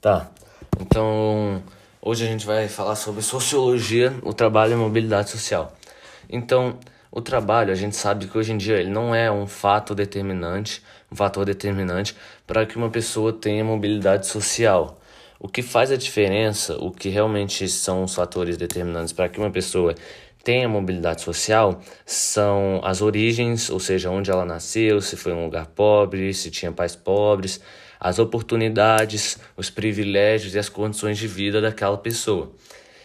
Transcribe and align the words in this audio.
Tá, 0.00 0.30
então 0.80 1.62
hoje 2.00 2.24
a 2.24 2.26
gente 2.26 2.46
vai 2.46 2.68
falar 2.68 2.96
sobre 2.96 3.20
sociologia, 3.20 4.14
o 4.22 4.32
trabalho 4.32 4.72
e 4.72 4.76
mobilidade 4.76 5.28
social. 5.28 5.76
Então, 6.26 6.78
o 7.12 7.20
trabalho, 7.20 7.70
a 7.70 7.74
gente 7.74 7.94
sabe 7.94 8.26
que 8.26 8.38
hoje 8.38 8.50
em 8.50 8.56
dia 8.56 8.78
ele 8.78 8.88
não 8.88 9.14
é 9.14 9.30
um 9.30 9.46
fato 9.46 9.94
determinante, 9.94 10.82
um 11.12 11.16
fator 11.16 11.44
determinante 11.44 12.16
para 12.46 12.64
que 12.64 12.76
uma 12.76 12.88
pessoa 12.88 13.30
tenha 13.30 13.62
mobilidade 13.62 14.26
social. 14.26 14.98
O 15.38 15.46
que 15.46 15.60
faz 15.60 15.92
a 15.92 15.96
diferença, 15.96 16.78
o 16.78 16.90
que 16.90 17.10
realmente 17.10 17.68
são 17.68 18.04
os 18.04 18.14
fatores 18.14 18.56
determinantes 18.56 19.12
para 19.12 19.28
que 19.28 19.38
uma 19.38 19.50
pessoa 19.50 19.94
tenha 20.42 20.66
mobilidade 20.66 21.20
social 21.20 21.78
são 22.06 22.80
as 22.82 23.02
origens, 23.02 23.68
ou 23.68 23.78
seja, 23.78 24.08
onde 24.08 24.30
ela 24.30 24.46
nasceu, 24.46 25.02
se 25.02 25.14
foi 25.14 25.34
um 25.34 25.44
lugar 25.44 25.66
pobre, 25.66 26.32
se 26.32 26.50
tinha 26.50 26.72
pais 26.72 26.96
pobres, 26.96 27.60
as 28.00 28.18
oportunidades, 28.18 29.38
os 29.56 29.68
privilégios 29.68 30.54
e 30.54 30.58
as 30.58 30.70
condições 30.70 31.18
de 31.18 31.28
vida 31.28 31.60
daquela 31.60 31.98
pessoa. 31.98 32.52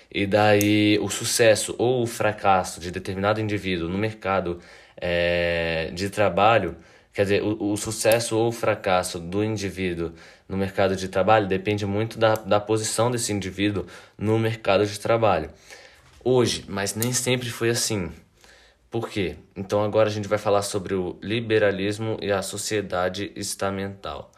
E 0.10 0.26
daí 0.26 0.98
o 1.02 1.10
sucesso 1.10 1.76
ou 1.78 2.02
o 2.02 2.08
fracasso 2.08 2.80
de 2.80 2.90
determinado 2.90 3.42
indivíduo 3.42 3.90
no 3.90 3.98
mercado 3.98 4.60
é, 4.96 5.92
de 5.94 6.10
trabalho, 6.10 6.78
quer 7.12 7.24
dizer, 7.24 7.44
o, 7.44 7.74
o 7.74 7.76
sucesso 7.76 8.38
ou 8.38 8.48
o 8.48 8.52
fracasso 8.54 9.20
do 9.20 9.44
indivíduo 9.44 10.14
no 10.48 10.56
mercado 10.56 10.96
de 10.96 11.10
trabalho 11.10 11.48
depende 11.48 11.86
muito 11.86 12.18
da, 12.18 12.36
da 12.36 12.62
posição 12.62 13.12
desse 13.12 13.34
indivíduo 13.34 13.86
no 14.18 14.40
mercado 14.40 14.86
de 14.86 14.98
trabalho. 14.98 15.50
Hoje, 16.24 16.64
mas 16.70 16.96
nem 16.96 17.12
sempre 17.12 17.50
foi 17.50 17.70
assim. 17.70 18.10
Por 18.90 19.10
quê? 19.10 19.36
Então 19.54 19.84
agora 19.84 20.08
a 20.08 20.12
gente 20.12 20.28
vai 20.30 20.38
falar 20.38 20.62
sobre 20.62 20.94
o 20.94 21.20
liberalismo 21.22 22.18
e 22.22 22.32
a 22.32 22.42
sociedade 22.42 23.34
estamental. 23.36 24.32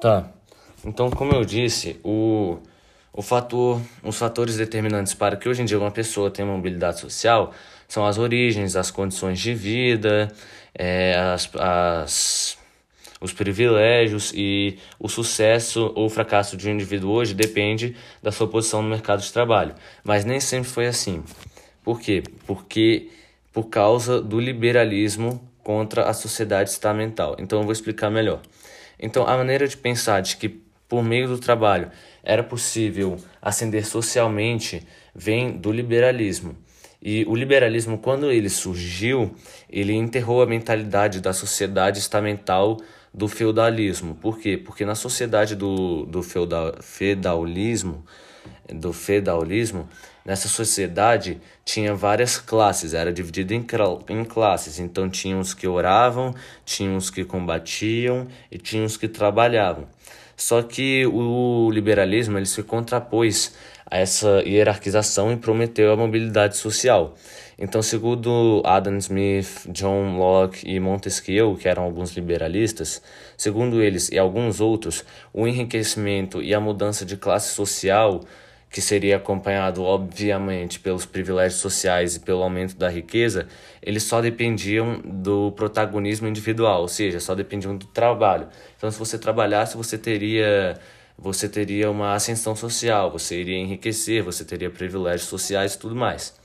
Tá. 0.00 0.28
Então, 0.84 1.10
como 1.10 1.32
eu 1.32 1.44
disse, 1.44 1.98
o, 2.04 2.58
o 3.12 3.22
fator, 3.22 3.80
os 4.02 4.18
fatores 4.18 4.56
determinantes 4.56 5.14
para 5.14 5.36
que 5.36 5.48
hoje 5.48 5.62
em 5.62 5.64
dia 5.64 5.78
uma 5.78 5.90
pessoa 5.90 6.30
tenha 6.30 6.46
mobilidade 6.46 7.00
social 7.00 7.52
são 7.88 8.04
as 8.04 8.18
origens, 8.18 8.76
as 8.76 8.90
condições 8.90 9.38
de 9.38 9.54
vida, 9.54 10.28
é, 10.74 11.14
as, 11.16 11.50
as, 11.54 12.58
os 13.20 13.32
privilégios 13.32 14.32
e 14.34 14.78
o 14.98 15.08
sucesso 15.08 15.92
ou 15.94 16.08
fracasso 16.08 16.56
de 16.56 16.68
um 16.68 16.72
indivíduo 16.72 17.12
hoje 17.12 17.32
depende 17.32 17.96
da 18.22 18.32
sua 18.32 18.48
posição 18.48 18.82
no 18.82 18.88
mercado 18.88 19.22
de 19.22 19.32
trabalho. 19.32 19.74
Mas 20.04 20.24
nem 20.24 20.40
sempre 20.40 20.68
foi 20.68 20.86
assim. 20.86 21.22
Por 21.82 22.00
quê? 22.00 22.22
Porque 22.46 23.08
por 23.52 23.68
causa 23.68 24.20
do 24.20 24.38
liberalismo 24.38 25.40
contra 25.62 26.04
a 26.08 26.12
sociedade 26.12 26.70
estamental. 26.70 27.36
Então 27.38 27.60
eu 27.60 27.64
vou 27.64 27.72
explicar 27.72 28.10
melhor. 28.10 28.40
Então, 28.98 29.26
a 29.26 29.36
maneira 29.36 29.66
de 29.66 29.76
pensar 29.76 30.20
de 30.20 30.36
que 30.36 30.48
por 30.88 31.02
meio 31.02 31.28
do 31.28 31.38
trabalho 31.38 31.90
era 32.22 32.42
possível 32.42 33.16
ascender 33.42 33.86
socialmente 33.86 34.86
vem 35.14 35.52
do 35.52 35.72
liberalismo. 35.72 36.56
E 37.02 37.24
o 37.28 37.36
liberalismo, 37.36 37.98
quando 37.98 38.30
ele 38.30 38.48
surgiu, 38.48 39.34
ele 39.70 39.92
enterrou 39.92 40.42
a 40.42 40.46
mentalidade 40.46 41.20
da 41.20 41.32
sociedade 41.32 41.98
estamental 41.98 42.78
do 43.12 43.28
feudalismo. 43.28 44.14
Por 44.14 44.38
quê? 44.38 44.56
Porque 44.56 44.84
na 44.84 44.94
sociedade 44.94 45.54
do, 45.54 46.04
do 46.06 46.22
feudal, 46.22 46.74
feudalismo, 46.80 48.04
do 48.68 48.92
feudalismo, 48.92 49.88
nessa 50.26 50.48
sociedade 50.48 51.40
tinha 51.64 51.94
várias 51.94 52.36
classes, 52.36 52.92
era 52.92 53.12
dividido 53.12 53.54
em, 53.54 53.64
em 54.08 54.24
classes. 54.24 54.80
Então 54.80 55.08
tinha 55.08 55.38
os 55.38 55.54
que 55.54 55.68
oravam, 55.68 56.34
tinha 56.64 56.94
os 56.96 57.08
que 57.08 57.24
combatiam 57.24 58.26
e 58.50 58.58
tinha 58.58 58.84
os 58.84 58.96
que 58.96 59.06
trabalhavam. 59.06 59.86
Só 60.36 60.60
que 60.62 61.06
o 61.06 61.70
liberalismo 61.70 62.36
ele 62.36 62.44
se 62.44 62.62
contrapôs 62.62 63.54
a 63.88 63.96
essa 63.98 64.42
hierarquização 64.44 65.32
e 65.32 65.36
prometeu 65.36 65.92
a 65.92 65.96
mobilidade 65.96 66.56
social. 66.56 67.14
Então, 67.58 67.80
segundo 67.80 68.62
Adam 68.66 68.98
Smith, 68.98 69.66
John 69.68 70.18
Locke 70.18 70.68
e 70.68 70.78
Montesquieu, 70.78 71.56
que 71.56 71.66
eram 71.66 71.84
alguns 71.84 72.14
liberalistas, 72.14 73.00
segundo 73.34 73.80
eles 73.80 74.10
e 74.10 74.18
alguns 74.18 74.60
outros, 74.60 75.04
o 75.32 75.46
enriquecimento 75.46 76.42
e 76.42 76.52
a 76.52 76.60
mudança 76.60 77.06
de 77.06 77.16
classe 77.16 77.54
social 77.54 78.20
que 78.76 78.82
seria 78.82 79.16
acompanhado, 79.16 79.82
obviamente, 79.82 80.78
pelos 80.78 81.06
privilégios 81.06 81.62
sociais 81.62 82.16
e 82.16 82.20
pelo 82.20 82.42
aumento 82.42 82.76
da 82.76 82.90
riqueza, 82.90 83.48
eles 83.80 84.02
só 84.02 84.20
dependiam 84.20 85.00
do 85.02 85.50
protagonismo 85.52 86.28
individual, 86.28 86.82
ou 86.82 86.88
seja, 86.88 87.18
só 87.18 87.34
dependiam 87.34 87.74
do 87.74 87.86
trabalho. 87.86 88.48
Então, 88.76 88.90
se 88.90 88.98
você 88.98 89.18
trabalhasse, 89.18 89.78
você 89.78 89.96
teria 89.96 90.78
você 91.16 91.48
teria 91.48 91.90
uma 91.90 92.12
ascensão 92.12 92.54
social, 92.54 93.10
você 93.10 93.40
iria 93.40 93.56
enriquecer, 93.56 94.22
você 94.22 94.44
teria 94.44 94.68
privilégios 94.68 95.30
sociais 95.30 95.72
e 95.72 95.78
tudo 95.78 95.96
mais. 95.96 96.38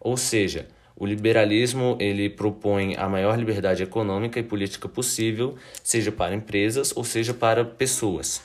Ou 0.00 0.16
seja, 0.16 0.66
o 0.96 1.06
liberalismo 1.06 1.96
ele 2.00 2.28
propõe 2.28 2.96
a 2.96 3.08
maior 3.08 3.38
liberdade 3.38 3.84
econômica 3.84 4.40
e 4.40 4.42
política 4.42 4.88
possível, 4.88 5.54
seja 5.84 6.10
para 6.10 6.34
empresas 6.34 6.92
ou 6.96 7.04
seja 7.04 7.32
para 7.32 7.64
pessoas. 7.64 8.42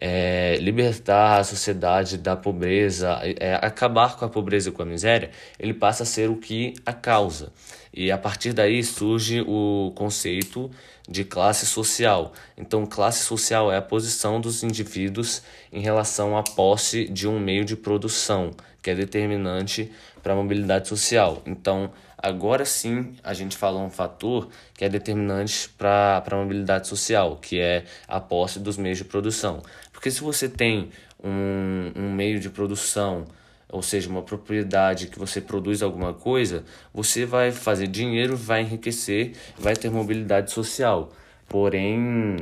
é, 0.00 0.56
libertar 0.60 1.40
a 1.40 1.44
sociedade 1.44 2.18
da 2.18 2.36
pobreza, 2.36 3.20
é, 3.22 3.54
acabar 3.54 4.16
com 4.16 4.24
a 4.24 4.28
pobreza 4.28 4.68
e 4.68 4.72
com 4.72 4.82
a 4.82 4.86
miséria, 4.86 5.30
ele 5.58 5.74
passa 5.74 6.02
a 6.02 6.06
ser 6.06 6.28
o 6.30 6.36
que 6.36 6.74
a 6.84 6.92
causa. 6.92 7.52
E 7.92 8.10
a 8.10 8.18
partir 8.18 8.52
daí 8.52 8.82
surge 8.82 9.40
o 9.46 9.92
conceito 9.94 10.70
de 11.08 11.24
classe 11.24 11.66
social. 11.66 12.32
Então, 12.56 12.86
classe 12.86 13.24
social 13.24 13.70
é 13.70 13.76
a 13.76 13.82
posição 13.82 14.40
dos 14.40 14.62
indivíduos 14.62 15.42
em 15.72 15.80
relação 15.80 16.36
à 16.36 16.42
posse 16.42 17.04
de 17.04 17.28
um 17.28 17.38
meio 17.38 17.64
de 17.64 17.76
produção, 17.76 18.50
que 18.82 18.90
é 18.90 18.94
determinante 18.94 19.92
para 20.22 20.32
a 20.32 20.36
mobilidade 20.36 20.88
social. 20.88 21.42
Então, 21.44 21.92
agora 22.16 22.64
sim 22.64 23.14
a 23.22 23.34
gente 23.34 23.56
fala 23.56 23.78
um 23.78 23.90
fator 23.90 24.48
que 24.72 24.84
é 24.84 24.88
determinante 24.88 25.68
para 25.68 26.24
a 26.26 26.36
mobilidade 26.36 26.88
social, 26.88 27.36
que 27.36 27.60
é 27.60 27.84
a 28.08 28.18
posse 28.18 28.58
dos 28.58 28.78
meios 28.78 28.98
de 28.98 29.04
produção. 29.04 29.62
Porque 30.04 30.10
se 30.10 30.20
você 30.20 30.50
tem 30.50 30.90
um, 31.18 31.90
um 31.96 32.12
meio 32.12 32.38
de 32.38 32.50
produção, 32.50 33.24
ou 33.72 33.80
seja, 33.80 34.10
uma 34.10 34.20
propriedade 34.20 35.06
que 35.06 35.18
você 35.18 35.40
produz 35.40 35.82
alguma 35.82 36.12
coisa, 36.12 36.62
você 36.92 37.24
vai 37.24 37.50
fazer 37.50 37.86
dinheiro, 37.86 38.36
vai 38.36 38.60
enriquecer, 38.60 39.32
vai 39.58 39.74
ter 39.74 39.90
mobilidade 39.90 40.50
social. 40.50 41.10
Porém, 41.48 42.36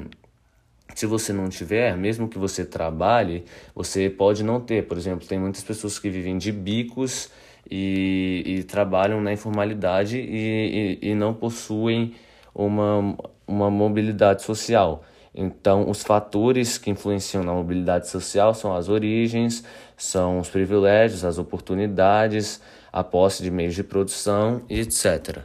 se 0.92 1.06
você 1.06 1.32
não 1.32 1.48
tiver, 1.48 1.96
mesmo 1.96 2.26
que 2.28 2.36
você 2.36 2.64
trabalhe, 2.64 3.44
você 3.72 4.10
pode 4.10 4.42
não 4.42 4.60
ter. 4.60 4.84
Por 4.88 4.98
exemplo, 4.98 5.24
tem 5.24 5.38
muitas 5.38 5.62
pessoas 5.62 6.00
que 6.00 6.10
vivem 6.10 6.38
de 6.38 6.50
bicos 6.50 7.30
e, 7.70 8.42
e 8.44 8.62
trabalham 8.64 9.20
na 9.20 9.32
informalidade 9.32 10.18
e, 10.18 10.98
e, 11.00 11.10
e 11.10 11.14
não 11.14 11.32
possuem 11.32 12.12
uma, 12.52 13.16
uma 13.46 13.70
mobilidade 13.70 14.42
social. 14.42 15.04
Então, 15.34 15.88
os 15.88 16.02
fatores 16.02 16.76
que 16.76 16.90
influenciam 16.90 17.42
na 17.42 17.52
mobilidade 17.54 18.08
social 18.08 18.52
são 18.52 18.74
as 18.74 18.88
origens, 18.88 19.64
são 19.96 20.38
os 20.38 20.50
privilégios, 20.50 21.24
as 21.24 21.38
oportunidades, 21.38 22.60
a 22.92 23.02
posse 23.02 23.42
de 23.42 23.50
meios 23.50 23.74
de 23.74 23.82
produção 23.82 24.62
e 24.68 24.80
etc. 24.80 25.42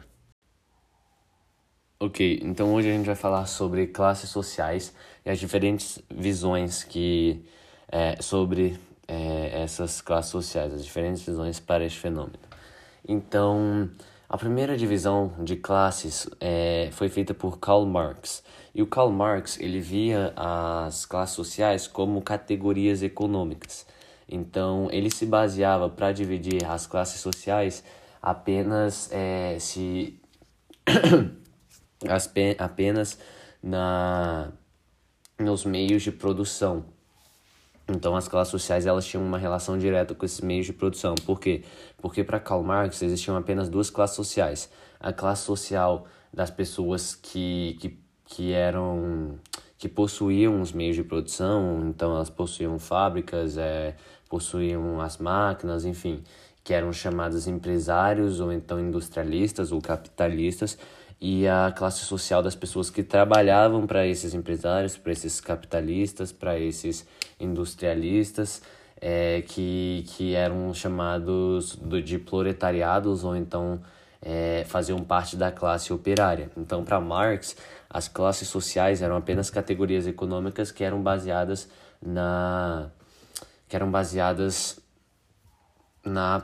Ok, 2.00 2.40
então 2.44 2.74
hoje 2.74 2.90
a 2.90 2.94
gente 2.94 3.06
vai 3.06 3.16
falar 3.16 3.46
sobre 3.48 3.88
classes 3.88 4.30
sociais 4.30 4.94
e 5.26 5.30
as 5.30 5.40
diferentes 5.40 6.00
visões 6.12 6.84
que 6.84 7.44
é, 7.90 8.22
sobre 8.22 8.78
é, 9.08 9.64
essas 9.64 10.02
classes 10.02 10.32
sociais, 10.32 10.74
as 10.74 10.86
diferentes 10.86 11.24
visões 11.24 11.60
para 11.60 11.86
este 11.86 12.00
fenômeno. 12.00 12.38
Então, 13.08 13.90
a 14.30 14.38
primeira 14.38 14.76
divisão 14.76 15.34
de 15.40 15.56
classes 15.56 16.30
é, 16.42 16.90
foi 16.92 17.08
feita 17.08 17.34
por 17.34 17.60
Karl 17.60 17.86
Marx. 17.86 18.44
E 18.76 18.82
o 18.82 18.88
Karl 18.88 19.10
Marx 19.10 19.58
ele 19.60 19.80
via 19.80 20.34
as 20.36 21.06
classes 21.06 21.36
sociais 21.36 21.88
como 21.88 22.22
categorias 22.22 23.02
econômicas. 23.02 23.86
Então, 24.30 24.90
ele 24.92 25.10
se 25.10 25.26
baseava 25.26 25.90
para 25.90 26.12
dividir 26.12 26.66
as 26.66 26.86
classes 26.86 27.22
sociais 27.22 27.84
apenas 28.22 29.10
é, 29.14 29.58
se 29.60 30.20
apenas 32.60 33.18
na 33.64 34.52
nos 35.40 35.64
meios 35.64 36.04
de 36.04 36.12
produção. 36.12 36.97
Então 37.90 38.16
as 38.16 38.28
classes 38.28 38.52
sociais 38.52 38.86
elas 38.86 39.06
tinham 39.06 39.26
uma 39.26 39.38
relação 39.38 39.78
direta 39.78 40.14
com 40.14 40.26
esses 40.26 40.42
meios 40.42 40.66
de 40.66 40.74
produção. 40.74 41.16
Por 41.26 41.40
quê? 41.40 41.64
Porque 41.98 42.24
para 42.24 42.40
Karl 42.40 42.64
Marx 42.64 43.02
existiam 43.02 43.38
apenas 43.38 43.70
duas 43.70 43.90
classes 43.90 44.16
sociais. 44.16 44.70
A 45.00 45.14
classe 45.14 45.44
social 45.44 46.06
das 46.34 46.52
pessoas 46.52 47.16
que, 47.16 47.78
que, 47.80 48.00
que 48.26 48.52
eram 48.52 49.40
que 49.78 49.88
possuíam 49.88 50.60
os 50.60 50.72
meios 50.72 50.96
de 50.96 51.04
produção, 51.04 51.84
então 51.88 52.16
elas 52.16 52.32
possuíam 52.32 52.80
fábricas, 52.80 53.58
é, 53.58 53.96
possuíam 54.28 55.00
as 55.00 55.20
máquinas, 55.20 55.86
enfim, 55.86 56.24
que 56.64 56.74
eram 56.74 56.92
chamados 56.92 57.48
empresários 57.48 58.40
ou 58.40 58.52
então 58.52 58.80
industrialistas 58.80 59.72
ou 59.72 59.80
capitalistas, 59.80 60.78
e 61.20 61.48
a 61.48 61.74
classe 61.76 62.06
social 62.06 62.44
das 62.44 62.56
pessoas 62.56 62.90
que 62.90 63.02
trabalhavam 63.02 63.88
para 63.88 64.06
esses 64.06 64.34
empresários, 64.34 64.98
para 64.98 65.12
esses 65.12 65.42
capitalistas, 65.42 66.32
para 66.32 66.60
esses 66.60 67.08
industrialistas, 67.40 68.62
é, 69.02 69.42
que, 69.42 70.06
que 70.10 70.36
eram 70.36 70.74
chamados 70.74 71.76
do, 71.76 72.02
de 72.02 72.20
proletariados 72.20 73.24
ou 73.24 73.36
então 73.36 73.82
é, 74.22 74.64
faziam 74.68 75.00
parte 75.00 75.36
da 75.36 75.52
classe 75.52 75.94
operária. 75.94 76.52
Então, 76.58 76.84
para 76.84 77.00
Marx, 77.00 77.56
as 77.90 78.08
classes 78.08 78.48
sociais 78.48 79.02
eram 79.02 79.16
apenas 79.16 79.50
categorias 79.50 80.08
econômicas 80.08 80.72
que 80.72 80.84
eram 80.84 81.02
baseadas 81.02 81.70
na 82.02 82.90
que 83.68 83.76
eram 83.76 83.92
baseadas 83.92 84.80
na, 86.04 86.42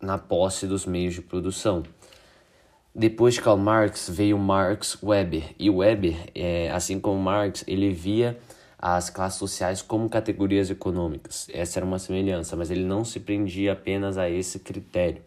na 0.00 0.18
posse 0.18 0.66
dos 0.66 0.86
meios 0.86 1.14
de 1.14 1.22
produção. 1.22 1.84
Depois 2.96 3.34
de 3.34 3.40
Karl 3.40 3.56
Marx 3.56 4.08
veio 4.08 4.38
Marx 4.38 4.96
Weber. 5.02 5.52
E 5.58 5.68
Weber, 5.68 6.30
é, 6.32 6.70
assim 6.70 7.00
como 7.00 7.20
Marx, 7.20 7.64
ele 7.66 7.90
via 7.90 8.38
as 8.78 9.10
classes 9.10 9.38
sociais 9.38 9.82
como 9.82 10.08
categorias 10.08 10.70
econômicas. 10.70 11.48
Essa 11.52 11.80
era 11.80 11.86
uma 11.86 11.98
semelhança, 11.98 12.54
mas 12.54 12.70
ele 12.70 12.84
não 12.84 13.04
se 13.04 13.18
prendia 13.18 13.72
apenas 13.72 14.16
a 14.16 14.30
esse 14.30 14.60
critério. 14.60 15.22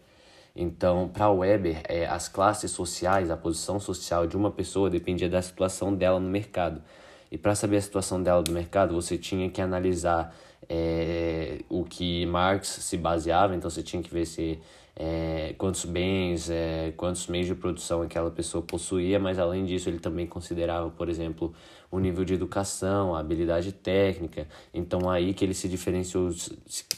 Então, 0.56 1.08
para 1.08 1.30
Weber, 1.30 1.82
é, 1.86 2.06
as 2.06 2.26
classes 2.26 2.70
sociais, 2.70 3.30
a 3.30 3.36
posição 3.36 3.78
social 3.78 4.26
de 4.26 4.34
uma 4.34 4.50
pessoa 4.50 4.88
dependia 4.88 5.28
da 5.28 5.42
situação 5.42 5.94
dela 5.94 6.18
no 6.18 6.28
mercado. 6.30 6.82
E 7.30 7.36
para 7.36 7.54
saber 7.54 7.76
a 7.76 7.82
situação 7.82 8.22
dela 8.22 8.42
no 8.46 8.54
mercado, 8.54 8.94
você 8.94 9.18
tinha 9.18 9.50
que 9.50 9.60
analisar 9.60 10.34
é, 10.68 11.58
o 11.68 11.84
que 11.84 12.24
Marx 12.24 12.68
se 12.68 12.96
baseava, 12.96 13.54
então 13.54 13.68
você 13.68 13.82
tinha 13.82 14.02
que 14.02 14.12
ver 14.12 14.24
se 14.24 14.58
é, 15.00 15.54
quantos 15.56 15.84
bens, 15.84 16.50
é, 16.50 16.92
quantos 16.96 17.28
meios 17.28 17.46
de 17.46 17.54
produção 17.54 18.02
aquela 18.02 18.32
pessoa 18.32 18.60
possuía, 18.60 19.16
mas 19.20 19.38
além 19.38 19.64
disso 19.64 19.88
ele 19.88 20.00
também 20.00 20.26
considerava, 20.26 20.90
por 20.90 21.08
exemplo, 21.08 21.54
o 21.88 22.00
nível 22.00 22.24
de 22.24 22.34
educação, 22.34 23.14
a 23.14 23.20
habilidade 23.20 23.70
técnica. 23.70 24.48
Então 24.74 25.08
aí 25.08 25.32
que 25.32 25.44
ele 25.44 25.54
se 25.54 25.68
diferenciou, 25.68 26.30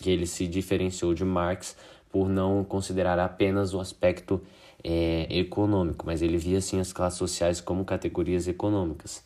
que 0.01 0.09
ele 0.09 0.27
se 0.27 0.47
diferenciou 0.47 1.13
de 1.13 1.27
Marx 1.27 1.77
por 2.11 2.27
não 2.27 2.65
considerar 2.65 3.19
apenas 3.19 3.75
o 3.75 3.81
aspecto 3.81 4.41
é, 4.83 5.27
econômico, 5.29 6.07
mas 6.07 6.23
ele 6.23 6.39
via 6.39 6.63
sim 6.63 6.81
as 6.81 6.95
classes 6.95 7.19
sociais 7.19 7.61
como 7.61 7.85
categorias 7.85 8.49
econômicas. 8.49 9.23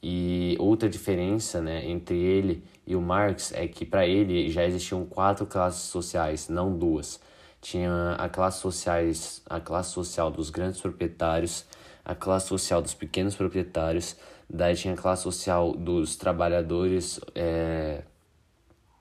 E 0.00 0.56
outra 0.60 0.88
diferença 0.88 1.60
né, 1.60 1.88
entre 1.88 2.16
ele 2.18 2.62
e 2.86 2.94
o 2.94 3.00
Marx 3.00 3.52
é 3.52 3.66
que 3.66 3.84
para 3.84 4.06
ele 4.06 4.48
já 4.48 4.64
existiam 4.64 5.04
quatro 5.04 5.44
classes 5.44 5.82
sociais, 5.82 6.48
não 6.48 6.76
duas 6.76 7.20
tinha 7.62 8.16
a 8.18 8.28
classe 8.28 8.60
sociais, 8.60 9.40
a 9.48 9.60
classe 9.60 9.92
social 9.92 10.30
dos 10.30 10.50
grandes 10.50 10.80
proprietários, 10.80 11.64
a 12.04 12.14
classe 12.14 12.48
social 12.48 12.82
dos 12.82 12.92
pequenos 12.92 13.36
proprietários, 13.36 14.16
daí 14.50 14.74
tinha 14.74 14.94
a 14.94 14.96
classe 14.96 15.22
social 15.22 15.72
dos 15.72 16.16
trabalhadores, 16.16 17.20
é, 17.36 18.02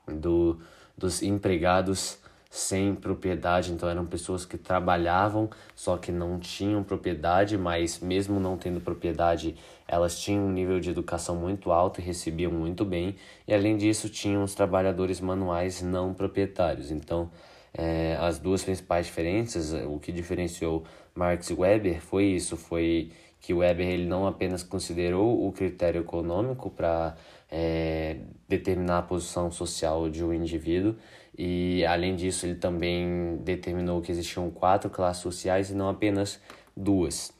do, 0.07 0.59
dos 0.95 1.23
empregados 1.23 2.19
sem 2.51 2.93
propriedade, 2.93 3.71
então 3.71 3.89
eram 3.89 4.05
pessoas 4.05 4.45
que 4.45 4.57
trabalhavam, 4.57 5.49
só 5.73 5.97
que 5.97 6.11
não 6.11 6.37
tinham 6.37 6.83
propriedade, 6.83 7.57
mas 7.57 7.99
mesmo 7.99 8.41
não 8.41 8.57
tendo 8.57 8.81
propriedade, 8.81 9.55
elas 9.87 10.19
tinham 10.19 10.45
um 10.45 10.51
nível 10.51 10.79
de 10.79 10.89
educação 10.89 11.35
muito 11.35 11.71
alto 11.71 11.99
e 11.99 12.03
recebiam 12.03 12.51
muito 12.51 12.83
bem, 12.85 13.15
e 13.47 13.53
além 13.53 13.77
disso 13.77 14.09
tinham 14.09 14.43
os 14.43 14.53
trabalhadores 14.53 15.21
manuais 15.21 15.81
não 15.81 16.13
proprietários. 16.13 16.91
Então, 16.91 17.31
é, 17.73 18.17
as 18.19 18.37
duas 18.39 18.63
principais 18.63 19.05
diferenças, 19.05 19.73
o 19.73 19.99
que 19.99 20.11
diferenciou 20.11 20.83
Marx 21.15 21.49
e 21.49 21.53
Weber 21.53 22.01
foi 22.01 22.25
isso, 22.25 22.57
foi 22.57 23.11
que 23.39 23.53
Weber 23.53 23.87
ele 23.87 24.05
não 24.05 24.27
apenas 24.27 24.61
considerou 24.61 25.47
o 25.47 25.51
critério 25.51 26.01
econômico 26.01 26.69
para 26.69 27.15
é, 27.49 28.17
determinar 28.47 28.99
a 28.99 29.01
posição 29.01 29.49
social 29.51 30.09
de 30.09 30.23
um 30.23 30.33
indivíduo 30.33 30.95
e 31.37 31.83
além 31.85 32.15
disso 32.15 32.45
ele 32.45 32.55
também 32.55 33.37
determinou 33.37 34.01
que 34.01 34.11
existiam 34.11 34.49
quatro 34.51 34.89
classes 34.89 35.23
sociais 35.23 35.71
e 35.71 35.73
não 35.73 35.89
apenas 35.89 36.39
duas. 36.75 37.33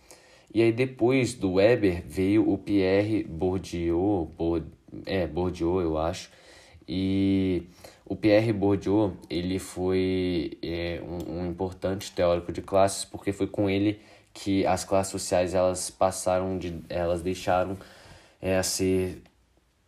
E 0.54 0.62
aí 0.62 0.72
depois 0.72 1.34
do 1.34 1.54
Weber 1.54 2.04
veio 2.06 2.50
o 2.50 2.58
Pierre 2.58 3.24
Bourdieu, 3.24 4.32
Bourdieu 4.38 4.72
é 5.06 5.26
Bourdieu 5.26 5.80
eu 5.80 5.98
acho, 5.98 6.30
e 6.88 7.64
o 8.12 8.16
Pierre 8.18 8.52
Bourdieu 8.52 9.16
ele 9.30 9.58
foi 9.58 10.58
é, 10.62 11.02
um, 11.02 11.40
um, 11.40 11.46
importante 11.48 12.12
teórico 12.12 12.52
de 12.52 12.62
classes 12.62 13.06
porque 13.06 13.32
foi 13.32 13.48
com 13.48 13.70
ele 13.70 14.02
que 14.34 14.66
as 14.66 14.84
classes 14.84 15.14
sociais 15.14 15.54
elas 15.54 15.90
passaram 15.90 16.58
de 16.58 16.78
elas 16.90 17.22
deixaram 17.22 17.78
é, 18.42 18.62
ser 18.64 19.22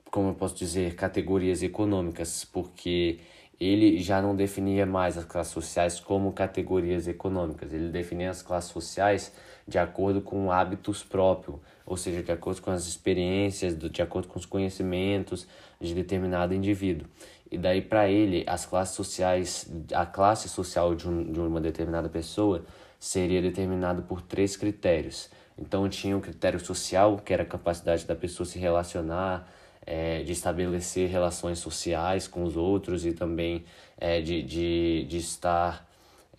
como 0.10 0.30
eu 0.30 0.36
posso 0.36 0.56
dizer 0.56 0.96
categorias 0.96 1.62
econômicas 1.64 2.46
porque 2.46 3.20
ele 3.60 4.00
já 4.00 4.22
não 4.22 4.34
definia 4.34 4.86
mais 4.86 5.18
as 5.18 5.26
classes 5.26 5.52
sociais 5.52 6.00
como 6.00 6.32
categorias 6.34 7.08
econômicas. 7.08 7.72
Ele 7.72 7.90
definia 7.90 8.30
as 8.30 8.42
classes 8.42 8.72
sociais 8.72 9.34
de 9.68 9.78
acordo 9.78 10.22
com 10.22 10.52
hábitos 10.52 11.04
próprios 11.04 11.58
ou 11.86 11.96
seja 11.98 12.24
de 12.24 12.32
acordo 12.32 12.62
com 12.62 12.72
as 12.72 12.86
experiências 12.86 13.78
de 13.78 14.02
acordo 14.02 14.28
com 14.28 14.40
os 14.40 14.46
conhecimentos 14.46 15.48
de 15.80 15.94
determinado 15.94 16.54
indivíduo 16.54 17.08
e 17.54 17.58
daí 17.58 17.82
para 17.84 18.10
ele 18.10 18.44
as 18.48 18.66
classes 18.66 18.96
sociais, 18.96 19.72
a 19.94 20.08
classe 20.08 20.50
social 20.50 20.96
de, 20.96 21.08
um, 21.08 21.32
de 21.32 21.40
uma 21.40 21.62
determinada 21.62 22.10
pessoa 22.10 22.66
seria 23.00 23.44
determinada 23.44 24.02
por 24.02 24.24
três 24.24 24.58
critérios. 24.58 25.30
Então 25.56 25.88
tinha 25.88 26.18
o 26.18 26.22
critério 26.22 26.60
social, 26.60 27.18
que 27.24 27.32
era 27.32 27.44
a 27.44 27.46
capacidade 27.46 28.06
da 28.08 28.16
pessoa 28.16 28.44
se 28.44 28.58
relacionar, 28.58 29.48
é, 29.86 30.24
de 30.24 30.32
estabelecer 30.32 31.08
relações 31.10 31.60
sociais 31.60 32.28
com 32.28 32.44
os 32.44 32.58
outros 32.58 33.06
e 33.06 33.14
também 33.14 33.66
é, 34.00 34.20
de, 34.20 34.42
de, 34.42 35.06
de 35.08 35.18
estar, 35.18 35.88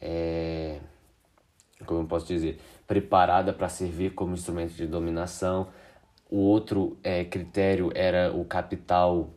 é, 0.01 0.81
como 1.87 2.01
eu 2.01 2.07
posso 2.07 2.27
dizer, 2.27 2.59
preparada 2.89 3.53
para 3.53 3.69
servir 3.69 4.15
como 4.15 4.35
instrumento 4.35 4.73
de 4.73 4.87
dominação. 4.89 5.69
O 6.29 6.39
outro 6.39 6.99
é, 7.05 7.23
critério 7.23 7.93
era 7.95 8.33
o 8.35 8.45
capital 8.45 9.31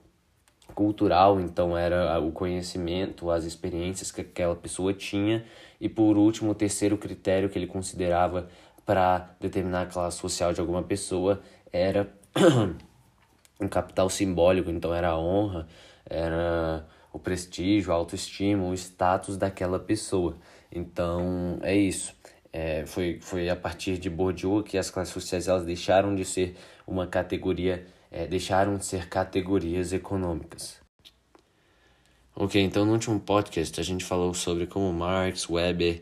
cultural, 0.78 1.42
então 1.42 1.76
era 1.76 2.20
o 2.20 2.32
conhecimento, 2.32 3.32
as 3.32 3.46
experiências 3.46 4.12
que 4.12 4.22
aquela 4.22 4.56
pessoa 4.56 4.94
tinha, 4.94 5.44
e 5.82 5.90
por 5.90 6.16
último, 6.16 6.52
o 6.52 6.54
terceiro 6.54 7.00
critério 7.00 7.50
que 7.50 7.58
ele 7.58 7.66
considerava 7.66 8.48
para 8.86 9.36
determinar 9.40 9.82
a 9.82 9.86
classe 9.88 10.20
social 10.20 10.54
de 10.54 10.62
alguma 10.62 10.84
pessoa 10.84 11.42
era 11.74 12.08
um 13.60 13.68
capital 13.68 14.08
simbólico, 14.08 14.70
então 14.70 14.94
era 14.94 15.10
a 15.10 15.18
honra, 15.18 15.68
era 16.08 16.86
o 17.12 17.18
prestígio, 17.18 17.92
a 17.92 17.96
autoestima, 17.96 18.64
o 18.68 18.74
status 18.76 19.36
daquela 19.36 19.80
pessoa. 19.80 20.36
Então 20.72 21.58
é 21.64 21.76
isso. 21.76 22.16
É, 22.54 22.86
foi, 22.86 23.18
foi 23.20 23.50
a 23.50 23.56
partir 23.56 23.98
de 23.98 24.12
Bourdieu 24.12 24.62
que 24.64 24.78
as 24.78 24.92
classes 24.92 25.12
sociais 25.12 25.48
elas 25.48 25.66
deixaram 25.66 26.14
de 26.14 26.24
ser 26.24 26.56
uma 26.86 27.08
categoria 27.08 27.84
é, 28.18 28.26
deixaram 28.26 28.78
de 28.78 28.86
ser 28.86 29.08
categorias 29.08 29.94
econômicas. 29.94 30.78
Ok, 32.36 32.60
então 32.60 32.84
no 32.84 32.94
último 32.94 33.20
podcast 33.20 33.80
a 33.80 33.84
gente 33.84 34.04
falou 34.04 34.34
sobre 34.34 34.66
como 34.66 34.92
Marx, 34.92 35.48
Weber 35.48 36.02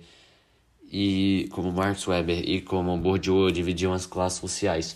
e 0.90 1.50
como 1.52 1.74
Marx 1.74 2.08
Weber 2.08 2.50
e 2.50 2.62
como 2.62 2.98
Bourdieu 2.98 3.52
dividiam 3.52 3.92
as 3.92 4.06
classes 4.06 4.40
sociais. 4.40 4.96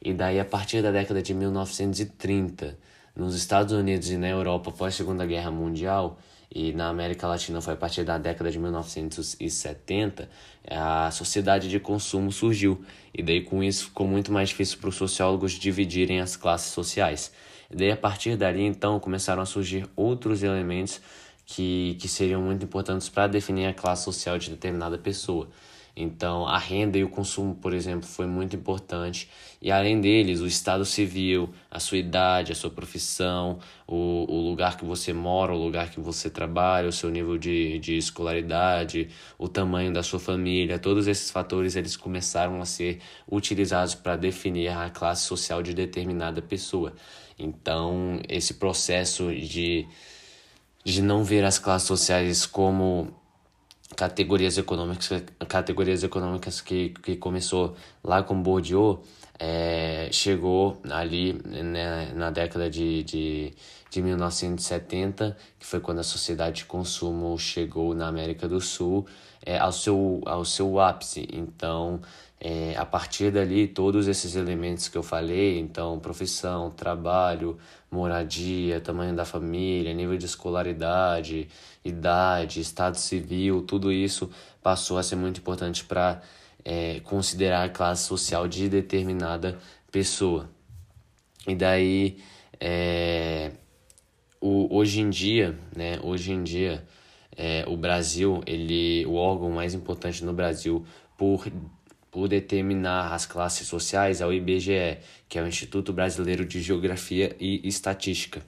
E 0.00 0.14
daí 0.14 0.40
a 0.40 0.44
partir 0.44 0.80
da 0.80 0.90
década 0.90 1.20
de 1.20 1.34
1930, 1.34 2.78
nos 3.14 3.34
Estados 3.34 3.74
Unidos 3.74 4.10
e 4.10 4.16
na 4.16 4.28
Europa 4.28 4.72
pós 4.72 4.94
Segunda 4.94 5.26
Guerra 5.26 5.50
Mundial, 5.50 6.18
e 6.54 6.72
na 6.72 6.88
América 6.88 7.26
Latina 7.26 7.60
foi 7.60 7.74
a 7.74 7.76
partir 7.76 8.04
da 8.04 8.16
década 8.16 8.48
de 8.48 8.60
1970, 8.60 10.28
a 10.70 11.10
sociedade 11.10 11.68
de 11.68 11.80
consumo 11.80 12.30
surgiu. 12.30 12.84
E 13.12 13.24
daí 13.24 13.40
com 13.40 13.62
isso 13.62 13.86
ficou 13.86 14.06
muito 14.06 14.30
mais 14.30 14.50
difícil 14.50 14.78
para 14.78 14.88
os 14.88 14.94
sociólogos 14.94 15.52
dividirem 15.52 16.20
as 16.20 16.36
classes 16.36 16.72
sociais. 16.72 17.32
E 17.68 17.74
daí 17.74 17.90
a 17.90 17.96
partir 17.96 18.36
dali 18.36 18.62
então 18.62 19.00
começaram 19.00 19.42
a 19.42 19.46
surgir 19.46 19.88
outros 19.96 20.44
elementos 20.44 21.00
que, 21.44 21.96
que 22.00 22.06
seriam 22.06 22.40
muito 22.40 22.64
importantes 22.64 23.08
para 23.08 23.26
definir 23.26 23.66
a 23.66 23.74
classe 23.74 24.04
social 24.04 24.38
de 24.38 24.50
determinada 24.50 24.96
pessoa. 24.96 25.48
Então, 25.96 26.44
a 26.44 26.58
renda 26.58 26.98
e 26.98 27.04
o 27.04 27.08
consumo, 27.08 27.54
por 27.54 27.72
exemplo, 27.72 28.08
foi 28.08 28.26
muito 28.26 28.56
importante. 28.56 29.30
E 29.62 29.70
além 29.70 30.00
deles, 30.00 30.40
o 30.40 30.46
estado 30.46 30.84
civil, 30.84 31.54
a 31.70 31.78
sua 31.78 31.98
idade, 31.98 32.50
a 32.50 32.54
sua 32.54 32.70
profissão, 32.70 33.60
o, 33.86 34.26
o 34.28 34.40
lugar 34.48 34.76
que 34.76 34.84
você 34.84 35.12
mora, 35.12 35.54
o 35.54 35.56
lugar 35.56 35.90
que 35.90 36.00
você 36.00 36.28
trabalha, 36.28 36.88
o 36.88 36.92
seu 36.92 37.10
nível 37.10 37.38
de, 37.38 37.78
de 37.78 37.96
escolaridade, 37.96 39.08
o 39.38 39.48
tamanho 39.48 39.92
da 39.92 40.02
sua 40.02 40.18
família, 40.18 40.80
todos 40.80 41.06
esses 41.06 41.30
fatores 41.30 41.76
eles 41.76 41.96
começaram 41.96 42.60
a 42.60 42.64
ser 42.64 43.00
utilizados 43.30 43.94
para 43.94 44.16
definir 44.16 44.68
a 44.68 44.90
classe 44.90 45.22
social 45.22 45.62
de 45.62 45.72
determinada 45.72 46.42
pessoa. 46.42 46.92
Então, 47.38 48.20
esse 48.28 48.54
processo 48.54 49.32
de, 49.32 49.86
de 50.84 51.00
não 51.02 51.22
ver 51.22 51.44
as 51.44 51.58
classes 51.58 51.86
sociais 51.86 52.46
como 52.46 53.14
categorias 53.96 54.58
econômicas, 54.58 55.22
categorias 55.48 56.02
econômicas 56.02 56.60
que, 56.60 56.90
que 57.02 57.16
começou 57.16 57.76
lá 58.02 58.22
com 58.22 58.40
Bourdieu, 58.40 59.02
é, 59.38 60.08
chegou 60.12 60.80
ali 60.90 61.40
né, 61.44 62.12
na 62.14 62.30
década 62.30 62.70
de, 62.70 63.02
de, 63.02 63.52
de 63.90 64.02
1970, 64.02 65.36
que 65.58 65.66
foi 65.66 65.80
quando 65.80 65.98
a 65.98 66.04
sociedade 66.04 66.58
de 66.58 66.64
consumo 66.66 67.38
chegou 67.38 67.94
na 67.94 68.08
América 68.08 68.48
do 68.48 68.60
Sul, 68.60 69.06
é, 69.44 69.58
ao, 69.58 69.72
seu, 69.72 70.22
ao 70.24 70.44
seu 70.44 70.80
ápice. 70.80 71.28
Então, 71.32 72.00
é, 72.40 72.74
a 72.76 72.84
partir 72.84 73.30
dali, 73.30 73.66
todos 73.66 74.06
esses 74.06 74.36
elementos 74.36 74.88
que 74.88 74.98
eu 74.98 75.02
falei, 75.02 75.58
então, 75.58 75.98
profissão, 75.98 76.70
trabalho, 76.70 77.58
moradia, 77.90 78.80
tamanho 78.80 79.14
da 79.14 79.24
família, 79.24 79.92
nível 79.94 80.16
de 80.16 80.26
escolaridade, 80.26 81.48
idade, 81.84 82.60
estado 82.60 82.96
civil, 82.96 83.62
tudo 83.62 83.92
isso 83.92 84.30
passou 84.62 84.98
a 84.98 85.02
ser 85.02 85.16
muito 85.16 85.40
importante 85.40 85.84
para 85.84 86.22
é, 86.64 87.00
considerar 87.00 87.64
a 87.64 87.68
classe 87.68 88.04
social 88.04 88.48
de 88.48 88.68
determinada 88.68 89.58
pessoa. 89.92 90.48
E 91.46 91.54
daí, 91.54 92.18
é, 92.58 93.52
o, 94.40 94.74
hoje 94.74 95.00
em 95.00 95.10
dia, 95.10 95.58
né, 95.76 95.98
hoje 96.02 96.32
em 96.32 96.42
dia, 96.42 96.86
é, 97.36 97.64
o 97.68 97.76
Brasil, 97.76 98.42
ele, 98.46 99.04
o 99.06 99.14
órgão 99.14 99.50
mais 99.50 99.74
importante 99.74 100.24
no 100.24 100.32
Brasil 100.32 100.86
por 101.18 101.46
por 102.14 102.28
determinar 102.28 103.12
as 103.12 103.26
classes 103.26 103.66
sociais 103.66 104.20
é 104.20 104.26
o 104.26 104.32
IBGE, 104.32 104.98
que 105.28 105.36
é 105.36 105.42
o 105.42 105.48
Instituto 105.48 105.92
Brasileiro 105.92 106.46
de 106.46 106.62
Geografia 106.62 107.34
e 107.40 107.66
Estatística. 107.66 108.40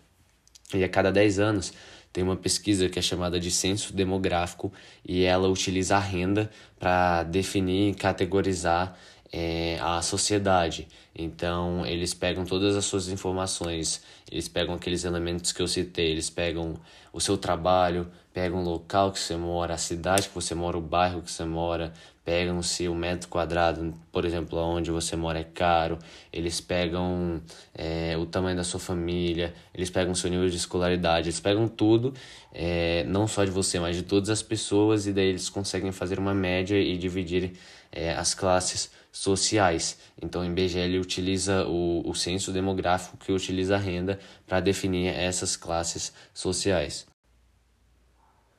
E 0.73 0.85
a 0.85 0.89
cada 0.89 1.11
10 1.11 1.41
anos 1.41 1.73
tem 2.17 2.25
uma 2.25 2.35
pesquisa 2.35 2.89
que 2.89 2.99
é 2.99 3.03
chamada 3.03 3.39
de 3.39 3.51
censo 3.51 3.93
demográfico 3.93 4.73
e 5.07 5.25
ela 5.25 5.49
utiliza 5.49 5.97
a 5.97 6.01
renda 6.01 6.51
para 6.79 7.25
definir 7.25 7.91
e 7.91 7.95
categorizar 7.95 8.97
é, 9.31 9.79
a 9.83 10.01
sociedade. 10.01 10.89
Então, 11.15 11.85
eles 11.85 12.15
pegam 12.15 12.47
todas 12.47 12.75
as 12.75 12.87
suas 12.87 13.09
informações, 13.09 14.03
eles 14.33 14.49
pegam 14.49 14.75
aqueles 14.75 15.05
elementos 15.05 15.53
que 15.53 15.61
eu 15.61 15.69
citei, 15.69 16.11
eles 16.11 16.31
pegam 16.31 16.81
o 17.13 17.21
seu 17.21 17.37
trabalho, 17.37 18.11
pegam 18.33 18.61
o 18.61 18.65
local 18.65 19.13
que 19.13 19.19
você 19.19 19.37
mora, 19.37 19.75
a 19.75 19.79
cidade 19.79 20.31
que 20.31 20.35
você 20.35 20.55
mora, 20.55 20.79
o 20.79 20.81
bairro 20.81 21.21
que 21.21 21.31
você 21.31 21.45
mora, 21.45 21.93
pegam 22.27 22.61
se 22.61 22.89
o 22.89 22.95
metro 22.95 23.29
quadrado, 23.29 23.95
por 24.11 24.25
exemplo, 24.25 24.59
onde 24.59 24.91
você 24.91 25.15
mora 25.15 25.39
é 25.39 25.45
caro, 25.45 25.97
eles 26.33 26.61
pegam 26.61 27.41
é, 27.73 28.17
o 28.19 28.27
tamanho 28.27 28.57
da 28.57 28.65
sua 28.65 28.81
família, 28.81 29.55
eles 29.73 29.91
pegam 29.91 30.13
seu 30.13 30.29
nível 30.29 30.49
de 30.49 30.57
escolaridade, 30.57 31.29
eles 31.29 31.39
pegam 31.39 31.69
tudo, 31.69 32.13
é, 32.53 33.05
não 33.05 33.29
só 33.29 33.45
de 33.45 33.53
você, 33.53 33.79
mas 33.79 33.95
de 33.95 34.03
todas 34.03 34.29
as 34.29 34.43
pessoas, 34.43 35.07
e 35.07 35.13
daí 35.13 35.29
eles 35.29 35.49
conseguem 35.49 35.93
fazer 35.93 36.19
uma 36.19 36.35
média 36.35 36.77
e 36.77 36.99
dividir 36.99 37.53
é, 37.93 38.13
as 38.13 38.35
classes 38.35 38.91
sociais. 39.13 39.97
Então, 40.21 40.43
o 40.43 40.45
IBGE 40.45 40.81
ele 40.81 40.99
utiliza 40.99 41.65
o, 41.69 42.03
o 42.11 42.13
censo 42.13 42.51
demográfico 42.53 43.17
que 43.19 43.31
utiliza 43.31 43.77
a 43.77 43.79
renda 43.79 44.19
para 44.49 44.59
definir 44.59 45.15
essas 45.15 45.57
classes 45.57 46.13
sociais. 46.35 47.07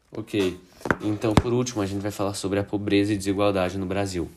Ok, 0.10 0.58
então 1.02 1.34
por 1.34 1.54
último 1.54 1.82
a 1.82 1.86
gente 1.86 2.02
vai 2.02 2.12
falar 2.12 2.34
sobre 2.34 2.60
a 2.60 2.64
pobreza 2.64 3.14
e 3.14 3.18
desigualdade 3.18 3.78
no 3.78 3.86
Brasil. 3.86 4.30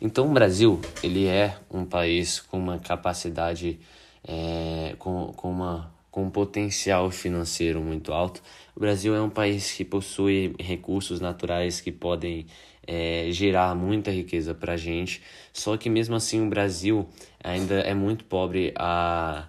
Então 0.00 0.28
o 0.28 0.32
Brasil 0.32 0.80
ele 1.02 1.26
é 1.26 1.56
um 1.70 1.84
país 1.84 2.40
com 2.40 2.58
uma 2.58 2.78
capacidade, 2.78 3.78
é, 4.26 4.94
com, 4.98 5.32
com, 5.34 5.50
uma, 5.50 5.92
com 6.10 6.24
um 6.24 6.30
potencial 6.30 7.10
financeiro 7.10 7.80
muito 7.80 8.12
alto. 8.12 8.42
O 8.76 8.80
Brasil 8.80 9.14
é 9.14 9.20
um 9.20 9.30
país 9.30 9.72
que 9.72 9.84
possui 9.84 10.54
recursos 10.58 11.20
naturais 11.20 11.80
que 11.80 11.92
podem 11.92 12.46
é, 12.86 13.28
gerar 13.30 13.74
muita 13.74 14.10
riqueza 14.10 14.54
para 14.54 14.74
a 14.74 14.76
gente. 14.76 15.22
Só 15.52 15.76
que 15.76 15.88
mesmo 15.88 16.14
assim 16.14 16.44
o 16.44 16.48
Brasil 16.48 17.08
ainda 17.42 17.76
é 17.76 17.94
muito 17.94 18.24
pobre, 18.24 18.72
a, 18.76 19.46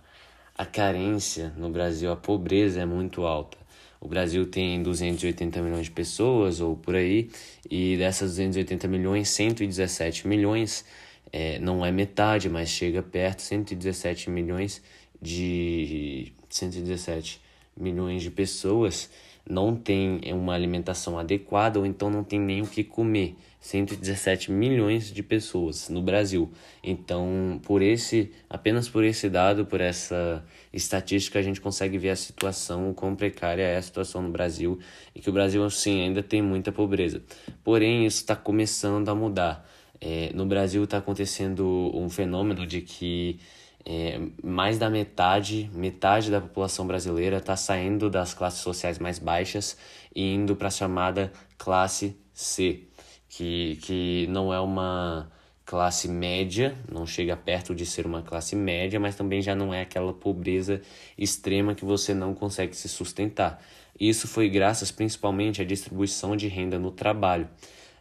a 0.58 0.66
carência 0.66 1.54
no 1.58 1.70
Brasil, 1.70 2.12
a 2.12 2.16
pobreza 2.16 2.82
é 2.82 2.86
muito 2.86 3.26
alta. 3.26 3.58
O 4.06 4.08
Brasil 4.08 4.46
tem 4.46 4.84
280 4.84 5.60
milhões 5.64 5.86
de 5.86 5.92
pessoas, 5.92 6.62
ou 6.62 6.76
por 6.76 6.96
aí, 6.96 7.28
e 7.68 7.98
dessas 7.98 8.36
280 8.36 8.88
milhões, 8.88 9.30
117 9.30 10.28
milhões, 10.28 10.86
é, 11.34 11.58
não 11.58 11.84
é 11.84 11.92
metade, 11.92 12.48
mas 12.48 12.70
chega 12.70 13.02
perto, 13.02 13.42
117 13.42 14.30
milhões 14.30 14.80
de 15.20 16.32
117 16.48 17.42
milhões 17.76 18.22
de 18.22 18.30
pessoas 18.30 19.10
não 19.50 19.76
tem 19.76 20.22
uma 20.32 20.54
alimentação 20.54 21.18
adequada 21.18 21.80
ou 21.80 21.86
então 21.86 22.08
não 22.08 22.24
tem 22.24 22.40
nem 22.40 22.62
o 22.62 22.68
que 22.68 22.84
comer. 22.84 23.36
117 23.66 24.52
milhões 24.52 25.12
de 25.12 25.24
pessoas 25.24 25.90
no 25.90 26.00
Brasil. 26.00 26.52
Então, 26.84 27.60
por 27.64 27.82
esse, 27.82 28.32
apenas 28.48 28.88
por 28.88 29.04
esse 29.04 29.28
dado, 29.28 29.66
por 29.66 29.82
essa 29.82 30.46
estatística, 30.72 31.40
a 31.40 31.42
gente 31.42 31.60
consegue 31.60 31.98
ver 31.98 32.12
a 32.12 32.16
situação, 32.16 32.92
o 32.92 32.94
quão 32.94 33.16
precária 33.16 33.64
é 33.64 33.76
a 33.76 33.82
situação 33.82 34.22
no 34.22 34.30
Brasil 34.30 34.78
e 35.16 35.20
que 35.20 35.32
o 35.32 35.34
Brasil, 35.34 35.68
sim, 35.72 36.02
ainda 36.02 36.22
tem 36.22 36.44
muita 36.44 36.72
pobreza. 36.72 37.24
Porém, 37.64 38.06
isso 38.06 38.18
está 38.18 38.36
começando 38.36 39.10
a 39.10 39.16
mudar. 39.16 39.68
É, 40.00 40.30
no 40.36 40.46
Brasil 40.46 40.84
está 40.84 41.00
acontecendo 41.00 41.92
um 41.96 42.08
fenômeno 42.08 42.68
de 42.68 42.82
que 42.82 43.40
é, 43.84 44.20
mais 44.44 44.78
da 44.78 44.92
metade, 44.92 45.72
metade 45.74 46.30
da 46.30 46.40
população 46.40 46.86
brasileira 46.86 47.38
está 47.38 47.56
saindo 47.56 48.12
das 48.12 48.32
classes 48.32 48.60
sociais 48.60 49.00
mais 49.00 49.18
baixas 49.18 49.76
e 50.16 50.36
indo 50.36 50.56
para 50.56 50.68
a 50.68 50.72
chamada 50.72 51.32
classe 51.58 52.16
C, 52.32 52.84
que, 53.36 53.78
que 53.82 54.28
não 54.30 54.54
é 54.54 54.60
uma 54.62 55.30
classe 55.66 56.08
média, 56.08 56.78
não 56.90 57.06
chega 57.06 57.36
perto 57.36 57.76
de 57.76 57.86
ser 57.86 58.06
uma 58.06 58.22
classe 58.22 58.56
média, 58.56 58.98
mas 58.98 59.16
também 59.16 59.42
já 59.42 59.54
não 59.54 59.74
é 59.74 59.82
aquela 59.82 60.14
pobreza 60.14 60.82
extrema 61.18 61.76
que 61.76 61.84
você 61.84 62.14
não 62.14 62.34
consegue 62.34 62.74
se 62.76 62.88
sustentar. 62.88 63.62
Isso 64.00 64.26
foi 64.26 64.48
graças 64.48 64.90
principalmente 64.90 65.62
à 65.62 65.66
distribuição 65.66 66.38
de 66.38 66.48
renda 66.48 66.80
no 66.80 66.92
trabalho. 66.92 67.50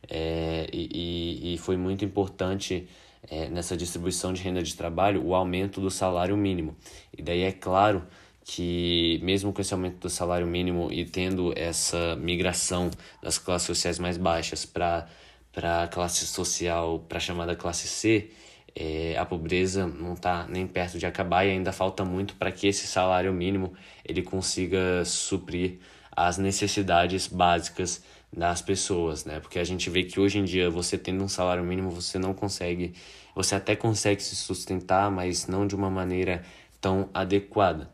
É, 0.08 0.68
e, 0.72 1.54
e 1.54 1.58
foi 1.58 1.76
muito 1.76 2.04
importante 2.04 2.86
é, 3.28 3.48
nessa 3.48 3.76
distribuição 3.76 4.32
de 4.32 4.40
renda 4.40 4.62
de 4.62 4.76
trabalho 4.76 5.24
o 5.24 5.34
aumento 5.34 5.80
do 5.80 5.90
salário 5.90 6.36
mínimo. 6.36 6.76
E 7.16 7.22
daí 7.22 7.42
é 7.42 7.52
claro 7.52 8.06
que 8.44 9.18
mesmo 9.22 9.52
com 9.52 9.60
esse 9.60 9.72
aumento 9.72 9.98
do 9.98 10.10
salário 10.10 10.46
mínimo 10.46 10.92
e 10.92 11.04
tendo 11.04 11.52
essa 11.56 12.14
migração 12.16 12.90
das 13.22 13.38
classes 13.38 13.66
sociais 13.66 13.98
mais 13.98 14.16
baixas 14.16 14.66
para 14.66 15.08
para 15.54 15.84
a 15.84 15.88
classe 15.88 16.26
social, 16.26 16.98
para 17.08 17.18
a 17.18 17.20
chamada 17.20 17.54
classe 17.54 17.86
C, 17.86 18.30
é, 18.74 19.16
a 19.16 19.24
pobreza 19.24 19.86
não 19.86 20.14
está 20.14 20.46
nem 20.48 20.66
perto 20.66 20.98
de 20.98 21.06
acabar 21.06 21.44
e 21.46 21.50
ainda 21.50 21.72
falta 21.72 22.04
muito 22.04 22.34
para 22.34 22.50
que 22.50 22.66
esse 22.66 22.86
salário 22.88 23.32
mínimo 23.32 23.72
ele 24.04 24.20
consiga 24.20 25.04
suprir 25.04 25.78
as 26.10 26.38
necessidades 26.38 27.28
básicas 27.28 28.02
das 28.32 28.60
pessoas, 28.60 29.24
né? 29.24 29.38
Porque 29.38 29.60
a 29.60 29.64
gente 29.64 29.88
vê 29.88 30.02
que 30.02 30.18
hoje 30.18 30.38
em 30.38 30.44
dia 30.44 30.68
você 30.68 30.98
tendo 30.98 31.22
um 31.22 31.28
salário 31.28 31.62
mínimo, 31.62 31.90
você 31.90 32.18
não 32.18 32.34
consegue, 32.34 32.94
você 33.34 33.54
até 33.54 33.76
consegue 33.76 34.20
se 34.20 34.34
sustentar, 34.34 35.08
mas 35.08 35.46
não 35.46 35.66
de 35.66 35.76
uma 35.76 35.88
maneira 35.88 36.44
tão 36.80 37.08
adequada. 37.14 37.88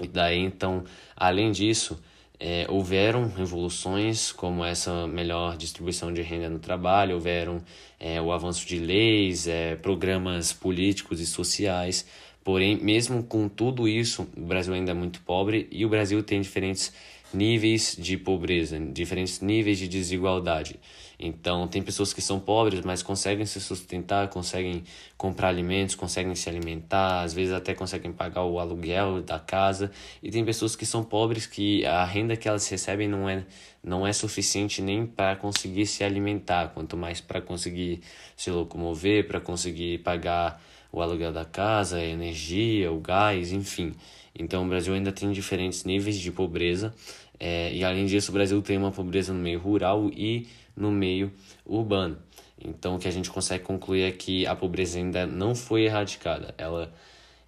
E 0.00 0.08
daí 0.08 0.38
então, 0.38 0.84
além 1.16 1.52
disso, 1.52 2.02
é, 2.40 2.66
houveram 2.68 3.28
revoluções 3.28 4.30
como 4.30 4.64
essa 4.64 5.06
melhor 5.06 5.56
distribuição 5.56 6.12
de 6.12 6.22
renda 6.22 6.48
no 6.48 6.58
trabalho, 6.58 7.14
houveram 7.14 7.60
é, 7.98 8.20
o 8.20 8.32
avanço 8.32 8.66
de 8.66 8.78
leis, 8.78 9.48
é, 9.48 9.74
programas 9.76 10.52
políticos 10.52 11.20
e 11.20 11.26
sociais. 11.26 12.06
Porém, 12.44 12.76
mesmo 12.76 13.22
com 13.22 13.48
tudo 13.48 13.88
isso, 13.88 14.26
o 14.36 14.40
Brasil 14.40 14.72
ainda 14.72 14.92
é 14.92 14.94
muito 14.94 15.20
pobre 15.22 15.68
e 15.70 15.84
o 15.84 15.88
Brasil 15.88 16.22
tem 16.22 16.40
diferentes 16.40 16.92
níveis 17.34 17.96
de 17.98 18.16
pobreza, 18.16 18.78
diferentes 18.78 19.40
níveis 19.40 19.78
de 19.78 19.88
desigualdade. 19.88 20.76
Então, 21.20 21.66
tem 21.66 21.82
pessoas 21.82 22.12
que 22.12 22.22
são 22.22 22.38
pobres, 22.38 22.82
mas 22.84 23.02
conseguem 23.02 23.44
se 23.44 23.60
sustentar, 23.60 24.28
conseguem 24.28 24.84
comprar 25.16 25.48
alimentos, 25.48 25.96
conseguem 25.96 26.34
se 26.36 26.48
alimentar, 26.48 27.22
às 27.22 27.34
vezes 27.34 27.52
até 27.52 27.74
conseguem 27.74 28.12
pagar 28.12 28.44
o 28.44 28.60
aluguel 28.60 29.20
da 29.22 29.40
casa. 29.40 29.90
E 30.22 30.30
tem 30.30 30.44
pessoas 30.44 30.76
que 30.76 30.86
são 30.86 31.02
pobres 31.02 31.44
que 31.44 31.84
a 31.84 32.04
renda 32.04 32.36
que 32.36 32.48
elas 32.48 32.68
recebem 32.68 33.08
não 33.08 33.28
é, 33.28 33.44
não 33.82 34.06
é 34.06 34.12
suficiente 34.12 34.80
nem 34.80 35.04
para 35.04 35.34
conseguir 35.34 35.86
se 35.86 36.04
alimentar, 36.04 36.68
quanto 36.68 36.96
mais 36.96 37.20
para 37.20 37.40
conseguir 37.40 38.00
se 38.36 38.50
locomover, 38.50 39.26
para 39.26 39.40
conseguir 39.40 39.98
pagar 39.98 40.62
o 40.92 41.02
aluguel 41.02 41.32
da 41.32 41.44
casa, 41.44 41.96
a 41.98 42.04
energia, 42.04 42.92
o 42.92 43.00
gás, 43.00 43.52
enfim. 43.52 43.94
Então, 44.38 44.64
o 44.64 44.68
Brasil 44.68 44.94
ainda 44.94 45.12
tem 45.12 45.32
diferentes 45.32 45.84
níveis 45.84 46.16
de 46.18 46.30
pobreza. 46.30 46.94
É, 47.38 47.72
e 47.72 47.84
além 47.84 48.06
disso, 48.06 48.30
o 48.30 48.34
Brasil 48.34 48.60
tem 48.62 48.78
uma 48.78 48.92
pobreza 48.92 49.32
no 49.32 49.40
meio 49.40 49.58
rural 49.58 50.08
e 50.14 50.46
no 50.76 50.90
meio 50.90 51.32
urbano. 51.66 52.18
Então, 52.64 52.96
o 52.96 52.98
que 52.98 53.08
a 53.08 53.10
gente 53.10 53.30
consegue 53.30 53.64
concluir 53.64 54.02
é 54.02 54.12
que 54.12 54.46
a 54.46 54.54
pobreza 54.54 54.98
ainda 54.98 55.26
não 55.26 55.54
foi 55.54 55.82
erradicada. 55.82 56.54
Ela, 56.56 56.92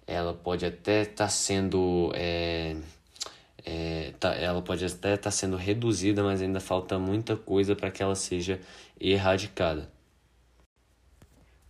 ela 0.07 0.33
pode 0.33 0.65
até 0.65 1.01
estar 1.03 1.25
tá 1.25 1.29
sendo. 1.29 2.11
É, 2.13 2.75
é, 3.65 4.13
tá, 4.19 4.33
ela 4.35 4.61
pode 4.61 4.83
até 4.85 5.13
estar 5.13 5.17
tá 5.17 5.31
sendo 5.31 5.55
reduzida, 5.55 6.23
mas 6.23 6.41
ainda 6.41 6.59
falta 6.59 6.97
muita 6.97 7.35
coisa 7.35 7.75
para 7.75 7.91
que 7.91 8.01
ela 8.01 8.15
seja 8.15 8.59
erradicada. 8.99 9.89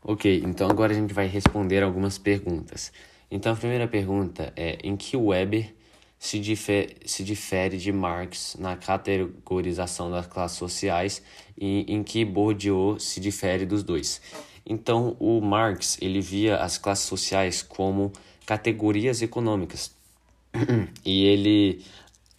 Ok, 0.03 0.41
então 0.43 0.67
agora 0.69 0.93
a 0.93 0.95
gente 0.95 1.13
vai 1.13 1.27
responder 1.27 1.83
algumas 1.83 2.17
perguntas. 2.17 2.91
Então, 3.31 3.53
a 3.53 3.55
primeira 3.55 3.87
pergunta 3.87 4.51
é: 4.55 4.77
em 4.83 4.97
que 4.97 5.15
Weber 5.15 5.73
se 6.19 6.37
difere, 6.37 6.97
se 7.05 7.23
difere 7.23 7.77
de 7.77 7.91
Marx 7.91 8.55
na 8.59 8.75
categorização 8.75 10.11
das 10.11 10.27
classes 10.27 10.57
sociais 10.57 11.23
e 11.57 11.85
em 11.87 12.03
que 12.03 12.23
Bourdieu 12.23 12.97
se 12.99 13.19
difere 13.19 13.65
dos 13.65 13.81
dois. 13.81 14.21
Então, 14.63 15.15
o 15.19 15.41
Marx 15.41 15.97
ele 15.99 16.21
via 16.21 16.57
as 16.57 16.77
classes 16.77 17.05
sociais 17.05 17.63
como 17.63 18.11
categorias 18.45 19.21
econômicas 19.21 19.91
e 21.03 21.25
ele 21.25 21.83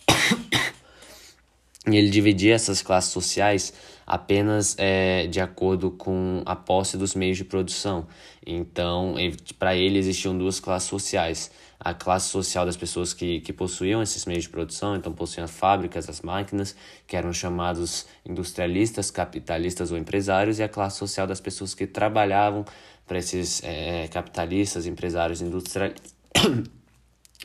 e 1.90 1.96
ele 1.96 2.10
dividia 2.10 2.54
essas 2.54 2.82
classes 2.82 3.10
sociais 3.10 3.72
apenas 4.06 4.76
é, 4.78 5.26
de 5.26 5.40
acordo 5.40 5.90
com 5.90 6.42
a 6.44 6.56
posse 6.56 6.96
dos 6.96 7.14
meios 7.14 7.36
de 7.36 7.44
produção. 7.44 8.06
Então, 8.46 9.14
para 9.58 9.76
ele 9.76 9.98
existiam 9.98 10.36
duas 10.36 10.60
classes 10.60 10.88
sociais 10.88 11.50
a 11.84 11.92
classe 11.92 12.28
social 12.28 12.64
das 12.64 12.76
pessoas 12.76 13.12
que, 13.12 13.40
que 13.40 13.52
possuíam 13.52 14.00
esses 14.00 14.24
meios 14.24 14.44
de 14.44 14.50
produção, 14.50 14.94
então 14.94 15.12
possuíam 15.12 15.44
as 15.44 15.50
fábricas, 15.50 16.08
as 16.08 16.20
máquinas, 16.20 16.76
que 17.08 17.16
eram 17.16 17.32
chamados 17.32 18.06
industrialistas, 18.24 19.10
capitalistas 19.10 19.90
ou 19.90 19.98
empresários, 19.98 20.60
e 20.60 20.62
a 20.62 20.68
classe 20.68 20.98
social 20.98 21.26
das 21.26 21.40
pessoas 21.40 21.74
que 21.74 21.86
trabalhavam 21.86 22.64
para 23.04 23.18
esses 23.18 23.62
é, 23.64 24.06
capitalistas, 24.08 24.86
empresários 24.86 25.42
industria... 25.42 25.92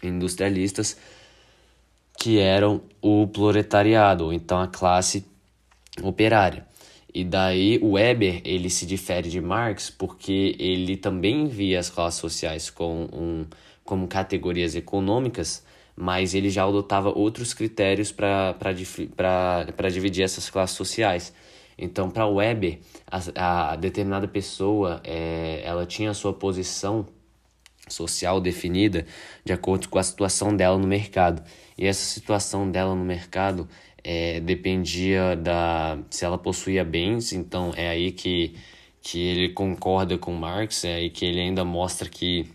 industrialistas, 0.04 0.98
que 2.20 2.38
eram 2.38 2.82
o 3.02 3.28
proletariado, 3.28 4.26
ou 4.26 4.34
então 4.34 4.62
a 4.62 4.68
classe 4.68 5.26
operária. 6.04 6.66
E 7.14 7.24
daí 7.24 7.80
o 7.82 7.94
Weber 7.94 8.42
ele 8.44 8.70
se 8.70 8.86
difere 8.86 9.30
de 9.30 9.42
Marx 9.42 9.90
porque 9.90 10.56
ele 10.60 10.98
também 10.98 11.48
via 11.48 11.80
as 11.80 11.90
classes 11.90 12.20
sociais 12.20 12.70
com 12.70 13.08
um 13.12 13.46
como 13.84 14.06
categorias 14.08 14.76
econômicas, 14.76 15.66
mas 15.96 16.36
ele 16.36 16.50
já 16.50 16.66
adotava 16.66 17.10
outros 17.10 17.54
critérios 17.54 18.12
para 18.12 18.54
dividir 19.92 20.24
essas 20.24 20.50
classes 20.50 20.76
sociais. 20.76 21.34
Então, 21.78 22.10
para 22.10 22.28
Weber, 22.28 22.80
a, 23.10 23.72
a, 23.72 23.76
determinada 23.76 24.28
pessoa 24.28 25.00
é, 25.04 25.62
ela 25.64 25.86
tinha 25.86 26.12
a 26.12 26.14
sua 26.14 26.34
posição 26.34 27.08
social 27.88 28.42
definida 28.42 29.06
de 29.46 29.54
acordo 29.54 29.88
com 29.88 29.98
a 29.98 30.04
situação 30.04 30.56
dela 30.56 30.78
no 30.78 30.88
mercado. 30.88 31.42
E 31.78 31.86
essa 31.86 32.04
situação 32.04 32.70
dela 32.70 32.94
no 32.96 33.06
mercado 33.06 33.68
é, 34.10 34.40
dependia 34.40 35.36
da 35.36 36.00
se 36.10 36.24
ela 36.24 36.38
possuía 36.38 36.86
bens, 36.86 37.34
então 37.34 37.74
é 37.76 37.90
aí 37.90 38.14
que, 38.14 38.56
que 39.02 39.20
ele 39.20 39.50
concorda 39.50 40.18
com 40.18 40.34
Marx, 40.34 40.86
é 40.86 40.96
aí 40.96 41.10
que 41.10 41.26
ele 41.26 41.42
ainda 41.42 41.66
mostra 41.66 42.08
que 42.10 42.50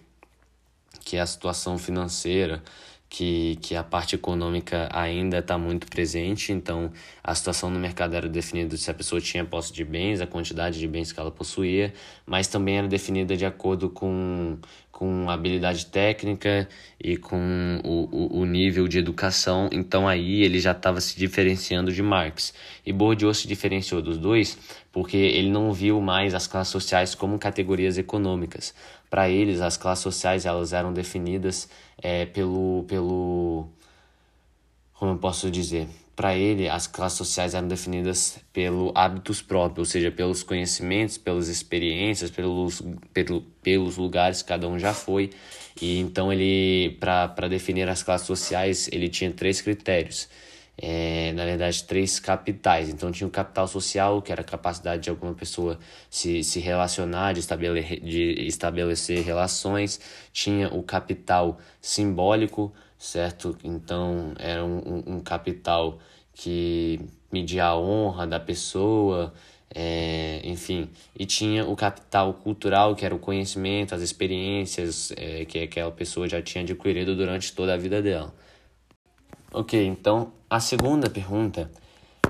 que 1.05 1.19
a 1.19 1.27
situação 1.27 1.77
financeira, 1.79 2.63
que, 3.09 3.57
que 3.61 3.77
a 3.77 3.85
parte 3.85 4.15
econômica 4.15 4.89
ainda 4.93 5.39
está 5.41 5.59
muito 5.59 5.87
presente, 5.89 6.53
então 6.53 6.91
a 7.23 7.35
situação 7.35 7.69
no 7.69 7.79
mercado 7.79 8.15
era 8.17 8.29
definida 8.29 8.75
se 8.77 8.91
a 8.91 8.95
pessoa 8.95 9.21
tinha 9.21 9.45
posse 9.45 9.73
de 9.73 9.85
bens, 9.85 10.23
a 10.23 10.27
quantidade 10.27 10.79
de 10.79 10.89
bens 10.89 11.13
que 11.13 11.21
ela 11.21 11.31
possuía, 11.31 11.93
mas 12.25 12.47
também 12.49 12.79
era 12.79 12.89
definida 12.89 13.37
de 13.37 13.45
acordo 13.45 13.91
com, 13.91 14.57
com 15.03 15.29
habilidade 15.29 15.87
técnica 15.87 16.69
e 17.03 17.17
com 17.17 17.81
o, 17.83 18.39
o, 18.41 18.47
nível 18.47 18.87
de 18.87 19.01
educação, 19.01 19.69
então 19.73 20.07
aí 20.07 20.45
ele 20.45 20.61
já 20.61 20.71
estava 20.71 21.01
se 21.01 21.19
diferenciando 21.19 21.91
de 21.93 22.01
Marx. 22.01 22.55
E 22.87 22.93
Bourdieu 22.93 23.35
se 23.35 23.49
diferenciou 23.49 24.01
dos 24.01 24.17
dois 24.17 24.57
porque 24.93 25.17
ele 25.17 25.51
não 25.51 25.73
viu 25.73 26.01
mais 26.01 26.35
as 26.35 26.47
classes 26.47 26.71
sociais 26.71 27.17
como 27.17 27.37
categorias 27.37 27.99
econômicas, 27.99 28.73
para 29.11 29.29
eles 29.29 29.61
as 29.61 29.77
classes 29.77 30.05
sociais 30.05 30.47
elas 30.47 30.73
eram 30.73 30.93
definidas 30.93 31.69
é, 32.01 32.25
pelo 32.27 32.85
pelo 32.87 33.67
como 34.95 35.15
eu 35.15 35.19
posso 35.19 35.51
dizer 35.51 35.89
para 36.15 36.37
ele 36.37 36.69
as 36.69 36.87
classes 36.87 37.19
sociais 37.19 37.55
eram 37.55 37.69
definidas 37.69 38.39
pelo 38.53 38.93
hábitos 38.95 39.41
próprios 39.41 39.89
ou 39.89 39.91
seja 39.93 40.11
pelos 40.11 40.43
conhecimentos 40.43 41.17
pelas 41.19 41.49
experiências 41.49 42.31
pelos 42.31 42.83
pelo, 43.13 43.43
pelos 43.63 43.97
lugares 43.97 44.43
que 44.43 44.49
cada 44.49 44.69
um 44.69 44.79
já 44.79 44.93
foi 44.93 45.31
e 45.81 45.99
então 45.99 46.33
ele 46.33 46.97
para 47.01 47.49
definir 47.49 47.89
as 47.89 48.03
classes 48.03 48.27
sociais 48.27 48.89
ele 48.93 49.09
tinha 49.09 49.31
três 49.33 49.61
critérios 49.61 50.29
é, 50.77 51.33
na 51.35 51.45
verdade, 51.45 51.85
três 51.85 52.19
capitais. 52.19 52.89
Então, 52.89 53.13
tinha 53.13 53.27
o 53.27 53.31
capital 53.31 53.69
social, 53.69 54.23
que 54.23 54.33
era 54.33 54.41
a 54.41 54.45
capacidade 54.45 55.03
de 55.03 55.11
alguma 55.11 55.35
pessoa 55.35 55.79
se, 56.11 56.43
se 56.43 56.61
relacionar, 56.61 57.35
de, 57.35 57.41
estabele, 57.41 58.01
de 58.01 58.47
estabelecer 58.47 59.23
relações. 59.23 60.01
Tinha 60.33 60.69
o 60.69 60.83
capital 60.83 61.59
simbólico, 61.81 62.73
certo? 63.03 63.59
Então, 63.65 64.33
era 64.39 64.65
um, 64.65 65.03
um, 65.07 65.21
capital 65.21 65.99
que 66.33 67.01
media 67.33 67.65
a 67.67 67.77
honra 67.77 68.29
da 68.29 68.39
pessoa, 68.39 69.35
é, 69.75 70.41
enfim. 70.45 70.89
E 71.19 71.27
tinha 71.27 71.67
o 71.67 71.75
capital 71.75 72.33
cultural, 72.35 72.95
que 72.95 73.05
era 73.05 73.13
o 73.13 73.19
conhecimento, 73.19 73.93
as 73.93 74.03
experiências 74.03 75.13
é, 75.17 75.45
que 75.45 75.59
aquela 75.59 75.91
pessoa 75.91 76.29
já 76.29 76.41
tinha 76.41 76.63
adquirido 76.63 77.17
durante 77.17 77.53
toda 77.53 77.75
a 77.75 77.77
vida 77.77 78.01
dela. 78.01 78.33
Ok, 79.53 79.85
então 79.85 80.33
a 80.49 80.61
segunda 80.61 81.11
pergunta 81.11 81.69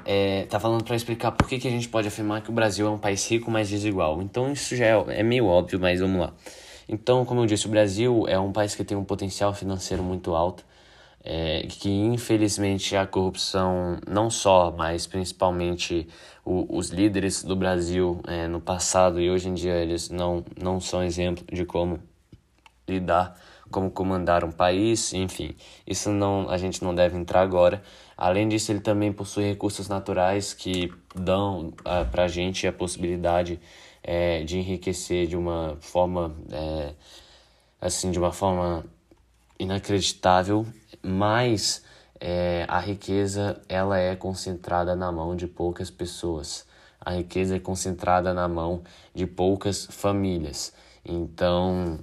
é, 0.07 0.47
tá 0.47 0.59
falando 0.59 0.85
para 0.85 0.97
explicar 0.97 1.33
por 1.33 1.47
que, 1.47 1.59
que 1.59 1.69
a 1.69 1.71
gente 1.71 1.89
pode 1.89 2.09
afirmar 2.09 2.41
que 2.41 2.51
o 2.51 2.53
Brasil 2.53 2.87
é 2.87 2.91
um 2.91 2.99
país 2.99 3.31
rico, 3.31 3.51
mas 3.51 3.69
desigual. 3.69 4.23
Então 4.23 4.51
isso 4.51 4.75
já 4.75 4.87
é, 4.87 5.21
é 5.21 5.23
meio 5.23 5.45
óbvio, 5.45 5.79
mas 5.79 6.01
vamos 6.01 6.19
lá. 6.19 6.33
Então, 6.88 7.25
como 7.25 7.40
eu 7.40 7.47
disse, 7.47 7.66
o 7.66 7.71
Brasil 7.71 8.25
é 8.29 8.38
um 8.38 8.53
país 8.53 8.75
que 8.75 8.85
tem 8.85 8.97
um 8.97 9.05
potencial 9.05 9.55
financeiro 9.55 10.03
muito 10.03 10.35
alto, 10.35 10.64
é, 11.25 11.66
que 11.68 11.88
infelizmente 11.88 12.97
a 12.97 13.07
corrupção, 13.07 13.99
não 14.09 14.29
só, 14.29 14.75
mas 14.77 15.07
principalmente 15.07 16.09
o, 16.45 16.77
os 16.77 16.90
líderes 16.90 17.45
do 17.45 17.55
Brasil 17.55 18.21
é, 18.27 18.49
no 18.49 18.61
passado 18.61 19.21
e 19.21 19.31
hoje 19.31 19.49
em 19.49 19.55
dia 19.55 19.75
eles 19.75 20.11
não, 20.11 20.45
não 20.61 20.81
são 20.81 21.03
exemplo 21.03 21.45
de 21.53 21.64
como 21.64 22.01
lidar 22.88 23.38
como 23.73 23.90
comandar 23.90 24.45
um 24.45 24.53
país, 24.53 25.12
enfim, 25.14 25.57
isso 25.85 26.11
não 26.11 26.49
a 26.49 26.59
gente 26.59 26.85
não 26.85 26.95
deve 26.95 27.16
entrar 27.16 27.40
agora. 27.40 27.83
Além 28.16 28.47
disso, 28.47 28.71
ele 28.71 28.81
também 28.81 29.12
possui 29.12 29.45
recursos 29.45 29.88
naturais 29.88 30.53
que 30.55 30.92
dão 31.14 31.73
ah, 31.85 32.05
para 32.05 32.25
a 32.25 32.29
gente 32.29 32.66
a 32.66 32.73
possibilidade 32.73 33.59
é, 34.03 34.43
de 34.45 34.59
enriquecer 34.59 35.27
de 35.27 35.37
uma 35.37 35.77
forma, 35.81 36.35
é, 36.51 36.95
assim, 37.81 38.11
de 38.11 38.19
uma 38.19 38.33
forma 38.33 38.85
inacreditável, 39.59 40.67
mas 41.03 41.85
é, 42.21 42.65
a 42.69 42.79
riqueza 42.79 43.61
ela 43.69 43.99
é 43.99 44.15
concentrada 44.17 44.95
na 44.97 45.11
mão 45.12 45.37
de 45.37 45.47
poucas 45.47 45.91
pessoas. 45.91 46.67
A 47.01 47.12
riqueza 47.12 47.57
é 47.57 47.61
concentrada 47.61 48.33
na 48.33 48.47
mão 48.49 48.83
de 49.15 49.27
poucas 49.27 49.87
famílias. 49.87 50.73
Então, 51.05 51.99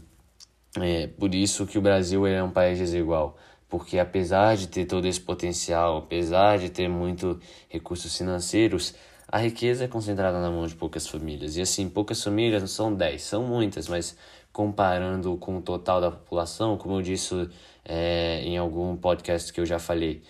é 0.78 1.08
por 1.08 1.34
isso 1.34 1.66
que 1.66 1.78
o 1.78 1.82
Brasil 1.82 2.28
é 2.28 2.44
um 2.44 2.52
país 2.52 2.78
desigual. 2.78 3.38
porque 3.70 4.00
apesar 4.00 4.58
de 4.58 4.68
ter 4.68 4.86
todo 4.86 5.06
esse 5.06 5.22
potencial, 5.22 5.98
apesar 6.00 6.58
de 6.58 6.70
ter 6.70 6.90
muito 6.90 7.40
recursos 7.70 8.18
financeiros, 8.18 8.96
a 9.32 9.38
riqueza 9.38 9.86
é 9.86 9.88
concentrada 9.88 10.40
na 10.40 10.50
mão 10.50 10.66
de 10.66 10.76
poucas 10.76 11.08
famílias. 11.08 11.56
E 11.56 11.62
assim, 11.62 11.88
poucas 11.88 12.24
famílias 12.24 12.62
não 12.62 12.68
são 12.68 12.94
10, 12.94 13.22
são 13.22 13.44
muitas, 13.44 13.88
mas 13.88 14.18
comparando 14.52 15.38
com 15.38 15.58
o 15.58 15.62
total 15.62 16.02
da 16.02 16.12
população, 16.12 16.78
como 16.78 16.96
eu 16.96 17.02
disse 17.02 17.50
é, 17.86 18.42
em 18.44 18.58
algum 18.58 18.96
podcast 18.98 19.54
que 19.54 19.62
eu 19.62 19.66
já 19.66 19.78
falei, 19.78 20.24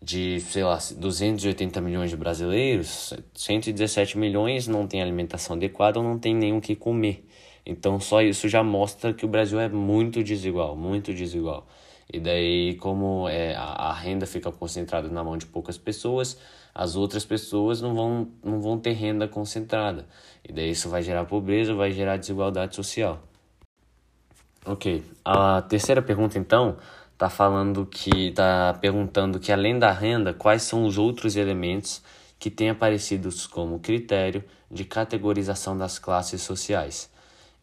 de, 0.00 0.40
sei 0.40 0.62
lá, 0.62 0.78
280 0.96 1.80
milhões 1.80 2.10
de 2.10 2.16
brasileiros, 2.16 3.12
117 3.34 4.16
milhões 4.16 4.68
não 4.68 4.86
tem 4.86 5.02
alimentação 5.02 5.56
adequada 5.56 5.98
ou 5.98 6.04
não 6.04 6.18
tem 6.18 6.34
nem 6.34 6.56
o 6.56 6.60
que 6.60 6.76
comer. 6.76 7.26
Então 7.64 7.98
só 7.98 8.22
isso 8.22 8.48
já 8.48 8.62
mostra 8.62 9.12
que 9.12 9.24
o 9.24 9.28
Brasil 9.28 9.58
é 9.58 9.68
muito 9.68 10.22
desigual, 10.22 10.76
muito 10.76 11.12
desigual. 11.12 11.66
E 12.12 12.20
daí, 12.20 12.76
como 12.76 13.28
é, 13.28 13.56
a, 13.56 13.62
a 13.62 13.92
renda 13.92 14.26
fica 14.26 14.52
concentrada 14.52 15.08
na 15.08 15.24
mão 15.24 15.36
de 15.36 15.46
poucas 15.46 15.76
pessoas, 15.76 16.38
as 16.78 16.94
outras 16.94 17.24
pessoas 17.24 17.80
não 17.80 17.94
vão, 17.94 18.28
não 18.44 18.60
vão 18.60 18.78
ter 18.78 18.92
renda 18.92 19.26
concentrada. 19.26 20.06
E 20.46 20.52
daí 20.52 20.72
isso 20.72 20.90
vai 20.90 21.02
gerar 21.02 21.24
pobreza, 21.24 21.74
vai 21.74 21.90
gerar 21.90 22.18
desigualdade 22.18 22.76
social. 22.76 23.22
Ok, 24.62 25.02
a 25.24 25.62
terceira 25.62 26.02
pergunta 26.02 26.38
então 26.38 26.76
está 27.14 27.30
falando 27.30 27.86
que 27.86 28.28
está 28.28 28.74
perguntando 28.74 29.40
que 29.40 29.50
além 29.50 29.78
da 29.78 29.90
renda, 29.90 30.34
quais 30.34 30.64
são 30.64 30.84
os 30.84 30.98
outros 30.98 31.34
elementos 31.34 32.02
que 32.38 32.50
têm 32.50 32.68
aparecido 32.68 33.30
como 33.50 33.80
critério 33.80 34.44
de 34.70 34.84
categorização 34.84 35.78
das 35.78 35.98
classes 35.98 36.42
sociais. 36.42 37.10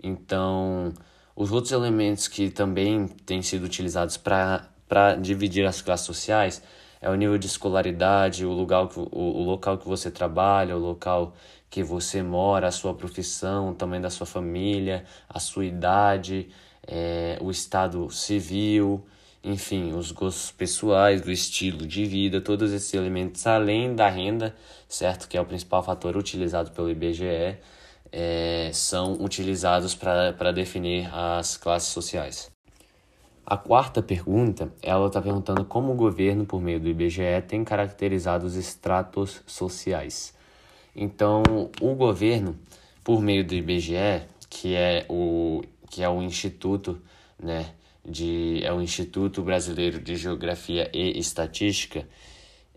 Então, 0.02 0.92
os 1.36 1.52
outros 1.52 1.72
elementos 1.72 2.28
que 2.28 2.50
também 2.50 3.08
têm 3.08 3.44
sido 3.44 3.66
utilizados 3.66 4.18
para 4.18 5.16
dividir 5.22 5.68
as 5.68 5.84
classes 5.84 6.08
sociais 6.08 6.64
é 7.04 7.10
o 7.10 7.16
nível 7.16 7.38
de 7.38 7.48
escolaridade, 7.48 8.46
o 8.46 8.54
lugar, 8.54 8.88
o, 8.96 9.10
o 9.12 9.44
local 9.44 9.78
que 9.78 9.86
você 9.88 10.10
trabalha, 10.10 10.76
o 10.78 10.80
local 10.80 11.36
que 11.70 11.84
você 11.84 12.24
mora, 12.24 12.68
a 12.68 12.72
sua 12.72 12.94
profissão, 12.94 13.74
tamanho 13.74 14.02
da 14.02 14.10
sua 14.10 14.26
família, 14.26 15.04
a 15.28 15.40
sua 15.40 15.66
idade, 15.66 16.50
é, 16.88 17.38
o 17.42 17.52
estado 17.52 18.10
civil, 18.10 19.06
enfim, 19.44 19.92
os 19.94 20.12
gostos 20.12 20.52
pessoais, 20.52 21.26
o 21.26 21.32
estilo 21.32 21.86
de 21.86 22.06
vida, 22.06 22.40
todos 22.40 22.72
esses 22.72 22.94
elementos 22.94 23.46
além 23.46 23.94
da 23.96 24.08
renda, 24.08 24.56
certo? 24.88 25.28
Que 25.28 25.38
é 25.38 25.42
o 25.42 25.46
principal 25.46 25.84
fator 25.84 26.16
utilizado 26.16 26.72
pelo 26.72 26.90
IBGE, 26.90 27.58
é, 28.14 28.72
são 28.74 29.14
utilizados 29.22 29.94
para 29.94 30.52
definir 30.54 31.10
as 31.14 31.58
classes 31.58 31.90
sociais. 31.90 32.53
A 33.46 33.58
quarta 33.58 34.02
pergunta, 34.02 34.74
ela 34.82 35.08
está 35.08 35.22
perguntando 35.22 35.66
como 35.66 35.92
o 35.92 35.96
governo, 35.96 36.46
por 36.46 36.62
meio 36.62 36.80
do 36.80 36.88
IBGE, 36.88 37.42
tem 37.48 37.64
caracterizado 37.64 38.46
os 38.46 38.56
estratos 38.56 39.42
sociais. 39.46 40.34
Então, 40.96 41.44
o 41.82 41.94
governo, 41.94 42.58
por 43.04 43.22
meio 43.22 43.46
do 43.46 43.54
IBGE, 43.54 44.24
que 44.50 44.76
é 44.76 45.06
o, 45.10 45.62
que 45.90 46.02
é 46.02 46.08
o 46.08 46.22
instituto, 46.22 47.02
né, 47.38 47.74
de, 48.06 48.62
é 48.64 48.72
o 48.72 48.82
Instituto 48.82 49.42
Brasileiro 49.42 50.00
de 50.00 50.16
Geografia 50.16 50.90
e 50.94 51.20
Estatística, 51.20 52.08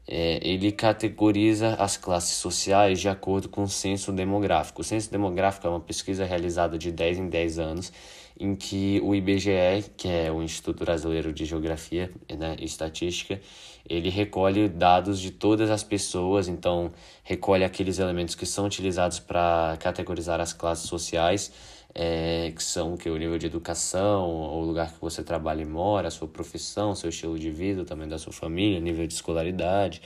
é, 0.09 0.41
ele 0.43 0.71
categoriza 0.71 1.75
as 1.75 1.97
classes 1.97 2.37
sociais 2.37 3.01
de 3.01 3.09
acordo 3.09 3.49
com 3.49 3.63
o 3.63 3.69
censo 3.69 4.13
demográfico. 4.13 4.81
O 4.81 4.85
censo 4.85 5.11
demográfico 5.11 5.67
é 5.67 5.71
uma 5.71 5.81
pesquisa 5.81 6.25
realizada 6.25 6.79
de 6.79 6.93
10 6.93 7.19
em 7.19 7.29
10 7.29 7.59
anos, 7.59 7.93
em 8.39 8.55
que 8.55 9.01
o 9.03 9.15
IBGE, 9.15 9.91
que 9.97 10.09
é 10.09 10.31
o 10.31 10.43
Instituto 10.43 10.85
Brasileiro 10.85 11.33
de 11.33 11.45
Geografia 11.45 12.11
né, 12.39 12.57
e 12.59 12.65
Estatística, 12.65 13.41
ele 13.89 14.11
recolhe 14.11 14.69
dados 14.69 15.21
de 15.21 15.31
todas 15.31 15.71
as 15.71 15.83
pessoas, 15.83 16.49
então 16.49 16.93
recolhe 17.23 17.65
aqueles 17.65 17.99
elementos 17.99 18.35
que 18.35 18.45
são 18.45 18.67
utilizados 18.67 19.19
para 19.19 19.77
categorizar 19.81 20.41
as 20.41 20.53
classes 20.53 20.89
sociais 20.89 21.53
é, 21.99 22.53
que 22.55 22.63
são 22.63 22.95
que 22.95 23.09
o 23.09 23.17
nível 23.17 23.39
de 23.39 23.47
educação, 23.47 24.29
o 24.29 24.61
lugar 24.61 24.93
que 24.93 25.01
você 25.01 25.23
trabalha 25.23 25.63
e 25.63 25.65
mora, 25.65 26.09
a 26.09 26.11
sua 26.11 26.29
profissão, 26.29 26.95
seu 26.95 27.09
estilo 27.09 27.39
de 27.39 27.51
vida, 27.51 27.87
também 27.87 28.07
da 28.07 28.19
sua 28.19 28.35
família, 28.35 28.79
nível 28.79 29.07
de 29.07 29.15
escolaridade, 29.15 30.03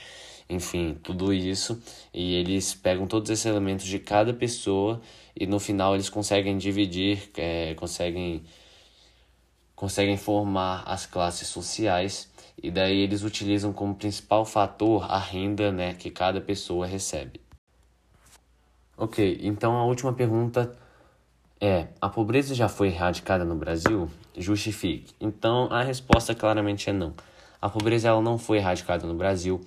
enfim, 0.49 0.97
tudo 1.03 1.33
isso. 1.33 1.81
E 2.13 2.35
eles 2.35 2.73
pegam 2.73 3.05
todos 3.05 3.29
esses 3.29 3.45
elementos 3.45 3.85
de 3.85 3.99
cada 3.99 4.33
pessoa 4.33 5.01
e 5.35 5.45
no 5.45 5.59
final 5.59 5.93
eles 5.93 6.09
conseguem 6.09 6.57
dividir, 6.57 7.29
é, 7.37 7.73
conseguem 7.75 8.43
conseguem 9.75 10.15
formar 10.15 10.83
as 10.85 11.07
classes 11.07 11.47
sociais 11.47 12.29
e 12.61 12.69
daí 12.69 12.99
eles 12.99 13.23
utilizam 13.23 13.73
como 13.73 13.95
principal 13.95 14.45
fator 14.45 15.09
a 15.09 15.17
renda 15.17 15.71
né, 15.71 15.95
que 15.95 16.11
cada 16.11 16.39
pessoa 16.39 16.85
recebe. 16.85 17.41
Ok, 18.95 19.39
então 19.41 19.75
a 19.75 19.83
última 19.83 20.13
pergunta 20.13 20.77
é, 21.59 21.87
a 22.01 22.09
pobreza 22.09 22.55
já 22.55 22.67
foi 22.67 22.87
erradicada 22.87 23.45
no 23.45 23.55
Brasil? 23.55 24.09
Justifique. 24.35 25.13
Então, 25.21 25.67
a 25.71 25.83
resposta 25.83 26.33
claramente 26.33 26.89
é 26.89 26.93
não. 26.93 27.13
A 27.61 27.69
pobreza 27.69 28.07
ela 28.07 28.19
não 28.19 28.39
foi 28.39 28.57
erradicada 28.57 29.05
no 29.05 29.13
Brasil 29.13 29.61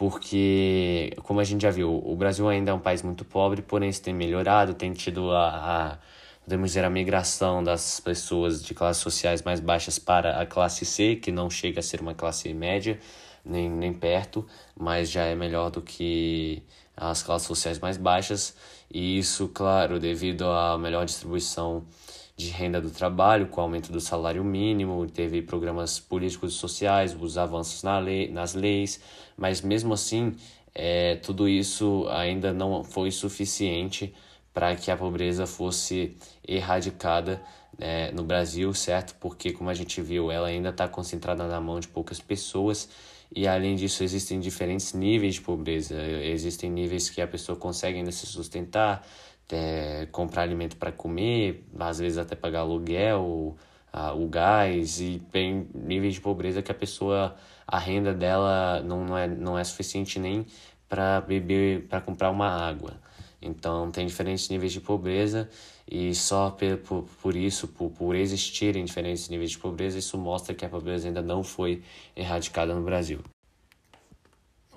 porque, 0.00 1.14
como 1.24 1.40
a 1.40 1.44
gente 1.44 1.60
já 1.60 1.70
viu, 1.70 2.00
o 2.02 2.16
Brasil 2.16 2.48
ainda 2.48 2.70
é 2.70 2.74
um 2.74 2.80
país 2.80 3.02
muito 3.02 3.22
pobre, 3.22 3.60
porém 3.60 3.90
isso 3.90 4.00
tem 4.00 4.14
melhorado, 4.14 4.72
tem 4.72 4.94
tido 4.94 5.30
a, 5.30 5.48
a 5.92 5.98
podemos 6.42 6.70
dizer, 6.70 6.86
a 6.86 6.88
migração 6.88 7.62
das 7.62 8.00
pessoas 8.00 8.62
de 8.62 8.72
classes 8.72 9.02
sociais 9.02 9.42
mais 9.42 9.60
baixas 9.60 9.98
para 9.98 10.40
a 10.40 10.46
classe 10.46 10.86
C, 10.86 11.16
que 11.16 11.30
não 11.30 11.50
chega 11.50 11.80
a 11.80 11.82
ser 11.82 12.00
uma 12.00 12.14
classe 12.14 12.50
média, 12.54 12.98
nem, 13.44 13.68
nem 13.68 13.92
perto, 13.92 14.46
mas 14.74 15.10
já 15.10 15.24
é 15.26 15.34
melhor 15.34 15.70
do 15.70 15.82
que 15.82 16.62
as 16.96 17.22
classes 17.22 17.46
sociais 17.46 17.78
mais 17.78 17.98
baixas, 17.98 18.56
e 18.90 19.18
isso, 19.18 19.48
claro, 19.48 20.00
devido 20.00 20.46
à 20.46 20.78
melhor 20.78 21.04
distribuição 21.04 21.84
de 22.40 22.50
renda 22.50 22.80
do 22.80 22.90
trabalho, 22.90 23.46
com 23.48 23.60
o 23.60 23.64
aumento 23.64 23.92
do 23.92 24.00
salário 24.00 24.42
mínimo, 24.44 25.06
teve 25.06 25.42
programas 25.42 26.00
políticos 26.00 26.54
e 26.54 26.56
sociais, 26.56 27.16
os 27.18 27.36
avanços 27.36 27.82
na 27.82 27.98
lei, 27.98 28.30
nas 28.30 28.54
leis, 28.54 29.00
mas 29.36 29.60
mesmo 29.60 29.92
assim, 29.92 30.34
é, 30.74 31.16
tudo 31.16 31.48
isso 31.48 32.06
ainda 32.10 32.52
não 32.52 32.82
foi 32.82 33.10
suficiente 33.10 34.14
para 34.52 34.74
que 34.74 34.90
a 34.90 34.96
pobreza 34.96 35.46
fosse 35.46 36.16
erradicada 36.46 37.42
é, 37.78 38.10
no 38.12 38.24
Brasil, 38.24 38.72
certo? 38.74 39.14
Porque, 39.20 39.52
como 39.52 39.70
a 39.70 39.74
gente 39.74 40.00
viu, 40.00 40.30
ela 40.30 40.48
ainda 40.48 40.70
está 40.70 40.88
concentrada 40.88 41.46
na 41.46 41.60
mão 41.60 41.78
de 41.78 41.88
poucas 41.88 42.20
pessoas 42.20 42.88
e 43.34 43.46
além 43.46 43.76
disso, 43.76 44.02
existem 44.02 44.40
diferentes 44.40 44.92
níveis 44.92 45.34
de 45.34 45.40
pobreza. 45.40 45.94
Existem 46.24 46.68
níveis 46.68 47.08
que 47.08 47.20
a 47.20 47.28
pessoa 47.28 47.56
consegue 47.56 47.98
ainda 47.98 48.10
se 48.10 48.26
sustentar, 48.26 49.06
é, 49.54 50.06
comprar 50.12 50.42
alimento 50.42 50.76
para 50.76 50.92
comer, 50.92 51.64
às 51.78 51.98
vezes 51.98 52.18
até 52.18 52.34
pagar 52.34 52.60
aluguel, 52.60 53.56
a, 53.92 54.12
o 54.12 54.26
gás, 54.28 55.00
e 55.00 55.22
tem 55.30 55.68
níveis 55.74 56.14
de 56.14 56.20
pobreza 56.20 56.62
que 56.62 56.70
a 56.70 56.74
pessoa, 56.74 57.36
a 57.66 57.78
renda 57.78 58.14
dela 58.14 58.82
não, 58.82 59.04
não, 59.04 59.18
é, 59.18 59.28
não 59.28 59.58
é 59.58 59.64
suficiente 59.64 60.18
nem 60.18 60.46
para 60.88 61.20
beber, 61.20 61.86
para 61.88 62.00
comprar 62.00 62.30
uma 62.30 62.48
água. 62.48 62.94
Então, 63.42 63.90
tem 63.90 64.06
diferentes 64.06 64.48
níveis 64.48 64.72
de 64.72 64.80
pobreza 64.80 65.48
e 65.90 66.14
só 66.14 66.56
por, 66.86 67.04
por 67.22 67.34
isso, 67.34 67.66
por, 67.68 67.90
por 67.90 68.14
existirem 68.14 68.84
diferentes 68.84 69.28
níveis 69.28 69.50
de 69.50 69.58
pobreza, 69.58 69.98
isso 69.98 70.18
mostra 70.18 70.54
que 70.54 70.64
a 70.64 70.68
pobreza 70.68 71.08
ainda 71.08 71.22
não 71.22 71.42
foi 71.42 71.82
erradicada 72.14 72.74
no 72.74 72.82
Brasil. 72.82 73.20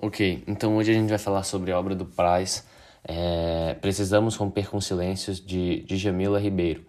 Ok, 0.00 0.42
então 0.46 0.76
hoje 0.76 0.90
a 0.90 0.94
gente 0.94 1.08
vai 1.08 1.18
falar 1.18 1.44
sobre 1.44 1.72
a 1.72 1.78
obra 1.78 1.94
do 1.94 2.04
Praz, 2.04 2.66
é, 3.04 3.74
Precisamos 3.80 4.36
Romper 4.36 4.70
com 4.70 4.80
Silêncios, 4.80 5.40
de, 5.40 5.82
de 5.82 5.96
Jamila 5.96 6.40
Ribeiro. 6.40 6.84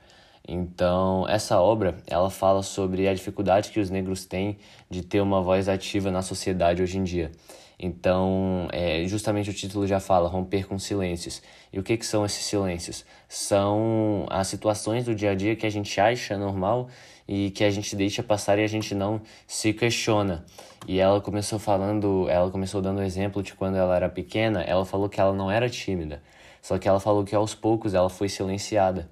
Então, 0.48 1.28
essa 1.28 1.60
obra, 1.60 1.98
ela 2.06 2.30
fala 2.30 2.62
sobre 2.62 3.08
a 3.08 3.14
dificuldade 3.14 3.72
que 3.72 3.80
os 3.80 3.90
negros 3.90 4.26
têm 4.26 4.58
de 4.90 5.02
ter 5.02 5.20
uma 5.20 5.42
voz 5.42 5.68
ativa 5.68 6.12
na 6.12 6.22
sociedade 6.22 6.84
hoje 6.84 6.98
em 6.98 7.04
dia. 7.04 7.32
Então, 7.80 8.68
é, 8.72 9.06
justamente 9.06 9.50
o 9.50 9.54
título 9.54 9.86
já 9.86 10.00
fala, 10.00 10.30
romper 10.30 10.68
com 10.68 10.80
silêncios. 10.80 11.42
E 11.74 11.80
o 11.80 11.84
que, 11.84 11.98
que 11.98 12.06
são 12.06 12.26
esses 12.26 12.46
silêncios? 12.46 13.04
São 13.28 14.26
as 14.30 14.48
situações 14.48 15.06
do 15.06 15.14
dia 15.14 15.32
a 15.32 15.36
dia 15.36 15.56
que 15.56 15.66
a 15.66 15.70
gente 15.70 16.00
acha 16.00 16.38
normal 16.38 16.88
e 17.28 17.50
que 17.52 17.64
a 17.64 17.70
gente 17.70 17.96
deixa 17.96 18.24
passar 18.24 18.60
e 18.60 18.64
a 18.64 18.68
gente 18.68 18.96
não 18.96 19.22
se 19.48 19.74
questiona. 19.74 20.46
E 20.88 21.00
ela 21.00 21.20
começou 21.20 21.58
falando, 21.58 22.28
ela 22.30 22.50
começou 22.52 22.82
dando 22.82 23.00
o 23.00 23.04
exemplo 23.04 23.42
de 23.42 23.54
quando 23.54 23.76
ela 23.76 23.96
era 23.96 24.10
pequena, 24.10 24.62
ela 24.62 24.86
falou 24.86 25.10
que 25.10 25.20
ela 25.20 25.34
não 25.34 25.50
era 25.50 25.70
tímida, 25.70 26.22
só 26.62 26.78
que 26.78 26.88
ela 26.88 27.00
falou 27.00 27.24
que 27.24 27.36
aos 27.36 27.56
poucos 27.56 27.94
ela 27.94 28.10
foi 28.10 28.30
silenciada. 28.30 29.10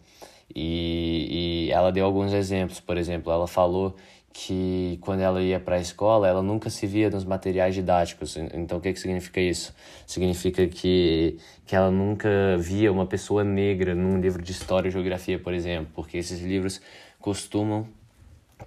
E, 0.55 1.67
e 1.67 1.71
ela 1.71 1.91
deu 1.91 2.05
alguns 2.05 2.31
exemplos, 2.33 2.79
por 2.79 2.97
exemplo, 2.97 3.31
ela 3.31 3.47
falou 3.47 3.95
que 4.33 4.97
quando 5.01 5.21
ela 5.21 5.41
ia 5.41 5.59
para 5.59 5.75
a 5.75 5.79
escola, 5.79 6.27
ela 6.27 6.41
nunca 6.41 6.69
se 6.69 6.87
via 6.87 7.09
nos 7.09 7.23
materiais 7.23 7.75
didáticos. 7.75 8.35
Então, 8.35 8.79
o 8.79 8.81
que, 8.81 8.91
que 8.91 8.99
significa 8.99 9.39
isso? 9.39 9.73
Significa 10.07 10.67
que, 10.67 11.37
que 11.65 11.75
ela 11.75 11.91
nunca 11.91 12.29
via 12.57 12.91
uma 12.91 13.05
pessoa 13.05 13.43
negra 13.43 13.93
num 13.93 14.19
livro 14.19 14.41
de 14.41 14.51
história 14.51 14.89
e 14.89 14.91
geografia, 14.91 15.37
por 15.37 15.53
exemplo, 15.53 15.91
porque 15.93 16.17
esses 16.17 16.41
livros 16.41 16.81
costumam 17.19 17.87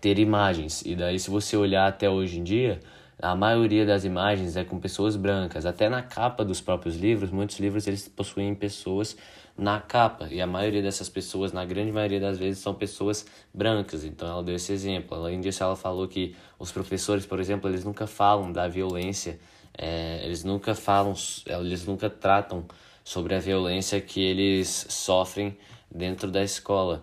ter 0.01 0.19
imagens. 0.19 0.83
E 0.87 0.95
daí, 0.95 1.19
se 1.19 1.31
você 1.31 1.57
olhar 1.57 1.89
até 1.89 2.09
hoje 2.09 2.39
em 2.39 2.45
dia, 2.45 2.81
a 3.21 3.35
maioria 3.35 3.87
das 3.87 4.05
imagens 4.05 4.57
é 4.57 4.65
com 4.65 4.79
pessoas 4.79 5.17
brancas. 5.17 5.65
Até 5.65 5.89
na 5.89 6.03
capa 6.03 6.45
dos 6.45 6.61
próprios 6.61 6.97
livros, 6.97 7.31
muitos 7.31 7.59
livros 7.59 7.87
eles 7.87 8.07
possuem 8.09 8.55
pessoas 8.55 9.17
na 9.57 9.81
capa. 9.81 10.29
E 10.31 10.41
a 10.41 10.47
maioria 10.47 10.83
dessas 10.83 11.09
pessoas, 11.09 11.51
na 11.51 11.65
grande 11.65 11.91
maioria 11.91 12.21
das 12.21 12.39
vezes, 12.39 12.63
são 12.63 12.75
pessoas 12.75 13.25
brancas. 13.55 14.05
Então 14.05 14.29
ela 14.29 14.43
deu 14.43 14.55
esse 14.55 14.71
exemplo. 14.73 15.17
Além 15.17 15.41
disso, 15.41 15.63
ela 15.63 15.77
falou 15.77 16.07
que 16.07 16.37
os 16.59 16.71
professores, 16.71 17.25
por 17.25 17.41
exemplo, 17.41 17.71
eles 17.71 17.85
nunca 17.85 18.07
falam 18.07 18.53
da 18.53 18.69
violência, 18.69 19.41
é, 19.77 20.21
eles 20.25 20.45
nunca 20.45 20.75
falam, 20.75 21.15
eles 21.47 21.87
nunca 21.87 22.11
tratam 22.11 22.67
sobre 23.03 23.35
a 23.35 23.39
violência 23.39 24.01
que 24.01 24.21
eles 24.21 24.87
sofrem 24.91 25.57
dentro 25.91 26.31
da 26.31 26.43
escola. 26.43 27.03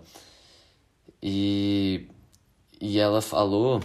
E, 1.22 2.08
e 2.80 3.00
ela 3.00 3.22
falou 3.22 3.82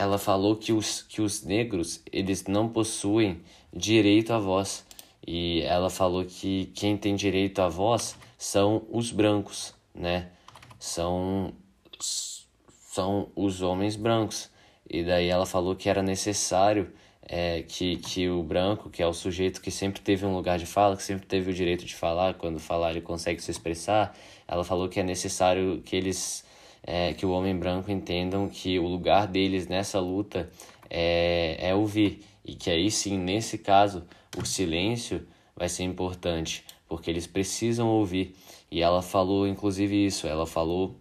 ela 0.00 0.16
falou 0.16 0.56
que 0.56 0.72
os, 0.72 1.02
que 1.02 1.20
os 1.20 1.42
negros 1.42 2.02
eles 2.10 2.44
não 2.46 2.70
possuem 2.70 3.42
direito 3.70 4.32
à 4.32 4.38
voz 4.38 4.82
e 5.26 5.60
ela 5.60 5.90
falou 5.90 6.24
que 6.24 6.72
quem 6.74 6.96
tem 6.96 7.14
direito 7.14 7.60
à 7.60 7.68
voz 7.68 8.16
são 8.38 8.86
os 8.90 9.12
brancos, 9.12 9.74
né? 9.94 10.30
São 10.78 11.52
são 12.00 13.28
os 13.36 13.60
homens 13.60 13.94
brancos. 13.94 14.50
E 14.88 15.04
daí 15.04 15.28
ela 15.28 15.44
falou 15.44 15.76
que 15.76 15.88
era 15.90 16.02
necessário 16.02 16.90
é, 17.22 17.62
que, 17.62 17.96
que 17.98 18.26
o 18.26 18.42
branco, 18.42 18.88
que 18.88 19.02
é 19.02 19.06
o 19.06 19.12
sujeito 19.12 19.60
que 19.60 19.70
sempre 19.70 20.00
teve 20.00 20.24
um 20.24 20.34
lugar 20.34 20.58
de 20.58 20.64
fala, 20.64 20.96
que 20.96 21.02
sempre 21.02 21.26
teve 21.26 21.50
o 21.50 21.54
direito 21.54 21.84
de 21.84 21.94
falar, 21.94 22.34
quando 22.34 22.58
falar 22.58 22.92
ele 22.92 23.02
consegue 23.02 23.42
se 23.42 23.50
expressar, 23.50 24.16
ela 24.48 24.64
falou 24.64 24.88
que 24.88 24.98
é 24.98 25.02
necessário 25.02 25.82
que 25.84 25.94
eles 25.94 26.42
é, 26.82 27.12
que 27.12 27.26
o 27.26 27.30
homem 27.30 27.56
branco 27.56 27.90
entendam 27.90 28.48
que 28.48 28.78
o 28.78 28.86
lugar 28.86 29.26
deles 29.26 29.66
nessa 29.68 30.00
luta 30.00 30.50
é, 30.88 31.56
é 31.60 31.74
ouvir 31.74 32.24
e 32.44 32.54
que 32.54 32.70
aí 32.70 32.90
sim, 32.90 33.18
nesse 33.18 33.58
caso, 33.58 34.04
o 34.36 34.44
silêncio 34.44 35.26
vai 35.54 35.68
ser 35.68 35.84
importante, 35.84 36.64
porque 36.88 37.10
eles 37.10 37.26
precisam 37.26 37.88
ouvir. 37.88 38.34
E 38.70 38.80
ela 38.82 39.02
falou 39.02 39.46
inclusive 39.46 40.06
isso, 40.06 40.26
ela 40.26 40.46
falou 40.46 40.96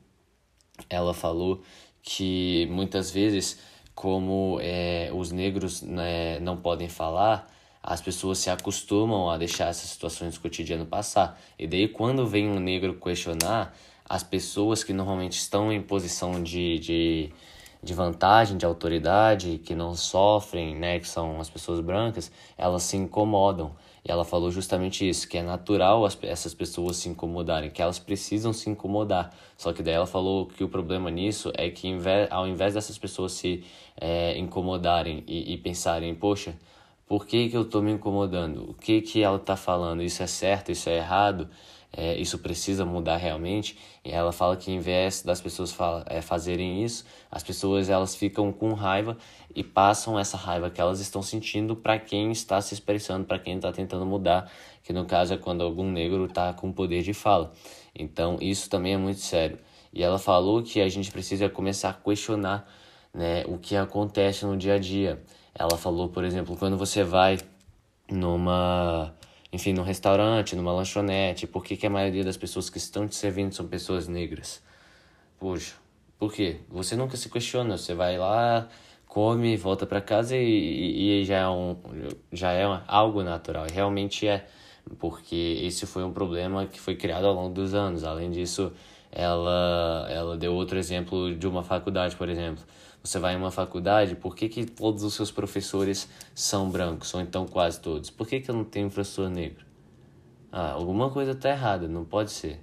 ela 0.90 1.14
falou 1.14 1.62
que 2.02 2.68
muitas 2.72 3.12
vezes 3.12 3.60
como 3.94 4.60
é, 4.62 5.12
os 5.14 5.32
negros 5.32 5.82
né, 5.82 6.40
não 6.40 6.56
podem 6.56 6.88
falar, 6.88 7.52
as 7.84 8.02
pessoas 8.02 8.38
se 8.38 8.50
acostumam 8.50 9.30
a 9.30 9.38
deixar 9.38 9.68
essas 9.68 9.90
situações 9.90 10.36
do 10.36 10.40
cotidiano 10.40 10.86
passar. 10.86 11.40
E 11.58 11.68
daí 11.68 11.88
quando 11.88 12.26
vem 12.26 12.48
um 12.50 12.60
negro 12.60 12.98
questionar, 13.00 13.76
as 14.10 14.24
pessoas 14.24 14.84
que 14.84 14.92
normalmente 14.92 15.34
estão 15.34 15.72
em 15.72 15.80
posição 15.80 16.42
de, 16.42 16.80
de, 16.80 17.30
de 17.84 17.94
vantagem, 17.94 18.58
de 18.58 18.66
autoridade, 18.66 19.62
que 19.64 19.76
não 19.76 19.96
sofrem, 19.96 20.76
né, 20.76 21.00
que 21.00 21.08
são 21.08 21.40
as 21.40 21.50
pessoas 21.50 21.80
brancas, 21.80 22.32
elas 22.58 22.82
se 22.82 22.98
incomodam. 22.98 23.72
E 24.04 24.12
ela 24.12 24.26
falou 24.26 24.50
justamente 24.50 25.08
isso, 25.08 25.28
que 25.28 25.38
é 25.38 25.44
natural 25.44 26.06
as, 26.06 26.18
essas 26.24 26.56
pessoas 26.56 26.98
se 26.98 27.08
incomodarem, 27.08 27.70
que 27.70 27.82
elas 27.82 28.00
precisam 28.00 28.52
se 28.52 28.70
incomodar. 28.70 29.30
Só 29.56 29.72
que 29.72 29.84
daí 29.84 29.94
ela 29.94 30.08
falou 30.08 30.48
que 30.48 30.64
o 30.64 30.70
problema 30.70 31.12
nisso 31.12 31.52
é 31.56 31.70
que 31.70 31.88
ao 32.32 32.48
invés 32.48 32.74
dessas 32.74 32.98
pessoas 32.98 33.34
se 33.34 33.64
é, 34.00 34.36
incomodarem 34.40 35.24
e, 35.28 35.54
e 35.54 35.58
pensarem, 35.58 36.16
poxa, 36.16 36.56
por 37.06 37.26
que, 37.26 37.50
que 37.50 37.58
eu 37.58 37.64
estou 37.64 37.82
me 37.82 37.92
incomodando? 37.92 38.70
O 38.70 38.74
que, 38.74 39.02
que 39.02 39.22
ela 39.22 39.38
está 39.38 39.56
falando? 39.56 40.02
Isso 40.02 40.24
é 40.24 40.28
certo? 40.28 40.72
Isso 40.72 40.90
é 40.90 40.98
errado? 40.98 41.50
É, 41.92 42.16
isso 42.18 42.38
precisa 42.40 42.86
mudar 42.86 43.18
realmente. 43.18 43.78
E 44.06 44.12
ela 44.12 44.32
fala 44.32 44.56
que 44.56 44.72
em 44.72 44.80
vez 44.80 45.24
das 45.24 45.42
pessoas 45.42 45.72
fala, 45.72 46.06
é, 46.08 46.22
fazerem 46.22 46.84
isso, 46.84 47.06
as 47.32 47.44
pessoas 47.44 47.90
elas 47.90 48.16
ficam 48.16 48.52
com 48.52 48.74
raiva 48.74 49.18
e 49.56 49.64
passam 49.64 50.18
essa 50.20 50.38
raiva 50.38 50.70
que 50.70 50.80
elas 50.80 51.00
estão 51.00 51.22
sentindo 51.22 51.76
para 51.76 51.98
quem 51.98 52.32
está 52.32 52.62
se 52.62 52.74
expressando, 52.74 53.26
para 53.26 53.40
quem 53.40 53.56
está 53.56 53.72
tentando 53.72 54.06
mudar, 54.06 54.52
que 54.84 54.94
no 54.94 55.06
caso 55.06 55.34
é 55.34 55.38
quando 55.38 55.64
algum 55.64 55.90
negro 55.92 56.26
está 56.26 56.54
com 56.54 56.72
poder 56.72 57.02
de 57.02 57.14
fala. 57.14 57.52
Então 57.96 58.38
isso 58.40 58.70
também 58.70 58.94
é 58.94 58.98
muito 58.98 59.20
sério. 59.20 59.60
E 59.92 60.04
ela 60.04 60.20
falou 60.20 60.62
que 60.62 60.82
a 60.82 60.88
gente 60.88 61.12
precisa 61.12 61.50
começar 61.50 61.90
a 61.90 61.94
questionar 61.94 62.68
né, 63.12 63.44
o 63.48 63.58
que 63.58 63.76
acontece 63.76 64.46
no 64.46 64.56
dia 64.56 64.76
a 64.76 64.80
dia. 64.80 65.22
Ela 65.56 65.76
falou, 65.78 66.10
por 66.10 66.24
exemplo, 66.24 66.56
quando 66.56 66.78
você 66.78 67.04
vai 67.04 67.40
numa 68.10 69.14
enfim, 69.52 69.74
num 69.74 69.84
restaurante, 69.84 70.56
numa 70.56 70.72
lanchonete, 70.72 71.48
por 71.48 71.64
que, 71.64 71.76
que 71.76 71.88
a 71.88 71.90
maioria 71.90 72.24
das 72.24 72.38
pessoas 72.38 72.70
que 72.70 72.78
estão 72.78 73.08
te 73.08 73.16
servindo 73.16 73.54
são 73.54 73.68
pessoas 73.68 74.08
negras? 74.08 74.62
Poxa, 75.40 75.74
por 76.18 76.34
quê? 76.34 76.60
Você 76.70 76.96
nunca 76.96 77.18
se 77.18 77.30
questiona, 77.30 77.78
você 77.78 77.94
vai 77.94 78.18
lá, 78.18 78.68
come, 79.08 79.58
volta 79.58 79.86
para 79.86 80.02
casa 80.02 80.36
e, 80.38 80.42
e, 80.42 81.22
e, 81.22 81.26
já, 81.26 81.38
é 81.38 81.50
um, 81.50 81.78
já 82.32 82.52
é 82.52 82.64
algo 82.88 83.24
natural, 83.24 83.66
e 83.68 83.72
realmente 83.72 84.28
é, 84.28 84.46
porque 85.00 85.60
esse 85.64 85.86
foi 85.86 86.04
um 86.04 86.12
problema 86.14 86.66
que 86.68 86.80
foi 86.80 86.96
criado 86.96 87.26
ao 87.26 87.34
longo 87.34 87.54
dos 87.54 87.74
anos. 87.74 88.04
Além 88.04 88.30
disso, 88.32 88.72
ela, 89.12 90.08
ela 90.10 90.38
deu 90.38 90.54
outro 90.54 90.78
exemplo 90.78 91.36
de 91.36 91.48
uma 91.48 91.64
faculdade, 91.64 92.16
por 92.16 92.30
exemplo 92.30 92.64
você 93.04 93.18
vai 93.18 93.34
em 93.34 93.38
uma 93.38 93.52
faculdade, 93.52 94.16
por 94.16 94.36
que, 94.36 94.50
que 94.50 94.66
todos 94.66 95.04
os 95.04 95.14
seus 95.14 95.32
professores 95.32 96.10
são 96.36 96.70
brancos, 96.70 97.14
ou 97.14 97.22
então 97.22 97.48
quase 97.48 97.80
todos? 97.80 98.10
Por 98.10 98.28
que, 98.28 98.42
que 98.42 98.52
eu 98.52 98.56
não 98.56 98.64
tenho 98.64 98.90
professor 98.90 99.30
negro? 99.30 99.66
Ah, 100.52 100.72
alguma 100.72 101.10
coisa 101.10 101.32
está 101.32 101.50
errada, 101.50 101.88
não 101.88 102.04
pode 102.04 102.32
ser. 102.32 102.60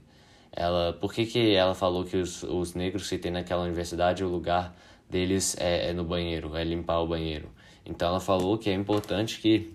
Ela, 0.53 0.93
por 0.95 1.13
que, 1.13 1.27
que 1.27 1.55
ela 1.55 1.75
falou 1.75 2.05
que 2.05 2.17
os, 2.17 2.43
os 2.43 2.75
negros 2.75 3.09
que 3.09 3.19
tem 3.19 3.31
naquela 3.31 3.63
universidade, 3.63 4.25
o 4.25 4.29
lugar 4.29 4.77
deles 5.09 5.57
é, 5.59 5.91
é 5.91 5.93
no 5.93 6.05
banheiro, 6.05 6.57
é 6.57 6.65
limpar 6.65 7.01
o 7.01 7.07
banheiro? 7.07 7.51
Então 7.85 8.09
ela 8.09 8.21
falou 8.21 8.59
que 8.59 8.69
é 8.69 8.75
importante 8.75 9.41
que, 9.41 9.73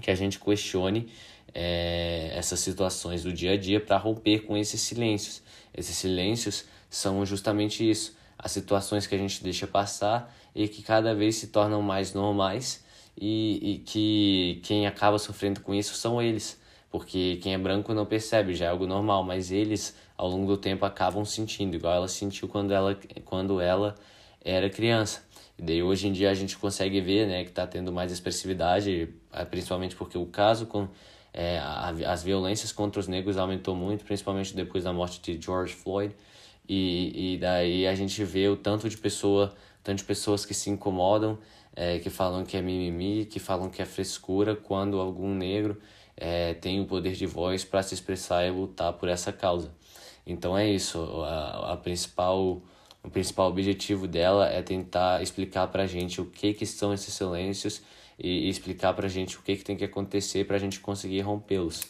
que 0.00 0.10
a 0.10 0.14
gente 0.14 0.40
questione 0.40 1.08
é, 1.54 2.32
essas 2.34 2.60
situações 2.60 3.22
do 3.22 3.32
dia 3.32 3.52
a 3.52 3.56
dia 3.56 3.80
para 3.80 3.96
romper 3.96 4.40
com 4.40 4.56
esses 4.56 4.80
silêncios. 4.80 5.42
Esses 5.72 5.96
silêncios 5.96 6.64
são 6.90 7.24
justamente 7.24 7.88
isso 7.88 8.15
as 8.46 8.52
situações 8.52 9.08
que 9.08 9.14
a 9.14 9.18
gente 9.18 9.42
deixa 9.42 9.66
passar 9.66 10.32
e 10.54 10.68
que 10.68 10.80
cada 10.80 11.12
vez 11.16 11.34
se 11.34 11.48
tornam 11.48 11.82
mais 11.82 12.14
normais 12.14 12.84
e, 13.18 13.72
e 13.72 13.78
que 13.78 14.60
quem 14.62 14.86
acaba 14.86 15.18
sofrendo 15.18 15.60
com 15.60 15.74
isso 15.74 15.94
são 15.94 16.22
eles, 16.22 16.60
porque 16.88 17.40
quem 17.42 17.54
é 17.54 17.58
branco 17.58 17.92
não 17.92 18.06
percebe, 18.06 18.54
já 18.54 18.66
é 18.66 18.68
algo 18.68 18.86
normal, 18.86 19.24
mas 19.24 19.50
eles 19.50 19.96
ao 20.16 20.28
longo 20.28 20.46
do 20.46 20.56
tempo 20.56 20.86
acabam 20.86 21.24
sentindo, 21.24 21.74
igual 21.74 21.92
ela 21.92 22.06
sentiu 22.06 22.46
quando 22.46 22.72
ela, 22.72 22.96
quando 23.24 23.60
ela 23.60 23.96
era 24.44 24.70
criança. 24.70 25.24
E 25.58 25.62
daí 25.62 25.82
hoje 25.82 26.06
em 26.06 26.12
dia 26.12 26.30
a 26.30 26.34
gente 26.34 26.56
consegue 26.56 27.00
ver 27.00 27.26
né, 27.26 27.42
que 27.42 27.50
está 27.50 27.66
tendo 27.66 27.90
mais 27.92 28.12
expressividade, 28.12 29.12
eh, 29.32 29.44
principalmente 29.46 29.96
porque 29.96 30.16
o 30.16 30.26
caso 30.26 30.66
com 30.66 30.86
é, 31.34 31.58
as 32.06 32.22
violências 32.22 32.70
contra 32.70 33.00
os 33.00 33.08
negros 33.08 33.36
aumentou 33.36 33.74
muito, 33.74 34.04
principalmente 34.04 34.54
depois 34.54 34.84
da 34.84 34.92
morte 34.92 35.20
de 35.20 35.44
George 35.44 35.74
Floyd. 35.74 36.14
E, 36.68 37.34
e 37.34 37.38
daí 37.38 37.86
a 37.86 37.94
gente 37.94 38.22
vê 38.24 38.48
o 38.48 38.56
tanto 38.56 38.88
de 38.88 38.96
pessoa, 38.96 39.54
tanto 39.82 39.98
de 39.98 40.04
pessoas 40.04 40.44
que 40.44 40.54
se 40.54 40.70
incomodam, 40.70 41.38
é, 41.74 41.98
que 41.98 42.10
falam 42.10 42.44
que 42.44 42.56
é 42.56 42.62
mimimi, 42.62 43.26
que 43.26 43.38
falam 43.38 43.68
que 43.68 43.82
é 43.82 43.84
frescura, 43.84 44.56
quando 44.56 44.98
algum 45.00 45.34
negro 45.34 45.80
é, 46.16 46.54
tem 46.54 46.80
o 46.80 46.86
poder 46.86 47.12
de 47.12 47.26
voz 47.26 47.64
para 47.64 47.82
se 47.82 47.94
expressar 47.94 48.46
e 48.46 48.50
lutar 48.50 48.92
por 48.94 49.08
essa 49.08 49.32
causa. 49.32 49.70
Então 50.26 50.56
é 50.56 50.68
isso, 50.68 50.98
a, 51.22 51.74
a 51.74 51.76
principal, 51.76 52.60
o 53.02 53.10
principal 53.10 53.48
objetivo 53.48 54.08
dela 54.08 54.48
é 54.48 54.62
tentar 54.62 55.22
explicar 55.22 55.68
para 55.68 55.84
a 55.84 55.86
gente 55.86 56.20
o 56.20 56.26
que, 56.26 56.52
que 56.52 56.66
são 56.66 56.92
esses 56.92 57.14
silêncios 57.14 57.82
e, 58.18 58.48
explicar 58.48 58.94
para 58.94 59.06
a 59.06 59.10
gente 59.10 59.36
o 59.36 59.42
que, 59.42 59.56
que 59.56 59.64
tem 59.64 59.76
que 59.76 59.84
acontecer 59.84 60.44
para 60.46 60.56
a 60.56 60.58
gente 60.58 60.80
conseguir 60.80 61.20
rompê-los. 61.20 61.82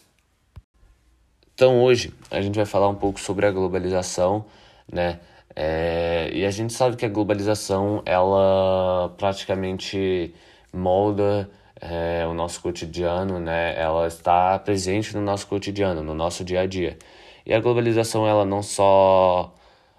Então 1.55 1.83
hoje 1.83 2.13
a 2.31 2.43
gente 2.43 2.57
vai 2.57 2.67
falar 2.67 2.89
um 2.89 2.95
pouco 2.95 3.19
sobre 3.19 3.47
a 3.47 3.51
globalização 3.51 4.45
né? 4.93 5.21
É, 5.55 6.31
e 6.33 6.45
a 6.45 6.51
gente 6.51 6.73
sabe 6.73 6.97
que 6.97 7.07
a 7.07 7.09
globalização 7.09 8.03
ela 8.05 9.15
praticamente 9.17 10.35
molda 10.73 11.49
é, 11.81 12.27
o 12.27 12.35
nosso 12.35 12.61
cotidiano, 12.61 13.41
né? 13.41 13.75
Ela 13.79 14.07
está 14.07 14.59
presente 14.59 15.15
no 15.15 15.23
nosso 15.23 15.47
cotidiano, 15.47 16.03
no 16.03 16.15
nosso 16.15 16.45
dia 16.45 16.61
a 16.61 16.67
dia. 16.67 16.99
E 17.47 17.55
a 17.55 17.61
globalização 17.61 18.27
ela 18.27 18.45
não 18.45 18.63
só 18.63 19.55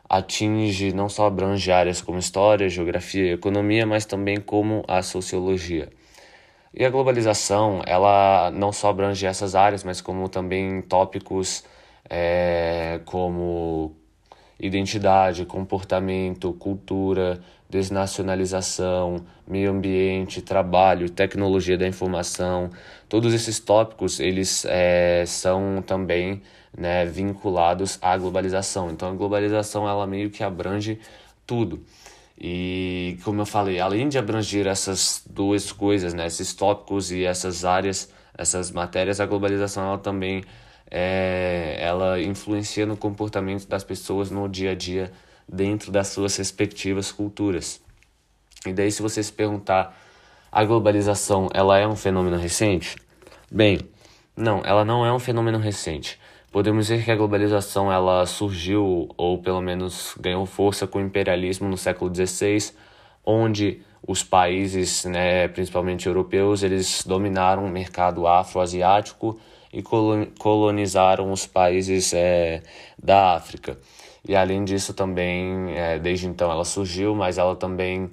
atinge, 0.09 0.93
não 0.93 1.09
só 1.09 1.27
abrange 1.27 1.71
áreas 1.71 2.01
como 2.01 2.19
história, 2.19 2.69
geografia 2.69 3.33
economia, 3.33 3.85
mas 3.85 4.05
também 4.05 4.39
como 4.39 4.83
a 4.87 5.01
sociologia. 5.01 5.89
E 6.73 6.85
a 6.85 6.89
globalização, 6.89 7.81
ela 7.85 8.51
não 8.51 8.71
só 8.71 8.89
abrange 8.89 9.25
essas 9.25 9.55
áreas, 9.55 9.83
mas 9.83 10.01
como 10.01 10.29
também 10.29 10.81
tópicos 10.81 11.63
é, 12.09 13.01
como 13.05 13.96
identidade, 14.59 15.45
comportamento, 15.45 16.53
cultura, 16.53 17.39
desnacionalização, 17.69 19.25
meio 19.47 19.71
ambiente, 19.71 20.41
trabalho, 20.41 21.09
tecnologia 21.09 21.77
da 21.77 21.87
informação, 21.87 22.69
todos 23.09 23.33
esses 23.33 23.59
tópicos 23.59 24.19
eles 24.19 24.65
é, 24.65 25.23
são 25.27 25.83
também 25.85 26.41
né, 26.75 27.05
vinculados 27.05 27.97
à 28.01 28.17
globalização. 28.17 28.89
Então 28.89 29.09
a 29.09 29.15
globalização 29.15 29.87
ela 29.87 30.07
meio 30.07 30.29
que 30.29 30.43
abrange 30.43 30.99
tudo. 31.45 31.83
E 32.39 33.17
como 33.23 33.41
eu 33.41 33.45
falei, 33.45 33.79
além 33.79 34.07
de 34.07 34.17
abranger 34.17 34.67
essas 34.67 35.23
duas 35.27 35.71
coisas, 35.71 36.13
né, 36.13 36.27
esses 36.27 36.53
tópicos 36.53 37.11
e 37.11 37.25
essas 37.25 37.65
áreas, 37.65 38.11
essas 38.37 38.71
matérias, 38.71 39.19
a 39.19 39.25
globalização 39.25 39.83
ela 39.87 39.97
também 39.97 40.43
é, 40.89 41.77
ela 41.79 42.21
influencia 42.21 42.85
no 42.85 42.95
comportamento 42.95 43.67
das 43.67 43.83
pessoas 43.83 44.31
no 44.31 44.47
dia 44.47 44.71
a 44.71 44.75
dia 44.75 45.11
dentro 45.47 45.91
das 45.91 46.07
suas 46.07 46.35
respectivas 46.37 47.11
culturas. 47.11 47.81
E 48.65 48.73
daí 48.73 48.91
se 48.91 49.01
você 49.01 49.21
se 49.21 49.31
perguntar, 49.31 49.97
a 50.51 50.63
globalização 50.63 51.49
ela 51.53 51.77
é 51.77 51.87
um 51.87 51.95
fenômeno 51.95 52.37
recente? 52.37 52.95
Bem, 53.49 53.79
não, 54.35 54.61
ela 54.63 54.83
não 54.83 55.05
é 55.05 55.13
um 55.13 55.19
fenômeno 55.19 55.57
recente. 55.57 56.19
Podemos 56.51 56.87
dizer 56.87 57.03
que 57.03 57.11
a 57.11 57.15
globalização 57.15 57.91
ela 57.91 58.25
surgiu, 58.25 59.09
ou 59.17 59.37
pelo 59.37 59.61
menos 59.61 60.15
ganhou 60.19 60.45
força 60.45 60.87
com 60.87 60.99
o 60.99 61.01
imperialismo 61.01 61.67
no 61.67 61.77
século 61.77 62.13
XVI, 62.13 62.73
onde 63.25 63.81
os 64.07 64.23
países, 64.23 65.03
né, 65.05 65.47
principalmente 65.49 66.07
europeus, 66.07 66.63
eles 66.63 67.03
dominaram 67.05 67.65
o 67.65 67.69
mercado 67.69 68.25
afroasiático 68.25 69.37
e 69.77 69.83
colonizaram 70.39 71.31
os 71.31 71.45
países 71.45 72.11
é, 72.11 72.63
da 72.97 73.35
África. 73.35 73.77
E 74.27 74.35
além 74.35 74.65
disso 74.65 74.91
também, 74.91 75.71
é, 75.77 75.99
desde 75.99 76.25
então 76.25 76.51
ela 76.51 76.65
surgiu, 76.65 77.13
mas 77.13 77.37
ela 77.37 77.55
também 77.55 78.09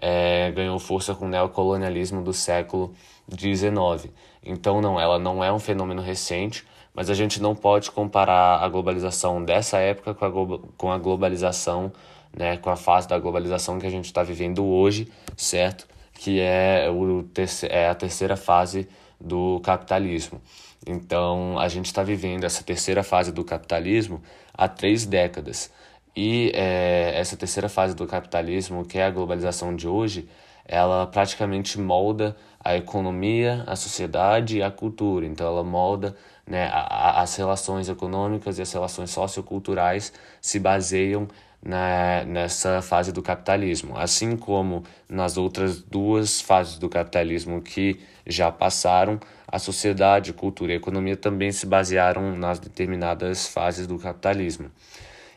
é, 0.00 0.52
ganhou 0.52 0.78
força 0.78 1.16
com 1.16 1.24
o 1.24 1.28
neocolonialismo 1.28 2.22
do 2.22 2.32
século 2.32 2.94
XIX. 3.28 4.12
Então 4.44 4.80
não, 4.80 5.00
ela 5.00 5.18
não 5.18 5.42
é 5.42 5.52
um 5.52 5.58
fenômeno 5.58 6.00
recente, 6.00 6.64
mas 6.94 7.10
a 7.10 7.14
gente 7.14 7.42
não 7.42 7.52
pode 7.52 7.90
comparar 7.90 8.62
a 8.62 8.68
globalização 8.68 9.44
dessa 9.44 9.78
época 9.78 10.14
com 10.14 10.24
a, 10.24 10.58
com 10.76 10.92
a 10.92 10.98
globalização, 10.98 11.92
né, 12.32 12.58
com 12.58 12.70
a 12.70 12.76
fase 12.76 13.08
da 13.08 13.18
globalização 13.18 13.76
que 13.80 13.86
a 13.88 13.90
gente 13.90 14.04
está 14.04 14.22
vivendo 14.22 14.64
hoje, 14.64 15.08
certo? 15.36 15.84
Que 16.14 16.38
é, 16.38 16.88
o 16.88 17.24
é 17.68 17.88
a 17.88 17.94
terceira 17.96 18.36
fase 18.36 18.88
do 19.20 19.60
capitalismo. 19.60 20.40
Então, 20.86 21.58
a 21.58 21.68
gente 21.68 21.86
está 21.86 22.02
vivendo 22.02 22.44
essa 22.44 22.62
terceira 22.62 23.02
fase 23.02 23.32
do 23.32 23.44
capitalismo 23.44 24.22
há 24.54 24.68
três 24.68 25.04
décadas. 25.04 25.70
E 26.16 26.50
é, 26.54 27.12
essa 27.14 27.36
terceira 27.36 27.68
fase 27.68 27.94
do 27.94 28.06
capitalismo, 28.06 28.84
que 28.84 28.98
é 28.98 29.04
a 29.04 29.10
globalização 29.10 29.74
de 29.74 29.86
hoje, 29.86 30.28
ela 30.64 31.06
praticamente 31.06 31.78
molda 31.80 32.36
a 32.62 32.76
economia, 32.76 33.64
a 33.66 33.76
sociedade 33.76 34.58
e 34.58 34.62
a 34.62 34.70
cultura. 34.70 35.26
Então, 35.26 35.46
ela 35.46 35.64
molda 35.64 36.16
né, 36.46 36.68
a, 36.72 37.22
as 37.22 37.36
relações 37.36 37.88
econômicas 37.88 38.58
e 38.58 38.62
as 38.62 38.72
relações 38.72 39.10
socioculturais 39.10 40.12
se 40.40 40.58
baseiam 40.58 41.28
na, 41.62 42.24
nessa 42.24 42.80
fase 42.82 43.12
do 43.12 43.22
capitalismo. 43.22 43.96
Assim 43.96 44.36
como 44.36 44.84
nas 45.08 45.36
outras 45.36 45.82
duas 45.82 46.40
fases 46.40 46.78
do 46.78 46.88
capitalismo 46.88 47.60
que 47.60 48.00
já 48.28 48.52
passaram, 48.52 49.18
a 49.46 49.58
sociedade, 49.58 50.32
cultura 50.32 50.72
e 50.72 50.76
economia 50.76 51.16
também 51.16 51.50
se 51.50 51.66
basearam 51.66 52.36
nas 52.36 52.58
determinadas 52.58 53.48
fases 53.48 53.86
do 53.86 53.98
capitalismo. 53.98 54.70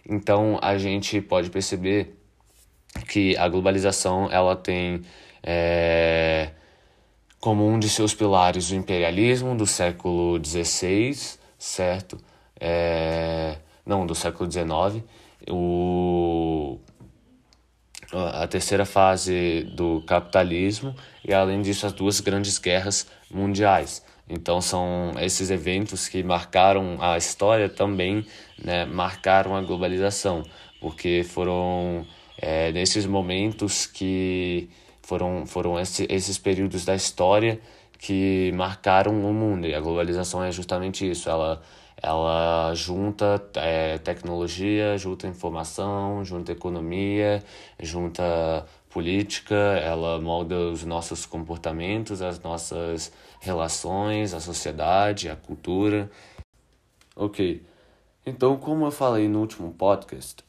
Então 0.07 0.59
a 0.61 0.77
gente 0.77 1.21
pode 1.21 1.49
perceber 1.49 2.15
que 3.07 3.37
a 3.37 3.47
globalização 3.47 4.29
ela 4.29 4.55
tem 4.55 5.01
é, 5.41 6.49
como 7.39 7.65
um 7.65 7.79
de 7.79 7.89
seus 7.89 8.13
pilares 8.13 8.69
o 8.69 8.75
imperialismo 8.75 9.55
do 9.55 9.65
século 9.65 10.39
XVI, 10.43 11.17
certo? 11.57 12.17
É, 12.59 13.55
não, 13.85 14.05
do 14.05 14.13
século 14.13 14.51
XIX. 14.51 15.03
O, 15.49 16.79
a 18.13 18.47
terceira 18.47 18.85
fase 18.85 19.63
do 19.75 20.01
capitalismo 20.01 20.95
e 21.25 21.33
além 21.33 21.61
disso 21.61 21.85
as 21.85 21.93
duas 21.93 22.19
grandes 22.19 22.57
guerras 22.57 23.07
mundiais. 23.29 24.03
Então 24.29 24.61
são 24.61 25.13
esses 25.19 25.49
eventos 25.49 26.07
que 26.07 26.23
marcaram 26.23 26.97
a 27.01 27.17
história 27.17 27.67
também, 27.67 28.25
né, 28.63 28.85
marcaram 28.85 29.55
a 29.55 29.61
globalização, 29.61 30.43
porque 30.79 31.23
foram 31.23 32.05
é, 32.37 32.71
nesses 32.71 33.05
momentos 33.05 33.85
que 33.85 34.69
foram, 35.01 35.45
foram 35.45 35.79
esse, 35.79 36.07
esses 36.09 36.37
períodos 36.37 36.85
da 36.85 36.95
história 36.95 37.59
que 37.99 38.51
marcaram 38.55 39.11
o 39.23 39.33
mundo. 39.33 39.67
E 39.67 39.75
a 39.75 39.79
globalização 39.79 40.43
é 40.43 40.51
justamente 40.51 41.09
isso. 41.09 41.29
Ela, 41.29 41.61
ela 42.01 42.73
junta 42.73 43.41
é, 43.55 43.97
tecnologia, 43.99 44.97
junta 44.97 45.27
informação, 45.27 46.25
junta 46.25 46.51
economia, 46.51 47.43
junta 47.79 48.65
política, 48.89 49.55
ela 49.55 50.19
molda 50.19 50.55
os 50.55 50.83
nossos 50.83 51.25
comportamentos, 51.25 52.21
as 52.21 52.39
nossas 52.41 53.11
relações, 53.39 54.33
a 54.33 54.39
sociedade, 54.39 55.29
a 55.29 55.35
cultura. 55.35 56.09
Ok, 57.15 57.63
então 58.25 58.57
como 58.57 58.85
eu 58.85 58.91
falei 58.91 59.27
no 59.27 59.39
último 59.39 59.71
podcast, 59.71 60.43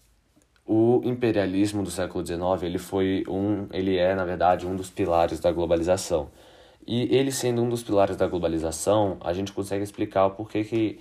o 0.66 1.02
imperialismo 1.04 1.82
do 1.82 1.90
século 1.90 2.24
XIX 2.24 2.62
ele 2.62 2.78
foi 2.78 3.24
um, 3.28 3.66
ele 3.72 3.98
é 3.98 4.14
na 4.14 4.24
verdade 4.24 4.66
um 4.66 4.74
dos 4.74 4.88
pilares 4.88 5.38
da 5.38 5.52
globalização. 5.52 6.30
E 6.86 7.14
ele 7.14 7.30
sendo 7.30 7.62
um 7.62 7.68
dos 7.68 7.82
pilares 7.82 8.16
da 8.16 8.26
globalização, 8.26 9.18
a 9.20 9.32
gente 9.32 9.52
consegue 9.52 9.84
explicar 9.84 10.26
o 10.26 10.30
porquê 10.30 10.64
que 10.64 10.98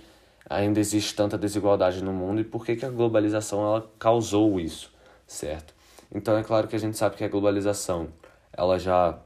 ainda 0.48 0.80
existe 0.80 1.14
tanta 1.14 1.38
desigualdade 1.38 2.02
no 2.02 2.12
mundo 2.12 2.40
e 2.40 2.44
por 2.44 2.64
que, 2.64 2.76
que 2.76 2.84
a 2.84 2.90
globalização 2.90 3.62
ela 3.64 3.90
causou 3.98 4.58
isso, 4.58 4.92
certo? 5.26 5.74
Então 6.14 6.36
é 6.36 6.42
claro 6.42 6.68
que 6.68 6.76
a 6.76 6.78
gente 6.78 6.96
sabe 6.96 7.16
que 7.16 7.24
a 7.24 7.28
globalização 7.28 8.08
ela 8.52 8.78
já 8.78 9.18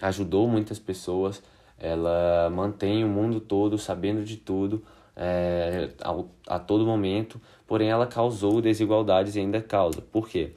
ajudou 0.00 0.48
muitas 0.48 0.78
pessoas, 0.78 1.42
ela 1.78 2.50
mantém 2.50 3.04
o 3.04 3.08
mundo 3.08 3.40
todo 3.40 3.78
sabendo 3.78 4.24
de 4.24 4.36
tudo 4.36 4.82
é, 5.16 5.90
a, 6.00 6.54
a 6.54 6.58
todo 6.58 6.86
momento, 6.86 7.40
porém 7.66 7.90
ela 7.90 8.06
causou 8.06 8.62
desigualdades 8.62 9.36
e 9.36 9.40
ainda 9.40 9.60
causa. 9.60 10.00
Por 10.00 10.28
quê? 10.28 10.52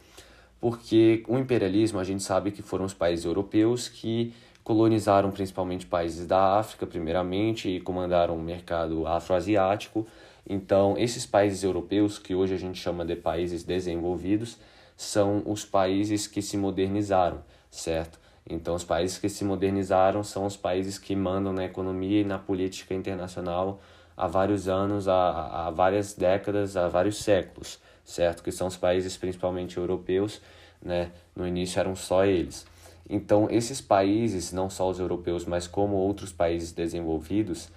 Porque 0.59 1.23
o 1.27 1.37
imperialismo 1.37 1.99
a 1.99 2.03
gente 2.03 2.21
sabe 2.21 2.51
que 2.51 2.61
foram 2.61 2.85
os 2.85 2.93
países 2.93 3.25
europeus 3.25 3.89
que 3.89 4.33
colonizaram 4.71 5.31
principalmente 5.31 5.85
países 5.85 6.25
da 6.25 6.57
África, 6.57 6.87
primeiramente, 6.87 7.67
e 7.67 7.81
comandaram 7.81 8.37
o 8.37 8.41
mercado 8.41 9.05
afroasiático. 9.05 10.07
Então, 10.49 10.95
esses 10.97 11.25
países 11.25 11.61
europeus, 11.61 12.17
que 12.17 12.33
hoje 12.33 12.53
a 12.53 12.57
gente 12.57 12.79
chama 12.79 13.03
de 13.03 13.17
países 13.17 13.65
desenvolvidos, 13.65 14.57
são 14.95 15.43
os 15.45 15.65
países 15.65 16.25
que 16.25 16.41
se 16.41 16.55
modernizaram, 16.55 17.43
certo? 17.69 18.17
Então, 18.49 18.73
os 18.73 18.85
países 18.85 19.17
que 19.17 19.27
se 19.27 19.43
modernizaram 19.43 20.23
são 20.23 20.45
os 20.45 20.55
países 20.55 20.97
que 20.97 21.17
mandam 21.17 21.51
na 21.51 21.65
economia 21.65 22.21
e 22.21 22.23
na 22.23 22.39
política 22.39 22.93
internacional 22.93 23.81
há 24.15 24.25
vários 24.25 24.69
anos, 24.69 25.05
há, 25.09 25.67
há 25.67 25.69
várias 25.69 26.13
décadas, 26.13 26.77
há 26.77 26.87
vários 26.87 27.17
séculos, 27.17 27.77
certo? 28.05 28.41
Que 28.41 28.53
são 28.53 28.67
os 28.67 28.77
países 28.77 29.17
principalmente 29.17 29.75
europeus, 29.75 30.41
né? 30.81 31.11
No 31.35 31.45
início 31.45 31.77
eram 31.77 31.93
só 31.93 32.23
eles. 32.23 32.70
Então, 33.13 33.49
esses 33.51 33.81
países, 33.81 34.53
não 34.53 34.69
só 34.69 34.89
os 34.89 34.97
europeus, 34.97 35.43
mas 35.43 35.67
como 35.67 35.97
outros 35.97 36.31
países 36.31 36.71
desenvolvidos, 36.71 37.69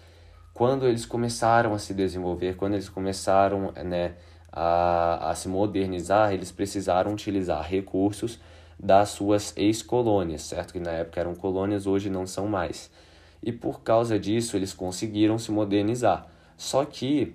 quando 0.52 0.86
eles 0.86 1.04
começaram 1.04 1.74
a 1.74 1.78
se 1.80 1.92
desenvolver, 1.92 2.54
quando 2.54 2.74
eles 2.74 2.88
começaram 2.88 3.72
né, 3.84 4.14
a, 4.52 5.30
a 5.30 5.34
se 5.34 5.48
modernizar, 5.48 6.32
eles 6.32 6.52
precisaram 6.52 7.12
utilizar 7.12 7.68
recursos 7.68 8.38
das 8.78 9.08
suas 9.08 9.52
ex-colônias, 9.56 10.42
certo? 10.42 10.72
Que 10.72 10.78
na 10.78 10.92
época 10.92 11.18
eram 11.18 11.34
colônias, 11.34 11.84
hoje 11.84 12.08
não 12.08 12.28
são 12.28 12.46
mais. 12.46 12.88
E 13.42 13.50
por 13.50 13.82
causa 13.82 14.16
disso, 14.16 14.56
eles 14.56 14.72
conseguiram 14.72 15.36
se 15.36 15.50
modernizar. 15.50 16.28
Só 16.56 16.84
que 16.84 17.34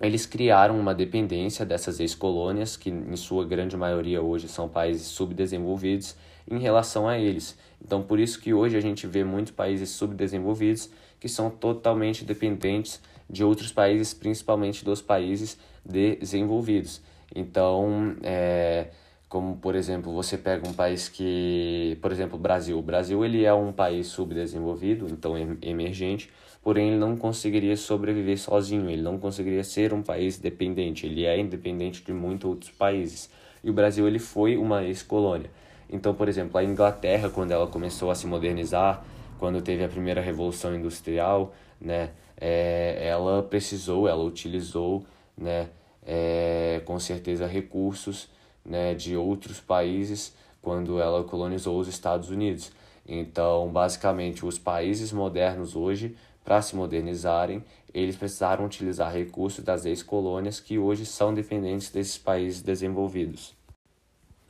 eles 0.00 0.26
criaram 0.26 0.80
uma 0.80 0.92
dependência 0.92 1.64
dessas 1.64 2.00
ex-colônias, 2.00 2.76
que 2.76 2.90
em 2.90 3.14
sua 3.14 3.44
grande 3.44 3.76
maioria 3.76 4.20
hoje 4.20 4.48
são 4.48 4.68
países 4.68 5.06
subdesenvolvidos, 5.06 6.16
em 6.48 6.58
relação 6.58 7.08
a 7.08 7.18
eles. 7.18 7.56
Então, 7.84 8.02
por 8.02 8.18
isso 8.18 8.40
que 8.40 8.54
hoje 8.54 8.76
a 8.76 8.80
gente 8.80 9.06
vê 9.06 9.24
muitos 9.24 9.52
países 9.52 9.90
subdesenvolvidos 9.90 10.90
que 11.20 11.28
são 11.28 11.50
totalmente 11.50 12.24
dependentes 12.24 13.00
de 13.28 13.42
outros 13.42 13.72
países, 13.72 14.12
principalmente 14.12 14.84
dos 14.84 15.00
países 15.00 15.58
desenvolvidos. 15.84 17.00
Então, 17.34 18.16
é, 18.22 18.88
como 19.28 19.56
por 19.56 19.74
exemplo, 19.74 20.12
você 20.12 20.38
pega 20.38 20.68
um 20.68 20.72
país 20.72 21.08
que, 21.08 21.98
por 22.00 22.12
exemplo, 22.12 22.38
o 22.38 22.40
Brasil. 22.40 22.78
O 22.78 22.82
Brasil 22.82 23.24
ele 23.24 23.44
é 23.44 23.52
um 23.52 23.72
país 23.72 24.06
subdesenvolvido, 24.06 25.06
então 25.10 25.34
emergente, 25.60 26.30
porém 26.62 26.88
ele 26.88 26.98
não 26.98 27.16
conseguiria 27.16 27.76
sobreviver 27.76 28.38
sozinho, 28.38 28.88
ele 28.88 29.02
não 29.02 29.18
conseguiria 29.18 29.64
ser 29.64 29.92
um 29.92 30.02
país 30.02 30.38
dependente, 30.38 31.06
ele 31.06 31.24
é 31.24 31.38
independente 31.38 32.02
de 32.04 32.12
muitos 32.12 32.48
outros 32.48 32.70
países. 32.70 33.28
E 33.62 33.70
o 33.70 33.72
Brasil 33.72 34.06
ele 34.06 34.18
foi 34.18 34.56
uma 34.56 34.84
ex-colônia. 34.84 35.50
Então, 35.94 36.12
por 36.12 36.28
exemplo, 36.28 36.58
a 36.58 36.64
Inglaterra, 36.64 37.30
quando 37.30 37.52
ela 37.52 37.68
começou 37.68 38.10
a 38.10 38.16
se 38.16 38.26
modernizar, 38.26 39.04
quando 39.38 39.62
teve 39.62 39.84
a 39.84 39.88
primeira 39.88 40.20
revolução 40.20 40.74
industrial, 40.74 41.54
né, 41.80 42.10
é, 42.36 42.98
ela 43.00 43.44
precisou, 43.44 44.08
ela 44.08 44.24
utilizou, 44.24 45.06
né, 45.38 45.68
é, 46.04 46.82
com 46.84 46.98
certeza 46.98 47.46
recursos 47.46 48.28
né, 48.64 48.92
de 48.92 49.16
outros 49.16 49.60
países 49.60 50.34
quando 50.60 51.00
ela 51.00 51.22
colonizou 51.22 51.78
os 51.78 51.86
Estados 51.86 52.28
Unidos. 52.28 52.72
Então, 53.06 53.68
basicamente, 53.68 54.44
os 54.44 54.58
países 54.58 55.12
modernos 55.12 55.76
hoje, 55.76 56.16
para 56.44 56.60
se 56.60 56.74
modernizarem, 56.74 57.62
eles 57.94 58.16
precisaram 58.16 58.66
utilizar 58.66 59.12
recursos 59.12 59.64
das 59.64 59.84
ex-colônias 59.84 60.58
que 60.58 60.76
hoje 60.76 61.06
são 61.06 61.32
dependentes 61.32 61.88
desses 61.90 62.18
países 62.18 62.62
desenvolvidos. 62.62 63.54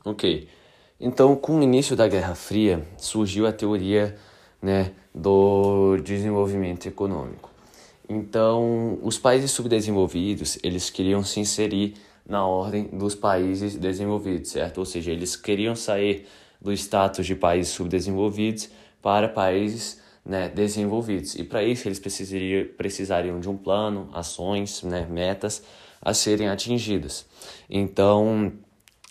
Ok, 0.03 0.47
então 0.99 1.35
com 1.35 1.59
o 1.59 1.63
início 1.63 1.95
da 1.95 2.07
Guerra 2.07 2.35
Fria 2.35 2.85
surgiu 2.97 3.47
a 3.47 3.51
teoria 3.51 4.15
né, 4.61 4.91
do 5.13 5.97
desenvolvimento 5.97 6.87
econômico. 6.87 7.51
Então, 8.07 8.99
os 9.01 9.17
países 9.17 9.51
subdesenvolvidos, 9.51 10.59
eles 10.63 10.89
queriam 10.89 11.23
se 11.23 11.39
inserir 11.39 11.95
na 12.27 12.45
ordem 12.45 12.85
dos 12.85 13.15
países 13.15 13.75
desenvolvidos, 13.75 14.51
certo? 14.51 14.79
Ou 14.79 14.85
seja, 14.85 15.11
eles 15.11 15.35
queriam 15.35 15.75
sair 15.75 16.27
do 16.61 16.71
status 16.73 17.25
de 17.25 17.35
países 17.35 17.73
subdesenvolvidos 17.73 18.69
para 19.01 19.27
países 19.27 20.01
né, 20.25 20.49
desenvolvidos. 20.49 21.35
E 21.35 21.43
para 21.43 21.63
isso 21.63 21.87
eles 21.87 21.99
precisariam, 21.99 22.65
precisariam 22.75 23.39
de 23.39 23.47
um 23.47 23.55
plano, 23.55 24.09
ações, 24.13 24.81
né, 24.83 25.07
metas 25.09 25.63
a 26.01 26.13
serem 26.13 26.47
atingidas. 26.47 27.25
Então, 27.69 28.53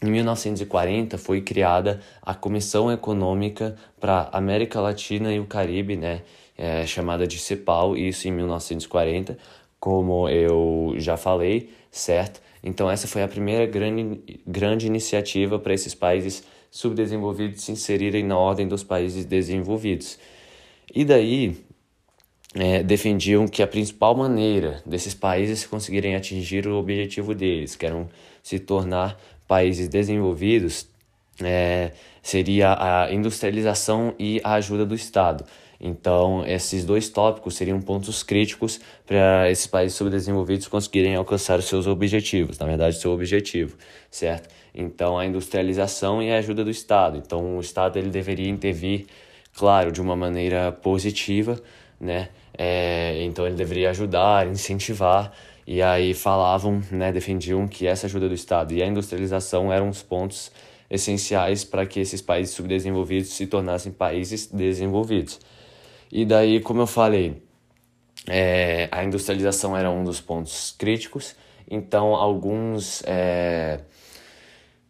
em 0.09 0.11
1940 0.11 1.16
foi 1.18 1.40
criada 1.40 2.00
a 2.22 2.34
Comissão 2.34 2.92
Econômica 2.92 3.76
para 3.98 4.28
América 4.32 4.80
Latina 4.80 5.32
e 5.32 5.40
o 5.40 5.46
Caribe, 5.46 5.96
né, 5.96 6.22
é, 6.57 6.86
chamada 6.86 7.26
de 7.26 7.38
CEPAL, 7.38 7.96
isso 7.96 8.28
em 8.28 8.32
1940, 8.32 9.38
como 9.80 10.28
eu 10.28 10.94
já 10.96 11.16
falei, 11.16 11.70
certo? 11.90 12.40
Então 12.62 12.90
essa 12.90 13.07
foi 13.07 13.22
a 13.22 13.28
primeira 13.28 13.66
grande, 13.66 14.40
grande 14.46 14.86
iniciativa 14.86 15.59
para 15.59 15.74
esses 15.74 15.94
países 15.94 16.44
subdesenvolvidos 16.70 17.62
se 17.62 17.72
inserirem 17.72 18.24
na 18.24 18.36
ordem 18.36 18.66
dos 18.66 18.82
países 18.82 19.24
desenvolvidos. 19.24 20.18
E 20.94 21.05
daí 21.05 21.57
é, 22.55 22.82
defendiam 22.82 23.46
que 23.46 23.62
a 23.62 23.66
principal 23.66 24.14
maneira 24.14 24.82
desses 24.86 25.12
países 25.12 25.66
conseguirem 25.66 26.14
atingir 26.14 26.66
o 26.66 26.76
objetivo 26.76 27.34
deles, 27.34 27.74
que 27.74 27.84
eram 27.84 28.09
se 28.42 28.59
tornar 28.59 29.18
países 29.55 29.86
desenvolvidos, 29.88 30.88
é, 31.40 31.92
seria 32.20 32.76
a 32.76 33.14
industrialização 33.14 34.12
e 34.18 34.40
a 34.42 34.55
ajuda 34.55 34.84
do 34.84 34.96
Estado. 34.96 35.44
Então, 35.80 36.44
esses 36.44 36.84
dois 36.84 37.09
tópicos 37.09 37.55
seriam 37.55 37.80
pontos 37.80 38.24
críticos 38.24 38.80
para 39.07 39.48
esses 39.48 39.68
países 39.68 39.96
subdesenvolvidos 39.96 40.66
conseguirem 40.66 41.14
alcançar 41.14 41.61
os 41.61 41.66
seus 41.66 41.86
objetivos, 41.86 42.59
na 42.59 42.66
verdade, 42.66 42.96
seu 42.96 43.12
objetivo, 43.12 43.76
certo? 44.11 44.48
Então, 44.74 45.16
a 45.16 45.24
industrialização 45.24 46.20
e 46.20 46.32
a 46.32 46.38
ajuda 46.38 46.64
do 46.64 46.70
Estado. 46.70 47.16
Então, 47.16 47.57
o 47.57 47.61
Estado 47.61 47.96
ele 47.96 48.11
deveria 48.11 48.48
intervir, 48.48 49.07
claro, 49.57 49.92
de 49.92 50.00
uma 50.00 50.16
maneira 50.16 50.72
positiva, 50.72 51.62
né? 52.00 52.28
É, 52.59 53.22
então, 53.22 53.46
ele 53.46 53.55
deveria 53.55 53.90
ajudar, 53.90 54.48
incentivar, 54.48 55.32
e 55.67 55.81
aí 55.81 56.12
falavam, 56.12 56.83
né, 56.91 57.11
defendiam 57.11 57.67
que 57.67 57.87
essa 57.87 58.07
ajuda 58.07 58.29
do 58.29 58.35
Estado 58.35 58.75
e 58.75 58.83
a 58.83 58.87
industrialização 58.87 59.73
eram 59.73 59.89
os 59.89 60.03
pontos 60.03 60.53
essenciais 60.91 61.65
para 61.65 61.87
que 61.87 62.01
esses 62.01 62.21
países 62.21 62.55
subdesenvolvidos 62.55 63.31
se 63.31 63.47
tornassem 63.47 63.91
países 63.91 64.47
desenvolvidos. 64.47 65.41
E 66.12 66.25
daí, 66.25 66.61
como 66.61 66.83
eu 66.83 66.87
falei, 66.87 67.43
é, 68.29 68.89
a 68.93 69.03
industrialização 69.03 69.77
era 69.77 69.91
um 69.91 70.05
dos 70.05 70.21
pontos 70.21 70.75
críticos, 70.79 71.35
então 71.71 72.15
alguns 72.15 73.03
é, 73.07 73.81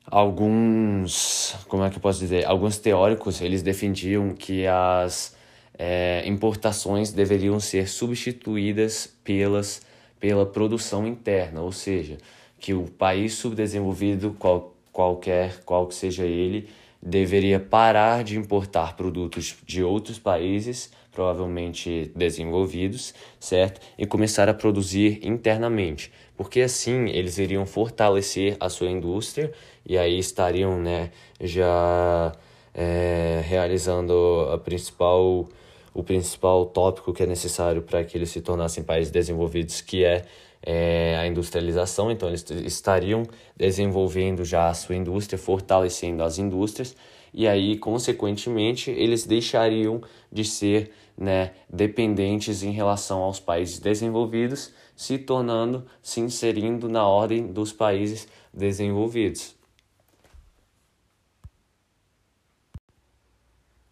alguns 0.07 1.57
como 1.69 1.85
é 1.85 1.91
que 1.91 1.97
eu 1.97 2.01
posso 2.01 2.19
dizer 2.19 2.45
alguns 2.45 2.79
teóricos 2.79 3.41
eles 3.41 3.63
defendiam 3.63 4.35
que 4.35 4.67
as 4.67 5.37
é, 5.79 6.23
importações 6.27 7.13
deveriam 7.13 7.59
ser 7.59 7.89
substituídas 7.89 9.13
pelas 9.25 9.81
pela 10.25 10.47
produção 10.47 11.07
interna 11.07 11.61
ou 11.61 11.71
seja 11.71 12.17
que 12.59 12.73
o 12.73 12.85
país 12.85 13.35
subdesenvolvido 13.35 14.35
qual, 14.39 14.75
qualquer 14.91 15.63
qual 15.67 15.87
que 15.87 15.95
seja 15.95 16.25
ele 16.25 16.67
deveria 17.03 17.61
parar 17.61 18.25
de 18.25 18.39
importar 18.39 18.97
produtos 18.97 19.55
de 19.67 19.85
outros 19.85 20.19
países 20.19 20.91
provavelmente 21.13 22.11
desenvolvidos, 22.17 23.13
certo? 23.39 23.83
E 23.99 24.07
começar 24.07 24.49
a 24.49 24.55
produzir 24.55 25.21
internamente, 25.23 26.11
porque 26.39 26.63
assim 26.63 27.11
eles 27.11 27.37
iriam 27.37 27.67
fortalecer 27.67 28.57
a 28.59 28.71
sua 28.71 28.89
indústria 28.89 29.53
e 29.85 29.99
aí 29.99 30.19
estariam, 30.19 30.81
né, 30.81 31.11
já 31.39 32.33
é, 32.73 33.43
realizando 33.45 34.49
a 34.51 34.57
principal 34.57 35.47
o 35.95 36.03
principal 36.03 36.67
tópico 36.67 37.13
que 37.13 37.23
é 37.23 37.27
necessário 37.27 37.81
para 37.81 38.05
que 38.05 38.19
eles 38.19 38.31
se 38.31 38.41
tornassem 38.41 38.83
países 38.83 39.13
desenvolvidos, 39.13 39.81
que 39.81 40.05
é, 40.05 40.25
é, 40.61 41.17
a 41.17 41.27
industrialização. 41.27 42.11
Então, 42.11 42.29
eles 42.29 42.45
estariam 42.51 43.23
desenvolvendo 43.57 44.45
já 44.45 44.69
a 44.69 44.75
sua 44.75 44.97
indústria, 44.97 45.39
fortalecendo 45.39 46.25
as 46.25 46.39
indústrias, 46.39 46.97
e 47.33 47.47
aí, 47.49 47.79
consequentemente, 47.79 48.91
eles 48.91 49.25
deixariam 49.25 50.03
de 50.31 50.45
ser 50.45 50.93
né, 51.17 51.53
dependentes 51.73 52.63
em 52.63 52.71
relação 52.71 53.21
aos 53.23 53.39
países 53.39 53.79
desenvolvidos, 53.79 54.73
se 54.97 55.19
tornando, 55.19 55.85
se 56.03 56.21
inserindo 56.21 56.89
na 56.89 57.07
ordem 57.07 57.47
dos 57.47 57.73
países 57.73 58.29
desenvolvidos. 58.53 59.54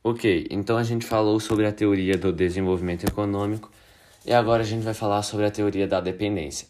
Ok, 0.05 0.48
então 0.50 0.76
a 0.76 0.82
gente 0.82 1.07
falou 1.07 1.38
sobre 1.38 1.64
a 1.64 1.70
teoria 1.70 2.18
do 2.18 2.32
desenvolvimento 2.32 3.05
econômico 3.05 3.70
e 4.26 4.32
agora 4.32 4.62
a 4.62 4.66
gente 4.66 4.82
vai 4.82 4.94
falar 4.94 5.22
sobre 5.22 5.46
a 5.46 5.50
teoria 5.50 5.86
da 5.86 6.00
dependência. 6.00 6.66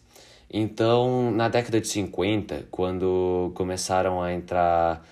Então, 0.51 1.31
na 1.31 1.49
década 1.49 1.81
de 1.81 1.87
50, 1.87 2.67
quando 2.69 3.51
começaram 3.55 4.21
a 4.21 4.31
entrar 4.31 5.03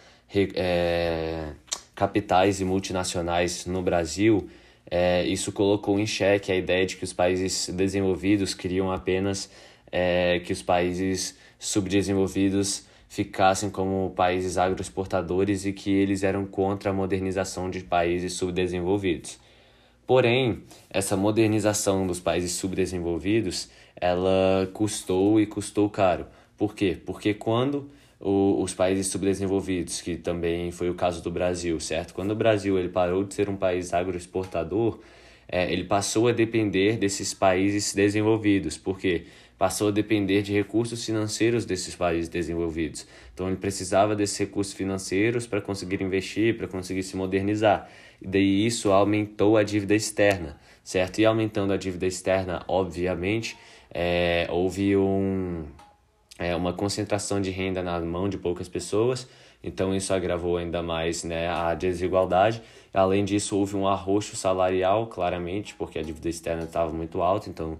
é, 0.53 1.47
capitais 1.95 2.61
e 2.61 2.65
multinacionais 2.65 3.65
no 3.65 3.81
Brasil, 3.81 4.47
é, 4.89 5.25
isso 5.25 5.51
colocou 5.51 5.99
em 5.99 6.05
xeque 6.05 6.51
a 6.51 6.55
ideia 6.55 6.85
de 6.85 6.97
que 6.97 7.03
os 7.03 7.13
países 7.13 7.69
desenvolvidos 7.69 8.53
queriam 8.53 8.91
apenas 8.91 9.49
é, 9.91 10.39
que 10.45 10.53
os 10.53 10.61
países 10.61 11.35
subdesenvolvidos 11.57 12.85
ficassem 13.11 13.69
como 13.69 14.13
países 14.15 14.57
agroexportadores 14.57 15.65
e 15.65 15.73
que 15.73 15.91
eles 15.91 16.23
eram 16.23 16.45
contra 16.45 16.91
a 16.91 16.93
modernização 16.93 17.69
de 17.69 17.81
países 17.81 18.31
subdesenvolvidos. 18.31 19.37
Porém, 20.07 20.63
essa 20.89 21.17
modernização 21.17 22.07
dos 22.07 22.21
países 22.21 22.53
subdesenvolvidos, 22.53 23.69
ela 23.97 24.65
custou 24.71 25.41
e 25.41 25.45
custou 25.45 25.89
caro. 25.89 26.25
Por 26.57 26.73
quê? 26.73 26.97
Porque 27.05 27.33
quando 27.33 27.89
o, 28.17 28.63
os 28.63 28.73
países 28.73 29.07
subdesenvolvidos, 29.07 29.99
que 29.99 30.15
também 30.15 30.71
foi 30.71 30.89
o 30.89 30.95
caso 30.95 31.21
do 31.21 31.29
Brasil, 31.29 31.77
certo? 31.81 32.13
Quando 32.13 32.31
o 32.31 32.35
Brasil 32.35 32.79
ele 32.79 32.87
parou 32.87 33.25
de 33.25 33.33
ser 33.33 33.49
um 33.49 33.57
país 33.57 33.93
agroexportador, 33.93 34.99
é, 35.49 35.69
ele 35.69 35.83
passou 35.83 36.29
a 36.29 36.31
depender 36.31 36.95
desses 36.95 37.33
países 37.33 37.93
desenvolvidos, 37.93 38.77
porque 38.77 39.25
passou 39.61 39.89
a 39.89 39.91
depender 39.91 40.41
de 40.41 40.51
recursos 40.51 41.05
financeiros 41.05 41.65
desses 41.65 41.95
países 41.95 42.27
desenvolvidos. 42.27 43.05
Então 43.31 43.47
ele 43.47 43.57
precisava 43.57 44.15
desses 44.15 44.35
recursos 44.35 44.73
financeiros 44.73 45.45
para 45.45 45.61
conseguir 45.61 46.01
investir, 46.01 46.57
para 46.57 46.67
conseguir 46.67 47.03
se 47.03 47.15
modernizar. 47.15 47.87
E 48.19 48.27
daí 48.27 48.65
isso 48.65 48.91
aumentou 48.91 49.57
a 49.57 49.61
dívida 49.61 49.93
externa, 49.93 50.59
certo? 50.83 51.19
E 51.19 51.27
aumentando 51.27 51.73
a 51.73 51.77
dívida 51.77 52.07
externa, 52.07 52.65
obviamente, 52.67 53.55
é, 53.93 54.47
houve 54.49 54.97
um 54.97 55.63
é, 56.39 56.55
uma 56.55 56.73
concentração 56.73 57.39
de 57.39 57.51
renda 57.51 57.83
na 57.83 57.99
mão 57.99 58.27
de 58.27 58.39
poucas 58.39 58.67
pessoas, 58.67 59.27
então 59.63 59.95
isso 59.95 60.11
agravou 60.11 60.57
ainda 60.57 60.81
mais 60.81 61.23
né, 61.23 61.47
a 61.47 61.75
desigualdade. 61.75 62.63
Além 62.91 63.23
disso, 63.23 63.55
houve 63.55 63.77
um 63.77 63.87
arroxo 63.87 64.35
salarial, 64.35 65.05
claramente, 65.05 65.75
porque 65.75 65.99
a 65.99 66.01
dívida 66.01 66.27
externa 66.27 66.63
estava 66.63 66.91
muito 66.91 67.21
alta, 67.21 67.47
então 67.47 67.77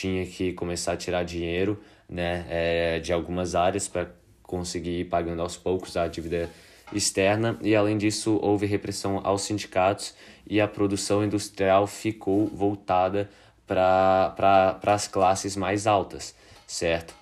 tinha 0.00 0.26
que 0.26 0.52
começar 0.52 0.92
a 0.92 0.96
tirar 0.96 1.24
dinheiro 1.24 1.80
né, 2.08 2.44
é, 2.48 2.98
de 2.98 3.12
algumas 3.12 3.54
áreas 3.54 3.86
para 3.86 4.10
conseguir 4.42 5.00
ir 5.00 5.04
pagando 5.04 5.40
aos 5.40 5.56
poucos 5.56 5.96
a 5.96 6.08
dívida 6.08 6.50
externa. 6.92 7.58
E 7.62 7.74
além 7.74 7.96
disso, 7.96 8.38
houve 8.42 8.66
repressão 8.66 9.20
aos 9.22 9.42
sindicatos 9.42 10.14
e 10.46 10.60
a 10.60 10.68
produção 10.68 11.24
industrial 11.24 11.86
ficou 11.86 12.46
voltada 12.46 13.30
para 13.66 14.78
as 14.84 15.08
classes 15.08 15.56
mais 15.56 15.86
altas, 15.86 16.34
certo? 16.66 17.14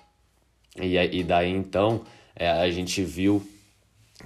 E, 0.75 0.97
e 0.97 1.23
daí 1.23 1.51
então 1.51 2.03
é, 2.35 2.49
a 2.49 2.69
gente 2.71 3.03
viu 3.03 3.41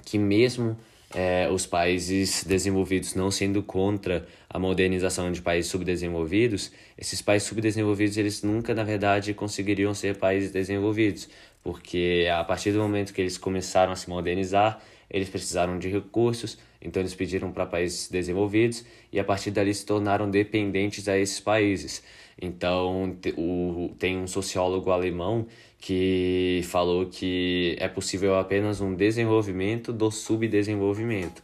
que 0.04 0.18
mesmo 0.18 0.76
é, 1.14 1.48
os 1.50 1.66
países 1.66 2.44
desenvolvidos 2.44 3.14
não 3.14 3.30
sendo 3.30 3.62
contra 3.62 4.26
a 4.50 4.58
modernização 4.58 5.30
de 5.30 5.42
países 5.42 5.70
subdesenvolvidos, 5.70 6.72
esses 6.96 7.20
países 7.20 7.48
subdesenvolvidos 7.48 8.16
eles 8.16 8.42
nunca 8.42 8.74
na 8.74 8.82
verdade 8.82 9.34
conseguiriam 9.34 9.92
ser 9.92 10.16
países 10.16 10.50
desenvolvidos, 10.50 11.28
porque 11.62 12.26
a 12.32 12.42
partir 12.42 12.72
do 12.72 12.78
momento 12.78 13.12
que 13.12 13.20
eles 13.20 13.36
começaram 13.36 13.92
a 13.92 13.96
se 13.96 14.08
modernizar, 14.08 14.80
eles 15.10 15.28
precisaram 15.28 15.78
de 15.78 15.88
recursos, 15.88 16.58
então 16.80 17.00
eles 17.00 17.14
pediram 17.14 17.50
para 17.50 17.66
países 17.66 18.08
desenvolvidos 18.08 18.84
e 19.12 19.18
a 19.18 19.24
partir 19.24 19.50
dali 19.50 19.72
se 19.74 19.84
tornaram 19.84 20.30
dependentes 20.30 21.08
a 21.08 21.18
esses 21.18 21.40
países. 21.40 22.02
Então, 22.40 23.16
o, 23.36 23.94
tem 23.98 24.16
um 24.16 24.26
sociólogo 24.26 24.90
alemão 24.90 25.46
que 25.78 26.60
falou 26.64 27.06
que 27.06 27.76
é 27.80 27.88
possível 27.88 28.36
apenas 28.36 28.80
um 28.80 28.94
desenvolvimento 28.94 29.92
do 29.92 30.10
subdesenvolvimento. 30.10 31.42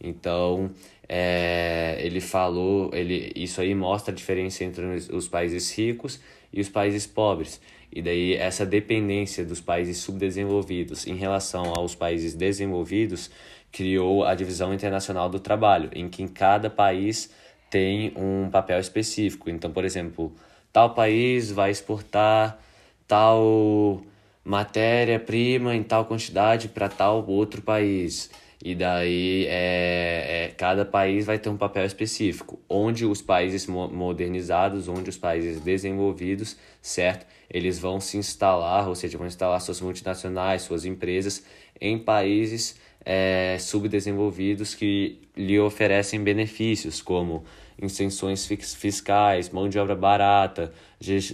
Então, 0.00 0.70
é, 1.08 1.96
ele 2.00 2.20
falou, 2.20 2.90
ele, 2.94 3.32
isso 3.36 3.60
aí 3.60 3.74
mostra 3.74 4.12
a 4.12 4.16
diferença 4.16 4.64
entre 4.64 4.84
os 5.12 5.28
países 5.28 5.70
ricos 5.76 6.20
e 6.52 6.60
os 6.60 6.68
países 6.68 7.06
pobres. 7.06 7.60
E 7.92 8.02
daí 8.02 8.34
essa 8.34 8.66
dependência 8.66 9.44
dos 9.44 9.60
países 9.60 9.98
subdesenvolvidos 9.98 11.06
em 11.06 11.14
relação 11.14 11.72
aos 11.76 11.94
países 11.94 12.34
desenvolvidos 12.34 13.30
criou 13.70 14.24
a 14.24 14.34
divisão 14.34 14.72
internacional 14.72 15.28
do 15.28 15.38
trabalho, 15.38 15.90
em 15.94 16.08
que 16.08 16.26
cada 16.28 16.70
país 16.70 17.30
tem 17.70 18.12
um 18.16 18.48
papel 18.50 18.78
específico. 18.78 19.50
Então, 19.50 19.72
por 19.72 19.84
exemplo, 19.84 20.32
tal 20.72 20.94
país 20.94 21.50
vai 21.50 21.70
exportar 21.70 22.58
tal 23.06 24.02
matéria-prima 24.44 25.74
em 25.74 25.82
tal 25.82 26.04
quantidade 26.04 26.68
para 26.68 26.88
tal 26.88 27.26
outro 27.26 27.62
país. 27.62 28.30
E 28.64 28.74
daí 28.74 29.44
é, 29.46 30.46
é, 30.46 30.54
cada 30.56 30.86
país 30.86 31.26
vai 31.26 31.38
ter 31.38 31.50
um 31.50 31.56
papel 31.56 31.84
específico, 31.84 32.58
onde 32.66 33.04
os 33.04 33.20
países 33.20 33.66
modernizados, 33.66 34.88
onde 34.88 35.10
os 35.10 35.18
países 35.18 35.60
desenvolvidos, 35.60 36.56
certo? 36.80 37.26
Eles 37.50 37.78
vão 37.78 38.00
se 38.00 38.16
instalar, 38.16 38.88
ou 38.88 38.94
seja, 38.94 39.18
vão 39.18 39.26
instalar 39.26 39.60
suas 39.60 39.82
multinacionais, 39.82 40.62
suas 40.62 40.86
empresas 40.86 41.44
em 41.78 41.98
países 41.98 42.80
é, 43.04 43.58
subdesenvolvidos 43.60 44.74
que 44.74 45.20
lhe 45.36 45.60
oferecem 45.60 46.24
benefícios, 46.24 47.02
como 47.02 47.44
isenções 47.78 48.46
fiscais, 48.46 49.50
mão 49.50 49.68
de 49.68 49.78
obra 49.78 49.94
barata, 49.94 50.72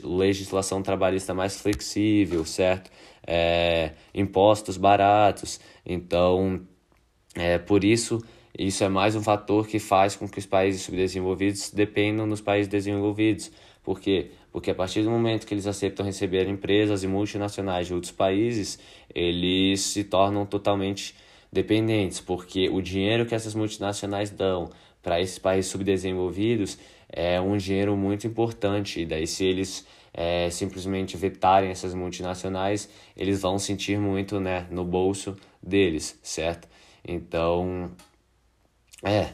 legislação 0.03 0.83
trabalhista 0.83 1.33
mais 1.33 1.61
flexível, 1.61 2.45
certo? 2.45 2.91
É, 3.25 3.93
impostos 4.13 4.77
baratos. 4.77 5.61
Então, 5.87 6.67
é, 7.35 7.59
por 7.59 7.85
isso, 7.85 8.23
isso 8.59 8.83
é 8.83 8.89
mais 8.89 9.15
um 9.15 9.23
fator 9.23 9.67
que 9.67 9.79
faz 9.79 10.17
com 10.17 10.29
que 10.29 10.39
os 10.39 10.47
países 10.47 10.83
subdesenvolvidos 10.83 11.71
dependam 11.71 12.29
dos 12.29 12.41
países 12.41 12.69
desenvolvidos. 12.69 13.51
Por 13.83 14.01
quê? 14.01 14.31
Porque 14.53 14.71
a 14.71 14.75
partir 14.75 15.03
do 15.03 15.11
momento 15.11 15.47
que 15.47 15.55
eles 15.55 15.67
aceitam 15.67 16.05
receber 16.05 16.49
empresas 16.49 17.05
e 17.05 17.07
multinacionais 17.07 17.87
de 17.87 17.95
outros 17.95 18.13
países, 18.13 18.79
eles 19.15 19.81
se 19.81 20.05
tornam 20.05 20.45
totalmente 20.45 21.15
dependentes, 21.53 22.21
porque 22.21 22.69
o 22.69 22.81
dinheiro 22.81 23.27
que 23.27 23.35
essas 23.35 23.55
multinacionais 23.55 24.31
dão 24.31 24.71
para 25.03 25.21
esses 25.21 25.39
países 25.39 25.71
subdesenvolvidos 25.71 26.79
é 27.09 27.41
um 27.41 27.57
dinheiro 27.57 27.97
muito 27.97 28.27
importante. 28.27 29.01
E 29.01 29.07
daí, 29.07 29.27
se 29.27 29.45
eles 29.45 29.87
é, 30.13 30.51
simplesmente 30.51 31.17
vetarem 31.17 31.71
essas 31.71 31.95
multinacionais, 31.95 32.89
eles 33.17 33.41
vão 33.41 33.59
sentir 33.59 33.99
muito 33.99 34.39
né, 34.39 34.67
no 34.71 34.85
bolso 34.85 35.37
deles, 35.63 36.19
certo? 36.23 36.69
Então, 37.07 37.91
é. 39.03 39.31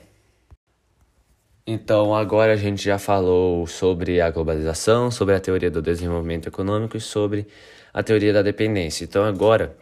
Então, 1.67 2.14
agora 2.14 2.53
a 2.53 2.57
gente 2.57 2.85
já 2.85 2.99
falou 2.99 3.67
sobre 3.67 4.21
a 4.21 4.31
globalização, 4.31 5.11
sobre 5.11 5.35
a 5.35 5.41
teoria 5.41 5.71
do 5.71 5.83
desenvolvimento 5.83 6.49
econômico 6.49 6.97
e 6.97 7.01
sobre 7.01 7.47
a 7.93 8.03
teoria 8.03 8.33
da 8.33 8.41
dependência. 8.41 9.05
Então, 9.05 9.25
agora 9.25 9.77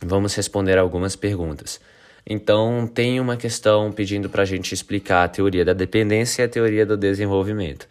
vamos 0.00 0.34
responder 0.34 0.78
algumas 0.78 1.16
perguntas. 1.16 1.80
Então, 2.24 2.86
tem 2.86 3.18
uma 3.18 3.36
questão 3.36 3.90
pedindo 3.90 4.30
para 4.30 4.42
a 4.42 4.44
gente 4.44 4.72
explicar 4.72 5.24
a 5.24 5.28
teoria 5.28 5.64
da 5.64 5.72
dependência 5.72 6.42
e 6.42 6.44
a 6.44 6.48
teoria 6.48 6.86
do 6.86 6.96
desenvolvimento. 6.96 7.88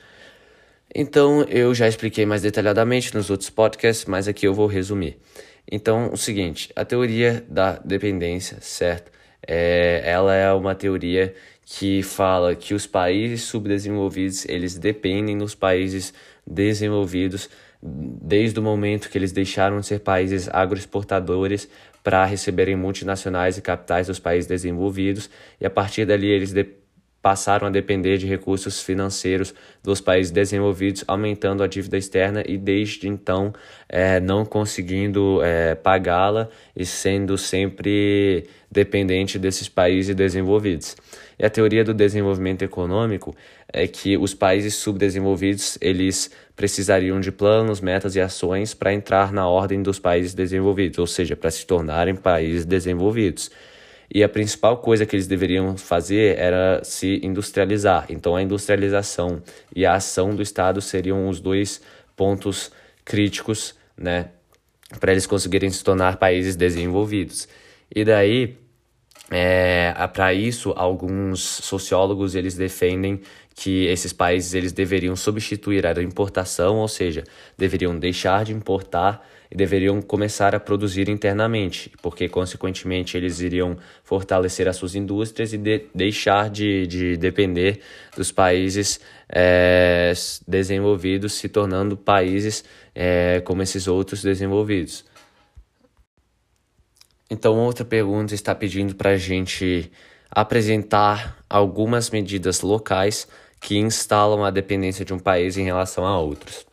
Então, 0.94 1.44
eu 1.44 1.74
já 1.74 1.88
expliquei 1.88 2.26
mais 2.26 2.42
detalhadamente 2.42 3.14
nos 3.14 3.30
outros 3.30 3.50
podcasts, 3.50 4.06
mas 4.06 4.28
aqui 4.28 4.48
eu 4.48 4.54
vou 4.54 4.68
resumir. 4.68 5.18
Então, 5.70 6.12
o 6.12 6.18
seguinte, 6.18 6.72
a 6.76 6.86
teoria 6.86 7.44
da 7.50 7.74
dependência, 7.84 8.58
certo? 8.62 9.12
É, 9.46 10.02
ela 10.06 10.36
é 10.36 10.52
uma 10.54 10.76
teoria 10.76 11.34
que 11.66 12.04
fala 12.04 12.56
que 12.56 12.74
os 12.74 12.86
países 12.86 13.44
subdesenvolvidos, 13.44 14.46
eles 14.46 14.78
dependem 14.78 15.38
dos 15.38 15.56
países 15.56 16.14
desenvolvidos 16.46 17.50
desde 17.82 18.60
o 18.60 18.64
momento 18.64 19.10
que 19.10 19.18
eles 19.18 19.32
deixaram 19.32 19.80
de 19.80 19.88
ser 19.88 20.00
países 20.00 20.48
agroexportadores 20.52 21.68
para 22.04 22.26
receberem 22.26 22.76
multinacionais 22.76 23.58
e 23.58 23.62
capitais 23.62 24.08
dos 24.08 24.20
países 24.20 24.48
desenvolvidos, 24.48 25.30
e 25.60 25.66
a 25.66 25.70
partir 25.70 26.06
dali 26.06 26.28
eles 26.28 26.54
passaram 27.22 27.68
a 27.68 27.70
depender 27.70 28.18
de 28.18 28.26
recursos 28.26 28.82
financeiros 28.82 29.54
dos 29.84 30.02
países 30.02 30.32
desenvolvidos, 30.32 31.04
aumentando 31.08 31.62
a 31.62 31.68
dívida 31.68 31.98
externa 31.98 32.44
e 32.48 32.58
desde 32.58 33.08
então 33.08 33.54
é, 33.88 34.20
não 34.20 34.44
conseguindo 34.44 35.42
é, 35.44 35.76
pagá-la 35.76 36.50
e 36.76 36.86
sendo 36.86 37.38
sempre 37.38 38.46
dependente 38.72 39.38
desses 39.38 39.70
países 39.70 40.16
desenvolvidos. 40.16 40.96
E 41.38 41.46
a 41.46 41.50
teoria 41.50 41.84
do 41.84 41.94
desenvolvimento 41.94 42.64
econômico 42.64 43.36
é 43.72 43.88
que 43.88 44.18
os 44.18 44.34
países 44.34 44.76
subdesenvolvidos 44.76 45.78
eles 45.82 46.32
precisariam 46.56 47.20
de 47.20 47.32
planos, 47.32 47.82
metas 47.82 48.16
e 48.16 48.22
ações 48.22 48.74
para 48.74 48.94
entrar 48.94 49.32
na 49.32 49.48
ordem 49.48 49.82
dos 49.82 50.00
países 50.00 50.34
desenvolvidos, 50.34 51.00
ou 51.00 51.08
seja, 51.08 51.36
para 51.36 51.52
se 51.52 51.66
tornarem 51.66 52.16
países 52.16 52.66
desenvolvidos. 52.66 53.52
E 54.14 54.24
a 54.26 54.30
principal 54.30 54.78
coisa 54.78 55.06
que 55.06 55.16
eles 55.16 55.26
deveriam 55.26 55.78
fazer 55.78 56.38
era 56.38 56.84
se 56.84 57.22
industrializar. 57.24 58.08
Então, 58.10 58.36
a 58.36 58.42
industrialização 58.42 59.42
e 59.74 59.86
a 59.86 59.94
ação 59.94 60.36
do 60.36 60.42
Estado 60.42 60.82
seriam 60.82 61.30
os 61.30 61.40
dois 61.40 61.82
pontos 62.14 62.72
críticos, 63.06 63.74
né, 63.98 64.32
para 65.00 65.14
eles 65.14 65.26
conseguirem 65.26 65.70
se 65.70 65.82
tornar 65.82 66.18
países 66.18 66.58
desenvolvidos. 66.58 67.48
E 67.94 68.04
daí, 68.04 68.58
é, 69.30 69.94
para 70.14 70.34
isso, 70.34 70.74
alguns 70.76 71.40
sociólogos 71.40 72.36
eles 72.36 72.56
defendem 72.56 73.22
que 73.56 73.86
esses 73.86 74.12
países 74.12 74.54
eles 74.54 74.74
deveriam 74.74 75.16
substituir 75.16 75.86
a 75.88 76.02
importação, 76.02 76.78
ou 76.78 76.88
seja, 76.88 77.24
deveriam 77.58 77.98
deixar 77.98 78.44
de 78.44 78.52
importar 78.52 79.26
e 79.52 79.56
deveriam 79.56 80.02
começar 80.02 80.56
a 80.56 80.60
produzir 80.60 81.10
internamente, 81.10 81.92
porque, 82.02 82.30
consequentemente, 82.30 83.18
eles 83.18 83.42
iriam 83.42 83.78
fortalecer 84.02 84.66
as 84.68 84.78
suas 84.78 84.96
indústrias 84.96 85.52
e 85.52 85.58
de 85.58 85.88
deixar 85.94 86.50
de, 86.50 86.88
de 86.88 87.18
depender 87.18 87.82
dos 88.16 88.32
países 88.32 89.02
é, 89.28 90.14
desenvolvidos, 90.48 91.34
se 91.34 91.50
tornando 91.50 91.98
países 91.98 92.64
é, 92.96 93.42
como 93.42 93.62
esses 93.62 93.88
outros 93.88 94.24
desenvolvidos. 94.24 95.04
Então, 97.30 97.58
outra 97.58 97.84
pergunta 97.84 98.34
está 98.34 98.56
pedindo 98.56 98.96
para 98.96 99.12
a 99.12 99.18
gente 99.18 99.92
apresentar 100.30 101.44
algumas 101.50 102.10
medidas 102.10 102.62
locais 102.62 103.28
que 103.60 103.78
instalam 103.78 104.46
a 104.46 104.50
dependência 104.50 105.04
de 105.04 105.14
um 105.14 105.20
país 105.20 105.58
em 105.58 105.66
relação 105.66 106.06
a 106.06 106.18
outros. 106.18 106.66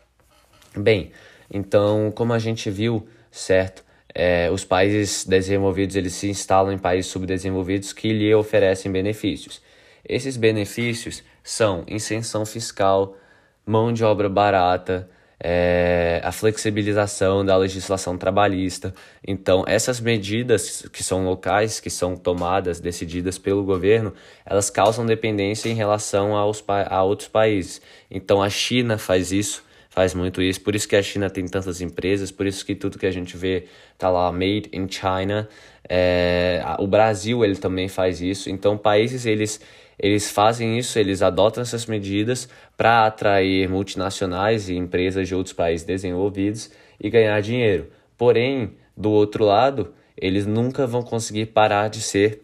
Bem, 0.76 1.10
então, 1.51 2.12
como 2.14 2.32
a 2.32 2.38
gente 2.38 2.70
viu, 2.70 3.07
certo? 3.30 3.84
É, 4.14 4.51
os 4.51 4.64
países 4.64 5.24
desenvolvidos 5.24 5.96
eles 5.96 6.14
se 6.14 6.28
instalam 6.28 6.72
em 6.72 6.78
países 6.78 7.11
subdesenvolvidos 7.11 7.92
que 7.92 8.12
lhe 8.12 8.34
oferecem 8.34 8.90
benefícios. 8.90 9.61
Esses 10.07 10.36
benefícios 10.36 11.22
são 11.42 11.84
isenção 11.86 12.44
fiscal, 12.44 13.16
mão 13.64 13.92
de 13.92 14.03
obra 14.05 14.28
barata, 14.28 15.09
é, 15.40 16.20
a 16.24 16.32
flexibilização 16.32 17.44
da 17.44 17.57
legislação 17.57 18.18
trabalhista. 18.18 18.92
Então, 19.26 19.64
essas 19.66 20.01
medidas 20.01 20.88
que 20.92 21.05
são 21.05 21.24
locais, 21.24 21.78
que 21.78 21.90
são 21.90 22.16
tomadas, 22.16 22.80
decididas 22.80 23.38
pelo 23.38 23.62
governo, 23.62 24.12
elas 24.44 24.68
causam 24.68 25.07
dependência 25.07 25.68
em 25.68 25.74
relação 25.74 26.34
aos, 26.34 26.64
a 26.66 27.03
outros 27.05 27.28
países. 27.28 27.80
Então, 28.11 28.42
a 28.42 28.51
China 28.51 28.99
faz 28.99 29.30
isso 29.30 29.67
faz 29.99 30.14
muito 30.14 30.40
isso. 30.40 30.61
Por 30.61 30.76
isso 30.76 30.86
que 30.86 30.94
a 30.94 31.03
China 31.03 31.28
tem 31.28 31.44
tantas 31.44 31.80
empresas, 31.80 32.30
por 32.30 32.46
isso 32.46 32.64
que 32.64 32.72
tudo 32.72 33.01
que 33.01 33.05
a 33.05 33.11
gente 33.11 33.36
vê 33.36 33.64
tá 33.99 34.09
lá 34.09 34.30
made 34.30 34.70
in 34.72 34.86
China. 34.88 35.49
É, 35.88 36.62
o 36.78 36.86
Brasil 36.86 37.44
ele 37.44 37.57
também 37.57 37.88
faz 37.88 38.20
isso. 38.20 38.49
Então 38.49 38.78
países 38.78 39.26
eles 39.26 39.61
eles 39.99 40.30
fazem 40.30 40.78
isso, 40.78 40.96
eles 41.01 41.20
adotam 41.20 41.61
essas 41.61 41.84
medidas 41.86 42.49
para 42.76 43.07
atrair 43.07 43.68
multinacionais 43.68 44.68
e 44.68 44.76
empresas 44.76 45.26
de 45.26 45.34
outros 45.34 45.53
países 45.53 45.84
desenvolvidos 45.84 46.70
e 47.01 47.11
ganhar 47.11 47.40
dinheiro. 47.40 47.88
Porém, 48.16 48.74
do 48.96 49.11
outro 49.11 49.44
lado, 49.44 49.92
eles 50.16 50.46
nunca 50.46 50.86
vão 50.86 51.03
conseguir 51.03 51.46
parar 51.46 51.88
de 51.88 52.01
ser 52.01 52.40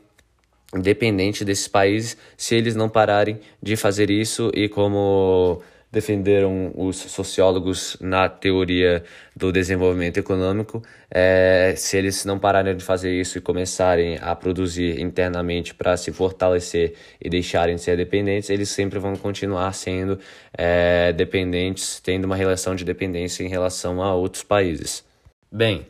dependente 0.72 1.44
desses 1.44 1.68
países 1.68 2.16
se 2.36 2.56
eles 2.56 2.74
não 2.74 2.88
pararem 2.88 3.38
de 3.62 3.76
fazer 3.76 4.10
isso 4.10 4.50
e 4.52 4.68
como 4.68 5.62
defenderam 5.94 6.72
os 6.74 6.96
sociólogos 6.96 7.96
na 8.00 8.28
teoria 8.28 9.02
do 9.34 9.50
desenvolvimento 9.50 10.18
econômico, 10.18 10.82
é, 11.10 11.74
se 11.76 11.96
eles 11.96 12.24
não 12.24 12.38
pararem 12.38 12.76
de 12.76 12.84
fazer 12.84 13.18
isso 13.18 13.38
e 13.38 13.40
começarem 13.40 14.18
a 14.20 14.34
produzir 14.34 15.00
internamente 15.00 15.74
para 15.74 15.96
se 15.96 16.12
fortalecer 16.12 16.94
e 17.20 17.30
deixarem 17.30 17.76
de 17.76 17.80
ser 17.80 17.96
dependentes, 17.96 18.50
eles 18.50 18.68
sempre 18.68 18.98
vão 18.98 19.16
continuar 19.16 19.72
sendo 19.72 20.18
é, 20.52 21.12
dependentes, 21.12 22.00
tendo 22.00 22.24
uma 22.24 22.36
relação 22.36 22.74
de 22.74 22.84
dependência 22.84 23.42
em 23.42 23.48
relação 23.48 24.02
a 24.02 24.14
outros 24.14 24.42
países. 24.42 25.04
Bem, 25.50 25.86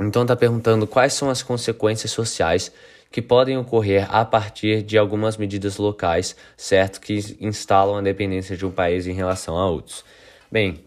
então 0.00 0.22
está 0.22 0.36
perguntando 0.36 0.86
quais 0.86 1.12
são 1.12 1.28
as 1.28 1.42
consequências 1.42 2.12
sociais 2.12 2.72
que 3.10 3.20
podem 3.20 3.58
ocorrer 3.58 4.06
a 4.14 4.24
partir 4.24 4.82
de 4.82 4.96
algumas 4.96 5.36
medidas 5.36 5.78
locais, 5.78 6.36
certo, 6.56 7.00
que 7.00 7.36
instalam 7.40 7.96
a 7.96 8.02
dependência 8.02 8.56
de 8.56 8.64
um 8.64 8.70
país 8.70 9.06
em 9.06 9.12
relação 9.12 9.58
a 9.58 9.68
outros. 9.68 10.04
Bem, 10.50 10.84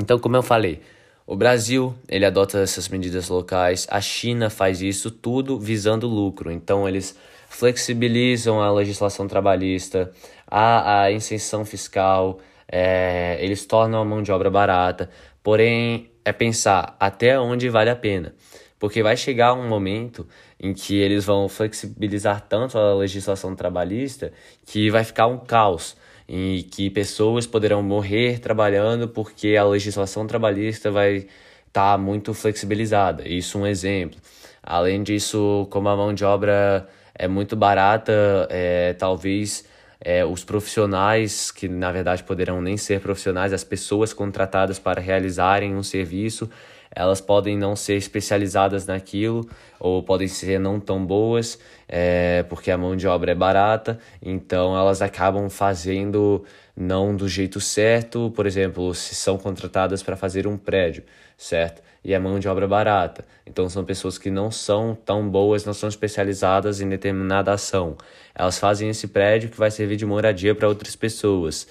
então 0.00 0.18
como 0.18 0.36
eu 0.36 0.42
falei, 0.42 0.80
o 1.26 1.34
Brasil, 1.34 1.94
ele 2.08 2.26
adota 2.26 2.58
essas 2.58 2.88
medidas 2.88 3.28
locais, 3.28 3.86
a 3.90 4.00
China 4.00 4.50
faz 4.50 4.82
isso 4.82 5.10
tudo 5.10 5.58
visando 5.58 6.06
lucro. 6.06 6.50
Então 6.50 6.86
eles 6.86 7.18
flexibilizam 7.48 8.60
a 8.60 8.70
legislação 8.70 9.26
trabalhista, 9.26 10.12
a, 10.46 11.06
a 11.06 11.64
fiscal, 11.64 12.40
é, 12.70 13.38
eles 13.40 13.64
tornam 13.64 14.00
a 14.00 14.04
mão 14.04 14.22
de 14.22 14.30
obra 14.30 14.50
barata. 14.50 15.08
Porém, 15.42 16.10
é 16.24 16.32
pensar 16.32 16.96
até 16.98 17.38
onde 17.38 17.68
vale 17.68 17.90
a 17.90 17.96
pena. 17.96 18.34
Porque 18.78 19.02
vai 19.02 19.16
chegar 19.16 19.54
um 19.54 19.66
momento 19.66 20.26
em 20.64 20.72
que 20.72 20.96
eles 20.96 21.26
vão 21.26 21.46
flexibilizar 21.46 22.40
tanto 22.40 22.78
a 22.78 22.94
legislação 22.94 23.54
trabalhista 23.54 24.32
que 24.64 24.90
vai 24.90 25.04
ficar 25.04 25.26
um 25.26 25.36
caos 25.36 25.94
em 26.26 26.62
que 26.62 26.88
pessoas 26.88 27.46
poderão 27.46 27.82
morrer 27.82 28.38
trabalhando 28.38 29.06
porque 29.06 29.56
a 29.56 29.64
legislação 29.64 30.26
trabalhista 30.26 30.90
vai 30.90 31.16
estar 31.16 31.92
tá 31.92 31.98
muito 31.98 32.32
flexibilizada. 32.32 33.28
Isso 33.28 33.58
um 33.58 33.66
exemplo. 33.66 34.18
Além 34.62 35.02
disso, 35.02 35.68
como 35.70 35.86
a 35.90 35.96
mão 35.96 36.14
de 36.14 36.24
obra 36.24 36.88
é 37.14 37.28
muito 37.28 37.54
barata, 37.54 38.48
é, 38.48 38.94
talvez 38.94 39.66
é, 40.00 40.24
os 40.24 40.44
profissionais, 40.44 41.50
que 41.50 41.68
na 41.68 41.92
verdade 41.92 42.24
poderão 42.24 42.62
nem 42.62 42.78
ser 42.78 43.00
profissionais, 43.00 43.52
as 43.52 43.64
pessoas 43.64 44.14
contratadas 44.14 44.78
para 44.78 44.98
realizarem 44.98 45.76
um 45.76 45.82
serviço, 45.82 46.48
elas 46.94 47.20
podem 47.20 47.56
não 47.56 47.74
ser 47.74 47.96
especializadas 47.96 48.86
naquilo 48.86 49.48
ou 49.80 50.02
podem 50.02 50.28
ser 50.28 50.60
não 50.60 50.78
tão 50.78 51.04
boas, 51.04 51.58
é, 51.88 52.44
porque 52.44 52.70
a 52.70 52.78
mão 52.78 52.96
de 52.96 53.06
obra 53.06 53.32
é 53.32 53.34
barata, 53.34 53.98
então 54.22 54.76
elas 54.76 55.02
acabam 55.02 55.50
fazendo 55.50 56.44
não 56.76 57.14
do 57.14 57.28
jeito 57.28 57.60
certo, 57.60 58.32
por 58.34 58.46
exemplo, 58.46 58.94
se 58.94 59.14
são 59.14 59.36
contratadas 59.36 60.02
para 60.02 60.16
fazer 60.16 60.46
um 60.46 60.56
prédio, 60.56 61.04
certo? 61.36 61.82
E 62.02 62.14
a 62.14 62.20
mão 62.20 62.38
de 62.38 62.48
obra 62.48 62.66
é 62.66 62.68
barata. 62.68 63.24
Então 63.46 63.68
são 63.68 63.84
pessoas 63.84 64.18
que 64.18 64.30
não 64.30 64.50
são 64.50 64.94
tão 64.94 65.28
boas, 65.28 65.64
não 65.64 65.72
são 65.72 65.88
especializadas 65.88 66.80
em 66.80 66.88
determinada 66.88 67.52
ação. 67.52 67.96
Elas 68.34 68.58
fazem 68.58 68.90
esse 68.90 69.08
prédio 69.08 69.48
que 69.48 69.56
vai 69.56 69.70
servir 69.70 69.96
de 69.96 70.04
moradia 70.04 70.54
para 70.54 70.68
outras 70.68 70.94
pessoas 70.94 71.66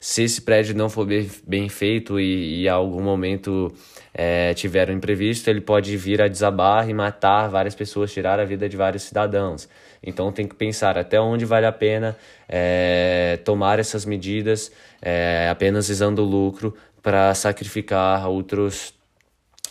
se 0.00 0.22
esse 0.22 0.42
prédio 0.42 0.74
não 0.76 0.88
for 0.88 1.06
bem 1.46 1.68
feito 1.68 2.20
e, 2.20 2.62
e 2.62 2.68
a 2.68 2.74
algum 2.74 3.02
momento 3.02 3.72
é, 4.14 4.54
tiver 4.54 4.90
um 4.90 4.92
imprevisto, 4.92 5.48
ele 5.48 5.60
pode 5.60 5.96
vir 5.96 6.22
a 6.22 6.28
desabar 6.28 6.88
e 6.88 6.94
matar 6.94 7.48
várias 7.48 7.74
pessoas, 7.74 8.12
tirar 8.12 8.38
a 8.38 8.44
vida 8.44 8.68
de 8.68 8.76
vários 8.76 9.02
cidadãos. 9.02 9.68
Então 10.02 10.30
tem 10.30 10.46
que 10.46 10.54
pensar 10.54 10.96
até 10.96 11.20
onde 11.20 11.44
vale 11.44 11.66
a 11.66 11.72
pena 11.72 12.16
é, 12.48 13.38
tomar 13.44 13.78
essas 13.78 14.04
medidas 14.04 14.70
é, 15.02 15.48
apenas 15.50 15.88
visando 15.88 16.22
o 16.22 16.24
lucro 16.24 16.74
para 17.02 17.34
sacrificar 17.34 18.28
outros, 18.28 18.94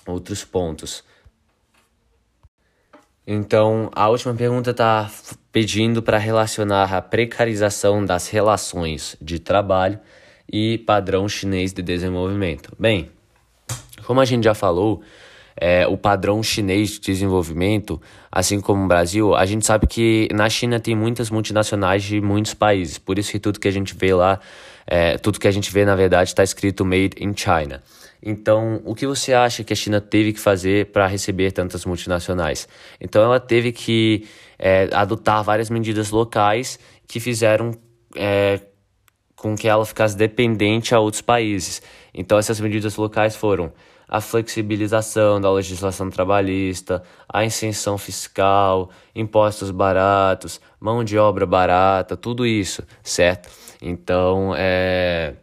outros 0.06 0.44
pontos. 0.44 1.04
Então, 3.30 3.92
a 3.94 4.08
última 4.08 4.34
pergunta 4.34 4.72
está 4.72 5.12
pedindo 5.52 6.02
para 6.02 6.18
relacionar 6.18 6.94
a 6.94 7.02
precarização 7.02 8.06
das 8.06 8.30
relações 8.30 9.18
de 9.22 9.38
trabalho 9.38 10.00
e 10.52 10.78
padrão 10.80 11.28
chinês 11.28 11.74
de 11.74 11.82
desenvolvimento. 11.82 12.74
Bem, 12.80 13.10
como 14.06 14.22
a 14.22 14.26
gente 14.26 14.44
já 14.44 14.54
falou, 14.54 15.02
é, 15.60 15.88
o 15.88 15.98
padrão 15.98 16.42
chinês 16.44 16.92
de 16.92 17.00
desenvolvimento, 17.00 18.00
assim 18.32 18.62
como 18.62 18.84
o 18.84 18.88
Brasil, 18.88 19.36
a 19.36 19.46
gente 19.46 19.66
sabe 19.66 19.88
que 19.88 20.30
na 20.32 20.50
China 20.50 20.80
tem 20.80 20.96
muitas 20.96 21.30
multinacionais 21.30 22.04
de 22.04 22.22
muitos 22.22 22.54
países, 22.54 22.98
por 22.98 23.18
isso 23.18 23.32
que 23.32 23.40
tudo 23.40 23.60
que 23.60 23.68
a 23.68 23.72
gente 23.72 23.96
vê 23.96 24.14
lá, 24.14 24.40
é, 24.86 25.18
tudo 25.18 25.40
que 25.40 25.48
a 25.48 25.52
gente 25.52 25.72
vê 25.72 25.84
na 25.84 25.96
verdade 25.96 26.30
está 26.30 26.44
escrito 26.44 26.86
Made 26.86 27.12
in 27.20 27.34
China. 27.36 27.82
Então, 28.22 28.82
o 28.84 28.96
que 28.96 29.06
você 29.06 29.34
acha 29.34 29.64
que 29.64 29.74
a 29.74 29.76
China 29.76 30.02
teve 30.02 30.34
que 30.34 30.40
fazer 30.40 30.88
para 30.88 31.06
receber 31.06 31.52
tantas 31.52 31.86
multinacionais? 31.86 32.68
Então, 33.00 33.24
ela 33.24 33.40
teve 33.40 33.72
que 33.72 34.28
é, 34.58 34.90
adotar 34.92 35.44
várias 35.44 35.70
medidas 35.70 36.10
locais 36.10 36.80
que 37.08 37.20
fizeram 37.20 37.72
é, 38.16 38.60
com 39.38 39.56
que 39.56 39.68
ela 39.68 39.86
ficasse 39.86 40.18
dependente 40.18 40.94
a 40.94 41.00
outros 41.00 41.22
países. 41.22 41.82
Então, 42.14 42.38
essas 42.38 42.60
medidas 42.60 42.98
locais 42.98 43.36
foram 43.36 43.72
a 44.10 44.20
flexibilização 44.20 45.40
da 45.40 45.52
legislação 45.52 46.10
trabalhista, 46.10 47.04
a 47.28 47.46
isenção 47.46 47.98
fiscal, 47.98 48.90
impostos 49.16 49.70
baratos, 49.70 50.60
mão 50.80 51.04
de 51.04 51.18
obra 51.18 51.46
barata, 51.46 52.18
tudo 52.18 52.46
isso, 52.46 52.84
certo? 53.04 53.50
Então, 53.82 54.54
é 54.58 55.36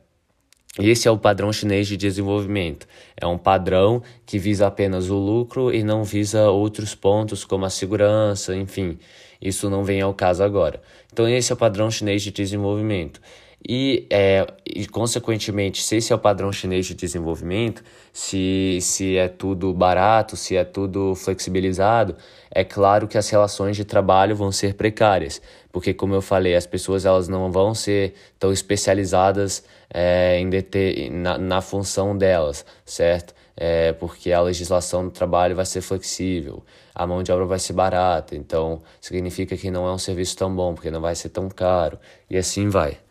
esse 0.78 1.06
é 1.06 1.10
o 1.10 1.16
padrão 1.16 1.52
chinês 1.52 1.86
de 1.86 1.96
desenvolvimento. 1.96 2.88
É 3.16 3.24
um 3.24 3.38
padrão 3.38 4.02
que 4.26 4.40
visa 4.40 4.66
apenas 4.66 5.08
o 5.08 5.14
lucro 5.14 5.72
e 5.72 5.84
não 5.84 6.02
visa 6.02 6.50
outros 6.50 6.96
pontos 6.96 7.44
como 7.44 7.64
a 7.64 7.70
segurança, 7.70 8.56
enfim. 8.56 8.98
Isso 9.40 9.70
não 9.70 9.84
vem 9.84 10.00
ao 10.00 10.12
caso 10.12 10.42
agora. 10.42 10.82
Então, 11.12 11.28
esse 11.28 11.52
é 11.52 11.54
o 11.54 11.58
padrão 11.58 11.92
chinês 11.92 12.22
de 12.22 12.32
desenvolvimento. 12.32 13.20
E, 13.66 14.06
é, 14.10 14.46
e, 14.66 14.86
consequentemente, 14.86 15.82
se 15.82 15.96
esse 15.96 16.12
é 16.12 16.16
o 16.16 16.18
padrão 16.18 16.52
chinês 16.52 16.84
de 16.84 16.94
desenvolvimento, 16.94 17.82
se, 18.12 18.78
se 18.82 19.16
é 19.16 19.26
tudo 19.26 19.72
barato, 19.72 20.36
se 20.36 20.54
é 20.54 20.64
tudo 20.64 21.14
flexibilizado, 21.14 22.14
é 22.50 22.62
claro 22.62 23.08
que 23.08 23.16
as 23.16 23.28
relações 23.30 23.74
de 23.74 23.84
trabalho 23.84 24.36
vão 24.36 24.52
ser 24.52 24.74
precárias, 24.74 25.40
porque, 25.72 25.94
como 25.94 26.14
eu 26.14 26.20
falei, 26.20 26.54
as 26.54 26.66
pessoas 26.66 27.06
elas 27.06 27.26
não 27.26 27.50
vão 27.50 27.74
ser 27.74 28.12
tão 28.38 28.52
especializadas 28.52 29.64
é, 29.92 30.38
em 30.38 30.50
deter, 30.50 31.10
na, 31.10 31.38
na 31.38 31.60
função 31.62 32.16
delas, 32.16 32.66
certo? 32.84 33.34
É, 33.56 33.92
porque 33.94 34.30
a 34.32 34.42
legislação 34.42 35.04
do 35.04 35.10
trabalho 35.10 35.56
vai 35.56 35.64
ser 35.64 35.80
flexível, 35.80 36.62
a 36.94 37.06
mão 37.06 37.22
de 37.22 37.32
obra 37.32 37.46
vai 37.46 37.58
ser 37.58 37.72
barata, 37.72 38.36
então 38.36 38.82
significa 39.00 39.56
que 39.56 39.70
não 39.70 39.86
é 39.88 39.92
um 39.92 39.98
serviço 39.98 40.36
tão 40.36 40.54
bom, 40.54 40.74
porque 40.74 40.90
não 40.90 41.00
vai 41.00 41.14
ser 41.14 41.30
tão 41.30 41.48
caro, 41.48 41.98
e 42.28 42.36
assim 42.36 42.68
vai. 42.68 43.03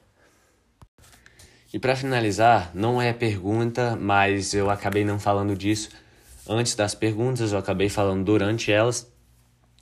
E 1.73 1.79
para 1.79 1.95
finalizar, 1.95 2.69
não 2.71 3.01
é 3.01 3.11
pergunta, 3.11 3.97
mas 3.99 4.53
eu 4.53 4.69
acabei 4.69 5.03
não 5.03 5.19
falando 5.19 5.57
disso 5.57 5.89
antes 6.47 6.75
das 6.75 6.93
perguntas, 6.93 7.51
eu 7.51 7.57
acabei 7.57 7.89
falando 7.89 8.23
durante 8.23 8.71
elas, 8.71 9.11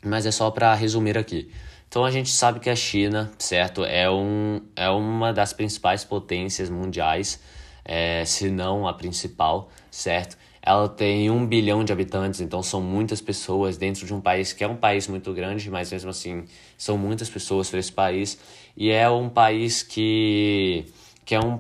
mas 0.02 0.26
é 0.26 0.32
só 0.32 0.50
para 0.52 0.74
resumir 0.74 1.18
aqui. 1.18 1.52
Então 1.90 2.06
a 2.06 2.12
gente 2.12 2.30
sabe 2.30 2.62
que 2.62 2.70
a 2.70 2.76
China, 2.76 3.30
certo, 3.38 3.84
é, 3.84 4.10
um, 4.10 4.62
é 4.74 4.90
uma 4.90 5.34
das 5.34 5.52
principais 5.52 6.06
potências 6.06 6.70
mundiais, 6.70 7.42
é, 7.84 8.24
se 8.24 8.50
não 8.50 8.88
a 8.88 8.94
principal, 8.94 9.70
certo? 9.90 10.38
Ela 10.62 10.88
tem 10.88 11.30
um 11.30 11.46
bilhão 11.46 11.84
de 11.84 11.92
habitantes, 11.92 12.40
então 12.40 12.64
são 12.64 12.80
muitas 12.80 13.20
pessoas 13.20 13.78
dentro 13.78 14.06
de 14.06 14.14
um 14.14 14.22
país 14.22 14.54
que 14.54 14.64
é 14.64 14.68
um 14.68 14.78
país 14.78 15.08
muito 15.08 15.34
grande, 15.34 15.70
mas 15.70 15.92
mesmo 15.92 16.12
assim 16.12 16.46
são 16.78 16.98
muitas 16.98 17.30
pessoas 17.30 17.70
para 17.70 17.80
esse 17.80 17.92
país. 17.92 18.38
E 18.78 18.92
é 18.92 19.10
um 19.10 19.28
país 19.28 19.84
que, 19.84 20.86
que 21.26 21.36
é 21.36 21.40
um 21.40 21.60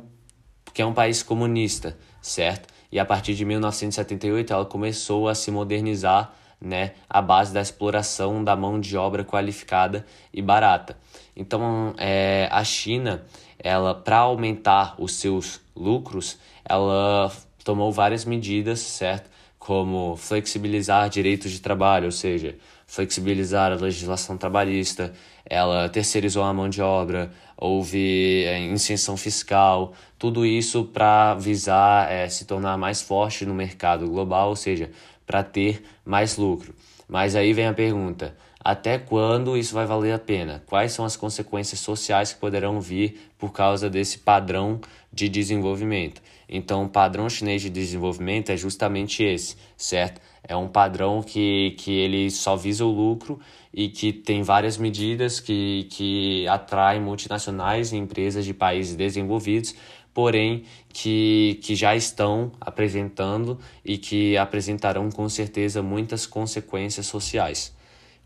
que 0.74 0.82
é 0.82 0.86
um 0.86 0.93
país 0.93 1.24
comunista, 1.24 1.97
certo? 2.22 2.67
E 2.91 2.99
a 2.99 3.05
partir 3.05 3.34
de 3.36 3.45
1978 3.45 4.51
ela 4.51 4.65
começou 4.65 5.30
a 5.30 5.36
se 5.36 5.49
modernizar, 5.49 6.34
né, 6.59 6.93
à 7.09 7.22
base 7.22 7.51
da 7.53 7.61
exploração 7.61 8.43
da 8.43 8.55
mão 8.55 8.80
de 8.80 8.95
obra 8.95 9.24
qualificada 9.24 10.05
e 10.32 10.41
barata. 10.41 10.95
Então, 11.36 11.95
é, 11.97 12.47
a 12.51 12.63
China, 12.63 13.24
ela 13.57 13.95
para 13.95 14.17
aumentar 14.17 14.95
os 14.99 15.15
seus 15.15 15.59
lucros, 15.76 16.38
ela 16.63 17.32
tomou 17.63 17.91
várias 17.91 18.26
medidas, 18.26 18.80
certo? 18.80 19.30
Como 19.57 20.15
flexibilizar 20.17 21.09
direitos 21.09 21.51
de 21.51 21.59
trabalho, 21.59 22.05
ou 22.05 22.11
seja, 22.11 22.55
flexibilizar 22.86 23.72
a 23.72 23.76
legislação 23.76 24.38
trabalhista, 24.38 25.13
ela 25.52 25.89
terceirizou 25.89 26.43
a 26.43 26.54
mão 26.54 26.70
de 26.70 26.82
obra, 26.82 27.30
houve 27.58 28.45
é, 28.45 28.62
isenção 28.68 29.18
fiscal, 29.18 29.91
tudo 30.18 30.45
isso 30.45 30.86
para 30.86 31.34
visar 31.34 32.10
é, 32.10 32.30
se 32.30 32.45
tornar 32.45 32.78
mais 32.78 33.02
forte 33.02 33.45
no 33.45 33.54
mercado 33.54 34.08
global, 34.08 34.47
ou 34.47 34.56
seja, 34.56 34.89
para 35.28 35.43
ter 35.43 35.84
mais 36.06 36.38
lucro. 36.38 36.74
Mas 37.06 37.36
aí 37.36 37.52
vem 37.52 37.68
a 37.68 37.74
pergunta: 37.74 38.34
Até 38.64 38.97
quando 38.97 39.58
isso 39.58 39.74
vai 39.74 39.86
valer 39.86 40.14
a 40.14 40.20
pena? 40.20 40.64
Quais 40.68 40.93
são 40.93 41.04
as 41.04 41.18
consequências 41.18 41.82
sociais 41.82 42.32
que 42.32 42.39
poderão 42.39 42.80
vir 42.80 43.30
por 43.38 43.52
causa 43.52 43.89
desse 43.89 44.20
padrão 44.20 44.80
de 45.12 45.28
desenvolvimento? 45.28 46.22
Então, 46.52 46.84
o 46.84 46.89
padrão 46.89 47.30
chinês 47.30 47.62
de 47.62 47.70
desenvolvimento 47.70 48.52
é 48.52 48.58
justamente 48.58 49.24
esse, 49.24 49.56
certo? 49.78 50.20
É 50.43 50.56
um 50.56 50.68
padrão 50.68 51.24
que, 51.24 51.76
que 51.78 51.91
ele 51.91 52.30
só 52.30 52.56
visa 52.58 52.84
o 52.84 52.91
lucro 52.91 53.39
e 53.74 53.88
que 53.88 54.12
tem 54.12 54.43
várias 54.43 54.78
medidas 54.78 55.39
que, 55.39 55.88
que 55.89 56.45
atraem 56.47 57.02
multinacionais 57.02 57.93
e 57.93 57.97
empresas 57.97 58.43
de 58.43 58.54
países 58.54 58.95
desenvolvidos, 58.95 59.74
porém 60.14 60.66
que, 60.89 61.58
que 61.64 61.74
já 61.74 61.95
estão 61.95 62.52
apresentando 62.60 63.58
e 63.86 63.97
que 63.97 64.36
apresentarão 64.36 65.10
com 65.10 65.30
certeza 65.30 65.82
muitas 65.82 66.26
consequências 66.26 67.08
sociais 67.08 67.74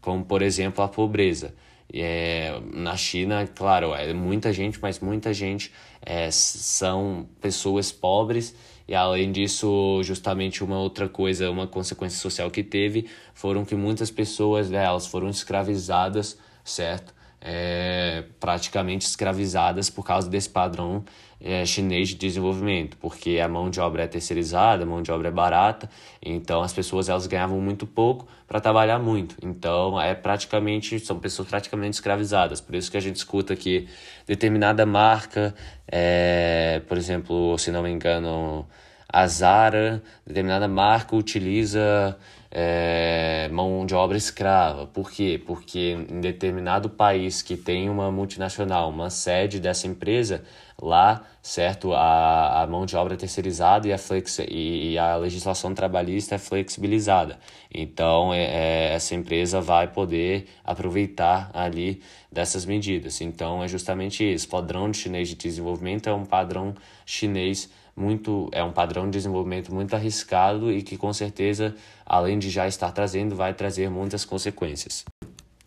como 0.06 0.24
por 0.24 0.44
exemplo 0.44 0.84
a 0.84 0.88
pobreza. 0.88 1.56
É, 1.92 2.60
na 2.74 2.96
China, 2.96 3.48
claro, 3.48 3.94
é 3.96 4.14
muita 4.14 4.54
gente, 4.54 4.80
mas 4.82 5.00
muita 5.00 5.34
gente 5.34 5.72
é, 6.06 6.30
são 6.32 7.28
pessoas 7.42 7.92
pobres 7.92 8.56
e 8.88 8.94
além 8.94 9.32
disso, 9.32 10.02
justamente 10.04 10.64
uma 10.64 10.80
outra 10.80 11.10
coisa, 11.10 11.50
uma 11.50 11.66
consequência 11.66 12.20
social 12.20 12.52
que 12.52 12.64
teve, 12.64 13.10
foram 13.34 13.66
que 13.66 13.74
muitas 13.76 14.12
pessoas, 14.12 14.70
né, 14.70 14.84
elas 14.84 15.08
foram 15.08 15.30
escravizadas, 15.30 16.38
certo? 16.64 17.15
É, 17.48 18.24
praticamente 18.40 19.06
escravizadas 19.06 19.88
por 19.88 20.04
causa 20.04 20.28
desse 20.28 20.50
padrão 20.50 21.06
é, 21.40 21.64
chinês 21.64 22.10
de 22.10 22.16
desenvolvimento, 22.16 22.98
porque 22.98 23.40
a 23.40 23.48
mão 23.48 23.70
de 23.70 23.80
obra 23.80 24.04
é 24.04 24.08
terceirizada, 24.08 24.82
a 24.82 24.86
mão 24.86 25.02
de 25.04 25.12
obra 25.12 25.28
é 25.28 25.32
barata, 25.32 25.88
então 26.20 26.64
as 26.64 26.74
pessoas 26.74 27.08
elas 27.08 27.28
ganhavam 27.28 27.62
muito 27.62 27.86
pouco 27.86 28.28
para 28.48 28.60
trabalhar 28.60 28.98
muito. 28.98 29.36
Então 29.44 30.02
é 30.02 30.16
praticamente 30.16 31.00
são 31.00 31.20
pessoas 31.20 31.48
praticamente 31.48 31.94
escravizadas. 31.94 32.60
Por 32.62 32.74
isso 32.74 32.90
que 32.90 32.98
a 32.98 33.00
gente 33.00 33.18
escuta 33.18 33.56
que 33.56 33.88
determinada 34.26 34.86
marca, 34.88 35.54
é, 35.88 36.82
por 36.88 36.98
exemplo, 36.98 37.58
se 37.60 37.70
não 37.70 37.84
me 37.84 37.92
engano, 37.92 38.68
a 39.08 39.28
Zara, 39.28 40.02
determinada 40.26 40.68
marca 40.68 41.16
utiliza 41.16 42.18
é, 42.58 43.50
mão 43.52 43.86
de 43.86 43.94
obra 43.94 44.18
escrava. 44.18 44.88
Por 44.88 45.12
quê? 45.12 45.42
Porque 45.46 45.98
em 46.10 46.22
determinado 46.22 46.90
país 46.90 47.42
que 47.42 47.58
tem 47.58 47.90
uma 47.90 48.10
multinacional, 48.10 48.90
uma 48.90 49.10
sede 49.10 49.60
dessa 49.60 49.88
empresa, 49.88 50.42
lá, 50.82 51.22
certo, 51.42 51.94
a, 51.94 52.62
a 52.62 52.68
mão 52.68 52.86
de 52.86 52.96
obra 52.96 53.16
é 53.16 53.18
terceirizada 53.18 53.90
e 53.90 53.92
a, 53.92 53.98
flex, 53.98 54.40
e, 54.40 54.94
e 54.94 54.98
a 54.98 55.18
legislação 55.18 55.74
trabalhista 55.76 56.36
é 56.36 56.38
flexibilizada. 56.38 57.38
Então, 57.74 58.34
é, 58.34 58.44
é, 58.44 58.94
essa 58.94 59.14
empresa 59.16 59.60
vai 59.60 59.90
poder 59.90 60.48
aproveitar 60.64 61.52
ali 61.54 62.02
dessas 62.32 62.66
medidas. 62.66 63.20
Então, 63.20 63.62
é 63.62 63.68
justamente 63.68 64.24
isso. 64.24 64.48
O 64.48 64.52
padrão 64.52 64.90
de 64.90 64.98
chinês 64.98 65.28
de 65.28 65.36
desenvolvimento 65.36 66.08
é 66.08 66.14
um 66.14 66.26
padrão 66.26 66.74
chinês 67.06 67.70
muito 67.96 68.50
é 68.52 68.64
um 68.64 68.72
padrão 68.72 69.06
de 69.06 69.12
desenvolvimento 69.12 69.74
muito 69.74 69.96
arriscado 69.96 70.72
e 70.72 70.82
que 70.82 70.98
com 70.98 71.14
certeza, 71.14 71.76
além 72.06 72.38
de 72.38 72.50
já 72.50 72.68
estar 72.68 72.92
trazendo, 72.92 73.36
vai 73.36 73.54
trazer 73.54 73.90
muitas 73.90 74.26
consequências. 74.26 75.06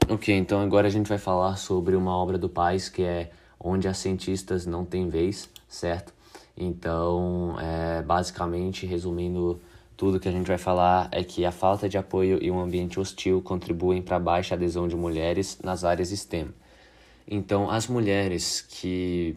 Ok, 0.09 0.35
então 0.35 0.61
agora 0.61 0.87
a 0.87 0.91
gente 0.91 1.09
vai 1.09 1.19
falar 1.19 1.57
sobre 1.57 1.97
uma 1.97 2.17
obra 2.17 2.39
do 2.39 2.49
Pais 2.49 2.89
que 2.89 3.03
é 3.03 3.31
onde 3.59 3.89
as 3.89 3.99
cientistas 3.99 4.67
não 4.67 4.85
têm 4.85 5.09
vez, 5.09 5.49
certo? 5.69 6.13
Então, 6.57 7.57
é, 7.61 8.03
basicamente, 8.03 8.85
resumindo 8.85 9.61
tudo 9.97 10.21
que 10.21 10.29
a 10.29 10.33
gente 10.33 10.47
vai 10.47 10.59
falar, 10.59 11.09
é 11.11 11.23
que 11.25 11.45
a 11.45 11.53
falta 11.53 11.89
de 11.89 11.99
apoio 11.99 12.39
e 12.43 12.51
um 12.51 12.61
ambiente 12.61 12.99
hostil 12.99 13.43
contribuem 13.43 14.01
para 14.01 14.17
a 14.17 14.21
baixa 14.21 14.55
adesão 14.55 14.87
de 14.87 14.97
mulheres 14.97 15.59
nas 15.63 15.85
áreas 15.85 16.11
STEM. 16.11 16.49
Então, 17.27 17.71
as 17.71 17.87
mulheres 17.89 18.61
que, 18.61 19.37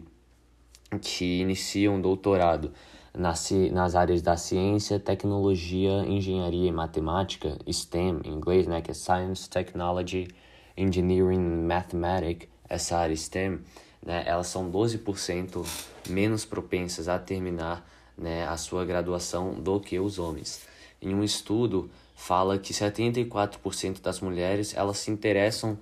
que 1.00 1.40
iniciam 1.40 2.00
doutorado 2.00 2.72
nas, 3.14 3.94
áreas 3.94 4.22
da 4.22 4.36
ciência, 4.36 4.98
tecnologia, 4.98 6.04
engenharia 6.06 6.68
e 6.68 6.72
matemática, 6.72 7.58
STEM 7.70 8.20
em 8.24 8.30
inglês, 8.30 8.66
né, 8.66 8.80
que 8.80 8.90
é 8.90 8.94
Science, 8.94 9.48
Technology, 9.48 10.28
Engineering, 10.76 11.66
Mathematics, 11.66 12.48
essa 12.68 12.96
área 12.96 13.14
STEM, 13.14 13.60
né, 14.04 14.22
elas 14.26 14.46
são 14.46 14.70
12% 14.70 15.64
menos 16.08 16.44
propensas 16.44 17.08
a 17.08 17.18
terminar 17.18 17.86
né, 18.16 18.46
a 18.46 18.56
sua 18.56 18.84
graduação 18.84 19.54
do 19.54 19.78
que 19.78 19.98
os 19.98 20.18
homens. 20.18 20.66
Em 21.00 21.14
um 21.14 21.22
estudo, 21.22 21.90
fala 22.14 22.58
que 22.58 22.72
74% 22.72 24.00
das 24.00 24.20
mulheres 24.20 24.74
elas 24.74 24.98
se 24.98 25.10
interessam 25.10 25.78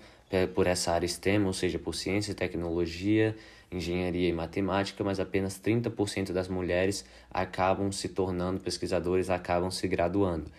por 0.55 0.67
essa 0.67 0.93
área 0.93 1.09
STEM, 1.09 1.45
ou 1.45 1.53
seja, 1.53 1.79
por 1.79 1.95
ciência, 1.95 2.35
tecnologia, 2.35 3.37
engenharia 3.71 4.29
e 4.29 4.33
matemática, 4.33 5.05
mas 5.05 5.21
apenas 5.21 5.61
30% 5.61 6.33
das 6.33 6.49
mulheres 6.49 7.05
acabam 7.31 7.93
se 7.93 8.09
tornando 8.09 8.59
pesquisadores, 8.61 9.31
acabam 9.31 9.71
se 9.71 9.87
graduando. 9.87 10.51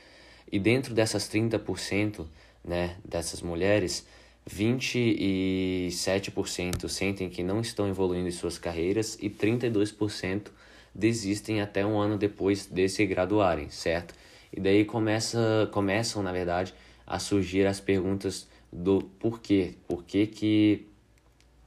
E 0.52 0.60
dentro 0.60 0.94
dessas 0.94 1.28
30%, 1.30 2.26
né, 2.64 2.96
dessas 3.04 3.42
mulheres, 3.42 4.06
27% 4.50 6.88
sentem 6.90 7.30
que 7.30 7.44
não 7.44 7.60
estão 7.62 7.88
evoluindo 7.88 8.28
em 8.28 8.32
suas 8.32 8.58
carreiras 8.58 9.16
e 9.22 9.30
32% 9.30 10.48
desistem 10.94 11.62
até 11.62 11.86
um 11.86 11.98
ano 12.00 12.18
depois 12.18 12.66
de 12.66 12.90
se 12.90 13.06
graduarem, 13.06 13.70
certo? 13.70 14.14
E 14.52 14.60
daí 14.60 14.84
começa, 14.84 15.70
começam, 15.72 16.22
na 16.22 16.34
verdade, 16.34 16.74
a 17.08 17.18
surgir 17.20 17.66
as 17.66 17.80
perguntas 17.80 18.50
do 18.72 19.02
porquê. 19.20 19.76
Por 19.88 20.04
que, 20.04 20.28
que 20.28 20.91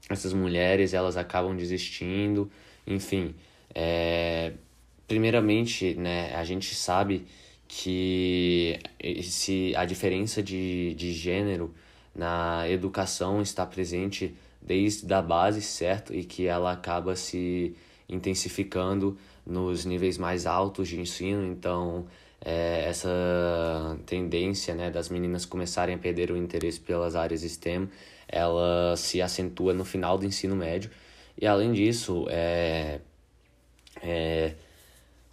essas 0.08 0.32
mulheres 0.32 0.94
elas 0.94 1.16
acabam 1.16 1.56
desistindo, 1.56 2.50
enfim. 2.86 3.34
É, 3.74 4.52
primeiramente, 5.08 5.94
né, 5.94 6.34
a 6.34 6.44
gente 6.44 6.74
sabe 6.74 7.26
que 7.66 8.78
esse, 9.00 9.74
a 9.76 9.84
diferença 9.84 10.42
de, 10.42 10.94
de 10.94 11.12
gênero 11.12 11.74
na 12.14 12.68
educação 12.68 13.42
está 13.42 13.66
presente 13.66 14.34
desde 14.62 15.12
a 15.12 15.20
base, 15.20 15.60
certo? 15.60 16.14
E 16.14 16.24
que 16.24 16.46
ela 16.46 16.72
acaba 16.72 17.16
se 17.16 17.74
intensificando 18.08 19.18
nos 19.46 19.84
níveis 19.84 20.18
mais 20.18 20.46
altos 20.46 20.88
de 20.88 21.00
ensino, 21.00 21.44
então 21.46 22.06
é, 22.40 22.84
essa 22.88 23.98
tendência 24.06 24.74
né, 24.74 24.90
das 24.90 25.08
meninas 25.08 25.44
começarem 25.44 25.94
a 25.94 25.98
perder 25.98 26.30
o 26.30 26.36
interesse 26.36 26.80
pelas 26.80 27.16
áreas 27.16 27.42
STEM, 27.42 27.88
ela 28.34 28.96
se 28.96 29.22
acentua 29.22 29.72
no 29.72 29.84
final 29.84 30.18
do 30.18 30.26
ensino 30.26 30.56
médio. 30.56 30.90
E 31.40 31.46
além 31.46 31.72
disso, 31.72 32.26
é, 32.28 33.00
é, 34.02 34.54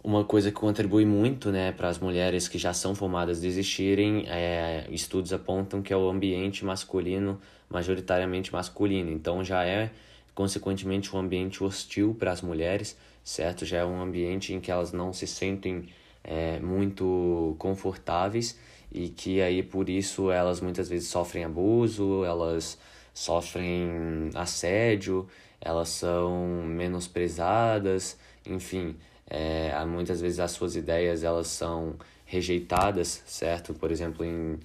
uma 0.04 0.24
coisa 0.24 0.50
que 0.50 0.56
contribui 0.56 1.04
muito 1.04 1.50
né, 1.50 1.72
para 1.72 1.88
as 1.88 1.98
mulheres 1.98 2.46
que 2.46 2.58
já 2.58 2.72
são 2.72 2.94
formadas 2.94 3.40
desistirem, 3.40 4.24
é, 4.28 4.86
estudos 4.88 5.32
apontam 5.32 5.82
que 5.82 5.92
é 5.92 5.96
o 5.96 6.08
ambiente 6.08 6.64
masculino, 6.64 7.40
majoritariamente 7.68 8.52
masculino. 8.52 9.10
Então 9.10 9.42
já 9.42 9.64
é, 9.64 9.90
consequentemente, 10.32 11.14
um 11.14 11.18
ambiente 11.18 11.62
hostil 11.64 12.14
para 12.16 12.30
as 12.30 12.40
mulheres, 12.40 12.96
certo? 13.24 13.66
Já 13.66 13.78
é 13.78 13.84
um 13.84 14.00
ambiente 14.00 14.52
em 14.54 14.60
que 14.60 14.70
elas 14.70 14.92
não 14.92 15.12
se 15.12 15.26
sentem 15.26 15.88
é, 16.22 16.60
muito 16.60 17.56
confortáveis 17.58 18.56
e 18.92 19.08
que 19.08 19.40
aí 19.40 19.62
por 19.62 19.88
isso 19.88 20.30
elas 20.30 20.60
muitas 20.60 20.88
vezes 20.88 21.08
sofrem 21.08 21.44
abuso, 21.44 22.24
elas 22.24 22.78
sofrem 23.12 24.30
assédio, 24.34 25.28
elas 25.60 25.88
são 25.88 26.62
menosprezadas, 26.64 28.18
enfim 28.46 28.96
é, 29.34 29.82
muitas 29.86 30.20
vezes 30.20 30.38
as 30.40 30.50
suas 30.50 30.76
ideias 30.76 31.24
elas 31.24 31.46
são 31.46 31.96
rejeitadas, 32.26 33.22
certo? 33.24 33.72
Por 33.72 33.90
exemplo, 33.90 34.26
em, 34.26 34.58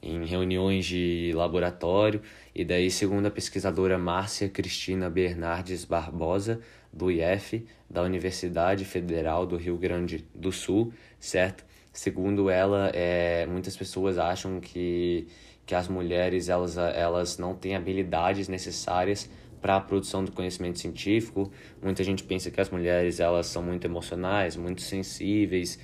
em 0.00 0.24
reuniões 0.24 0.86
de 0.86 1.32
laboratório. 1.34 2.22
E 2.54 2.64
daí, 2.64 2.88
segundo 2.88 3.26
a 3.26 3.30
pesquisadora 3.32 3.98
Márcia 3.98 4.48
Cristina 4.48 5.10
Bernardes 5.10 5.84
Barbosa, 5.84 6.60
do 6.92 7.10
IF, 7.10 7.66
da 7.90 8.02
Universidade 8.02 8.84
Federal 8.84 9.44
do 9.44 9.56
Rio 9.56 9.76
Grande 9.76 10.24
do 10.32 10.52
Sul, 10.52 10.92
certo? 11.18 11.64
Segundo 11.92 12.48
ela, 12.48 12.90
é, 12.94 13.44
muitas 13.46 13.76
pessoas 13.76 14.18
acham 14.18 14.60
que, 14.60 15.26
que 15.72 15.76
as 15.76 15.88
mulheres 15.88 16.50
elas, 16.50 16.76
elas 16.76 17.38
não 17.38 17.54
têm 17.54 17.74
habilidades 17.74 18.46
necessárias 18.46 19.30
para 19.58 19.76
a 19.76 19.80
produção 19.80 20.22
do 20.22 20.30
conhecimento 20.30 20.78
científico. 20.78 21.50
Muita 21.82 22.04
gente 22.04 22.22
pensa 22.24 22.50
que 22.50 22.60
as 22.60 22.68
mulheres 22.68 23.20
elas 23.20 23.46
são 23.46 23.62
muito 23.62 23.86
emocionais, 23.86 24.54
muito 24.54 24.82
sensíveis, 24.82 25.80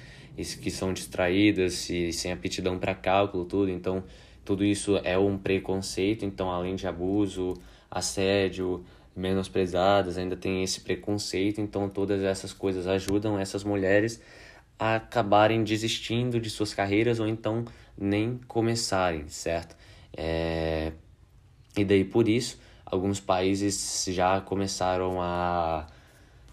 que 0.61 0.71
são 0.71 0.93
distraídas 0.93 1.89
e 1.89 2.13
sem 2.13 2.31
aptidão 2.31 2.79
para 2.79 2.95
cálculo, 2.95 3.47
tudo. 3.47 3.71
Então, 3.71 4.05
tudo 4.45 4.63
isso 4.63 5.01
é 5.05 5.17
um 5.17 5.39
preconceito. 5.39 6.23
Então, 6.23 6.51
além 6.51 6.77
de 6.77 6.87
abuso, 6.87 7.55
assédio, 7.91 8.85
menosprezadas, 9.17 10.19
ainda 10.19 10.37
tem 10.37 10.63
esse 10.63 10.83
preconceito. 10.83 11.63
Então, 11.63 11.89
todas 11.89 12.23
essas 12.23 12.53
coisas 12.53 12.87
ajudam 12.87 13.39
essas 13.39 13.65
mulheres 13.65 14.21
a 14.79 14.97
acabarem 14.97 15.65
desistindo 15.65 16.39
de 16.39 16.51
suas 16.51 16.75
carreiras 16.75 17.19
ou 17.19 17.27
então 17.27 17.65
nem 17.97 18.39
começarem, 18.47 19.27
certo? 19.29 19.78
É, 20.21 20.91
e 21.77 21.85
daí 21.85 22.05
por 22.05 22.29
isso, 22.29 22.59
alguns 22.85 23.21
países 23.21 24.05
já 24.09 24.41
começaram 24.41 25.23
a 25.23 25.87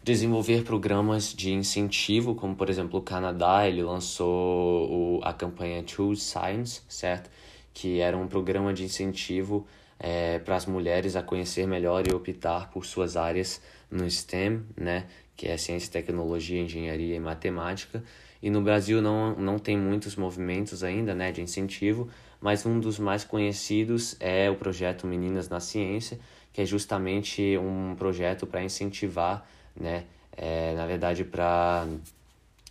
desenvolver 0.04 0.64
programas 0.64 1.34
de 1.34 1.52
incentivo, 1.52 2.36
como 2.36 2.56
por 2.56 2.70
exemplo 2.70 3.00
o 3.00 3.02
Canadá, 3.02 3.68
ele 3.68 3.82
lançou 3.82 5.18
o, 5.18 5.20
a 5.24 5.34
campanha 5.34 5.84
Choose 5.86 6.22
Science, 6.22 6.84
certo? 6.88 7.32
Que 7.74 8.02
era 8.02 8.16
um 8.16 8.28
programa 8.28 8.72
de 8.72 8.84
incentivo 8.84 9.66
é, 10.00 10.38
para 10.38 10.56
as 10.56 10.68
mulheres 10.68 11.16
a 11.16 11.24
conhecer 11.24 11.68
melhor 11.68 12.08
e 12.08 12.14
optar 12.14 12.70
por 12.70 12.86
suas 12.86 13.18
áreas 13.18 13.60
no 13.90 14.08
STEM, 14.08 14.64
né? 14.78 15.08
Que 15.36 15.48
é 15.48 15.58
ciência, 15.58 15.92
tecnologia, 15.92 16.62
engenharia 16.62 17.16
e 17.16 17.20
matemática. 17.20 18.04
E 18.44 18.50
no 18.52 18.62
Brasil 18.62 19.02
não, 19.02 19.36
não 19.36 19.58
tem 19.58 19.76
muitos 19.76 20.16
movimentos 20.16 20.84
ainda, 20.84 21.16
né, 21.16 21.32
de 21.32 21.42
incentivo, 21.42 22.08
mas 22.46 22.66
um 22.66 22.80
dos 22.80 23.00
mais 23.00 23.24
conhecidos 23.24 24.16
é 24.20 24.50
o 24.50 24.56
projeto 24.56 25.08
Meninas 25.08 25.50
na 25.50 25.60
Ciência, 25.60 26.20
que 26.54 26.62
é 26.62 26.66
justamente 26.66 27.58
um 27.58 27.96
projeto 27.96 28.46
para 28.46 28.64
incentivar 28.64 29.46
né? 29.76 30.06
É, 30.38 30.74
na 30.76 30.86
verdade, 30.86 31.24
para 31.24 31.88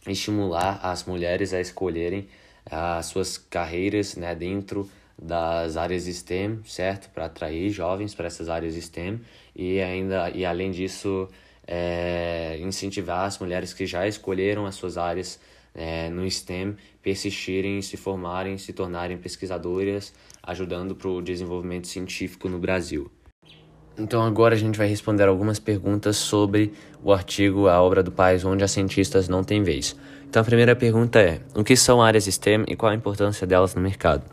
estimular 0.06 0.80
as 0.82 1.04
mulheres 1.04 1.52
a 1.52 1.60
escolherem 1.60 2.28
as 2.64 3.06
suas 3.06 3.36
carreiras, 3.36 4.16
né, 4.16 4.34
dentro 4.34 4.88
das 5.18 5.76
áreas 5.76 6.04
STEM, 6.04 6.60
certo? 6.64 7.10
Para 7.10 7.26
atrair 7.26 7.70
jovens 7.70 8.14
para 8.14 8.26
essas 8.26 8.48
áreas 8.48 8.74
STEM 8.74 9.20
e 9.54 9.80
ainda 9.80 10.30
e 10.30 10.44
além 10.44 10.70
disso 10.70 11.28
é, 11.66 12.58
incentivar 12.60 13.26
as 13.26 13.38
mulheres 13.38 13.72
que 13.72 13.86
já 13.86 14.06
escolheram 14.06 14.66
as 14.66 14.74
suas 14.74 14.96
áreas 14.98 15.40
é, 15.74 16.08
no 16.08 16.28
STEM 16.30 16.76
persistirem, 17.02 17.82
se 17.82 17.96
formarem, 17.96 18.56
se 18.56 18.72
tornarem 18.72 19.18
pesquisadoras, 19.18 20.12
ajudando 20.42 20.94
para 20.94 21.08
o 21.08 21.20
desenvolvimento 21.20 21.88
científico 21.88 22.48
no 22.48 22.58
Brasil. 22.58 23.10
Então 23.96 24.22
agora 24.22 24.54
a 24.54 24.58
gente 24.58 24.76
vai 24.76 24.88
responder 24.88 25.24
algumas 25.24 25.58
perguntas 25.58 26.16
sobre 26.16 26.72
o 27.02 27.12
artigo 27.12 27.68
A 27.68 27.80
Obra 27.80 28.02
do 28.02 28.10
País 28.10 28.44
onde 28.44 28.64
as 28.64 28.72
cientistas 28.72 29.28
não 29.28 29.44
têm 29.44 29.62
vez. 29.62 29.96
Então 30.28 30.42
a 30.42 30.44
primeira 30.44 30.74
pergunta 30.74 31.20
é: 31.20 31.40
o 31.54 31.62
que 31.62 31.76
são 31.76 32.02
áreas 32.02 32.24
STEM 32.24 32.64
e 32.66 32.74
qual 32.74 32.90
a 32.90 32.94
importância 32.94 33.46
delas 33.46 33.74
no 33.74 33.80
mercado? 33.80 34.24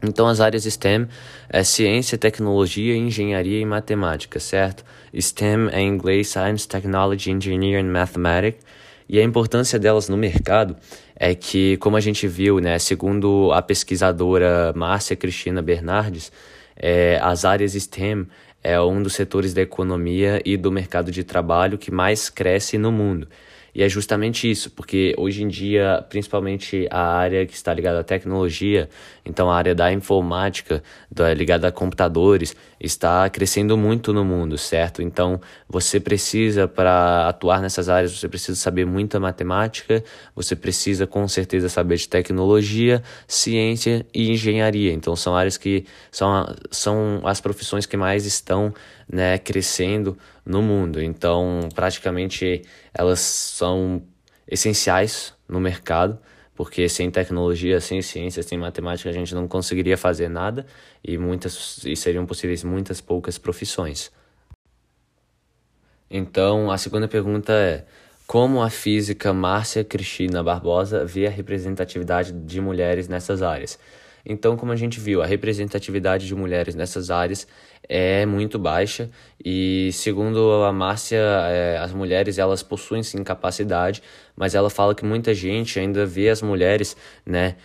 Então 0.00 0.28
as 0.28 0.38
áreas 0.38 0.64
STEM 0.64 1.08
é 1.48 1.64
ciência, 1.64 2.16
tecnologia, 2.16 2.94
engenharia 2.94 3.58
e 3.58 3.64
matemática, 3.64 4.38
certo? 4.38 4.84
STEM 5.12 5.70
é 5.72 5.80
em 5.80 5.88
inglês 5.88 6.28
Science, 6.28 6.68
Technology, 6.68 7.30
Engineering 7.30 7.88
and 7.88 7.90
Mathematics. 7.90 8.64
E 9.08 9.18
a 9.18 9.22
importância 9.22 9.78
delas 9.78 10.08
no 10.08 10.16
mercado 10.16 10.76
é 11.14 11.34
que, 11.34 11.76
como 11.76 11.96
a 11.96 12.00
gente 12.00 12.26
viu, 12.26 12.58
né, 12.58 12.78
segundo 12.78 13.52
a 13.52 13.60
pesquisadora 13.60 14.72
Márcia 14.74 15.14
Cristina 15.14 15.60
Bernardes, 15.60 16.32
é, 16.76 17.18
as 17.22 17.44
áreas 17.44 17.72
STEM 17.74 18.26
é 18.62 18.80
um 18.80 19.02
dos 19.02 19.12
setores 19.12 19.52
da 19.52 19.60
economia 19.60 20.40
e 20.44 20.56
do 20.56 20.72
mercado 20.72 21.12
de 21.12 21.22
trabalho 21.22 21.76
que 21.76 21.90
mais 21.90 22.30
cresce 22.30 22.78
no 22.78 22.90
mundo. 22.90 23.28
E 23.74 23.82
é 23.82 23.88
justamente 23.88 24.48
isso, 24.48 24.70
porque 24.70 25.14
hoje 25.18 25.42
em 25.42 25.48
dia, 25.48 26.04
principalmente 26.08 26.86
a 26.90 27.16
área 27.16 27.44
que 27.44 27.54
está 27.54 27.74
ligada 27.74 28.00
à 28.00 28.04
tecnologia, 28.04 28.88
então 29.26 29.50
a 29.50 29.56
área 29.56 29.74
da 29.74 29.92
informática, 29.92 30.80
da, 31.10 31.34
ligada 31.34 31.66
a 31.66 31.72
computadores, 31.72 32.54
está 32.78 33.28
crescendo 33.28 33.76
muito 33.76 34.12
no 34.12 34.24
mundo, 34.24 34.56
certo? 34.56 35.02
Então 35.02 35.40
você 35.74 35.98
precisa, 35.98 36.68
para 36.68 37.28
atuar 37.28 37.60
nessas 37.60 37.88
áreas, 37.88 38.12
você 38.16 38.28
precisa 38.28 38.56
saber 38.56 38.86
muita 38.86 39.18
matemática, 39.18 40.04
você 40.32 40.54
precisa 40.54 41.04
com 41.04 41.26
certeza 41.26 41.68
saber 41.68 41.96
de 41.96 42.08
tecnologia, 42.08 43.02
ciência 43.26 44.06
e 44.14 44.30
engenharia. 44.30 44.92
Então 44.92 45.16
são 45.16 45.34
áreas 45.34 45.56
que 45.56 45.84
são, 46.12 46.46
são 46.70 47.22
as 47.24 47.40
profissões 47.40 47.86
que 47.86 47.96
mais 47.96 48.24
estão 48.24 48.72
né, 49.12 49.36
crescendo 49.36 50.16
no 50.46 50.62
mundo. 50.62 51.02
Então, 51.02 51.68
praticamente, 51.74 52.62
elas 52.96 53.18
são 53.18 54.00
essenciais 54.46 55.34
no 55.48 55.58
mercado, 55.58 56.20
porque 56.54 56.88
sem 56.88 57.10
tecnologia, 57.10 57.80
sem 57.80 58.00
ciência, 58.00 58.44
sem 58.44 58.56
matemática, 58.56 59.10
a 59.10 59.12
gente 59.12 59.34
não 59.34 59.48
conseguiria 59.48 59.98
fazer 59.98 60.28
nada 60.28 60.66
e, 61.02 61.18
muitas, 61.18 61.84
e 61.84 61.96
seriam 61.96 62.24
possíveis 62.24 62.62
muitas 62.62 63.00
poucas 63.00 63.38
profissões. 63.38 64.12
Então, 66.16 66.70
a 66.70 66.78
segunda 66.78 67.08
pergunta 67.08 67.52
é: 67.52 67.84
como 68.24 68.62
a 68.62 68.70
física 68.70 69.32
Márcia 69.32 69.82
Cristina 69.82 70.44
Barbosa 70.44 71.04
vê 71.04 71.26
a 71.26 71.30
representatividade 71.30 72.30
de 72.30 72.60
mulheres 72.60 73.08
nessas 73.08 73.42
áreas? 73.42 73.76
Então, 74.24 74.56
como 74.56 74.70
a 74.70 74.76
gente 74.76 75.00
viu, 75.00 75.20
a 75.20 75.26
representatividade 75.26 76.24
de 76.28 76.34
mulheres 76.36 76.76
nessas 76.76 77.10
áreas 77.10 77.48
é 77.88 78.24
muito 78.24 78.60
baixa 78.60 79.10
e, 79.44 79.90
segundo 79.92 80.62
a 80.62 80.72
Márcia, 80.72 81.18
é, 81.18 81.78
as 81.78 81.92
mulheres 81.92 82.38
elas 82.38 82.62
possuem 82.62 83.02
sim 83.02 83.22
capacidade, 83.24 84.00
mas 84.36 84.54
ela 84.54 84.70
fala 84.70 84.94
que 84.94 85.04
muita 85.04 85.34
gente 85.34 85.80
ainda 85.80 86.06
vê 86.06 86.30
as 86.30 86.40
mulheres, 86.40 86.96
né, 87.26 87.56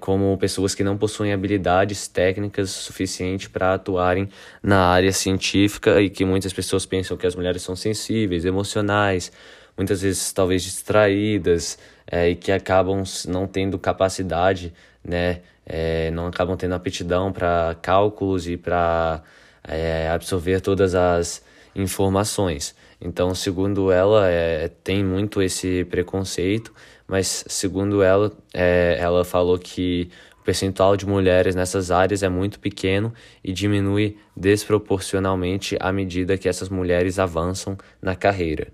como 0.00 0.36
pessoas 0.38 0.74
que 0.74 0.82
não 0.82 0.96
possuem 0.96 1.32
habilidades 1.32 2.08
técnicas 2.08 2.70
suficientes 2.70 3.48
para 3.48 3.74
atuarem 3.74 4.28
na 4.62 4.86
área 4.86 5.12
científica 5.12 6.00
e 6.00 6.10
que 6.10 6.24
muitas 6.24 6.52
pessoas 6.52 6.84
pensam 6.84 7.16
que 7.16 7.26
as 7.26 7.34
mulheres 7.34 7.62
são 7.62 7.76
sensíveis, 7.76 8.44
emocionais, 8.44 9.30
muitas 9.76 10.02
vezes 10.02 10.32
talvez 10.32 10.62
distraídas 10.62 11.78
é, 12.06 12.30
e 12.30 12.34
que 12.34 12.50
acabam 12.50 13.02
não 13.28 13.46
tendo 13.46 13.78
capacidade, 13.78 14.72
né, 15.04 15.40
é, 15.64 16.10
não 16.10 16.26
acabam 16.26 16.56
tendo 16.56 16.74
aptidão 16.74 17.32
para 17.32 17.76
cálculos 17.80 18.48
e 18.48 18.56
para 18.56 19.22
é, 19.62 20.08
absorver 20.10 20.60
todas 20.60 20.94
as 20.94 21.42
informações. 21.74 22.74
Então, 23.00 23.34
segundo 23.34 23.90
ela, 23.90 24.28
é, 24.28 24.68
tem 24.68 25.02
muito 25.02 25.40
esse 25.40 25.84
preconceito, 25.84 26.74
mas 27.10 27.44
segundo 27.48 28.04
ela, 28.04 28.30
é, 28.54 28.96
ela 29.00 29.24
falou 29.24 29.58
que 29.58 30.08
o 30.40 30.44
percentual 30.44 30.96
de 30.96 31.04
mulheres 31.04 31.56
nessas 31.56 31.90
áreas 31.90 32.22
é 32.22 32.28
muito 32.28 32.60
pequeno 32.60 33.12
e 33.42 33.52
diminui 33.52 34.16
desproporcionalmente 34.36 35.76
à 35.80 35.92
medida 35.92 36.38
que 36.38 36.48
essas 36.48 36.68
mulheres 36.68 37.18
avançam 37.18 37.76
na 38.00 38.14
carreira. 38.14 38.68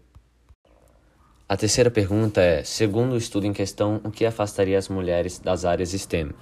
A 1.49 1.57
terceira 1.57 1.91
pergunta 1.91 2.43
é: 2.43 2.63
segundo 2.63 3.15
o 3.15 3.17
estudo 3.17 3.47
em 3.47 3.55
questão, 3.55 4.03
o 4.05 4.11
que 4.11 4.27
afastaria 4.27 4.77
as 4.77 4.91
mulheres 4.91 5.39
das 5.39 5.65
áreas 5.65 5.93
STEM? 5.93 6.33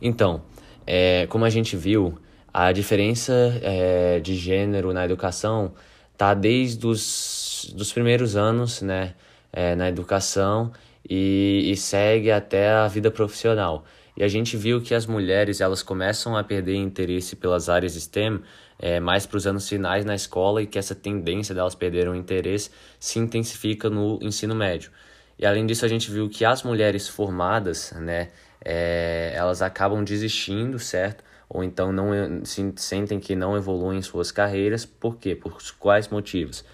Então, 0.00 0.42
é, 0.86 1.26
como 1.26 1.44
a 1.44 1.50
gente 1.50 1.76
viu, 1.76 2.18
a 2.50 2.72
diferença 2.72 3.60
é, 3.60 4.20
de 4.20 4.34
gênero 4.34 4.90
na 4.94 5.04
educação 5.04 5.74
tá 6.16 6.32
desde 6.32 6.86
os 6.86 7.70
dos 7.74 7.92
primeiros 7.92 8.36
anos 8.36 8.80
né, 8.80 9.12
é, 9.52 9.74
na 9.74 9.90
educação 9.90 10.72
e, 11.08 11.70
e 11.70 11.76
segue 11.76 12.30
até 12.30 12.70
a 12.70 12.88
vida 12.88 13.10
profissional. 13.10 13.84
E 14.16 14.24
a 14.24 14.28
gente 14.28 14.56
viu 14.56 14.80
que 14.80 14.94
as 14.94 15.06
mulheres 15.06 15.60
elas 15.60 15.82
começam 15.82 16.36
a 16.36 16.42
perder 16.42 16.76
interesse 16.76 17.36
pelas 17.36 17.68
áreas 17.68 17.94
STEM 17.94 18.40
é, 18.78 18.98
mais 18.98 19.26
para 19.26 19.36
os 19.36 19.46
anos 19.46 19.68
finais 19.68 20.04
na 20.04 20.14
escola 20.14 20.62
e 20.62 20.66
que 20.66 20.78
essa 20.78 20.94
tendência 20.94 21.54
delas 21.54 21.74
perderem 21.74 22.10
o 22.10 22.14
interesse 22.14 22.70
se 22.98 23.18
intensifica 23.18 23.90
no 23.90 24.18
ensino 24.22 24.54
médio. 24.54 24.90
E 25.38 25.44
além 25.44 25.66
disso 25.66 25.84
a 25.84 25.88
gente 25.88 26.10
viu 26.10 26.30
que 26.30 26.44
as 26.44 26.62
mulheres 26.62 27.08
formadas, 27.08 27.92
né, 27.92 28.30
é, 28.64 29.32
elas 29.34 29.60
acabam 29.60 30.02
desistindo, 30.02 30.78
certo? 30.78 31.22
Ou 31.48 31.62
então 31.62 31.92
não 31.92 32.44
se, 32.44 32.72
sentem 32.76 33.20
que 33.20 33.36
não 33.36 33.56
evoluem 33.56 34.00
suas 34.02 34.32
carreiras. 34.32 34.84
Por 34.84 35.16
quê? 35.16 35.36
Por 35.36 35.58
quais 35.78 36.08
motivos? 36.08 36.64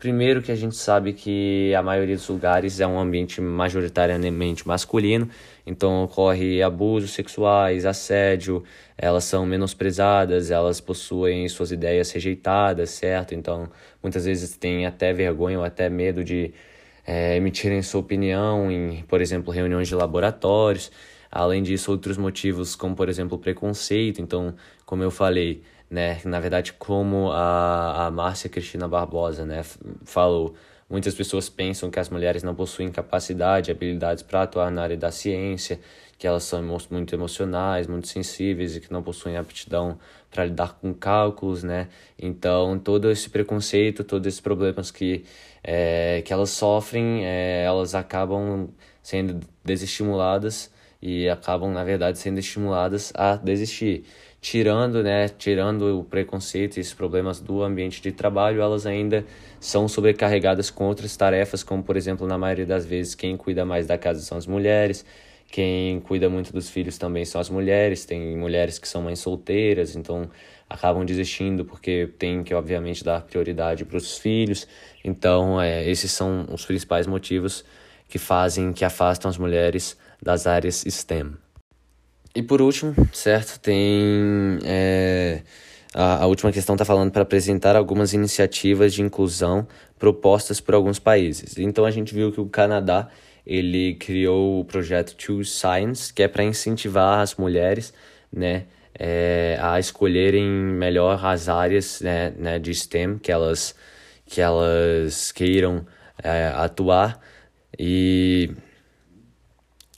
Primeiro 0.00 0.40
que 0.40 0.50
a 0.50 0.56
gente 0.56 0.76
sabe 0.76 1.12
que 1.12 1.74
a 1.74 1.82
maioria 1.82 2.16
dos 2.16 2.26
lugares 2.26 2.80
é 2.80 2.86
um 2.86 2.98
ambiente 2.98 3.38
majoritariamente 3.38 4.66
masculino, 4.66 5.28
então 5.66 6.04
ocorre 6.04 6.62
abusos 6.62 7.10
sexuais, 7.10 7.84
assédio, 7.84 8.64
elas 8.96 9.24
são 9.24 9.44
menosprezadas, 9.44 10.50
elas 10.50 10.80
possuem 10.80 11.46
suas 11.50 11.70
ideias 11.70 12.10
rejeitadas, 12.12 12.88
certo? 12.88 13.34
Então 13.34 13.68
muitas 14.02 14.24
vezes 14.24 14.56
têm 14.56 14.86
até 14.86 15.12
vergonha 15.12 15.58
ou 15.58 15.64
até 15.66 15.90
medo 15.90 16.24
de 16.24 16.54
é, 17.06 17.36
emitirem 17.36 17.82
sua 17.82 18.00
opinião 18.00 18.70
em, 18.72 19.02
por 19.02 19.20
exemplo, 19.20 19.52
reuniões 19.52 19.86
de 19.86 19.94
laboratórios. 19.94 20.90
Além 21.30 21.62
disso, 21.62 21.90
outros 21.90 22.16
motivos, 22.16 22.74
como 22.74 22.96
por 22.96 23.10
exemplo 23.10 23.38
preconceito. 23.38 24.22
Então, 24.22 24.54
como 24.86 25.02
eu 25.02 25.10
falei, 25.10 25.62
né, 25.90 26.20
na 26.24 26.38
verdade, 26.38 26.72
como 26.74 27.32
a, 27.32 28.06
a 28.06 28.10
Márcia 28.10 28.48
Cristina 28.48 28.86
Barbosa 28.86 29.44
né, 29.44 29.62
falou, 30.04 30.54
muitas 30.88 31.14
pessoas 31.14 31.48
pensam 31.48 31.90
que 31.90 31.98
as 31.98 32.08
mulheres 32.08 32.44
não 32.44 32.54
possuem 32.54 32.90
capacidade, 32.92 33.70
habilidades 33.72 34.22
para 34.22 34.42
atuar 34.42 34.70
na 34.70 34.82
área 34.82 34.96
da 34.96 35.10
ciência, 35.10 35.80
que 36.16 36.26
elas 36.26 36.44
são 36.44 36.62
muito 36.90 37.14
emocionais, 37.14 37.86
muito 37.86 38.06
sensíveis 38.06 38.76
e 38.76 38.80
que 38.80 38.92
não 38.92 39.02
possuem 39.02 39.36
aptidão 39.36 39.98
para 40.30 40.44
lidar 40.44 40.74
com 40.74 40.94
cálculos, 40.94 41.64
né? 41.64 41.88
Então, 42.18 42.78
todo 42.78 43.10
esse 43.10 43.30
preconceito, 43.30 44.04
todos 44.04 44.26
esses 44.26 44.40
problemas 44.40 44.90
que, 44.90 45.24
é, 45.64 46.22
que 46.22 46.32
elas 46.32 46.50
sofrem, 46.50 47.24
é, 47.24 47.64
elas 47.64 47.94
acabam 47.94 48.68
sendo 49.02 49.40
desestimuladas 49.64 50.70
e 51.02 51.28
acabam, 51.28 51.72
na 51.72 51.82
verdade, 51.82 52.18
sendo 52.18 52.38
estimuladas 52.38 53.12
a 53.16 53.36
desistir. 53.36 54.04
Tirando, 54.40 55.02
né, 55.02 55.28
tirando 55.28 56.00
o 56.00 56.04
preconceito 56.04 56.76
e 56.76 56.80
esses 56.80 56.94
problemas 56.94 57.40
do 57.40 57.62
ambiente 57.62 58.00
de 58.00 58.10
trabalho, 58.12 58.62
elas 58.62 58.86
ainda 58.86 59.24
são 59.60 59.86
sobrecarregadas 59.86 60.70
com 60.70 60.84
outras 60.86 61.16
tarefas, 61.16 61.62
como 61.62 61.82
por 61.82 61.96
exemplo, 61.96 62.26
na 62.26 62.38
maioria 62.38 62.66
das 62.66 62.86
vezes, 62.86 63.14
quem 63.14 63.36
cuida 63.36 63.64
mais 63.64 63.86
da 63.86 63.98
casa 63.98 64.20
são 64.20 64.38
as 64.38 64.46
mulheres, 64.46 65.04
quem 65.50 66.00
cuida 66.00 66.30
muito 66.30 66.52
dos 66.52 66.70
filhos 66.70 66.96
também 66.96 67.24
são 67.24 67.40
as 67.40 67.50
mulheres, 67.50 68.04
tem 68.04 68.36
mulheres 68.36 68.78
que 68.78 68.88
são 68.88 69.02
mães 69.02 69.18
solteiras, 69.18 69.96
então 69.96 70.30
acabam 70.68 71.04
desistindo 71.04 71.64
porque 71.64 72.08
tem 72.18 72.44
que, 72.44 72.54
obviamente, 72.54 73.02
dar 73.02 73.22
prioridade 73.22 73.84
para 73.84 73.96
os 73.96 74.16
filhos. 74.16 74.68
Então, 75.04 75.60
é, 75.60 75.88
esses 75.90 76.12
são 76.12 76.46
os 76.52 76.64
principais 76.64 77.06
motivos 77.08 77.64
que 78.08 78.18
fazem, 78.18 78.72
que 78.72 78.84
afastam 78.84 79.28
as 79.28 79.36
mulheres 79.36 79.98
das 80.22 80.46
áreas 80.46 80.84
STEM. 80.88 81.34
E 82.34 82.42
por 82.42 82.62
último, 82.62 82.94
certo, 83.12 83.58
tem. 83.58 84.58
É, 84.64 85.42
a, 85.92 86.22
a 86.22 86.26
última 86.26 86.52
questão 86.52 86.74
está 86.76 86.84
falando 86.84 87.10
para 87.10 87.22
apresentar 87.22 87.74
algumas 87.74 88.12
iniciativas 88.12 88.94
de 88.94 89.02
inclusão 89.02 89.66
propostas 89.98 90.60
por 90.60 90.74
alguns 90.74 90.98
países. 90.98 91.58
Então 91.58 91.84
a 91.84 91.90
gente 91.90 92.14
viu 92.14 92.30
que 92.30 92.40
o 92.40 92.46
Canadá 92.46 93.08
ele 93.44 93.94
criou 93.94 94.60
o 94.60 94.64
projeto 94.64 95.14
Choose 95.18 95.50
Science, 95.50 96.12
que 96.12 96.22
é 96.22 96.28
para 96.28 96.44
incentivar 96.44 97.20
as 97.20 97.34
mulheres 97.34 97.92
né, 98.32 98.66
é, 98.96 99.58
a 99.60 99.80
escolherem 99.80 100.46
melhor 100.46 101.24
as 101.24 101.48
áreas 101.48 102.00
né, 102.00 102.32
né, 102.38 102.58
de 102.58 102.72
STEM 102.72 103.18
que 103.18 103.32
elas, 103.32 103.74
que 104.26 104.40
elas 104.40 105.32
queiram 105.32 105.84
é, 106.22 106.52
atuar. 106.54 107.20
E 107.78 108.50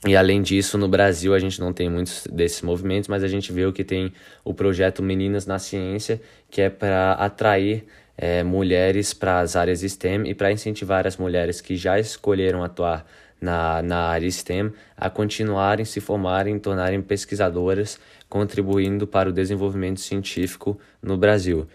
e 0.05 0.15
além 0.15 0.41
disso, 0.41 0.77
no 0.77 0.87
Brasil 0.87 1.33
a 1.33 1.39
gente 1.39 1.59
não 1.59 1.71
tem 1.71 1.89
muitos 1.89 2.27
desses 2.31 2.61
movimentos, 2.61 3.07
mas 3.07 3.23
a 3.23 3.27
gente 3.27 3.53
vê 3.53 3.71
que 3.71 3.83
tem 3.83 4.11
o 4.43 4.53
projeto 4.53 5.01
Meninas 5.01 5.45
na 5.45 5.57
Ciência, 5.59 6.21
que 6.49 6.61
é 6.61 6.69
para 6.69 7.13
atrair 7.13 7.85
é, 8.17 8.43
mulheres 8.43 9.13
para 9.13 9.39
as 9.39 9.55
áreas 9.55 9.79
STEM 9.81 10.27
e 10.27 10.35
para 10.35 10.51
incentivar 10.51 11.07
as 11.07 11.15
mulheres 11.15 11.61
que 11.61 11.77
já 11.77 11.97
escolheram 11.97 12.63
atuar 12.63 13.05
na, 13.39 13.81
na 13.81 14.07
área 14.07 14.29
STEM 14.29 14.73
a 14.95 15.09
continuarem, 15.09 15.85
se 15.85 16.01
formarem, 16.01 16.59
tornarem 16.59 17.01
pesquisadoras, 17.01 17.97
contribuindo 18.27 19.07
para 19.07 19.29
o 19.29 19.33
desenvolvimento 19.33 20.01
científico 20.01 20.77
no 21.01 21.17
Brasil. 21.17 21.65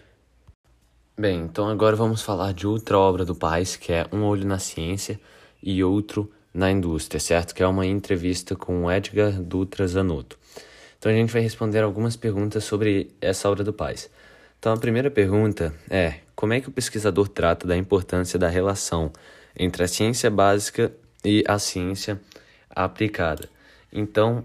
Bem, 1.17 1.41
então 1.41 1.67
agora 1.67 1.95
vamos 1.95 2.21
falar 2.21 2.53
de 2.53 2.65
outra 2.67 2.97
obra 2.97 3.25
do 3.25 3.35
Paes, 3.35 3.75
que 3.75 3.91
é 3.91 4.05
Um 4.11 4.23
Olho 4.23 4.45
na 4.45 4.59
Ciência 4.59 5.19
e 5.61 5.83
Outro 5.83 6.31
na 6.59 6.69
indústria, 6.69 7.21
certo? 7.21 7.55
Que 7.55 7.63
é 7.63 7.67
uma 7.67 7.85
entrevista 7.85 8.53
com 8.53 8.91
Edgar 8.91 9.31
Dutra 9.41 9.87
Zanotto. 9.87 10.37
Então 10.97 11.09
a 11.09 11.15
gente 11.15 11.31
vai 11.31 11.41
responder 11.41 11.79
algumas 11.79 12.17
perguntas 12.17 12.65
sobre 12.65 13.11
essa 13.21 13.49
obra 13.49 13.63
do 13.63 13.71
Paz. 13.71 14.09
Então 14.59 14.73
a 14.73 14.77
primeira 14.77 15.09
pergunta 15.09 15.73
é: 15.89 16.15
como 16.35 16.51
é 16.51 16.59
que 16.59 16.67
o 16.67 16.71
pesquisador 16.71 17.29
trata 17.29 17.65
da 17.65 17.77
importância 17.77 18.37
da 18.37 18.49
relação 18.49 19.09
entre 19.57 19.85
a 19.85 19.87
ciência 19.87 20.29
básica 20.29 20.91
e 21.23 21.45
a 21.47 21.57
ciência 21.57 22.19
aplicada? 22.69 23.47
Então 23.91 24.43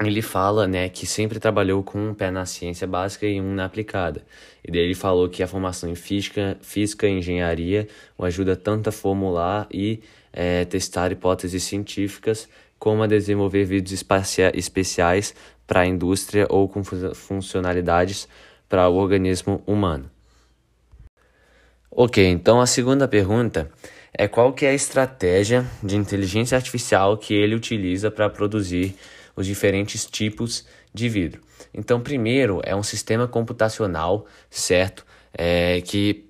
ele 0.00 0.22
fala, 0.22 0.66
né, 0.66 0.88
que 0.88 1.04
sempre 1.04 1.38
trabalhou 1.38 1.82
com 1.82 1.98
um 1.98 2.14
pé 2.14 2.30
na 2.30 2.46
ciência 2.46 2.86
básica 2.86 3.26
e 3.26 3.38
um 3.38 3.52
na 3.52 3.66
aplicada. 3.66 4.24
E 4.64 4.70
daí 4.70 4.80
ele 4.80 4.94
falou 4.94 5.28
que 5.28 5.42
a 5.42 5.46
formação 5.46 5.90
em 5.90 5.94
física, 5.94 6.56
física 6.62 7.06
e 7.06 7.18
engenharia 7.18 7.86
o 8.16 8.24
ajuda 8.24 8.56
tanto 8.56 8.88
a 8.88 8.92
formular 8.92 9.66
e 9.70 10.00
é, 10.32 10.64
testar 10.64 11.12
hipóteses 11.12 11.62
científicas, 11.62 12.48
como 12.78 13.02
a 13.02 13.06
desenvolver 13.06 13.64
vídeos 13.64 14.04
especiais 14.54 15.34
para 15.66 15.80
a 15.80 15.86
indústria 15.86 16.46
ou 16.48 16.68
com 16.68 16.82
funcionalidades 16.82 18.28
para 18.68 18.88
o 18.88 18.96
organismo 18.96 19.62
humano. 19.66 20.10
Ok, 21.90 22.24
então 22.24 22.60
a 22.60 22.66
segunda 22.66 23.08
pergunta 23.08 23.70
é 24.12 24.28
qual 24.28 24.52
que 24.52 24.64
é 24.64 24.70
a 24.70 24.74
estratégia 24.74 25.66
de 25.82 25.96
inteligência 25.96 26.56
artificial 26.56 27.16
que 27.16 27.34
ele 27.34 27.54
utiliza 27.54 28.10
para 28.10 28.30
produzir 28.30 28.94
os 29.34 29.46
diferentes 29.46 30.06
tipos 30.06 30.66
de 30.92 31.08
vidro. 31.08 31.40
Então, 31.72 32.00
primeiro 32.00 32.60
é 32.64 32.74
um 32.74 32.82
sistema 32.82 33.28
computacional, 33.28 34.26
certo, 34.50 35.04
é, 35.32 35.80
que 35.80 36.26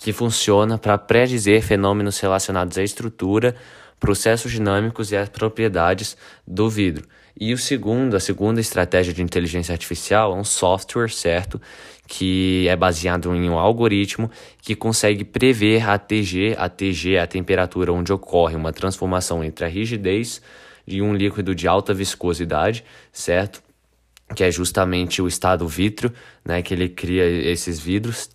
que 0.00 0.14
funciona 0.14 0.78
para 0.78 0.96
predizer 0.96 1.62
fenômenos 1.62 2.18
relacionados 2.18 2.78
à 2.78 2.82
estrutura, 2.82 3.54
processos 4.00 4.50
dinâmicos 4.50 5.12
e 5.12 5.16
às 5.16 5.28
propriedades 5.28 6.16
do 6.46 6.70
vidro. 6.70 7.06
E 7.38 7.52
o 7.52 7.58
segundo, 7.58 8.16
a 8.16 8.20
segunda 8.20 8.62
estratégia 8.62 9.12
de 9.12 9.22
inteligência 9.22 9.72
artificial 9.72 10.32
é 10.32 10.36
um 10.36 10.42
software, 10.42 11.10
certo, 11.10 11.60
que 12.08 12.66
é 12.66 12.74
baseado 12.74 13.34
em 13.34 13.48
um 13.50 13.58
algoritmo 13.58 14.30
que 14.62 14.74
consegue 14.74 15.22
prever 15.22 15.86
a 15.86 15.98
TG, 15.98 16.56
a 16.56 16.68
TG 16.70 17.16
é 17.16 17.20
a 17.20 17.26
temperatura 17.26 17.92
onde 17.92 18.10
ocorre 18.10 18.56
uma 18.56 18.72
transformação 18.72 19.44
entre 19.44 19.66
a 19.66 19.68
rigidez 19.68 20.40
de 20.86 21.02
um 21.02 21.14
líquido 21.14 21.54
de 21.54 21.68
alta 21.68 21.92
viscosidade, 21.92 22.84
certo? 23.12 23.62
Que 24.34 24.44
é 24.44 24.50
justamente 24.50 25.20
o 25.20 25.28
estado 25.28 25.68
vítreo, 25.68 26.10
né, 26.42 26.62
que 26.62 26.72
ele 26.72 26.88
cria 26.88 27.24
esses 27.26 27.78
vidros 27.78 28.30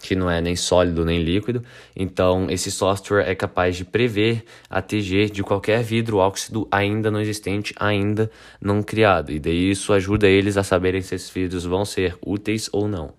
que 0.00 0.14
não 0.14 0.30
é 0.30 0.40
nem 0.40 0.56
sólido 0.56 1.04
nem 1.04 1.22
líquido. 1.22 1.62
Então, 1.94 2.50
esse 2.50 2.70
software 2.70 3.28
é 3.28 3.34
capaz 3.34 3.76
de 3.76 3.84
prever 3.84 4.44
a 4.68 4.82
TG 4.82 5.30
de 5.30 5.42
qualquer 5.42 5.82
vidro 5.82 6.18
óxido 6.18 6.66
ainda 6.70 7.10
não 7.10 7.20
existente, 7.20 7.74
ainda 7.78 8.30
não 8.60 8.82
criado. 8.82 9.30
E 9.30 9.38
daí 9.38 9.70
isso 9.70 9.92
ajuda 9.92 10.26
eles 10.26 10.56
a 10.56 10.62
saberem 10.62 11.02
se 11.02 11.14
esses 11.14 11.30
vidros 11.30 11.64
vão 11.64 11.84
ser 11.84 12.16
úteis 12.24 12.68
ou 12.72 12.88
não. 12.88 13.12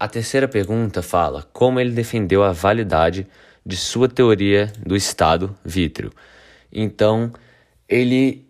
A 0.00 0.06
terceira 0.06 0.46
pergunta 0.46 1.02
fala 1.02 1.42
como 1.52 1.80
ele 1.80 1.90
defendeu 1.90 2.44
a 2.44 2.52
validade 2.52 3.26
de 3.66 3.76
sua 3.76 4.08
teoria 4.08 4.72
do 4.86 4.94
estado 4.94 5.54
vítreo. 5.64 6.12
Então, 6.72 7.32
ele 7.88 8.47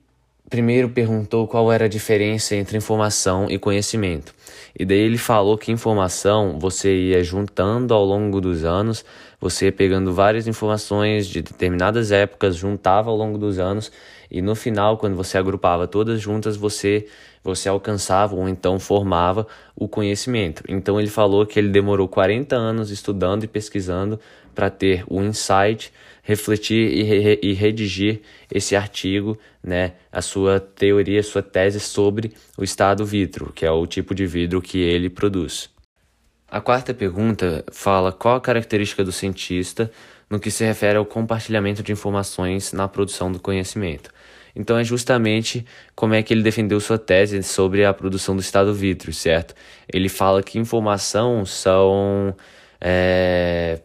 primeiro 0.48 0.88
perguntou 0.88 1.46
qual 1.46 1.70
era 1.72 1.84
a 1.84 1.88
diferença 1.88 2.54
entre 2.54 2.76
informação 2.76 3.46
e 3.50 3.58
conhecimento. 3.58 4.34
E 4.78 4.84
daí 4.84 4.98
ele 4.98 5.18
falou 5.18 5.58
que 5.58 5.72
informação 5.72 6.58
você 6.58 6.94
ia 6.94 7.22
juntando 7.22 7.92
ao 7.92 8.04
longo 8.04 8.40
dos 8.40 8.64
anos, 8.64 9.04
você 9.40 9.66
ia 9.66 9.72
pegando 9.72 10.12
várias 10.12 10.46
informações 10.46 11.26
de 11.26 11.42
determinadas 11.42 12.10
épocas, 12.12 12.56
juntava 12.56 13.10
ao 13.10 13.16
longo 13.16 13.38
dos 13.38 13.58
anos 13.58 13.90
e 14.30 14.42
no 14.42 14.54
final, 14.54 14.98
quando 14.98 15.16
você 15.16 15.38
agrupava 15.38 15.86
todas 15.86 16.20
juntas, 16.20 16.56
você 16.56 17.06
você 17.42 17.68
alcançava 17.68 18.34
ou 18.34 18.48
então 18.48 18.78
formava 18.78 19.46
o 19.74 19.88
conhecimento. 19.88 20.62
Então 20.68 21.00
ele 21.00 21.08
falou 21.08 21.46
que 21.46 21.58
ele 21.58 21.68
demorou 21.68 22.06
40 22.06 22.54
anos 22.54 22.90
estudando 22.90 23.44
e 23.44 23.46
pesquisando 23.46 24.20
para 24.54 24.68
ter 24.68 25.04
o 25.08 25.22
insight 25.22 25.92
refletir 26.28 26.92
e, 26.92 27.02
re 27.02 27.38
e 27.42 27.54
redigir 27.54 28.20
esse 28.52 28.76
artigo, 28.76 29.38
né, 29.64 29.94
a 30.12 30.20
sua 30.20 30.60
teoria, 30.60 31.20
a 31.20 31.22
sua 31.22 31.42
tese 31.42 31.80
sobre 31.80 32.34
o 32.58 32.62
estado 32.62 33.02
vitro, 33.06 33.50
que 33.50 33.64
é 33.64 33.70
o 33.70 33.86
tipo 33.86 34.14
de 34.14 34.26
vidro 34.26 34.60
que 34.60 34.78
ele 34.78 35.08
produz. 35.08 35.70
A 36.46 36.60
quarta 36.60 36.92
pergunta 36.92 37.64
fala 37.72 38.12
qual 38.12 38.36
a 38.36 38.40
característica 38.42 39.02
do 39.02 39.10
cientista 39.10 39.90
no 40.28 40.38
que 40.38 40.50
se 40.50 40.62
refere 40.66 40.98
ao 40.98 41.06
compartilhamento 41.06 41.82
de 41.82 41.92
informações 41.92 42.74
na 42.74 42.86
produção 42.86 43.32
do 43.32 43.40
conhecimento. 43.40 44.10
Então 44.54 44.76
é 44.76 44.84
justamente 44.84 45.64
como 45.96 46.12
é 46.12 46.22
que 46.22 46.34
ele 46.34 46.42
defendeu 46.42 46.78
sua 46.78 46.98
tese 46.98 47.42
sobre 47.42 47.86
a 47.86 47.94
produção 47.94 48.36
do 48.36 48.42
estado 48.42 48.74
vítreo, 48.74 49.14
certo? 49.14 49.54
Ele 49.90 50.10
fala 50.10 50.42
que 50.42 50.58
informação 50.58 51.46
são 51.46 52.36
é, 52.78 53.80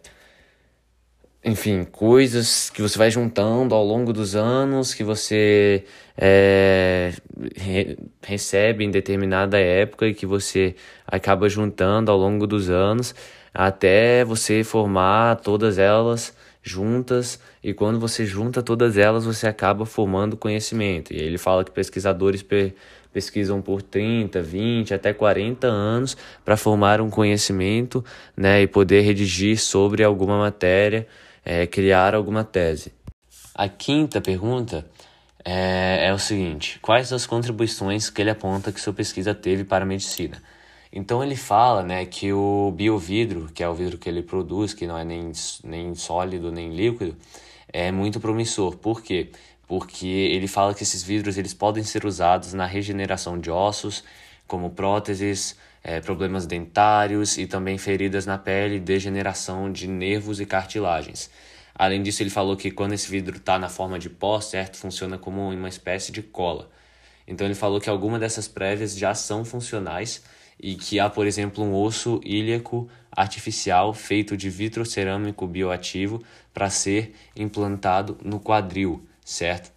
enfim, 1.45 1.83
coisas 1.83 2.69
que 2.69 2.81
você 2.81 2.97
vai 2.97 3.11
juntando 3.11 3.75
ao 3.75 3.83
longo 3.83 4.13
dos 4.13 4.33
anos, 4.35 4.93
que 4.93 5.03
você 5.03 5.83
é, 6.17 7.11
re, 7.55 7.97
recebe 8.21 8.85
em 8.85 8.91
determinada 8.91 9.59
época 9.59 10.07
e 10.07 10.13
que 10.13 10.25
você 10.25 10.73
acaba 11.05 11.49
juntando 11.49 12.09
ao 12.09 12.17
longo 12.17 12.47
dos 12.47 12.69
anos 12.69 13.13
até 13.53 14.23
você 14.23 14.63
formar 14.63 15.35
todas 15.37 15.77
elas 15.77 16.33
juntas 16.61 17.39
e 17.61 17.73
quando 17.73 17.99
você 17.99 18.25
junta 18.25 18.63
todas 18.63 18.97
elas 18.97 19.25
você 19.25 19.45
acaba 19.45 19.85
formando 19.85 20.37
conhecimento. 20.37 21.13
E 21.13 21.17
ele 21.17 21.37
fala 21.37 21.65
que 21.65 21.71
pesquisadores 21.71 22.41
pe 22.41 22.73
pesquisam 23.11 23.61
por 23.61 23.83
30, 23.83 24.41
20, 24.41 24.91
até 24.91 25.13
40 25.13 25.67
anos 25.67 26.17
para 26.43 26.57
formar 26.57 26.99
um 26.99 27.11
conhecimento 27.11 28.03
né, 28.35 28.63
e 28.63 28.67
poder 28.67 29.01
redigir 29.01 29.59
sobre 29.59 30.03
alguma 30.03 30.39
matéria 30.39 31.05
é, 31.43 31.67
criar 31.67 32.15
alguma 32.15 32.43
tese. 32.43 32.93
A 33.53 33.67
quinta 33.67 34.21
pergunta 34.21 34.85
é, 35.43 36.07
é 36.07 36.13
o 36.13 36.19
seguinte: 36.19 36.79
quais 36.81 37.11
as 37.11 37.25
contribuições 37.25 38.09
que 38.09 38.21
ele 38.21 38.29
aponta 38.29 38.71
que 38.71 38.79
sua 38.79 38.93
pesquisa 38.93 39.35
teve 39.35 39.63
para 39.63 39.83
a 39.83 39.87
medicina? 39.87 40.41
Então 40.91 41.23
ele 41.23 41.35
fala 41.35 41.81
né, 41.81 42.05
que 42.05 42.31
o 42.31 42.71
biovidro, 42.71 43.49
que 43.53 43.63
é 43.63 43.67
o 43.67 43.73
vidro 43.73 43.97
que 43.97 44.07
ele 44.07 44.21
produz, 44.21 44.73
que 44.73 44.85
não 44.85 44.97
é 44.97 45.03
nem, 45.03 45.31
nem 45.63 45.95
sólido 45.95 46.51
nem 46.51 46.69
líquido, 46.73 47.15
é 47.67 47.91
muito 47.91 48.19
promissor. 48.19 48.77
Por 48.77 49.01
quê? 49.01 49.31
Porque 49.67 50.05
ele 50.05 50.47
fala 50.47 50.73
que 50.73 50.83
esses 50.83 51.01
vidros 51.01 51.37
eles 51.37 51.53
podem 51.53 51.83
ser 51.83 52.05
usados 52.05 52.53
na 52.53 52.67
regeneração 52.67 53.39
de 53.39 53.49
ossos, 53.49 54.03
como 54.47 54.69
próteses, 54.69 55.57
é, 55.83 55.99
problemas 55.99 56.45
dentários 56.45 57.37
e 57.37 57.45
também 57.45 57.77
feridas 57.77 58.25
na 58.25 58.37
pele, 58.37 58.79
degeneração 58.79 59.71
de 59.71 59.87
nervos 59.87 60.39
e 60.39 60.45
cartilagens. 60.45 61.29
Além 61.75 62.01
disso, 62.01 62.23
ele 62.23 62.29
falou 62.29 62.55
que 62.55 62.71
quando 62.71 62.93
esse 62.93 63.09
vidro 63.09 63.37
está 63.37 63.59
na 63.59 63.67
forma 63.67 63.99
de 63.99 64.09
pó, 64.09 64.39
certo, 64.39 64.77
funciona 64.77 65.17
como 65.17 65.49
uma 65.49 65.67
espécie 65.67 66.11
de 66.11 66.21
cola. 66.21 66.69
Então 67.27 67.45
ele 67.45 67.55
falou 67.55 67.79
que 67.81 67.89
algumas 67.89 68.19
dessas 68.19 68.47
prévias 68.47 68.95
já 68.95 69.13
são 69.13 69.43
funcionais 69.43 70.23
e 70.59 70.75
que 70.75 70.99
há, 70.99 71.09
por 71.09 71.25
exemplo, 71.25 71.63
um 71.63 71.73
osso 71.73 72.21
ilíaco 72.23 72.87
artificial 73.11 73.93
feito 73.93 74.37
de 74.37 74.49
vitrocerâmico 74.49 75.47
bioativo 75.47 76.23
para 76.53 76.69
ser 76.69 77.13
implantado 77.35 78.17
no 78.23 78.39
quadril, 78.39 79.05
certo? 79.25 79.71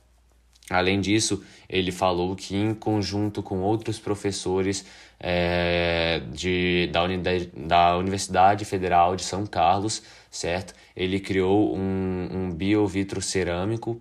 Além 0.68 1.00
disso, 1.00 1.44
ele 1.68 1.92
falou 1.92 2.34
que, 2.34 2.57
em 2.57 2.74
conjunto 2.74 3.42
com 3.42 3.61
outros 3.61 4.00
professores 4.00 4.84
é, 5.29 6.22
de, 6.31 6.89
da, 6.93 7.03
unidade, 7.03 7.51
da 7.53 7.97
Universidade 7.97 8.64
Federal 8.64 9.16
de 9.16 9.24
São 9.24 9.45
Carlos, 9.45 10.01
certo? 10.31 10.72
Ele 10.95 11.18
criou 11.18 11.77
um, 11.77 12.29
um 12.31 12.53
biovitro 12.53 13.20
cerâmico 13.20 14.01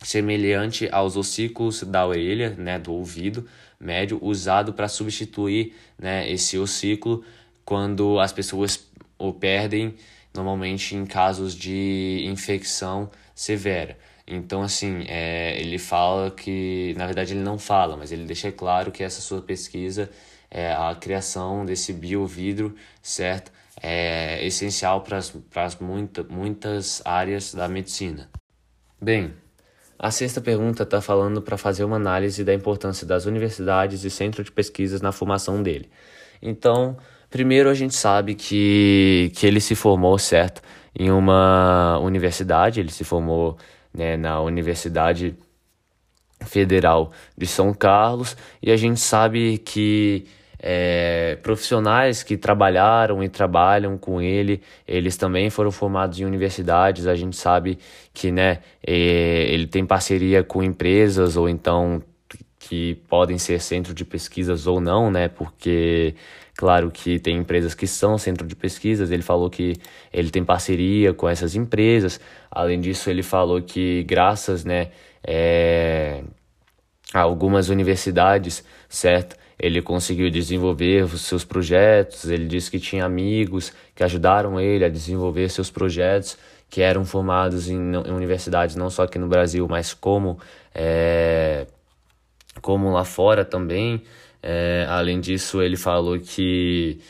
semelhante 0.00 0.88
aos 0.92 1.16
ossículos 1.16 1.82
da 1.82 2.06
orelha, 2.06 2.50
né, 2.50 2.78
do 2.78 2.92
ouvido 2.92 3.48
médio, 3.80 4.16
usado 4.22 4.72
para 4.72 4.86
substituir 4.86 5.74
né, 5.98 6.30
esse 6.30 6.56
ossículo 6.56 7.24
quando 7.64 8.20
as 8.20 8.32
pessoas 8.32 8.88
o 9.18 9.32
perdem, 9.32 9.96
normalmente 10.32 10.94
em 10.94 11.04
casos 11.04 11.52
de 11.52 12.26
infecção 12.28 13.10
severa. 13.34 13.98
Então, 14.24 14.62
assim, 14.62 15.04
é, 15.08 15.60
ele 15.60 15.78
fala 15.78 16.30
que, 16.30 16.94
na 16.96 17.06
verdade, 17.06 17.32
ele 17.32 17.42
não 17.42 17.58
fala, 17.58 17.96
mas 17.96 18.12
ele 18.12 18.24
deixa 18.24 18.52
claro 18.52 18.92
que 18.92 19.02
essa 19.02 19.20
sua 19.20 19.42
pesquisa, 19.42 20.08
é, 20.54 20.72
a 20.72 20.94
criação 20.94 21.66
desse 21.66 21.92
biovidro, 21.92 22.76
certo? 23.02 23.50
É 23.82 24.46
essencial 24.46 25.02
para 25.02 25.18
muita, 25.80 26.22
muitas 26.22 27.02
áreas 27.04 27.52
da 27.52 27.66
medicina. 27.66 28.30
Bem, 29.02 29.34
a 29.98 30.12
sexta 30.12 30.40
pergunta 30.40 30.84
está 30.84 31.00
falando 31.00 31.42
para 31.42 31.58
fazer 31.58 31.82
uma 31.82 31.96
análise 31.96 32.44
da 32.44 32.54
importância 32.54 33.04
das 33.04 33.26
universidades 33.26 34.04
e 34.04 34.10
centros 34.10 34.46
de 34.46 34.52
pesquisas 34.52 35.02
na 35.02 35.10
formação 35.10 35.60
dele. 35.60 35.90
Então, 36.40 36.96
primeiro 37.28 37.68
a 37.68 37.74
gente 37.74 37.96
sabe 37.96 38.36
que, 38.36 39.32
que 39.34 39.46
ele 39.48 39.60
se 39.60 39.74
formou, 39.74 40.16
certo, 40.18 40.62
em 40.96 41.10
uma 41.10 41.98
universidade, 41.98 42.78
ele 42.78 42.92
se 42.92 43.02
formou 43.02 43.58
né, 43.92 44.16
na 44.16 44.40
Universidade 44.40 45.36
Federal 46.42 47.10
de 47.36 47.46
São 47.46 47.74
Carlos, 47.74 48.36
e 48.62 48.70
a 48.70 48.76
gente 48.76 49.00
sabe 49.00 49.58
que 49.58 50.26
é, 50.66 51.36
profissionais 51.42 52.22
que 52.22 52.38
trabalharam 52.38 53.22
e 53.22 53.28
trabalham 53.28 53.98
com 53.98 54.22
ele, 54.22 54.62
eles 54.88 55.14
também 55.14 55.50
foram 55.50 55.70
formados 55.70 56.18
em 56.18 56.24
universidades. 56.24 57.06
A 57.06 57.14
gente 57.14 57.36
sabe 57.36 57.78
que 58.14 58.32
né, 58.32 58.60
é, 58.82 59.44
ele 59.52 59.66
tem 59.66 59.84
parceria 59.84 60.42
com 60.42 60.62
empresas 60.62 61.36
ou 61.36 61.50
então 61.50 62.02
que 62.58 62.94
podem 63.10 63.36
ser 63.36 63.60
centro 63.60 63.92
de 63.92 64.06
pesquisas 64.06 64.66
ou 64.66 64.80
não, 64.80 65.10
né? 65.10 65.28
Porque 65.28 66.14
claro 66.56 66.90
que 66.90 67.18
tem 67.18 67.36
empresas 67.36 67.74
que 67.74 67.86
são 67.86 68.16
centro 68.16 68.46
de 68.46 68.56
pesquisas. 68.56 69.10
Ele 69.10 69.22
falou 69.22 69.50
que 69.50 69.74
ele 70.10 70.30
tem 70.30 70.42
parceria 70.42 71.12
com 71.12 71.28
essas 71.28 71.54
empresas. 71.54 72.18
Além 72.50 72.80
disso, 72.80 73.10
ele 73.10 73.22
falou 73.22 73.60
que 73.60 74.02
graças, 74.04 74.64
né, 74.64 74.88
é, 75.22 76.22
a 77.12 77.20
algumas 77.20 77.68
universidades, 77.68 78.64
certo? 78.88 79.43
Ele 79.58 79.80
conseguiu 79.80 80.30
desenvolver 80.30 81.04
os 81.04 81.22
seus 81.22 81.44
projetos. 81.44 82.24
Ele 82.26 82.46
disse 82.46 82.70
que 82.70 82.80
tinha 82.80 83.04
amigos 83.04 83.72
que 83.94 84.02
ajudaram 84.02 84.60
ele 84.60 84.84
a 84.84 84.88
desenvolver 84.88 85.48
seus 85.48 85.70
projetos, 85.70 86.36
que 86.68 86.80
eram 86.82 87.04
formados 87.04 87.68
em, 87.68 87.76
em 87.76 88.12
universidades 88.12 88.76
não 88.76 88.90
só 88.90 89.04
aqui 89.04 89.18
no 89.18 89.28
Brasil, 89.28 89.66
mas 89.68 89.94
como, 89.94 90.38
é, 90.74 91.66
como 92.60 92.90
lá 92.92 93.04
fora 93.04 93.44
também. 93.44 94.02
É, 94.42 94.86
além 94.88 95.20
disso, 95.20 95.62
ele 95.62 95.76
falou 95.76 96.18
que, 96.18 97.00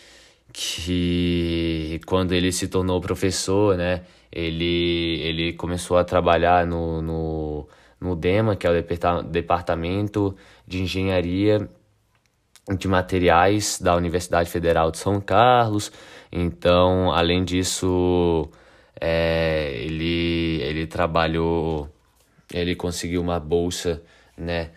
que 0.53 2.01
quando 2.07 2.33
ele 2.33 2.53
se 2.53 2.69
tornou 2.69 3.01
professor, 3.01 3.77
né, 3.77 4.03
ele, 4.31 5.21
ele 5.23 5.53
começou 5.55 5.97
a 5.97 6.05
trabalhar 6.05 6.67
no, 6.67 7.01
no, 7.03 7.69
no 8.01 8.15
DEMA, 8.15 8.55
que 8.55 8.67
é 8.67 8.71
o 8.71 9.23
Departamento 9.23 10.37
de 10.67 10.83
Engenharia 10.83 11.69
de 12.79 12.89
materiais 12.89 13.79
da 13.81 13.95
Universidade 13.95 14.49
Federal 14.49 14.91
de 14.91 14.99
São 14.99 15.21
Carlos. 15.21 15.93
Então, 16.33 17.13
além 17.13 17.45
disso, 17.45 18.49
é, 19.01 19.73
ele, 19.77 20.61
ele 20.63 20.87
trabalhou, 20.87 21.89
ele 22.53 22.75
conseguiu 22.75 23.21
uma 23.21 23.39
bolsa, 23.39 24.03
né, 24.37 24.71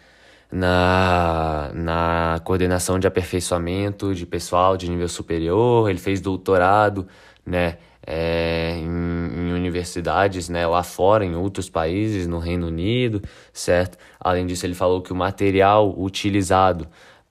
na, 0.51 1.71
na 1.73 2.39
coordenação 2.43 2.99
de 2.99 3.07
aperfeiçoamento 3.07 4.13
de 4.13 4.25
pessoal 4.25 4.77
de 4.77 4.89
nível 4.89 5.09
superior, 5.09 5.89
ele 5.89 5.99
fez 5.99 6.21
doutorado, 6.21 7.07
né, 7.45 7.77
é, 8.05 8.75
em, 8.77 8.85
em, 8.85 9.53
universidades 9.53 10.47
né, 10.47 10.65
lá 10.65 10.83
fora, 10.83 11.25
em 11.25 11.35
outros 11.35 11.69
países, 11.69 12.25
no 12.25 12.39
Reino 12.39 12.67
Unido, 12.67 13.21
certo? 13.51 13.97
Além 14.17 14.45
disso, 14.45 14.65
ele 14.65 14.73
falou 14.73 15.01
que 15.01 15.11
o 15.11 15.15
material 15.15 15.93
utilizado 15.99 16.88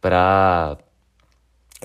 para 0.06 0.78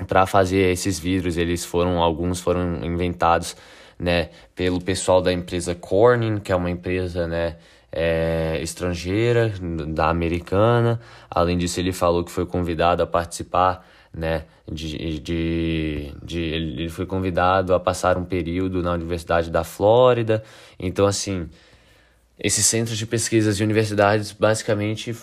para 0.07 0.25
fazer 0.27 0.71
esses 0.71 0.99
vidros. 0.99 1.37
Eles 1.37 1.65
foram 1.65 2.01
alguns 2.01 2.39
foram 2.39 2.83
inventados, 2.83 3.55
né, 3.99 4.29
pelo 4.55 4.79
pessoal 4.79 5.21
da 5.21 5.33
empresa 5.33 5.75
Corning, 5.75 6.39
que 6.39 6.51
é 6.51 6.55
uma 6.55 6.69
empresa, 6.69 7.27
né, 7.27 7.57
é, 7.91 8.59
estrangeira, 8.61 9.51
da 9.87 10.09
americana. 10.09 10.99
Além 11.29 11.57
disso, 11.57 11.79
ele 11.79 11.91
falou 11.91 12.23
que 12.23 12.31
foi 12.31 12.45
convidado 12.45 13.03
a 13.03 13.07
participar, 13.07 13.85
né, 14.13 14.45
de, 14.71 15.19
de, 15.19 16.13
de 16.23 16.39
ele 16.39 16.89
foi 16.89 17.05
convidado 17.05 17.73
a 17.73 17.79
passar 17.79 18.17
um 18.17 18.25
período 18.25 18.81
na 18.83 18.93
Universidade 18.93 19.49
da 19.49 19.63
Flórida. 19.63 20.43
Então, 20.79 21.05
assim, 21.05 21.49
esses 22.39 22.65
centros 22.65 22.97
de 22.97 23.05
pesquisas 23.05 23.59
e 23.59 23.63
universidades 23.63 24.31
basicamente 24.31 25.15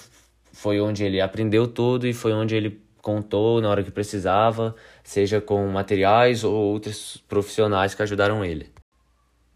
foi 0.52 0.80
onde 0.80 1.04
ele 1.04 1.20
aprendeu 1.20 1.66
tudo 1.68 2.06
e 2.06 2.12
foi 2.12 2.32
onde 2.32 2.54
ele 2.54 2.87
contou 3.08 3.58
na 3.62 3.70
hora 3.70 3.82
que 3.82 3.90
precisava, 3.90 4.74
seja 5.02 5.40
com 5.40 5.66
materiais 5.68 6.44
ou 6.44 6.52
outros 6.52 7.24
profissionais 7.26 7.94
que 7.94 8.02
ajudaram 8.02 8.44
ele. 8.44 8.70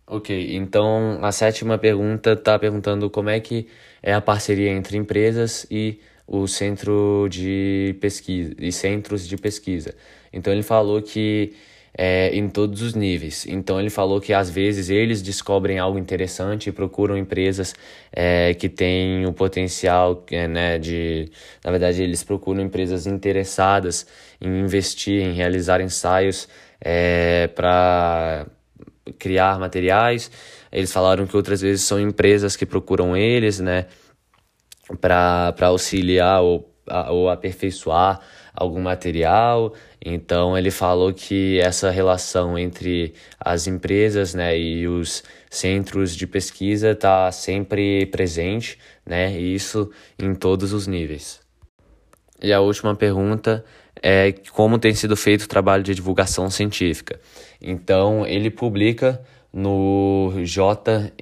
Ok, 0.07 0.57
então 0.57 1.19
a 1.23 1.31
sétima 1.31 1.77
pergunta 1.77 2.33
está 2.33 2.59
perguntando 2.59 3.11
como 3.11 3.29
é 3.29 3.39
que 3.41 3.69
é 4.03 4.15
a 4.15 4.23
parceria 4.23 4.71
entre 4.71 4.97
empresas 4.97 5.67
e 5.71 6.01
o 6.27 6.47
centro 6.47 7.29
de 7.31 7.95
pesquisa 8.01 8.55
e 8.59 8.73
centros 8.73 9.29
de 9.29 9.37
pesquisa. 9.37 9.95
Então 10.33 10.51
ele 10.51 10.63
falou 10.63 11.03
que 11.03 11.53
é, 11.97 12.35
em 12.35 12.49
todos 12.49 12.81
os 12.83 12.95
níveis. 12.95 13.47
Então 13.47 13.79
ele 13.79 13.91
falou 13.91 14.21
que 14.21 14.33
às 14.33 14.49
vezes 14.49 14.89
eles 14.89 15.21
descobrem 15.21 15.79
algo 15.79 15.99
interessante 15.99 16.69
e 16.69 16.73
procuram 16.73 17.17
empresas 17.17 17.75
é, 18.13 18.55
que 18.55 18.69
têm 18.69 19.27
o 19.27 19.33
potencial, 19.33 20.25
é, 20.31 20.49
né, 20.49 20.79
de, 20.79 21.31
na 21.65 21.71
verdade 21.71 22.03
eles 22.03 22.23
procuram 22.25 22.63
empresas 22.63 23.07
interessadas 23.07 24.07
em 24.41 24.61
investir, 24.61 25.23
em 25.23 25.33
realizar 25.33 25.81
ensaios 25.81 26.49
é, 26.81 27.49
para 27.49 28.47
criar 29.19 29.59
materiais. 29.59 30.31
Eles 30.71 30.93
falaram 30.93 31.27
que 31.27 31.37
outras 31.37 31.61
vezes 31.61 31.83
são 31.83 32.01
empresas 32.01 32.57
que 32.57 32.65
procuram 32.65 33.17
eles, 33.17 33.61
né, 33.61 33.87
para 35.01 35.55
auxiliar 35.61 36.43
ou, 36.43 36.75
ou 37.09 37.29
aperfeiçoar 37.29 38.21
algum 38.55 38.81
material. 38.81 39.75
Então 40.05 40.57
ele 40.57 40.71
falou 40.71 41.13
que 41.13 41.59
essa 41.61 41.91
relação 41.91 42.59
entre 42.59 43.15
as 43.41 43.67
empresas 43.67 44.35
né, 44.35 44.59
e 44.59 44.87
os 44.87 45.23
centros 45.51 46.15
de 46.15 46.27
pesquisa 46.27 46.91
está 46.93 47.31
sempre 47.33 48.07
presente, 48.07 48.79
né, 49.05 49.33
e 49.39 49.55
isso 49.55 49.91
em 50.19 50.35
todos 50.35 50.73
os 50.73 50.87
níveis. 50.87 51.41
E 52.43 52.53
a 52.53 52.61
última 52.61 52.95
pergunta 52.95 53.65
é 54.03 54.33
como 54.53 54.79
tem 54.79 54.95
sido 54.95 55.17
feito 55.17 55.43
o 55.43 55.49
trabalho 55.49 55.83
de 55.83 55.95
divulgação 55.95 56.51
científica. 56.51 57.21
Então 57.61 58.27
ele 58.27 58.51
publica 58.51 59.23
no 59.53 60.33
JNCS, 60.43 61.13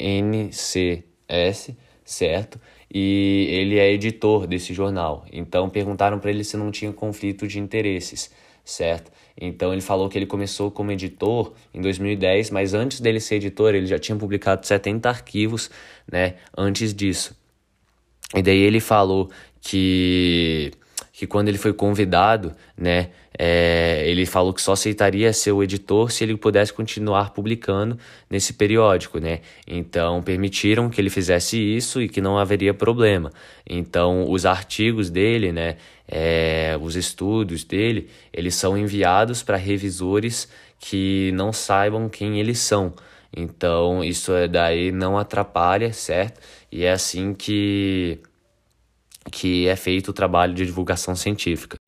certo? 2.04 2.58
E 2.92 3.46
ele 3.50 3.78
é 3.78 3.92
editor 3.92 4.46
desse 4.46 4.74
jornal. 4.74 5.24
Então 5.32 5.68
perguntaram 5.68 6.18
para 6.18 6.30
ele 6.30 6.42
se 6.42 6.56
não 6.56 6.70
tinha 6.70 6.92
conflito 6.92 7.46
de 7.46 7.58
interesses, 7.58 8.30
certo? 8.64 9.12
Então 9.40 9.72
ele 9.72 9.80
falou 9.80 10.08
que 10.08 10.18
ele 10.18 10.26
começou 10.26 10.70
como 10.70 10.90
editor 10.90 11.52
em 11.72 11.80
2010, 11.80 12.50
mas 12.50 12.74
antes 12.74 13.00
dele 13.00 13.20
ser 13.20 13.36
editor, 13.36 13.74
ele 13.74 13.86
já 13.86 13.98
tinha 13.98 14.16
publicado 14.16 14.66
70 14.66 15.08
arquivos, 15.08 15.70
né, 16.10 16.34
antes 16.56 16.92
disso. 16.92 17.36
E 18.34 18.42
daí 18.42 18.58
ele 18.58 18.80
falou 18.80 19.30
que 19.60 20.72
que 21.12 21.26
quando 21.26 21.48
ele 21.48 21.58
foi 21.58 21.74
convidado, 21.74 22.54
né, 22.74 23.10
é, 23.42 24.02
ele 24.06 24.26
falou 24.26 24.52
que 24.52 24.60
só 24.60 24.72
aceitaria 24.72 25.32
ser 25.32 25.52
o 25.52 25.62
editor 25.62 26.10
se 26.12 26.22
ele 26.22 26.36
pudesse 26.36 26.74
continuar 26.74 27.30
publicando 27.30 27.98
nesse 28.28 28.52
periódico, 28.52 29.18
né? 29.18 29.40
Então 29.66 30.22
permitiram 30.22 30.90
que 30.90 31.00
ele 31.00 31.08
fizesse 31.08 31.56
isso 31.58 32.02
e 32.02 32.08
que 32.08 32.20
não 32.20 32.36
haveria 32.36 32.74
problema. 32.74 33.32
Então 33.66 34.30
os 34.30 34.44
artigos 34.44 35.08
dele, 35.08 35.52
né, 35.52 35.78
é, 36.06 36.76
os 36.82 36.96
estudos 36.96 37.64
dele, 37.64 38.10
eles 38.30 38.54
são 38.56 38.76
enviados 38.76 39.42
para 39.42 39.56
revisores 39.56 40.46
que 40.78 41.32
não 41.32 41.50
saibam 41.50 42.10
quem 42.10 42.38
eles 42.40 42.58
são. 42.58 42.92
Então 43.34 44.04
isso 44.04 44.34
é 44.34 44.46
daí 44.48 44.92
não 44.92 45.16
atrapalha, 45.16 45.94
certo? 45.94 46.38
E 46.70 46.84
é 46.84 46.92
assim 46.92 47.32
que 47.32 48.20
que 49.32 49.66
é 49.66 49.76
feito 49.76 50.08
o 50.08 50.12
trabalho 50.12 50.52
de 50.52 50.66
divulgação 50.66 51.14
científica. 51.16 51.79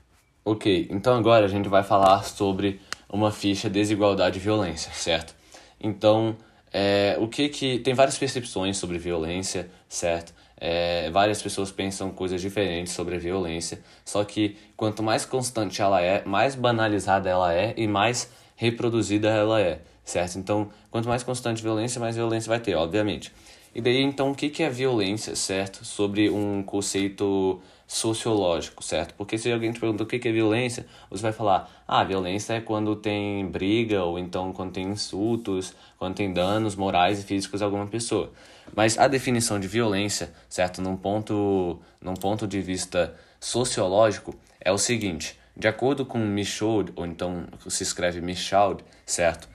Ok, 0.44 0.88
então 0.90 1.14
agora 1.14 1.44
a 1.44 1.48
gente 1.48 1.68
vai 1.68 1.84
falar 1.84 2.24
sobre 2.24 2.80
uma 3.08 3.30
ficha 3.30 3.70
desigualdade 3.70 4.40
e 4.40 4.42
violência, 4.42 4.90
certo? 4.92 5.36
Então, 5.80 6.36
é, 6.72 7.16
o 7.20 7.28
que 7.28 7.48
que 7.48 7.78
tem 7.78 7.94
várias 7.94 8.18
percepções 8.18 8.76
sobre 8.76 8.98
violência, 8.98 9.70
certo? 9.88 10.34
É, 10.56 11.08
várias 11.12 11.40
pessoas 11.40 11.70
pensam 11.70 12.10
coisas 12.10 12.40
diferentes 12.40 12.92
sobre 12.92 13.14
a 13.14 13.18
violência, 13.20 13.80
só 14.04 14.24
que 14.24 14.56
quanto 14.76 15.00
mais 15.00 15.24
constante 15.24 15.80
ela 15.80 16.00
é, 16.02 16.24
mais 16.24 16.56
banalizada 16.56 17.30
ela 17.30 17.54
é 17.54 17.72
e 17.76 17.86
mais 17.86 18.28
reproduzida 18.56 19.28
ela 19.28 19.60
é, 19.60 19.80
certo? 20.04 20.40
Então, 20.40 20.70
quanto 20.90 21.08
mais 21.08 21.22
constante 21.22 21.60
a 21.60 21.62
violência, 21.62 22.00
mais 22.00 22.16
violência 22.16 22.48
vai 22.48 22.58
ter, 22.58 22.74
obviamente. 22.74 23.32
E 23.74 23.80
daí, 23.80 24.02
então, 24.02 24.32
o 24.32 24.34
que, 24.34 24.50
que 24.50 24.62
é 24.64 24.68
violência, 24.68 25.36
certo? 25.36 25.84
Sobre 25.84 26.28
um 26.28 26.62
conceito 26.62 27.60
sociológico, 27.92 28.82
certo? 28.82 29.12
Porque 29.16 29.36
se 29.36 29.52
alguém 29.52 29.70
te 29.70 29.78
pergunta 29.78 30.02
o 30.02 30.06
que, 30.06 30.16
é 30.26 30.32
violência, 30.32 30.86
você 31.10 31.20
vai 31.20 31.32
falar, 31.32 31.84
ah, 31.86 32.02
violência 32.02 32.54
é 32.54 32.60
quando 32.60 32.96
tem 32.96 33.46
briga, 33.46 34.02
ou 34.02 34.18
então 34.18 34.50
quando 34.50 34.72
tem 34.72 34.86
insultos, 34.86 35.74
quando 35.98 36.14
tem 36.14 36.32
danos 36.32 36.74
morais 36.74 37.20
e 37.20 37.22
físicos 37.22 37.60
a 37.60 37.66
alguma 37.66 37.86
pessoa. 37.86 38.32
Mas 38.74 38.96
a 38.96 39.06
definição 39.06 39.60
de 39.60 39.68
violência, 39.68 40.32
certo? 40.48 40.80
Num 40.80 40.96
ponto, 40.96 41.78
num 42.00 42.14
ponto 42.14 42.46
de 42.46 42.62
vista 42.62 43.14
sociológico, 43.38 44.34
é 44.58 44.72
o 44.72 44.78
seguinte, 44.78 45.38
de 45.54 45.68
acordo 45.68 46.06
com 46.06 46.18
Michaud, 46.18 46.94
ou 46.96 47.04
então 47.04 47.46
se 47.68 47.82
escreve 47.82 48.22
Michaud, 48.22 48.82
certo? 49.04 49.50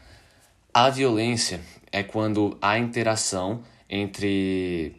A 0.71 0.91
violência 0.91 1.59
é 1.91 2.03
quando 2.03 2.55
há 2.61 2.77
interação 2.77 3.63
entre 3.89 4.95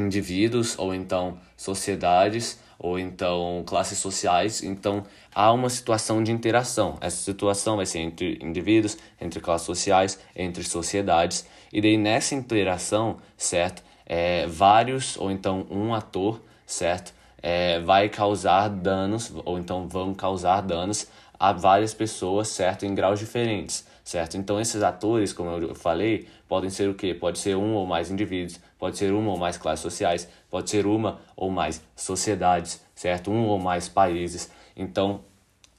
indivíduos 0.00 0.78
ou 0.78 0.94
então 0.94 1.38
sociedades 1.56 2.58
ou 2.78 2.98
então 2.98 3.62
classes 3.66 3.98
sociais. 3.98 4.62
Então 4.62 5.04
há 5.34 5.52
uma 5.52 5.68
situação 5.68 6.22
de 6.22 6.32
interação. 6.32 6.96
Essa 7.00 7.18
situação 7.18 7.76
vai 7.76 7.86
ser 7.86 7.98
entre 8.00 8.38
indivíduos, 8.42 8.96
entre 9.20 9.40
classes 9.40 9.66
sociais, 9.66 10.18
entre 10.34 10.64
sociedades. 10.64 11.46
E 11.72 11.80
daí 11.80 11.96
nessa 11.96 12.34
interação, 12.34 13.18
certo? 13.36 13.82
É, 14.06 14.46
vários 14.46 15.16
ou 15.16 15.30
então 15.30 15.66
um 15.70 15.94
ator, 15.94 16.40
certo? 16.66 17.14
É, 17.42 17.80
vai 17.80 18.08
causar 18.08 18.68
danos 18.68 19.32
ou 19.44 19.58
então 19.58 19.86
vão 19.86 20.12
causar 20.14 20.60
danos 20.62 21.06
a 21.38 21.52
várias 21.52 21.94
pessoas, 21.94 22.48
certo? 22.48 22.84
Em 22.84 22.94
graus 22.94 23.18
diferentes 23.18 23.89
certo? 24.04 24.36
Então 24.36 24.60
esses 24.60 24.82
atores, 24.82 25.32
como 25.32 25.50
eu 25.50 25.74
falei, 25.74 26.26
podem 26.48 26.70
ser 26.70 26.88
o 26.88 26.94
quê? 26.94 27.14
Pode 27.14 27.38
ser 27.38 27.56
um 27.56 27.74
ou 27.74 27.86
mais 27.86 28.10
indivíduos, 28.10 28.60
pode 28.78 28.98
ser 28.98 29.12
uma 29.12 29.30
ou 29.30 29.36
mais 29.38 29.56
classes 29.56 29.82
sociais, 29.82 30.28
pode 30.50 30.70
ser 30.70 30.86
uma 30.86 31.20
ou 31.36 31.50
mais 31.50 31.82
sociedades, 31.94 32.82
certo? 32.94 33.30
Um 33.30 33.46
ou 33.46 33.58
mais 33.58 33.88
países. 33.88 34.50
Então 34.76 35.22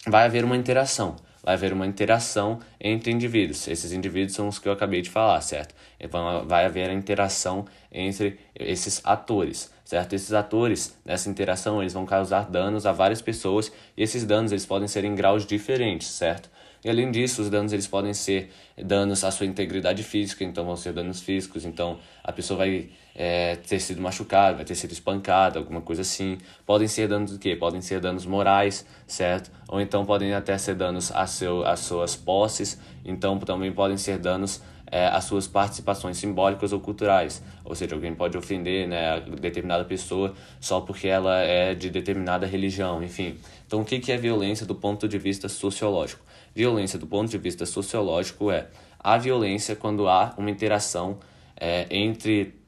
vai 0.08 0.26
haver 0.26 0.44
uma 0.44 0.58
interação, 0.58 1.16
vai 1.44 1.56
haver 1.56 1.74
uma 1.74 1.86
interação 1.86 2.60
entre 2.80 3.12
indivíduos. 3.12 3.68
Esses 3.68 3.92
indivíduos 3.92 4.34
são 4.34 4.48
os 4.48 4.60
que 4.60 4.68
eu 4.68 4.74
acabei 4.74 5.02
de 5.02 5.10
falar, 5.10 5.42
certo? 5.42 5.74
Então, 6.00 6.46
vai 6.48 6.66
haver 6.66 6.90
a 6.90 6.94
interação 6.94 7.66
entre 7.92 8.40
esses 8.56 9.02
atores, 9.04 9.72
certo? 9.84 10.14
Esses 10.14 10.34
atores, 10.34 10.96
nessa 11.06 11.30
interação, 11.30 11.82
eles 11.82 11.94
vão 11.94 12.06
causar 12.06 12.50
danos 12.50 12.86
a 12.86 12.92
várias 12.92 13.22
pessoas 13.22 13.72
e 13.96 14.04
esses 14.04 14.24
danos 14.24 14.52
eles 14.52 14.66
podem 14.66 14.88
ser 14.88 15.04
em 15.04 15.16
graus 15.16 15.46
diferentes, 15.46 16.08
certo? 16.08 16.50
E 16.84 16.90
além 16.90 17.12
disso, 17.12 17.42
os 17.42 17.50
danos 17.50 17.74
eles 17.74 17.88
podem 17.88 18.14
ser 18.14 18.50
danos 18.78 19.24
à 19.24 19.32
sua 19.32 19.46
integridade 19.46 20.04
física, 20.04 20.44
então 20.44 20.66
vão 20.66 20.76
ser 20.76 20.94
danos 20.94 21.22
físicos, 21.22 21.66
então 21.66 22.00
a 22.24 22.32
pessoa 22.32 22.60
vai 22.60 22.90
é, 23.16 23.56
ter 23.56 23.80
sido 23.80 24.02
machucada, 24.02 24.58
vai 24.58 24.66
ter 24.66 24.76
sido 24.76 24.92
espancada, 24.92 25.60
alguma 25.60 25.82
coisa 25.82 26.02
assim. 26.02 26.38
Podem 26.66 26.88
ser 26.88 27.08
danos 27.08 27.32
do 27.32 27.40
quê? 27.40 27.56
Podem 27.56 27.82
ser 27.82 28.00
danos 28.00 28.26
morais, 28.26 28.86
certo? 29.06 29.52
Ou 29.68 29.82
então 29.82 30.06
podem 30.06 30.34
até 30.34 30.58
ser 30.58 30.76
danos 30.76 31.12
a 31.12 31.28
seu, 31.28 31.66
às 31.66 31.82
suas 31.82 32.16
posses, 32.16 32.80
então 33.04 33.38
também 33.40 33.72
podem 33.72 33.98
ser 33.98 34.18
danos 34.18 34.62
é, 34.92 35.08
as 35.08 35.24
suas 35.24 35.48
participações 35.48 36.18
simbólicas 36.18 36.74
ou 36.74 36.80
culturais. 36.80 37.42
Ou 37.64 37.74
seja, 37.74 37.96
alguém 37.96 38.14
pode 38.14 38.38
ofender 38.38 38.88
né, 38.88 39.22
determinada 39.40 39.86
pessoa 39.86 40.34
só 40.60 40.82
porque 40.82 41.08
ela 41.08 41.40
é 41.40 41.74
de 41.74 41.90
determinada 41.90 42.46
religião, 42.46 43.02
enfim. 43.02 43.38
Então, 43.66 43.82
o 43.82 43.86
que 43.86 44.12
é 44.12 44.18
violência 44.18 44.66
do 44.66 44.76
ponto 44.76 45.08
de 45.08 45.18
vista 45.18 45.48
sociológico? 45.48 46.22
Violência 46.54 47.00
do 47.00 47.08
ponto 47.08 47.30
de 47.32 47.38
vista 47.38 47.66
sociológico 47.66 48.52
é 48.52 48.68
a 49.04 49.18
violência 49.18 49.76
quando 49.76 50.08
há 50.08 50.34
uma 50.38 50.50
interação 50.50 51.20
é, 51.56 51.88
entre 51.90 52.62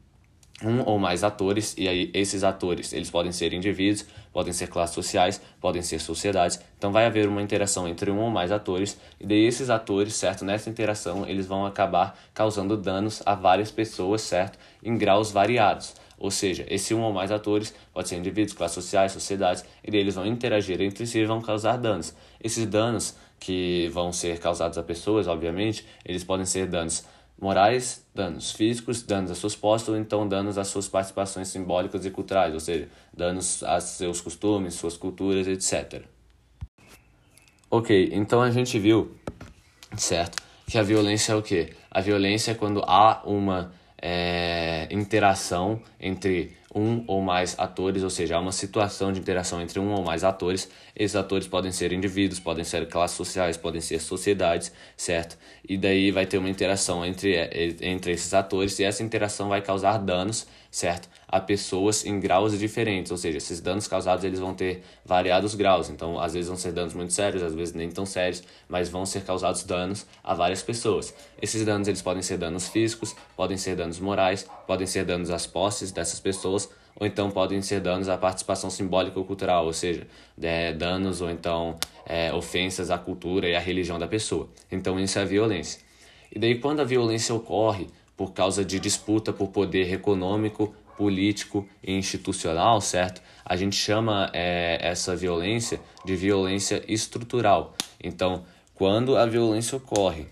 um 0.64 0.82
ou 0.86 0.98
mais 0.98 1.24
atores, 1.24 1.76
e 1.78 1.88
aí 1.88 2.10
esses 2.14 2.44
atores 2.44 2.94
eles 2.94 3.10
podem 3.10 3.32
ser 3.32 3.54
indivíduos, 3.54 4.06
podem 4.32 4.54
ser 4.54 4.68
classes 4.68 4.96
sociais, 4.96 5.42
podem 5.60 5.82
ser 5.82 6.00
sociedades. 6.00 6.60
Então 6.78 6.92
vai 6.92 7.06
haver 7.06 7.28
uma 7.28 7.42
interação 7.42 7.88
entre 7.88 8.12
um 8.12 8.20
ou 8.20 8.30
mais 8.30 8.52
atores, 8.52 8.98
e 9.20 9.26
daí 9.26 9.46
esses 9.46 9.70
atores, 9.70 10.14
certo, 10.16 10.46
nessa 10.46 10.70
interação 10.70 11.28
eles 11.28 11.46
vão 11.46 11.66
acabar 11.66 12.18
causando 12.34 12.78
danos 12.78 13.22
a 13.26 13.36
várias 13.36 13.72
pessoas, 13.72 14.22
certo, 14.22 14.58
em 14.84 14.98
graus 14.98 15.32
variados. 15.32 15.96
Ou 16.18 16.32
seja, 16.32 16.66
esse 16.70 16.94
um 16.94 17.02
ou 17.02 17.12
mais 17.12 17.32
atores 17.32 17.74
pode 17.92 18.08
ser 18.08 18.16
indivíduos, 18.16 18.56
classes 18.56 18.76
sociais, 18.76 19.12
sociedades, 19.12 19.66
e 19.84 19.92
daí 19.92 20.00
eles 20.00 20.16
vão 20.16 20.26
interagir 20.26 20.82
entre 20.82 21.06
si 21.06 21.20
e 21.20 21.26
vão 21.26 21.42
causar 21.42 21.78
danos. 21.78 22.16
Esses 22.42 22.66
danos 22.66 23.16
que 23.44 23.90
vão 23.90 24.14
ser 24.14 24.40
causados 24.40 24.78
a 24.78 24.84
pessoas, 24.84 25.28
obviamente, 25.28 25.86
eles 26.06 26.24
podem 26.24 26.46
ser 26.46 26.66
danos 26.66 27.06
morais, 27.38 28.08
danos 28.16 28.54
físicos, 28.54 29.04
danos 29.04 29.32
a 29.32 29.36
suas 29.36 29.54
posses, 29.54 29.90
ou 29.90 29.98
então 29.98 30.26
danos 30.26 30.58
às 30.58 30.70
suas 30.70 30.88
participações 30.88 31.50
simbólicas 31.50 32.06
e 32.06 32.10
culturais, 32.10 32.54
ou 32.54 32.60
seja, 32.62 32.88
danos 33.14 33.62
a 33.64 33.82
seus 33.82 34.22
costumes, 34.22 34.76
suas 34.76 34.96
culturas, 34.96 35.46
etc. 35.46 36.04
Ok, 37.70 38.12
então 38.14 38.42
a 38.42 38.50
gente 38.50 38.80
viu, 38.80 39.14
certo, 39.98 40.42
que 40.66 40.78
a 40.78 40.84
violência 40.84 41.34
é 41.34 41.36
o 41.36 41.42
quê? 41.42 41.74
A 41.92 42.00
violência 42.00 42.52
é 42.52 42.56
quando 42.56 42.82
há 42.88 43.24
uma 43.26 43.74
é, 44.02 44.88
interação 44.90 45.82
entre 46.00 46.56
um 46.76 47.04
ou 47.08 47.22
mais 47.22 47.58
atores, 47.58 48.04
ou 48.04 48.10
seja, 48.10 48.36
há 48.36 48.40
uma 48.40 48.52
situação 48.52 49.12
de 49.12 49.20
interação 49.20 49.62
entre 49.62 49.80
um 49.80 49.92
ou 49.94 50.04
mais 50.04 50.24
atores. 50.24 50.70
Esses 50.96 51.16
atores 51.16 51.48
podem 51.48 51.72
ser 51.72 51.92
indivíduos, 51.92 52.40
podem 52.40 52.64
ser 52.64 52.88
classes 52.88 53.18
sociais, 53.18 53.58
podem 53.58 53.82
ser 53.82 54.00
sociedades, 54.00 54.72
certo? 54.98 55.38
E 55.68 55.78
daí 55.78 56.12
vai 56.12 56.26
ter 56.26 56.38
uma 56.38 56.50
interação 56.50 57.06
entre, 57.06 57.36
entre 57.82 58.12
esses 58.14 58.34
atores 58.34 58.78
e 58.80 58.84
essa 58.84 59.04
interação 59.04 59.50
vai 59.50 59.62
causar 59.62 59.98
danos, 59.98 60.48
certo? 60.72 61.10
A 61.34 61.40
pessoas 61.40 62.06
em 62.06 62.20
graus 62.20 62.58
diferentes, 62.60 63.12
ou 63.12 63.18
seja, 63.18 63.40
esses 63.40 63.60
danos 63.60 63.88
causados 63.88 64.24
eles 64.24 64.40
vão 64.40 64.54
ter 64.54 64.84
variados 65.04 65.56
graus. 65.56 65.90
Então, 65.90 66.20
às 66.20 66.34
vezes 66.34 66.48
vão 66.48 66.58
ser 66.58 66.72
danos 66.72 66.94
muito 66.94 67.12
sérios, 67.12 67.42
às 67.42 67.56
vezes 67.56 67.74
nem 67.74 67.90
tão 67.90 68.06
sérios, 68.06 68.44
mas 68.70 68.88
vão 68.90 69.04
ser 69.04 69.24
causados 69.24 69.64
danos 69.64 70.06
a 70.24 70.36
várias 70.36 70.62
pessoas. 70.62 71.12
Esses 71.42 71.66
danos 71.66 71.88
eles 71.88 72.04
podem 72.04 72.22
ser 72.22 72.38
danos 72.38 72.68
físicos, 72.68 73.16
podem 73.36 73.58
ser 73.58 73.76
danos 73.76 74.00
morais, 74.00 74.46
podem 74.68 74.86
ser 74.86 75.06
danos 75.06 75.32
às 75.32 75.48
posses 75.48 75.92
dessas 75.92 76.20
pessoas 76.20 76.70
ou 76.96 77.08
então 77.08 77.32
podem 77.32 77.62
ser 77.62 77.80
danos 77.80 78.08
à 78.08 78.18
participação 78.18 78.70
simbólica 78.70 79.18
ou 79.18 79.26
cultural, 79.26 79.66
ou 79.66 79.74
seja, 79.74 80.06
é, 80.42 80.74
danos 80.74 81.22
ou 81.22 81.30
então 81.30 81.78
é, 82.06 82.32
ofensas 82.34 82.92
à 82.92 82.98
cultura 82.98 83.48
e 83.50 83.56
à 83.56 83.60
religião 83.60 83.98
da 83.98 84.08
pessoa. 84.08 84.48
Então 84.72 85.00
isso 85.00 85.18
é 85.18 85.26
violência. 85.26 85.82
E 86.32 86.40
daí 86.40 86.60
quando 86.60 86.82
a 86.82 86.84
violência 86.84 87.34
ocorre 87.34 87.88
por 88.16 88.32
causa 88.34 88.64
de 88.64 88.80
disputa 88.80 89.34
por 89.34 89.48
poder 89.48 89.92
econômico, 89.92 90.76
político 90.98 91.68
e 91.84 91.94
institucional, 91.94 92.80
certo? 92.82 93.22
A 93.46 93.56
gente 93.56 93.76
chama 93.76 94.30
é, 94.34 94.78
essa 94.82 95.16
violência 95.16 95.80
de 96.06 96.16
violência 96.16 96.84
estrutural. 96.88 97.74
Então, 98.02 98.46
quando 98.74 99.18
a 99.18 99.26
violência 99.26 99.78
ocorre 99.78 100.28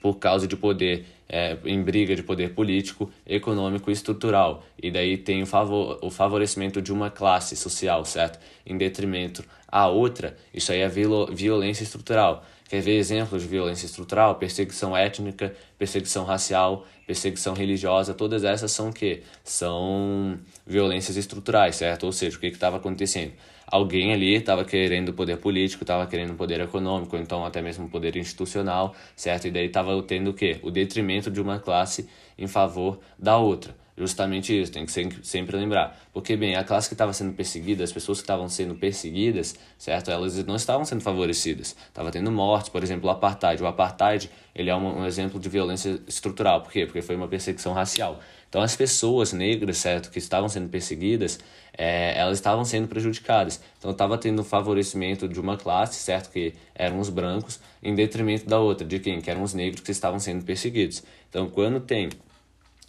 por 0.00 0.18
causa 0.18 0.46
de 0.46 0.56
poder 0.56 1.06
é, 1.28 1.56
em 1.64 1.82
briga 1.82 2.14
de 2.14 2.22
poder 2.22 2.54
político, 2.54 3.10
econômico 3.26 3.90
e 3.90 3.92
estrutural. 3.92 4.62
E 4.80 4.90
daí 4.90 5.16
tem 5.16 5.42
o, 5.42 5.46
favor, 5.46 5.98
o 6.02 6.10
favorecimento 6.10 6.80
de 6.82 6.92
uma 6.92 7.10
classe 7.10 7.56
social, 7.56 8.04
certo? 8.04 8.38
Em 8.66 8.76
detrimento 8.76 9.44
à 9.66 9.88
outra, 9.88 10.36
isso 10.52 10.72
aí 10.72 10.80
é 10.80 10.88
violência 10.88 11.82
estrutural. 11.82 12.44
Quer 12.68 12.80
ver 12.80 12.96
exemplos 12.96 13.42
de 13.42 13.48
violência 13.48 13.86
estrutural? 13.86 14.36
Perseguição 14.36 14.96
étnica, 14.96 15.54
perseguição 15.78 16.24
racial, 16.24 16.86
perseguição 17.06 17.54
religiosa, 17.54 18.14
todas 18.14 18.44
essas 18.44 18.72
são 18.72 18.88
o 18.88 18.92
quê? 18.92 19.22
São 19.42 20.38
violências 20.66 21.16
estruturais, 21.16 21.76
certo? 21.76 22.04
Ou 22.04 22.12
seja, 22.12 22.36
o 22.36 22.40
que 22.40 22.46
estava 22.46 22.76
acontecendo? 22.76 23.32
alguém 23.66 24.12
ali 24.12 24.34
estava 24.34 24.64
querendo 24.64 25.12
poder 25.12 25.38
político, 25.38 25.84
estava 25.84 26.06
querendo 26.06 26.34
poder 26.34 26.60
econômico, 26.60 27.16
então 27.16 27.44
até 27.44 27.60
mesmo 27.62 27.88
poder 27.88 28.16
institucional, 28.16 28.94
certo? 29.16 29.48
E 29.48 29.50
daí 29.50 29.66
estava 29.66 30.00
tendo 30.02 30.30
o 30.30 30.34
quê? 30.34 30.58
O 30.62 30.70
detrimento 30.70 31.30
de 31.30 31.40
uma 31.40 31.58
classe 31.58 32.08
em 32.38 32.46
favor 32.46 33.00
da 33.18 33.36
outra. 33.36 33.74
Justamente 33.96 34.60
isso, 34.60 34.72
tem 34.72 34.84
que 34.84 34.92
sempre 35.22 35.56
lembrar. 35.56 35.96
Porque, 36.12 36.36
bem, 36.36 36.56
a 36.56 36.64
classe 36.64 36.88
que 36.88 36.94
estava 36.94 37.12
sendo 37.12 37.32
perseguida, 37.32 37.84
as 37.84 37.92
pessoas 37.92 38.18
que 38.18 38.24
estavam 38.24 38.48
sendo 38.48 38.74
perseguidas, 38.74 39.54
certo? 39.78 40.10
Elas 40.10 40.44
não 40.44 40.56
estavam 40.56 40.84
sendo 40.84 41.00
favorecidas. 41.00 41.76
Estava 41.88 42.10
tendo 42.10 42.32
mortes, 42.32 42.70
por 42.70 42.82
exemplo, 42.82 43.08
o 43.08 43.12
apartheid. 43.12 43.62
O 43.62 43.66
apartheid, 43.66 44.28
ele 44.52 44.68
é 44.68 44.74
um, 44.74 45.02
um 45.02 45.06
exemplo 45.06 45.38
de 45.38 45.48
violência 45.48 46.00
estrutural. 46.08 46.62
Por 46.62 46.72
quê? 46.72 46.86
Porque 46.86 47.02
foi 47.02 47.14
uma 47.14 47.28
perseguição 47.28 47.72
racial. 47.72 48.18
Então, 48.48 48.62
as 48.62 48.74
pessoas 48.74 49.32
negras, 49.32 49.78
certo, 49.78 50.10
que 50.10 50.18
estavam 50.18 50.48
sendo 50.48 50.68
perseguidas, 50.68 51.38
é, 51.76 52.18
elas 52.18 52.38
estavam 52.38 52.64
sendo 52.64 52.88
prejudicadas. 52.88 53.60
Então, 53.78 53.92
estava 53.92 54.18
tendo 54.18 54.42
favorecimento 54.42 55.28
de 55.28 55.40
uma 55.40 55.56
classe, 55.56 56.00
certo, 56.02 56.30
que 56.30 56.52
eram 56.74 56.98
os 56.98 57.10
brancos, 57.10 57.60
em 57.82 57.94
detrimento 57.94 58.46
da 58.46 58.58
outra, 58.58 58.86
de 58.86 58.98
quem? 58.98 59.20
Que 59.20 59.30
eram 59.30 59.42
os 59.42 59.54
negros 59.54 59.82
que 59.82 59.90
estavam 59.92 60.18
sendo 60.18 60.44
perseguidos. 60.44 61.02
Então, 61.28 61.48
quando 61.48 61.80
tem 61.80 62.08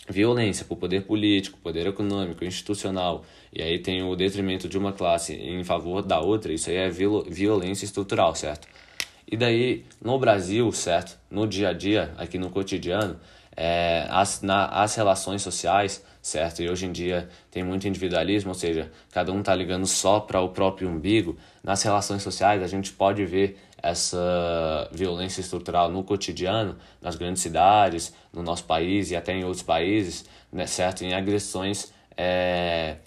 violência 0.07 0.65
por 0.65 0.77
poder 0.77 1.03
político, 1.03 1.57
poder 1.59 1.87
econômico, 1.87 2.45
institucional, 2.45 3.23
e 3.51 3.61
aí 3.61 3.79
tem 3.79 4.03
o 4.03 4.15
detrimento 4.15 4.69
de 4.69 4.77
uma 4.77 4.93
classe 4.93 5.33
em 5.33 5.63
favor 5.63 6.01
da 6.01 6.19
outra, 6.19 6.53
isso 6.53 6.69
aí 6.69 6.77
é 6.77 6.89
violência 6.89 7.85
estrutural, 7.85 8.35
certo? 8.35 8.67
E 9.27 9.35
daí, 9.35 9.83
no 10.03 10.19
Brasil, 10.19 10.71
certo? 10.71 11.17
No 11.31 11.47
dia 11.47 11.69
a 11.69 11.73
dia, 11.73 12.13
aqui 12.17 12.37
no 12.37 12.51
cotidiano, 12.51 13.19
é, 13.57 14.05
as, 14.09 14.41
na, 14.41 14.67
as 14.67 14.93
relações 14.95 15.41
sociais, 15.41 16.03
certo? 16.21 16.61
E 16.61 16.69
hoje 16.69 16.85
em 16.85 16.91
dia 16.91 17.29
tem 17.49 17.63
muito 17.63 17.87
individualismo, 17.87 18.49
ou 18.49 18.55
seja, 18.55 18.91
cada 19.11 19.31
um 19.31 19.41
tá 19.41 19.55
ligando 19.55 19.87
só 19.87 20.19
para 20.19 20.41
o 20.41 20.49
próprio 20.49 20.89
umbigo. 20.89 21.37
Nas 21.63 21.81
relações 21.81 22.21
sociais, 22.21 22.61
a 22.61 22.67
gente 22.67 22.91
pode 22.91 23.25
ver 23.25 23.57
essa 23.85 24.89
violência 24.91 25.41
estrutural 25.41 25.89
no 25.89 26.03
cotidiano, 26.03 26.75
nas 26.99 27.15
grandes 27.15 27.43
cidades, 27.43 28.13
no 28.33 28.41
nosso 28.41 28.63
país 28.63 29.11
e 29.11 29.15
até 29.15 29.33
em 29.33 29.43
outros 29.43 29.61
países, 29.61 30.25
né, 30.51 30.65
certo? 30.65 31.03
Em 31.03 31.13
agressões, 31.13 31.93
é, 32.17 32.97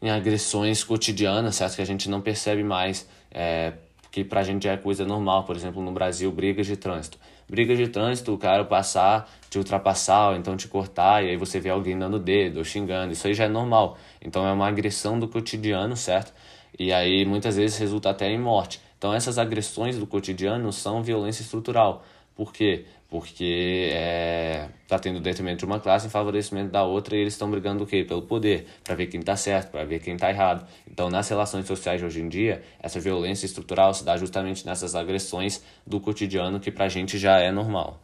em 0.00 0.10
agressões 0.10 0.82
cotidianas, 0.82 1.56
certo? 1.56 1.76
Que 1.76 1.82
a 1.82 1.86
gente 1.86 2.08
não 2.08 2.20
percebe 2.20 2.64
mais, 2.64 3.06
é, 3.30 3.74
que 4.10 4.24
pra 4.24 4.42
gente 4.42 4.66
é 4.66 4.76
coisa 4.76 5.04
normal. 5.04 5.44
Por 5.44 5.54
exemplo, 5.54 5.82
no 5.82 5.92
Brasil, 5.92 6.32
brigas 6.32 6.66
de 6.66 6.76
trânsito. 6.76 7.18
Brigas 7.48 7.76
de 7.76 7.88
trânsito, 7.88 8.32
o 8.32 8.38
cara 8.38 8.64
passar, 8.64 9.30
te 9.50 9.58
ultrapassar, 9.58 10.30
ou 10.30 10.36
então 10.36 10.56
te 10.56 10.66
cortar, 10.66 11.22
e 11.24 11.30
aí 11.30 11.36
você 11.36 11.60
vê 11.60 11.68
alguém 11.68 11.98
dando 11.98 12.18
dedo 12.18 12.58
ou 12.58 12.64
xingando. 12.64 13.12
Isso 13.12 13.26
aí 13.26 13.34
já 13.34 13.44
é 13.44 13.48
normal. 13.48 13.98
Então 14.22 14.46
é 14.46 14.52
uma 14.52 14.66
agressão 14.66 15.18
do 15.18 15.28
cotidiano, 15.28 15.96
certo? 15.96 16.32
E 16.78 16.92
aí 16.92 17.24
muitas 17.26 17.56
vezes 17.56 17.76
resulta 17.76 18.10
até 18.10 18.30
em 18.30 18.38
morte. 18.38 18.80
Então, 19.00 19.14
essas 19.14 19.38
agressões 19.38 19.96
do 19.96 20.06
cotidiano 20.06 20.70
são 20.74 21.02
violência 21.02 21.40
estrutural. 21.40 22.04
Por 22.36 22.52
quê? 22.52 22.84
Porque 23.08 23.86
está 23.88 23.98
é, 23.98 24.68
tá 24.86 24.98
tendo 24.98 25.18
detrimento 25.20 25.60
de 25.60 25.64
uma 25.64 25.80
classe 25.80 26.06
em 26.06 26.10
favorecimento 26.10 26.70
da 26.70 26.82
outra 26.84 27.16
e 27.16 27.20
eles 27.20 27.32
estão 27.32 27.50
brigando 27.50 27.84
o 27.84 27.86
quê? 27.86 28.04
Pelo 28.04 28.20
poder, 28.20 28.66
para 28.84 28.94
ver 28.94 29.06
quem 29.06 29.20
está 29.20 29.34
certo, 29.36 29.70
para 29.70 29.84
ver 29.86 30.00
quem 30.00 30.16
está 30.16 30.28
errado. 30.28 30.68
Então, 30.86 31.08
nas 31.08 31.26
relações 31.30 31.66
sociais 31.66 31.98
de 31.98 32.04
hoje 32.04 32.20
em 32.20 32.28
dia, 32.28 32.62
essa 32.78 33.00
violência 33.00 33.46
estrutural 33.46 33.94
se 33.94 34.04
dá 34.04 34.18
justamente 34.18 34.66
nessas 34.66 34.94
agressões 34.94 35.64
do 35.86 35.98
cotidiano 35.98 36.60
que 36.60 36.70
para 36.70 36.84
a 36.84 36.88
gente 36.90 37.16
já 37.16 37.38
é 37.38 37.50
normal. 37.50 37.98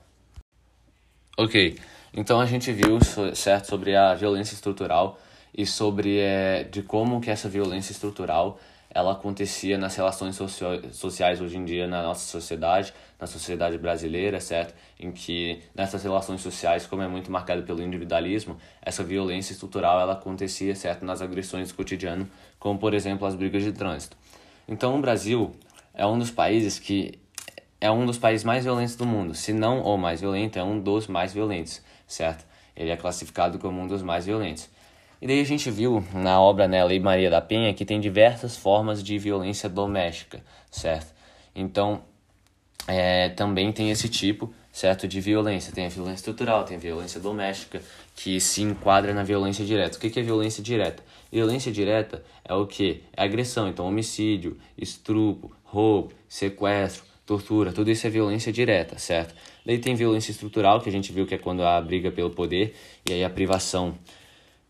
Ok, 1.37 1.77
então 2.15 2.41
a 2.41 2.47
gente 2.47 2.73
viu 2.73 2.99
certo 3.35 3.67
sobre 3.67 3.95
a 3.95 4.15
violência 4.15 4.55
estrutural 4.55 5.21
e 5.55 5.67
sobre 5.67 6.21
é, 6.21 6.65
de 6.65 6.83
como 6.83 7.21
que 7.21 7.31
essa 7.31 7.51
violência 7.51 7.93
estrutural 7.93 8.59
ela 8.97 9.13
acontecia 9.13 9.77
nas 9.77 9.95
relações 9.95 10.41
sociais 10.91 11.43
hoje 11.43 11.59
em 11.59 11.67
dia 11.67 11.87
na 11.87 12.03
nossa 12.03 12.25
sociedade, 12.27 12.95
na 13.21 13.27
sociedade 13.27 13.77
brasileira, 13.77 14.41
certo? 14.41 14.75
Em 14.99 15.13
que 15.13 15.61
nessas 15.75 16.03
relações 16.03 16.41
sociais, 16.41 16.87
como 16.87 17.03
é 17.03 17.07
muito 17.07 17.31
marcado 17.31 17.63
pelo 17.65 17.83
individualismo, 17.83 18.57
essa 18.81 19.05
violência 19.05 19.53
estrutural 19.53 20.01
ela 20.01 20.15
acontecia, 20.15 20.75
certo, 20.75 21.05
nas 21.05 21.21
agressões 21.21 21.69
do 21.69 21.75
cotidiano, 21.75 22.27
como 22.59 22.79
por 22.79 22.95
exemplo 22.95 23.27
as 23.27 23.35
brigas 23.35 23.63
de 23.63 23.73
trânsito. 23.73 24.17
Então, 24.67 24.97
o 24.97 25.01
Brasil 25.03 25.55
é 25.93 26.07
um 26.07 26.19
dos 26.19 26.31
países 26.31 26.79
que 26.79 27.21
é 27.79 27.91
um 27.91 28.07
dos 28.07 28.17
países 28.17 28.45
mais 28.45 28.65
violentos 28.65 28.97
do 28.97 29.05
mundo, 29.05 29.35
se 29.35 29.53
não 29.53 29.83
o 29.83 29.99
mais 29.99 30.23
violento, 30.23 30.59
é 30.59 30.65
um 30.65 30.81
dos 30.81 31.07
mais 31.07 31.35
violentos, 31.35 31.83
certo? 32.07 32.47
Ele 32.75 32.89
é 32.89 32.97
classificado 32.97 33.59
como 33.59 33.79
um 33.79 33.87
dos 33.87 34.01
mais 34.01 34.25
violentos. 34.25 34.71
E 35.21 35.27
daí 35.27 35.41
a 35.41 35.45
gente 35.45 35.71
viu 35.71 36.05
na 36.13 36.41
obra 36.41 36.69
né, 36.69 36.85
Lei 36.85 37.01
Maria 37.01 37.31
da 37.31 37.41
Penha 37.41 37.73
que 37.73 37.85
tem 37.85 38.01
diversas 38.01 38.57
formas 38.57 39.03
de 39.03 39.19
violência 39.19 39.69
doméstica, 39.69 40.45
certo? 40.71 41.15
Então, 41.55 42.03
é, 42.87 43.31
também 43.31 43.73
tem 43.73 43.91
esse 43.91 44.09
tipo, 44.09 44.53
certo, 44.71 45.09
de 45.09 45.21
violência. 45.21 45.73
Tem 45.73 45.87
a 45.87 45.89
violência 45.89 46.17
estrutural, 46.17 46.65
tem 46.65 46.77
a 46.77 46.81
violência 46.81 47.19
doméstica, 47.19 47.81
que 48.15 48.39
se 48.41 48.63
enquadra 48.63 49.15
na 49.15 49.23
violência 49.23 49.65
direta. 49.65 49.97
O 49.97 50.01
que 50.01 50.21
é 50.21 50.23
violência 50.23 50.63
direta? 50.63 51.03
Violência 51.33 51.73
direta 51.73 52.23
é 52.45 52.55
o 52.55 52.67
que? 52.67 53.03
É 53.17 53.25
agressão, 53.25 53.69
então 53.69 53.87
homicídio, 53.87 54.59
estupro, 54.77 55.51
roubo, 55.65 56.13
sequestro, 56.29 57.05
tortura, 57.25 57.73
tudo 57.73 57.91
isso 57.91 58.07
é 58.07 58.11
violência 58.11 58.53
direta, 58.53 58.99
certo? 58.99 59.35
Daí 59.65 59.79
tem 59.79 59.97
violência 59.97 60.31
estrutural, 60.31 60.81
que 60.81 60.89
a 60.89 60.93
gente 60.93 61.13
viu 61.13 61.27
que 61.27 61.35
é 61.35 61.39
quando 61.39 61.65
há 61.65 61.81
briga 61.81 62.13
pelo 62.13 62.31
poder, 62.31 62.77
e 63.05 63.13
aí 63.13 63.25
a 63.25 63.31
privação 63.31 63.99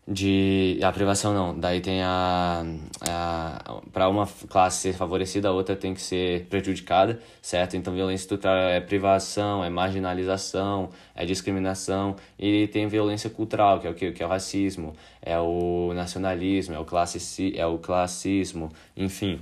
de 0.07 0.79
a 0.81 0.89
privação 0.89 1.33
não 1.33 1.59
daí 1.59 1.81
tem 1.81 2.01
a, 2.01 2.63
a 3.01 3.81
para 3.91 4.07
uma 4.07 4.25
classe 4.47 4.83
ser 4.83 4.93
favorecida 4.93 5.49
a 5.49 5.51
outra 5.51 5.75
tem 5.75 5.93
que 5.93 6.01
ser 6.01 6.45
prejudicada 6.45 7.19
certo? 7.41 7.75
Então 7.75 7.93
violência 7.93 8.23
estrutural 8.23 8.55
é 8.57 8.79
privação 8.79 9.65
é 9.65 9.69
marginalização 9.69 10.89
é 11.13 11.25
discriminação 11.25 12.15
e 12.39 12.67
tem 12.67 12.87
violência 12.87 13.29
cultural 13.29 13.81
que 13.81 13.87
é 13.87 13.89
o 13.89 13.93
que, 13.93 14.11
que 14.13 14.23
é 14.23 14.25
o 14.25 14.29
racismo 14.29 14.95
é 15.21 15.37
o 15.37 15.91
nacionalismo 15.93 16.73
é 16.73 16.79
o 16.79 16.85
classe 16.85 17.53
é 17.57 17.65
o 17.65 17.77
classismo 17.77 18.71
enfim. 18.95 19.41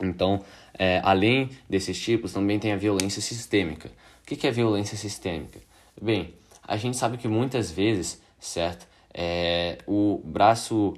Então 0.00 0.42
é, 0.78 1.02
além 1.04 1.50
desses 1.68 2.00
tipos 2.00 2.32
também 2.32 2.58
tem 2.58 2.72
a 2.72 2.76
violência 2.76 3.20
sistêmica. 3.20 3.88
O 4.22 4.26
que, 4.26 4.34
que 4.34 4.46
é 4.46 4.50
violência 4.50 4.96
sistêmica? 4.96 5.60
Bem 6.00 6.32
a 6.66 6.78
gente 6.78 6.96
sabe 6.96 7.18
que 7.18 7.28
muitas 7.28 7.70
vezes 7.70 8.22
certo 8.40 8.93
é, 9.14 9.78
o 9.86 10.20
braço 10.24 10.94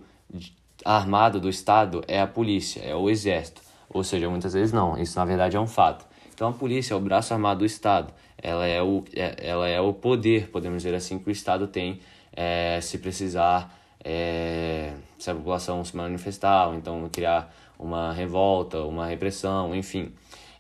armado 0.84 1.38
do 1.38 1.48
Estado 1.48 2.02
é 2.08 2.20
a 2.20 2.26
polícia, 2.26 2.80
é 2.80 2.94
o 2.94 3.10
exército. 3.10 3.60
Ou 3.88 4.02
seja, 4.02 4.28
muitas 4.28 4.54
vezes 4.54 4.72
não, 4.72 4.98
isso 4.98 5.18
na 5.18 5.24
verdade 5.24 5.56
é 5.56 5.60
um 5.60 5.66
fato. 5.66 6.06
Então 6.34 6.48
a 6.48 6.52
polícia 6.52 6.94
é 6.94 6.96
o 6.96 7.00
braço 7.00 7.32
armado 7.32 7.60
do 7.60 7.66
Estado, 7.66 8.12
ela 8.42 8.66
é 8.66 8.82
o, 8.82 9.04
é, 9.14 9.36
ela 9.38 9.68
é 9.68 9.80
o 9.80 9.92
poder, 9.92 10.48
podemos 10.50 10.82
dizer 10.82 10.94
assim, 10.94 11.18
que 11.18 11.28
o 11.28 11.32
Estado 11.32 11.66
tem 11.66 12.00
é, 12.32 12.78
se 12.80 12.98
precisar, 12.98 13.74
é, 14.04 14.92
se 15.18 15.30
a 15.30 15.34
população 15.34 15.84
se 15.84 15.96
manifestar, 15.96 16.68
ou 16.68 16.74
então 16.74 17.08
criar 17.10 17.54
uma 17.78 18.12
revolta, 18.12 18.80
uma 18.80 19.06
repressão, 19.06 19.74
enfim. 19.74 20.12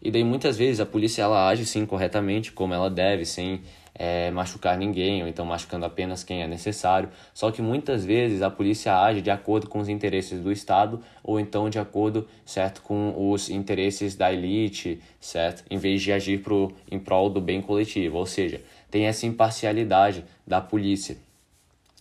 E 0.02 0.10
daí 0.10 0.24
muitas 0.24 0.56
vezes 0.56 0.80
a 0.80 0.86
polícia 0.86 1.22
ela 1.22 1.48
age 1.48 1.66
sim 1.66 1.84
corretamente, 1.84 2.52
como 2.52 2.72
ela 2.72 2.88
deve, 2.88 3.24
sem 3.24 3.60
é, 3.98 4.30
machucar 4.30 4.76
ninguém, 4.76 5.22
ou 5.22 5.28
então 5.28 5.44
machucando 5.44 5.86
apenas 5.86 6.22
quem 6.22 6.42
é 6.42 6.46
necessário. 6.46 7.08
Só 7.32 7.50
que 7.50 7.62
muitas 7.62 8.04
vezes 8.04 8.42
a 8.42 8.50
polícia 8.50 8.96
age 8.96 9.22
de 9.22 9.30
acordo 9.30 9.68
com 9.68 9.78
os 9.78 9.88
interesses 9.88 10.40
do 10.40 10.52
Estado, 10.52 11.00
ou 11.24 11.40
então 11.40 11.70
de 11.70 11.78
acordo 11.78 12.28
certo, 12.44 12.82
com 12.82 13.30
os 13.30 13.48
interesses 13.48 14.14
da 14.14 14.32
elite, 14.32 15.00
certo? 15.18 15.64
em 15.70 15.78
vez 15.78 16.02
de 16.02 16.12
agir 16.12 16.42
pro, 16.42 16.72
em 16.90 16.98
prol 16.98 17.30
do 17.30 17.40
bem 17.40 17.62
coletivo. 17.62 18.18
Ou 18.18 18.26
seja, 18.26 18.60
tem 18.90 19.06
essa 19.06 19.26
imparcialidade 19.26 20.24
da 20.46 20.60
polícia, 20.60 21.16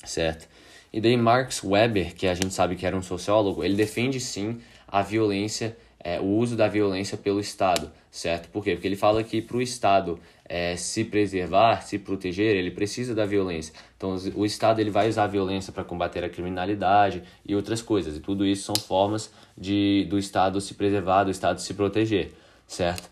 certo? 0.04 0.48
E 0.92 1.02
daí 1.02 1.18
Marx 1.18 1.64
Weber, 1.64 2.14
que 2.14 2.28
a 2.28 2.34
gente 2.34 2.54
sabe 2.54 2.76
que 2.76 2.86
era 2.86 2.96
um 2.96 3.02
sociólogo, 3.02 3.64
ele 3.64 3.76
defende 3.76 4.20
sim 4.20 4.62
a 4.88 5.02
violência, 5.02 5.76
é, 6.00 6.20
o 6.20 6.26
uso 6.26 6.56
da 6.56 6.68
violência 6.68 7.18
pelo 7.18 7.40
Estado, 7.40 7.92
certo? 8.12 8.48
Por 8.50 8.64
quê? 8.64 8.76
Porque 8.76 8.88
ele 8.88 8.96
fala 8.96 9.24
que 9.24 9.42
para 9.42 9.58
o 9.58 9.62
Estado 9.62 10.20
é, 10.48 10.76
se 10.76 11.04
preservar, 11.04 11.82
se 11.82 11.98
proteger, 11.98 12.56
ele 12.56 12.72
precisa 12.72 13.16
da 13.16 13.26
violência. 13.26 13.74
Então, 13.98 14.16
o 14.36 14.46
Estado 14.46 14.80
ele 14.80 14.92
vai 14.92 15.10
usar 15.10 15.24
a 15.24 15.28
violência 15.28 15.74
para 15.74 15.84
combater 15.84 16.24
a 16.24 16.30
criminalidade 16.30 17.24
e 17.46 17.56
outras 17.56 17.82
coisas. 17.82 18.16
E 18.16 18.20
tudo 18.20 18.46
isso 18.46 18.64
são 18.64 18.76
formas 18.76 19.32
de 19.58 20.06
do 20.10 20.20
Estado 20.20 20.62
se 20.62 20.76
preservar, 20.76 21.24
do 21.24 21.32
Estado 21.32 21.60
se 21.60 21.74
proteger, 21.74 22.32
certo? 22.68 23.10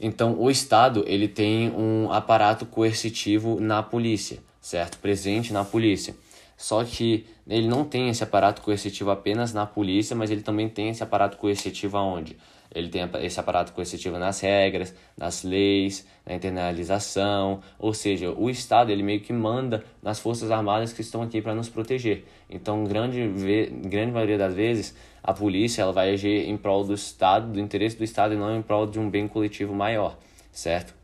Então, 0.00 0.36
o 0.38 0.50
Estado 0.50 1.04
ele 1.06 1.28
tem 1.28 1.70
um 1.70 2.12
aparato 2.12 2.66
coercitivo 2.66 3.60
na 3.60 3.82
polícia, 3.82 4.38
certo? 4.60 4.98
Presente 4.98 5.52
na 5.52 5.64
polícia. 5.64 6.16
Só 6.56 6.84
que 6.84 7.26
ele 7.46 7.68
não 7.68 7.84
tem 7.84 8.08
esse 8.08 8.24
aparato 8.24 8.62
coercitivo 8.62 9.10
apenas 9.10 9.52
na 9.52 9.66
polícia, 9.66 10.16
mas 10.16 10.30
ele 10.30 10.42
também 10.42 10.68
tem 10.68 10.88
esse 10.88 11.02
aparato 11.02 11.36
coercitivo 11.36 11.96
aonde? 11.96 12.36
Ele 12.74 12.88
tem 12.88 13.08
esse 13.22 13.38
aparato 13.38 13.72
coercitivo 13.72 14.18
nas 14.18 14.40
regras, 14.40 14.94
nas 15.16 15.42
leis, 15.44 16.06
na 16.26 16.34
internalização, 16.34 17.60
ou 17.78 17.94
seja, 17.94 18.30
o 18.32 18.50
Estado 18.50 18.90
ele 18.90 19.02
meio 19.02 19.20
que 19.20 19.32
manda 19.32 19.84
nas 20.02 20.18
forças 20.18 20.50
armadas 20.50 20.92
que 20.92 21.00
estão 21.00 21.22
aqui 21.22 21.40
para 21.40 21.54
nos 21.54 21.68
proteger. 21.68 22.24
Então, 22.50 22.84
grande 22.84 23.26
grande 23.84 24.12
maioria 24.12 24.36
das 24.36 24.54
vezes, 24.54 24.96
a 25.22 25.32
polícia 25.32 25.82
ela 25.82 25.92
vai 25.92 26.10
agir 26.10 26.48
em 26.48 26.56
prol 26.56 26.84
do 26.84 26.94
Estado, 26.94 27.52
do 27.52 27.60
interesse 27.60 27.96
do 27.96 28.04
Estado 28.04 28.34
e 28.34 28.36
não 28.36 28.54
em 28.56 28.62
prol 28.62 28.86
de 28.86 28.98
um 28.98 29.08
bem 29.08 29.28
coletivo 29.28 29.74
maior, 29.74 30.18
certo? 30.52 30.94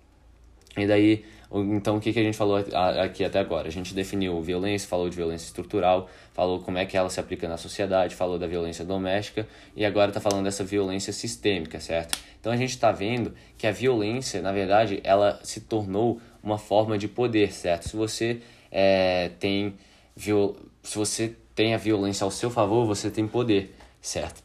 E 0.77 0.87
daí 0.87 1.25
então, 1.53 1.97
o 1.97 2.01
que, 2.01 2.13
que 2.13 2.21
a 2.21 2.23
gente 2.23 2.37
falou 2.37 2.57
aqui 3.03 3.25
até 3.25 3.41
agora? 3.41 3.67
A 3.67 3.73
gente 3.73 3.93
definiu 3.93 4.41
violência, 4.41 4.89
falou 4.89 5.09
de 5.09 5.17
violência 5.17 5.47
estrutural, 5.47 6.09
falou 6.33 6.61
como 6.61 6.79
é 6.79 6.87
que 6.87 6.97
ela 6.97 7.11
se 7.11 7.19
aplica 7.19 7.49
na 7.49 7.57
sociedade, 7.57 8.15
falou 8.15 8.39
da 8.39 8.47
violência 8.47 8.85
doméstica 8.85 9.49
e 9.75 9.85
agora 9.85 10.11
está 10.11 10.21
falando 10.21 10.45
dessa 10.45 10.63
violência 10.63 11.13
sistêmica, 11.13 11.81
certo? 11.81 12.17
Então, 12.39 12.53
a 12.53 12.57
gente 12.57 12.71
está 12.71 12.93
vendo 12.93 13.35
que 13.59 13.67
a 13.67 13.73
violência, 13.73 14.41
na 14.41 14.53
verdade, 14.53 15.01
ela 15.03 15.41
se 15.43 15.61
tornou 15.63 16.21
uma 16.43 16.57
forma 16.57 16.97
de 16.97 17.09
poder, 17.09 17.53
certo? 17.53 17.89
Se 17.89 17.97
você 17.97 18.41
é, 18.71 19.31
tem 19.41 19.75
viol... 20.15 20.57
se 20.85 20.97
você 20.97 21.35
tem 21.55 21.75
a 21.75 21.79
violência 21.79 22.25
ao 22.25 22.31
seu 22.31 22.49
favor, 22.49 22.87
você 22.87 23.11
tem 23.11 23.27
poder, 23.27 23.75
certo? 24.01 24.43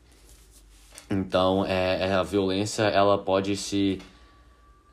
Então, 1.10 1.64
é, 1.66 2.12
a 2.14 2.24
violência 2.24 2.84
ela 2.84 3.18
pode 3.18 3.56
se 3.56 4.02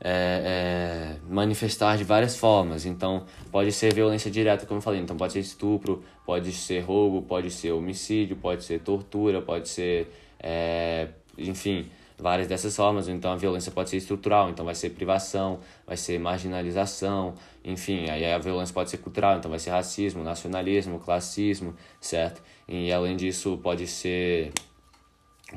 é, 0.03 1.15
é, 1.15 1.33
manifestar 1.33 1.97
de 1.97 2.03
várias 2.03 2.35
formas. 2.35 2.85
Então, 2.85 3.25
pode 3.49 3.71
ser 3.71 3.93
violência 3.93 4.29
direta, 4.29 4.65
como 4.65 4.79
eu 4.79 4.81
falei. 4.81 4.99
Então, 4.99 5.15
pode 5.15 5.31
ser 5.31 5.39
estupro, 5.39 6.03
pode 6.25 6.51
ser 6.51 6.81
roubo, 6.81 7.21
pode 7.21 7.49
ser 7.49 7.71
homicídio, 7.71 8.35
pode 8.35 8.65
ser 8.65 8.81
tortura, 8.81 9.41
pode 9.41 9.69
ser, 9.69 10.11
é, 10.39 11.07
enfim, 11.37 11.89
várias 12.19 12.49
dessas 12.49 12.75
formas. 12.75 13.07
Então, 13.07 13.31
a 13.31 13.37
violência 13.37 13.71
pode 13.71 13.89
ser 13.89 13.97
estrutural. 13.97 14.49
Então, 14.49 14.65
vai 14.65 14.75
ser 14.75 14.89
privação, 14.89 15.61
vai 15.87 15.95
ser 15.95 16.19
marginalização, 16.19 17.35
enfim. 17.63 18.09
Aí 18.09 18.25
a 18.25 18.37
violência 18.37 18.73
pode 18.73 18.89
ser 18.89 18.97
cultural. 18.97 19.37
Então, 19.37 19.49
vai 19.49 19.59
ser 19.59 19.69
racismo, 19.69 20.21
nacionalismo, 20.21 20.99
classismo, 20.99 21.73
certo? 22.01 22.41
E 22.67 22.91
além 22.91 23.15
disso, 23.15 23.57
pode 23.63 23.87
ser, 23.87 24.51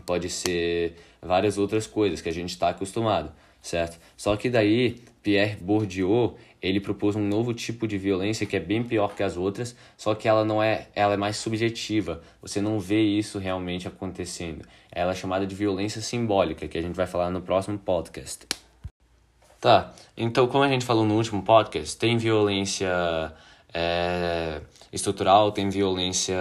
pode 0.06 0.30
ser 0.30 0.94
várias 1.20 1.58
outras 1.58 1.84
coisas 1.88 2.20
que 2.20 2.28
a 2.28 2.32
gente 2.32 2.50
está 2.50 2.68
acostumado 2.68 3.32
certo? 3.66 3.98
Só 4.16 4.36
que 4.36 4.48
daí 4.48 4.96
Pierre 5.22 5.56
Bourdieu 5.60 6.36
ele 6.62 6.80
propôs 6.80 7.16
um 7.16 7.26
novo 7.26 7.52
tipo 7.52 7.86
de 7.86 7.98
violência 7.98 8.46
que 8.46 8.56
é 8.56 8.60
bem 8.60 8.82
pior 8.82 9.14
que 9.14 9.22
as 9.22 9.36
outras, 9.36 9.76
só 9.96 10.14
que 10.14 10.28
ela 10.28 10.44
não 10.44 10.62
é, 10.62 10.86
ela 10.94 11.14
é 11.14 11.16
mais 11.16 11.36
subjetiva. 11.36 12.22
Você 12.40 12.60
não 12.60 12.78
vê 12.78 13.02
isso 13.02 13.38
realmente 13.38 13.86
acontecendo. 13.88 14.64
Ela 14.90 15.12
é 15.12 15.14
chamada 15.14 15.46
de 15.46 15.54
violência 15.54 16.00
simbólica, 16.00 16.66
que 16.68 16.78
a 16.78 16.82
gente 16.82 16.94
vai 16.94 17.06
falar 17.06 17.30
no 17.30 17.42
próximo 17.42 17.78
podcast. 17.78 18.46
Tá, 19.60 19.92
então 20.16 20.46
como 20.46 20.62
a 20.62 20.68
gente 20.68 20.84
falou 20.84 21.04
no 21.04 21.16
último 21.16 21.42
podcast, 21.42 21.96
tem 21.96 22.16
violência 22.16 22.88
é, 23.78 24.62
estrutural, 24.90 25.52
tem 25.52 25.68
violência 25.68 26.38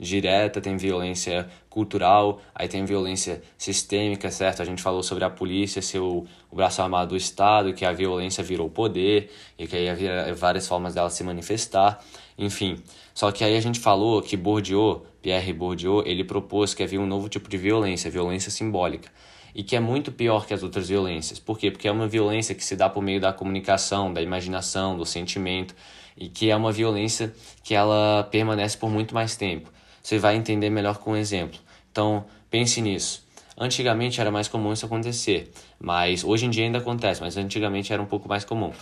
direta, 0.00 0.58
tem 0.58 0.74
violência 0.78 1.46
cultural, 1.68 2.40
aí 2.54 2.66
tem 2.66 2.82
violência 2.86 3.42
sistêmica, 3.58 4.30
certo? 4.30 4.62
A 4.62 4.64
gente 4.64 4.80
falou 4.80 5.02
sobre 5.02 5.22
a 5.22 5.28
polícia 5.28 5.82
ser 5.82 5.98
o, 5.98 6.24
o 6.50 6.56
braço 6.56 6.80
armado 6.80 7.10
do 7.10 7.16
Estado, 7.16 7.74
que 7.74 7.84
a 7.84 7.92
violência 7.92 8.42
virou 8.42 8.70
poder 8.70 9.30
e 9.58 9.66
que 9.66 9.76
aí 9.76 9.90
havia 9.90 10.34
várias 10.34 10.66
formas 10.66 10.94
dela 10.94 11.10
se 11.10 11.22
manifestar, 11.22 12.02
enfim. 12.38 12.82
Só 13.12 13.30
que 13.30 13.44
aí 13.44 13.54
a 13.54 13.60
gente 13.60 13.80
falou 13.80 14.22
que 14.22 14.34
Bourdieu, 14.34 15.04
Pierre 15.20 15.52
Bourdieu, 15.52 16.02
ele 16.06 16.24
propôs 16.24 16.72
que 16.72 16.82
havia 16.82 17.00
um 17.00 17.06
novo 17.06 17.28
tipo 17.28 17.50
de 17.50 17.58
violência, 17.58 18.10
violência 18.10 18.50
simbólica 18.50 19.10
e 19.54 19.62
que 19.62 19.76
é 19.76 19.80
muito 19.80 20.10
pior 20.10 20.46
que 20.46 20.54
as 20.54 20.62
outras 20.62 20.88
violências. 20.88 21.38
Por 21.38 21.58
quê? 21.58 21.70
Porque 21.70 21.86
é 21.86 21.92
uma 21.92 22.08
violência 22.08 22.54
que 22.54 22.64
se 22.64 22.76
dá 22.76 22.88
por 22.88 23.02
meio 23.02 23.20
da 23.20 23.32
comunicação, 23.32 24.10
da 24.10 24.22
imaginação, 24.22 24.96
do 24.96 25.04
sentimento 25.04 25.74
e 26.18 26.28
que 26.28 26.50
é 26.50 26.56
uma 26.56 26.72
violência 26.72 27.32
que 27.62 27.74
ela 27.74 28.26
permanece 28.30 28.76
por 28.76 28.90
muito 28.90 29.14
mais 29.14 29.36
tempo. 29.36 29.70
Você 30.02 30.18
vai 30.18 30.36
entender 30.36 30.70
melhor 30.70 30.98
com 30.98 31.12
um 31.12 31.16
exemplo. 31.16 31.58
Então, 31.90 32.24
pense 32.50 32.80
nisso. 32.80 33.26
Antigamente 33.56 34.20
era 34.20 34.30
mais 34.30 34.46
comum 34.46 34.72
isso 34.72 34.86
acontecer, 34.86 35.50
mas 35.80 36.22
hoje 36.22 36.46
em 36.46 36.50
dia 36.50 36.64
ainda 36.64 36.78
acontece, 36.78 37.20
mas 37.20 37.36
antigamente 37.36 37.92
era 37.92 38.00
um 38.00 38.06
pouco 38.06 38.28
mais 38.28 38.44
comum. 38.44 38.72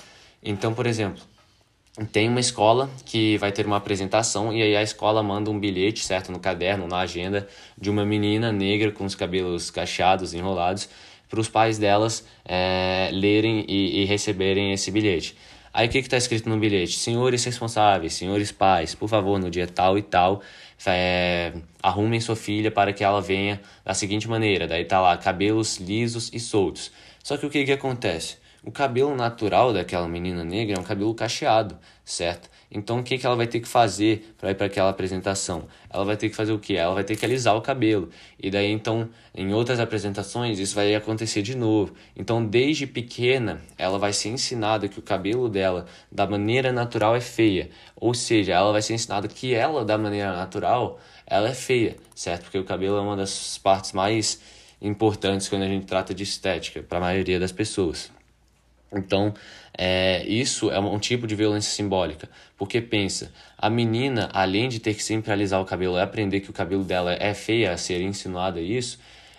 Então, 0.42 0.74
por 0.74 0.86
exemplo, 0.86 1.22
tem 2.12 2.28
uma 2.28 2.40
escola 2.40 2.90
que 3.06 3.38
vai 3.38 3.50
ter 3.50 3.64
uma 3.64 3.78
apresentação 3.78 4.52
e 4.52 4.60
aí 4.60 4.76
a 4.76 4.82
escola 4.82 5.22
manda 5.22 5.50
um 5.50 5.58
bilhete, 5.58 6.04
certo, 6.04 6.30
no 6.30 6.38
caderno, 6.38 6.86
na 6.86 6.98
agenda, 6.98 7.48
de 7.78 7.88
uma 7.88 8.04
menina 8.04 8.52
negra 8.52 8.92
com 8.92 9.06
os 9.06 9.14
cabelos 9.14 9.70
cacheados, 9.70 10.34
enrolados, 10.34 10.90
para 11.26 11.40
os 11.40 11.48
pais 11.48 11.78
delas 11.78 12.26
é, 12.44 13.08
lerem 13.12 13.64
e, 13.66 14.02
e 14.02 14.04
receberem 14.04 14.72
esse 14.72 14.90
bilhete. 14.90 15.36
Aí 15.76 15.88
o 15.88 15.90
que 15.90 15.98
está 15.98 16.16
escrito 16.16 16.48
no 16.48 16.58
bilhete? 16.58 16.98
Senhores 16.98 17.44
responsáveis, 17.44 18.14
senhores 18.14 18.50
pais, 18.50 18.94
por 18.94 19.10
favor, 19.10 19.38
no 19.38 19.50
dia 19.50 19.66
tal 19.66 19.98
e 19.98 20.02
tal, 20.02 20.40
é, 20.86 21.52
arrumem 21.82 22.18
sua 22.18 22.34
filha 22.34 22.70
para 22.70 22.94
que 22.94 23.04
ela 23.04 23.20
venha 23.20 23.60
da 23.84 23.92
seguinte 23.92 24.26
maneira. 24.26 24.66
Daí 24.66 24.86
tá 24.86 24.98
lá, 25.02 25.14
cabelos 25.18 25.76
lisos 25.76 26.30
e 26.32 26.40
soltos. 26.40 26.90
Só 27.22 27.36
que 27.36 27.44
o 27.44 27.50
que, 27.50 27.62
que 27.62 27.72
acontece? 27.72 28.38
O 28.64 28.72
cabelo 28.72 29.14
natural 29.14 29.70
daquela 29.74 30.08
menina 30.08 30.42
negra 30.42 30.78
é 30.78 30.80
um 30.80 30.82
cabelo 30.82 31.14
cacheado, 31.14 31.78
certo? 32.02 32.48
Então 32.70 32.98
o 32.98 33.02
que, 33.02 33.16
que 33.18 33.26
ela 33.26 33.36
vai 33.36 33.46
ter 33.46 33.60
que 33.60 33.68
fazer 33.68 34.34
para 34.38 34.50
ir 34.50 34.54
para 34.54 34.66
aquela 34.66 34.90
apresentação? 34.90 35.66
Ela 35.88 36.04
vai 36.04 36.16
ter 36.16 36.28
que 36.28 36.36
fazer 36.36 36.52
o 36.52 36.58
que? 36.58 36.76
Ela 36.76 36.94
vai 36.94 37.04
ter 37.04 37.16
que 37.16 37.24
alisar 37.24 37.56
o 37.56 37.60
cabelo. 37.60 38.08
E 38.38 38.50
daí 38.50 38.70
então, 38.70 39.08
em 39.34 39.52
outras 39.52 39.80
apresentações, 39.80 40.58
isso 40.58 40.74
vai 40.74 40.94
acontecer 40.94 41.42
de 41.42 41.56
novo. 41.56 41.94
Então, 42.16 42.44
desde 42.44 42.86
pequena, 42.86 43.62
ela 43.78 43.98
vai 43.98 44.12
ser 44.12 44.30
ensinada 44.30 44.88
que 44.88 44.98
o 44.98 45.02
cabelo 45.02 45.48
dela, 45.48 45.86
da 46.10 46.26
maneira 46.26 46.72
natural, 46.72 47.14
é 47.14 47.20
feia. 47.20 47.70
Ou 47.94 48.14
seja, 48.14 48.52
ela 48.52 48.72
vai 48.72 48.82
ser 48.82 48.94
ensinada 48.94 49.28
que 49.28 49.54
ela, 49.54 49.84
da 49.84 49.96
maneira 49.96 50.34
natural, 50.36 50.98
ela 51.26 51.48
é 51.48 51.54
feia, 51.54 51.96
certo? 52.14 52.44
Porque 52.44 52.58
o 52.58 52.64
cabelo 52.64 52.96
é 52.96 53.00
uma 53.00 53.16
das 53.16 53.58
partes 53.58 53.92
mais 53.92 54.40
importantes 54.80 55.48
quando 55.48 55.62
a 55.62 55.68
gente 55.68 55.86
trata 55.86 56.14
de 56.14 56.22
estética 56.22 56.82
para 56.82 56.98
a 56.98 57.00
maioria 57.00 57.40
das 57.40 57.52
pessoas. 57.52 58.15
Então, 58.92 59.34
é, 59.76 60.24
isso 60.26 60.70
é 60.70 60.78
um 60.78 60.98
tipo 60.98 61.26
de 61.26 61.34
violência 61.34 61.70
simbólica, 61.70 62.28
porque 62.56 62.80
pensa, 62.80 63.32
a 63.58 63.68
menina, 63.68 64.28
além 64.32 64.68
de 64.68 64.78
ter 64.78 64.94
que 64.94 65.02
sempre 65.02 65.32
alisar 65.32 65.60
o 65.60 65.64
cabelo 65.64 65.96
e 65.96 66.00
aprender 66.00 66.40
que 66.40 66.50
o 66.50 66.52
cabelo 66.52 66.84
dela 66.84 67.12
é 67.12 67.34
feia, 67.34 67.72
a 67.72 67.76
ser 67.76 68.00
insinuada 68.00 68.60
isso, 68.60 68.98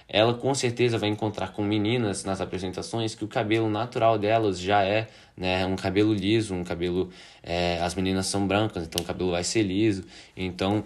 ela 0.09 0.33
com 0.33 0.53
certeza 0.53 0.97
vai 0.97 1.09
encontrar 1.09 1.51
com 1.51 1.61
meninas 1.61 2.23
nas 2.23 2.39
apresentações 2.39 3.13
que 3.13 3.25
o 3.25 3.27
cabelo 3.27 3.69
natural 3.69 4.17
delas 4.17 4.59
já 4.59 4.83
é 4.83 5.07
né, 5.35 5.65
um 5.65 5.75
cabelo 5.75 6.13
liso, 6.13 6.53
um 6.53 6.63
cabelo. 6.63 7.11
É, 7.43 7.79
as 7.81 7.93
meninas 7.93 8.27
são 8.27 8.47
brancas, 8.47 8.83
então 8.83 9.03
o 9.03 9.05
cabelo 9.05 9.31
vai 9.31 9.43
ser 9.43 9.63
liso. 9.63 10.05
Então 10.35 10.83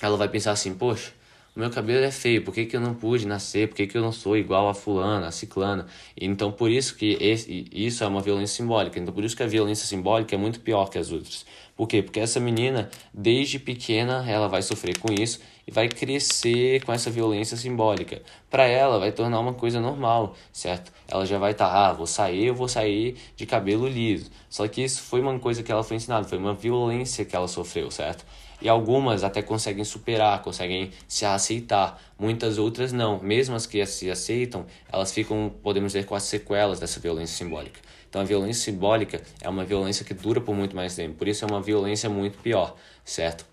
ela 0.00 0.16
vai 0.16 0.28
pensar 0.28 0.52
assim: 0.52 0.74
poxa, 0.74 1.12
meu 1.60 1.70
cabelo 1.70 2.04
é 2.04 2.10
feio, 2.10 2.44
por 2.44 2.54
que, 2.54 2.66
que 2.66 2.76
eu 2.76 2.80
não 2.80 2.94
pude 2.94 3.26
nascer? 3.26 3.68
Por 3.68 3.74
que, 3.74 3.86
que 3.86 3.96
eu 3.96 4.02
não 4.02 4.12
sou 4.12 4.36
igual 4.36 4.68
a 4.68 4.74
fulana, 4.74 5.26
a 5.26 5.32
ciclana? 5.32 5.86
Então, 6.16 6.52
por 6.52 6.70
isso 6.70 6.94
que 6.94 7.16
esse, 7.20 7.66
isso 7.72 8.04
é 8.04 8.06
uma 8.06 8.20
violência 8.20 8.56
simbólica. 8.56 8.98
Então, 8.98 9.12
por 9.12 9.24
isso 9.24 9.36
que 9.36 9.42
a 9.42 9.46
violência 9.46 9.86
simbólica 9.86 10.34
é 10.34 10.38
muito 10.38 10.60
pior 10.60 10.88
que 10.88 10.98
as 10.98 11.10
outras. 11.10 11.44
Por 11.76 11.88
quê? 11.88 12.02
Porque 12.02 12.20
essa 12.20 12.38
menina, 12.38 12.90
desde 13.12 13.58
pequena, 13.58 14.24
ela 14.28 14.48
vai 14.48 14.62
sofrer 14.62 14.98
com 14.98 15.12
isso 15.12 15.40
e 15.66 15.70
vai 15.70 15.88
crescer 15.88 16.84
com 16.84 16.92
essa 16.92 17.10
violência 17.10 17.56
simbólica. 17.56 18.22
Para 18.48 18.64
ela, 18.64 18.98
vai 18.98 19.12
tornar 19.12 19.40
uma 19.40 19.52
coisa 19.52 19.80
normal, 19.80 20.36
certo? 20.52 20.92
Ela 21.06 21.26
já 21.26 21.38
vai 21.38 21.52
estar, 21.52 21.68
tá, 21.68 21.88
ah, 21.88 21.92
vou 21.92 22.06
sair, 22.06 22.46
eu 22.46 22.54
vou 22.54 22.68
sair 22.68 23.16
de 23.36 23.46
cabelo 23.46 23.88
liso. 23.88 24.30
Só 24.48 24.66
que 24.66 24.82
isso 24.82 25.02
foi 25.02 25.20
uma 25.20 25.38
coisa 25.38 25.62
que 25.62 25.70
ela 25.70 25.84
foi 25.84 25.96
ensinada, 25.96 26.26
foi 26.26 26.38
uma 26.38 26.54
violência 26.54 27.24
que 27.24 27.34
ela 27.34 27.48
sofreu, 27.48 27.90
certo? 27.90 28.24
E 28.60 28.68
algumas 28.68 29.22
até 29.22 29.40
conseguem 29.40 29.84
superar, 29.84 30.42
conseguem 30.42 30.90
se 31.06 31.24
aceitar. 31.24 32.00
Muitas 32.18 32.58
outras 32.58 32.92
não. 32.92 33.20
Mesmo 33.20 33.54
as 33.54 33.66
que 33.66 33.84
se 33.86 34.10
aceitam, 34.10 34.66
elas 34.92 35.12
ficam, 35.12 35.52
podemos 35.62 35.92
dizer, 35.92 36.06
com 36.06 36.14
as 36.14 36.24
sequelas 36.24 36.80
dessa 36.80 36.98
violência 36.98 37.36
simbólica. 37.36 37.80
Então 38.08 38.20
a 38.20 38.24
violência 38.24 38.64
simbólica 38.64 39.22
é 39.40 39.48
uma 39.48 39.64
violência 39.64 40.04
que 40.04 40.14
dura 40.14 40.40
por 40.40 40.54
muito 40.54 40.74
mais 40.74 40.96
tempo. 40.96 41.16
Por 41.16 41.28
isso 41.28 41.44
é 41.44 41.48
uma 41.48 41.60
violência 41.60 42.08
muito 42.08 42.38
pior, 42.38 42.74
certo? 43.04 43.46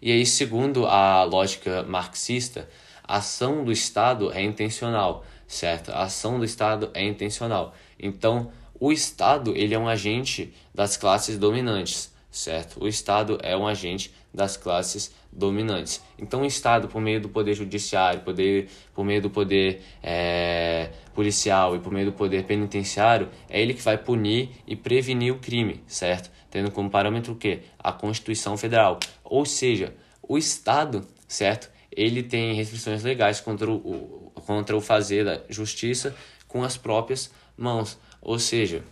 E 0.00 0.12
aí, 0.12 0.24
segundo 0.24 0.86
a 0.86 1.24
lógica 1.24 1.82
marxista, 1.82 2.68
a 3.02 3.16
ação 3.16 3.64
do 3.64 3.72
Estado 3.72 4.30
é 4.32 4.40
intencional, 4.40 5.24
certo? 5.46 5.90
A 5.90 6.02
ação 6.02 6.38
do 6.38 6.44
Estado 6.44 6.90
é 6.94 7.04
intencional. 7.04 7.74
Então, 7.98 8.52
o 8.78 8.92
Estado 8.92 9.56
ele 9.56 9.74
é 9.74 9.78
um 9.78 9.88
agente 9.88 10.54
das 10.72 10.96
classes 10.96 11.36
dominantes 11.36 12.12
certo? 12.30 12.82
O 12.82 12.88
Estado 12.88 13.38
é 13.42 13.56
um 13.56 13.66
agente 13.66 14.12
das 14.32 14.56
classes 14.56 15.14
dominantes. 15.32 16.02
Então, 16.18 16.42
o 16.42 16.46
Estado, 16.46 16.88
por 16.88 17.00
meio 17.00 17.20
do 17.20 17.28
poder 17.28 17.54
judiciário, 17.54 18.20
poder, 18.20 18.68
por 18.94 19.04
meio 19.04 19.22
do 19.22 19.30
poder 19.30 19.82
é, 20.02 20.90
policial 21.14 21.76
e 21.76 21.78
por 21.78 21.92
meio 21.92 22.06
do 22.06 22.12
poder 22.12 22.44
penitenciário, 22.44 23.28
é 23.48 23.60
ele 23.60 23.74
que 23.74 23.82
vai 23.82 23.96
punir 23.96 24.50
e 24.66 24.76
prevenir 24.76 25.32
o 25.32 25.38
crime, 25.38 25.82
certo? 25.86 26.30
Tendo 26.50 26.70
como 26.70 26.90
parâmetro 26.90 27.32
o 27.32 27.36
quê? 27.36 27.60
A 27.78 27.92
Constituição 27.92 28.56
Federal. 28.56 28.98
Ou 29.24 29.44
seja, 29.44 29.94
o 30.22 30.38
Estado, 30.38 31.06
certo? 31.26 31.70
Ele 31.90 32.22
tem 32.22 32.54
restrições 32.54 33.02
legais 33.02 33.40
contra 33.40 33.70
o, 33.70 34.32
contra 34.46 34.76
o 34.76 34.80
fazer 34.80 35.24
da 35.24 35.40
justiça 35.48 36.14
com 36.46 36.62
as 36.62 36.76
próprias 36.76 37.30
mãos. 37.56 37.98
Ou 38.20 38.38
seja, 38.38 38.82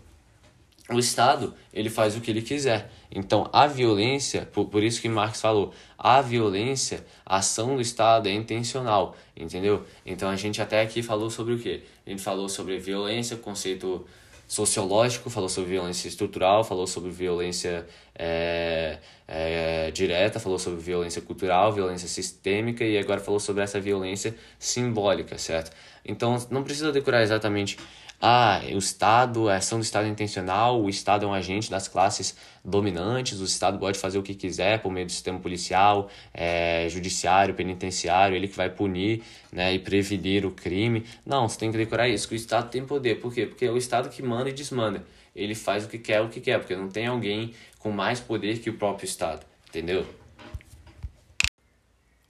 o 0.90 0.98
Estado 0.98 1.54
ele 1.72 1.90
faz 1.90 2.16
o 2.16 2.20
que 2.20 2.30
ele 2.30 2.42
quiser. 2.42 2.90
Então 3.10 3.48
a 3.52 3.66
violência, 3.66 4.46
por, 4.52 4.66
por 4.66 4.82
isso 4.82 5.00
que 5.00 5.08
Marx 5.08 5.40
falou, 5.40 5.72
a 5.98 6.20
violência, 6.20 7.04
a 7.24 7.38
ação 7.38 7.76
do 7.76 7.82
Estado 7.82 8.28
é 8.28 8.32
intencional, 8.32 9.16
entendeu? 9.36 9.84
Então 10.04 10.28
a 10.28 10.36
gente 10.36 10.62
até 10.62 10.80
aqui 10.80 11.02
falou 11.02 11.30
sobre 11.30 11.54
o 11.54 11.58
que? 11.58 11.82
A 12.06 12.10
gente 12.10 12.22
falou 12.22 12.48
sobre 12.48 12.78
violência, 12.78 13.36
conceito 13.36 14.06
sociológico, 14.46 15.28
falou 15.28 15.48
sobre 15.48 15.70
violência 15.70 16.06
estrutural, 16.06 16.62
falou 16.62 16.86
sobre 16.86 17.10
violência 17.10 17.84
é, 18.14 18.98
é, 19.26 19.90
direta, 19.90 20.38
falou 20.38 20.58
sobre 20.58 20.80
violência 20.80 21.20
cultural, 21.20 21.72
violência 21.72 22.06
sistêmica 22.06 22.84
e 22.84 22.96
agora 22.96 23.20
falou 23.20 23.40
sobre 23.40 23.64
essa 23.64 23.80
violência 23.80 24.36
simbólica, 24.58 25.36
certo? 25.36 25.72
Então 26.04 26.36
não 26.48 26.62
precisa 26.62 26.92
decorar 26.92 27.22
exatamente 27.22 27.76
ah, 28.20 28.60
o 28.72 28.78
Estado, 28.78 29.48
a 29.48 29.56
ação 29.56 29.78
do 29.78 29.82
Estado 29.82 30.06
é 30.06 30.09
intencional, 30.09 30.82
o 30.82 30.88
Estado 30.88 31.26
é 31.26 31.28
um 31.28 31.34
agente 31.34 31.70
das 31.70 31.86
classes 31.86 32.36
dominantes, 32.64 33.40
o 33.40 33.44
Estado 33.44 33.78
pode 33.78 33.98
fazer 33.98 34.18
o 34.18 34.22
que 34.22 34.34
quiser 34.34 34.80
por 34.80 34.90
meio 34.90 35.06
do 35.06 35.12
sistema 35.12 35.38
policial, 35.38 36.09
é, 36.32 36.88
judiciário, 36.88 37.55
penitenciário, 37.55 38.34
ele 38.34 38.48
que 38.48 38.56
vai 38.56 38.70
punir 38.70 39.22
né, 39.52 39.74
e 39.74 39.78
prevenir 39.78 40.47
o 40.47 40.51
crime. 40.51 41.05
Não, 41.24 41.48
você 41.48 41.59
tem 41.59 41.70
que 41.70 41.76
decorar 41.76 42.09
isso, 42.09 42.26
que 42.26 42.34
o 42.34 42.36
Estado 42.36 42.70
tem 42.70 42.84
poder. 42.84 43.16
Por 43.20 43.32
quê? 43.32 43.47
Porque 43.47 43.66
é 43.66 43.70
o 43.70 43.76
Estado 43.76 44.09
que 44.09 44.22
manda 44.22 44.48
e 44.48 44.52
desmanda. 44.52 45.05
Ele 45.34 45.55
faz 45.55 45.84
o 45.84 45.88
que 45.88 45.98
quer, 45.98 46.22
o 46.22 46.28
que 46.28 46.40
quer, 46.40 46.59
porque 46.59 46.74
não 46.74 46.88
tem 46.88 47.06
alguém 47.06 47.52
com 47.78 47.90
mais 47.90 48.18
poder 48.18 48.59
que 48.59 48.70
o 48.70 48.74
próprio 48.74 49.05
Estado, 49.05 49.44
entendeu? 49.68 50.06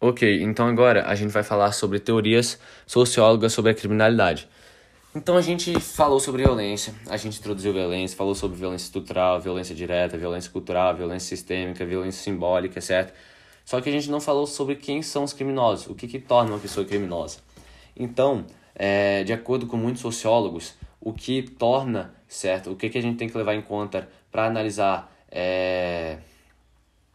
Ok, 0.01 0.43
então 0.43 0.69
agora 0.69 1.07
a 1.07 1.15
gente 1.15 1.31
vai 1.31 1.43
falar 1.43 1.73
sobre 1.73 1.99
teorias 1.99 2.59
sociólogas 2.87 3.53
sobre 3.53 3.71
a 3.71 3.75
criminalidade. 3.75 4.47
Então 5.17 5.35
a 5.35 5.41
gente 5.41 5.81
falou 5.81 6.21
sobre 6.21 6.43
violência, 6.43 6.95
a 7.09 7.17
gente 7.17 7.39
introduziu 7.39 7.73
violência, 7.73 8.15
falou 8.15 8.35
sobre 8.35 8.59
violência 8.59 8.85
estrutural, 8.85 9.41
violência 9.41 9.75
direta, 9.75 10.19
violência 10.19 10.51
cultural, 10.51 10.95
violência 10.95 11.35
sistêmica, 11.35 11.87
violência 11.87 12.23
simbólica, 12.23 12.83
certo? 12.83 13.15
Só 13.65 13.81
que 13.81 13.89
a 13.89 13.93
gente 13.93 14.11
não 14.11 14.21
falou 14.21 14.47
sobre 14.47 14.77
quem 14.77 15.01
são 15.01 15.25
os 15.25 15.33
criminosos, 15.33 15.87
o 15.87 15.95
que, 15.95 16.07
que 16.07 16.19
torna 16.19 16.51
uma 16.51 16.59
pessoa 16.59 16.85
criminosa. 16.85 17.39
Então, 17.97 18.45
é, 18.75 19.25
de 19.25 19.33
acordo 19.33 19.67
com 19.67 19.79
muitos 19.79 20.03
sociólogos, 20.03 20.75
o 21.01 21.15
que 21.15 21.41
torna, 21.41 22.15
certo? 22.29 22.73
O 22.73 22.77
que, 22.77 22.91
que 22.91 22.99
a 22.99 23.03
gente 23.03 23.17
tem 23.17 23.27
que 23.27 23.39
levar 23.39 23.55
em 23.55 23.63
conta 23.63 24.07
para 24.31 24.45
analisar 24.45 25.11
é, 25.31 26.19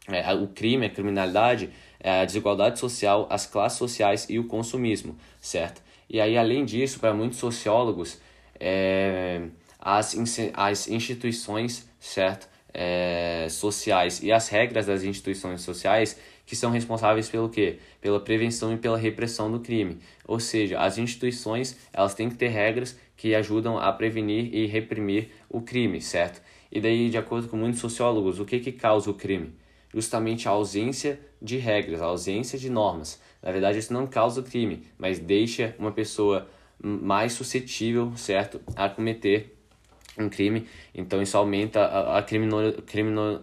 é, 0.08 0.34
o 0.34 0.48
crime, 0.48 0.86
a 0.86 0.90
criminalidade, 0.90 1.70
é 2.00 2.22
a 2.22 2.24
desigualdade 2.24 2.80
social, 2.80 3.28
as 3.30 3.46
classes 3.46 3.78
sociais 3.78 4.26
e 4.28 4.40
o 4.40 4.48
consumismo, 4.48 5.16
certo? 5.40 5.80
E 6.12 6.20
aí, 6.20 6.36
além 6.36 6.64
disso, 6.64 7.00
para 7.00 7.14
muitos 7.14 7.38
sociólogos, 7.38 8.20
é, 8.60 9.40
as, 9.80 10.14
as 10.52 10.86
instituições 10.86 11.90
certo? 11.98 12.50
É, 12.74 13.48
sociais 13.50 14.22
e 14.22 14.32
as 14.32 14.48
regras 14.48 14.86
das 14.86 15.02
instituições 15.02 15.60
sociais 15.60 16.18
que 16.46 16.56
são 16.56 16.70
responsáveis 16.70 17.28
pelo 17.28 17.50
quê? 17.50 17.78
Pela 18.00 18.18
prevenção 18.18 18.72
e 18.72 18.78
pela 18.78 18.96
repressão 18.96 19.50
do 19.50 19.60
crime. 19.60 19.98
Ou 20.26 20.40
seja, 20.40 20.80
as 20.80 20.98
instituições 20.98 21.76
elas 21.92 22.14
têm 22.14 22.28
que 22.28 22.36
ter 22.36 22.48
regras 22.48 22.98
que 23.16 23.34
ajudam 23.34 23.78
a 23.78 23.92
prevenir 23.92 24.54
e 24.54 24.66
reprimir 24.66 25.30
o 25.48 25.60
crime, 25.60 26.00
certo? 26.00 26.42
E 26.70 26.80
daí, 26.80 27.08
de 27.10 27.18
acordo 27.18 27.48
com 27.48 27.56
muitos 27.56 27.80
sociólogos, 27.80 28.40
o 28.40 28.44
que, 28.44 28.58
que 28.58 28.72
causa 28.72 29.10
o 29.10 29.14
crime? 29.14 29.54
Justamente 29.92 30.48
a 30.48 30.52
ausência 30.52 31.20
de 31.40 31.58
regras, 31.58 32.00
a 32.00 32.06
ausência 32.06 32.58
de 32.58 32.70
normas. 32.70 33.20
Na 33.42 33.50
verdade, 33.50 33.78
isso 33.78 33.92
não 33.92 34.06
causa 34.06 34.42
crime, 34.42 34.84
mas 34.96 35.18
deixa 35.18 35.74
uma 35.78 35.90
pessoa 35.92 36.48
mais 36.82 37.32
suscetível, 37.32 38.12
certo, 38.16 38.60
a 38.76 38.88
cometer 38.88 39.56
um 40.18 40.28
crime. 40.28 40.66
Então 40.94 41.22
isso 41.22 41.36
aumenta 41.36 41.80
a, 41.80 42.18
a 42.18 42.22
crimino, 42.22 42.72
crimino, 42.82 43.42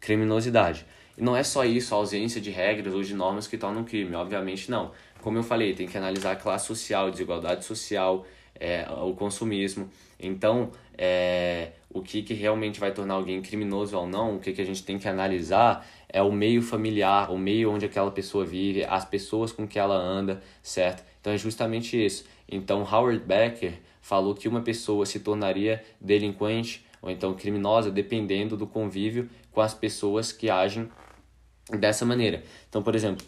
criminosidade. 0.00 0.86
E 1.16 1.22
não 1.22 1.36
é 1.36 1.42
só 1.42 1.64
isso, 1.64 1.94
a 1.94 1.98
ausência 1.98 2.40
de 2.40 2.50
regras 2.50 2.94
ou 2.94 3.02
de 3.02 3.14
normas 3.14 3.46
que 3.46 3.58
tornam 3.58 3.84
crime, 3.84 4.14
obviamente 4.14 4.70
não. 4.70 4.92
Como 5.20 5.38
eu 5.38 5.42
falei, 5.42 5.74
tem 5.74 5.86
que 5.86 5.98
analisar 5.98 6.32
a 6.32 6.36
classe 6.36 6.66
social, 6.66 7.10
desigualdade 7.10 7.64
social, 7.64 8.26
é, 8.58 8.86
o 9.02 9.14
consumismo. 9.14 9.90
Então, 10.18 10.70
é, 10.96 11.72
o 11.92 12.02
que, 12.02 12.22
que 12.22 12.34
realmente 12.34 12.78
vai 12.78 12.92
tornar 12.92 13.14
alguém 13.14 13.40
criminoso 13.42 13.96
ou 13.96 14.06
não, 14.06 14.36
o 14.36 14.38
que, 14.38 14.52
que 14.52 14.60
a 14.60 14.64
gente 14.64 14.82
tem 14.82 14.98
que 14.98 15.08
analisar 15.08 15.86
é 16.12 16.22
o 16.22 16.32
meio 16.32 16.62
familiar, 16.62 17.30
o 17.30 17.38
meio 17.38 17.70
onde 17.70 17.86
aquela 17.86 18.10
pessoa 18.10 18.44
vive, 18.44 18.84
as 18.84 19.04
pessoas 19.04 19.52
com 19.52 19.66
que 19.66 19.78
ela 19.78 19.94
anda, 19.94 20.42
certo? 20.62 21.04
Então 21.20 21.32
é 21.32 21.38
justamente 21.38 22.02
isso. 22.04 22.24
Então 22.48 22.82
Howard 22.82 23.24
Becker 23.24 23.74
falou 24.00 24.34
que 24.34 24.48
uma 24.48 24.60
pessoa 24.60 25.06
se 25.06 25.20
tornaria 25.20 25.82
delinquente 26.00 26.84
ou 27.00 27.10
então 27.10 27.34
criminosa 27.34 27.90
dependendo 27.90 28.56
do 28.56 28.66
convívio 28.66 29.28
com 29.52 29.60
as 29.60 29.74
pessoas 29.74 30.32
que 30.32 30.50
agem 30.50 30.88
dessa 31.70 32.04
maneira. 32.04 32.42
Então, 32.68 32.82
por 32.82 32.94
exemplo, 32.94 33.24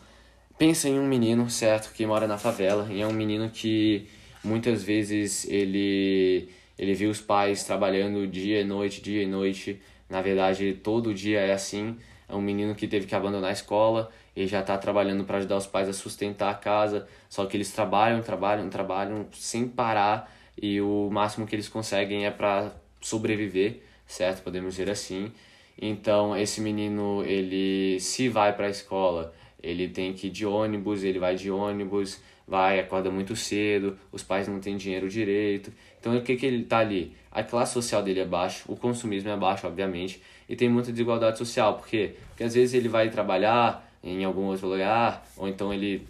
pensa 0.59 0.88
em 0.88 0.98
um 0.98 1.06
menino, 1.06 1.48
certo, 1.48 1.92
que 1.94 2.04
mora 2.04 2.26
na 2.26 2.38
favela, 2.38 2.88
e 2.90 3.00
é 3.00 3.06
um 3.06 3.12
menino 3.12 3.48
que 3.50 4.09
muitas 4.42 4.82
vezes 4.82 5.48
ele 5.48 6.48
ele 6.78 6.94
viu 6.94 7.10
os 7.10 7.20
pais 7.20 7.62
trabalhando 7.62 8.26
dia 8.26 8.60
e 8.60 8.64
noite, 8.64 9.00
dia 9.00 9.22
e 9.22 9.26
noite. 9.26 9.80
Na 10.09 10.20
verdade, 10.20 10.72
todo 10.82 11.14
dia 11.14 11.38
é 11.38 11.52
assim. 11.52 11.96
É 12.32 12.34
um 12.34 12.40
menino 12.40 12.74
que 12.74 12.88
teve 12.88 13.06
que 13.06 13.14
abandonar 13.14 13.50
a 13.50 13.52
escola 13.52 14.10
e 14.34 14.46
já 14.46 14.60
está 14.60 14.78
trabalhando 14.78 15.22
para 15.22 15.36
ajudar 15.36 15.59
os 15.59 15.66
pais 15.66 15.86
a 15.86 15.92
sustentar 15.92 16.50
a 16.50 16.54
casa. 16.54 17.06
Só 17.28 17.44
que 17.44 17.59
eles 17.59 17.70
trabalham, 17.70 18.22
trabalham, 18.22 18.70
trabalham 18.70 19.26
sem 19.32 19.68
parar 19.68 20.32
e 20.60 20.80
o 20.80 21.10
máximo 21.10 21.46
que 21.46 21.54
eles 21.54 21.68
conseguem 21.68 22.24
é 22.24 22.30
para 22.30 22.72
sobreviver, 23.02 23.82
certo? 24.06 24.42
Podemos 24.42 24.74
dizer 24.74 24.90
assim. 24.90 25.30
Então, 25.78 26.34
esse 26.34 26.62
menino, 26.62 27.22
ele 27.24 28.00
se 28.00 28.30
vai 28.30 28.54
para 28.54 28.66
a 28.66 28.70
escola, 28.70 29.34
ele 29.62 29.88
tem 29.88 30.14
que 30.14 30.28
ir 30.28 30.30
de 30.30 30.46
ônibus, 30.46 31.04
ele 31.04 31.18
vai 31.18 31.34
de 31.34 31.50
ônibus, 31.50 32.18
vai, 32.47 32.81
acorda 32.81 33.10
muito 33.10 33.35
cedo, 33.36 33.98
os 34.10 34.23
pais 34.23 34.48
não 34.48 34.60
têm 34.60 34.77
dinheiro 34.77 35.09
direito. 35.09 35.73
Então, 35.98 36.16
o 36.16 36.23
que, 36.23 36.36
que 36.36 36.47
ele 36.47 36.62
está 36.62 36.78
ali? 36.78 37.16
A 37.31 37.43
classe 37.43 37.73
social 37.73 38.02
dele 38.02 38.20
é 38.20 38.24
baixa, 38.24 38.64
o 38.66 38.77
consumismo 38.77 39.31
é 39.31 39.36
baixo, 39.36 39.66
obviamente, 39.66 40.23
e 40.48 40.56
tem 40.56 40.69
muita 40.69 40.90
desigualdade 40.90 41.39
social. 41.39 41.74
Por 41.74 41.86
quê? 41.86 42.14
Porque 42.28 42.44
às 42.44 42.55
vezes 42.55 42.74
ele 42.74 42.89
vai 42.89 43.09
trabalhar 43.09 43.89
em 44.02 44.24
algum 44.24 44.47
outro 44.47 44.69
lugar, 44.69 45.24
ou 45.36 45.48
então 45.48 45.73
ele 45.73 46.06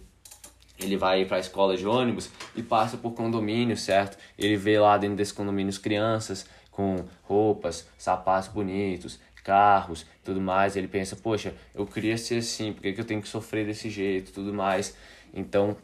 ele 0.79 0.97
vai 0.97 1.23
para 1.23 1.37
a 1.37 1.39
escola 1.39 1.77
de 1.77 1.85
ônibus 1.85 2.29
e 2.55 2.63
passa 2.63 2.97
por 2.97 3.11
condomínio, 3.11 3.77
certo? 3.77 4.17
Ele 4.37 4.57
vê 4.57 4.79
lá 4.79 4.97
dentro 4.97 5.15
desse 5.15 5.33
condomínio 5.33 5.71
crianças 5.79 6.45
com 6.71 7.05
roupas, 7.21 7.87
sapatos 7.97 8.49
bonitos, 8.49 9.19
carros, 9.43 10.05
tudo 10.23 10.41
mais. 10.41 10.75
Ele 10.75 10.87
pensa, 10.87 11.15
poxa, 11.15 11.53
eu 11.75 11.85
queria 11.85 12.17
ser 12.17 12.39
assim, 12.39 12.73
por 12.73 12.81
que, 12.81 12.93
que 12.93 13.01
eu 13.01 13.05
tenho 13.05 13.21
que 13.21 13.27
sofrer 13.27 13.65
desse 13.65 13.89
jeito, 13.89 14.31
tudo 14.31 14.53
mais. 14.53 14.95
Então, 15.33 15.77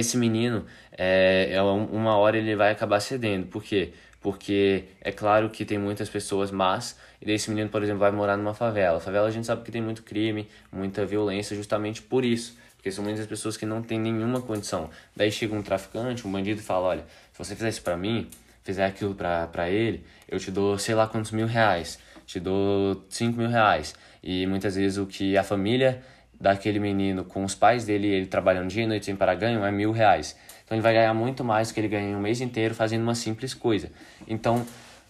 esse 0.00 0.16
menino, 0.16 0.64
é, 0.92 1.50
é 1.52 1.62
uma 1.62 2.16
hora 2.16 2.36
ele 2.36 2.54
vai 2.56 2.72
acabar 2.72 3.00
cedendo. 3.00 3.46
Por 3.46 3.62
quê? 3.62 3.92
Porque 4.20 4.84
é 5.00 5.12
claro 5.12 5.50
que 5.50 5.64
tem 5.64 5.78
muitas 5.78 6.08
pessoas 6.08 6.50
más, 6.50 6.96
e 7.20 7.30
esse 7.30 7.50
menino, 7.50 7.68
por 7.68 7.82
exemplo, 7.82 8.00
vai 8.00 8.10
morar 8.10 8.36
numa 8.36 8.54
favela. 8.54 8.96
A 8.96 9.00
favela 9.00 9.28
a 9.28 9.30
gente 9.30 9.46
sabe 9.46 9.62
que 9.62 9.70
tem 9.70 9.82
muito 9.82 10.02
crime, 10.02 10.48
muita 10.72 11.04
violência, 11.04 11.54
justamente 11.56 12.00
por 12.02 12.24
isso. 12.24 12.56
Porque 12.76 12.90
são 12.90 13.02
muitas 13.02 13.26
pessoas 13.26 13.56
que 13.56 13.64
não 13.64 13.82
têm 13.82 13.98
nenhuma 13.98 14.42
condição. 14.42 14.90
Daí 15.16 15.32
chega 15.32 15.54
um 15.54 15.62
traficante, 15.62 16.26
um 16.26 16.32
bandido 16.32 16.60
e 16.60 16.62
fala: 16.62 16.86
Olha, 16.88 17.04
se 17.32 17.38
você 17.38 17.54
fizer 17.54 17.70
isso 17.70 17.82
pra 17.82 17.96
mim, 17.96 18.28
fizer 18.62 18.84
aquilo 18.84 19.14
pra, 19.14 19.46
pra 19.46 19.70
ele, 19.70 20.04
eu 20.28 20.38
te 20.38 20.50
dou 20.50 20.78
sei 20.78 20.94
lá 20.94 21.06
quantos 21.06 21.30
mil 21.30 21.46
reais, 21.46 21.98
te 22.26 22.38
dou 22.38 23.02
cinco 23.08 23.38
mil 23.38 23.48
reais. 23.48 23.94
E 24.22 24.46
muitas 24.46 24.76
vezes 24.76 24.98
o 24.98 25.06
que 25.06 25.36
a 25.36 25.42
família 25.42 26.02
daquele 26.44 26.78
menino 26.78 27.24
com 27.24 27.42
os 27.42 27.54
pais 27.54 27.86
dele, 27.86 28.06
ele 28.06 28.26
trabalhando 28.26 28.68
dia 28.68 28.84
e 28.84 28.86
noite 28.86 29.06
sem 29.06 29.16
parar 29.16 29.34
ganho, 29.34 29.64
é 29.64 29.72
mil 29.72 29.92
reais. 29.92 30.36
Então 30.62 30.76
ele 30.76 30.82
vai 30.82 30.92
ganhar 30.92 31.14
muito 31.14 31.42
mais 31.42 31.68
do 31.68 31.74
que 31.74 31.80
ele 31.80 31.88
ganha 31.88 32.10
em 32.10 32.14
um 32.14 32.20
mês 32.20 32.42
inteiro 32.42 32.74
fazendo 32.74 33.02
uma 33.02 33.14
simples 33.14 33.54
coisa. 33.54 33.90
Então, 34.28 34.66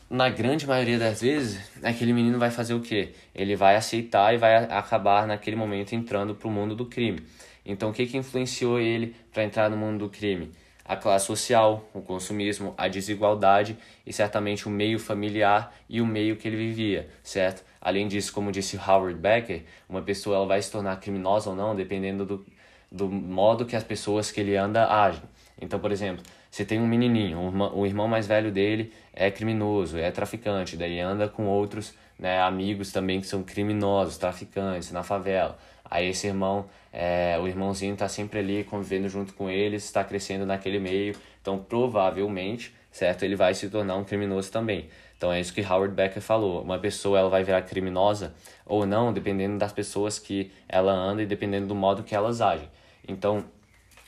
na 0.09 0.29
grande 0.29 0.65
maioria 0.65 0.97
das 0.97 1.23
vezes, 1.23 1.61
aquele 1.83 2.13
menino 2.13 2.39
vai 2.39 2.53
fazer 2.53 2.75
o 2.75 2.81
quê? 2.81 3.15
Ele 3.35 3.57
vai 3.57 3.75
aceitar 3.75 4.33
e 4.33 4.37
vai 4.37 4.55
acabar 4.55 5.27
naquele 5.27 5.57
momento 5.57 5.93
entrando 5.93 6.37
para 6.37 6.47
o 6.47 6.51
mundo 6.53 6.77
do 6.77 6.87
crime. 6.87 7.21
Então, 7.67 7.91
o 7.91 7.93
que, 7.93 8.07
que 8.07 8.17
influenciou 8.17 8.79
ele 8.79 9.17
para 9.33 9.43
entrar 9.43 9.69
no 9.69 9.77
mundo 9.77 9.99
do 9.99 10.09
crime? 10.09 10.53
A 10.85 10.95
classe 10.95 11.27
social, 11.27 11.89
o 11.93 12.01
consumismo, 12.01 12.75
a 12.77 12.87
desigualdade 12.87 13.77
e 14.07 14.13
certamente 14.13 14.69
o 14.69 14.71
meio 14.71 15.01
familiar 15.01 15.75
e 15.89 16.01
o 16.01 16.07
meio 16.07 16.37
que 16.37 16.47
ele 16.47 16.59
vivia, 16.59 17.09
certo? 17.25 17.65
Além 17.85 18.09
disso, 18.09 18.33
como 18.33 18.51
disse 18.51 18.79
Howard 18.79 19.21
Becker, 19.21 19.63
uma 19.87 20.01
pessoa 20.01 20.37
ela 20.37 20.47
vai 20.47 20.63
se 20.63 20.73
tornar 20.73 20.97
criminosa 20.97 21.51
ou 21.51 21.57
não 21.57 21.77
dependendo 21.77 22.25
do, 22.25 22.47
do 22.91 23.09
modo 23.11 23.67
que 23.67 23.77
as 23.77 23.85
pessoas 23.85 24.33
que 24.33 24.41
ele 24.41 24.57
anda 24.57 24.91
agem. 24.91 25.23
Então, 25.61 25.79
por 25.79 25.93
exemplo, 25.93 26.25
você 26.51 26.65
tem 26.65 26.81
um 26.81 26.87
menininho, 26.87 27.53
o 27.75 27.85
irmão 27.85 28.09
mais 28.09 28.27
velho 28.27 28.51
dele 28.51 28.93
é 29.13 29.31
criminoso, 29.31 29.99
é 29.99 30.11
traficante, 30.11 30.77
daí 30.77 30.99
anda 30.99 31.29
com 31.29 31.47
outros 31.47 31.95
né, 32.19 32.41
amigos 32.41 32.91
também 32.91 33.21
que 33.21 33.27
são 33.27 33.43
criminosos, 33.43 34.17
traficantes 34.17 34.91
na 34.91 35.03
favela. 35.03 35.59
Aí 35.85 36.09
esse 36.09 36.27
irmão, 36.27 36.67
é, 36.93 37.39
o 37.39 37.47
irmãozinho 37.47 37.93
está 37.93 38.09
sempre 38.09 38.39
ali 38.39 38.65
convivendo 38.65 39.09
junto 39.09 39.35
com 39.35 39.51
eles, 39.51 39.85
está 39.85 40.03
crescendo 40.03 40.47
naquele 40.47 40.79
meio, 40.79 41.15
então 41.43 41.59
provavelmente, 41.59 42.75
certo, 42.91 43.25
ele 43.25 43.37
vai 43.37 43.53
se 43.55 43.69
tornar 43.69 43.97
um 43.97 44.05
criminoso 44.05 44.51
também. 44.51 44.89
Então 45.17 45.33
é 45.33 45.41
isso 45.41 45.53
que 45.53 45.63
Howard 45.63 45.95
Becker 45.95 46.23
falou. 46.23 46.63
Uma 46.63 46.79
pessoa 46.79 47.19
ela 47.19 47.29
vai 47.29 47.43
virar 47.45 47.63
criminosa 47.63 48.35
ou 48.67 48.85
não, 48.87 49.13
dependendo 49.13 49.59
das 49.59 49.73
pessoas 49.73 50.19
que 50.19 50.51
ela 50.69 50.93
anda 50.93 51.23
e 51.23 51.27
dependendo 51.27 51.67
do 51.67 51.75
modo 51.75 52.03
que 52.03 52.15
elas 52.15 52.41
agem. 52.41 52.69
Então, 53.07 53.45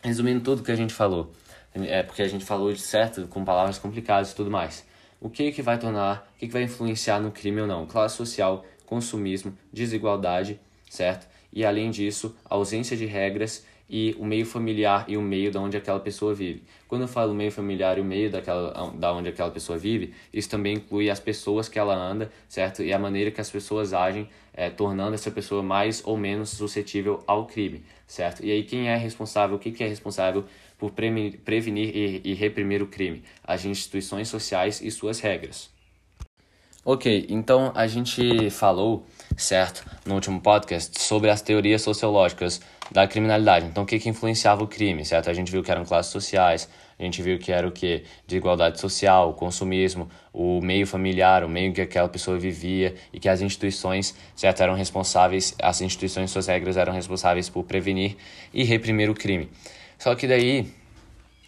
resumindo 0.03 0.41
tudo 0.41 0.63
que 0.63 0.73
a 0.73 0.77
gente 0.77 0.93
falou, 0.93 1.33
é 1.75 2.03
porque 2.03 2.23
a 2.23 2.29
gente 2.29 2.45
falou 2.45 2.73
de 2.73 2.81
certo 2.81 3.27
com 3.29 3.45
palavras 3.45 3.79
complicadas 3.79 4.33
e 4.33 4.35
tudo 4.35 4.51
mais. 4.51 4.87
O 5.21 5.31
que 5.31 5.51
que 5.53 5.63
vai 5.63 5.79
tornar, 5.79 6.31
o 6.35 6.39
que, 6.39 6.47
que 6.47 6.53
vai 6.53 6.63
influenciar 6.63 7.21
no 7.21 7.31
crime 7.31 7.61
ou 7.61 7.67
não? 7.67 7.87
Classe 7.87 8.17
social, 8.17 8.65
consumismo, 8.85 9.57
desigualdade, 9.73 10.61
certo? 10.89 11.27
E 11.53 11.65
além 11.65 11.91
disso, 11.91 12.37
ausência 12.45 12.97
de 12.97 13.07
regras 13.07 13.65
e 13.89 14.17
o 14.19 14.25
meio 14.25 14.45
familiar 14.45 15.05
e 15.09 15.17
o 15.17 15.23
meio 15.23 15.51
da 15.51 15.61
onde 15.61 15.77
aquela 15.77 16.01
pessoa 16.01 16.35
vive. 16.35 16.63
Quando 16.89 17.03
eu 17.03 17.09
falo 17.09 17.35
meio 17.35 17.53
familiar 17.53 17.99
e 17.99 18.01
o 18.01 18.05
meio 18.05 18.31
daquela, 18.31 18.91
da 18.95 19.13
onde 19.13 19.29
aquela 19.29 19.51
pessoa 19.51 19.79
vive, 19.79 20.13
isso 20.33 20.49
também 20.49 20.77
inclui 20.77 21.09
as 21.09 21.21
pessoas 21.21 21.69
que 21.69 21.79
ela 21.79 21.95
anda, 21.95 22.31
certo? 22.49 22.83
E 22.83 22.93
a 22.93 22.99
maneira 22.99 23.31
que 23.31 23.41
as 23.41 23.51
pessoas 23.51 23.93
agem, 23.93 24.29
é, 24.53 24.71
tornando 24.71 25.15
essa 25.15 25.31
pessoa 25.31 25.63
mais 25.63 26.03
ou 26.05 26.17
menos 26.17 26.51
suscetível 26.51 27.23
ao 27.27 27.47
crime, 27.47 27.85
certo? 28.07 28.45
E 28.45 28.51
aí 28.51 28.65
quem 28.65 28.89
é 28.89 28.97
responsável, 28.97 29.57
o 29.57 29.59
que, 29.59 29.71
que 29.71 29.85
é 29.85 29.89
responsável 29.89 30.45
por 30.79 30.93
prevenir 30.93 31.97
e, 31.97 32.21
e 32.25 32.35
reprimir 32.35 32.83
o 32.83 32.87
crime? 32.87 33.23
As 33.45 33.65
instituições 33.65 34.29
sociais 34.29 34.81
e 34.81 34.91
suas 34.91 35.21
regras. 35.21 35.75
Ok, 36.89 37.27
então 37.29 37.73
a 37.75 37.89
gente 37.89 38.49
falou, 38.49 39.05
certo, 39.37 39.85
no 40.07 40.15
último 40.15 40.41
podcast, 40.41 41.03
sobre 41.03 41.31
as 41.31 41.43
teorias 41.43 41.83
sociológicas 41.83 42.61
da 42.91 43.07
criminalidade. 43.07 43.67
Então, 43.67 43.83
o 43.83 43.87
que, 43.87 43.99
que 43.99 44.09
influenciava 44.09 44.63
o 44.63 44.67
crime, 44.67 45.05
certo? 45.05 45.29
A 45.31 45.35
gente 45.35 45.51
viu 45.51 45.63
que 45.63 45.71
eram 45.71 45.85
classes 45.85 46.13
sociais, 46.13 46.69
a 46.99 47.03
gente 47.03 47.21
viu 47.23 47.39
que 47.39 47.53
era 47.53 47.67
o 47.67 47.73
que? 47.73 48.05
Desigualdade 48.27 48.81
social, 48.81 49.35
consumismo, 49.35 50.09
o 50.33 50.61
meio 50.61 50.87
familiar, 50.87 51.45
o 51.45 51.49
meio 51.49 51.73
que 51.73 51.81
aquela 51.81 52.09
pessoa 52.09 52.39
vivia 52.39 52.95
e 53.13 53.21
que 53.21 53.29
as 53.29 53.41
instituições, 53.41 54.15
certo, 54.35 54.63
eram 54.63 54.75
responsáveis, 54.75 55.55
as 55.61 55.81
instituições, 55.81 56.31
suas 56.31 56.47
regras 56.47 56.77
eram 56.77 56.93
responsáveis 56.93 57.49
por 57.49 57.65
prevenir 57.65 58.17
e 58.53 58.65
reprimir 58.65 59.11
o 59.11 59.15
crime. 59.15 59.51
Só 59.99 60.15
que 60.15 60.27
daí, 60.27 60.73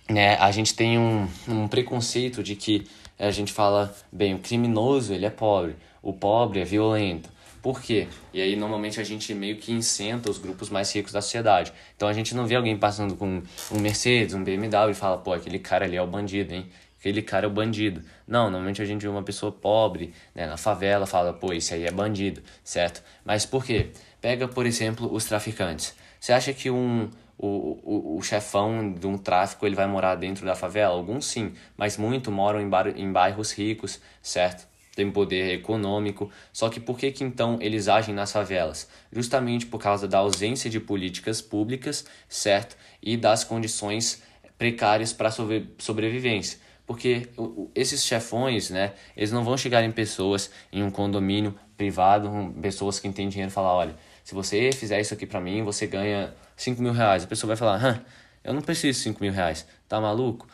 né, 0.09 0.37
a 0.37 0.51
gente 0.51 0.75
tem 0.75 0.99
um, 0.99 1.29
um 1.47 1.69
preconceito 1.69 2.43
de 2.43 2.55
que 2.57 2.87
a 3.19 3.31
gente 3.31 3.53
fala, 3.53 3.95
bem, 4.13 4.35
o 4.35 4.39
criminoso 4.39 5.13
ele 5.13 5.27
é 5.27 5.31
pobre, 5.31 5.77
o 6.03 6.13
pobre 6.13 6.61
é 6.61 6.65
violento. 6.65 7.31
Por 7.69 7.83
quê? 7.83 8.09
E 8.33 8.41
aí 8.41 8.57
normalmente 8.57 8.99
a 8.99 9.05
gente 9.05 9.35
meio 9.35 9.59
que 9.59 9.71
incenta 9.71 10.31
os 10.31 10.39
grupos 10.39 10.71
mais 10.71 10.91
ricos 10.91 11.13
da 11.13 11.21
sociedade. 11.21 11.71
Então 11.95 12.09
a 12.09 12.15
gente 12.15 12.35
não 12.35 12.47
vê 12.47 12.55
alguém 12.55 12.75
passando 12.79 13.15
com 13.15 13.43
um 13.71 13.79
Mercedes, 13.79 14.35
um 14.35 14.43
BMW 14.43 14.93
e 14.93 14.95
fala, 14.95 15.19
pô, 15.19 15.35
aquele 15.35 15.59
cara 15.59 15.85
ali 15.85 15.95
é 15.95 16.01
o 16.01 16.07
bandido, 16.07 16.55
hein? 16.55 16.67
Aquele 16.99 17.21
cara 17.21 17.45
é 17.45 17.47
o 17.47 17.53
bandido. 17.53 18.03
Não, 18.27 18.45
normalmente 18.45 18.81
a 18.81 18.87
gente 18.87 19.03
vê 19.03 19.09
uma 19.09 19.23
pessoa 19.23 19.53
pobre, 19.53 20.15
né, 20.35 20.47
na 20.47 20.57
favela, 20.57 21.05
fala, 21.05 21.35
pô, 21.35 21.53
esse 21.53 21.75
aí 21.75 21.85
é 21.85 21.91
bandido, 21.91 22.43
certo? 22.65 23.03
Mas 23.23 23.45
por 23.45 23.63
quê? 23.63 23.91
Pega, 24.19 24.49
por 24.49 24.65
exemplo, 24.65 25.07
os 25.13 25.27
traficantes. 25.27 25.95
Você 26.19 26.33
acha 26.33 26.55
que 26.55 26.71
um, 26.71 27.11
o, 27.37 27.47
o, 27.85 28.17
o 28.17 28.23
chefão 28.23 28.95
de 28.95 29.07
um 29.07 29.19
tráfico 29.19 29.67
ele 29.67 29.77
vai 29.77 29.87
morar 29.87 30.15
dentro 30.15 30.47
da 30.47 30.55
favela? 30.55 30.95
Alguns 30.95 31.27
sim, 31.27 31.53
mas 31.77 31.99
muitos 31.99 32.33
moram 32.33 32.63
em, 32.63 32.69
bar, 32.71 32.89
em 32.97 33.13
bairros 33.13 33.53
ricos, 33.53 34.01
certo? 34.23 34.67
Tem 34.99 35.13
poder 35.13 35.55
econômico. 35.55 36.29
Só 36.53 36.69
que 36.69 36.81
por 36.81 36.99
que, 36.99 37.13
que 37.13 37.23
então 37.23 37.57
eles 37.61 37.87
agem 37.87 38.13
nas 38.13 38.33
favelas? 38.33 38.89
Justamente 39.13 39.65
por 39.65 39.79
causa 39.79 40.09
da 40.09 40.19
ausência 40.19 40.69
de 40.69 40.81
políticas 40.81 41.41
públicas, 41.41 42.05
certo? 42.29 42.77
E 43.01 43.17
das 43.17 43.45
condições 43.45 44.21
precárias 44.59 45.13
para 45.13 45.31
sobre, 45.31 45.73
sobrevivência. 45.79 46.59
Porque 46.85 47.29
esses 47.77 48.05
chefões, 48.05 48.71
né, 48.71 48.93
eles 49.17 49.31
não 49.31 49.45
vão 49.45 49.57
chegar 49.57 49.85
em 49.85 49.93
pessoas 49.93 50.51
em 50.73 50.83
um 50.83 50.91
condomínio 50.91 51.55
privado, 51.77 52.53
pessoas 52.61 52.99
que 52.99 53.09
têm 53.11 53.29
dinheiro 53.29 53.53
falar, 53.53 53.75
olha, 53.75 53.95
se 54.25 54.35
você 54.35 54.73
fizer 54.73 55.01
isso 55.01 55.15
aqui 55.15 55.27
para 55.27 55.41
mim, 55.41 55.63
você 55.63 55.87
ganha 55.87 56.35
5 56.57 56.83
mil 56.83 56.93
reais. 56.93 57.23
A 57.23 57.29
pessoa 57.29 57.47
vai 57.47 57.57
falar, 57.57 57.85
Hã, 57.85 58.05
eu 58.43 58.53
não 58.53 58.63
preciso 58.63 58.99
de 58.99 59.05
5 59.05 59.23
mil 59.23 59.33
reais, 59.33 59.65
tá 59.89 60.01
maluco? 60.01 60.49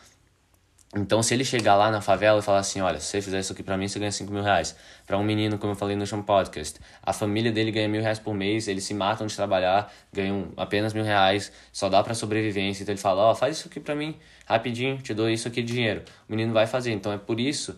Então, 0.96 1.22
se 1.22 1.34
ele 1.34 1.44
chegar 1.44 1.74
lá 1.74 1.90
na 1.90 2.00
favela 2.00 2.38
e 2.38 2.42
falar 2.42 2.60
assim, 2.60 2.80
olha, 2.80 3.00
se 3.00 3.06
você 3.06 3.20
fizer 3.20 3.40
isso 3.40 3.52
aqui 3.52 3.62
pra 3.62 3.76
mim, 3.76 3.88
você 3.88 3.98
ganha 3.98 4.12
5 4.12 4.32
mil 4.32 4.42
reais. 4.42 4.76
Pra 5.04 5.18
um 5.18 5.24
menino, 5.24 5.58
como 5.58 5.72
eu 5.72 5.76
falei 5.76 5.96
no 5.96 6.06
Chão 6.06 6.22
Podcast, 6.22 6.78
a 7.02 7.12
família 7.12 7.50
dele 7.50 7.72
ganha 7.72 7.88
mil 7.88 8.00
reais 8.00 8.20
por 8.20 8.32
mês, 8.32 8.68
eles 8.68 8.84
se 8.84 8.94
matam 8.94 9.26
de 9.26 9.34
trabalhar, 9.34 9.92
ganham 10.12 10.52
apenas 10.56 10.92
mil 10.92 11.02
reais, 11.02 11.50
só 11.72 11.88
dá 11.88 12.02
pra 12.02 12.14
sobrevivência. 12.14 12.84
Então 12.84 12.92
ele 12.92 13.00
fala, 13.00 13.22
ó, 13.22 13.32
oh, 13.32 13.34
faz 13.34 13.58
isso 13.58 13.68
aqui 13.68 13.80
pra 13.80 13.96
mim, 13.96 14.16
rapidinho, 14.46 14.98
te 14.98 15.12
dou 15.12 15.28
isso 15.28 15.48
aqui 15.48 15.62
de 15.62 15.72
dinheiro. 15.72 16.02
O 16.28 16.32
menino 16.32 16.52
vai 16.52 16.66
fazer. 16.66 16.92
Então 16.92 17.12
é 17.12 17.18
por 17.18 17.40
isso 17.40 17.76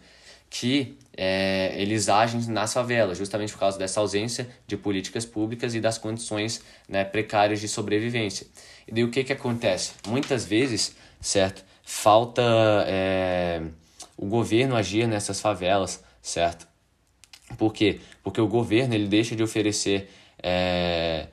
que 0.51 0.97
é, 1.17 1.75
eles 1.81 2.09
agem 2.09 2.41
nas 2.49 2.73
favelas, 2.73 3.19
justamente 3.19 3.53
por 3.53 3.59
causa 3.59 3.79
dessa 3.79 4.01
ausência 4.01 4.49
de 4.67 4.77
políticas 4.77 5.25
públicas 5.25 5.75
e 5.75 5.81
das 5.81 5.99
condições 5.99 6.63
né, 6.89 7.05
precárias 7.05 7.61
de 7.61 7.69
sobrevivência. 7.69 8.47
E 8.87 8.93
daí 8.93 9.05
o 9.05 9.11
que, 9.11 9.25
que 9.25 9.33
acontece? 9.33 9.93
Muitas 10.07 10.45
vezes, 10.45 10.95
certo, 11.21 11.65
falta 11.89 12.43
é, 12.89 13.63
o 14.17 14.27
governo 14.27 14.75
agir 14.75 15.07
nessas 15.07 15.41
favelas, 15.41 16.03
certo? 16.21 16.67
Por 17.57 17.73
quê? 17.73 18.01
Porque 18.25 18.41
o 18.41 18.49
governo 18.49 18.93
ele 18.93 19.07
deixa 19.07 19.37
de 19.37 19.43
oferecer 19.43 20.11
é, 20.43 21.29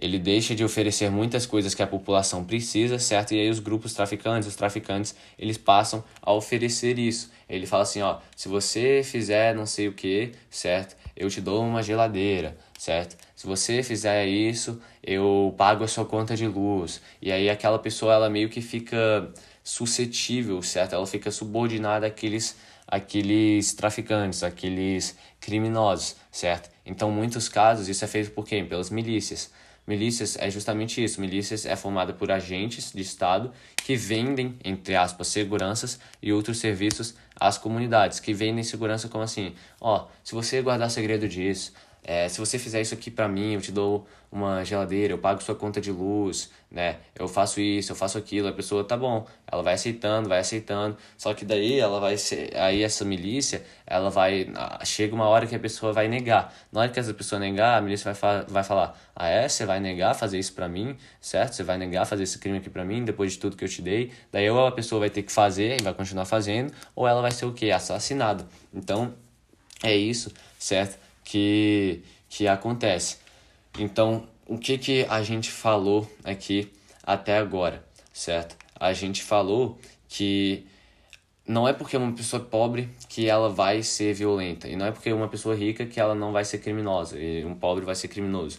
ele 0.00 0.18
deixa 0.18 0.54
de 0.54 0.64
oferecer 0.64 1.10
muitas 1.10 1.44
coisas 1.44 1.74
que 1.74 1.82
a 1.82 1.86
população 1.86 2.42
precisa, 2.42 2.98
certo? 2.98 3.34
E 3.34 3.40
aí 3.40 3.50
os 3.50 3.58
grupos 3.58 3.92
traficantes, 3.92 4.48
os 4.48 4.56
traficantes, 4.56 5.14
eles 5.38 5.58
passam 5.58 6.02
a 6.22 6.32
oferecer 6.32 6.98
isso. 6.98 7.30
Ele 7.48 7.66
fala 7.66 7.82
assim, 7.82 8.00
ó, 8.00 8.18
se 8.34 8.48
você 8.48 9.02
fizer 9.04 9.54
não 9.54 9.66
sei 9.66 9.88
o 9.88 9.92
que, 9.92 10.32
certo? 10.48 10.96
Eu 11.14 11.28
te 11.28 11.40
dou 11.40 11.62
uma 11.62 11.82
geladeira, 11.82 12.56
certo? 12.78 13.16
Se 13.36 13.46
você 13.46 13.82
fizer 13.82 14.26
isso, 14.26 14.80
eu 15.02 15.54
pago 15.58 15.84
a 15.84 15.88
sua 15.88 16.06
conta 16.06 16.34
de 16.34 16.46
luz. 16.46 17.02
E 17.20 17.30
aí 17.30 17.50
aquela 17.50 17.78
pessoa, 17.78 18.14
ela 18.14 18.30
meio 18.30 18.48
que 18.48 18.62
fica 18.62 19.28
suscetível, 19.62 20.62
certo? 20.62 20.94
Ela 20.94 21.06
fica 21.06 21.30
subordinada 21.30 22.06
àqueles, 22.06 22.56
àqueles 22.86 23.72
traficantes, 23.72 24.42
àqueles 24.42 25.16
criminosos, 25.40 26.16
certo? 26.30 26.70
Então, 26.84 27.10
muitos 27.10 27.48
casos, 27.48 27.88
isso 27.88 28.04
é 28.04 28.08
feito 28.08 28.30
por 28.32 28.46
quem? 28.46 28.66
Pelas 28.66 28.90
milícias. 28.90 29.50
Milícias 29.86 30.36
é 30.38 30.50
justamente 30.50 31.02
isso. 31.02 31.20
Milícias 31.20 31.66
é 31.66 31.74
formada 31.74 32.12
por 32.12 32.30
agentes 32.30 32.92
de 32.92 33.02
Estado 33.02 33.52
que 33.76 33.96
vendem, 33.96 34.56
entre 34.62 34.94
aspas, 34.94 35.28
seguranças 35.28 35.98
e 36.22 36.32
outros 36.32 36.58
serviços 36.58 37.14
às 37.38 37.58
comunidades, 37.58 38.20
que 38.20 38.32
vendem 38.32 38.62
segurança 38.62 39.08
como 39.08 39.24
assim, 39.24 39.54
ó, 39.80 40.06
se 40.22 40.34
você 40.34 40.60
guardar 40.62 40.90
segredo 40.90 41.26
disso, 41.26 41.72
é, 42.02 42.28
se 42.28 42.38
você 42.38 42.58
fizer 42.58 42.80
isso 42.80 42.94
aqui 42.94 43.10
para 43.10 43.28
mim, 43.28 43.54
eu 43.54 43.60
te 43.60 43.70
dou 43.70 44.06
uma 44.32 44.64
geladeira, 44.64 45.12
eu 45.12 45.18
pago 45.18 45.42
sua 45.42 45.54
conta 45.54 45.80
de 45.80 45.90
luz, 45.90 46.50
né? 46.70 46.98
Eu 47.18 47.26
faço 47.26 47.60
isso, 47.60 47.92
eu 47.92 47.96
faço 47.96 48.16
aquilo, 48.16 48.48
a 48.48 48.52
pessoa 48.52 48.84
tá 48.84 48.96
bom, 48.96 49.26
ela 49.46 49.62
vai 49.62 49.74
aceitando, 49.74 50.28
vai 50.28 50.38
aceitando. 50.38 50.96
Só 51.18 51.34
que 51.34 51.44
daí 51.44 51.78
ela 51.78 51.98
vai 52.00 52.16
ser, 52.16 52.56
aí 52.56 52.82
essa 52.82 53.04
milícia, 53.04 53.64
ela 53.86 54.08
vai 54.08 54.46
chega 54.84 55.14
uma 55.14 55.26
hora 55.28 55.46
que 55.46 55.54
a 55.54 55.58
pessoa 55.58 55.92
vai 55.92 56.08
negar. 56.08 56.54
Na 56.72 56.80
hora 56.80 56.90
que 56.90 56.98
essa 56.98 57.12
pessoa 57.12 57.38
negar, 57.38 57.78
a 57.78 57.80
milícia 57.82 58.04
vai, 58.04 58.14
fa 58.14 58.46
vai 58.48 58.62
falar: 58.62 58.98
"Ah, 59.14 59.28
é, 59.28 59.48
você 59.48 59.66
vai 59.66 59.80
negar 59.80 60.14
fazer 60.14 60.38
isso 60.38 60.52
para 60.54 60.68
mim, 60.68 60.96
certo? 61.20 61.54
Você 61.54 61.64
vai 61.64 61.76
negar 61.76 62.06
fazer 62.06 62.22
esse 62.22 62.38
crime 62.38 62.58
aqui 62.58 62.70
para 62.70 62.84
mim 62.84 63.04
depois 63.04 63.32
de 63.32 63.38
tudo 63.38 63.56
que 63.56 63.64
eu 63.64 63.68
te 63.68 63.82
dei?" 63.82 64.12
Daí 64.32 64.48
ou 64.48 64.66
a 64.66 64.72
pessoa 64.72 65.00
vai 65.00 65.10
ter 65.10 65.22
que 65.22 65.32
fazer 65.32 65.80
e 65.80 65.82
vai 65.82 65.92
continuar 65.92 66.24
fazendo, 66.24 66.72
ou 66.94 67.06
ela 67.06 67.20
vai 67.20 67.32
ser 67.32 67.46
o 67.46 67.52
quê? 67.52 67.70
Assassinada. 67.72 68.46
Então, 68.72 69.12
é 69.82 69.96
isso, 69.96 70.32
certo? 70.58 71.09
Que, 71.30 72.02
que 72.28 72.48
acontece. 72.48 73.18
Então, 73.78 74.26
o 74.48 74.58
que, 74.58 74.76
que 74.76 75.06
a 75.08 75.22
gente 75.22 75.48
falou 75.48 76.10
aqui 76.24 76.72
até 77.04 77.38
agora, 77.38 77.84
certo? 78.12 78.56
A 78.74 78.92
gente 78.92 79.22
falou 79.22 79.78
que 80.08 80.66
não 81.46 81.68
é 81.68 81.72
porque 81.72 81.96
uma 81.96 82.12
pessoa 82.12 82.42
pobre 82.42 82.88
que 83.08 83.28
ela 83.28 83.48
vai 83.48 83.80
ser 83.80 84.12
violenta, 84.12 84.66
e 84.66 84.74
não 84.74 84.86
é 84.86 84.90
porque 84.90 85.12
uma 85.12 85.28
pessoa 85.28 85.54
rica 85.54 85.86
que 85.86 86.00
ela 86.00 86.16
não 86.16 86.32
vai 86.32 86.44
ser 86.44 86.58
criminosa, 86.58 87.16
e 87.16 87.44
um 87.44 87.54
pobre 87.54 87.84
vai 87.84 87.94
ser 87.94 88.08
criminoso. 88.08 88.58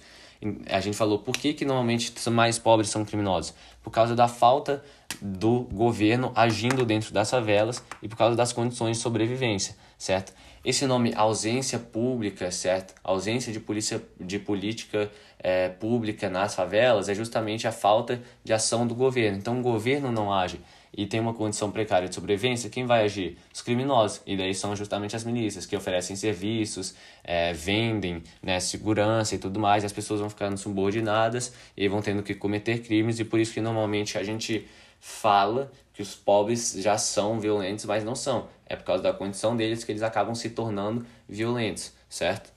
A 0.69 0.80
gente 0.80 0.95
falou 0.95 1.19
por 1.19 1.35
que, 1.35 1.53
que 1.53 1.65
normalmente 1.65 2.14
mais 2.30 2.57
pobres 2.57 2.89
são 2.89 3.03
criminosos? 3.03 3.53
Por 3.84 3.91
causa 3.91 4.15
da 4.15 4.27
falta 4.30 4.84
do 5.22 5.68
governo 5.72 6.31
agindo 6.34 6.85
dentro 6.85 7.14
das 7.14 7.30
favelas 7.30 7.84
e 8.02 8.07
por 8.07 8.18
causa 8.18 8.35
das 8.35 8.53
condições 8.53 8.98
de 8.98 9.03
sobrevivência, 9.03 9.76
certo? 9.98 10.34
Esse 10.63 10.85
nome 10.85 11.11
ausência 11.15 11.79
pública, 11.79 12.51
certo? 12.51 12.93
Ausência 13.03 13.51
de, 13.51 13.59
polícia, 13.59 13.99
de 14.19 14.38
política 14.38 15.09
é, 15.39 15.69
pública 15.69 16.29
nas 16.29 16.53
favelas 16.53 17.09
é 17.09 17.15
justamente 17.15 17.67
a 17.67 17.71
falta 17.71 18.21
de 18.43 18.53
ação 18.53 18.85
do 18.85 18.93
governo. 18.93 19.39
Então 19.39 19.59
o 19.59 19.63
governo 19.63 20.11
não 20.11 20.31
age. 20.31 20.59
e 20.95 21.05
tem 21.07 21.19
uma 21.19 21.33
condição 21.33 21.71
precária 21.71 22.07
de 22.07 22.13
sobrevivência, 22.13 22.69
quem 22.69 22.85
vai 22.85 23.05
agir? 23.05 23.38
Os 23.53 23.61
criminosos. 23.61 24.21
E 24.25 24.35
daí 24.35 24.53
são 24.53 24.75
justamente 24.75 25.15
as 25.15 25.23
milícias 25.23 25.65
que 25.65 25.75
oferecem 25.75 26.15
serviços, 26.15 26.93
é, 27.23 27.53
vendem 27.53 28.21
né, 28.43 28.59
segurança 28.59 29.33
e 29.33 29.38
tudo 29.38 29.59
mais, 29.59 29.83
e 29.83 29.85
as 29.85 29.93
pessoas 29.93 30.19
vão 30.19 30.29
ficando 30.29 30.57
subordinadas 30.57 31.53
e 31.77 31.88
vão 31.88 32.01
tendo 32.01 32.21
que 32.21 32.35
cometer 32.35 32.79
crimes, 32.83 33.19
e 33.19 33.23
por 33.23 33.39
isso 33.39 33.53
que 33.53 33.61
normalmente 33.61 34.17
a 34.17 34.23
gente 34.23 34.67
fala 35.01 35.71
que 35.93 36.01
os 36.01 36.15
pobres 36.15 36.75
já 36.77 36.97
são 36.97 37.39
violentos, 37.39 37.83
mas 37.85 38.03
não 38.03 38.15
são. 38.15 38.47
É 38.65 38.75
por 38.75 38.85
causa 38.85 39.03
da 39.03 39.11
condição 39.11 39.57
deles 39.57 39.83
que 39.83 39.91
eles 39.91 40.03
acabam 40.03 40.33
se 40.35 40.51
tornando 40.51 41.05
violentos, 41.27 41.91
certo? 42.07 42.53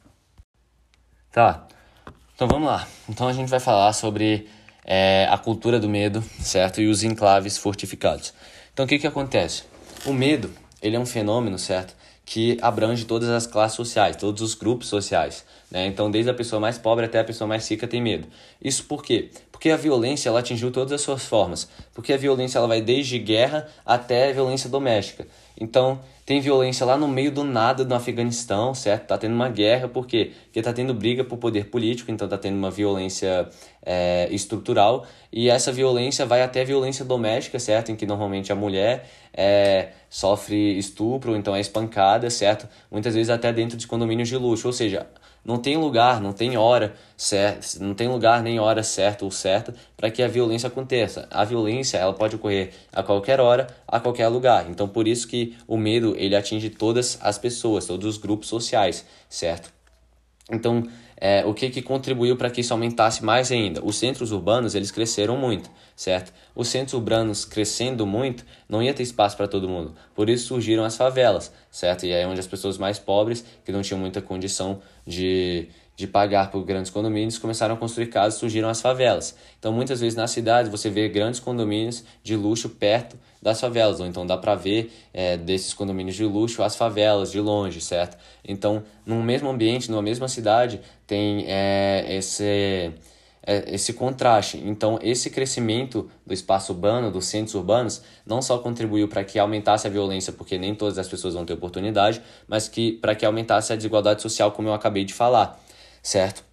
Tá, 1.32 1.66
então 2.34 2.46
vamos 2.46 2.68
lá. 2.68 2.86
Então 3.08 3.26
a 3.26 3.32
gente 3.32 3.48
vai 3.48 3.58
falar 3.58 3.92
sobre 3.92 4.48
é, 4.84 5.26
a 5.30 5.38
cultura 5.38 5.80
do 5.80 5.88
medo, 5.88 6.22
certo? 6.38 6.80
E 6.80 6.86
os 6.86 7.02
enclaves 7.02 7.56
fortificados. 7.56 8.34
Então 8.72 8.84
o 8.84 8.88
que, 8.88 8.98
que 8.98 9.06
acontece? 9.06 9.64
O 10.04 10.12
medo, 10.12 10.52
ele 10.82 10.94
é 10.94 11.00
um 11.00 11.06
fenômeno, 11.06 11.58
certo? 11.58 11.96
Que 12.26 12.58
abrange 12.60 13.04
todas 13.04 13.28
as 13.30 13.46
classes 13.46 13.76
sociais, 13.76 14.16
todos 14.16 14.42
os 14.42 14.54
grupos 14.54 14.88
sociais. 14.88 15.44
Né? 15.70 15.86
Então, 15.86 16.10
desde 16.10 16.30
a 16.30 16.34
pessoa 16.34 16.60
mais 16.60 16.78
pobre 16.78 17.04
até 17.04 17.18
a 17.18 17.24
pessoa 17.24 17.48
mais 17.48 17.68
rica 17.68 17.86
tem 17.86 18.00
medo. 18.00 18.28
Isso 18.62 18.84
por 18.84 19.02
quê? 19.02 19.30
Porque 19.64 19.72
a 19.72 19.78
violência 19.78 20.28
ela 20.28 20.40
atingiu 20.40 20.70
todas 20.70 20.92
as 20.92 21.00
suas 21.00 21.24
formas. 21.24 21.66
Porque 21.94 22.12
a 22.12 22.18
violência 22.18 22.58
ela 22.58 22.68
vai 22.68 22.82
desde 22.82 23.18
guerra 23.18 23.66
até 23.86 24.30
violência 24.30 24.68
doméstica. 24.68 25.26
Então, 25.58 26.00
tem 26.26 26.38
violência 26.38 26.84
lá 26.84 26.98
no 26.98 27.08
meio 27.08 27.32
do 27.32 27.42
nada 27.42 27.82
no 27.82 27.94
Afeganistão, 27.94 28.74
certo? 28.74 29.06
Tá 29.06 29.16
tendo 29.16 29.34
uma 29.34 29.48
guerra, 29.48 29.88
por 29.88 30.06
quê? 30.06 30.32
Porque 30.44 30.60
tá 30.60 30.70
tendo 30.70 30.92
briga 30.92 31.24
por 31.24 31.38
poder 31.38 31.70
político, 31.70 32.10
então 32.10 32.28
tá 32.28 32.36
tendo 32.36 32.58
uma 32.58 32.70
violência 32.70 33.48
é, 33.82 34.28
estrutural. 34.30 35.06
E 35.32 35.48
essa 35.48 35.72
violência 35.72 36.26
vai 36.26 36.42
até 36.42 36.62
violência 36.62 37.02
doméstica, 37.02 37.58
certo? 37.58 37.90
Em 37.90 37.96
que 37.96 38.04
normalmente 38.04 38.52
a 38.52 38.54
mulher 38.54 39.08
é, 39.32 39.92
sofre 40.10 40.76
estupro, 40.76 41.34
então 41.34 41.56
é 41.56 41.60
espancada, 41.60 42.28
certo? 42.28 42.68
Muitas 42.90 43.14
vezes 43.14 43.30
até 43.30 43.50
dentro 43.50 43.78
de 43.78 43.86
condomínios 43.86 44.28
de 44.28 44.36
luxo. 44.36 44.66
Ou 44.66 44.74
seja, 44.74 45.06
não 45.44 45.58
tem 45.58 45.76
lugar, 45.76 46.20
não 46.20 46.32
tem 46.32 46.56
hora 46.56 46.94
certa, 47.16 47.78
não 47.84 47.94
tem 47.94 48.08
lugar 48.08 48.42
nem 48.42 48.58
hora 48.58 48.82
certa 48.82 49.24
ou 49.24 49.30
certa 49.30 49.74
para 49.96 50.10
que 50.10 50.22
a 50.22 50.28
violência 50.28 50.68
aconteça. 50.68 51.28
A 51.30 51.44
violência 51.44 51.98
ela 51.98 52.14
pode 52.14 52.36
ocorrer 52.36 52.72
a 52.92 53.02
qualquer 53.02 53.40
hora, 53.40 53.66
a 53.86 54.00
qualquer 54.00 54.28
lugar. 54.28 54.70
Então 54.70 54.88
por 54.88 55.06
isso 55.06 55.28
que 55.28 55.56
o 55.68 55.76
medo 55.76 56.14
ele 56.16 56.34
atinge 56.34 56.70
todas 56.70 57.18
as 57.20 57.36
pessoas, 57.36 57.86
todos 57.86 58.06
os 58.06 58.16
grupos 58.16 58.48
sociais, 58.48 59.04
certo? 59.28 59.72
Então 60.50 60.82
é, 61.16 61.44
o 61.44 61.54
que, 61.54 61.70
que 61.70 61.80
contribuiu 61.80 62.36
para 62.36 62.50
que 62.50 62.60
isso 62.60 62.72
aumentasse 62.72 63.24
mais 63.24 63.50
ainda? 63.52 63.84
Os 63.84 63.96
centros 63.96 64.32
urbanos 64.32 64.74
eles 64.74 64.90
cresceram 64.90 65.36
muito, 65.36 65.70
certo? 65.94 66.32
Os 66.54 66.68
centros 66.68 66.94
urbanos 66.94 67.44
crescendo 67.44 68.06
muito, 68.06 68.44
não 68.68 68.82
ia 68.82 68.92
ter 68.92 69.02
espaço 69.02 69.36
para 69.36 69.48
todo 69.48 69.68
mundo. 69.68 69.94
Por 70.14 70.28
isso 70.28 70.48
surgiram 70.48 70.84
as 70.84 70.96
favelas, 70.96 71.52
certo? 71.70 72.06
E 72.06 72.12
aí 72.12 72.22
é 72.22 72.26
onde 72.26 72.40
as 72.40 72.46
pessoas 72.46 72.78
mais 72.78 72.98
pobres, 72.98 73.44
que 73.64 73.72
não 73.72 73.82
tinham 73.82 73.98
muita 73.98 74.20
condição 74.20 74.80
de, 75.06 75.68
de 75.96 76.06
pagar 76.06 76.50
por 76.50 76.64
grandes 76.64 76.90
condomínios, 76.90 77.38
começaram 77.38 77.74
a 77.74 77.78
construir 77.78 78.06
casas, 78.08 78.38
surgiram 78.38 78.68
as 78.68 78.80
favelas. 78.80 79.36
Então, 79.58 79.72
muitas 79.72 80.00
vezes 80.00 80.16
na 80.16 80.26
cidade 80.26 80.68
você 80.68 80.90
vê 80.90 81.08
grandes 81.08 81.38
condomínios 81.38 82.04
de 82.22 82.34
luxo 82.34 82.68
perto 82.68 83.16
das 83.40 83.60
favelas, 83.60 84.00
ou 84.00 84.06
então 84.06 84.26
dá 84.26 84.36
para 84.36 84.54
ver 84.54 84.90
é, 85.12 85.36
desses 85.36 85.74
condomínios 85.74 86.16
de 86.16 86.24
luxo 86.24 86.62
as 86.62 86.74
favelas 86.74 87.30
de 87.30 87.40
longe, 87.40 87.80
certo? 87.80 88.16
Então, 88.44 88.82
num 89.04 89.22
mesmo 89.22 89.48
ambiente, 89.50 89.90
numa 89.90 90.02
mesma 90.02 90.28
cidade, 90.28 90.80
tem 91.06 91.44
é, 91.46 92.06
esse, 92.08 92.90
é, 93.46 93.74
esse 93.74 93.92
contraste. 93.92 94.60
Então, 94.64 94.98
esse 95.00 95.30
crescimento 95.30 96.10
do 96.26 96.34
espaço 96.34 96.72
urbano, 96.72 97.10
dos 97.10 97.26
centros 97.26 97.54
urbanos, 97.54 98.02
não 98.26 98.42
só 98.42 98.58
contribuiu 98.58 99.06
para 99.06 99.22
que 99.22 99.38
aumentasse 99.38 99.86
a 99.86 99.90
violência, 99.90 100.32
porque 100.32 100.58
nem 100.58 100.74
todas 100.74 100.98
as 100.98 101.06
pessoas 101.06 101.34
vão 101.34 101.44
ter 101.44 101.52
oportunidade, 101.52 102.20
mas 102.48 102.66
que 102.66 102.92
para 102.92 103.14
que 103.14 103.24
aumentasse 103.24 103.72
a 103.72 103.76
desigualdade 103.76 104.22
social, 104.22 104.50
como 104.52 104.68
eu 104.68 104.74
acabei 104.74 105.04
de 105.04 105.12
falar, 105.12 105.62
certo? 106.04 106.44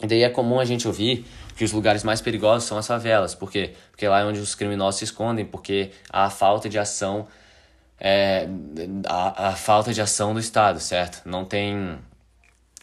E 0.00 0.06
daí 0.06 0.22
é 0.22 0.30
comum 0.30 0.60
a 0.60 0.64
gente 0.64 0.86
ouvir 0.86 1.26
que 1.56 1.64
os 1.64 1.72
lugares 1.72 2.04
mais 2.04 2.20
perigosos 2.20 2.68
são 2.68 2.78
as 2.78 2.86
favelas. 2.86 3.34
Por 3.34 3.50
quê? 3.50 3.74
Porque 3.90 4.06
lá 4.06 4.20
é 4.20 4.24
onde 4.24 4.38
os 4.38 4.54
criminosos 4.54 4.98
se 4.98 5.04
escondem, 5.04 5.44
porque 5.44 5.90
há 6.08 6.30
falta 6.30 6.68
de 6.68 6.78
ação, 6.78 7.26
é, 7.98 8.46
a, 9.06 9.48
a 9.48 9.52
falta 9.52 9.92
de 9.92 10.00
ação 10.00 10.32
do 10.32 10.40
Estado, 10.40 10.78
certo? 10.78 11.26
Não 11.26 11.44
tem 11.44 11.98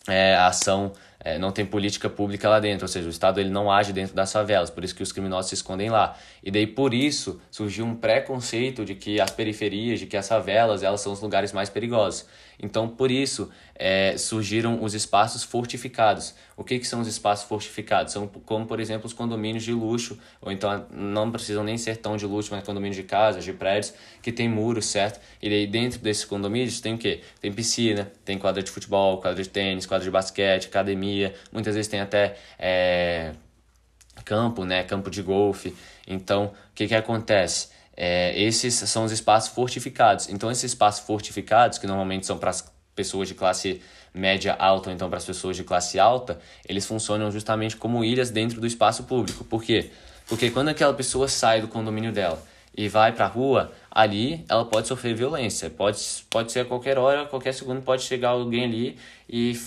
é, 0.07 0.35
ação, 0.35 0.91
é, 1.19 1.37
não 1.37 1.51
tem 1.51 1.65
política 1.65 2.09
pública 2.09 2.49
lá 2.49 2.59
dentro, 2.59 2.83
ou 2.83 2.89
seja, 2.89 3.07
o 3.07 3.11
Estado 3.11 3.39
ele 3.39 3.49
não 3.49 3.71
age 3.71 3.93
dentro 3.93 4.15
das 4.15 4.31
favelas, 4.33 4.69
por 4.69 4.83
isso 4.83 4.95
que 4.95 5.03
os 5.03 5.11
criminosos 5.11 5.49
se 5.49 5.55
escondem 5.55 5.89
lá. 5.89 6.17
E 6.43 6.51
daí 6.51 6.67
por 6.67 6.93
isso 6.93 7.39
surgiu 7.49 7.85
um 7.85 7.95
preconceito 7.95 8.83
de 8.83 8.95
que 8.95 9.21
as 9.21 9.31
periferias, 9.31 9.99
de 9.99 10.05
que 10.05 10.17
as 10.17 10.27
favelas, 10.27 10.83
elas 10.83 10.99
são 10.99 11.13
os 11.13 11.21
lugares 11.21 11.53
mais 11.53 11.69
perigosos. 11.69 12.25
Então, 12.61 12.87
por 12.87 13.09
isso, 13.09 13.49
é, 13.75 14.15
surgiram 14.17 14.83
os 14.83 14.93
espaços 14.93 15.43
fortificados. 15.43 16.35
O 16.55 16.63
que, 16.63 16.77
que 16.79 16.87
são 16.87 17.01
os 17.01 17.07
espaços 17.07 17.47
fortificados? 17.47 18.13
São 18.13 18.27
como, 18.27 18.65
por 18.65 18.79
exemplo, 18.79 19.07
os 19.07 19.13
condomínios 19.13 19.63
de 19.63 19.73
luxo, 19.73 20.19
ou 20.41 20.51
então 20.51 20.85
não 20.91 21.31
precisam 21.31 21.63
nem 21.63 21.77
ser 21.77 21.97
tão 21.97 22.15
de 22.15 22.25
luxo, 22.25 22.49
mas 22.51 22.63
condomínios 22.63 22.95
de 22.95 23.03
casas, 23.03 23.43
de 23.43 23.53
prédios, 23.53 23.93
que 24.21 24.31
tem 24.31 24.47
muros, 24.47 24.85
certo? 24.85 25.19
E 25.41 25.49
daí 25.49 25.65
dentro 25.65 25.99
desses 25.99 26.25
condomínios 26.25 26.79
tem 26.79 26.93
o 26.93 26.97
quê? 26.97 27.21
Tem 27.41 27.51
piscina, 27.51 28.11
tem 28.23 28.37
quadra 28.37 28.61
de 28.61 28.69
futebol, 28.69 29.19
quadra 29.19 29.41
de 29.41 29.49
tênis, 29.49 29.85
quadra 29.85 30.05
de 30.05 30.11
basquete, 30.11 30.67
academia, 30.67 31.33
muitas 31.51 31.75
vezes 31.75 31.89
tem 31.89 32.01
até 32.01 32.35
é, 32.59 33.31
campo, 34.23 34.63
né? 34.63 34.83
Campo 34.83 35.09
de 35.09 35.21
golfe. 35.21 35.75
Então, 36.07 36.45
o 36.45 36.75
que, 36.75 36.87
que 36.87 36.95
acontece? 36.95 37.69
É, 37.95 38.39
esses 38.41 38.73
são 38.73 39.05
os 39.05 39.11
espaços 39.11 39.53
fortificados. 39.53 40.29
Então, 40.29 40.51
esses 40.51 40.65
espaços 40.65 41.05
fortificados, 41.05 41.77
que 41.77 41.87
normalmente 41.87 42.25
são 42.25 42.37
para 42.37 42.49
as 42.49 42.71
pessoas 42.95 43.27
de 43.27 43.33
classe 43.33 43.81
média 44.13 44.55
alta 44.59 44.89
ou 44.89 44.95
então 44.95 45.09
para 45.09 45.17
as 45.17 45.25
pessoas 45.25 45.57
de 45.57 45.63
classe 45.63 45.99
alta, 45.99 46.39
eles 46.67 46.85
funcionam 46.85 47.31
justamente 47.31 47.75
como 47.75 48.03
ilhas 48.03 48.29
dentro 48.29 48.61
do 48.61 48.67
espaço 48.67 49.03
público. 49.03 49.43
Por 49.43 49.63
quê? 49.63 49.89
Porque 50.27 50.51
quando 50.51 50.69
aquela 50.69 50.93
pessoa 50.93 51.27
sai 51.27 51.61
do 51.61 51.67
condomínio 51.67 52.11
dela 52.11 52.41
e 52.75 52.87
vai 52.87 53.11
para 53.11 53.25
a 53.25 53.27
rua, 53.27 53.71
ali 53.89 54.45
ela 54.47 54.65
pode 54.65 54.87
sofrer 54.87 55.15
violência. 55.15 55.69
Pode, 55.69 55.99
pode 56.29 56.51
ser 56.51 56.61
a 56.61 56.65
qualquer 56.65 56.97
hora, 56.97 57.23
a 57.23 57.25
qualquer 57.25 57.53
segundo 57.53 57.81
pode 57.81 58.03
chegar 58.03 58.29
alguém 58.29 58.63
ali 58.63 58.97
e 59.27 59.59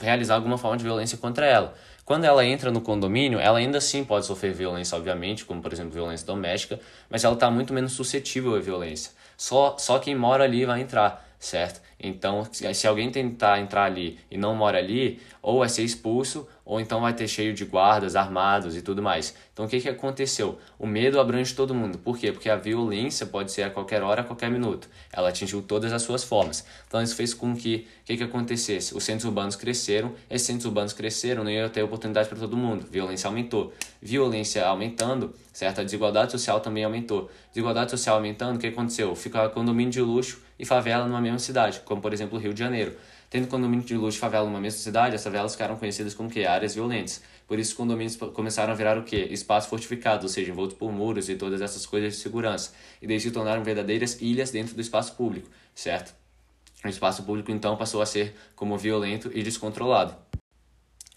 realizar 0.00 0.34
alguma 0.34 0.58
forma 0.58 0.76
de 0.76 0.84
violência 0.84 1.16
contra 1.18 1.46
ela. 1.46 1.74
Quando 2.04 2.24
ela 2.24 2.44
entra 2.44 2.70
no 2.70 2.82
condomínio, 2.82 3.38
ela 3.40 3.58
ainda 3.58 3.78
assim 3.78 4.04
pode 4.04 4.26
sofrer 4.26 4.52
violência, 4.52 4.96
obviamente, 4.96 5.44
como 5.44 5.62
por 5.62 5.72
exemplo 5.72 5.92
violência 5.92 6.26
doméstica, 6.26 6.78
mas 7.08 7.24
ela 7.24 7.34
está 7.34 7.50
muito 7.50 7.72
menos 7.72 7.92
suscetível 7.92 8.54
à 8.54 8.60
violência. 8.60 9.12
Só, 9.36 9.76
só 9.78 9.98
quem 9.98 10.14
mora 10.14 10.44
ali 10.44 10.66
vai 10.66 10.82
entrar, 10.82 11.26
certo? 11.38 11.80
Então, 11.98 12.46
se 12.52 12.86
alguém 12.86 13.10
tentar 13.10 13.58
entrar 13.58 13.84
ali 13.84 14.18
e 14.30 14.36
não 14.36 14.54
mora 14.54 14.78
ali, 14.78 15.18
ou 15.40 15.60
vai 15.60 15.68
ser 15.70 15.82
expulso, 15.82 16.46
ou 16.64 16.80
então 16.80 17.00
vai 17.00 17.12
ter 17.12 17.28
cheio 17.28 17.52
de 17.52 17.64
guardas 17.64 18.16
armados 18.16 18.76
e 18.76 18.82
tudo 18.82 19.02
mais. 19.02 19.34
Então, 19.52 19.66
o 19.66 19.68
que, 19.68 19.80
que 19.80 19.88
aconteceu? 19.88 20.58
O 20.78 20.86
medo 20.86 21.20
abrange 21.20 21.54
todo 21.54 21.74
mundo. 21.74 21.98
Por 21.98 22.18
quê? 22.18 22.32
Porque 22.32 22.48
a 22.48 22.56
violência 22.56 23.26
pode 23.26 23.52
ser 23.52 23.64
a 23.64 23.70
qualquer 23.70 24.02
hora, 24.02 24.22
a 24.22 24.24
qualquer 24.24 24.50
minuto. 24.50 24.88
Ela 25.12 25.28
atingiu 25.28 25.62
todas 25.62 25.92
as 25.92 26.02
suas 26.02 26.24
formas. 26.24 26.64
Então, 26.88 27.02
isso 27.02 27.14
fez 27.14 27.34
com 27.34 27.54
que 27.54 27.86
o 28.02 28.04
que, 28.06 28.16
que 28.16 28.22
acontecesse? 28.22 28.96
Os 28.96 29.04
centros 29.04 29.24
urbanos 29.24 29.56
cresceram, 29.56 30.12
esses 30.28 30.46
centros 30.46 30.66
urbanos 30.66 30.92
cresceram, 30.92 31.44
não 31.44 31.50
ia 31.50 31.68
ter 31.68 31.82
oportunidade 31.82 32.28
para 32.28 32.38
todo 32.38 32.56
mundo. 32.56 32.86
Violência 32.90 33.28
aumentou. 33.28 33.72
Violência 34.00 34.66
aumentando, 34.66 35.34
certo? 35.52 35.80
A 35.80 35.84
desigualdade 35.84 36.32
social 36.32 36.60
também 36.60 36.84
aumentou. 36.84 37.30
Desigualdade 37.50 37.90
social 37.90 38.16
aumentando, 38.16 38.56
o 38.56 38.58
que 38.58 38.66
aconteceu? 38.66 39.14
Fica 39.14 39.48
condomínio 39.48 39.92
de 39.92 40.00
luxo 40.00 40.42
e 40.58 40.64
favela 40.64 41.06
numa 41.06 41.20
mesma 41.20 41.38
cidade, 41.38 41.80
como 41.84 42.00
por 42.00 42.12
exemplo 42.12 42.38
o 42.38 42.40
Rio 42.40 42.52
de 42.52 42.60
Janeiro. 42.60 42.94
Tendo 43.34 43.48
condomínio 43.48 43.84
de 43.84 43.96
luxo 43.96 44.16
e 44.16 44.20
favela 44.20 44.46
numa 44.46 44.60
mesma 44.60 44.78
cidade, 44.78 45.16
as 45.16 45.24
favelas 45.24 45.54
ficaram 45.54 45.74
conhecidas 45.74 46.14
como 46.14 46.30
que 46.30 46.46
áreas 46.46 46.76
violentas. 46.76 47.20
Por 47.48 47.58
isso, 47.58 47.72
os 47.72 47.76
condomínios 47.76 48.14
começaram 48.14 48.72
a 48.72 48.76
virar 48.76 48.96
o 48.96 49.02
quê? 49.02 49.26
Espaços 49.28 49.68
fortificados, 49.68 50.22
ou 50.22 50.28
seja, 50.28 50.52
envoltos 50.52 50.78
por 50.78 50.92
muros 50.92 51.28
e 51.28 51.34
todas 51.34 51.60
essas 51.60 51.84
coisas 51.84 52.12
de 52.12 52.20
segurança. 52.20 52.72
E 53.02 53.08
daí 53.08 53.18
se 53.18 53.32
tornaram 53.32 53.64
verdadeiras 53.64 54.22
ilhas 54.22 54.52
dentro 54.52 54.76
do 54.76 54.80
espaço 54.80 55.16
público, 55.16 55.50
certo? 55.74 56.14
O 56.84 56.86
espaço 56.86 57.24
público 57.24 57.50
então 57.50 57.76
passou 57.76 58.00
a 58.00 58.06
ser 58.06 58.36
como 58.54 58.78
violento 58.78 59.28
e 59.34 59.42
descontrolado. 59.42 60.14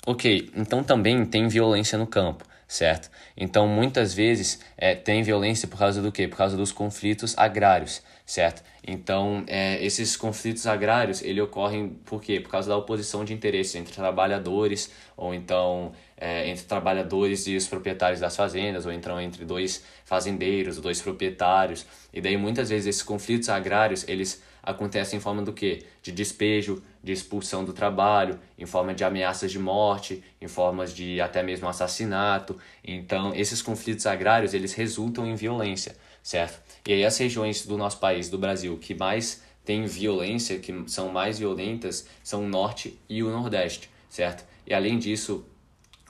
Ok, 0.07 0.49
então 0.55 0.83
também 0.83 1.23
tem 1.23 1.47
violência 1.47 1.99
no 1.99 2.07
campo, 2.07 2.43
certo? 2.67 3.11
Então 3.37 3.67
muitas 3.67 4.11
vezes 4.15 4.59
é, 4.75 4.95
tem 4.95 5.21
violência 5.21 5.67
por 5.67 5.77
causa 5.77 6.01
do 6.01 6.11
quê? 6.11 6.27
Por 6.27 6.37
causa 6.37 6.57
dos 6.57 6.71
conflitos 6.71 7.37
agrários 7.37 8.01
certo? 8.27 8.61
Então, 8.85 9.45
é, 9.47 9.83
esses 9.83 10.17
conflitos 10.17 10.67
agrários, 10.67 11.21
ele 11.21 11.39
ocorrem 11.39 11.89
por 12.05 12.21
quê? 12.21 12.41
Por 12.41 12.51
causa 12.51 12.67
da 12.67 12.75
oposição 12.75 13.23
de 13.23 13.33
interesses 13.33 13.73
entre 13.75 13.93
trabalhadores, 13.93 14.91
ou 15.15 15.33
então 15.33 15.93
é, 16.17 16.49
entre 16.49 16.65
trabalhadores 16.65 17.47
e 17.47 17.55
os 17.55 17.67
proprietários 17.67 18.19
das 18.19 18.35
fazendas, 18.35 18.85
ou 18.85 18.91
então 18.91 19.19
entre 19.19 19.45
dois 19.45 19.81
fazendeiros, 20.03 20.77
dois 20.81 21.01
proprietários. 21.01 21.85
E 22.13 22.19
daí, 22.19 22.35
muitas 22.35 22.69
vezes, 22.69 22.87
esses 22.87 23.01
conflitos 23.01 23.47
agrários, 23.47 24.05
eles 24.09 24.43
acontecem 24.61 25.17
em 25.17 25.21
forma 25.21 25.41
do 25.41 25.53
quê? 25.53 25.85
De 26.03 26.11
despejo, 26.11 26.83
de 27.01 27.13
expulsão 27.13 27.63
do 27.63 27.71
trabalho, 27.71 28.37
em 28.59 28.65
forma 28.65 28.93
de 28.93 29.05
ameaças 29.05 29.49
de 29.49 29.57
morte, 29.57 30.21
em 30.41 30.49
formas 30.49 30.93
de 30.93 31.21
até 31.21 31.41
mesmo 31.41 31.69
assassinato. 31.69 32.57
Então, 32.83 33.33
esses 33.33 33.61
conflitos 33.61 34.05
agrários, 34.05 34.53
eles 34.53 34.73
resultam 34.73 35.25
em 35.25 35.33
violência 35.33 35.95
certo? 36.27 36.59
E 36.87 36.93
aí 36.93 37.03
as 37.03 37.17
regiões 37.17 37.65
do 37.65 37.77
nosso 37.77 37.99
país, 37.99 38.29
do 38.29 38.37
Brasil, 38.37 38.77
que 38.77 38.95
mais 38.95 39.43
tem 39.65 39.85
violência, 39.85 40.57
que 40.57 40.73
são 40.87 41.11
mais 41.11 41.37
violentas, 41.37 42.07
são 42.23 42.45
o 42.45 42.47
norte 42.47 42.97
e 43.09 43.21
o 43.21 43.29
nordeste, 43.29 43.89
certo? 44.09 44.45
E 44.65 44.73
além 44.73 44.97
disso, 44.97 45.45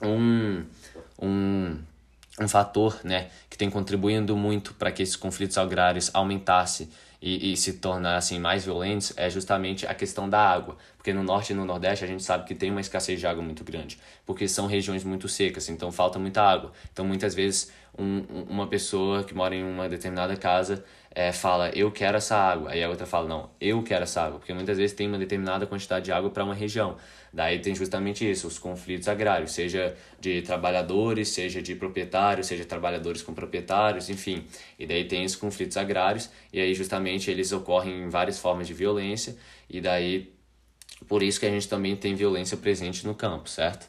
um, 0.00 0.64
um, 1.20 1.76
um 2.40 2.46
fator 2.48 3.00
né, 3.02 3.28
que 3.50 3.58
tem 3.58 3.68
contribuindo 3.68 4.36
muito 4.36 4.72
para 4.74 4.92
que 4.92 5.02
esses 5.02 5.16
conflitos 5.16 5.58
agrários 5.58 6.12
aumentassem 6.14 6.88
e, 7.20 7.52
e 7.52 7.56
se 7.56 7.74
tornassem 7.74 8.38
mais 8.38 8.64
violentos 8.64 9.12
é 9.16 9.28
justamente 9.28 9.84
a 9.84 9.94
questão 9.94 10.30
da 10.30 10.40
água. 10.40 10.76
Porque 10.96 11.12
no 11.12 11.24
norte 11.24 11.52
e 11.52 11.56
no 11.56 11.64
nordeste 11.64 12.04
a 12.04 12.08
gente 12.08 12.22
sabe 12.22 12.44
que 12.44 12.54
tem 12.54 12.70
uma 12.70 12.80
escassez 12.80 13.18
de 13.18 13.26
água 13.26 13.42
muito 13.42 13.64
grande, 13.64 13.98
porque 14.24 14.46
são 14.46 14.68
regiões 14.68 15.02
muito 15.02 15.28
secas, 15.28 15.68
então 15.68 15.90
falta 15.90 16.20
muita 16.20 16.40
água. 16.40 16.72
Então 16.92 17.04
muitas 17.04 17.34
vezes 17.34 17.72
um, 17.96 18.24
uma 18.48 18.66
pessoa 18.66 19.22
que 19.22 19.34
mora 19.34 19.54
em 19.54 19.62
uma 19.62 19.88
determinada 19.88 20.36
casa 20.36 20.84
é, 21.14 21.32
fala, 21.32 21.70
eu 21.70 21.90
quero 21.90 22.16
essa 22.16 22.36
água. 22.36 22.70
Aí 22.70 22.82
a 22.82 22.88
outra 22.88 23.06
fala, 23.06 23.28
não, 23.28 23.50
eu 23.60 23.82
quero 23.82 24.02
essa 24.04 24.22
água. 24.22 24.38
Porque 24.38 24.52
muitas 24.52 24.76
vezes 24.76 24.94
tem 24.94 25.06
uma 25.06 25.18
determinada 25.18 25.66
quantidade 25.66 26.04
de 26.04 26.12
água 26.12 26.30
para 26.30 26.44
uma 26.44 26.54
região. 26.54 26.96
Daí 27.32 27.58
tem 27.58 27.74
justamente 27.74 28.28
isso, 28.28 28.46
os 28.46 28.58
conflitos 28.58 29.08
agrários, 29.08 29.52
seja 29.52 29.94
de 30.20 30.42
trabalhadores, 30.42 31.28
seja 31.28 31.60
de 31.60 31.74
proprietários, 31.74 32.46
seja 32.46 32.64
trabalhadores 32.64 33.22
com 33.22 33.34
proprietários, 33.34 34.08
enfim. 34.08 34.46
E 34.78 34.86
daí 34.86 35.04
tem 35.04 35.24
esses 35.24 35.36
conflitos 35.36 35.76
agrários, 35.76 36.30
e 36.52 36.60
aí 36.60 36.74
justamente 36.74 37.30
eles 37.30 37.52
ocorrem 37.52 38.04
em 38.04 38.08
várias 38.08 38.38
formas 38.38 38.66
de 38.66 38.74
violência, 38.74 39.36
e 39.68 39.80
daí 39.80 40.32
por 41.06 41.22
isso 41.22 41.38
que 41.38 41.46
a 41.46 41.50
gente 41.50 41.68
também 41.68 41.94
tem 41.94 42.14
violência 42.14 42.56
presente 42.56 43.06
no 43.06 43.14
campo, 43.14 43.48
certo? 43.48 43.86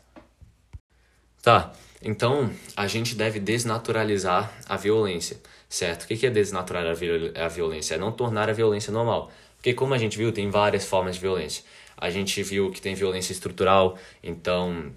Tá, 1.42 1.72
então 2.02 2.50
a 2.76 2.88
gente 2.88 3.16
deve 3.16 3.40
desnaturalizar 3.40 4.52
a 4.68 4.78
violência, 4.78 5.38
certo? 5.68 6.04
O 6.04 6.08
que 6.08 6.26
é 6.26 6.30
desnaturar 6.30 6.86
a 6.86 7.48
violência? 7.48 7.96
É 7.96 7.98
não 7.98 8.12
tornar 8.12 8.50
a 8.50 8.54
violência 8.54 8.92
normal. 8.92 9.32
Porque, 9.58 9.74
como 9.74 9.94
a 9.94 9.98
gente 9.98 10.18
viu, 10.18 10.32
tem 10.32 10.50
várias 10.50 10.86
formas 10.86 11.16
de 11.16 11.22
violência. 11.22 11.64
A 11.98 12.10
gente 12.10 12.42
viu 12.42 12.72
que 12.72 12.82
tem 12.82 12.96
violência 12.96 13.34
estrutural, 13.34 13.98
então 14.24 14.94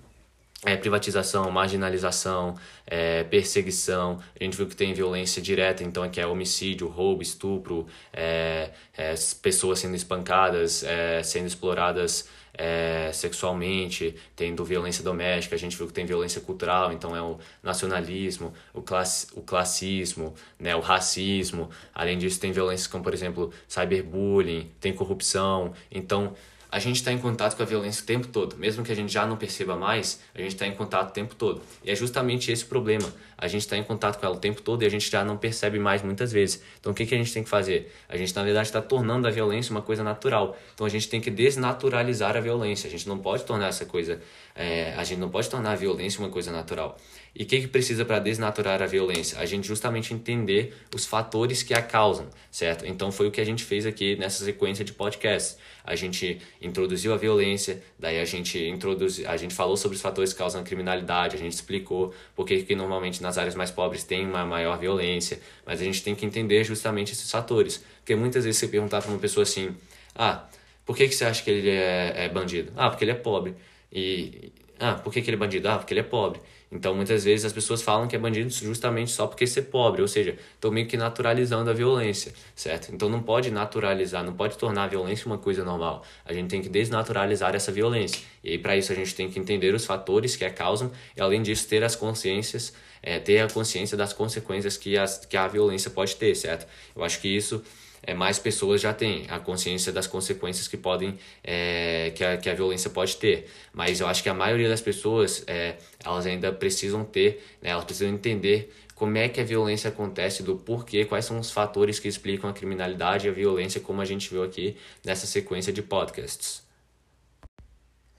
é, 0.64 0.76
privatização, 0.76 1.50
marginalização, 1.50 2.54
é, 2.86 3.24
perseguição. 3.24 4.20
A 4.40 4.44
gente 4.44 4.56
viu 4.56 4.68
que 4.68 4.76
tem 4.76 4.94
violência 4.94 5.42
direta, 5.42 5.82
então 5.82 6.08
que 6.08 6.20
é 6.20 6.26
homicídio, 6.26 6.86
roubo, 6.86 7.22
estupro, 7.22 7.88
é, 8.12 8.70
é, 8.96 9.14
pessoas 9.42 9.80
sendo 9.80 9.96
espancadas, 9.96 10.84
é, 10.84 11.22
sendo 11.24 11.48
exploradas 11.48 12.28
é, 12.54 13.10
sexualmente, 13.12 14.14
tendo 14.36 14.64
violência 14.64 15.02
doméstica. 15.02 15.54
A 15.54 15.58
gente 15.58 15.76
viu 15.76 15.86
que 15.86 15.92
tem 15.92 16.04
violência 16.04 16.40
cultural, 16.40 16.92
então 16.92 17.16
é 17.16 17.22
o 17.22 17.38
nacionalismo, 17.62 18.52
o, 18.72 18.82
class, 18.82 19.28
o 19.34 19.40
classismo, 19.40 20.34
né, 20.58 20.74
o 20.76 20.80
racismo. 20.80 21.70
Além 21.94 22.18
disso, 22.18 22.40
tem 22.40 22.52
violências 22.52 22.86
como, 22.86 23.02
por 23.02 23.14
exemplo, 23.14 23.52
cyberbullying, 23.66 24.70
tem 24.80 24.92
corrupção. 24.92 25.72
Então, 25.90 26.34
a 26.72 26.78
gente 26.78 26.96
está 26.96 27.12
em 27.12 27.18
contato 27.18 27.54
com 27.54 27.62
a 27.62 27.66
violência 27.66 28.02
o 28.02 28.06
tempo 28.06 28.28
todo. 28.28 28.56
Mesmo 28.56 28.82
que 28.82 28.90
a 28.90 28.96
gente 28.96 29.12
já 29.12 29.26
não 29.26 29.36
perceba 29.36 29.76
mais, 29.76 30.20
a 30.34 30.38
gente 30.38 30.54
está 30.54 30.66
em 30.66 30.74
contato 30.74 31.10
o 31.10 31.12
tempo 31.12 31.34
todo. 31.34 31.60
E 31.84 31.90
é 31.90 31.94
justamente 31.94 32.50
esse 32.50 32.64
o 32.64 32.66
problema. 32.66 33.12
A 33.43 33.48
gente 33.48 33.62
está 33.62 33.77
em 33.77 33.82
contato 33.82 34.20
com 34.20 34.24
ela 34.24 34.36
o 34.36 34.39
tempo 34.39 34.62
todo 34.62 34.85
e 34.85 34.86
a 34.86 34.89
gente 34.89 35.10
já 35.10 35.24
não 35.24 35.36
percebe 35.36 35.77
mais 35.77 36.01
muitas 36.01 36.31
vezes. 36.31 36.62
Então 36.78 36.93
o 36.93 36.94
que, 36.94 37.05
que 37.05 37.12
a 37.12 37.19
gente 37.19 37.32
tem 37.32 37.43
que 37.43 37.48
fazer? 37.48 37.93
A 38.09 38.16
gente, 38.16 38.32
na 38.36 38.44
verdade, 38.44 38.69
está 38.69 38.81
tornando 38.81 39.27
a 39.27 39.32
violência 39.32 39.73
uma 39.73 39.82
coisa 39.82 40.05
natural. 40.05 40.56
Então 40.73 40.86
a 40.86 40.89
gente 40.89 41.09
tem 41.09 41.20
que 41.20 41.28
desnaturalizar 41.28 42.36
a 42.36 42.40
violência. 42.40 42.86
A 42.86 42.90
gente 42.90 43.09
não 43.09 43.19
pode 43.19 43.43
tornar 43.43 43.66
essa 43.66 43.85
coisa. 43.85 44.20
É, 44.55 44.94
a 44.97 45.02
gente 45.02 45.19
não 45.19 45.28
pode 45.28 45.51
tornar 45.51 45.73
a 45.73 45.74
violência 45.74 46.20
uma 46.20 46.28
coisa 46.28 46.52
natural. 46.52 46.97
E 47.35 47.44
o 47.44 47.47
que, 47.47 47.62
que 47.62 47.66
precisa 47.66 48.05
para 48.05 48.19
desnaturar 48.19 48.82
a 48.82 48.86
violência? 48.86 49.39
A 49.39 49.47
gente 49.47 49.66
justamente 49.66 50.12
entender 50.12 50.74
os 50.94 51.06
fatores 51.06 51.62
que 51.62 51.73
a 51.73 51.81
causam, 51.81 52.28
certo? 52.51 52.86
Então 52.86 53.10
foi 53.10 53.27
o 53.27 53.31
que 53.31 53.40
a 53.40 53.44
gente 53.44 53.64
fez 53.64 53.86
aqui 53.86 54.16
nessa 54.16 54.44
sequência 54.44 54.85
de 54.85 54.93
podcasts. 54.93 55.56
A 55.82 55.97
gente 55.97 56.39
introduziu 56.60 57.12
a 57.14 57.16
violência, 57.16 57.82
daí 57.98 58.20
a 58.20 58.24
gente 58.24 58.59
introduziu, 58.69 59.28
a 59.28 59.36
gente 59.36 59.55
falou 59.55 59.77
sobre 59.77 59.97
os 59.97 60.02
fatores 60.02 60.32
que 60.32 60.39
causam 60.39 60.60
a 60.60 60.64
criminalidade, 60.64 61.35
a 61.35 61.39
gente 61.39 61.55
explicou 61.55 62.14
por 62.36 62.47
que, 62.47 62.74
normalmente 62.74 63.23
nas 63.32 63.38
áreas 63.38 63.54
mais 63.54 63.70
pobres 63.70 64.04
tem 64.04 64.26
uma 64.26 64.44
maior 64.44 64.78
violência, 64.78 65.40
mas 65.64 65.80
a 65.80 65.84
gente 65.84 66.02
tem 66.02 66.14
que 66.14 66.26
entender 66.26 66.62
justamente 66.64 67.12
esses 67.12 67.30
fatores. 67.30 67.82
Porque 68.00 68.14
muitas 68.14 68.44
vezes 68.44 68.60
você 68.60 68.68
perguntar 68.68 69.00
para 69.00 69.10
uma 69.10 69.18
pessoa 69.18 69.42
assim: 69.42 69.74
ah, 70.14 70.44
por 70.84 70.96
que, 70.96 71.09
que 71.09 71.14
você 71.14 71.24
acha 71.24 71.42
que 71.42 71.50
ele 71.50 71.70
é, 71.70 72.24
é 72.24 72.28
bandido? 72.28 72.72
Ah, 72.76 72.90
porque 72.90 73.04
ele 73.04 73.12
é 73.12 73.14
pobre. 73.14 73.54
E, 73.90 74.52
ah, 74.78 74.94
por 74.94 75.12
que, 75.12 75.22
que 75.22 75.30
ele 75.30 75.36
é 75.36 75.38
bandido? 75.38 75.68
Ah, 75.68 75.78
porque 75.78 75.94
ele 75.94 76.00
é 76.00 76.04
pobre. 76.04 76.40
Então, 76.72 76.94
muitas 76.94 77.22
vezes 77.24 77.44
as 77.44 77.52
pessoas 77.52 77.82
falam 77.82 78.09
que 78.09 78.16
é 78.16 78.18
bandido 78.18 78.48
justamente 78.48 79.10
só 79.10 79.26
porque 79.26 79.46
ser 79.46 79.62
pobre, 79.62 80.00
ou 80.00 80.09
seja, 80.09 80.38
estão 80.54 80.70
meio 80.70 80.86
que 80.86 80.96
naturalizando 80.96 81.68
a 81.68 81.74
violência, 81.74 82.32
certo? 82.56 82.90
Então, 82.94 83.10
não 83.10 83.22
pode 83.22 83.50
naturalizar, 83.50 84.24
não 84.24 84.32
pode 84.32 84.56
tornar 84.56 84.84
a 84.84 84.86
violência 84.86 85.26
uma 85.26 85.36
coisa 85.36 85.62
normal. 85.62 86.02
A 86.24 86.32
gente 86.32 86.48
tem 86.48 86.62
que 86.62 86.70
desnaturalizar 86.70 87.54
essa 87.54 87.70
violência. 87.70 88.22
E 88.42 88.56
para 88.56 88.74
isso, 88.74 88.90
a 88.90 88.94
gente 88.94 89.14
tem 89.14 89.30
que 89.30 89.38
entender 89.38 89.74
os 89.74 89.84
fatores 89.84 90.34
que 90.34 90.46
a 90.46 90.50
causam 90.50 90.90
e, 91.14 91.20
além 91.20 91.42
disso, 91.42 91.68
ter 91.68 91.84
as 91.84 91.94
consciências, 91.94 92.72
é, 93.02 93.18
ter 93.18 93.40
a 93.40 93.48
consciência 93.48 93.96
das 93.96 94.12
consequências 94.12 94.76
que, 94.76 94.96
as, 94.96 95.26
que 95.26 95.36
a 95.36 95.48
violência 95.48 95.90
pode 95.90 96.16
ter, 96.16 96.34
certo? 96.34 96.66
Eu 96.94 97.02
acho 97.02 97.20
que 97.20 97.28
isso 97.28 97.62
é, 98.02 98.14
mais 98.14 98.38
pessoas 98.38 98.80
já 98.80 98.92
têm 98.92 99.26
a 99.28 99.38
consciência 99.38 99.92
das 99.92 100.06
consequências 100.06 100.66
que 100.66 100.76
podem 100.76 101.18
é, 101.42 102.12
que, 102.14 102.24
a, 102.24 102.36
que 102.36 102.50
a 102.50 102.54
violência 102.54 102.90
pode 102.90 103.16
ter. 103.16 103.48
Mas 103.72 104.00
eu 104.00 104.06
acho 104.06 104.22
que 104.22 104.28
a 104.28 104.34
maioria 104.34 104.68
das 104.68 104.80
pessoas 104.80 105.44
é, 105.46 105.76
elas 106.04 106.26
ainda 106.26 106.52
precisam 106.52 107.04
ter 107.04 107.44
né, 107.62 107.70
elas 107.70 107.84
precisam 107.84 108.12
entender 108.12 108.72
como 108.94 109.16
é 109.16 109.28
que 109.28 109.40
a 109.40 109.44
violência 109.44 109.88
acontece 109.88 110.42
do 110.42 110.56
porquê 110.56 111.04
quais 111.04 111.24
são 111.24 111.38
os 111.38 111.50
fatores 111.50 111.98
que 111.98 112.08
explicam 112.08 112.50
a 112.50 112.52
criminalidade 112.52 113.26
e 113.26 113.30
a 113.30 113.32
violência 113.32 113.80
como 113.80 114.00
a 114.00 114.04
gente 114.04 114.30
viu 114.30 114.42
aqui 114.42 114.76
nessa 115.04 115.26
sequência 115.26 115.72
de 115.72 115.82
podcasts. 115.82 116.62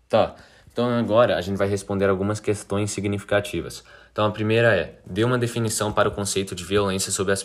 Tá 0.10 0.36
então 0.72 0.90
agora 0.90 1.38
a 1.38 1.42
gente 1.42 1.58
vai 1.58 1.68
responder 1.68 2.10
algumas 2.10 2.40
questões 2.40 2.92
significativas 2.92 3.84
então 4.14 4.26
a 4.26 4.32
primeira 4.32 4.74
é 4.74 5.00
dê 5.06 5.26
uma 5.26 5.38
definição 5.38 5.92
para 5.92 6.08
o 6.08 6.12
conceito 6.14 6.56
de 6.56 6.64
violência 6.64 7.12
sob 7.12 7.34
a 7.34 7.36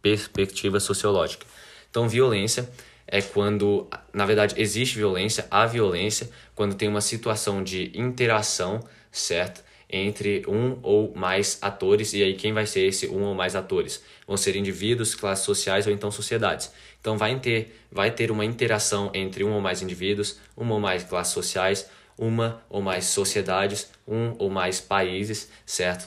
perspectiva 0.00 0.78
sociológica 0.78 1.44
então, 1.90 2.08
violência 2.08 2.68
é 3.06 3.22
quando, 3.22 3.88
na 4.12 4.26
verdade, 4.26 4.54
existe 4.58 4.96
violência, 4.96 5.46
há 5.50 5.64
violência, 5.66 6.28
quando 6.54 6.74
tem 6.74 6.88
uma 6.88 7.00
situação 7.00 7.62
de 7.62 7.90
interação, 7.94 8.80
certo? 9.10 9.64
Entre 9.90 10.44
um 10.46 10.78
ou 10.82 11.14
mais 11.14 11.58
atores, 11.62 12.12
e 12.12 12.22
aí 12.22 12.34
quem 12.34 12.52
vai 12.52 12.66
ser 12.66 12.80
esse 12.80 13.08
um 13.08 13.22
ou 13.22 13.34
mais 13.34 13.56
atores? 13.56 14.04
Vão 14.26 14.36
ser 14.36 14.54
indivíduos, 14.54 15.14
classes 15.14 15.46
sociais 15.46 15.86
ou 15.86 15.92
então 15.92 16.10
sociedades. 16.10 16.70
Então 17.00 17.16
vai 17.16 17.38
ter, 17.40 17.74
vai 17.90 18.10
ter 18.10 18.30
uma 18.30 18.44
interação 18.44 19.10
entre 19.14 19.42
um 19.44 19.52
ou 19.54 19.62
mais 19.62 19.80
indivíduos, 19.80 20.38
uma 20.54 20.74
ou 20.74 20.80
mais 20.80 21.04
classes 21.04 21.32
sociais, 21.32 21.88
uma 22.18 22.62
ou 22.68 22.82
mais 22.82 23.06
sociedades, 23.06 23.90
um 24.06 24.34
ou 24.38 24.50
mais 24.50 24.78
países, 24.78 25.48
certo? 25.64 26.06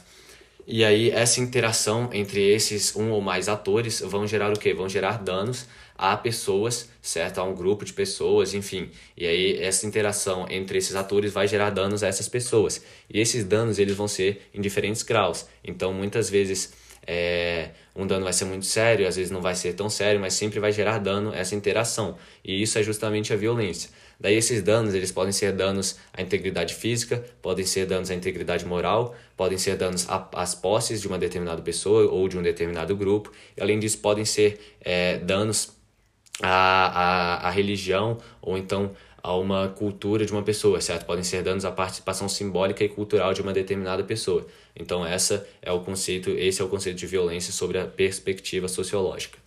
E 0.67 0.85
aí 0.85 1.09
essa 1.09 1.39
interação 1.39 2.09
entre 2.13 2.41
esses 2.41 2.95
um 2.95 3.11
ou 3.11 3.21
mais 3.21 3.49
atores 3.49 3.99
vão 4.01 4.27
gerar 4.27 4.51
o 4.51 4.59
quê? 4.59 4.73
Vão 4.73 4.88
gerar 4.88 5.17
danos 5.21 5.65
a 5.97 6.17
pessoas, 6.17 6.89
certo? 7.01 7.39
A 7.39 7.43
um 7.43 7.53
grupo 7.53 7.85
de 7.85 7.93
pessoas, 7.93 8.53
enfim. 8.53 8.89
E 9.15 9.27
aí 9.27 9.61
essa 9.61 9.85
interação 9.85 10.47
entre 10.49 10.77
esses 10.77 10.95
atores 10.95 11.31
vai 11.31 11.47
gerar 11.47 11.69
danos 11.69 12.03
a 12.03 12.07
essas 12.07 12.27
pessoas. 12.27 12.83
E 13.09 13.19
esses 13.19 13.43
danos 13.43 13.79
eles 13.79 13.95
vão 13.95 14.07
ser 14.07 14.49
em 14.53 14.61
diferentes 14.61 15.03
graus. 15.03 15.45
Então 15.63 15.93
muitas 15.93 16.29
vezes 16.29 16.73
é, 17.06 17.69
um 17.95 18.06
dano 18.06 18.23
vai 18.23 18.34
ser 18.34 18.45
muito 18.45 18.65
sério, 18.65 19.07
às 19.07 19.15
vezes 19.15 19.32
não 19.32 19.41
vai 19.41 19.56
ser 19.56 19.73
tão 19.73 19.90
sério, 19.90 20.19
mas 20.19 20.34
sempre 20.34 20.60
vai 20.60 20.72
gerar 20.72 20.99
dano 20.99 21.34
essa 21.34 21.56
interação. 21.56 22.18
E 22.44 22.61
isso 22.61 22.78
é 22.78 22.84
justamente 22.84 23.34
a 23.34 23.36
violência. 23.36 23.90
Daí 24.19 24.36
esses 24.36 24.61
danos, 24.61 24.94
eles 24.94 25.11
podem 25.11 25.32
ser 25.32 25.52
danos 25.52 25.98
à 26.14 26.22
integridade 26.22 26.76
física, 26.76 27.26
podem 27.41 27.65
ser 27.65 27.88
danos 27.88 28.11
à 28.11 28.14
integridade 28.14 28.65
moral, 28.65 29.15
podem 29.36 29.57
ser 29.57 29.76
danos 29.76 30.06
às 30.34 30.53
posses 30.53 31.02
de 31.02 31.07
uma 31.07 31.18
determinada 31.18 31.61
pessoa 31.64 32.10
ou 32.11 32.28
de 32.28 32.38
um 32.38 32.44
determinado 32.44 32.95
grupo. 32.95 33.32
E 33.57 33.61
além 33.61 33.80
disso, 33.80 33.98
podem 33.98 34.23
ser 34.23 34.60
é, 34.80 35.18
danos 35.18 35.76
a, 36.41 36.48
a, 36.48 37.48
a 37.48 37.49
religião 37.49 38.19
ou 38.41 38.57
então 38.57 38.91
a 39.23 39.35
uma 39.35 39.69
cultura 39.69 40.26
de 40.26 40.31
uma 40.31 40.43
pessoa, 40.43 40.81
certo? 40.81 41.06
Podem 41.06 41.23
ser 41.23 41.43
danos 41.43 41.65
à 41.65 41.72
participação 41.72 42.27
simbólica 42.27 42.84
e 42.84 42.89
cultural 42.89 43.34
de 43.34 43.41
uma 43.41 43.53
determinada 43.53 44.03
pessoa. 44.03 44.45
Então 44.76 45.06
essa 45.06 45.48
é 45.61 45.72
o 45.72 45.80
conceito, 45.81 46.30
esse 46.31 46.61
é 46.61 46.65
o 46.65 46.69
conceito 46.69 46.98
de 46.98 47.07
violência 47.07 47.53
sobre 47.53 47.77
a 47.77 47.85
perspectiva 47.85 48.68
sociológica. 48.68 49.38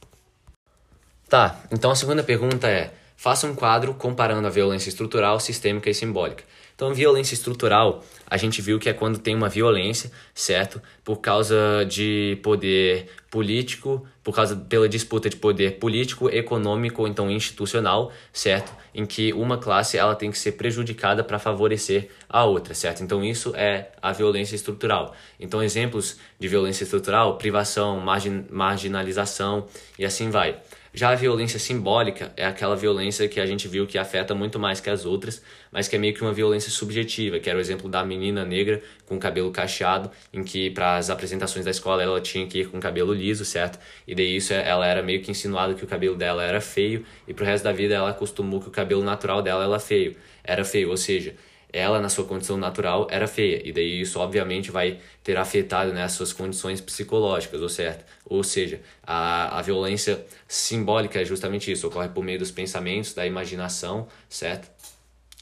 Tá, 1.29 1.65
então 1.73 1.91
a 1.91 1.97
segunda 1.97 2.23
pergunta 2.23 2.69
é: 2.69 2.93
faça 3.17 3.47
um 3.47 3.55
quadro 3.55 3.95
comparando 3.95 4.47
a 4.47 4.51
violência 4.51 4.89
estrutural, 4.89 5.41
sistêmica 5.41 5.91
e 5.91 5.95
simbólica. 5.95 6.45
Então, 6.75 6.93
violência 6.93 7.35
estrutural, 7.35 8.05
a 8.27 8.37
gente 8.37 8.61
viu 8.61 8.81
que 8.81 8.89
é 8.89 8.93
quando 8.93 9.19
tem 9.19 9.35
uma 9.35 9.49
violência, 9.49 10.11
certo? 10.35 10.83
Por 11.05 11.19
causa 11.19 11.85
de 11.89 12.39
poder 12.43 13.09
político, 13.31 14.05
por 14.25 14.35
causa 14.35 14.57
pela 14.57 14.89
disputa 14.89 15.29
de 15.29 15.37
poder 15.37 15.79
político, 15.79 16.31
econômico 16.31 17.07
então 17.07 17.31
institucional, 17.31 18.11
certo? 18.33 18.73
Em 18.95 19.05
que 19.05 19.35
uma 19.35 19.59
classe 19.59 19.99
ela 19.99 20.17
tem 20.17 20.31
que 20.31 20.39
ser 20.39 20.53
prejudicada 20.53 21.23
para 21.23 21.39
favorecer 21.39 22.09
a 22.27 22.45
outra, 22.45 22.73
certo? 22.73 23.03
Então 23.03 23.23
isso 23.23 23.55
é 23.55 23.91
a 24.01 24.13
violência 24.13 24.57
estrutural. 24.57 25.15
Então 25.39 25.63
exemplos 25.63 26.17
de 26.39 26.49
violência 26.49 26.85
estrutural, 26.85 27.37
privação, 27.37 28.01
margin, 28.01 28.47
marginalização 28.51 29.67
e 29.99 30.07
assim 30.07 30.31
vai. 30.31 30.59
Já 30.97 31.11
a 31.11 31.17
violência 31.17 31.59
simbólica 31.59 32.33
é 32.37 32.47
aquela 32.47 32.77
violência 32.77 33.27
que 33.29 33.41
a 33.41 33.47
gente 33.47 33.67
viu 33.67 33.85
que 33.85 33.99
afeta 33.99 34.33
muito 34.33 34.61
mais 34.61 34.79
que 34.79 34.89
as 34.89 35.05
outras, 35.05 35.43
mas 35.73 35.89
que 35.89 35.97
é 35.97 35.99
meio 35.99 36.15
que 36.15 36.23
uma 36.23 36.33
violência 36.33 36.71
subjetiva, 36.71 37.41
que 37.41 37.51
era 37.51 37.59
o 37.59 37.61
exemplo 37.61 37.89
da 37.89 38.05
menina 38.05 38.45
negra 38.45 38.81
com 39.05 39.19
cabelo 39.19 39.51
cacheado, 39.51 40.09
em 40.33 40.45
que 40.45 40.71
para 40.71 40.97
as 40.97 41.11
apresentações 41.11 41.65
da 41.65 41.73
escola 41.73 42.01
ela 42.01 42.21
tinha 42.21 42.47
que 42.47 42.61
ir 42.61 42.69
com 42.69 42.79
cabelo 42.79 43.13
liso, 43.13 43.45
certo? 43.45 43.77
E 44.07 44.15
daí 44.15 44.37
isso 44.37 44.55
ela 44.55 44.87
era 44.87 45.03
meio 45.03 45.21
que 45.21 45.33
insinuado 45.33 45.75
que 45.75 45.83
o 45.83 45.87
cabelo 45.89 46.15
dela 46.15 46.45
era 46.45 46.61
feio, 46.61 47.05
e 47.27 47.35
pro 47.35 47.45
resto 47.45 47.65
da 47.65 47.73
vida 47.73 47.93
ela 47.93 48.11
acostumou 48.11 48.61
que 48.61 48.69
o 48.69 48.71
cabelo 48.71 49.03
natural 49.03 49.43
dela 49.43 49.65
era 49.65 49.81
feio, 49.81 50.15
era 50.45 50.65
feio, 50.65 50.91
ou 50.91 50.97
seja, 50.97 51.35
ela 51.73 52.01
na 52.01 52.09
sua 52.09 52.25
condição 52.25 52.57
natural 52.57 53.09
era 53.11 53.27
feia 53.27 53.61
e 53.69 53.73
daí 53.73 54.01
isso 54.01 54.21
obviamente 54.21 54.71
vai 54.71 55.01
ter 55.25 55.37
afetado 55.37 55.93
né, 55.93 56.05
as 56.05 56.13
suas 56.13 56.33
condições 56.33 56.81
psicológicas 56.81 57.61
ou 57.61 57.69
certo 57.69 58.05
ou 58.25 58.43
seja 58.43 58.81
a, 59.03 59.59
a 59.59 59.63
violência 59.63 60.25
simbólica 60.49 61.21
é 61.21 61.25
justamente 61.25 61.71
isso 61.71 61.87
ocorre 61.87 62.09
por 62.09 62.25
meio 62.25 62.39
dos 62.39 62.51
pensamentos 62.51 63.13
da 63.15 63.27
imaginação 63.27 64.09
certo 64.29 64.71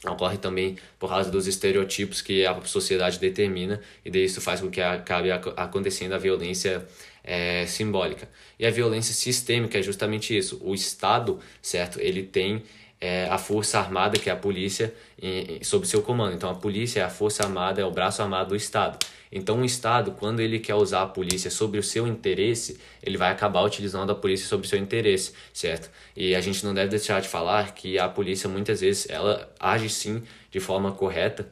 ocorre 0.07 0.37
também 0.37 0.77
por 0.99 1.09
causa 1.09 1.31
dos 1.31 1.47
estereotipos 1.47 2.21
que 2.21 2.45
a 2.45 2.61
sociedade 2.63 3.19
determina 3.19 3.81
e 4.05 4.11
daí 4.11 4.25
isso 4.25 4.41
faz 4.41 4.61
com 4.61 4.71
que 4.71 4.81
acabe 4.81 5.31
acontecendo 5.31 6.13
a 6.13 6.19
violência 6.19 6.87
é, 7.23 7.67
simbólica 7.67 8.29
e 8.59 8.67
a 8.67 8.71
violência 8.71 9.15
sistêmica 9.15 9.79
é 9.79 9.83
justamente 9.83 10.37
isso 10.37 10.61
o 10.63 10.75
Estado 10.75 11.39
certo 11.61 12.01
ele 12.01 12.23
tem 12.23 12.65
é, 13.03 13.27
a 13.29 13.37
força 13.37 13.81
armada, 13.81 14.17
que 14.17 14.31
é 14.31 14.33
a 14.33 14.37
polícia, 14.37 14.95
em, 15.21 15.57
em, 15.57 15.65
sob 15.65 15.85
seu 15.89 16.03
comando. 16.03 16.37
Então, 16.37 16.49
a 16.49 16.55
polícia 16.55 17.01
é 17.01 17.03
a 17.03 17.11
força 17.11 17.43
armada, 17.43 17.81
é 17.81 17.85
o 17.85 17.91
braço 17.91 18.23
armado 18.23 18.51
do 18.51 18.57
Estado. 18.57 18.97
Então, 19.33 19.63
o 19.63 19.65
Estado, 19.65 20.13
quando 20.13 20.41
ele 20.41 20.59
quer 20.59 20.75
usar 20.75 21.03
a 21.03 21.07
polícia 21.07 21.51
sobre 21.51 21.81
o 21.81 21.83
seu 21.83 22.07
interesse, 22.07 22.79
ele 23.03 23.17
vai 23.17 23.33
acabar 23.33 23.63
utilizando 23.63 24.13
a 24.13 24.15
polícia 24.15 24.47
sobre 24.47 24.67
o 24.67 24.69
seu 24.71 24.79
interesse, 24.79 25.33
certo? 25.53 25.91
E 26.15 26.35
a 26.35 26.41
gente 26.41 26.65
não 26.65 26.75
deve 26.75 26.91
deixar 26.91 27.21
de 27.21 27.29
falar 27.29 27.75
que 27.75 27.99
a 27.99 28.09
polícia, 28.09 28.49
muitas 28.49 28.81
vezes, 28.83 29.09
ela 29.09 29.51
age 29.59 29.89
sim 29.89 30.23
de 30.51 30.61
forma 30.61 30.93
correta, 30.93 31.51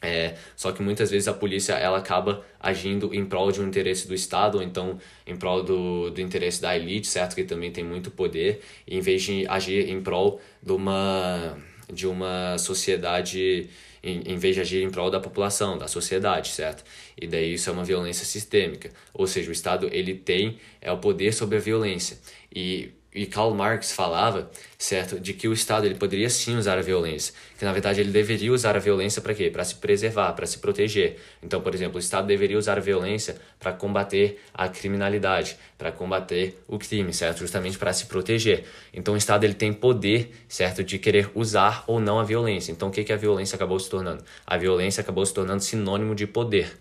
é, 0.00 0.36
só 0.54 0.70
que 0.70 0.80
muitas 0.80 1.10
vezes 1.10 1.26
a 1.26 1.34
polícia 1.34 1.72
ela 1.74 1.98
acaba 1.98 2.44
agindo 2.60 3.12
em 3.12 3.26
prol 3.26 3.50
de 3.50 3.60
um 3.60 3.66
interesse 3.66 4.06
do 4.06 4.14
Estado, 4.14 4.58
ou 4.58 4.62
então 4.62 4.98
em 5.26 5.36
prol 5.36 5.62
do, 5.62 6.10
do 6.10 6.20
interesse 6.20 6.62
da 6.62 6.76
elite, 6.76 7.08
certo? 7.08 7.34
Que 7.34 7.44
também 7.44 7.72
tem 7.72 7.82
muito 7.82 8.10
poder, 8.10 8.60
em 8.86 9.00
vez 9.00 9.22
de 9.22 9.46
agir 9.48 9.88
em 9.90 10.00
prol 10.00 10.40
de 10.62 10.72
uma, 10.72 11.58
de 11.92 12.06
uma 12.06 12.56
sociedade, 12.58 13.68
em, 14.08 14.32
em 14.32 14.36
vez 14.36 14.54
de 14.54 14.60
agir 14.60 14.82
em 14.82 14.90
prol 14.90 15.10
da 15.10 15.20
população, 15.20 15.76
da 15.78 15.86
sociedade, 15.88 16.48
certo? 16.48 16.84
E 17.20 17.26
daí 17.26 17.54
isso 17.54 17.68
é 17.70 17.72
uma 17.72 17.84
violência 17.84 18.24
sistêmica, 18.24 18.90
ou 19.12 19.26
seja, 19.26 19.48
o 19.50 19.52
Estado 19.52 19.88
ele 19.92 20.14
tem 20.14 20.58
é 20.80 20.90
o 20.90 20.98
poder 20.98 21.32
sobre 21.32 21.56
a 21.56 21.60
violência. 21.60 22.18
E 22.54 22.90
e 23.14 23.24
Karl 23.26 23.54
Marx 23.54 23.92
falava, 23.92 24.50
certo, 24.78 25.18
de 25.18 25.32
que 25.32 25.48
o 25.48 25.52
Estado 25.52 25.86
ele 25.86 25.94
poderia 25.94 26.28
sim 26.28 26.56
usar 26.56 26.78
a 26.78 26.82
violência, 26.82 27.32
que 27.58 27.64
na 27.64 27.72
verdade 27.72 28.00
ele 28.00 28.10
deveria 28.10 28.52
usar 28.52 28.76
a 28.76 28.78
violência 28.78 29.22
para 29.22 29.34
quê? 29.34 29.50
Para 29.50 29.64
se 29.64 29.76
preservar, 29.76 30.32
para 30.34 30.46
se 30.46 30.58
proteger. 30.58 31.16
Então, 31.42 31.60
por 31.60 31.74
exemplo, 31.74 31.96
o 31.96 31.98
Estado 31.98 32.26
deveria 32.26 32.58
usar 32.58 32.76
a 32.76 32.80
violência 32.80 33.36
para 33.58 33.72
combater 33.72 34.40
a 34.52 34.68
criminalidade, 34.68 35.56
para 35.76 35.90
combater 35.90 36.62
o 36.68 36.78
crime, 36.78 37.12
certo? 37.12 37.38
Justamente 37.38 37.78
para 37.78 37.92
se 37.92 38.06
proteger. 38.06 38.64
Então, 38.92 39.14
o 39.14 39.16
Estado 39.16 39.44
ele 39.44 39.54
tem 39.54 39.72
poder, 39.72 40.30
certo, 40.46 40.84
de 40.84 40.98
querer 40.98 41.30
usar 41.34 41.84
ou 41.86 41.98
não 41.98 42.20
a 42.20 42.24
violência. 42.24 42.70
Então, 42.70 42.88
o 42.88 42.90
que 42.90 43.04
que 43.04 43.12
a 43.12 43.16
violência 43.16 43.56
acabou 43.56 43.78
se 43.80 43.88
tornando? 43.88 44.22
A 44.46 44.56
violência 44.56 45.00
acabou 45.00 45.24
se 45.24 45.32
tornando 45.32 45.62
sinônimo 45.62 46.14
de 46.14 46.26
poder. 46.26 46.78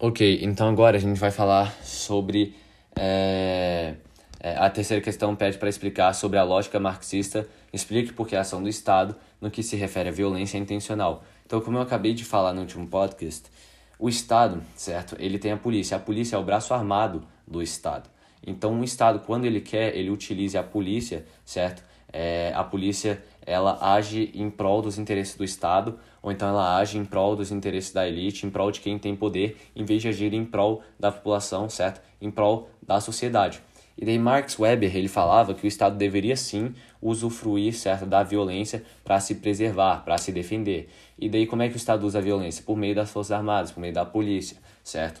Ok, 0.00 0.38
então 0.42 0.68
agora 0.68 0.96
a 0.96 1.00
gente 1.00 1.18
vai 1.18 1.30
falar 1.30 1.76
sobre 1.82 2.54
é 2.96 3.94
a 4.40 4.70
terceira 4.70 5.02
questão 5.02 5.34
pede 5.34 5.58
para 5.58 5.68
explicar 5.68 6.12
sobre 6.14 6.38
a 6.38 6.44
lógica 6.44 6.78
marxista, 6.78 7.48
explique 7.72 8.12
por 8.12 8.26
que 8.26 8.36
a 8.36 8.40
ação 8.40 8.62
do 8.62 8.68
Estado 8.68 9.16
no 9.40 9.50
que 9.50 9.62
se 9.62 9.76
refere 9.76 10.08
à 10.08 10.12
violência 10.12 10.58
intencional. 10.58 11.24
Então, 11.44 11.60
como 11.60 11.78
eu 11.78 11.82
acabei 11.82 12.14
de 12.14 12.24
falar 12.24 12.52
no 12.52 12.60
último 12.60 12.86
podcast, 12.86 13.50
o 13.98 14.08
Estado, 14.08 14.62
certo? 14.76 15.16
Ele 15.18 15.38
tem 15.38 15.52
a 15.52 15.56
polícia. 15.56 15.96
A 15.96 16.00
polícia 16.00 16.36
é 16.36 16.38
o 16.38 16.44
braço 16.44 16.72
armado 16.72 17.24
do 17.46 17.60
Estado. 17.60 18.08
Então, 18.46 18.78
o 18.78 18.84
Estado, 18.84 19.20
quando 19.20 19.44
ele 19.44 19.60
quer, 19.60 19.96
ele 19.96 20.10
utiliza 20.10 20.60
a 20.60 20.62
polícia, 20.62 21.26
certo? 21.44 21.82
É, 22.12 22.52
a 22.54 22.62
polícia 22.64 23.22
ela 23.44 23.78
age 23.94 24.30
em 24.34 24.50
prol 24.50 24.82
dos 24.82 24.98
interesses 24.98 25.34
do 25.34 25.42
Estado, 25.42 25.98
ou 26.22 26.30
então 26.30 26.48
ela 26.48 26.76
age 26.76 26.98
em 26.98 27.04
prol 27.04 27.34
dos 27.34 27.50
interesses 27.50 27.92
da 27.92 28.06
elite, 28.06 28.46
em 28.46 28.50
prol 28.50 28.70
de 28.70 28.80
quem 28.80 28.98
tem 28.98 29.16
poder, 29.16 29.56
em 29.74 29.84
vez 29.84 30.02
de 30.02 30.08
agir 30.08 30.32
em 30.34 30.44
prol 30.44 30.82
da 31.00 31.10
população, 31.10 31.68
certo? 31.68 32.00
Em 32.20 32.30
prol 32.30 32.68
da 32.82 33.00
sociedade. 33.00 33.60
E 34.00 34.04
daí 34.04 34.16
Marx 34.16 34.56
Weber 34.56 34.96
ele 34.96 35.08
falava 35.08 35.52
que 35.54 35.66
o 35.66 35.66
Estado 35.66 35.96
deveria 35.96 36.36
sim 36.36 36.72
usufruir 37.02 37.74
certo, 37.74 38.06
da 38.06 38.22
violência 38.22 38.84
para 39.02 39.18
se 39.18 39.34
preservar, 39.34 40.04
para 40.04 40.16
se 40.16 40.30
defender. 40.30 40.88
E 41.18 41.28
daí 41.28 41.48
como 41.48 41.62
é 41.62 41.68
que 41.68 41.74
o 41.74 41.76
Estado 41.76 42.06
usa 42.06 42.18
a 42.18 42.22
violência? 42.22 42.62
Por 42.64 42.76
meio 42.76 42.94
das 42.94 43.10
Forças 43.10 43.32
Armadas, 43.32 43.72
por 43.72 43.80
meio 43.80 43.92
da 43.92 44.04
polícia, 44.04 44.56
certo? 44.84 45.20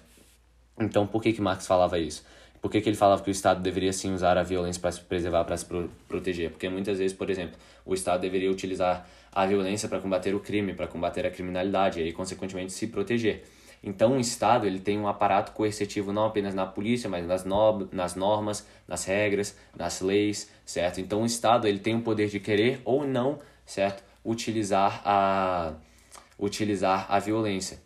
Então 0.78 1.08
por 1.08 1.20
que, 1.20 1.32
que 1.32 1.40
Marx 1.40 1.66
falava 1.66 1.98
isso? 1.98 2.24
Por 2.62 2.70
que, 2.70 2.80
que 2.80 2.88
ele 2.88 2.96
falava 2.96 3.20
que 3.22 3.30
o 3.30 3.32
Estado 3.32 3.60
deveria 3.60 3.92
sim 3.92 4.14
usar 4.14 4.38
a 4.38 4.44
violência 4.44 4.80
para 4.80 4.92
se 4.92 5.00
preservar, 5.00 5.44
para 5.44 5.56
se 5.56 5.64
pro 5.64 5.90
proteger? 6.06 6.50
Porque 6.50 6.68
muitas 6.68 6.98
vezes, 6.98 7.16
por 7.16 7.30
exemplo, 7.30 7.56
o 7.84 7.94
Estado 7.94 8.20
deveria 8.20 8.50
utilizar 8.50 9.08
a 9.32 9.46
violência 9.46 9.88
para 9.88 9.98
combater 9.98 10.34
o 10.34 10.40
crime, 10.40 10.72
para 10.72 10.86
combater 10.86 11.26
a 11.26 11.30
criminalidade 11.30 12.00
e 12.00 12.12
consequentemente, 12.12 12.72
se 12.72 12.88
proteger. 12.88 13.44
Então, 13.82 14.16
o 14.16 14.20
Estado 14.20 14.66
ele 14.66 14.80
tem 14.80 14.98
um 14.98 15.06
aparato 15.06 15.52
coercitivo 15.52 16.12
não 16.12 16.26
apenas 16.26 16.54
na 16.54 16.66
polícia, 16.66 17.08
mas 17.08 17.26
nas, 17.26 17.44
no, 17.44 17.88
nas 17.92 18.14
normas, 18.14 18.66
nas 18.86 19.04
regras, 19.04 19.56
nas 19.76 20.00
leis, 20.00 20.50
certo? 20.64 21.00
Então, 21.00 21.22
o 21.22 21.26
Estado 21.26 21.66
ele 21.66 21.78
tem 21.78 21.94
o 21.96 22.02
poder 22.02 22.28
de 22.28 22.40
querer 22.40 22.80
ou 22.84 23.06
não, 23.06 23.38
certo? 23.64 24.02
Utilizar 24.24 25.00
a, 25.04 25.74
utilizar 26.38 27.06
a 27.08 27.18
violência, 27.18 27.80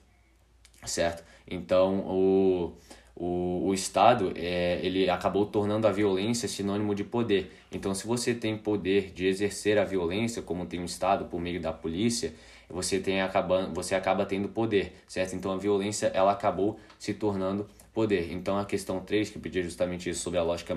certo? 0.84 1.22
Então, 1.46 2.00
o, 2.06 2.74
o, 3.14 3.68
o 3.68 3.74
Estado 3.74 4.32
é, 4.34 4.80
ele 4.82 5.10
acabou 5.10 5.44
tornando 5.46 5.86
a 5.86 5.92
violência 5.92 6.48
sinônimo 6.48 6.94
de 6.94 7.04
poder. 7.04 7.52
Então, 7.70 7.94
se 7.94 8.06
você 8.06 8.34
tem 8.34 8.56
poder 8.56 9.12
de 9.12 9.26
exercer 9.26 9.78
a 9.78 9.84
violência, 9.84 10.42
como 10.42 10.66
tem 10.66 10.80
o 10.80 10.84
Estado 10.84 11.26
por 11.26 11.40
meio 11.40 11.60
da 11.60 11.72
polícia, 11.72 12.34
você 12.72 12.98
tem 12.98 13.20
acabando, 13.20 13.74
você 13.74 13.94
acaba 13.94 14.24
tendo 14.24 14.48
poder, 14.48 14.94
certo? 15.06 15.36
Então 15.36 15.52
a 15.52 15.56
violência 15.56 16.10
ela 16.14 16.32
acabou 16.32 16.80
se 16.98 17.12
tornando 17.12 17.68
poder. 17.92 18.32
Então 18.32 18.58
a 18.58 18.64
questão 18.64 19.00
3, 19.00 19.30
que 19.30 19.38
pedia 19.38 19.62
justamente 19.62 20.08
isso 20.08 20.22
sobre 20.22 20.38
a 20.38 20.42
lógica 20.42 20.74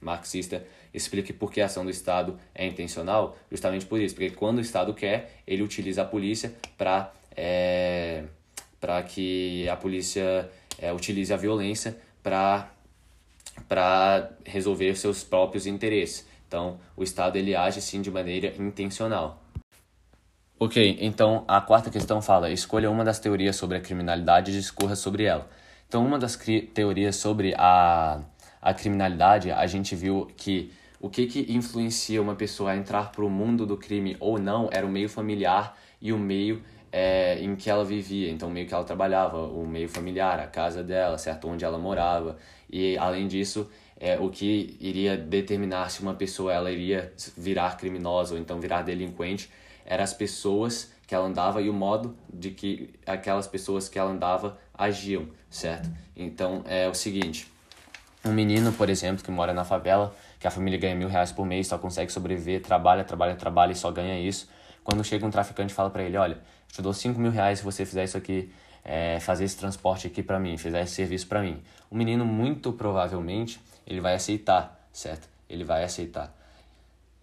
marxista, 0.00 0.64
explique 0.92 1.32
por 1.32 1.50
que 1.50 1.60
a 1.60 1.66
ação 1.66 1.84
do 1.84 1.90
Estado 1.90 2.38
é 2.54 2.66
intencional, 2.66 3.36
justamente 3.50 3.86
por 3.86 4.00
isso, 4.00 4.14
porque 4.14 4.30
quando 4.30 4.58
o 4.58 4.60
Estado 4.60 4.92
quer, 4.92 5.40
ele 5.46 5.62
utiliza 5.62 6.02
a 6.02 6.04
polícia 6.04 6.54
para 6.76 7.12
é, 7.36 8.24
para 8.78 9.02
que 9.02 9.66
a 9.68 9.76
polícia 9.76 10.50
é, 10.78 10.92
utilize 10.92 11.32
a 11.32 11.36
violência 11.36 11.96
para 12.22 12.70
para 13.68 14.32
resolver 14.44 14.96
seus 14.96 15.22
próprios 15.22 15.66
interesses. 15.66 16.26
Então, 16.46 16.78
o 16.96 17.02
Estado 17.02 17.36
ele 17.36 17.54
age 17.54 17.80
sim 17.80 18.02
de 18.02 18.10
maneira 18.10 18.52
intencional. 18.58 19.43
Ok, 20.64 20.96
então 20.98 21.44
a 21.46 21.60
quarta 21.60 21.90
questão 21.90 22.22
fala: 22.22 22.48
escolha 22.50 22.90
uma 22.90 23.04
das 23.04 23.18
teorias 23.18 23.54
sobre 23.54 23.76
a 23.76 23.80
criminalidade 23.82 24.50
e 24.50 24.54
discorra 24.54 24.96
sobre 24.96 25.24
ela. 25.24 25.46
Então, 25.86 26.02
uma 26.02 26.18
das 26.18 26.38
teorias 26.72 27.16
sobre 27.16 27.54
a, 27.58 28.22
a 28.62 28.72
criminalidade, 28.72 29.50
a 29.50 29.66
gente 29.66 29.94
viu 29.94 30.26
que 30.38 30.72
o 30.98 31.10
que, 31.10 31.26
que 31.26 31.52
influencia 31.52 32.22
uma 32.22 32.34
pessoa 32.34 32.70
a 32.70 32.76
entrar 32.78 33.12
para 33.12 33.22
o 33.22 33.28
mundo 33.28 33.66
do 33.66 33.76
crime 33.76 34.16
ou 34.18 34.38
não 34.38 34.70
era 34.72 34.86
o 34.86 34.88
meio 34.88 35.06
familiar 35.06 35.76
e 36.00 36.14
o 36.14 36.18
meio 36.18 36.62
é, 36.90 37.38
em 37.42 37.54
que 37.56 37.68
ela 37.68 37.84
vivia. 37.84 38.30
Então, 38.30 38.48
o 38.48 38.50
meio 38.50 38.66
que 38.66 38.72
ela 38.72 38.84
trabalhava, 38.84 39.36
o 39.46 39.66
meio 39.66 39.90
familiar, 39.90 40.40
a 40.40 40.46
casa 40.46 40.82
dela, 40.82 41.18
certo? 41.18 41.46
Onde 41.46 41.62
ela 41.62 41.76
morava. 41.76 42.38
E, 42.72 42.96
além 42.96 43.28
disso, 43.28 43.68
é, 44.00 44.18
o 44.18 44.30
que 44.30 44.78
iria 44.80 45.14
determinar 45.14 45.90
se 45.90 46.00
uma 46.00 46.14
pessoa 46.14 46.54
ela 46.54 46.70
iria 46.70 47.12
virar 47.36 47.76
criminosa 47.76 48.32
ou 48.32 48.40
então 48.40 48.58
virar 48.58 48.80
delinquente 48.80 49.50
eram 49.84 50.04
as 50.04 50.12
pessoas 50.12 50.92
que 51.06 51.14
ela 51.14 51.26
andava 51.26 51.60
e 51.60 51.68
o 51.68 51.72
modo 51.72 52.16
de 52.32 52.50
que 52.50 52.94
aquelas 53.06 53.46
pessoas 53.46 53.88
que 53.88 53.98
ela 53.98 54.10
andava 54.10 54.58
agiam, 54.72 55.28
certo? 55.50 55.90
Então 56.16 56.62
é 56.66 56.88
o 56.88 56.94
seguinte: 56.94 57.50
um 58.24 58.32
menino, 58.32 58.72
por 58.72 58.88
exemplo, 58.88 59.22
que 59.22 59.30
mora 59.30 59.52
na 59.52 59.64
favela, 59.64 60.14
que 60.40 60.46
a 60.46 60.50
família 60.50 60.78
ganha 60.78 60.94
mil 60.94 61.08
reais 61.08 61.30
por 61.30 61.44
mês, 61.44 61.66
só 61.66 61.78
consegue 61.78 62.10
sobreviver, 62.10 62.62
trabalha, 62.62 63.04
trabalha, 63.04 63.34
trabalha 63.36 63.72
e 63.72 63.76
só 63.76 63.90
ganha 63.90 64.18
isso. 64.18 64.48
Quando 64.82 65.04
chega 65.04 65.26
um 65.26 65.30
traficante 65.30 65.72
e 65.72 65.74
fala 65.74 65.90
para 65.90 66.02
ele: 66.02 66.16
Olha, 66.16 66.38
te 66.68 66.80
dou 66.80 66.92
cinco 66.92 67.20
mil 67.20 67.30
reais 67.30 67.58
se 67.58 67.64
você 67.64 67.84
fizer 67.84 68.04
isso 68.04 68.16
aqui 68.16 68.50
é, 68.84 69.18
fazer 69.18 69.44
esse 69.44 69.56
transporte 69.56 70.06
aqui 70.06 70.22
para 70.22 70.38
mim, 70.38 70.58
fizer 70.58 70.82
esse 70.82 70.92
serviço 70.92 71.26
para 71.26 71.40
mim. 71.40 71.62
O 71.90 71.96
menino, 71.96 72.24
muito 72.24 72.72
provavelmente, 72.72 73.60
ele 73.86 74.00
vai 74.00 74.14
aceitar, 74.14 74.88
certo? 74.92 75.28
Ele 75.48 75.64
vai 75.64 75.84
aceitar. 75.84 76.34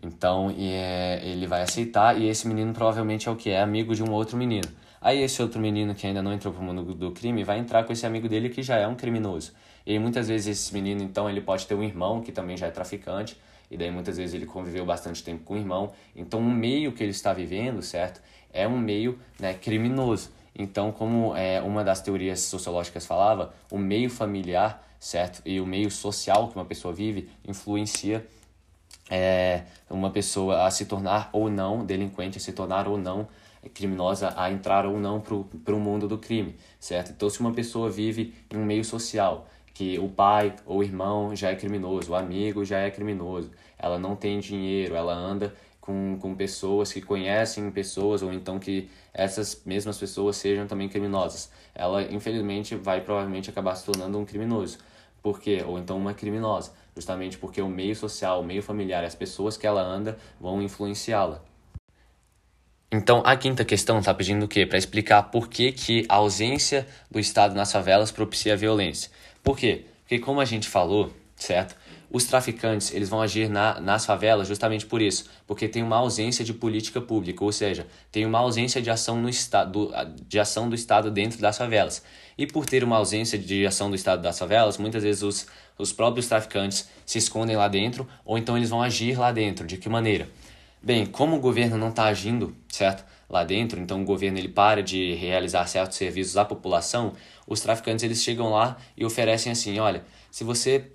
Então, 0.01 0.53
é, 0.57 1.21
ele 1.23 1.45
vai 1.45 1.61
aceitar 1.61 2.19
e 2.19 2.27
esse 2.27 2.47
menino 2.47 2.73
provavelmente 2.73 3.29
é 3.29 3.31
o 3.31 3.35
que? 3.35 3.49
É 3.49 3.61
amigo 3.61 3.93
de 3.93 4.03
um 4.03 4.11
outro 4.11 4.35
menino. 4.35 4.67
Aí 4.99 5.21
esse 5.21 5.41
outro 5.41 5.59
menino 5.59 5.95
que 5.95 6.05
ainda 6.05 6.21
não 6.21 6.33
entrou 6.33 6.53
pro 6.53 6.63
mundo 6.63 6.93
do 6.93 7.11
crime 7.11 7.43
vai 7.43 7.59
entrar 7.59 7.83
com 7.83 7.93
esse 7.93 8.05
amigo 8.05 8.27
dele 8.27 8.49
que 8.49 8.61
já 8.61 8.77
é 8.77 8.87
um 8.87 8.95
criminoso. 8.95 9.51
E 9.85 9.97
muitas 9.97 10.27
vezes 10.27 10.59
esse 10.59 10.73
menino, 10.73 11.01
então, 11.01 11.29
ele 11.29 11.41
pode 11.41 11.65
ter 11.65 11.75
um 11.75 11.83
irmão 11.83 12.21
que 12.21 12.31
também 12.31 12.55
já 12.55 12.67
é 12.67 12.71
traficante, 12.71 13.35
e 13.69 13.77
daí 13.77 13.89
muitas 13.89 14.17
vezes 14.17 14.35
ele 14.35 14.45
conviveu 14.45 14.85
bastante 14.85 15.23
tempo 15.23 15.43
com 15.43 15.53
o 15.53 15.57
irmão. 15.57 15.91
Então, 16.15 16.39
o 16.39 16.43
meio 16.43 16.91
que 16.91 17.01
ele 17.01 17.11
está 17.11 17.33
vivendo, 17.33 17.81
certo? 17.81 18.21
É 18.53 18.67
um 18.67 18.77
meio 18.77 19.17
né, 19.39 19.53
criminoso. 19.53 20.29
Então, 20.53 20.91
como 20.91 21.35
é, 21.35 21.61
uma 21.61 21.83
das 21.83 22.01
teorias 22.01 22.41
sociológicas 22.41 23.05
falava, 23.05 23.53
o 23.71 23.77
meio 23.77 24.09
familiar, 24.09 24.85
certo? 24.99 25.41
E 25.45 25.59
o 25.59 25.65
meio 25.65 25.89
social 25.89 26.49
que 26.49 26.55
uma 26.55 26.65
pessoa 26.65 26.93
vive 26.93 27.29
influencia 27.47 28.27
é, 29.11 29.63
uma 29.89 30.09
pessoa 30.09 30.65
a 30.65 30.71
se 30.71 30.85
tornar 30.85 31.29
ou 31.33 31.49
não 31.49 31.85
delinquente, 31.85 32.37
a 32.37 32.41
se 32.41 32.53
tornar 32.53 32.87
ou 32.87 32.97
não 32.97 33.27
criminosa, 33.73 34.33
a 34.37 34.49
entrar 34.49 34.85
ou 34.85 34.97
não 34.97 35.19
para 35.19 35.75
o 35.75 35.79
mundo 35.79 36.07
do 36.07 36.17
crime, 36.17 36.55
certo? 36.79 37.11
Então, 37.11 37.29
se 37.29 37.39
uma 37.41 37.51
pessoa 37.51 37.89
vive 37.89 38.33
em 38.49 38.57
um 38.57 38.65
meio 38.65 38.83
social 38.83 39.47
que 39.73 39.99
o 39.99 40.09
pai 40.09 40.55
ou 40.65 40.79
o 40.79 40.83
irmão 40.83 41.35
já 41.35 41.51
é 41.51 41.55
criminoso, 41.55 42.11
o 42.11 42.15
amigo 42.15 42.63
já 42.65 42.79
é 42.79 42.89
criminoso, 42.89 43.51
ela 43.77 43.99
não 43.99 44.15
tem 44.15 44.39
dinheiro, 44.39 44.95
ela 44.95 45.13
anda 45.13 45.53
com, 45.79 46.17
com 46.19 46.33
pessoas 46.35 46.93
que 46.93 47.01
conhecem 47.01 47.69
pessoas 47.71 48.21
ou 48.21 48.31
então 48.31 48.59
que 48.59 48.89
essas 49.13 49.61
mesmas 49.65 49.97
pessoas 49.97 50.37
sejam 50.37 50.67
também 50.67 50.87
criminosas. 50.87 51.51
Ela, 51.75 52.03
infelizmente, 52.03 52.75
vai 52.75 53.01
provavelmente 53.01 53.49
acabar 53.49 53.75
se 53.75 53.85
tornando 53.85 54.17
um 54.17 54.25
criminoso. 54.25 54.77
Por 55.21 55.39
quê? 55.39 55.63
Ou 55.65 55.77
então 55.77 55.97
uma 55.97 56.13
criminosa. 56.13 56.71
Justamente 56.95 57.37
porque 57.37 57.61
o 57.61 57.69
meio 57.69 57.95
social, 57.95 58.41
o 58.41 58.43
meio 58.43 58.61
familiar, 58.61 59.03
as 59.03 59.15
pessoas 59.15 59.57
que 59.57 59.65
ela 59.65 59.81
anda 59.81 60.17
vão 60.39 60.61
influenciá-la. 60.61 61.41
Então, 62.93 63.23
a 63.25 63.37
quinta 63.37 63.63
questão 63.63 63.99
está 63.99 64.13
pedindo 64.13 64.43
o 64.43 64.47
quê? 64.49 64.65
Para 64.65 64.77
explicar 64.77 65.23
por 65.23 65.47
que, 65.47 65.71
que 65.71 66.05
a 66.09 66.15
ausência 66.15 66.85
do 67.09 67.19
Estado 67.19 67.55
nas 67.55 67.71
favelas 67.71 68.11
propicia 68.11 68.51
a 68.51 68.57
violência. 68.57 69.09
Por 69.41 69.57
quê? 69.57 69.85
Porque, 70.01 70.19
como 70.19 70.41
a 70.41 70.45
gente 70.45 70.67
falou, 70.67 71.09
certo? 71.37 71.73
Os 72.11 72.25
traficantes 72.25 72.93
eles 72.93 73.07
vão 73.07 73.21
agir 73.21 73.49
na, 73.49 73.79
nas 73.79 74.05
favelas 74.05 74.45
justamente 74.45 74.85
por 74.85 75.01
isso, 75.01 75.29
porque 75.47 75.69
tem 75.69 75.81
uma 75.81 75.95
ausência 75.95 76.43
de 76.43 76.53
política 76.53 76.99
pública, 76.99 77.41
ou 77.45 77.51
seja, 77.53 77.87
tem 78.11 78.25
uma 78.25 78.39
ausência 78.39 78.81
de 78.81 78.89
ação, 78.89 79.21
no 79.21 79.29
estado, 79.29 79.89
de 80.27 80.37
ação 80.37 80.67
do 80.67 80.75
Estado 80.75 81.09
dentro 81.09 81.39
das 81.39 81.57
favelas. 81.57 82.03
E 82.37 82.45
por 82.45 82.65
ter 82.65 82.83
uma 82.83 82.97
ausência 82.97 83.39
de 83.39 83.65
ação 83.65 83.89
do 83.89 83.95
Estado 83.95 84.21
das 84.21 84.37
favelas, 84.37 84.77
muitas 84.77 85.03
vezes 85.03 85.23
os, 85.23 85.47
os 85.81 85.91
próprios 85.91 86.27
traficantes 86.27 86.89
se 87.05 87.17
escondem 87.17 87.55
lá 87.55 87.67
dentro, 87.67 88.07
ou 88.23 88.37
então 88.37 88.55
eles 88.55 88.69
vão 88.69 88.81
agir 88.81 89.17
lá 89.17 89.31
dentro. 89.31 89.65
De 89.65 89.77
que 89.77 89.89
maneira? 89.89 90.29
Bem, 90.81 91.05
como 91.05 91.35
o 91.35 91.39
governo 91.39 91.77
não 91.77 91.89
está 91.89 92.05
agindo, 92.05 92.55
certo? 92.69 93.03
Lá 93.29 93.43
dentro, 93.43 93.79
então 93.79 94.01
o 94.01 94.05
governo 94.05 94.37
ele 94.37 94.49
para 94.49 94.83
de 94.83 95.13
realizar 95.15 95.65
certos 95.67 95.97
serviços 95.97 96.37
à 96.37 96.43
população, 96.43 97.13
os 97.47 97.61
traficantes 97.61 98.03
eles 98.03 98.21
chegam 98.21 98.49
lá 98.49 98.77
e 98.97 99.05
oferecem 99.05 99.51
assim, 99.51 99.79
olha, 99.79 100.03
se 100.29 100.43
você 100.43 100.91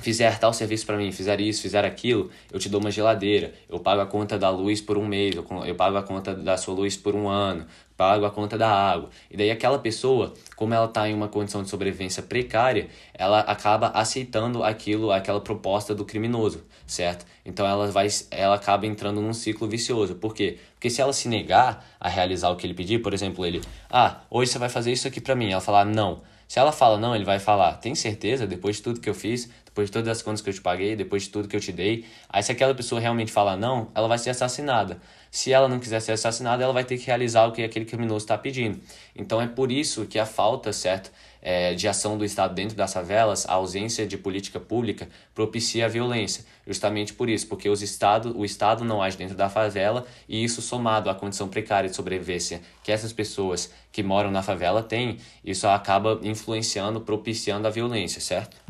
fizer 0.00 0.38
tal 0.38 0.52
serviço 0.52 0.86
para 0.86 0.96
mim, 0.96 1.10
fizer 1.12 1.40
isso, 1.40 1.62
fizer 1.62 1.84
aquilo, 1.84 2.30
eu 2.52 2.58
te 2.58 2.68
dou 2.68 2.80
uma 2.80 2.90
geladeira, 2.90 3.52
eu 3.68 3.78
pago 3.78 4.00
a 4.00 4.06
conta 4.06 4.38
da 4.38 4.50
luz 4.50 4.80
por 4.80 4.98
um 4.98 5.06
mês, 5.06 5.34
eu 5.34 5.74
pago 5.74 5.96
a 5.96 6.02
conta 6.02 6.34
da 6.34 6.56
sua 6.56 6.74
luz 6.74 6.96
por 6.96 7.14
um 7.14 7.28
ano, 7.28 7.66
pago 7.96 8.24
a 8.26 8.30
conta 8.30 8.58
da 8.58 8.68
água. 8.68 9.08
E 9.30 9.36
daí 9.36 9.50
aquela 9.50 9.78
pessoa, 9.78 10.34
como 10.54 10.74
ela 10.74 10.86
está 10.86 11.08
em 11.08 11.14
uma 11.14 11.28
condição 11.28 11.62
de 11.62 11.70
sobrevivência 11.70 12.22
precária, 12.22 12.88
ela 13.14 13.40
acaba 13.40 13.88
aceitando 13.88 14.62
aquilo, 14.62 15.10
aquela 15.10 15.40
proposta 15.40 15.94
do 15.94 16.04
criminoso, 16.04 16.64
certo? 16.86 17.24
Então 17.44 17.66
ela 17.66 17.90
vai, 17.90 18.08
ela 18.30 18.56
acaba 18.56 18.86
entrando 18.86 19.20
num 19.20 19.32
ciclo 19.32 19.66
vicioso. 19.66 20.16
Por 20.16 20.34
quê? 20.34 20.58
Porque 20.74 20.90
se 20.90 21.00
ela 21.00 21.12
se 21.12 21.28
negar 21.28 21.84
a 21.98 22.08
realizar 22.08 22.50
o 22.50 22.56
que 22.56 22.66
ele 22.66 22.74
pedir, 22.74 23.00
por 23.00 23.14
exemplo, 23.14 23.46
ele, 23.46 23.62
ah, 23.90 24.20
hoje 24.30 24.52
você 24.52 24.58
vai 24.58 24.68
fazer 24.68 24.92
isso 24.92 25.08
aqui 25.08 25.20
para 25.20 25.34
mim, 25.34 25.50
ela 25.50 25.60
falar 25.60 25.84
não. 25.84 26.22
Se 26.46 26.60
ela 26.60 26.70
fala 26.70 26.96
não, 26.98 27.14
ele 27.14 27.24
vai 27.24 27.40
falar, 27.40 27.74
tem 27.78 27.94
certeza, 27.94 28.46
depois 28.46 28.76
de 28.76 28.82
tudo 28.82 29.00
que 29.00 29.10
eu 29.10 29.14
fiz, 29.14 29.50
depois 29.76 29.88
de 29.90 29.92
todas 29.92 30.08
as 30.08 30.22
contas 30.22 30.40
que 30.40 30.48
eu 30.48 30.54
te 30.54 30.60
paguei, 30.62 30.96
depois 30.96 31.24
de 31.24 31.28
tudo 31.28 31.46
que 31.46 31.54
eu 31.54 31.60
te 31.60 31.70
dei. 31.70 32.06
Aí 32.30 32.42
se 32.42 32.50
aquela 32.50 32.74
pessoa 32.74 32.98
realmente 32.98 33.30
falar 33.30 33.58
não, 33.58 33.90
ela 33.94 34.08
vai 34.08 34.16
ser 34.16 34.30
assassinada. 34.30 34.98
Se 35.30 35.52
ela 35.52 35.68
não 35.68 35.78
quiser 35.78 36.00
ser 36.00 36.12
assassinada, 36.12 36.64
ela 36.64 36.72
vai 36.72 36.82
ter 36.82 36.96
que 36.96 37.04
realizar 37.04 37.44
o 37.44 37.52
que 37.52 37.62
aquele 37.62 37.84
criminoso 37.84 38.24
está 38.24 38.38
pedindo. 38.38 38.80
Então 39.14 39.38
é 39.38 39.46
por 39.46 39.70
isso 39.70 40.06
que 40.06 40.18
a 40.18 40.24
falta, 40.24 40.72
certo, 40.72 41.12
é, 41.42 41.74
de 41.74 41.86
ação 41.86 42.16
do 42.16 42.24
Estado 42.24 42.54
dentro 42.54 42.74
das 42.74 42.94
favelas, 42.94 43.46
a 43.46 43.52
ausência 43.52 44.06
de 44.06 44.16
política 44.16 44.58
pública 44.58 45.10
propicia 45.34 45.84
a 45.84 45.88
violência. 45.88 46.46
Justamente 46.66 47.12
por 47.12 47.28
isso, 47.28 47.46
porque 47.46 47.68
os 47.68 47.82
estado, 47.82 48.34
o 48.34 48.46
Estado 48.46 48.82
não 48.82 49.02
age 49.02 49.18
dentro 49.18 49.36
da 49.36 49.50
favela 49.50 50.06
e 50.26 50.42
isso 50.42 50.62
somado 50.62 51.10
à 51.10 51.14
condição 51.14 51.48
precária 51.48 51.90
de 51.90 51.94
sobrevivência 51.94 52.62
que 52.82 52.90
essas 52.90 53.12
pessoas 53.12 53.70
que 53.92 54.02
moram 54.02 54.30
na 54.30 54.42
favela 54.42 54.82
têm, 54.82 55.18
isso 55.44 55.68
acaba 55.68 56.18
influenciando, 56.22 57.02
propiciando 57.02 57.68
a 57.68 57.70
violência, 57.70 58.22
certo? 58.22 58.65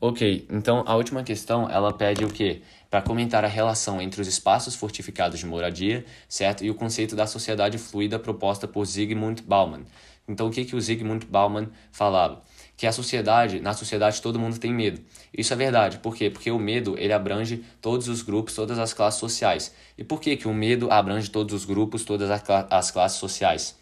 Ok, 0.00 0.46
então 0.48 0.84
a 0.86 0.94
última 0.94 1.24
questão 1.24 1.68
ela 1.68 1.92
pede 1.92 2.24
o 2.24 2.28
quê? 2.28 2.62
Para 2.88 3.02
comentar 3.02 3.44
a 3.44 3.48
relação 3.48 4.00
entre 4.00 4.20
os 4.20 4.28
espaços 4.28 4.76
fortificados 4.76 5.40
de 5.40 5.44
moradia, 5.44 6.04
certo? 6.28 6.64
E 6.64 6.70
o 6.70 6.74
conceito 6.76 7.16
da 7.16 7.26
sociedade 7.26 7.78
fluida 7.78 8.16
proposta 8.16 8.68
por 8.68 8.84
Zygmunt 8.84 9.42
Bauman. 9.42 9.82
Então 10.28 10.46
o 10.46 10.50
que 10.52 10.64
que 10.64 10.76
o 10.76 10.80
Zygmunt 10.80 11.24
Bauman 11.24 11.68
falava? 11.90 12.44
Que 12.76 12.86
a 12.86 12.92
sociedade, 12.92 13.58
na 13.58 13.74
sociedade 13.74 14.22
todo 14.22 14.38
mundo 14.38 14.56
tem 14.60 14.72
medo. 14.72 15.00
Isso 15.36 15.52
é 15.52 15.56
verdade, 15.56 15.98
por 15.98 16.14
quê? 16.14 16.30
Porque 16.30 16.48
o 16.48 16.60
medo 16.60 16.94
ele 16.96 17.12
abrange 17.12 17.64
todos 17.82 18.06
os 18.06 18.22
grupos, 18.22 18.54
todas 18.54 18.78
as 18.78 18.92
classes 18.92 19.18
sociais. 19.18 19.74
E 19.98 20.04
por 20.04 20.20
que 20.20 20.36
que 20.36 20.46
o 20.46 20.54
medo 20.54 20.92
abrange 20.92 21.28
todos 21.28 21.52
os 21.52 21.64
grupos, 21.64 22.04
todas 22.04 22.30
as 22.30 22.90
classes 22.92 23.18
sociais? 23.18 23.76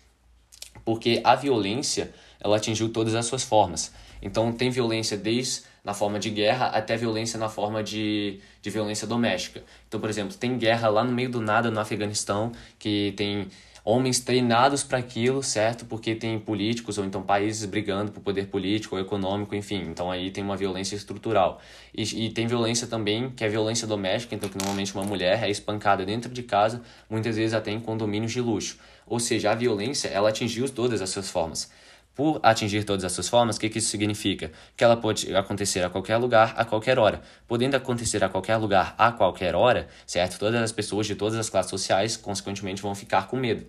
Porque 0.83 1.21
a 1.23 1.35
violência 1.35 2.11
ela 2.41 2.57
atingiu 2.57 2.89
todas 2.89 3.15
as 3.15 3.27
suas 3.27 3.43
formas. 3.43 3.93
Então 4.23 4.51
tem 4.51 4.71
violência 4.71 5.15
desde 5.15 5.76
na 5.87 5.95
forma 5.95 6.19
de 6.19 6.31
guerra 6.31 6.67
até 6.67 6.97
violência 6.97 7.39
na 7.39 7.49
forma 7.49 7.81
de, 7.81 8.41
de 8.61 8.71
violência 8.71 9.07
doméstica. 9.07 9.63
Então, 9.87 10.01
por 10.01 10.11
exemplo, 10.11 10.37
tem 10.37 10.59
guerra 10.59 10.89
lá 10.89 11.05
no 11.05 11.13
meio 11.13 11.31
do 11.31 11.41
nada 11.41 11.71
no 11.71 11.79
Afeganistão, 11.79 12.51
que 12.77 13.15
tem 13.17 13.47
homens 13.85 14.19
treinados 14.19 14.83
para 14.83 14.99
aquilo, 14.99 15.45
certo? 15.45 15.85
Porque 15.85 16.17
tem 16.17 16.41
políticos 16.41 16.99
ou 16.99 17.05
então 17.05 17.23
países 17.23 17.65
brigando 17.67 18.11
por 18.11 18.21
poder 18.21 18.49
político 18.49 18.97
ou 18.97 19.01
econômico, 19.01 19.55
enfim. 19.55 19.87
Então 19.89 20.11
aí 20.11 20.33
tem 20.33 20.43
uma 20.43 20.57
violência 20.57 20.97
estrutural. 20.97 21.61
E, 21.97 22.27
e 22.27 22.31
tem 22.31 22.49
violência 22.49 22.89
também, 22.89 23.31
que 23.31 23.45
é 23.45 23.49
violência 23.49 23.87
doméstica, 23.87 24.35
então 24.35 24.49
que 24.49 24.59
normalmente 24.59 24.93
uma 24.93 25.05
mulher 25.05 25.45
é 25.45 25.49
espancada 25.49 26.05
dentro 26.05 26.33
de 26.33 26.43
casa, 26.43 26.83
muitas 27.09 27.37
vezes 27.37 27.55
até 27.55 27.71
em 27.71 27.79
condomínios 27.79 28.33
de 28.33 28.41
luxo. 28.41 28.77
Ou 29.07 29.21
seja, 29.21 29.53
a 29.53 29.55
violência, 29.55 30.09
ela 30.09 30.31
atingiu 30.31 30.69
todas 30.69 31.01
as 31.01 31.11
suas 31.11 31.31
formas 31.31 31.71
por 32.17 32.41
atingir 32.43 32.83
todas 32.85 33.05
essas 33.05 33.29
formas, 33.29 33.57
o 33.57 33.61
que, 33.61 33.69
que 33.69 33.79
isso 33.79 33.91
significa? 33.91 34.51
Que 34.75 34.83
ela 34.83 34.97
pode 34.97 35.37
acontecer 35.37 35.85
a 35.85 35.91
qualquer 35.91 36.17
lugar, 36.17 36.55
a 36.57 36.65
qualquer 36.65 36.99
hora. 36.99 37.21
Podendo 37.47 37.77
acontecer 37.77 38.25
a 38.25 38.29
qualquer 38.29 38.57
lugar, 38.57 38.95
a 38.97 39.13
qualquer 39.13 39.55
hora, 39.55 39.87
certo? 40.07 40.39
Todas 40.39 40.63
as 40.63 40.73
pessoas 40.73 41.07
de 41.07 41.15
todas 41.15 41.39
as 41.39 41.51
classes 41.51 41.69
sociais, 41.69 42.17
consequentemente, 42.17 42.81
vão 42.81 42.95
ficar 42.95 43.29
com 43.29 43.37
medo. 43.37 43.67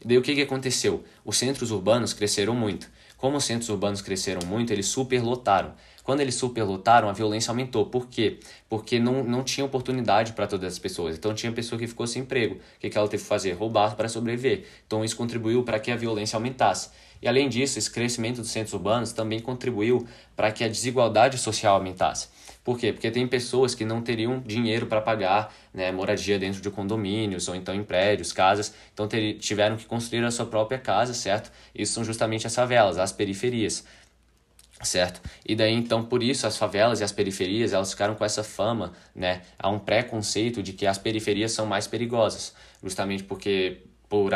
E 0.00 0.08
daí 0.08 0.16
o 0.16 0.22
que, 0.22 0.34
que 0.34 0.40
aconteceu? 0.40 1.04
Os 1.22 1.36
centros 1.36 1.70
urbanos 1.70 2.14
cresceram 2.14 2.54
muito. 2.54 2.90
Como 3.18 3.36
os 3.36 3.44
centros 3.44 3.68
urbanos 3.68 4.00
cresceram 4.00 4.44
muito, 4.46 4.72
eles 4.72 4.86
superlotaram. 4.86 5.74
Quando 6.02 6.20
eles 6.20 6.34
superlotaram, 6.34 7.08
a 7.08 7.12
violência 7.12 7.50
aumentou. 7.50 7.86
Por 7.86 8.08
quê? 8.08 8.40
Porque 8.68 8.98
não, 8.98 9.22
não 9.22 9.44
tinha 9.44 9.64
oportunidade 9.64 10.32
para 10.32 10.46
todas 10.46 10.72
as 10.72 10.78
pessoas. 10.78 11.16
Então 11.16 11.32
tinha 11.34 11.52
pessoa 11.52 11.78
que 11.78 11.86
ficou 11.86 12.06
sem 12.06 12.22
emprego. 12.22 12.54
O 12.54 12.80
que, 12.80 12.90
que 12.90 12.98
ela 12.98 13.06
teve 13.06 13.22
que 13.22 13.28
fazer? 13.28 13.52
Roubar 13.52 13.94
para 13.94 14.08
sobreviver. 14.08 14.64
Então 14.86 15.04
isso 15.04 15.14
contribuiu 15.14 15.62
para 15.62 15.78
que 15.78 15.92
a 15.92 15.96
violência 15.96 16.36
aumentasse. 16.36 16.90
E 17.22 17.28
além 17.28 17.48
disso, 17.48 17.78
esse 17.78 17.90
crescimento 17.90 18.40
dos 18.40 18.50
centros 18.50 18.74
urbanos 18.74 19.12
também 19.12 19.38
contribuiu 19.38 20.06
para 20.34 20.50
que 20.50 20.64
a 20.64 20.68
desigualdade 20.68 21.38
social 21.38 21.76
aumentasse. 21.76 22.28
Por 22.64 22.78
quê? 22.78 22.92
Porque 22.92 23.10
tem 23.10 23.26
pessoas 23.26 23.74
que 23.74 23.84
não 23.84 24.02
teriam 24.02 24.40
dinheiro 24.40 24.86
para 24.86 25.00
pagar 25.00 25.54
né, 25.72 25.90
moradia 25.90 26.38
dentro 26.38 26.60
de 26.60 26.70
condomínios 26.70 27.48
ou 27.48 27.54
então 27.54 27.74
em 27.74 27.82
prédios, 27.82 28.32
casas, 28.32 28.74
então 28.92 29.08
ter, 29.08 29.34
tiveram 29.34 29.76
que 29.76 29.86
construir 29.86 30.24
a 30.24 30.30
sua 30.30 30.46
própria 30.46 30.78
casa, 30.78 31.14
certo? 31.14 31.50
Isso 31.74 31.92
são 31.92 32.04
justamente 32.04 32.46
as 32.46 32.54
favelas, 32.54 32.98
as 32.98 33.12
periferias 33.12 33.84
certo? 34.84 35.20
E 35.46 35.54
daí 35.54 35.72
então 35.72 36.04
por 36.04 36.22
isso 36.22 36.46
as 36.46 36.56
favelas 36.56 37.00
e 37.00 37.04
as 37.04 37.12
periferias 37.12 37.72
elas 37.72 37.92
ficaram 37.92 38.14
com 38.14 38.24
essa 38.24 38.42
fama, 38.42 38.92
né? 39.14 39.42
Há 39.58 39.68
um 39.68 39.78
preconceito 39.78 40.62
de 40.62 40.72
que 40.72 40.86
as 40.86 40.98
periferias 40.98 41.52
são 41.52 41.66
mais 41.66 41.86
perigosas, 41.86 42.54
justamente 42.82 43.22
porque 43.22 43.82
por 44.08 44.32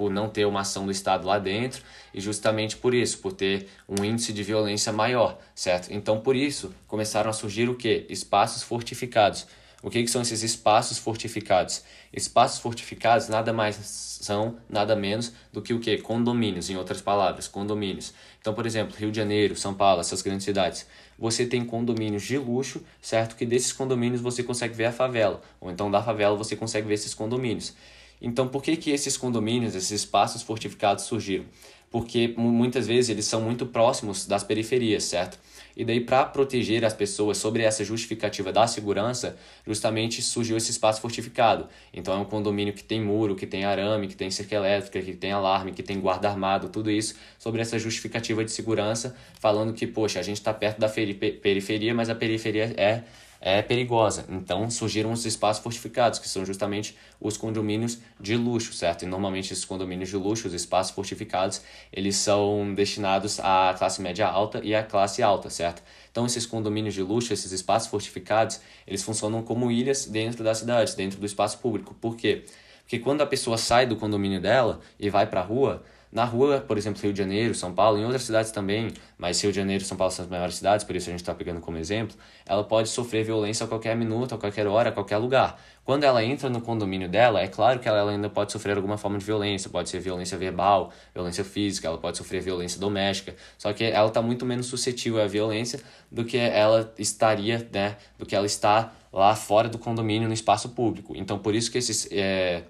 por 0.00 0.10
não 0.10 0.30
ter 0.30 0.46
uma 0.46 0.60
ação 0.60 0.86
do 0.86 0.90
Estado 0.90 1.26
lá 1.26 1.38
dentro 1.38 1.82
e 2.14 2.22
justamente 2.22 2.74
por 2.74 2.94
isso, 2.94 3.18
por 3.18 3.34
ter 3.34 3.68
um 3.86 4.02
índice 4.02 4.32
de 4.32 4.42
violência 4.42 4.90
maior, 4.90 5.38
certo? 5.54 5.92
Então, 5.92 6.18
por 6.18 6.34
isso, 6.34 6.74
começaram 6.88 7.28
a 7.28 7.34
surgir 7.34 7.68
o 7.68 7.74
que? 7.74 8.06
Espaços 8.08 8.62
fortificados. 8.62 9.46
O 9.82 9.90
que, 9.90 10.02
que 10.02 10.10
são 10.10 10.22
esses 10.22 10.42
espaços 10.42 10.96
fortificados? 10.96 11.84
Espaços 12.14 12.60
fortificados 12.60 13.28
nada 13.28 13.52
mais 13.52 13.76
são, 13.76 14.56
nada 14.70 14.96
menos 14.96 15.34
do 15.52 15.60
que 15.60 15.74
o 15.74 15.80
que? 15.80 15.98
Condomínios, 15.98 16.70
em 16.70 16.78
outras 16.78 17.02
palavras, 17.02 17.46
condomínios. 17.46 18.14
Então, 18.40 18.54
por 18.54 18.64
exemplo, 18.64 18.96
Rio 18.96 19.10
de 19.10 19.18
Janeiro, 19.18 19.54
São 19.54 19.74
Paulo, 19.74 20.00
essas 20.00 20.22
grandes 20.22 20.46
cidades, 20.46 20.86
você 21.18 21.44
tem 21.44 21.62
condomínios 21.62 22.22
de 22.22 22.38
luxo, 22.38 22.82
certo? 23.02 23.36
Que 23.36 23.44
desses 23.44 23.70
condomínios 23.70 24.22
você 24.22 24.42
consegue 24.42 24.72
ver 24.72 24.86
a 24.86 24.92
favela, 24.92 25.42
ou 25.60 25.70
então 25.70 25.90
da 25.90 26.02
favela 26.02 26.34
você 26.36 26.56
consegue 26.56 26.88
ver 26.88 26.94
esses 26.94 27.12
condomínios. 27.12 27.74
Então, 28.20 28.48
por 28.48 28.62
que, 28.62 28.76
que 28.76 28.90
esses 28.90 29.16
condomínios, 29.16 29.74
esses 29.74 29.90
espaços 29.90 30.42
fortificados 30.42 31.04
surgiram? 31.04 31.44
Porque 31.90 32.34
muitas 32.36 32.86
vezes 32.86 33.08
eles 33.08 33.24
são 33.24 33.40
muito 33.40 33.66
próximos 33.66 34.26
das 34.26 34.44
periferias, 34.44 35.04
certo? 35.04 35.38
E 35.76 35.84
daí, 35.84 36.00
para 36.00 36.24
proteger 36.24 36.84
as 36.84 36.92
pessoas 36.92 37.38
sobre 37.38 37.62
essa 37.62 37.84
justificativa 37.84 38.52
da 38.52 38.66
segurança, 38.66 39.36
justamente 39.66 40.20
surgiu 40.20 40.56
esse 40.56 40.70
espaço 40.70 41.00
fortificado. 41.00 41.68
Então, 41.92 42.14
é 42.14 42.16
um 42.18 42.24
condomínio 42.24 42.74
que 42.74 42.84
tem 42.84 43.00
muro, 43.00 43.34
que 43.34 43.46
tem 43.46 43.64
arame, 43.64 44.06
que 44.06 44.16
tem 44.16 44.30
cerca 44.30 44.56
elétrica, 44.56 45.00
que 45.00 45.14
tem 45.14 45.32
alarme, 45.32 45.72
que 45.72 45.82
tem 45.82 45.98
guarda 45.98 46.28
armado, 46.28 46.68
tudo 46.68 46.90
isso 46.90 47.14
sobre 47.38 47.60
essa 47.60 47.78
justificativa 47.78 48.44
de 48.44 48.52
segurança, 48.52 49.16
falando 49.38 49.72
que, 49.72 49.86
poxa, 49.86 50.20
a 50.20 50.22
gente 50.22 50.36
está 50.36 50.52
perto 50.52 50.78
da 50.78 50.88
periferia, 50.88 51.94
mas 51.94 52.10
a 52.10 52.14
periferia 52.14 52.74
é 52.76 53.04
é 53.40 53.62
perigosa. 53.62 54.26
Então 54.28 54.68
surgiram 54.70 55.12
os 55.12 55.24
espaços 55.24 55.62
fortificados, 55.62 56.18
que 56.18 56.28
são 56.28 56.44
justamente 56.44 56.96
os 57.20 57.36
condomínios 57.36 57.98
de 58.20 58.36
luxo, 58.36 58.72
certo? 58.74 59.04
E 59.04 59.06
normalmente 59.06 59.52
esses 59.52 59.64
condomínios 59.64 60.10
de 60.10 60.16
luxo, 60.16 60.46
os 60.46 60.54
espaços 60.54 60.94
fortificados, 60.94 61.62
eles 61.92 62.16
são 62.16 62.74
destinados 62.74 63.40
à 63.40 63.74
classe 63.78 64.02
média 64.02 64.28
alta 64.28 64.60
e 64.62 64.74
à 64.74 64.82
classe 64.82 65.22
alta, 65.22 65.48
certo? 65.48 65.82
Então 66.10 66.26
esses 66.26 66.44
condomínios 66.44 66.94
de 66.94 67.02
luxo, 67.02 67.32
esses 67.32 67.50
espaços 67.50 67.88
fortificados, 67.88 68.60
eles 68.86 69.02
funcionam 69.02 69.42
como 69.42 69.70
ilhas 69.70 70.04
dentro 70.04 70.44
da 70.44 70.54
cidade, 70.54 70.94
dentro 70.94 71.18
do 71.18 71.24
espaço 71.24 71.58
público. 71.58 71.94
Por 71.94 72.16
quê? 72.16 72.44
Porque 72.82 72.98
quando 72.98 73.22
a 73.22 73.26
pessoa 73.26 73.56
sai 73.56 73.86
do 73.86 73.94
condomínio 73.94 74.40
dela 74.40 74.80
e 74.98 75.08
vai 75.08 75.24
para 75.24 75.40
a 75.40 75.44
rua, 75.44 75.82
na 76.12 76.24
rua, 76.24 76.60
por 76.60 76.76
exemplo, 76.76 77.00
Rio 77.00 77.12
de 77.12 77.18
Janeiro, 77.18 77.54
São 77.54 77.72
Paulo, 77.72 77.96
em 77.96 78.04
outras 78.04 78.24
cidades 78.24 78.50
também, 78.50 78.92
mas 79.16 79.40
Rio 79.40 79.52
de 79.52 79.56
Janeiro 79.56 79.82
e 79.82 79.86
São 79.86 79.96
Paulo 79.96 80.12
são 80.12 80.24
as 80.24 80.30
maiores 80.30 80.56
cidades, 80.56 80.84
por 80.84 80.96
isso 80.96 81.08
a 81.08 81.12
gente 81.12 81.20
está 81.20 81.32
pegando 81.32 81.60
como 81.60 81.76
exemplo, 81.76 82.16
ela 82.44 82.64
pode 82.64 82.88
sofrer 82.88 83.24
violência 83.24 83.64
a 83.64 83.68
qualquer 83.68 83.96
minuto, 83.96 84.34
a 84.34 84.38
qualquer 84.38 84.66
hora, 84.66 84.88
a 84.88 84.92
qualquer 84.92 85.18
lugar. 85.18 85.60
Quando 85.84 86.04
ela 86.04 86.24
entra 86.24 86.50
no 86.50 86.60
condomínio 86.60 87.08
dela, 87.08 87.40
é 87.40 87.46
claro 87.46 87.78
que 87.78 87.88
ela 87.88 88.10
ainda 88.10 88.28
pode 88.28 88.50
sofrer 88.50 88.76
alguma 88.76 88.98
forma 88.98 89.18
de 89.18 89.24
violência, 89.24 89.70
pode 89.70 89.88
ser 89.88 90.00
violência 90.00 90.36
verbal, 90.36 90.92
violência 91.14 91.44
física, 91.44 91.86
ela 91.86 91.98
pode 91.98 92.18
sofrer 92.18 92.42
violência 92.42 92.80
doméstica, 92.80 93.36
só 93.56 93.72
que 93.72 93.84
ela 93.84 94.08
está 94.08 94.20
muito 94.20 94.44
menos 94.44 94.66
suscetível 94.66 95.22
à 95.22 95.26
violência 95.26 95.80
do 96.10 96.24
que 96.24 96.36
ela 96.36 96.92
estaria, 96.98 97.68
né, 97.72 97.96
do 98.18 98.26
que 98.26 98.34
ela 98.34 98.46
está 98.46 98.92
lá 99.12 99.34
fora 99.36 99.68
do 99.68 99.78
condomínio, 99.78 100.26
no 100.26 100.34
espaço 100.34 100.70
público. 100.70 101.14
Então, 101.16 101.38
por 101.38 101.54
isso 101.54 101.70
que 101.70 101.78
esses... 101.78 102.08
É, 102.10 102.62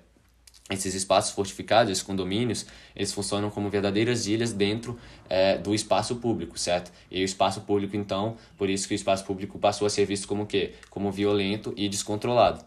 esses 0.71 0.95
espaços 0.95 1.33
fortificados, 1.33 1.91
esses 1.91 2.03
condomínios, 2.03 2.65
eles 2.95 3.13
funcionam 3.13 3.51
como 3.51 3.69
verdadeiras 3.69 4.27
ilhas 4.27 4.53
dentro 4.53 4.99
é, 5.29 5.59
do 5.59 5.75
espaço 5.75 6.17
público, 6.17 6.59
certo? 6.59 6.93
E 7.11 7.23
o 7.23 7.25
espaço 7.25 7.63
público, 7.63 7.97
então, 7.97 8.37
por 8.57 8.71
isso 8.71 8.87
que 8.87 8.95
o 8.95 8.97
espaço 8.97 9.25
público 9.25 9.59
passou 9.59 9.87
a 9.87 9.91
ser 9.91 10.07
visto 10.07 10.29
como 10.29 10.45
o 10.45 10.47
quê? 10.47 10.75
Como 10.89 11.11
violento 11.11 11.75
e 11.77 11.89
descontrolado. 11.89 12.65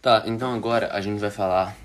Tá, 0.00 0.22
então 0.26 0.54
agora 0.54 0.90
a 0.92 1.00
gente 1.00 1.18
vai 1.18 1.30
falar 1.30 1.76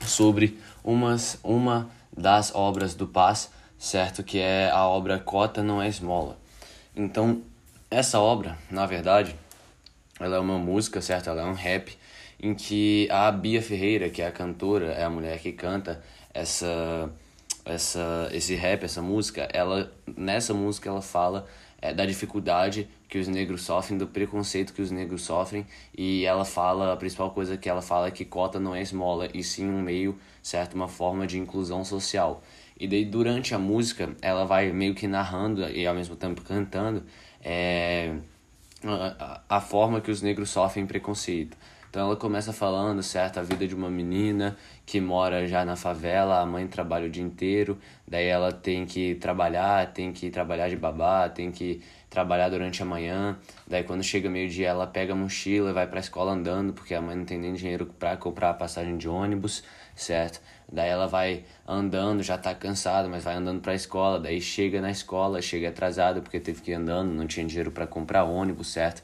sobre 0.00 0.58
umas, 0.82 1.38
uma 1.42 1.90
das 2.16 2.54
obras 2.54 2.94
do 2.94 3.06
Paz, 3.06 3.50
certo? 3.78 4.22
Que 4.22 4.38
é 4.38 4.70
a 4.70 4.86
obra 4.86 5.18
Cota 5.18 5.62
Não 5.62 5.82
É 5.82 5.88
Esmola. 5.88 6.38
Então, 6.96 7.42
essa 7.90 8.18
obra, 8.18 8.56
na 8.70 8.86
verdade, 8.86 9.36
ela 10.18 10.36
é 10.36 10.38
uma 10.38 10.58
música, 10.58 11.02
certo? 11.02 11.28
Ela 11.28 11.42
é 11.42 11.44
um 11.44 11.54
rap 11.54 11.96
em 12.44 12.54
que 12.54 13.08
a 13.10 13.30
Bia 13.32 13.62
Ferreira, 13.62 14.10
que 14.10 14.20
é 14.22 14.26
a 14.26 14.32
cantora, 14.32 14.92
é 14.92 15.04
a 15.04 15.10
mulher 15.10 15.38
que 15.38 15.52
canta 15.52 16.02
essa 16.32 17.10
essa 17.64 18.28
esse 18.32 18.54
rap, 18.54 18.84
essa 18.84 19.00
música, 19.00 19.48
ela 19.52 19.90
nessa 20.16 20.52
música 20.52 20.90
ela 20.90 21.00
fala 21.00 21.46
é, 21.80 21.94
da 21.94 22.04
dificuldade 22.04 22.88
que 23.08 23.18
os 23.18 23.28
negros 23.28 23.62
sofrem, 23.62 23.96
do 23.96 24.06
preconceito 24.06 24.72
que 24.74 24.82
os 24.82 24.90
negros 24.90 25.22
sofrem, 25.22 25.66
e 25.96 26.24
ela 26.24 26.44
fala, 26.44 26.92
a 26.92 26.96
principal 26.96 27.30
coisa 27.30 27.56
que 27.56 27.68
ela 27.68 27.82
fala 27.82 28.08
é 28.08 28.10
que 28.10 28.24
cota 28.24 28.58
não 28.58 28.74
é 28.74 28.82
esmola, 28.82 29.28
e 29.32 29.42
sim 29.42 29.68
um 29.68 29.80
meio, 29.80 30.18
certo, 30.42 30.74
uma 30.74 30.88
forma 30.88 31.26
de 31.26 31.38
inclusão 31.38 31.84
social. 31.84 32.42
E 32.78 32.88
daí 32.88 33.04
durante 33.04 33.54
a 33.54 33.58
música, 33.58 34.14
ela 34.20 34.44
vai 34.44 34.72
meio 34.72 34.94
que 34.94 35.06
narrando 35.06 35.62
e 35.70 35.86
ao 35.86 35.94
mesmo 35.94 36.16
tempo 36.16 36.42
cantando 36.42 37.04
é, 37.42 38.14
a, 38.82 39.42
a 39.48 39.60
forma 39.60 40.00
que 40.00 40.10
os 40.10 40.22
negros 40.22 40.50
sofrem 40.50 40.86
preconceito. 40.86 41.56
Então 41.94 42.08
ela 42.08 42.16
começa 42.16 42.52
falando, 42.52 43.00
certo, 43.04 43.38
a 43.38 43.42
vida 43.44 43.68
de 43.68 43.72
uma 43.72 43.88
menina 43.88 44.56
que 44.84 45.00
mora 45.00 45.46
já 45.46 45.64
na 45.64 45.76
favela, 45.76 46.40
a 46.40 46.44
mãe 46.44 46.66
trabalha 46.66 47.06
o 47.06 47.08
dia 47.08 47.22
inteiro, 47.22 47.78
daí 48.04 48.26
ela 48.26 48.50
tem 48.50 48.84
que 48.84 49.14
trabalhar, 49.14 49.92
tem 49.92 50.12
que 50.12 50.28
trabalhar 50.28 50.68
de 50.68 50.74
babá, 50.74 51.28
tem 51.28 51.52
que 51.52 51.80
trabalhar 52.10 52.48
durante 52.48 52.82
a 52.82 52.84
manhã, 52.84 53.38
daí 53.64 53.84
quando 53.84 54.02
chega 54.02 54.28
meio-dia 54.28 54.70
ela 54.70 54.88
pega 54.88 55.12
a 55.12 55.16
mochila 55.16 55.70
e 55.70 55.72
vai 55.72 55.86
para 55.86 56.00
a 56.00 56.02
escola 56.02 56.32
andando, 56.32 56.72
porque 56.72 56.96
a 56.96 57.00
mãe 57.00 57.14
não 57.14 57.24
tem 57.24 57.38
nem 57.38 57.54
dinheiro 57.54 57.86
para 57.86 58.16
comprar 58.16 58.50
a 58.50 58.54
passagem 58.54 58.96
de 58.96 59.08
ônibus, 59.08 59.62
certo? 59.94 60.40
Daí 60.68 60.88
ela 60.88 61.06
vai 61.06 61.44
andando, 61.64 62.24
já 62.24 62.36
tá 62.36 62.52
cansada, 62.56 63.08
mas 63.08 63.22
vai 63.22 63.36
andando 63.36 63.60
para 63.60 63.70
a 63.70 63.76
escola, 63.76 64.18
daí 64.18 64.40
chega 64.40 64.80
na 64.80 64.90
escola, 64.90 65.40
chega 65.40 65.68
atrasada 65.68 66.20
porque 66.20 66.40
teve 66.40 66.60
que 66.60 66.72
ir 66.72 66.74
andando, 66.74 67.12
não 67.12 67.28
tinha 67.28 67.46
dinheiro 67.46 67.70
para 67.70 67.86
comprar 67.86 68.24
ônibus, 68.24 68.66
certo? 68.72 69.00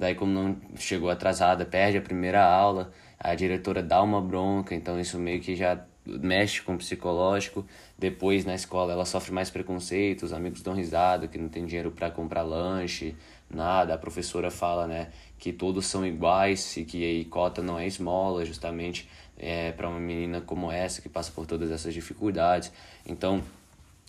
Daí, 0.00 0.14
como 0.14 0.32
não 0.32 0.56
chegou 0.76 1.10
atrasada, 1.10 1.66
perde 1.66 1.98
a 1.98 2.00
primeira 2.00 2.42
aula, 2.42 2.90
a 3.18 3.34
diretora 3.34 3.82
dá 3.82 4.02
uma 4.02 4.18
bronca, 4.18 4.74
então 4.74 4.98
isso 4.98 5.18
meio 5.18 5.42
que 5.42 5.54
já 5.54 5.78
mexe 6.06 6.62
com 6.62 6.72
o 6.72 6.78
psicológico. 6.78 7.66
Depois, 7.98 8.46
na 8.46 8.54
escola, 8.54 8.94
ela 8.94 9.04
sofre 9.04 9.30
mais 9.30 9.50
preconceito, 9.50 10.22
os 10.22 10.32
amigos 10.32 10.62
dão 10.62 10.72
risada, 10.72 11.28
que 11.28 11.36
não 11.36 11.50
tem 11.50 11.66
dinheiro 11.66 11.90
para 11.90 12.10
comprar 12.10 12.40
lanche, 12.40 13.14
nada. 13.50 13.92
A 13.92 13.98
professora 13.98 14.50
fala, 14.50 14.86
né, 14.86 15.08
que 15.38 15.52
todos 15.52 15.84
são 15.84 16.06
iguais 16.06 16.78
e 16.78 16.84
que 16.86 17.20
a 17.20 17.30
cota 17.30 17.60
não 17.60 17.78
é 17.78 17.86
esmola, 17.86 18.42
justamente 18.46 19.06
é, 19.36 19.70
para 19.72 19.86
uma 19.86 20.00
menina 20.00 20.40
como 20.40 20.72
essa, 20.72 21.02
que 21.02 21.10
passa 21.10 21.30
por 21.30 21.44
todas 21.44 21.70
essas 21.70 21.92
dificuldades. 21.92 22.72
Então, 23.04 23.42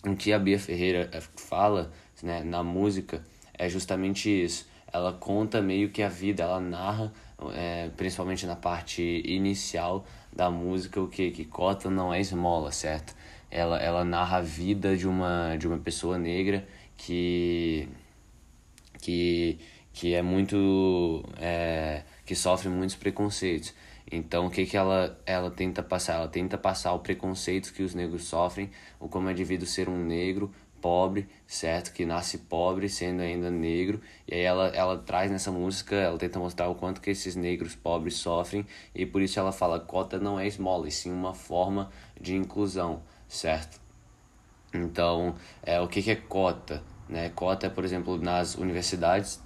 o 0.06 0.16
que 0.16 0.32
a 0.32 0.38
Bia 0.38 0.58
Ferreira 0.58 1.10
eh, 1.12 1.20
fala 1.36 1.92
né, 2.22 2.42
na 2.42 2.62
música 2.62 3.22
é 3.52 3.68
justamente 3.68 4.30
isso 4.30 4.71
ela 4.92 5.12
conta 5.12 5.62
meio 5.62 5.90
que 5.90 6.02
a 6.02 6.08
vida, 6.08 6.42
ela 6.42 6.60
narra, 6.60 7.12
é, 7.54 7.90
principalmente 7.96 8.46
na 8.46 8.56
parte 8.56 9.22
inicial 9.24 10.04
da 10.32 10.50
música, 10.50 11.00
o 11.00 11.08
que 11.08 11.30
que 11.30 11.44
cota 11.44 11.90
não 11.90 12.12
é 12.12 12.20
esmola, 12.20 12.70
certo? 12.70 13.14
Ela, 13.50 13.78
ela 13.78 14.04
narra 14.04 14.38
a 14.38 14.40
vida 14.42 14.96
de 14.96 15.06
uma, 15.06 15.56
de 15.56 15.66
uma 15.66 15.78
pessoa 15.78 16.18
negra 16.18 16.66
que, 16.96 17.88
que, 19.00 19.58
que 19.92 20.14
é 20.14 20.22
muito. 20.22 21.24
É, 21.38 22.02
que 22.24 22.34
sofre 22.34 22.68
muitos 22.68 22.96
preconceitos. 22.96 23.74
Então, 24.10 24.46
o 24.46 24.50
que, 24.50 24.66
que 24.66 24.76
ela, 24.76 25.18
ela 25.24 25.50
tenta 25.50 25.82
passar? 25.82 26.14
Ela 26.14 26.28
tenta 26.28 26.58
passar 26.58 26.92
o 26.92 26.98
preconceito 26.98 27.72
que 27.72 27.82
os 27.82 27.94
negros 27.94 28.24
sofrem, 28.24 28.70
ou 29.00 29.08
como 29.08 29.28
é 29.28 29.34
devido 29.34 29.66
ser 29.66 29.88
um 29.88 30.04
negro, 30.04 30.52
pobre, 30.82 31.28
certo? 31.46 31.92
Que 31.92 32.04
nasce 32.04 32.38
pobre, 32.38 32.88
sendo 32.88 33.22
ainda 33.22 33.50
negro. 33.50 34.00
E 34.28 34.34
aí 34.34 34.40
ela, 34.42 34.66
ela 34.68 34.98
traz 34.98 35.30
nessa 35.30 35.50
música, 35.50 35.94
ela 35.94 36.18
tenta 36.18 36.38
mostrar 36.38 36.68
o 36.68 36.74
quanto 36.74 37.00
que 37.00 37.10
esses 37.10 37.36
negros 37.36 37.74
pobres 37.74 38.16
sofrem. 38.16 38.66
E 38.94 39.06
por 39.06 39.22
isso 39.22 39.38
ela 39.38 39.52
fala, 39.52 39.78
cota 39.80 40.18
não 40.18 40.38
é 40.38 40.46
esmola, 40.46 40.88
e 40.88 40.90
sim 40.90 41.12
uma 41.12 41.32
forma 41.32 41.90
de 42.20 42.34
inclusão, 42.36 43.02
certo? 43.28 43.80
Então, 44.74 45.34
é, 45.62 45.80
o 45.80 45.86
que, 45.86 46.02
que 46.02 46.10
é 46.10 46.16
cota? 46.16 46.82
Né? 47.08 47.30
Cota 47.30 47.66
é, 47.66 47.70
por 47.70 47.84
exemplo, 47.84 48.18
nas 48.18 48.56
universidades, 48.56 49.40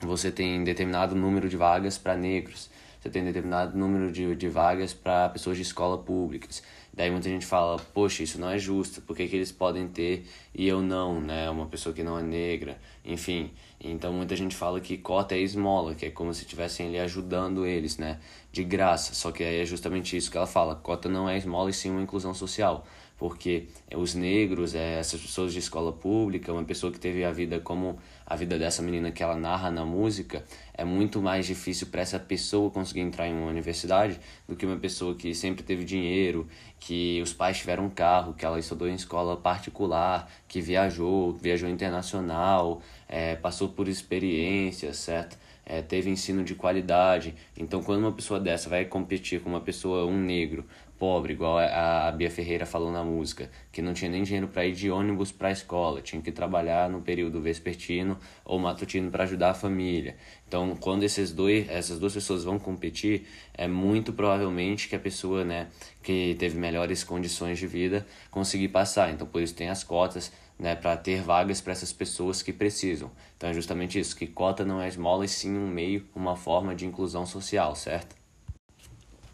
você 0.00 0.30
tem 0.30 0.62
determinado 0.62 1.14
número 1.14 1.48
de 1.48 1.56
vagas 1.56 1.96
para 1.96 2.16
negros. 2.16 2.70
Você 3.00 3.10
tem 3.10 3.24
determinado 3.24 3.76
número 3.76 4.12
de, 4.12 4.36
de 4.36 4.48
vagas 4.48 4.94
para 4.94 5.28
pessoas 5.30 5.56
de 5.56 5.62
escola 5.62 5.98
públicas 5.98 6.62
Daí 6.94 7.10
muita 7.10 7.28
gente 7.28 7.46
fala, 7.46 7.78
poxa, 7.94 8.22
isso 8.22 8.38
não 8.38 8.50
é 8.50 8.58
justo, 8.58 9.00
por 9.00 9.16
que, 9.16 9.26
que 9.26 9.34
eles 9.34 9.50
podem 9.50 9.88
ter 9.88 10.26
e 10.54 10.68
eu 10.68 10.82
não, 10.82 11.20
né? 11.20 11.48
Uma 11.48 11.66
pessoa 11.66 11.94
que 11.94 12.02
não 12.02 12.18
é 12.18 12.22
negra, 12.22 12.78
enfim. 13.02 13.50
Então 13.80 14.12
muita 14.12 14.36
gente 14.36 14.54
fala 14.54 14.78
que 14.78 14.98
cota 14.98 15.34
é 15.34 15.38
esmola, 15.38 15.94
que 15.94 16.06
é 16.06 16.10
como 16.10 16.34
se 16.34 16.42
estivessem 16.42 16.88
ali 16.88 16.98
ajudando 16.98 17.64
eles, 17.64 17.96
né? 17.96 18.20
De 18.52 18.62
graça. 18.62 19.14
Só 19.14 19.32
que 19.32 19.42
aí 19.42 19.60
é 19.60 19.64
justamente 19.64 20.16
isso 20.16 20.30
que 20.30 20.36
ela 20.36 20.46
fala, 20.46 20.76
cota 20.76 21.08
não 21.08 21.28
é 21.28 21.38
esmola 21.38 21.70
e 21.70 21.72
sim 21.72 21.90
uma 21.90 22.02
inclusão 22.02 22.34
social 22.34 22.86
porque 23.22 23.68
os 23.94 24.16
negros, 24.16 24.74
é, 24.74 24.98
essas 24.98 25.20
pessoas 25.20 25.52
de 25.52 25.60
escola 25.60 25.92
pública, 25.92 26.52
uma 26.52 26.64
pessoa 26.64 26.92
que 26.92 26.98
teve 26.98 27.24
a 27.24 27.30
vida 27.30 27.60
como 27.60 27.96
a 28.26 28.34
vida 28.34 28.58
dessa 28.58 28.82
menina 28.82 29.12
que 29.12 29.22
ela 29.22 29.36
narra 29.36 29.70
na 29.70 29.84
música, 29.84 30.44
é 30.74 30.84
muito 30.84 31.20
mais 31.20 31.46
difícil 31.46 31.88
para 31.88 32.00
essa 32.00 32.18
pessoa 32.18 32.70
conseguir 32.70 33.00
entrar 33.00 33.28
em 33.28 33.34
uma 33.34 33.46
universidade 33.46 34.18
do 34.48 34.56
que 34.56 34.64
uma 34.64 34.76
pessoa 34.76 35.14
que 35.14 35.34
sempre 35.34 35.62
teve 35.62 35.84
dinheiro, 35.84 36.48
que 36.78 37.20
os 37.22 37.32
pais 37.32 37.58
tiveram 37.58 37.86
um 37.86 37.90
carro, 37.90 38.34
que 38.34 38.44
ela 38.44 38.58
estudou 38.58 38.88
em 38.88 38.94
escola 38.94 39.36
particular, 39.36 40.30
que 40.48 40.60
viajou, 40.60 41.32
viajou 41.34 41.68
internacional, 41.68 42.80
é, 43.08 43.36
passou 43.36 43.68
por 43.68 43.88
experiências, 43.88 44.96
certo? 44.96 45.36
é, 45.64 45.80
teve 45.80 46.10
ensino 46.10 46.44
de 46.44 46.54
qualidade. 46.54 47.34
Então, 47.56 47.82
quando 47.82 48.00
uma 48.00 48.12
pessoa 48.12 48.40
dessa 48.40 48.68
vai 48.68 48.84
competir 48.84 49.40
com 49.40 49.48
uma 49.48 49.60
pessoa, 49.60 50.04
um 50.06 50.18
negro, 50.18 50.64
pobre, 51.02 51.32
igual 51.32 51.58
a, 51.58 52.12
Bia 52.12 52.30
Ferreira 52.30 52.64
falou 52.64 52.92
na 52.92 53.02
música, 53.02 53.50
que 53.72 53.82
não 53.82 53.92
tinha 53.92 54.08
nem 54.08 54.22
dinheiro 54.22 54.46
para 54.46 54.64
ir 54.64 54.72
de 54.72 54.88
ônibus 54.88 55.32
para 55.32 55.48
a 55.48 55.50
escola, 55.50 56.00
tinha 56.00 56.22
que 56.22 56.30
trabalhar 56.30 56.88
no 56.88 57.00
período 57.00 57.40
vespertino 57.40 58.16
ou 58.44 58.56
matutino 58.56 59.10
para 59.10 59.24
ajudar 59.24 59.50
a 59.50 59.54
família. 59.54 60.14
Então, 60.46 60.76
quando 60.76 61.02
esses 61.02 61.32
dois, 61.32 61.68
essas 61.68 61.98
duas 61.98 62.14
pessoas 62.14 62.44
vão 62.44 62.56
competir, 62.56 63.26
é 63.52 63.66
muito 63.66 64.12
provavelmente 64.12 64.88
que 64.88 64.94
a 64.94 64.98
pessoa, 65.00 65.44
né, 65.44 65.66
que 66.04 66.36
teve 66.38 66.56
melhores 66.56 67.02
condições 67.02 67.58
de 67.58 67.66
vida, 67.66 68.06
conseguir 68.30 68.68
passar. 68.68 69.10
Então, 69.10 69.26
por 69.26 69.42
isso 69.42 69.56
tem 69.56 69.70
as 69.70 69.82
cotas, 69.82 70.30
né, 70.56 70.76
para 70.76 70.96
ter 70.96 71.20
vagas 71.20 71.60
para 71.60 71.72
essas 71.72 71.92
pessoas 71.92 72.42
que 72.42 72.52
precisam. 72.52 73.10
Então, 73.36 73.50
é 73.50 73.52
justamente 73.52 73.98
isso, 73.98 74.14
que 74.14 74.28
cota 74.28 74.64
não 74.64 74.80
é 74.80 74.86
esmola 74.86 75.24
e 75.24 75.28
sim 75.28 75.50
um 75.50 75.66
meio, 75.66 76.06
uma 76.14 76.36
forma 76.36 76.76
de 76.76 76.86
inclusão 76.86 77.26
social, 77.26 77.74
certo? 77.74 78.21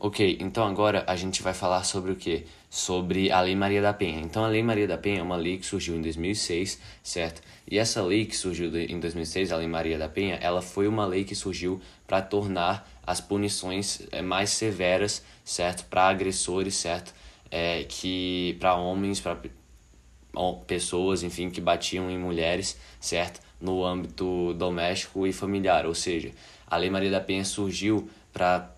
Ok, 0.00 0.38
então 0.38 0.64
agora 0.64 1.02
a 1.08 1.16
gente 1.16 1.42
vai 1.42 1.52
falar 1.52 1.82
sobre 1.82 2.12
o 2.12 2.16
que? 2.16 2.46
Sobre 2.70 3.32
a 3.32 3.40
Lei 3.40 3.56
Maria 3.56 3.82
da 3.82 3.92
Penha. 3.92 4.20
Então 4.20 4.44
a 4.44 4.48
Lei 4.48 4.62
Maria 4.62 4.86
da 4.86 4.96
Penha 4.96 5.18
é 5.18 5.22
uma 5.22 5.34
lei 5.34 5.58
que 5.58 5.66
surgiu 5.66 5.96
em 5.96 6.00
2006, 6.00 6.80
certo? 7.02 7.42
E 7.68 7.76
essa 7.76 8.00
lei 8.00 8.24
que 8.24 8.36
surgiu 8.36 8.68
em 8.76 9.00
2006, 9.00 9.50
a 9.50 9.56
Lei 9.56 9.66
Maria 9.66 9.98
da 9.98 10.08
Penha, 10.08 10.36
ela 10.36 10.62
foi 10.62 10.86
uma 10.86 11.04
lei 11.04 11.24
que 11.24 11.34
surgiu 11.34 11.80
para 12.06 12.22
tornar 12.22 12.88
as 13.04 13.20
punições 13.20 14.02
eh, 14.12 14.22
mais 14.22 14.50
severas, 14.50 15.24
certo? 15.44 15.84
Para 15.86 16.04
agressores, 16.04 16.76
certo? 16.76 17.12
É, 17.50 17.82
que 17.82 18.56
para 18.60 18.76
homens, 18.76 19.18
para 19.18 19.36
pessoas, 20.68 21.24
enfim, 21.24 21.50
que 21.50 21.60
batiam 21.60 22.08
em 22.08 22.18
mulheres, 22.18 22.78
certo? 23.00 23.40
No 23.60 23.84
âmbito 23.84 24.54
doméstico 24.54 25.26
e 25.26 25.32
familiar, 25.32 25.86
ou 25.86 25.94
seja, 25.94 26.30
a 26.68 26.76
Lei 26.76 26.88
Maria 26.88 27.10
da 27.10 27.20
Penha 27.20 27.44
surgiu 27.44 28.08
para 28.32 28.77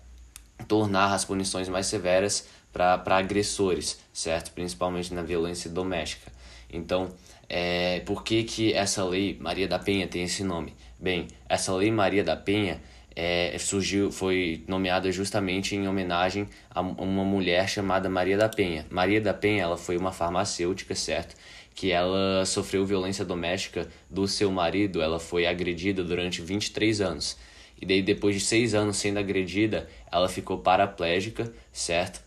tornar 0.61 1.13
as 1.13 1.25
punições 1.25 1.67
mais 1.67 1.85
severas 1.85 2.47
para 2.71 3.17
agressores, 3.17 3.99
certo? 4.13 4.51
Principalmente 4.51 5.13
na 5.13 5.21
violência 5.21 5.69
doméstica. 5.69 6.31
Então, 6.71 7.09
é, 7.49 7.99
por 8.01 8.23
que, 8.23 8.43
que 8.43 8.73
essa 8.73 9.03
lei 9.03 9.37
Maria 9.39 9.67
da 9.67 9.77
Penha 9.77 10.07
tem 10.07 10.23
esse 10.23 10.43
nome? 10.43 10.73
Bem, 10.97 11.27
essa 11.49 11.73
lei 11.75 11.91
Maria 11.91 12.23
da 12.23 12.35
Penha 12.35 12.81
é, 13.15 13.57
surgiu, 13.59 14.11
foi 14.11 14.63
nomeada 14.67 15.11
justamente 15.11 15.75
em 15.75 15.87
homenagem 15.87 16.47
a 16.69 16.79
uma 16.81 17.25
mulher 17.25 17.67
chamada 17.67 18.09
Maria 18.09 18.37
da 18.37 18.47
Penha. 18.47 18.85
Maria 18.89 19.19
da 19.19 19.33
Penha, 19.33 19.63
ela 19.63 19.77
foi 19.77 19.97
uma 19.97 20.11
farmacêutica, 20.11 20.95
certo? 20.95 21.35
Que 21.75 21.91
ela 21.91 22.45
sofreu 22.45 22.85
violência 22.85 23.25
doméstica 23.25 23.87
do 24.09 24.27
seu 24.27 24.51
marido, 24.51 25.01
ela 25.01 25.19
foi 25.19 25.45
agredida 25.45 26.03
durante 26.03 26.41
23 26.41 27.01
anos. 27.01 27.37
E 27.81 27.85
daí, 27.85 28.01
depois 28.01 28.35
de 28.35 28.41
seis 28.41 28.75
anos 28.75 28.97
sendo 28.97 29.17
agredida, 29.17 29.89
ela 30.11 30.29
ficou 30.29 30.59
paraplégica, 30.59 31.51
certo? 31.73 32.21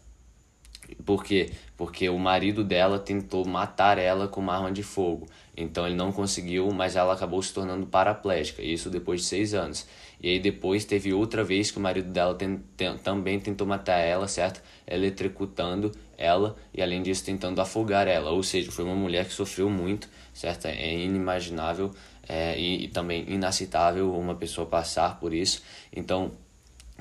Por 1.05 1.25
quê? 1.25 1.51
Porque 1.77 2.09
o 2.09 2.19
marido 2.19 2.63
dela 2.63 2.99
tentou 2.99 3.47
matar 3.47 3.99
ela 3.99 4.29
com 4.29 4.41
uma 4.41 4.55
arma 4.55 4.73
de 4.73 4.83
fogo. 4.83 5.27
Então 5.57 5.87
ele 5.87 5.95
não 5.95 6.13
conseguiu, 6.13 6.71
mas 6.73 6.97
ela 6.97 7.15
acabou 7.15 7.43
se 7.43 7.53
tornando 7.53 7.87
paraplégica. 7.87 8.63
Isso 8.63 8.91
depois 8.91 9.23
de 9.23 9.27
seis 9.27 9.55
anos. 9.55 9.87
E 10.21 10.31
aí 10.31 10.39
depois 10.39 10.85
teve 10.85 11.13
outra 11.13 11.45
vez 11.45 11.71
que 11.71 11.79
o 11.79 11.81
marido 11.81 12.11
dela 12.11 12.35
tem, 12.35 12.61
tem, 12.77 12.97
também 12.99 13.39
tentou 13.39 13.67
matar 13.67 13.99
ela, 13.99 14.27
certo? 14.27 14.63
Eletrocutando 14.87 15.93
ela 16.17 16.57
e 16.73 16.83
além 16.83 17.03
disso 17.03 17.25
tentando 17.25 17.61
afogar 17.61 18.09
ela. 18.09 18.31
Ou 18.31 18.43
seja, 18.43 18.71
foi 18.71 18.85
uma 18.85 18.95
mulher 18.95 19.27
que 19.27 19.33
sofreu 19.33 19.69
muito, 19.69 20.09
certo? 20.33 20.67
É 20.67 20.95
inimaginável 20.95 21.93
é, 22.29 22.59
e, 22.59 22.85
e 22.85 22.89
também 22.89 23.25
inaceitável 23.29 24.15
uma 24.15 24.35
pessoa 24.35 24.67
passar 24.67 25.19
por 25.19 25.33
isso. 25.33 25.63
Então, 25.95 26.33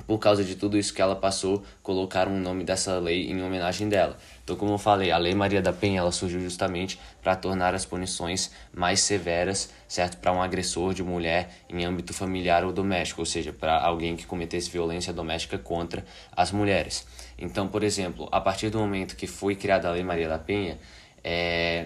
por 0.07 0.17
causa 0.17 0.43
de 0.43 0.55
tudo 0.55 0.77
isso 0.77 0.93
que 0.93 1.01
ela 1.01 1.15
passou, 1.15 1.63
colocaram 1.83 2.35
o 2.35 2.39
nome 2.39 2.63
dessa 2.63 2.97
lei 2.97 3.29
em 3.29 3.43
homenagem 3.43 3.87
dela. 3.87 4.17
Então, 4.43 4.55
como 4.55 4.73
eu 4.73 4.77
falei, 4.77 5.11
a 5.11 5.17
Lei 5.17 5.35
Maria 5.35 5.61
da 5.61 5.71
Penha 5.71 5.99
ela 5.99 6.11
surgiu 6.11 6.41
justamente 6.41 6.99
para 7.21 7.35
tornar 7.35 7.75
as 7.75 7.85
punições 7.85 8.51
mais 8.73 9.01
severas, 9.01 9.69
certo, 9.87 10.17
para 10.17 10.33
um 10.33 10.41
agressor 10.41 10.93
de 10.93 11.03
mulher 11.03 11.49
em 11.69 11.85
âmbito 11.85 12.11
familiar 12.11 12.65
ou 12.65 12.73
doméstico, 12.73 13.21
ou 13.21 13.25
seja, 13.25 13.53
para 13.53 13.79
alguém 13.79 14.15
que 14.15 14.25
cometesse 14.25 14.69
violência 14.69 15.13
doméstica 15.13 15.57
contra 15.57 16.03
as 16.35 16.51
mulheres. 16.51 17.05
Então, 17.37 17.67
por 17.67 17.83
exemplo, 17.83 18.27
a 18.31 18.41
partir 18.41 18.69
do 18.69 18.79
momento 18.79 19.15
que 19.15 19.27
foi 19.27 19.55
criada 19.55 19.87
a 19.87 19.91
Lei 19.91 20.03
Maria 20.03 20.27
da 20.27 20.39
Penha, 20.39 20.79
é, 21.23 21.85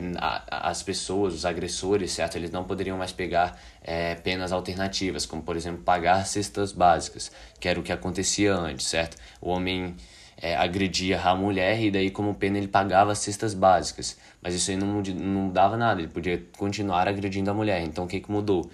as 0.49 0.81
pessoas, 0.81 1.33
os 1.33 1.45
agressores, 1.45 2.11
certo? 2.11 2.35
Eles 2.37 2.49
não 2.49 2.63
poderiam 2.63 2.97
mais 2.97 3.11
pegar 3.11 3.59
é, 3.83 4.15
penas 4.15 4.51
alternativas, 4.51 5.25
como 5.25 5.43
por 5.43 5.55
exemplo 5.55 5.83
pagar 5.83 6.25
cestas 6.25 6.71
básicas, 6.71 7.31
que 7.59 7.67
era 7.69 7.79
o 7.79 7.83
que 7.83 7.91
acontecia 7.91 8.55
antes, 8.55 8.87
certo? 8.87 9.15
O 9.39 9.49
homem 9.49 9.95
é, 10.37 10.55
agredia 10.55 11.21
a 11.21 11.35
mulher 11.35 11.79
e 11.81 11.91
daí 11.91 12.09
como 12.09 12.33
pena 12.33 12.57
ele 12.57 12.67
pagava 12.67 13.13
cestas 13.13 13.53
básicas, 13.53 14.17
mas 14.41 14.55
isso 14.55 14.71
aí 14.71 14.77
não, 14.77 15.01
não 15.01 15.41
mudava 15.43 15.77
nada, 15.77 16.01
ele 16.01 16.09
podia 16.09 16.43
continuar 16.57 17.07
agredindo 17.07 17.51
a 17.51 17.53
mulher. 17.53 17.81
Então 17.83 18.05
o 18.05 18.07
que, 18.07 18.19
que 18.19 18.31
mudou? 18.31 18.69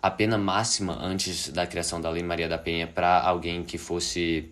A 0.00 0.10
pena 0.10 0.38
máxima 0.38 0.96
antes 1.00 1.48
da 1.50 1.66
criação 1.66 2.00
da 2.00 2.08
Lei 2.08 2.22
Maria 2.22 2.48
da 2.48 2.58
Penha 2.58 2.86
para 2.86 3.20
alguém 3.20 3.64
que 3.64 3.76
fosse 3.76 4.50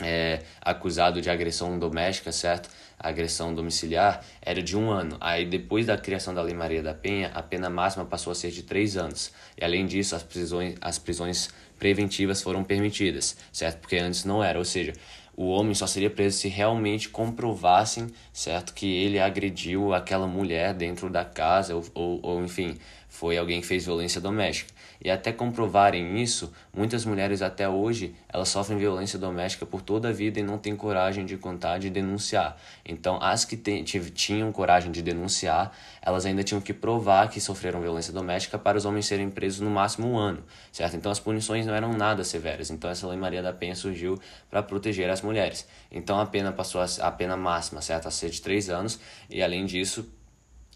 é, 0.00 0.40
acusado 0.60 1.20
de 1.20 1.30
agressão 1.30 1.78
doméstica, 1.78 2.32
certo? 2.32 2.68
Agressão 3.02 3.54
domiciliar, 3.54 4.24
era 4.40 4.62
de 4.62 4.76
um 4.76 4.90
ano. 4.90 5.16
Aí, 5.20 5.44
depois 5.44 5.86
da 5.86 5.98
criação 5.98 6.32
da 6.32 6.42
Lei 6.42 6.54
Maria 6.54 6.82
da 6.82 6.94
Penha, 6.94 7.30
a 7.34 7.42
pena 7.42 7.68
máxima 7.68 8.04
passou 8.04 8.30
a 8.30 8.34
ser 8.34 8.50
de 8.50 8.62
três 8.62 8.96
anos. 8.96 9.32
E, 9.58 9.64
além 9.64 9.86
disso, 9.86 10.14
as 10.14 10.22
prisões, 10.22 10.76
as 10.80 10.98
prisões 10.98 11.50
preventivas 11.78 12.40
foram 12.40 12.62
permitidas, 12.62 13.36
certo? 13.52 13.80
Porque 13.80 13.96
antes 13.96 14.24
não 14.24 14.42
era. 14.42 14.58
Ou 14.58 14.64
seja, 14.64 14.92
o 15.36 15.48
homem 15.48 15.74
só 15.74 15.86
seria 15.86 16.10
preso 16.10 16.38
se 16.38 16.48
realmente 16.48 17.08
comprovassem, 17.08 18.08
certo? 18.32 18.74
Que 18.74 18.86
ele 18.86 19.18
agrediu 19.18 19.92
aquela 19.92 20.26
mulher 20.26 20.74
dentro 20.74 21.10
da 21.10 21.24
casa, 21.24 21.74
ou, 21.74 21.84
ou, 21.94 22.20
ou 22.22 22.44
enfim, 22.44 22.78
foi 23.08 23.36
alguém 23.36 23.60
que 23.60 23.66
fez 23.66 23.84
violência 23.84 24.20
doméstica. 24.20 24.72
E 25.04 25.10
até 25.10 25.32
comprovarem 25.32 26.22
isso, 26.22 26.52
muitas 26.72 27.04
mulheres 27.04 27.42
até 27.42 27.68
hoje, 27.68 28.14
elas 28.28 28.48
sofrem 28.48 28.78
violência 28.78 29.18
doméstica 29.18 29.66
por 29.66 29.82
toda 29.82 30.10
a 30.10 30.12
vida 30.12 30.38
e 30.38 30.42
não 30.44 30.58
têm 30.58 30.76
coragem 30.76 31.26
de 31.26 31.36
contar, 31.36 31.78
de 31.78 31.90
denunciar. 31.90 32.56
Então, 32.84 33.18
as 33.20 33.44
que 33.44 33.56
tinham 33.56 34.52
coragem 34.52 34.92
de 34.92 35.02
denunciar, 35.02 35.76
elas 36.00 36.24
ainda 36.24 36.44
tinham 36.44 36.60
que 36.60 36.72
provar 36.72 37.28
que 37.28 37.40
sofreram 37.40 37.80
violência 37.80 38.12
doméstica 38.12 38.56
para 38.56 38.78
os 38.78 38.84
homens 38.84 39.06
serem 39.06 39.28
presos 39.28 39.60
no 39.60 39.70
máximo 39.70 40.06
um 40.06 40.16
ano, 40.16 40.44
certo? 40.70 40.96
Então, 40.96 41.10
as 41.10 41.18
punições 41.18 41.66
não 41.66 41.74
eram 41.74 41.92
nada 41.92 42.22
severas. 42.22 42.70
Então, 42.70 42.88
essa 42.88 43.06
Lei 43.08 43.18
Maria 43.18 43.42
da 43.42 43.52
Penha 43.52 43.74
surgiu 43.74 44.20
para 44.48 44.62
proteger 44.62 45.10
as 45.10 45.20
mulheres. 45.20 45.66
Então, 45.90 46.20
a 46.20 46.26
pena 46.26 46.52
passou 46.52 46.80
a, 46.80 46.86
a 47.00 47.10
pena 47.10 47.36
máxima, 47.36 47.80
certo? 47.82 48.06
A 48.06 48.10
ser 48.10 48.30
de 48.30 48.40
três 48.40 48.70
anos 48.70 49.00
e, 49.28 49.42
além 49.42 49.66
disso, 49.66 50.08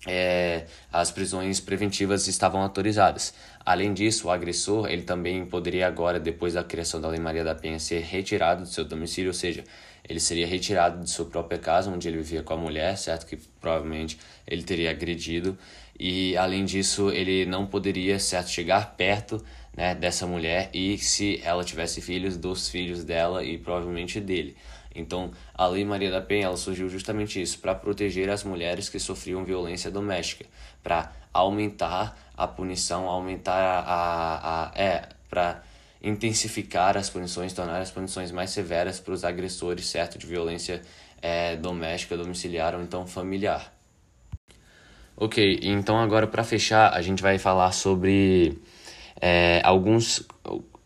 é, 0.06 0.66
as 0.92 1.10
prisões 1.10 1.60
preventivas 1.60 2.26
estavam 2.28 2.60
autorizadas. 2.62 3.34
Além 3.66 3.92
disso, 3.92 4.28
o 4.28 4.30
agressor 4.30 4.88
ele 4.88 5.02
também 5.02 5.44
poderia 5.44 5.88
agora, 5.88 6.20
depois 6.20 6.54
da 6.54 6.62
criação 6.62 7.00
da 7.00 7.08
Lei 7.08 7.18
Maria 7.18 7.42
da 7.42 7.52
Penha, 7.52 7.80
ser 7.80 8.00
retirado 8.00 8.62
do 8.62 8.68
seu 8.68 8.84
domicílio, 8.84 9.30
ou 9.30 9.34
seja, 9.34 9.64
ele 10.08 10.20
seria 10.20 10.46
retirado 10.46 11.02
de 11.02 11.10
sua 11.10 11.24
própria 11.24 11.58
casa, 11.58 11.90
onde 11.90 12.06
ele 12.06 12.18
vivia 12.18 12.44
com 12.44 12.54
a 12.54 12.56
mulher, 12.56 12.96
certo? 12.96 13.26
Que 13.26 13.36
provavelmente 13.60 14.20
ele 14.46 14.62
teria 14.62 14.92
agredido. 14.92 15.58
E, 15.98 16.36
além 16.36 16.64
disso, 16.64 17.10
ele 17.10 17.44
não 17.44 17.66
poderia, 17.66 18.20
certo, 18.20 18.50
chegar 18.50 18.94
perto 18.96 19.44
né, 19.76 19.96
dessa 19.96 20.28
mulher 20.28 20.70
e, 20.72 20.96
se 20.96 21.40
ela 21.42 21.64
tivesse 21.64 22.00
filhos, 22.00 22.36
dos 22.36 22.68
filhos 22.68 23.02
dela 23.02 23.42
e 23.42 23.58
provavelmente 23.58 24.20
dele. 24.20 24.56
Então, 24.94 25.32
a 25.52 25.66
Lei 25.66 25.84
Maria 25.84 26.10
da 26.10 26.20
Penha 26.20 26.46
ela 26.46 26.56
surgiu 26.56 26.88
justamente 26.88 27.42
isso, 27.42 27.58
para 27.58 27.74
proteger 27.74 28.30
as 28.30 28.44
mulheres 28.44 28.88
que 28.88 29.00
sofriam 29.00 29.44
violência 29.44 29.90
doméstica, 29.90 30.46
para 30.82 31.12
aumentar 31.32 32.25
a 32.36 32.46
punição, 32.46 33.08
aumentar 33.08 33.58
a, 33.58 33.80
a, 33.80 34.66
a 34.66 34.72
é, 34.74 35.08
para 35.28 35.62
intensificar 36.02 36.96
as 36.96 37.08
punições, 37.08 37.52
tornar 37.52 37.80
as 37.80 37.90
punições 37.90 38.30
mais 38.30 38.50
severas 38.50 39.00
para 39.00 39.12
os 39.12 39.24
agressores, 39.24 39.86
certo, 39.86 40.18
de 40.18 40.26
violência 40.26 40.82
é, 41.22 41.56
doméstica, 41.56 42.16
domiciliar 42.16 42.74
ou 42.74 42.82
então 42.82 43.06
familiar. 43.06 43.72
Ok, 45.16 45.60
então 45.62 45.98
agora 45.98 46.26
para 46.26 46.44
fechar 46.44 46.92
a 46.92 47.00
gente 47.00 47.22
vai 47.22 47.38
falar 47.38 47.72
sobre 47.72 48.60
é, 49.20 49.62
alguns 49.64 50.26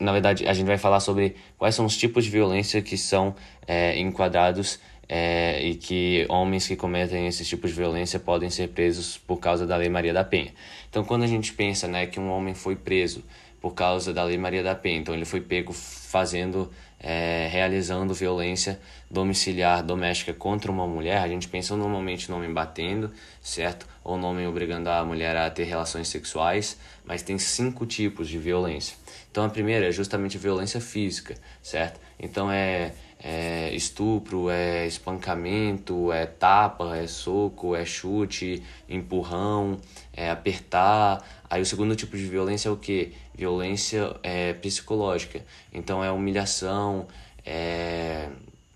na 0.01 0.13
verdade, 0.13 0.49
a 0.49 0.55
gente 0.55 0.67
vai 0.67 0.79
falar 0.79 0.99
sobre 0.99 1.37
quais 1.59 1.75
são 1.75 1.85
os 1.85 1.95
tipos 1.97 2.25
de 2.25 2.31
violência 2.31 2.81
que 2.81 2.97
são 2.97 3.35
é, 3.67 4.01
enquadrados 4.01 4.81
é, 5.13 5.61
e 5.61 5.75
que 5.75 6.25
homens 6.29 6.69
que 6.69 6.77
cometem 6.77 7.27
esses 7.27 7.49
tipos 7.49 7.71
de 7.71 7.77
violência 7.77 8.21
podem 8.21 8.49
ser 8.49 8.69
presos 8.69 9.19
por 9.19 9.39
causa 9.39 9.67
da 9.67 9.77
Lei 9.77 9.89
Maria 9.89 10.13
da 10.13 10.23
Penha. 10.23 10.55
Então, 10.89 11.03
quando 11.03 11.25
a 11.25 11.27
gente 11.27 11.53
pensa 11.53 11.89
né, 11.89 12.07
que 12.07 12.21
um 12.21 12.31
homem 12.31 12.55
foi 12.55 12.77
preso 12.77 13.25
por 13.61 13.75
causa 13.75 14.13
da 14.13 14.25
Lei 14.25 14.39
Maria 14.39 14.63
da 14.63 14.75
Penha. 14.75 14.99
Então 14.99 15.15
ele 15.15 15.25
foi 15.25 15.41
pego 15.41 15.73
fazendo, 15.73 16.71
é, 16.99 17.49
realizando 17.51 18.15
violência 18.15 18.81
domiciliar 19.11 19.83
doméstica 19.83 20.33
contra 20.33 20.73
uma 20.73 20.87
mulher. 20.87 21.19
A 21.19 21.29
gente 21.29 21.47
pensa 21.47 21.77
normalmente 21.77 22.31
no 22.31 22.37
homem 22.37 22.53
batendo, 22.53 23.13
certo? 23.43 23.87
Ou 24.03 24.17
no 24.17 24.29
homem 24.29 24.47
obrigando 24.47 24.89
a 24.89 25.05
mulher 25.05 25.37
a 25.37 25.51
ter 25.51 25.65
relações 25.65 26.09
sexuais, 26.09 26.79
mas 27.05 27.23
tem 27.23 27.39
cinco 27.39 27.85
tipos 27.85 28.29
de 28.29 28.39
violência. 28.39 28.97
Então 29.31 29.45
a 29.45 29.49
primeira 29.49 29.89
é 29.89 29.93
justamente 29.93 30.37
violência 30.39 30.81
física, 30.81 31.37
certo? 31.63 32.01
Então 32.19 32.51
é 32.51 32.93
é 33.23 33.71
estupro, 33.75 34.49
é 34.49 34.87
espancamento, 34.87 36.11
é 36.11 36.25
tapa, 36.25 36.97
é 36.97 37.07
soco, 37.07 37.77
é 37.77 37.85
chute, 37.85 38.63
empurrão, 38.89 39.79
é 40.13 40.31
apertar. 40.31 41.23
Aí 41.49 41.61
o 41.61 41.67
segundo 41.67 41.95
tipo 41.95 42.17
de 42.17 42.25
violência 42.25 42.71
é 42.71 42.73
o 42.73 42.77
que? 42.79 43.13
Violência 43.35 44.17
é, 44.23 44.55
psicológica. 44.55 45.45
Então 45.73 46.03
é 46.03 46.11
humilhação, 46.11 47.07
é 47.45 48.29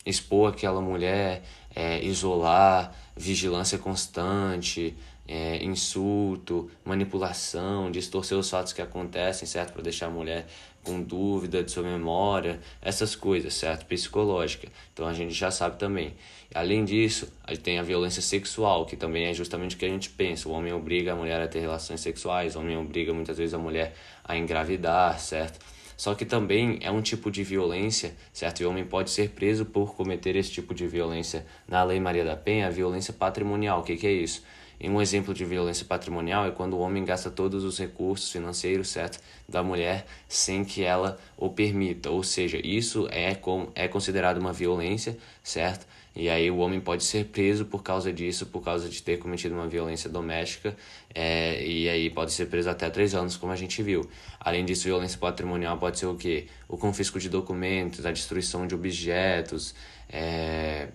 expor 0.04 0.50
aquela 0.52 0.82
mulher, 0.82 1.42
é, 1.74 2.04
isolar, 2.04 2.94
vigilância 3.16 3.78
constante, 3.78 4.94
é, 5.26 5.62
insulto, 5.64 6.70
manipulação, 6.84 7.90
distorcer 7.90 8.36
os 8.38 8.48
fatos 8.48 8.72
que 8.72 8.82
acontecem, 8.82 9.46
certo? 9.46 9.72
Para 9.72 9.82
deixar 9.82 10.06
a 10.06 10.10
mulher 10.10 10.46
com 10.82 11.02
dúvida 11.02 11.62
de 11.64 11.70
sua 11.70 11.82
memória, 11.82 12.60
essas 12.82 13.16
coisas, 13.16 13.54
certo? 13.54 13.86
Psicológica. 13.86 14.68
Então 14.92 15.06
a 15.06 15.14
gente 15.14 15.32
já 15.32 15.50
sabe 15.50 15.78
também. 15.78 16.14
Além 16.54 16.84
disso, 16.84 17.32
a 17.42 17.56
tem 17.56 17.78
a 17.78 17.82
violência 17.82 18.20
sexual, 18.20 18.84
que 18.84 18.96
também 18.96 19.26
é 19.26 19.32
justamente 19.32 19.74
o 19.74 19.78
que 19.78 19.86
a 19.86 19.88
gente 19.88 20.10
pensa. 20.10 20.48
O 20.48 20.52
homem 20.52 20.72
obriga 20.72 21.12
a 21.12 21.16
mulher 21.16 21.40
a 21.40 21.48
ter 21.48 21.60
relações 21.60 22.00
sexuais, 22.00 22.54
o 22.54 22.60
homem 22.60 22.76
obriga 22.76 23.12
muitas 23.14 23.38
vezes 23.38 23.54
a 23.54 23.58
mulher 23.58 23.94
a 24.22 24.36
engravidar, 24.36 25.18
certo? 25.18 25.58
Só 25.96 26.14
que 26.14 26.24
também 26.24 26.78
é 26.82 26.90
um 26.90 27.00
tipo 27.00 27.30
de 27.30 27.42
violência, 27.42 28.14
certo? 28.32 28.60
E 28.60 28.66
o 28.66 28.70
homem 28.70 28.84
pode 28.84 29.10
ser 29.10 29.30
preso 29.30 29.64
por 29.64 29.94
cometer 29.94 30.36
esse 30.36 30.50
tipo 30.50 30.74
de 30.74 30.86
violência 30.86 31.46
na 31.66 31.82
Lei 31.82 32.00
Maria 32.00 32.24
da 32.24 32.36
Penha, 32.36 32.66
a 32.66 32.70
violência 32.70 33.12
patrimonial. 33.12 33.80
O 33.80 33.82
que, 33.82 33.96
que 33.96 34.06
é 34.06 34.12
isso? 34.12 34.42
E 34.80 34.88
um 34.88 35.00
exemplo 35.00 35.32
de 35.32 35.44
violência 35.44 35.84
patrimonial 35.86 36.46
é 36.46 36.50
quando 36.50 36.74
o 36.74 36.80
homem 36.80 37.04
gasta 37.04 37.30
todos 37.30 37.64
os 37.64 37.78
recursos 37.78 38.30
financeiros, 38.30 38.88
certo, 38.88 39.20
da 39.48 39.62
mulher 39.62 40.06
sem 40.28 40.64
que 40.64 40.82
ela 40.82 41.18
o 41.36 41.48
permita. 41.48 42.10
Ou 42.10 42.22
seja, 42.22 42.58
isso 42.62 43.08
é, 43.10 43.34
com, 43.34 43.68
é 43.74 43.88
considerado 43.88 44.38
uma 44.38 44.52
violência, 44.52 45.16
certo? 45.42 45.86
E 46.16 46.28
aí 46.28 46.48
o 46.48 46.58
homem 46.58 46.80
pode 46.80 47.02
ser 47.02 47.24
preso 47.26 47.64
por 47.64 47.82
causa 47.82 48.12
disso, 48.12 48.46
por 48.46 48.62
causa 48.62 48.88
de 48.88 49.02
ter 49.02 49.18
cometido 49.18 49.54
uma 49.54 49.66
violência 49.66 50.08
doméstica, 50.08 50.76
é, 51.12 51.64
e 51.66 51.88
aí 51.88 52.08
pode 52.08 52.32
ser 52.32 52.46
preso 52.46 52.70
até 52.70 52.88
três 52.88 53.16
anos, 53.16 53.36
como 53.36 53.52
a 53.52 53.56
gente 53.56 53.82
viu. 53.82 54.08
Além 54.38 54.64
disso, 54.64 54.84
violência 54.84 55.18
patrimonial 55.18 55.76
pode 55.76 55.98
ser 55.98 56.06
o 56.06 56.14
quê? 56.14 56.46
O 56.68 56.76
confisco 56.76 57.18
de 57.18 57.28
documentos, 57.28 58.06
a 58.06 58.12
destruição 58.12 58.64
de 58.64 58.76
objetos, 58.76 59.74
é, 60.08 60.88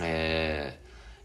é, 0.00 0.72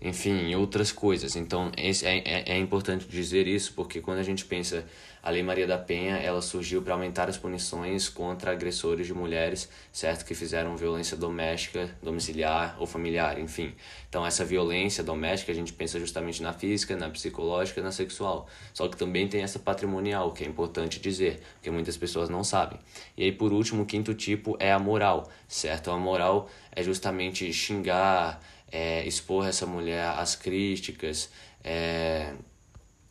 enfim, 0.02 0.54
outras 0.56 0.92
coisas. 0.92 1.36
Então, 1.36 1.72
é, 1.76 1.90
é, 1.90 2.54
é 2.54 2.58
importante 2.58 3.06
dizer 3.08 3.48
isso, 3.48 3.74
porque 3.74 4.00
quando 4.00 4.20
a 4.20 4.24
gente 4.24 4.46
pensa 4.46 4.86
a 5.22 5.30
Lei 5.30 5.44
Maria 5.44 5.68
da 5.68 5.78
Penha, 5.78 6.16
ela 6.16 6.42
surgiu 6.42 6.82
para 6.82 6.94
aumentar 6.94 7.28
as 7.28 7.38
punições 7.38 8.08
contra 8.08 8.52
agressores 8.52 9.06
de 9.06 9.14
mulheres, 9.14 9.70
certo? 9.92 10.24
Que 10.24 10.34
fizeram 10.34 10.78
violência 10.78 11.18
doméstica, 11.18 11.94
domiciliar 12.02 12.78
ou 12.80 12.88
familiar, 12.88 13.38
enfim. 13.38 13.74
Então, 14.08 14.26
essa 14.26 14.46
violência 14.46 15.04
doméstica, 15.04 15.52
a 15.52 15.56
gente 15.56 15.74
pensa 15.74 16.00
justamente 16.00 16.42
na 16.42 16.54
física, 16.54 16.96
na 16.96 17.10
psicológica, 17.10 17.82
na 17.82 17.92
sexual. 17.92 18.48
Só 18.74 18.88
que 18.88 18.96
também 18.96 19.28
tem 19.28 19.42
essa 19.42 19.60
patrimonial, 19.60 20.32
que 20.32 20.46
é 20.46 20.48
importante 20.48 21.02
dizer, 21.02 21.42
porque 21.56 21.70
muitas 21.70 21.98
pessoas 21.98 22.30
não 22.30 22.44
sabem. 22.44 22.80
E 23.18 23.26
aí, 23.26 23.32
por 23.34 23.52
último, 23.52 23.84
o 23.84 23.86
quinto 23.86 24.14
tipo 24.14 24.56
é 24.58 24.72
a 24.72 24.80
moral, 24.80 25.30
certo? 25.50 25.92
A 25.92 25.98
moral 25.98 26.50
é 26.72 26.82
justamente 26.82 27.52
xingar, 27.52 28.42
é, 28.72 29.06
expor 29.08 29.48
essa 29.48 29.66
mulher 29.66 30.06
às 30.18 30.36
críticas, 30.36 31.30
é, 31.64 32.34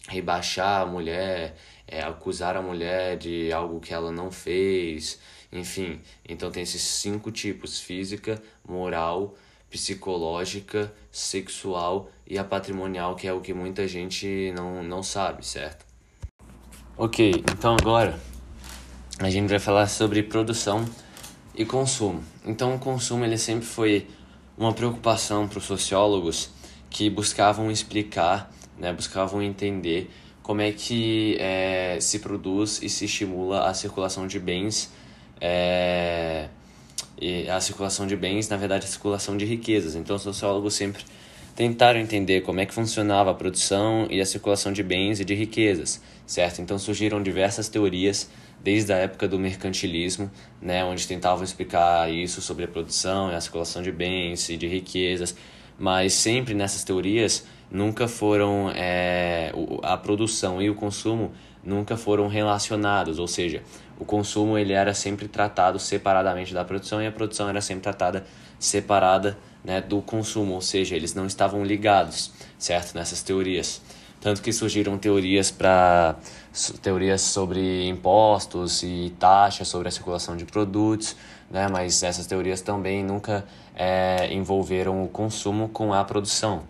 rebaixar 0.09 0.82
a 0.82 0.86
mulher, 0.86 1.56
é, 1.86 2.02
acusar 2.02 2.56
a 2.56 2.62
mulher 2.62 3.16
de 3.16 3.52
algo 3.52 3.80
que 3.80 3.93
ela 3.93 4.10
não 4.10 4.30
fez, 4.30 5.18
enfim. 5.52 6.01
Então 6.28 6.51
tem 6.51 6.62
esses 6.62 6.82
cinco 6.82 7.30
tipos: 7.30 7.80
física, 7.80 8.40
moral, 8.66 9.36
psicológica, 9.70 10.93
sexual 11.10 12.10
e 12.26 12.39
a 12.39 12.44
patrimonial, 12.44 13.14
que 13.14 13.26
é 13.26 13.32
o 13.32 13.40
que 13.40 13.52
muita 13.52 13.86
gente 13.86 14.52
não, 14.56 14.82
não 14.82 15.02
sabe, 15.02 15.44
certo? 15.47 15.86
Ok, 16.97 17.44
então 17.52 17.76
agora 17.80 18.18
a 19.18 19.30
gente 19.30 19.48
vai 19.48 19.59
falar 19.59 19.86
sobre 19.89 20.22
produção 20.22 20.85
e 21.55 21.64
consumo. 21.64 22.22
Então 22.44 22.74
o 22.74 22.78
consumo 22.78 23.24
ele 23.24 23.39
sempre 23.39 23.66
foi 23.66 24.06
uma 24.59 24.72
preocupação 24.72 25.47
para 25.47 25.59
os 25.59 25.64
sociólogos 25.64 26.51
que 26.90 27.09
buscavam 27.09 27.70
explicar, 27.70 28.52
né, 28.76 28.93
buscavam 28.93 29.40
entender 29.43 30.10
como 30.43 30.60
é 30.60 30.72
que 30.72 31.36
é, 31.39 31.98
se 32.01 32.18
produz 32.18 32.82
e 32.82 32.89
se 32.89 33.05
estimula 33.05 33.68
a 33.68 33.74
circulação 33.74 34.26
de 34.26 34.40
bens, 34.40 34.90
é, 35.40 36.48
a 37.52 37.60
circulação 37.60 38.06
de 38.06 38.16
bens, 38.16 38.48
na 38.48 38.56
verdade, 38.56 38.86
a 38.86 38.89
circulação 38.89 39.36
de 39.36 39.44
riquezas. 39.44 39.94
Então, 39.94 40.16
os 40.16 40.22
sociólogos 40.22 40.74
sempre 40.74 41.05
tentaram 41.55 42.01
entender 42.01 42.40
como 42.40 42.60
é 42.60 42.66
que 42.66 42.72
funcionava 42.72 43.30
a 43.30 43.35
produção 43.35 44.06
e 44.10 44.20
a 44.20 44.26
circulação 44.26 44.72
de 44.72 44.82
bens 44.82 45.20
e 45.20 45.24
de 45.24 45.35
riquezas, 45.35 46.01
certo? 46.26 46.62
Então, 46.62 46.78
surgiram 46.78 47.22
diversas 47.22 47.68
teorias 47.68 48.30
desde 48.62 48.93
a 48.93 48.97
época 48.97 49.28
do 49.28 49.39
mercantilismo, 49.39 50.30
né, 50.60 50.85
onde 50.85 51.06
tentavam 51.06 51.44
explicar 51.44 52.12
isso 52.12 52.40
sobre 52.40 52.64
a 52.64 52.68
produção 52.68 53.30
e 53.30 53.35
a 53.35 53.40
circulação 53.40 53.82
de 53.82 53.93
bens 53.93 54.48
e 54.48 54.56
de 54.56 54.66
riquezas, 54.66 55.35
mas 55.78 56.12
sempre 56.12 56.55
nessas 56.55 56.85
teorias 56.85 57.47
nunca 57.70 58.09
foram 58.09 58.70
é, 58.74 59.52
a 59.82 59.97
produção 59.97 60.60
e 60.60 60.68
o 60.68 60.74
consumo 60.74 61.32
nunca 61.62 61.97
foram 61.97 62.28
relacionados, 62.28 63.18
ou 63.18 63.28
seja, 63.28 63.62
o 63.98 64.05
consumo 64.05 64.56
ele 64.56 64.72
era 64.72 64.94
sempre 64.94 65.28
tratado 65.28 65.78
separadamente 65.78 66.55
da 66.55 66.64
produção 66.64 67.02
e 67.02 67.06
a 67.06 67.12
produção 67.12 67.48
era 67.48 67.60
sempre 67.60 67.82
tratada 67.82 68.24
separada 68.59 69.39
né, 69.64 69.80
do 69.80 70.01
consumo, 70.01 70.55
ou 70.55 70.60
seja, 70.60 70.97
eles 70.97 71.14
não 71.14 71.26
estavam 71.26 71.64
ligados, 71.64 72.32
certo? 72.59 72.94
Nessas 72.94 73.22
teorias, 73.22 73.82
tanto 74.20 74.43
que 74.43 74.52
surgiram 74.52 74.97
teorias 74.98 75.51
para 75.51 76.16
teorias 76.82 77.22
sobre 77.22 77.86
impostos 77.86 78.82
e 78.82 79.14
taxas 79.18 79.68
sobre 79.68 79.89
a 79.89 79.90
circulação 79.90 80.36
de 80.36 80.44
produtos, 80.44 81.16
né? 81.51 81.68
Mas 81.68 82.02
essas 82.02 82.26
teorias 82.26 82.60
também 82.60 83.02
nunca 83.02 83.44
é, 83.74 84.32
envolveram 84.32 85.02
o 85.05 85.09
consumo 85.09 85.68
com 85.68 85.93
a 85.93 86.05
produção. 86.05 86.62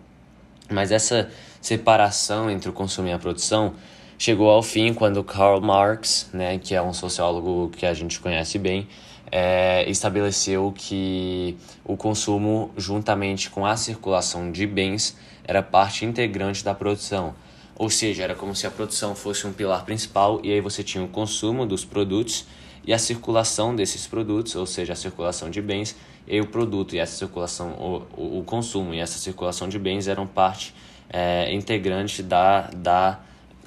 Mas 0.71 0.93
essa 0.93 1.31
separação 1.61 2.51
entre 2.51 2.69
o 2.69 2.73
consumo 2.73 3.09
e 3.09 3.13
a 3.13 3.19
produção 3.19 3.75
chegou 4.19 4.51
ao 4.51 4.63
fim 4.63 4.93
quando 4.93 5.23
Karl 5.25 5.61
Marx, 5.61 6.29
né, 6.33 6.59
que 6.59 6.75
é 6.75 6.83
um 6.83 6.93
sociólogo 6.93 7.71
que 7.71 7.87
a 7.87 7.95
gente 7.95 8.21
conhece 8.21 8.59
bem, 8.59 8.87
é, 9.31 9.89
estabeleceu 9.89 10.73
que 10.77 11.57
o 11.85 11.97
consumo, 11.97 12.71
juntamente 12.77 13.51
com 13.51 13.65
a 13.65 13.77
circulação 13.77 14.51
de 14.51 14.67
bens, 14.67 15.17
era 15.45 15.63
parte 15.63 16.05
integrante 16.05 16.65
da 16.65 16.75
produção. 16.75 17.35
Ou 17.79 17.89
seja, 17.89 18.25
era 18.25 18.35
como 18.35 18.57
se 18.57 18.67
a 18.67 18.71
produção 18.71 19.15
fosse 19.15 19.47
um 19.47 19.53
pilar 19.53 19.85
principal 19.85 20.41
e 20.43 20.53
aí 20.53 20.61
você 20.61 20.83
tinha 20.83 21.05
o 21.05 21.09
consumo 21.09 21.65
dos 21.65 21.85
produtos 21.85 22.45
e 22.85 22.93
a 22.93 22.99
circulação 22.99 23.77
desses 23.77 24.05
produtos, 24.07 24.57
ou 24.57 24.67
seja, 24.67 24.95
a 24.95 24.97
circulação 24.97 25.49
de 25.49 25.63
bens, 25.63 25.95
e 26.27 26.41
o 26.41 26.47
produto 26.47 26.97
e 26.97 26.99
essa 26.99 27.17
circulação, 27.17 27.71
o, 28.17 28.39
o 28.41 28.45
consumo 28.45 28.93
e 28.93 28.99
essa 28.99 29.19
circulação 29.19 29.69
de 29.69 29.79
bens 29.79 30.09
eram 30.09 30.27
parte 30.27 30.75
é, 31.09 31.53
integrante 31.55 32.23
da, 32.23 32.63
da 32.75 33.21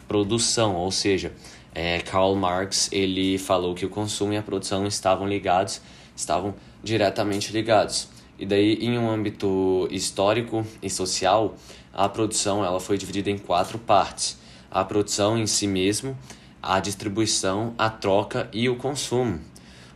produção, 0.07 0.75
ou 0.75 0.91
seja, 0.91 1.31
é, 1.73 1.99
Karl 1.99 2.35
Marx 2.35 2.89
ele 2.91 3.37
falou 3.37 3.73
que 3.73 3.85
o 3.85 3.89
consumo 3.89 4.33
e 4.33 4.37
a 4.37 4.43
produção 4.43 4.85
estavam 4.85 5.27
ligados, 5.27 5.81
estavam 6.15 6.53
diretamente 6.83 7.53
ligados. 7.53 8.09
E 8.37 8.45
daí, 8.45 8.73
em 8.81 8.97
um 8.97 9.09
âmbito 9.09 9.87
histórico 9.91 10.65
e 10.81 10.89
social, 10.89 11.55
a 11.93 12.07
produção 12.09 12.63
ela 12.63 12.79
foi 12.79 12.97
dividida 12.97 13.29
em 13.29 13.37
quatro 13.37 13.77
partes: 13.77 14.37
a 14.69 14.83
produção 14.83 15.37
em 15.37 15.47
si 15.47 15.67
mesmo, 15.67 16.17
a 16.61 16.79
distribuição, 16.79 17.73
a 17.77 17.89
troca 17.89 18.49
e 18.53 18.69
o 18.69 18.75
consumo. 18.75 19.39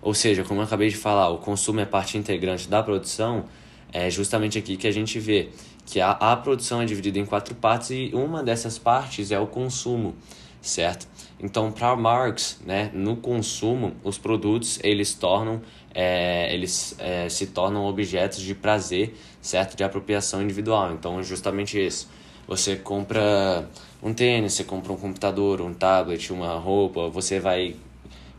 Ou 0.01 0.13
seja, 0.13 0.43
como 0.43 0.59
eu 0.59 0.65
acabei 0.65 0.89
de 0.89 0.97
falar, 0.97 1.29
o 1.29 1.39
consumo 1.39 1.79
é 1.79 1.85
parte 1.85 2.17
integrante 2.17 2.67
da 2.67 2.83
produção, 2.83 3.45
é 3.91 4.09
justamente 4.09 4.57
aqui 4.57 4.77
que 4.77 4.87
a 4.87 4.91
gente 4.91 5.19
vê 5.19 5.49
que 5.85 6.01
a, 6.01 6.11
a 6.11 6.35
produção 6.35 6.81
é 6.81 6.85
dividida 6.85 7.19
em 7.19 7.25
quatro 7.25 7.55
partes 7.55 7.91
e 7.91 8.11
uma 8.13 8.43
dessas 8.43 8.77
partes 8.77 9.31
é 9.31 9.39
o 9.39 9.47
consumo, 9.47 10.15
certo? 10.61 11.07
Então, 11.39 11.71
para 11.71 11.95
Marx, 11.95 12.59
né, 12.65 12.89
no 12.93 13.15
consumo, 13.17 13.93
os 14.03 14.17
produtos 14.17 14.79
eles 14.83 15.13
tornam, 15.13 15.61
é, 15.95 16.53
eles 16.53 16.93
é, 16.99 17.29
se 17.29 17.47
tornam 17.47 17.85
objetos 17.85 18.41
de 18.41 18.53
prazer, 18.53 19.15
certo, 19.41 19.77
de 19.77 19.83
apropriação 19.83 20.43
individual. 20.43 20.91
Então, 20.91 21.23
justamente 21.23 21.83
isso. 21.83 22.09
Você 22.45 22.75
compra 22.75 23.67
um 24.03 24.13
tênis, 24.13 24.53
você 24.53 24.65
compra 24.65 24.91
um 24.91 24.97
computador, 24.97 25.61
um 25.61 25.73
tablet, 25.73 26.31
uma 26.33 26.59
roupa, 26.59 27.07
você 27.07 27.39
vai 27.39 27.75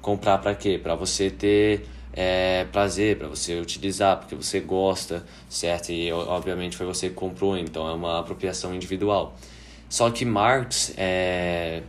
comprar 0.03 0.39
para 0.39 0.55
quê? 0.55 0.79
Para 0.81 0.95
você 0.95 1.31
ter 1.31 1.87
é, 2.13 2.67
prazer, 2.71 3.19
para 3.19 3.27
você 3.27 3.59
utilizar, 3.59 4.19
porque 4.19 4.35
você 4.35 4.61
gosta, 4.61 5.25
certo? 5.49 5.91
E 5.91 6.13
obviamente 6.13 6.77
foi 6.77 6.87
você 6.87 7.09
que 7.09 7.15
comprou, 7.15 7.57
então 7.57 7.89
é 7.89 7.93
uma 7.93 8.21
apropriação 8.21 8.75
individual. 8.75 9.35
Só 9.89 10.11
que 10.11 10.25
Marx 10.25 10.93
é, 10.97 11.83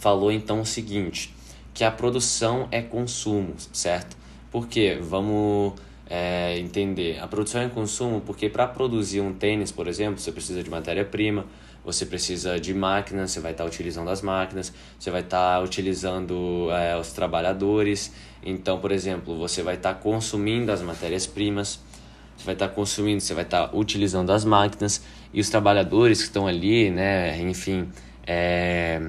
falou 0.00 0.32
então 0.32 0.62
o 0.62 0.66
seguinte, 0.66 1.34
que 1.74 1.84
a 1.84 1.90
produção 1.90 2.66
é 2.70 2.80
consumo, 2.80 3.54
certo? 3.72 4.16
Por 4.50 4.66
quê? 4.66 4.98
Vamos 5.00 5.74
é, 6.08 6.58
entender. 6.58 7.18
A 7.20 7.26
produção 7.26 7.60
é 7.60 7.68
consumo 7.68 8.20
porque 8.20 8.48
para 8.48 8.66
produzir 8.66 9.20
um 9.20 9.32
tênis, 9.32 9.72
por 9.72 9.88
exemplo, 9.88 10.18
você 10.18 10.32
precisa 10.32 10.62
de 10.62 10.70
matéria-prima, 10.70 11.44
você 11.84 12.04
precisa 12.04 12.58
de 12.58 12.74
máquinas, 12.74 13.30
você 13.30 13.40
vai 13.40 13.52
estar 13.52 13.64
utilizando 13.64 14.10
as 14.10 14.22
máquinas, 14.22 14.72
você 14.98 15.10
vai 15.10 15.20
estar 15.20 15.62
utilizando 15.62 16.68
é, 16.70 16.98
os 16.98 17.12
trabalhadores. 17.12 18.12
Então, 18.42 18.80
por 18.80 18.92
exemplo, 18.92 19.36
você 19.38 19.62
vai 19.62 19.74
estar 19.74 19.94
consumindo 19.94 20.72
as 20.72 20.82
matérias-primas, 20.82 21.80
você 22.36 22.44
vai 22.44 22.54
estar 22.54 22.68
consumindo, 22.68 23.20
você 23.20 23.34
vai 23.34 23.44
estar 23.44 23.74
utilizando 23.74 24.30
as 24.30 24.44
máquinas 24.44 25.02
e 25.32 25.40
os 25.40 25.48
trabalhadores 25.48 26.18
que 26.18 26.24
estão 26.24 26.46
ali, 26.46 26.90
né, 26.90 27.40
enfim, 27.40 27.88
é, 28.26 29.00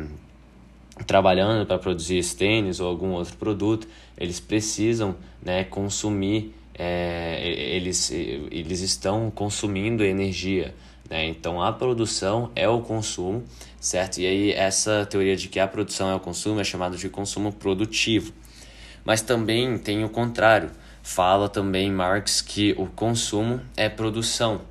trabalhando 1.06 1.66
para 1.66 1.78
produzir 1.78 2.18
esse 2.18 2.36
tênis 2.36 2.80
ou 2.80 2.88
algum 2.88 3.12
outro 3.12 3.36
produto, 3.38 3.88
eles 4.18 4.40
precisam 4.40 5.16
né, 5.42 5.64
consumir, 5.64 6.54
é, 6.74 7.42
eles, 7.76 8.12
eles 8.12 8.82
estão 8.82 9.32
consumindo 9.32 10.04
energia. 10.04 10.74
Né? 11.10 11.28
Então 11.28 11.62
a 11.62 11.72
produção 11.72 12.52
é 12.56 12.68
o 12.68 12.82
consumo, 12.82 13.44
certo? 13.80 14.20
E 14.20 14.26
aí 14.26 14.52
essa 14.52 15.06
teoria 15.06 15.36
de 15.36 15.48
que 15.48 15.60
a 15.60 15.68
produção 15.68 16.10
é 16.10 16.16
o 16.16 16.20
consumo 16.20 16.60
é 16.60 16.64
chamada 16.64 16.98
de 16.98 17.10
consumo 17.10 17.52
produtivo. 17.52 18.34
Mas 19.06 19.22
também 19.22 19.78
tem 19.78 20.04
o 20.04 20.10
contrário. 20.10 20.70
Fala 21.02 21.48
também 21.48 21.90
Marx 21.90 22.42
que 22.42 22.76
o 22.78 22.88
consumo 22.88 23.62
é 23.78 23.88
produção. 23.88 24.62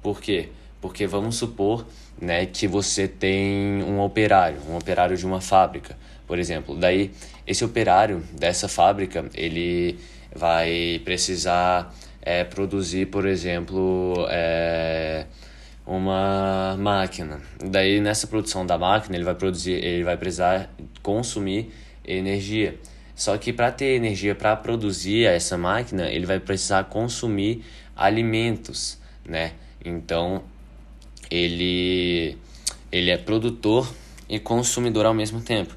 Por 0.00 0.20
quê? 0.20 0.50
Porque 0.80 1.06
vamos 1.06 1.36
supor 1.36 1.84
né, 2.20 2.46
que 2.46 2.66
você 2.66 3.08
tem 3.08 3.82
um 3.82 4.00
operário, 4.00 4.58
um 4.68 4.76
operário 4.76 5.16
de 5.16 5.24
uma 5.24 5.40
fábrica, 5.40 5.96
por 6.26 6.38
exemplo. 6.38 6.76
Daí 6.76 7.10
esse 7.46 7.64
operário 7.64 8.22
dessa 8.32 8.68
fábrica 8.68 9.24
ele 9.34 9.98
vai 10.34 11.00
precisar 11.04 11.94
é, 12.22 12.44
produzir, 12.44 13.06
por 13.06 13.26
exemplo, 13.26 14.26
é, 14.28 15.24
uma 15.86 16.76
máquina. 16.78 17.40
Daí 17.64 18.00
nessa 18.00 18.26
produção 18.26 18.66
da 18.66 18.76
máquina 18.78 19.16
ele 19.16 19.24
vai 19.24 19.34
produzir, 19.34 19.72
ele 19.72 20.04
vai 20.04 20.16
precisar 20.16 20.70
consumir 21.02 21.72
energia. 22.06 22.76
Só 23.14 23.36
que 23.36 23.52
para 23.52 23.70
ter 23.70 23.96
energia 23.96 24.34
para 24.34 24.56
produzir 24.56 25.26
essa 25.26 25.58
máquina, 25.58 26.08
ele 26.08 26.26
vai 26.26 26.40
precisar 26.40 26.84
consumir 26.84 27.64
alimentos, 27.96 28.98
né? 29.26 29.52
Então 29.84 30.42
ele 31.30 32.36
ele 32.90 33.10
é 33.10 33.16
produtor 33.16 33.88
e 34.28 34.38
consumidor 34.38 35.06
ao 35.06 35.14
mesmo 35.14 35.40
tempo. 35.40 35.74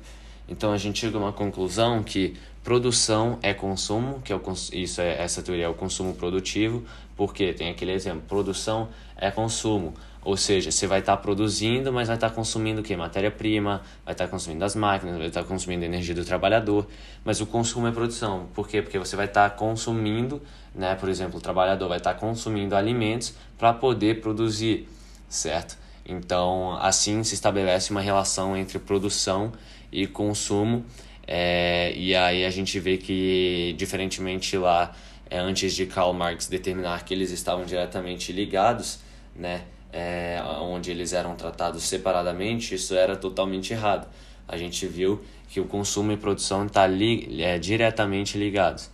Então 0.48 0.72
a 0.72 0.78
gente 0.78 1.00
chega 1.00 1.18
a 1.18 1.22
uma 1.22 1.34
conclusão 1.34 2.04
que 2.04 2.36
produção 2.64 3.38
é 3.42 3.54
consumo, 3.54 4.22
que 4.22 4.34
é 4.34 4.36
o, 4.36 4.42
isso 4.72 5.02
é 5.02 5.22
essa 5.22 5.42
teoria 5.42 5.66
é 5.66 5.70
o 5.70 5.74
consumo 5.74 6.16
produtivo, 6.16 6.84
porque 7.16 7.54
tem 7.54 7.70
aquele 7.70 7.92
exemplo, 7.92 8.24
produção 8.28 8.90
é 9.16 9.30
consumo. 9.30 9.94
Ou 10.26 10.38
seja, 10.38 10.72
você 10.72 10.88
vai 10.88 11.00
estar 11.00 11.18
tá 11.18 11.22
produzindo, 11.22 11.92
mas 11.92 12.08
vai 12.08 12.16
estar 12.16 12.30
tá 12.30 12.36
consumindo 12.36 12.80
o 12.80 12.84
quê? 12.84 12.96
Matéria-prima, 12.96 13.82
vai 14.06 14.14
estar 14.14 14.26
tá 14.26 14.32
consumindo 14.32 14.64
as 14.64 14.74
máquinas, 14.74 15.18
vai 15.18 15.28
estar 15.28 15.42
tá 15.42 15.48
consumindo 15.48 15.84
a 15.84 15.86
energia 15.86 16.16
do 16.16 16.24
trabalhador. 16.24 16.88
Mas 17.26 17.42
o 17.42 17.46
consumo 17.46 17.88
é 17.88 17.92
produção. 17.92 18.48
Por 18.54 18.68
quê? 18.68 18.82
Porque 18.82 18.98
você 18.98 19.18
vai 19.18 19.26
estar 19.26 19.50
tá 19.50 19.56
consumindo, 19.56 20.42
né? 20.74 20.96
por 20.96 21.10
exemplo, 21.10 21.40
o 21.40 21.42
trabalhador 21.42 21.90
vai 21.90 21.98
estar 21.98 22.14
tá 22.14 22.20
consumindo 22.20 22.74
alimentos 22.74 23.34
para 23.58 23.74
poder 23.74 24.22
produzir, 24.22 24.88
certo? 25.36 25.78
Então, 26.06 26.78
assim 26.82 27.24
se 27.24 27.34
estabelece 27.34 27.92
uma 27.92 28.02
relação 28.02 28.56
entre 28.58 28.80
produção 28.80 29.52
e 29.92 30.08
consumo. 30.08 30.86
É, 31.26 31.94
e 31.96 32.16
aí 32.16 32.46
a 32.46 32.50
gente 32.50 32.80
vê 32.80 32.98
que, 32.98 33.74
diferentemente 33.78 34.58
lá, 34.58 34.94
é, 35.30 35.40
antes 35.40 35.74
de 35.74 35.86
Karl 35.86 36.14
Marx 36.14 36.48
determinar 36.48 37.06
que 37.06 37.14
eles 37.14 37.32
estavam 37.32 37.66
diretamente 37.66 38.32
ligados, 38.32 39.00
né? 39.36 39.64
é, 39.94 40.42
onde 40.60 40.90
eles 40.90 41.14
eram 41.14 41.36
tratados 41.36 41.84
separadamente, 41.84 42.74
isso 42.74 42.96
era 42.96 43.16
totalmente 43.16 43.72
errado. 43.72 44.08
A 44.48 44.58
gente 44.58 44.88
viu 44.88 45.24
que 45.48 45.60
o 45.62 45.66
consumo 45.66 46.12
e 46.12 46.18
produção 46.18 46.66
estão 46.66 46.82
tá 46.82 46.88
li 46.88 47.42
é, 47.42 47.60
diretamente 47.60 48.38
ligados. 48.38 48.90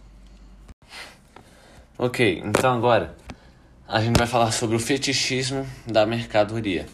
Ok, 1.97 2.41
então 2.45 2.75
agora 2.75 3.15
a 3.89 3.99
gente 4.01 4.19
vai 4.19 4.27
falar 4.27 4.51
sobre 4.51 4.75
o 4.75 4.79
fetichismo 4.79 5.65
da 5.87 6.05
mercadoria, 6.05 6.85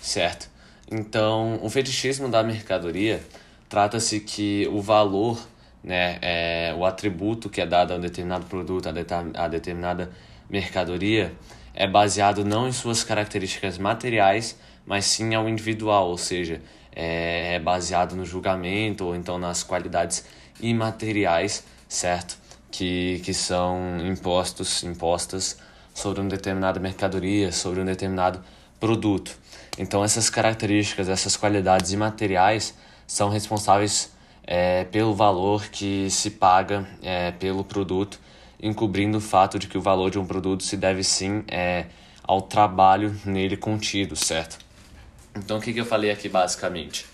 certo? 0.00 0.48
Então, 0.90 1.60
o 1.62 1.68
fetichismo 1.68 2.26
da 2.30 2.42
mercadoria 2.42 3.20
trata-se 3.68 4.18
que 4.20 4.66
o 4.72 4.80
valor, 4.80 5.38
né, 5.84 6.18
é, 6.22 6.74
o 6.74 6.86
atributo 6.86 7.50
que 7.50 7.60
é 7.60 7.66
dado 7.66 7.92
a 7.92 7.96
um 7.96 8.00
determinado 8.00 8.46
produto, 8.46 8.88
a, 8.88 9.44
a 9.44 9.46
determinada 9.46 10.10
mercadoria, 10.48 11.34
é 11.74 11.86
baseado 11.86 12.42
não 12.46 12.66
em 12.66 12.72
suas 12.72 13.04
características 13.04 13.76
materiais, 13.76 14.58
mas 14.86 15.04
sim 15.04 15.34
ao 15.34 15.50
individual, 15.50 16.08
ou 16.08 16.16
seja, 16.16 16.62
é, 16.96 17.56
é 17.56 17.58
baseado 17.58 18.16
no 18.16 18.24
julgamento 18.24 19.04
ou 19.04 19.14
então 19.14 19.38
nas 19.38 19.62
qualidades 19.62 20.24
imateriais, 20.62 21.62
certo? 21.86 22.38
Que, 22.70 23.20
que 23.22 23.34
são 23.34 23.98
impostos, 24.06 24.82
impostas 24.82 25.58
sobre 25.98 26.20
uma 26.20 26.30
determinada 26.30 26.78
mercadoria, 26.78 27.50
sobre 27.50 27.80
um 27.80 27.84
determinado 27.84 28.40
produto. 28.78 29.36
Então 29.76 30.04
essas 30.04 30.30
características, 30.30 31.08
essas 31.08 31.36
qualidades 31.36 31.90
imateriais 31.90 32.74
são 33.04 33.28
responsáveis 33.28 34.12
é, 34.46 34.84
pelo 34.84 35.12
valor 35.12 35.66
que 35.68 36.08
se 36.08 36.30
paga 36.30 36.88
é, 37.02 37.32
pelo 37.32 37.64
produto 37.64 38.20
encobrindo 38.60 39.18
o 39.18 39.20
fato 39.20 39.58
de 39.58 39.66
que 39.66 39.76
o 39.76 39.80
valor 39.80 40.10
de 40.10 40.18
um 40.18 40.24
produto 40.24 40.62
se 40.62 40.76
deve 40.76 41.02
sim 41.02 41.44
é, 41.48 41.86
ao 42.22 42.42
trabalho 42.42 43.14
nele 43.24 43.56
contido, 43.56 44.14
certo? 44.14 44.58
Então 45.36 45.58
o 45.58 45.60
que, 45.60 45.72
que 45.72 45.80
eu 45.80 45.84
falei 45.84 46.10
aqui 46.10 46.28
basicamente? 46.28 47.06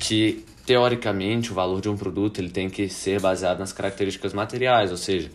Que 0.00 0.44
teoricamente 0.64 1.52
o 1.52 1.54
valor 1.54 1.80
de 1.80 1.88
um 1.90 1.96
produto 1.96 2.38
ele 2.38 2.50
tem 2.50 2.70
que 2.70 2.88
ser 2.88 3.20
baseado 3.20 3.58
nas 3.58 3.72
características 3.72 4.32
materiais, 4.32 4.90
ou 4.90 4.96
seja, 4.96 5.30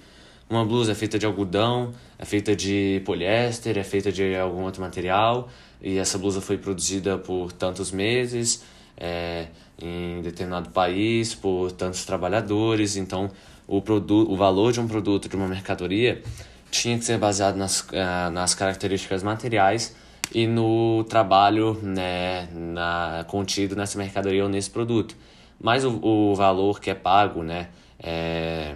uma 0.50 0.66
blusa 0.66 0.94
é 0.94 0.96
feita 0.96 1.20
de 1.20 1.26
algodão, 1.26 1.94
é 2.18 2.26
feita 2.26 2.56
de 2.56 3.02
poliéster, 3.06 3.78
é 3.78 3.84
feita 3.84 4.12
de 4.12 4.36
algum 4.36 4.64
outro 4.64 4.82
material 4.82 5.48
e 5.82 5.98
essa 5.98 6.18
blusa 6.18 6.42
foi 6.42 6.58
produzida 6.58 7.18
por 7.18 7.52
tantos 7.52 7.92
meses 7.92 8.64
é, 8.98 9.48
em 9.82 10.22
determinado 10.22 10.70
país 10.72 11.34
por 11.34 11.72
tantos 11.72 12.04
trabalhadores, 12.04 12.98
então 12.98 13.32
o, 13.68 13.82
produto, 13.82 14.32
o 14.32 14.36
valor 14.36 14.74
de 14.74 14.80
um 14.80 14.88
produto, 14.88 15.30
de 15.30 15.36
uma 15.36 15.48
mercadoria, 15.48 16.22
tinha 16.72 16.98
que 16.98 17.06
ser 17.06 17.18
baseado 17.18 17.56
nas, 17.56 17.82
uh, 17.82 18.32
nas 18.32 18.54
características 18.54 19.24
materiais 19.24 19.96
e 20.34 20.46
no 20.46 21.04
trabalho 21.06 21.80
né, 21.82 22.48
na, 22.54 23.24
contido 23.28 23.76
nessa 23.76 23.98
mercadoria 23.98 24.44
ou 24.44 24.50
nesse 24.50 24.70
produto. 24.70 25.16
Mas 25.62 25.84
o, 25.86 26.00
o 26.04 26.36
valor 26.36 26.80
que 26.80 26.90
é 26.90 26.96
pago, 26.96 27.44
né, 27.44 27.70
é, 28.00 28.76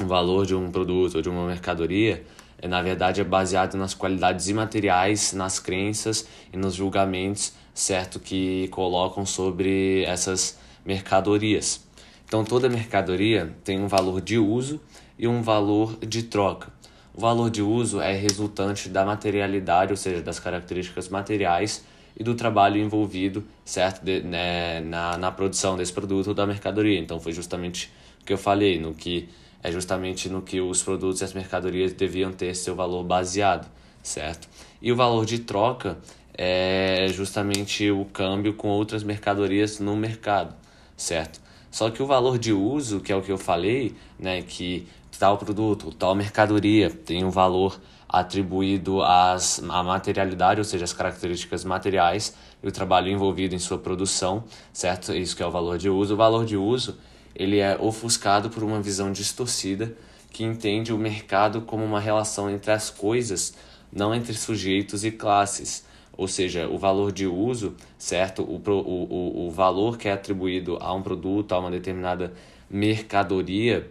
o 0.00 0.06
valor 0.06 0.46
de 0.46 0.54
um 0.54 0.70
produto 0.70 1.16
ou 1.16 1.22
de 1.22 1.28
uma 1.28 1.46
mercadoria, 1.46 2.24
é, 2.60 2.68
na 2.68 2.82
verdade 2.82 3.20
é 3.20 3.24
baseado 3.24 3.76
nas 3.76 3.94
qualidades 3.94 4.48
imateriais, 4.48 5.32
nas 5.32 5.58
crenças 5.58 6.26
e 6.52 6.56
nos 6.56 6.74
julgamentos, 6.74 7.52
certo, 7.74 8.18
que 8.18 8.68
colocam 8.68 9.24
sobre 9.24 10.04
essas 10.04 10.58
mercadorias. 10.84 11.86
Então 12.26 12.44
toda 12.44 12.68
mercadoria 12.68 13.54
tem 13.64 13.80
um 13.80 13.88
valor 13.88 14.20
de 14.20 14.38
uso 14.38 14.80
e 15.18 15.26
um 15.26 15.42
valor 15.42 15.96
de 15.98 16.22
troca. 16.22 16.72
O 17.14 17.20
valor 17.20 17.50
de 17.50 17.60
uso 17.60 18.00
é 18.00 18.12
resultante 18.14 18.88
da 18.88 19.04
materialidade, 19.04 19.92
ou 19.92 19.96
seja, 19.96 20.22
das 20.22 20.38
características 20.38 21.08
materiais 21.08 21.84
e 22.16 22.22
do 22.22 22.34
trabalho 22.34 22.80
envolvido, 22.80 23.44
certo, 23.64 24.04
de, 24.04 24.20
né, 24.22 24.80
na, 24.80 25.18
na 25.18 25.32
produção 25.32 25.76
desse 25.76 25.92
produto 25.92 26.28
ou 26.28 26.34
da 26.34 26.46
mercadoria. 26.46 26.98
Então 26.98 27.18
foi 27.18 27.32
justamente 27.32 27.90
o 28.22 28.24
que 28.24 28.32
eu 28.32 28.38
falei, 28.38 28.78
no 28.78 28.94
que 28.94 29.28
é 29.62 29.70
justamente 29.70 30.28
no 30.28 30.42
que 30.42 30.60
os 30.60 30.82
produtos 30.82 31.20
e 31.20 31.24
as 31.24 31.32
mercadorias 31.32 31.92
deviam 31.92 32.32
ter 32.32 32.54
seu 32.54 32.74
valor 32.74 33.04
baseado, 33.04 33.68
certo? 34.02 34.48
E 34.80 34.90
o 34.90 34.96
valor 34.96 35.24
de 35.24 35.40
troca 35.40 35.98
é 36.34 37.08
justamente 37.08 37.90
o 37.90 38.04
câmbio 38.06 38.54
com 38.54 38.68
outras 38.68 39.02
mercadorias 39.02 39.78
no 39.78 39.96
mercado, 39.96 40.54
certo? 40.96 41.40
Só 41.70 41.90
que 41.90 42.02
o 42.02 42.06
valor 42.06 42.38
de 42.38 42.52
uso, 42.52 43.00
que 43.00 43.12
é 43.12 43.16
o 43.16 43.22
que 43.22 43.30
eu 43.30 43.38
falei, 43.38 43.94
né, 44.18 44.42
que 44.42 44.88
tal 45.18 45.36
produto, 45.36 45.92
tal 45.92 46.14
mercadoria 46.14 46.90
tem 46.90 47.24
um 47.24 47.30
valor 47.30 47.78
atribuído 48.08 49.02
às, 49.02 49.62
à 49.62 49.82
materialidade, 49.82 50.60
ou 50.60 50.64
seja, 50.64 50.84
as 50.84 50.92
características 50.92 51.64
materiais 51.64 52.34
e 52.62 52.66
o 52.66 52.72
trabalho 52.72 53.08
envolvido 53.08 53.54
em 53.54 53.58
sua 53.58 53.78
produção, 53.78 54.42
certo? 54.72 55.14
Isso 55.14 55.36
que 55.36 55.42
é 55.42 55.46
o 55.46 55.50
valor 55.50 55.78
de 55.78 55.88
uso. 55.88 56.14
O 56.14 56.16
valor 56.16 56.44
de 56.44 56.56
uso, 56.56 56.98
ele 57.40 57.58
é 57.58 57.74
ofuscado 57.80 58.50
por 58.50 58.62
uma 58.62 58.82
visão 58.82 59.10
distorcida 59.10 59.96
que 60.30 60.44
entende 60.44 60.92
o 60.92 60.98
mercado 60.98 61.62
como 61.62 61.82
uma 61.82 61.98
relação 61.98 62.50
entre 62.50 62.70
as 62.70 62.90
coisas, 62.90 63.54
não 63.90 64.14
entre 64.14 64.34
sujeitos 64.34 65.06
e 65.06 65.10
classes. 65.10 65.82
Ou 66.18 66.28
seja, 66.28 66.68
o 66.68 66.76
valor 66.76 67.10
de 67.10 67.26
uso, 67.26 67.74
certo? 67.96 68.42
O, 68.42 68.60
o, 68.70 69.46
o, 69.46 69.50
valor 69.50 69.96
que 69.96 70.06
é 70.06 70.12
atribuído 70.12 70.76
a 70.82 70.92
um 70.92 71.00
produto, 71.00 71.52
a 71.52 71.58
uma 71.58 71.70
determinada 71.70 72.30
mercadoria, 72.68 73.90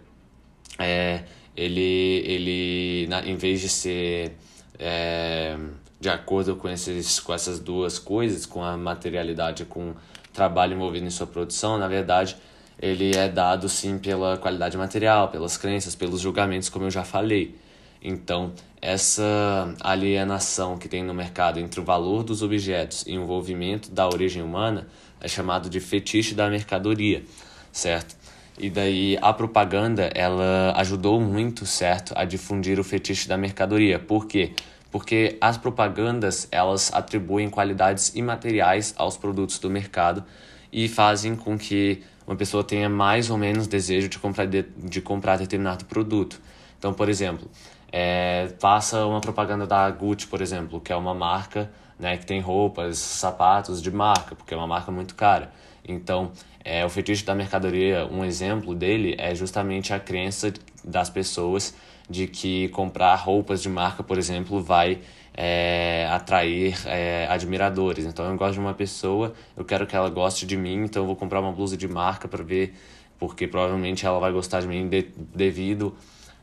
é, 0.77 1.23
ele, 1.57 2.21
ele 2.27 3.07
na, 3.09 3.26
em 3.26 3.35
vez 3.35 3.61
de 3.61 3.69
ser 3.69 4.34
é, 4.77 5.57
de 5.99 6.07
acordo 6.07 6.55
com, 6.55 6.69
esses, 6.69 7.19
com 7.19 7.34
essas 7.34 7.59
duas 7.59 7.97
coisas, 7.97 8.45
com 8.45 8.63
a 8.63 8.77
materialidade, 8.77 9.65
com 9.65 9.89
o 9.89 9.95
trabalho 10.31 10.76
envolvido 10.76 11.07
em 11.07 11.09
sua 11.09 11.26
produção, 11.26 11.80
na 11.80 11.88
verdade, 11.88 12.38
ele 12.81 13.15
é 13.15 13.27
dado 13.27 13.68
sim 13.68 13.97
pela 13.97 14.38
qualidade 14.38 14.77
material, 14.77 15.27
pelas 15.27 15.57
crenças, 15.57 15.95
pelos 15.95 16.22
julgamentos, 16.22 16.69
como 16.69 16.85
eu 16.85 16.91
já 16.91 17.03
falei. 17.03 17.56
Então, 18.01 18.53
essa 18.81 19.76
alienação 19.81 20.77
que 20.77 20.88
tem 20.88 21.03
no 21.03 21.14
mercado 21.14 21.60
entre 21.60 21.81
o 21.81 21.84
valor 21.84 22.23
dos 22.23 22.41
objetos 22.41 23.03
e 23.06 23.18
o 23.18 23.23
envolvimento 23.23 23.91
da 23.91 24.07
origem 24.07 24.41
humana 24.41 24.88
é 25.19 25.27
chamado 25.27 25.69
de 25.69 25.81
fetiche 25.81 26.34
da 26.34 26.49
mercadoria, 26.49 27.23
certo? 27.72 28.15
E 28.57 28.69
daí 28.69 29.18
a 29.22 29.34
propaganda, 29.34 30.10
ela 30.15 30.73
ajudou 30.77 31.19
muito, 31.19 31.65
certo, 31.65 32.14
a 32.15 32.23
difundir 32.23 32.80
o 32.80 32.84
fetiche 32.84 33.27
da 33.27 33.38
mercadoria. 33.38 33.99
Por 33.99 34.26
quê? 34.27 34.51
Porque 34.91 35.38
as 35.39 35.57
propagandas, 35.57 36.47
elas 36.51 36.91
atribuem 36.93 37.49
qualidades 37.49 38.14
imateriais 38.15 38.93
aos 38.97 39.18
produtos 39.18 39.60
do 39.60 39.69
mercado 39.69 40.23
e 40.72 40.88
fazem 40.88 41.35
com 41.35 41.57
que 41.57 42.03
uma 42.30 42.35
pessoa 42.35 42.64
tenha 42.64 42.88
mais 42.88 43.31
ou 43.31 43.39
menos 43.39 43.65
desejo 43.65 44.07
de 44.07 44.19
comprar, 44.19 44.45
de, 44.45 44.61
de 44.61 45.01
comprar 45.01 45.35
determinado 45.35 45.84
produto. 45.85 46.39
Então, 46.77 46.93
por 46.93 47.10
exemplo, 47.10 47.49
é, 47.91 48.49
passa 48.61 49.03
uma 49.07 49.19
propaganda 49.19 49.65
da 49.65 49.89
Gucci, 49.89 50.27
por 50.27 50.39
exemplo, 50.39 50.80
que 50.80 50.93
é 50.93 50.95
uma 50.95 51.15
marca 51.15 51.72
né, 51.97 52.18
que 52.18 52.27
tem 52.27 52.39
roupas, 52.39 52.99
sapatos 52.99 53.81
de 53.81 53.89
marca, 53.89 54.35
porque 54.35 54.53
é 54.53 54.57
uma 54.57 54.68
marca 54.68 54.91
muito 54.91 55.15
cara. 55.15 55.51
Então, 55.84 56.31
é, 56.64 56.85
o 56.85 56.89
fetiche 56.89 57.26
da 57.26 57.34
mercadoria, 57.34 58.06
um 58.06 58.23
exemplo 58.23 58.76
dele 58.76 59.15
é 59.18 59.34
justamente 59.34 59.91
a 59.91 59.99
crença 59.99 60.53
das 60.84 61.10
pessoas 61.10 61.73
de 62.07 62.27
que 62.27 62.69
comprar 62.69 63.15
roupas 63.15 63.60
de 63.60 63.69
marca, 63.69 64.03
por 64.03 64.19
exemplo, 64.19 64.61
vai 64.61 64.99
é, 65.41 66.06
atrair 66.11 66.78
é, 66.86 67.26
admiradores. 67.30 68.03
Então 68.03 68.30
eu 68.30 68.36
gosto 68.36 68.56
de 68.56 68.60
uma 68.60 68.74
pessoa, 68.74 69.34
eu 69.56 69.64
quero 69.64 69.88
que 69.88 69.95
ela 69.95 70.10
goste 70.10 70.45
de 70.45 70.57
mim, 70.57 70.84
então 70.84 71.03
eu 71.03 71.07
vou 71.07 71.16
comprar 71.16 71.40
uma 71.40 71.53
blusa 71.53 71.78
de 71.78 71.88
marca 71.88 72.28
para 72.28 72.44
ver, 72.44 72.76
porque 73.18 73.48
provavelmente 73.48 74.06
ela 74.06 74.20
vai 74.20 74.34
gostar 74.34 74.60
de 74.60 74.68
mim 74.68 74.90
de, 74.90 75.07
devido 75.34 75.95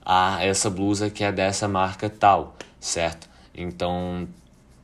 a 0.03 0.43
essa 0.43 0.71
blusa 0.71 1.11
que 1.11 1.23
é 1.23 1.31
dessa 1.31 1.69
marca 1.69 2.09
tal, 2.09 2.57
certo? 2.81 3.29
Então 3.55 4.27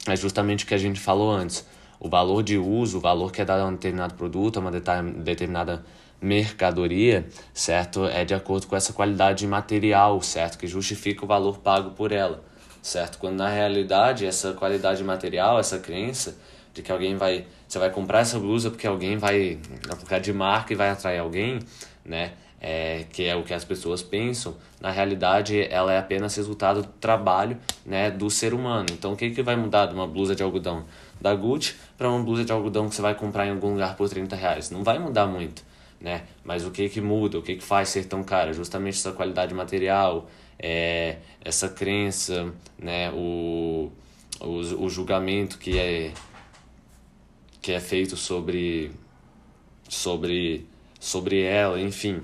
é 0.06 0.14
justamente 0.14 0.64
o 0.64 0.66
que 0.66 0.74
a 0.74 0.78
gente 0.78 1.00
falou 1.00 1.30
antes. 1.30 1.66
O 1.98 2.06
valor 2.06 2.42
de 2.42 2.58
uso, 2.58 2.98
o 2.98 3.00
valor 3.00 3.32
que 3.32 3.40
é 3.40 3.46
dado 3.46 3.62
a 3.62 3.66
um 3.66 3.72
determinado 3.72 4.12
produto, 4.12 4.58
a 4.58 4.60
uma 4.60 4.70
determinada 4.70 5.86
mercadoria, 6.20 7.26
certo? 7.54 8.04
É 8.04 8.26
de 8.26 8.34
acordo 8.34 8.66
com 8.66 8.76
essa 8.76 8.92
qualidade 8.92 9.46
material, 9.46 10.20
certo? 10.20 10.58
Que 10.58 10.66
justifica 10.66 11.24
o 11.24 11.26
valor 11.26 11.60
pago 11.60 11.92
por 11.92 12.12
ela 12.12 12.51
certo? 12.82 13.18
Quando 13.18 13.36
na 13.36 13.48
realidade 13.48 14.26
essa 14.26 14.52
qualidade 14.52 15.02
material, 15.04 15.58
essa 15.58 15.78
crença 15.78 16.36
de 16.74 16.82
que 16.82 16.90
alguém 16.90 17.16
vai, 17.16 17.46
você 17.68 17.78
vai 17.78 17.90
comprar 17.90 18.20
essa 18.20 18.38
blusa 18.38 18.70
porque 18.70 18.86
alguém 18.86 19.16
vai 19.16 19.58
aplicar 19.88 20.18
de 20.18 20.32
marca 20.32 20.72
e 20.72 20.76
vai 20.76 20.90
atrair 20.90 21.18
alguém, 21.18 21.60
né? 22.04 22.32
É, 22.64 23.06
que 23.12 23.24
é 23.24 23.34
o 23.34 23.42
que 23.42 23.52
as 23.52 23.64
pessoas 23.64 24.04
pensam, 24.04 24.54
na 24.80 24.88
realidade 24.88 25.60
ela 25.68 25.92
é 25.92 25.98
apenas 25.98 26.36
resultado 26.36 26.82
do 26.82 26.88
trabalho 27.00 27.58
né, 27.84 28.08
do 28.08 28.30
ser 28.30 28.54
humano. 28.54 28.86
Então 28.92 29.14
o 29.14 29.16
que, 29.16 29.30
que 29.30 29.42
vai 29.42 29.56
mudar 29.56 29.86
de 29.86 29.94
uma 29.94 30.06
blusa 30.06 30.32
de 30.36 30.44
algodão 30.44 30.84
da 31.20 31.34
Gucci 31.34 31.74
para 31.98 32.08
uma 32.08 32.22
blusa 32.22 32.44
de 32.44 32.52
algodão 32.52 32.88
que 32.88 32.94
você 32.94 33.02
vai 33.02 33.16
comprar 33.16 33.48
em 33.48 33.50
algum 33.50 33.72
lugar 33.72 33.96
por 33.96 34.08
30 34.08 34.36
reais? 34.36 34.70
Não 34.70 34.84
vai 34.84 34.96
mudar 34.96 35.26
muito, 35.26 35.64
né? 36.00 36.22
Mas 36.44 36.64
o 36.64 36.70
que, 36.70 36.88
que 36.88 37.00
muda, 37.00 37.36
o 37.36 37.42
que, 37.42 37.56
que 37.56 37.64
faz 37.64 37.88
ser 37.88 38.04
tão 38.04 38.22
cara? 38.22 38.52
Justamente 38.52 38.96
essa 38.96 39.10
qualidade 39.10 39.52
material, 39.52 40.28
é, 40.62 41.18
essa 41.44 41.68
crença, 41.68 42.54
né, 42.78 43.10
o, 43.10 43.90
o, 44.40 44.84
o 44.84 44.88
julgamento 44.88 45.58
que 45.58 45.78
é, 45.78 46.12
que 47.60 47.72
é 47.72 47.80
feito 47.80 48.16
sobre, 48.16 48.92
sobre, 49.88 50.66
sobre 50.98 51.42
ela, 51.42 51.80
enfim. 51.80 52.22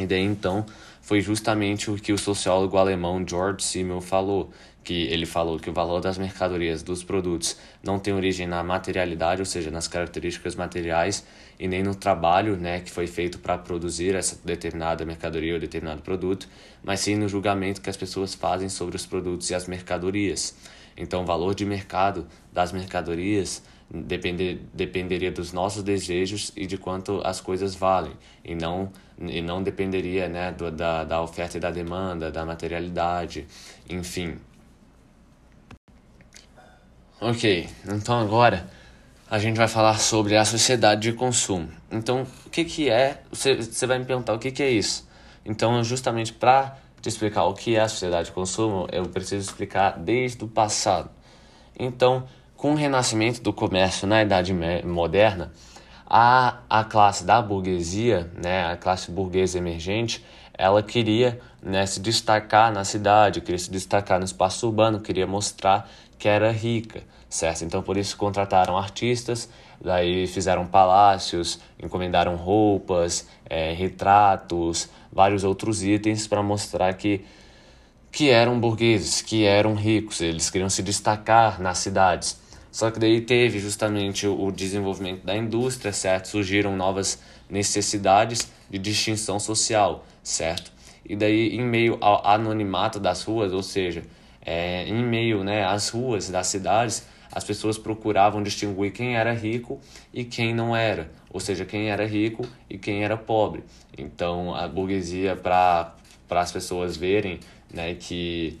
E 0.00 0.06
daí 0.06 0.22
então 0.22 0.66
foi 1.00 1.20
justamente 1.20 1.90
o 1.90 1.96
que 1.96 2.12
o 2.12 2.18
sociólogo 2.18 2.76
alemão 2.76 3.24
George 3.26 3.64
Simmel 3.64 4.00
falou, 4.00 4.50
que 4.84 5.04
ele 5.04 5.26
falou 5.26 5.58
que 5.58 5.70
o 5.70 5.72
valor 5.72 6.00
das 6.00 6.18
mercadorias, 6.18 6.82
dos 6.82 7.04
produtos, 7.04 7.56
não 7.82 7.98
tem 7.98 8.12
origem 8.12 8.46
na 8.46 8.62
materialidade, 8.62 9.40
ou 9.40 9.46
seja, 9.46 9.70
nas 9.70 9.86
características 9.86 10.54
materiais, 10.54 11.24
e 11.58 11.68
nem 11.68 11.82
no 11.82 11.94
trabalho 11.94 12.56
né, 12.56 12.80
que 12.80 12.90
foi 12.90 13.06
feito 13.06 13.38
para 13.38 13.56
produzir 13.56 14.14
essa 14.14 14.38
determinada 14.44 15.04
mercadoria 15.04 15.54
ou 15.54 15.60
determinado 15.60 16.02
produto, 16.02 16.48
mas 16.82 17.00
sim 17.00 17.14
no 17.14 17.28
julgamento 17.28 17.80
que 17.80 17.90
as 17.90 17.96
pessoas 17.96 18.34
fazem 18.34 18.68
sobre 18.68 18.96
os 18.96 19.06
produtos 19.06 19.50
e 19.50 19.54
as 19.54 19.68
mercadorias. 19.68 20.56
Então, 20.96 21.22
o 21.22 21.24
valor 21.24 21.54
de 21.54 21.64
mercado 21.64 22.26
das 22.52 22.72
mercadorias 22.72 23.62
depender, 23.92 24.60
dependeria 24.72 25.30
dos 25.30 25.52
nossos 25.52 25.82
desejos 25.82 26.50
e 26.56 26.66
de 26.66 26.78
quanto 26.78 27.20
as 27.24 27.40
coisas 27.40 27.74
valem, 27.74 28.12
e 28.44 28.54
não, 28.54 28.90
e 29.18 29.40
não 29.40 29.62
dependeria 29.62 30.28
né, 30.28 30.50
do, 30.52 30.70
da, 30.70 31.04
da 31.04 31.22
oferta 31.22 31.58
e 31.58 31.60
da 31.60 31.70
demanda, 31.70 32.30
da 32.30 32.44
materialidade, 32.44 33.46
enfim. 33.88 34.38
Ok, 37.24 37.68
então 37.86 38.18
agora 38.18 38.66
a 39.30 39.38
gente 39.38 39.56
vai 39.56 39.68
falar 39.68 39.96
sobre 40.00 40.36
a 40.36 40.44
sociedade 40.44 41.02
de 41.02 41.12
consumo. 41.12 41.68
Então, 41.88 42.26
o 42.44 42.50
que, 42.50 42.64
que 42.64 42.90
é? 42.90 43.22
Você, 43.30 43.86
vai 43.86 44.00
me 44.00 44.04
perguntar 44.04 44.34
o 44.34 44.40
que, 44.40 44.50
que 44.50 44.60
é 44.60 44.68
isso. 44.68 45.08
Então, 45.44 45.84
justamente 45.84 46.32
para 46.32 46.76
te 47.00 47.08
explicar 47.08 47.44
o 47.44 47.54
que 47.54 47.76
é 47.76 47.80
a 47.80 47.88
sociedade 47.88 48.26
de 48.26 48.32
consumo, 48.32 48.88
eu 48.90 49.04
preciso 49.04 49.48
explicar 49.48 50.00
desde 50.00 50.42
o 50.42 50.48
passado. 50.48 51.10
Então, 51.78 52.24
com 52.56 52.72
o 52.72 52.74
renascimento 52.74 53.40
do 53.40 53.52
comércio 53.52 54.04
na 54.04 54.20
Idade 54.20 54.52
Moderna, 54.84 55.52
a, 56.04 56.58
a 56.68 56.82
classe 56.82 57.24
da 57.24 57.40
burguesia, 57.40 58.32
né, 58.34 58.66
a 58.66 58.76
classe 58.76 59.12
burguesa 59.12 59.58
emergente, 59.58 60.24
ela 60.58 60.82
queria 60.82 61.40
né, 61.62 61.86
se 61.86 62.00
destacar 62.00 62.72
na 62.72 62.84
cidade, 62.84 63.40
queria 63.40 63.58
se 63.58 63.70
destacar 63.70 64.18
no 64.18 64.24
espaço 64.24 64.66
urbano, 64.66 65.00
queria 65.00 65.26
mostrar 65.26 65.88
que 66.18 66.28
era 66.28 66.50
rica, 66.50 67.02
certo? 67.32 67.64
Então 67.64 67.82
por 67.82 67.96
isso 67.96 68.16
contrataram 68.16 68.76
artistas, 68.76 69.48
daí 69.80 70.26
fizeram 70.26 70.66
palácios, 70.66 71.58
encomendaram 71.82 72.36
roupas, 72.36 73.26
é, 73.48 73.72
retratos, 73.72 74.90
vários 75.10 75.42
outros 75.42 75.82
itens 75.82 76.26
para 76.26 76.42
mostrar 76.42 76.92
que 76.94 77.24
que 78.10 78.28
eram 78.28 78.60
burgueses, 78.60 79.22
que 79.22 79.46
eram 79.46 79.74
ricos, 79.74 80.20
eles 80.20 80.50
queriam 80.50 80.68
se 80.68 80.82
destacar 80.82 81.58
nas 81.58 81.78
cidades. 81.78 82.38
Só 82.70 82.90
que 82.90 82.98
daí 82.98 83.22
teve 83.22 83.58
justamente 83.58 84.26
o 84.26 84.52
desenvolvimento 84.52 85.24
da 85.24 85.34
indústria, 85.34 85.94
certo? 85.94 86.28
Surgiram 86.28 86.76
novas 86.76 87.18
necessidades 87.48 88.52
de 88.68 88.78
distinção 88.78 89.40
social, 89.40 90.04
certo? 90.22 90.70
E 91.06 91.16
daí, 91.16 91.56
em 91.56 91.62
meio 91.62 91.96
ao 92.02 92.26
anonimato 92.26 93.00
das 93.00 93.24
ruas, 93.24 93.54
ou 93.54 93.62
seja, 93.62 94.02
é, 94.44 94.86
em 94.86 95.02
meio 95.02 95.42
né, 95.42 95.64
às 95.64 95.88
ruas 95.88 96.28
das 96.28 96.48
cidades, 96.48 97.06
as 97.32 97.42
pessoas 97.42 97.78
procuravam 97.78 98.42
distinguir 98.42 98.92
quem 98.92 99.16
era 99.16 99.32
rico 99.32 99.80
e 100.12 100.22
quem 100.22 100.54
não 100.54 100.76
era, 100.76 101.10
ou 101.30 101.40
seja, 101.40 101.64
quem 101.64 101.88
era 101.88 102.06
rico 102.06 102.46
e 102.68 102.76
quem 102.76 103.02
era 103.02 103.16
pobre. 103.16 103.64
Então, 103.96 104.54
a 104.54 104.68
burguesia, 104.68 105.34
para 105.34 105.94
as 106.28 106.52
pessoas 106.52 106.96
verem 106.96 107.40
né, 107.72 107.94
que, 107.94 108.58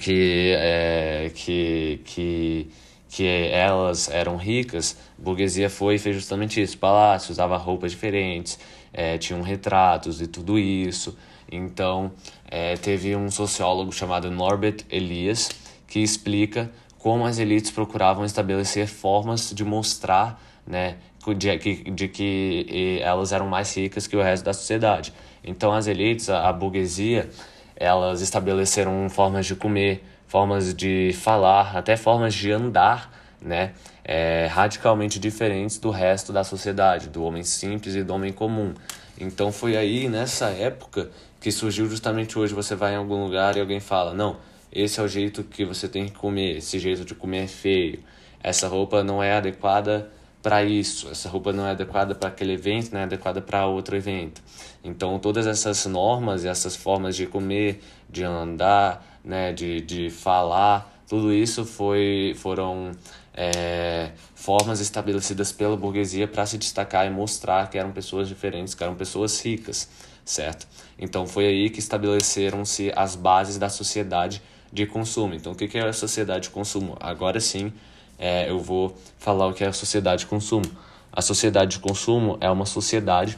que, 0.00 0.52
é, 0.54 1.30
que, 1.34 2.00
que, 2.04 2.70
que 3.08 3.26
elas 3.26 4.10
eram 4.10 4.36
ricas, 4.36 4.98
a 5.18 5.22
burguesia 5.22 5.70
foi 5.70 5.94
e 5.94 5.98
fez 5.98 6.16
justamente 6.16 6.60
isso: 6.60 6.76
palácios, 6.76 7.30
usava 7.30 7.56
roupas 7.56 7.92
diferentes, 7.92 8.58
é, 8.92 9.16
tinham 9.16 9.40
retratos 9.40 10.20
e 10.20 10.26
tudo 10.26 10.58
isso. 10.58 11.16
Então, 11.50 12.12
é, 12.48 12.76
teve 12.76 13.16
um 13.16 13.30
sociólogo 13.30 13.90
chamado 13.92 14.30
Norbert 14.30 14.84
Elias 14.88 15.48
que 15.88 15.98
explica 15.98 16.70
como 17.00 17.24
as 17.24 17.38
elites 17.38 17.70
procuravam 17.70 18.24
estabelecer 18.24 18.86
formas 18.86 19.50
de 19.54 19.64
mostrar 19.64 20.40
né, 20.66 20.96
de, 21.36 21.58
de, 21.58 21.90
de 21.90 22.08
que 22.08 23.00
elas 23.02 23.32
eram 23.32 23.48
mais 23.48 23.74
ricas 23.74 24.06
que 24.06 24.16
o 24.16 24.22
resto 24.22 24.44
da 24.44 24.52
sociedade. 24.52 25.12
Então, 25.42 25.72
as 25.72 25.86
elites, 25.86 26.28
a, 26.28 26.48
a 26.48 26.52
burguesia, 26.52 27.28
elas 27.74 28.20
estabeleceram 28.20 29.08
formas 29.08 29.46
de 29.46 29.56
comer, 29.56 30.04
formas 30.26 30.74
de 30.74 31.12
falar, 31.14 31.76
até 31.76 31.96
formas 31.96 32.34
de 32.34 32.52
andar, 32.52 33.10
né, 33.40 33.72
é, 34.04 34.46
radicalmente 34.50 35.18
diferentes 35.18 35.78
do 35.78 35.90
resto 35.90 36.32
da 36.32 36.44
sociedade, 36.44 37.08
do 37.08 37.24
homem 37.24 37.42
simples 37.42 37.94
e 37.94 38.02
do 38.02 38.12
homem 38.12 38.32
comum. 38.32 38.74
Então 39.18 39.50
foi 39.50 39.76
aí, 39.76 40.06
nessa 40.06 40.50
época, 40.50 41.10
que 41.40 41.50
surgiu 41.50 41.88
justamente 41.88 42.38
hoje. 42.38 42.52
Você 42.52 42.74
vai 42.74 42.92
em 42.92 42.96
algum 42.96 43.24
lugar 43.24 43.56
e 43.56 43.60
alguém 43.60 43.80
fala: 43.80 44.12
Não, 44.12 44.36
esse 44.72 45.00
é 45.00 45.02
o 45.02 45.08
jeito 45.08 45.42
que 45.44 45.64
você 45.64 45.88
tem 45.88 46.06
que 46.06 46.12
comer, 46.12 46.58
esse 46.58 46.78
jeito 46.78 47.04
de 47.04 47.14
comer 47.14 47.44
é 47.44 47.46
feio, 47.46 48.00
essa 48.42 48.68
roupa 48.68 49.02
não 49.02 49.22
é 49.22 49.32
adequada 49.32 50.10
para 50.42 50.62
isso, 50.64 51.08
essa 51.10 51.28
roupa 51.28 51.52
não 51.52 51.66
é 51.66 51.72
adequada 51.72 52.14
para 52.14 52.28
aquele 52.28 52.54
evento, 52.54 52.92
não 52.92 53.00
é 53.00 53.02
adequada 53.02 53.40
para 53.42 53.66
outro 53.66 53.96
evento. 53.96 54.40
Então, 54.82 55.18
todas 55.18 55.46
essas 55.46 55.84
normas 55.86 56.44
e 56.44 56.48
essas 56.48 56.74
formas 56.74 57.14
de 57.14 57.26
comer, 57.26 57.80
de 58.08 58.24
andar, 58.24 59.20
né, 59.22 59.52
de, 59.52 59.82
de 59.82 60.08
falar, 60.08 60.90
tudo 61.06 61.32
isso 61.32 61.64
foi, 61.64 62.34
foram 62.36 62.92
é, 63.34 64.12
formas 64.34 64.80
estabelecidas 64.80 65.52
pela 65.52 65.76
burguesia 65.76 66.26
para 66.26 66.46
se 66.46 66.56
destacar 66.56 67.06
e 67.06 67.10
mostrar 67.10 67.68
que 67.68 67.76
eram 67.76 67.90
pessoas 67.90 68.28
diferentes, 68.28 68.74
que 68.74 68.82
eram 68.82 68.94
pessoas 68.94 69.40
ricas, 69.44 69.88
certo? 70.24 70.66
Então 70.98 71.26
foi 71.26 71.46
aí 71.46 71.70
que 71.70 71.78
estabeleceram-se 71.78 72.92
as 72.94 73.16
bases 73.16 73.58
da 73.58 73.68
sociedade 73.68 74.42
de 74.72 74.86
consumo. 74.86 75.34
Então 75.34 75.52
o 75.52 75.56
que 75.56 75.76
é 75.76 75.88
a 75.88 75.92
sociedade 75.92 76.44
de 76.44 76.50
consumo? 76.50 76.96
Agora 77.00 77.40
sim 77.40 77.72
é, 78.18 78.50
eu 78.50 78.58
vou 78.58 78.96
falar 79.18 79.46
o 79.46 79.54
que 79.54 79.64
é 79.64 79.68
a 79.68 79.72
sociedade 79.72 80.20
de 80.20 80.26
consumo. 80.26 80.70
A 81.12 81.22
sociedade 81.22 81.72
de 81.72 81.78
consumo 81.78 82.36
é 82.40 82.50
uma 82.50 82.66
sociedade, 82.66 83.36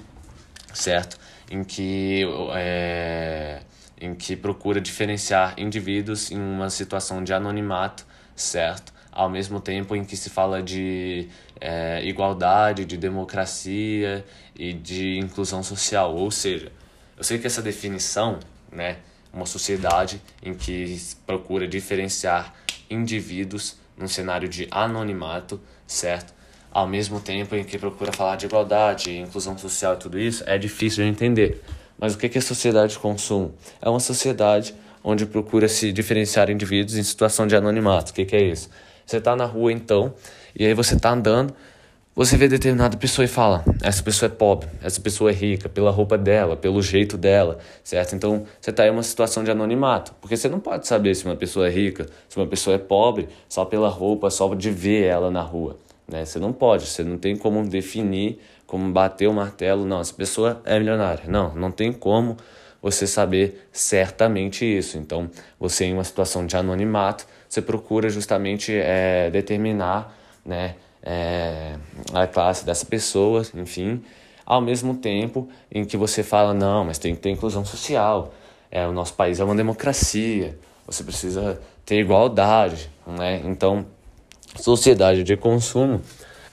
certo? 0.74 1.18
Em 1.50 1.64
que, 1.64 2.22
é, 2.54 3.60
em 4.00 4.14
que 4.14 4.36
procura 4.36 4.80
diferenciar 4.80 5.54
indivíduos 5.56 6.30
em 6.30 6.38
uma 6.38 6.68
situação 6.68 7.22
de 7.22 7.32
anonimato, 7.32 8.04
certo? 8.34 8.92
ao 9.12 9.28
mesmo 9.28 9.60
tempo 9.60 9.94
em 9.94 10.04
que 10.04 10.16
se 10.16 10.30
fala 10.30 10.62
de 10.62 11.28
é, 11.60 12.02
igualdade, 12.02 12.86
de 12.86 12.96
democracia 12.96 14.24
e 14.56 14.72
de 14.72 15.18
inclusão 15.18 15.62
social. 15.62 16.16
Ou 16.16 16.30
seja, 16.30 16.72
eu 17.16 17.22
sei 17.22 17.38
que 17.38 17.46
essa 17.46 17.60
definição, 17.60 18.40
né, 18.72 18.96
uma 19.32 19.46
sociedade 19.46 20.20
em 20.42 20.54
que 20.54 21.00
procura 21.26 21.66
diferenciar 21.66 22.54
indivíduos 22.90 23.76
num 23.96 24.08
cenário 24.08 24.48
de 24.48 24.68
anonimato, 24.70 25.60
certo? 25.86 26.34
Ao 26.70 26.86
mesmo 26.86 27.20
tempo 27.20 27.54
em 27.54 27.64
que 27.64 27.78
procura 27.78 28.12
falar 28.12 28.36
de 28.36 28.46
igualdade, 28.46 29.16
inclusão 29.16 29.56
social 29.56 29.94
e 29.94 29.96
tudo 29.96 30.18
isso, 30.18 30.42
é 30.46 30.58
difícil 30.58 31.04
de 31.04 31.10
entender. 31.10 31.62
Mas 31.98 32.14
o 32.14 32.18
que 32.18 32.36
é 32.36 32.40
sociedade 32.40 32.94
de 32.94 32.98
consumo? 32.98 33.54
É 33.80 33.88
uma 33.88 34.00
sociedade 34.00 34.74
onde 35.04 35.26
procura 35.26 35.68
se 35.68 35.92
diferenciar 35.92 36.50
indivíduos 36.50 36.96
em 36.96 37.02
situação 37.02 37.46
de 37.46 37.54
anonimato. 37.54 38.12
O 38.12 38.14
que 38.14 38.34
é 38.34 38.42
isso? 38.42 38.70
Você 39.04 39.18
está 39.18 39.36
na 39.36 39.44
rua 39.44 39.72
então, 39.72 40.14
e 40.54 40.64
aí 40.64 40.74
você 40.74 40.94
está 40.94 41.10
andando, 41.10 41.54
você 42.14 42.36
vê 42.36 42.46
determinada 42.46 42.96
pessoa 42.96 43.24
e 43.24 43.28
fala: 43.28 43.64
essa 43.82 44.02
pessoa 44.02 44.30
é 44.30 44.34
pobre, 44.34 44.68
essa 44.82 45.00
pessoa 45.00 45.30
é 45.30 45.34
rica, 45.34 45.68
pela 45.68 45.90
roupa 45.90 46.18
dela, 46.18 46.56
pelo 46.56 46.82
jeito 46.82 47.16
dela, 47.16 47.58
certo? 47.82 48.14
Então 48.14 48.46
você 48.60 48.70
está 48.70 48.86
em 48.86 48.90
uma 48.90 49.02
situação 49.02 49.42
de 49.42 49.50
anonimato, 49.50 50.14
porque 50.20 50.36
você 50.36 50.48
não 50.48 50.60
pode 50.60 50.86
saber 50.86 51.14
se 51.14 51.24
uma 51.24 51.36
pessoa 51.36 51.66
é 51.66 51.70
rica, 51.70 52.06
se 52.28 52.36
uma 52.36 52.46
pessoa 52.46 52.76
é 52.76 52.78
pobre, 52.78 53.28
só 53.48 53.64
pela 53.64 53.88
roupa, 53.88 54.28
só 54.30 54.54
de 54.54 54.70
ver 54.70 55.04
ela 55.04 55.30
na 55.30 55.40
rua. 55.40 55.78
Né? 56.06 56.24
Você 56.24 56.38
não 56.38 56.52
pode, 56.52 56.86
você 56.86 57.02
não 57.02 57.16
tem 57.16 57.36
como 57.36 57.66
definir, 57.66 58.38
como 58.66 58.92
bater 58.92 59.28
o 59.28 59.32
martelo, 59.32 59.86
não, 59.86 60.00
essa 60.00 60.14
pessoa 60.14 60.60
é 60.64 60.78
milionária. 60.78 61.24
Não, 61.26 61.54
não 61.54 61.70
tem 61.70 61.92
como 61.92 62.36
você 62.82 63.06
saber 63.06 63.68
certamente 63.72 64.64
isso. 64.64 64.98
Então, 64.98 65.30
você 65.58 65.84
em 65.86 65.94
uma 65.94 66.04
situação 66.04 66.44
de 66.44 66.56
anonimato, 66.56 67.26
você 67.48 67.62
procura 67.62 68.10
justamente 68.10 68.72
é, 68.74 69.30
determinar 69.30 70.14
né, 70.44 70.74
é, 71.02 71.76
a 72.12 72.26
classe 72.26 72.64
dessa 72.64 72.86
pessoa, 72.86 73.42
enfim, 73.54 74.02
ao 74.46 74.60
mesmo 74.60 74.94
tempo 74.94 75.48
em 75.70 75.84
que 75.84 75.96
você 75.96 76.22
fala, 76.22 76.54
não, 76.54 76.84
mas 76.84 76.98
tem 76.98 77.14
que 77.14 77.20
ter 77.20 77.30
inclusão 77.30 77.64
social, 77.64 78.32
é, 78.70 78.86
o 78.86 78.92
nosso 78.92 79.14
país 79.14 79.40
é 79.40 79.44
uma 79.44 79.54
democracia, 79.54 80.58
você 80.86 81.04
precisa 81.04 81.60
ter 81.84 82.00
igualdade, 82.00 82.90
né? 83.06 83.42
Então, 83.44 83.86
sociedade 84.56 85.22
de 85.24 85.36
consumo 85.36 86.00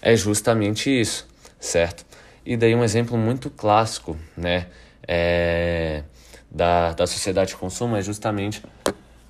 é 0.01 0.15
justamente 0.15 0.89
isso, 0.89 1.27
certo? 1.59 2.05
E 2.45 2.57
daí 2.57 2.75
um 2.75 2.83
exemplo 2.83 3.17
muito 3.17 3.49
clássico, 3.49 4.17
né? 4.35 4.67
É, 5.07 6.03
da, 6.49 6.93
da 6.93 7.07
sociedade 7.07 7.51
de 7.51 7.57
consumo 7.57 7.95
é 7.95 8.01
justamente 8.01 8.63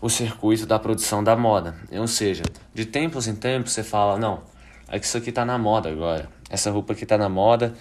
o 0.02 0.10
circuito 0.10 0.66
da 0.66 0.80
produção 0.80 1.24
da 1.24 1.36
moda. 1.36 1.76
Ou 1.92 2.08
seja, 2.08 2.44
de 2.74 2.86
tempos 2.86 3.28
em 3.28 3.36
tempos 3.36 3.74
você 3.74 3.84
fala, 3.84 4.18
não, 4.18 4.42
isso 4.98 5.18
aqui 5.18 5.30
está 5.30 5.46
na 5.46 5.58
moda 5.58 5.90
agora. 5.90 6.30
Essa 6.50 6.72
roupa 6.72 6.94
aqui 6.94 7.04
está 7.04 7.18
na 7.18 7.30
moda, 7.30 7.74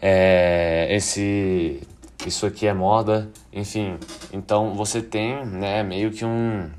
é, 0.00 0.88
esse, 0.90 1.80
isso 2.26 2.46
aqui 2.46 2.66
é 2.66 2.74
moda, 2.74 3.30
enfim. 3.52 3.98
Então 4.32 4.74
você 4.74 5.00
tem 5.00 5.44
né, 5.46 5.82
meio 5.82 6.10
que 6.10 6.24
um, 6.24 6.70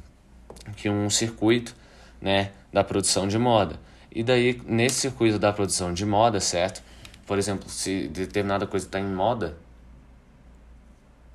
que 0.76 0.90
um 0.90 1.10
circuito 1.10 1.76
né, 2.20 2.52
da 2.72 2.84
produção 2.84 3.28
de 3.28 3.38
moda. 3.38 3.80
E 4.14 4.24
daí, 4.24 4.62
nesse 4.66 5.02
circuito 5.02 5.40
da 5.40 5.54
produção 5.54 5.94
de 5.94 6.06
moda, 6.06 6.40
certo? 6.40 6.84
Por 7.26 7.38
exemplo, 7.38 7.70
se 7.70 8.10
determinada 8.10 8.68
coisa 8.68 8.86
está 8.86 9.00
em 9.00 9.08
moda, 9.08 9.58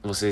você 0.02 0.28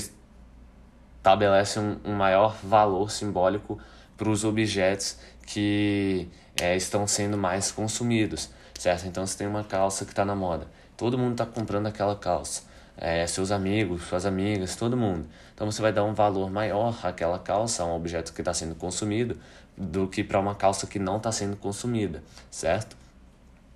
estabelece 1.16 1.81
um, 1.81 1.97
um 2.05 2.15
maior 2.15 2.57
valor 2.62 3.10
simbólico 3.10 3.78
para 4.16 4.28
os 4.28 4.44
objetos 4.44 5.18
que 5.47 6.28
é, 6.60 6.76
estão 6.76 7.07
sendo 7.07 7.36
mais 7.36 7.70
consumidos, 7.70 8.50
certo? 8.78 9.07
Então, 9.07 9.26
você 9.26 9.39
tem 9.39 9.47
uma 9.47 9.65
calça 9.65 10.05
que 10.05 10.12
está 10.12 10.24
na 10.24 10.34
moda, 10.34 10.66
todo 10.97 11.18
mundo 11.18 11.33
está 11.33 11.47
comprando 11.47 11.86
aquela 11.86 12.16
calça, 12.16 12.62
é, 12.97 13.26
seus 13.26 13.50
amigos, 13.50 14.02
suas 14.05 14.24
amigas, 14.24 14.76
todo 14.76 14.97
mundo. 14.97 15.26
Então, 15.55 15.70
você 15.70 15.83
vai 15.83 15.92
dar 15.92 16.05
um 16.05 16.15
valor 16.15 16.50
maior 16.50 16.99
àquela 17.02 17.39
calça, 17.39 17.83
a 17.83 17.86
um 17.86 17.94
objeto 17.94 18.33
que 18.33 18.41
está 18.41 18.55
sendo 18.55 18.74
consumido, 18.74 19.39
do 19.76 20.07
que 20.07 20.23
para 20.23 20.39
uma 20.39 20.55
calça 20.55 20.86
que 20.86 20.99
não 20.99 21.16
está 21.16 21.33
sendo 21.33 21.57
consumida, 21.57 22.23
certo? 22.50 22.97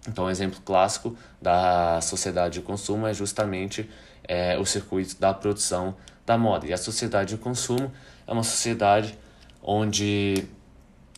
Então, 0.07 0.27
um 0.27 0.31
exemplo 0.31 0.61
clássico 0.65 1.17
da 1.43 2.01
sociedade 2.01 2.55
de 2.55 2.61
consumo 2.61 3.07
é 3.07 3.13
justamente 3.13 3.89
é, 4.25 4.57
o 4.59 4.65
circuito 4.65 5.19
da 5.21 5.35
produção 5.35 5.97
da 6.25 6.39
moda. 6.39 6.67
E 6.67 6.73
a 6.73 6.77
sociedade 6.77 7.35
de 7.35 7.43
consumo 7.43 7.93
é 8.27 8.33
uma 8.33 8.45
sociedade 8.45 9.19
onde 9.63 10.47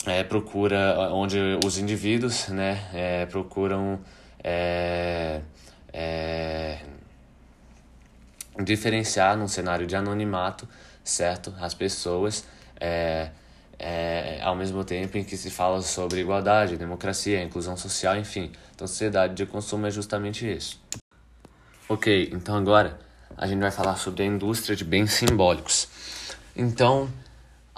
é, 0.07 0.25
procura, 0.25 1.11
onde 1.13 1.39
os 1.65 1.79
indivíduos 1.79 2.49
né, 2.49 2.89
é, 2.95 3.27
procuram 3.27 4.01
é, 4.43 5.41
é, 5.93 6.79
diferenciar 8.63 9.37
num 9.37 9.49
cenário 9.49 9.87
de 9.87 9.95
anonimato, 9.95 10.69
certo? 11.05 11.55
As 11.61 11.75
pessoas, 11.75 12.45
é, 12.81 13.31
é, 13.79 14.41
ao 14.43 14.57
mesmo 14.57 14.85
tempo 14.85 15.19
em 15.19 15.25
que 15.25 15.37
se 15.37 15.51
fala 15.51 15.83
sobre 15.83 16.21
igualdade, 16.21 16.77
democracia, 16.77 17.43
inclusão 17.43 17.77
social, 17.77 18.17
enfim. 18.17 18.51
Então, 18.75 18.87
sociedade 18.87 19.35
de 19.35 19.47
consumo 19.47 19.87
é 19.87 19.91
justamente 19.91 20.51
isso. 20.51 20.81
Ok, 21.89 22.31
então 22.33 22.57
agora 22.57 22.99
a 23.37 23.47
gente 23.47 23.61
vai 23.61 23.71
falar 23.71 23.97
sobre 23.97 24.23
a 24.23 24.27
indústria 24.27 24.77
de 24.77 24.85
bens 24.85 25.13
simbólicos. 25.13 25.89
Então, 26.55 27.09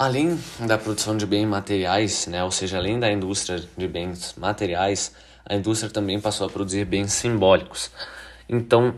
além 0.03 0.39
da 0.67 0.77
produção 0.77 1.17
de 1.17 1.25
bens 1.25 1.47
materiais, 1.47 2.27
né, 2.27 2.43
ou 2.43 2.51
seja, 2.51 2.79
além 2.79 2.99
da 2.99 3.11
indústria 3.11 3.63
de 3.77 3.87
bens 3.87 4.35
materiais, 4.37 5.15
a 5.45 5.55
indústria 5.55 5.91
também 5.91 6.21
passou 6.21 6.47
a 6.47 6.51
produzir 6.51 6.85
bens 6.85 7.13
simbólicos. 7.13 7.91
Então, 8.49 8.95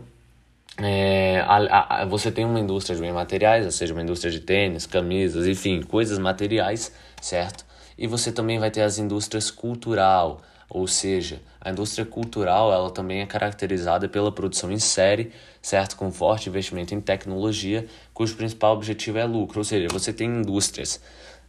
é, 0.79 1.41
a, 1.47 2.03
a, 2.03 2.05
você 2.07 2.33
tem 2.33 2.45
uma 2.45 2.59
indústria 2.59 2.97
de 2.97 3.03
bens 3.03 3.13
materiais, 3.13 3.65
ou 3.65 3.71
seja, 3.71 3.93
uma 3.93 4.03
indústria 4.03 4.33
de 4.33 4.41
tênis, 4.41 4.87
camisas, 4.87 5.47
enfim, 5.47 5.83
coisas 5.83 6.19
materiais, 6.19 6.91
certo? 7.21 7.65
E 7.99 8.07
você 8.07 8.33
também 8.33 8.59
vai 8.59 8.71
ter 8.71 8.81
as 8.81 8.99
indústrias 8.99 9.51
cultural, 9.51 10.41
ou 10.69 10.87
seja, 10.87 11.41
a 11.61 11.71
indústria 11.71 12.05
cultural 12.05 12.73
ela 12.73 12.91
também 12.91 13.21
é 13.21 13.27
caracterizada 13.27 14.09
pela 14.09 14.33
produção 14.33 14.71
em 14.71 14.79
série, 14.79 15.33
certo, 15.63 15.97
com 15.97 16.11
forte 16.11 16.49
investimento 16.49 16.95
em 16.95 17.01
tecnologia, 17.01 17.87
cujo 18.13 18.37
principal 18.37 18.75
objetivo 18.75 19.19
é 19.19 19.25
lucro. 19.25 19.59
Ou 19.59 19.65
seja, 19.65 19.89
você 19.91 20.13
tem 20.13 20.29
indústrias 20.29 21.01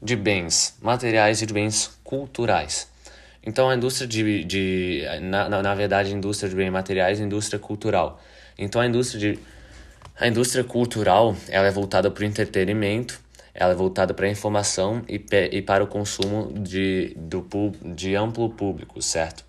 de 0.01 0.15
bens 0.15 0.77
materiais 0.81 1.41
e 1.41 1.45
de 1.45 1.53
bens 1.53 1.99
culturais. 2.03 2.89
Então, 3.45 3.69
a 3.69 3.75
indústria 3.75 4.07
de, 4.07 4.43
de 4.43 5.03
na, 5.21 5.49
na, 5.49 5.61
na 5.61 5.75
verdade, 5.75 6.11
a 6.11 6.15
indústria 6.15 6.49
de 6.49 6.55
bens 6.55 6.71
materiais, 6.71 7.19
a 7.19 7.23
indústria 7.23 7.59
cultural. 7.59 8.21
Então, 8.57 8.81
a 8.81 8.85
indústria 8.85 9.19
de 9.19 9.39
a 10.17 10.27
indústria 10.29 10.63
cultural 10.63 11.35
ela 11.49 11.67
é 11.67 11.71
voltada 11.71 12.09
para 12.09 12.23
o 12.23 12.25
entretenimento 12.25 13.19
ela 13.55 13.71
é 13.71 13.75
voltada 13.75 14.13
para 14.13 14.27
a 14.27 14.29
informação 14.29 15.01
e, 15.07 15.23
e 15.51 15.61
para 15.61 15.81
o 15.81 15.87
consumo 15.87 16.51
de, 16.53 17.15
do, 17.15 17.47
de 17.81 18.13
amplo 18.13 18.49
público, 18.49 19.01
certo? 19.01 19.45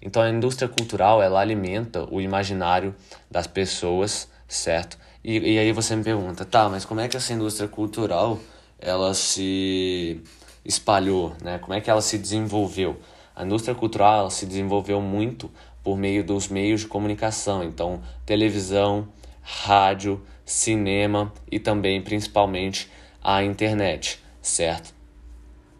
Então 0.00 0.22
a 0.22 0.30
indústria 0.30 0.68
cultural 0.68 1.20
ela 1.20 1.40
alimenta 1.40 2.06
o 2.08 2.20
imaginário 2.20 2.94
das 3.28 3.48
pessoas, 3.48 4.30
certo? 4.46 4.96
E, 5.24 5.54
e 5.54 5.58
aí 5.58 5.72
você 5.72 5.96
me 5.96 6.04
pergunta, 6.04 6.44
tá, 6.44 6.68
mas 6.68 6.84
como 6.84 7.00
é 7.00 7.08
que 7.08 7.16
essa 7.16 7.32
indústria 7.32 7.68
cultural 7.68 8.38
ela 8.78 9.12
se 9.12 10.22
espalhou, 10.64 11.34
né? 11.42 11.58
Como 11.58 11.74
é 11.74 11.80
que 11.80 11.90
ela 11.90 12.00
se 12.00 12.16
desenvolveu? 12.16 12.96
A 13.34 13.44
indústria 13.44 13.74
cultural 13.74 14.30
se 14.30 14.46
desenvolveu 14.46 15.00
muito 15.00 15.50
por 15.82 15.96
meio 15.96 16.22
dos 16.22 16.48
meios 16.48 16.82
de 16.82 16.86
comunicação, 16.86 17.64
então 17.64 18.00
televisão, 18.24 19.08
rádio, 19.42 20.22
cinema 20.44 21.32
e 21.50 21.58
também, 21.58 22.00
principalmente, 22.00 22.88
a 23.30 23.44
internet, 23.44 24.18
certo? 24.40 24.94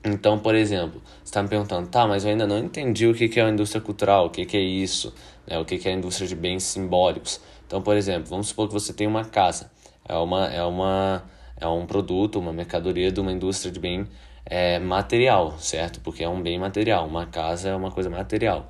Então, 0.05 0.39
por 0.39 0.55
exemplo, 0.55 1.01
você 1.25 1.31
está 1.31 1.43
me 1.43 1.49
perguntando, 1.49 1.89
tá, 1.89 2.07
mas 2.07 2.23
eu 2.23 2.31
ainda 2.31 2.47
não 2.47 2.59
entendi 2.59 3.07
o 3.07 3.15
que 3.15 3.41
é 3.41 3.43
a 3.43 3.49
indústria 3.49 3.81
cultural, 3.81 4.27
o 4.27 4.31
que 4.31 4.55
é 4.55 4.61
isso, 4.61 5.15
né, 5.47 5.59
o 5.59 5.65
que 5.65 5.81
é 5.89 5.93
a 5.93 5.95
indústria 5.95 6.29
de 6.29 6.37
bens 6.37 6.63
simbólicos. 6.63 7.41
Então, 7.67 7.81
por 7.81 7.97
exemplo, 7.97 8.29
vamos 8.29 8.49
supor 8.49 8.69
que 8.69 8.75
você 8.75 8.93
tem 8.93 9.07
uma 9.07 9.25
casa, 9.25 9.71
é, 10.07 10.15
uma, 10.15 10.47
é, 10.49 10.63
uma, 10.63 11.25
é 11.59 11.67
um 11.67 11.87
produto, 11.87 12.39
uma 12.39 12.53
mercadoria 12.53 13.11
de 13.11 13.19
uma 13.19 13.33
indústria 13.33 13.73
de 13.73 13.81
bem 13.81 14.07
é, 14.45 14.79
material, 14.79 15.59
certo? 15.59 16.01
Porque 16.01 16.23
é 16.23 16.29
um 16.29 16.43
bem 16.43 16.59
material, 16.59 17.07
uma 17.07 17.25
casa 17.25 17.71
é 17.71 17.75
uma 17.75 17.91
coisa 17.91 18.11
material. 18.11 18.69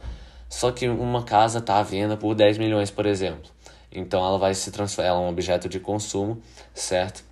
Só 0.48 0.70
que 0.70 0.88
uma 0.88 1.24
casa 1.24 1.58
está 1.58 1.80
à 1.80 1.82
venda 1.82 2.16
por 2.16 2.32
10 2.32 2.58
milhões, 2.58 2.92
por 2.92 3.06
exemplo. 3.06 3.50
Então 3.90 4.24
ela 4.24 4.38
vai 4.38 4.54
se 4.54 4.70
transformar, 4.70 5.08
ela 5.08 5.20
é 5.20 5.24
um 5.24 5.28
objeto 5.28 5.68
de 5.68 5.80
consumo, 5.80 6.40
certo? 6.72 7.27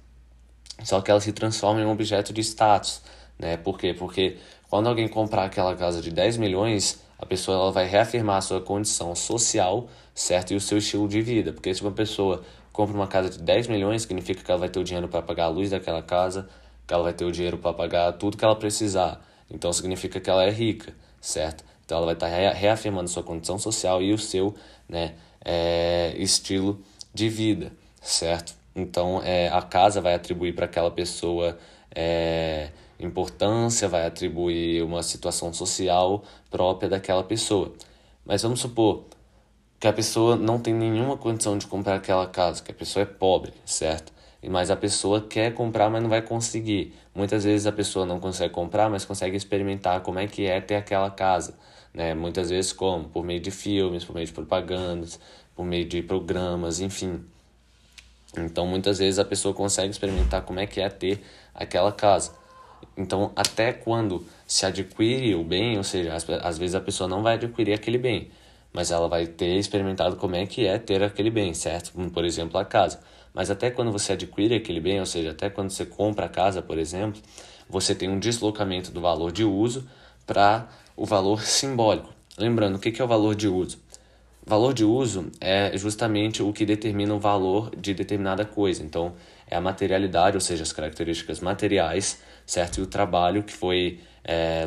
Só 0.82 1.00
que 1.00 1.10
ela 1.10 1.20
se 1.20 1.32
transforma 1.32 1.80
em 1.80 1.84
um 1.84 1.90
objeto 1.90 2.32
de 2.32 2.40
status, 2.42 3.02
né? 3.38 3.56
Por 3.56 3.78
quê? 3.78 3.94
Porque 3.94 4.36
quando 4.68 4.88
alguém 4.88 5.08
comprar 5.08 5.44
aquela 5.44 5.74
casa 5.74 6.00
de 6.00 6.10
10 6.10 6.36
milhões, 6.36 7.00
a 7.18 7.24
pessoa 7.24 7.56
ela 7.56 7.72
vai 7.72 7.86
reafirmar 7.86 8.36
a 8.36 8.40
sua 8.40 8.60
condição 8.60 9.14
social, 9.14 9.88
certo? 10.14 10.52
E 10.52 10.56
o 10.56 10.60
seu 10.60 10.78
estilo 10.78 11.08
de 11.08 11.22
vida. 11.22 11.52
Porque 11.52 11.72
se 11.74 11.82
uma 11.82 11.92
pessoa 11.92 12.42
compra 12.72 12.94
uma 12.94 13.06
casa 13.06 13.30
de 13.30 13.38
10 13.38 13.68
milhões, 13.68 14.02
significa 14.02 14.42
que 14.42 14.50
ela 14.50 14.60
vai 14.60 14.68
ter 14.68 14.78
o 14.78 14.84
dinheiro 14.84 15.08
para 15.08 15.22
pagar 15.22 15.44
a 15.44 15.48
luz 15.48 15.70
daquela 15.70 16.02
casa, 16.02 16.48
que 16.86 16.92
ela 16.92 17.02
vai 17.02 17.12
ter 17.12 17.24
o 17.24 17.32
dinheiro 17.32 17.58
para 17.58 17.72
pagar 17.72 18.12
tudo 18.12 18.36
que 18.36 18.44
ela 18.44 18.56
precisar. 18.56 19.20
Então 19.50 19.72
significa 19.72 20.20
que 20.20 20.28
ela 20.28 20.44
é 20.44 20.50
rica, 20.50 20.94
certo? 21.20 21.64
Então 21.84 21.98
ela 21.98 22.06
vai 22.06 22.14
estar 22.14 22.28
tá 22.28 22.52
reafirmando 22.52 23.08
sua 23.08 23.22
condição 23.22 23.58
social 23.58 24.02
e 24.02 24.12
o 24.12 24.18
seu 24.18 24.54
né, 24.88 25.14
é, 25.44 26.14
estilo 26.18 26.82
de 27.14 27.28
vida, 27.28 27.72
certo? 28.00 28.54
Então 28.76 29.22
é, 29.24 29.48
a 29.48 29.62
casa 29.62 30.00
vai 30.00 30.14
atribuir 30.14 30.54
para 30.54 30.66
aquela 30.66 30.90
pessoa 30.90 31.58
é, 31.94 32.68
importância, 33.00 33.88
vai 33.88 34.06
atribuir 34.06 34.82
uma 34.82 35.02
situação 35.02 35.52
social 35.52 36.22
própria 36.50 36.88
daquela 36.88 37.24
pessoa. 37.24 37.72
Mas 38.24 38.42
vamos 38.42 38.60
supor 38.60 39.04
que 39.80 39.86
a 39.88 39.92
pessoa 39.92 40.36
não 40.36 40.58
tem 40.58 40.74
nenhuma 40.74 41.16
condição 41.16 41.56
de 41.56 41.66
comprar 41.66 41.96
aquela 41.96 42.26
casa, 42.26 42.62
que 42.62 42.70
a 42.70 42.74
pessoa 42.74 43.02
é 43.02 43.06
pobre, 43.06 43.52
certo? 43.64 44.12
Mas 44.48 44.70
a 44.70 44.76
pessoa 44.76 45.20
quer 45.22 45.54
comprar, 45.54 45.90
mas 45.90 46.02
não 46.02 46.08
vai 46.08 46.22
conseguir. 46.22 46.94
Muitas 47.14 47.44
vezes 47.44 47.66
a 47.66 47.72
pessoa 47.72 48.06
não 48.06 48.20
consegue 48.20 48.52
comprar, 48.54 48.88
mas 48.88 49.04
consegue 49.04 49.36
experimentar 49.36 50.00
como 50.02 50.18
é 50.18 50.26
que 50.26 50.46
é 50.46 50.60
ter 50.60 50.76
aquela 50.76 51.10
casa. 51.10 51.58
Né? 51.92 52.14
Muitas 52.14 52.50
vezes 52.50 52.72
como? 52.72 53.08
Por 53.08 53.24
meio 53.24 53.40
de 53.40 53.50
filmes, 53.50 54.04
por 54.04 54.14
meio 54.14 54.26
de 54.26 54.32
propagandas, 54.32 55.18
por 55.54 55.64
meio 55.64 55.84
de 55.84 56.02
programas, 56.02 56.80
enfim. 56.80 57.24
Então 58.36 58.66
muitas 58.66 58.98
vezes 58.98 59.18
a 59.18 59.24
pessoa 59.24 59.54
consegue 59.54 59.90
experimentar 59.90 60.42
como 60.42 60.60
é 60.60 60.66
que 60.66 60.80
é 60.80 60.88
ter 60.88 61.22
aquela 61.54 61.92
casa. 61.92 62.32
Então, 62.96 63.32
até 63.36 63.72
quando 63.72 64.26
se 64.46 64.64
adquire 64.64 65.34
o 65.34 65.44
bem, 65.44 65.76
ou 65.76 65.84
seja, 65.84 66.14
às, 66.14 66.58
vezes 66.58 66.74
a 66.74 66.80
pessoa 66.80 67.08
não 67.08 67.22
vai 67.22 67.34
adquirir 67.34 67.74
aquele 67.74 67.98
bem, 67.98 68.30
mas 68.72 68.90
ela 68.90 69.08
vai 69.08 69.26
ter 69.26 69.56
experimentado 69.56 70.16
como 70.16 70.34
é 70.34 70.46
que 70.46 70.66
é 70.66 70.78
ter 70.78 71.02
aquele 71.02 71.30
bem, 71.30 71.52
certo? 71.54 71.92
Por 72.10 72.24
exemplo, 72.24 72.58
a 72.58 72.64
casa. 72.64 73.00
Mas 73.34 73.50
até 73.50 73.70
quando 73.70 73.92
você 73.92 74.14
adquire 74.14 74.54
aquele 74.54 74.80
bem, 74.80 74.98
ou 74.98 75.06
seja, 75.06 75.32
até 75.32 75.50
quando 75.50 75.70
você 75.70 75.84
compra 75.84 76.26
a 76.26 76.28
casa, 76.28 76.62
por 76.62 76.78
exemplo, 76.78 77.20
você 77.68 77.94
tem 77.94 78.08
um 78.08 78.18
deslocamento 78.18 78.90
do 78.90 79.00
valor 79.00 79.30
de 79.30 79.44
uso 79.44 79.86
para 80.26 80.68
o 80.96 81.04
valor 81.04 81.42
simbólico. 81.42 82.08
Lembrando, 82.38 82.76
o 82.76 82.78
que 82.78 83.00
é 83.00 83.04
o 83.04 83.08
valor 83.08 83.34
de 83.34 83.48
uso? 83.48 83.78
Valor 84.48 84.72
de 84.72 84.84
uso 84.84 85.28
é 85.40 85.76
justamente 85.76 86.40
o 86.40 86.52
que 86.52 86.64
determina 86.64 87.12
o 87.12 87.18
valor 87.18 87.74
de 87.76 87.92
determinada 87.92 88.44
coisa. 88.44 88.80
Então, 88.80 89.16
é 89.50 89.56
a 89.56 89.60
materialidade, 89.60 90.36
ou 90.36 90.40
seja, 90.40 90.62
as 90.62 90.72
características 90.72 91.40
materiais, 91.40 92.22
certo? 92.46 92.78
E 92.78 92.82
o 92.82 92.86
trabalho 92.86 93.42
que 93.42 93.52
foi 93.52 93.98
é, 94.22 94.64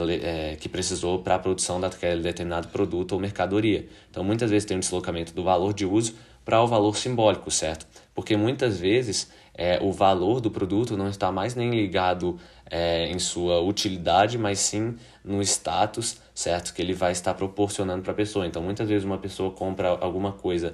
é, 0.51 0.55
que 0.57 0.67
precisou 0.67 1.19
para 1.19 1.35
a 1.35 1.39
produção 1.39 1.79
daquele 1.79 2.21
determinado 2.21 2.67
produto 2.67 3.13
ou 3.13 3.21
mercadoria. 3.21 3.87
Então, 4.11 4.21
muitas 4.21 4.51
vezes 4.51 4.65
tem 4.65 4.75
um 4.75 4.81
deslocamento 4.81 5.33
do 5.33 5.43
valor 5.43 5.73
de 5.73 5.85
uso 5.85 6.13
para 6.43 6.61
o 6.61 6.67
valor 6.67 6.97
simbólico, 6.97 7.49
certo? 7.49 7.87
Porque 8.13 8.35
muitas 8.35 8.77
vezes 8.77 9.31
é, 9.53 9.79
o 9.81 9.93
valor 9.93 10.41
do 10.41 10.51
produto 10.51 10.97
não 10.97 11.07
está 11.07 11.31
mais 11.31 11.55
nem 11.55 11.69
ligado 11.71 12.37
é, 12.69 13.05
em 13.07 13.19
sua 13.19 13.61
utilidade, 13.61 14.37
mas 14.37 14.59
sim 14.59 14.97
no 15.23 15.41
status, 15.41 16.17
certo? 16.39 16.73
Que 16.73 16.81
ele 16.81 16.93
vai 16.93 17.11
estar 17.11 17.33
proporcionando 17.33 18.01
para 18.01 18.13
a 18.13 18.15
pessoa. 18.15 18.47
Então, 18.47 18.61
muitas 18.61 18.87
vezes 18.87 19.03
uma 19.03 19.17
pessoa 19.17 19.51
compra 19.51 19.89
alguma 19.89 20.31
coisa 20.31 20.73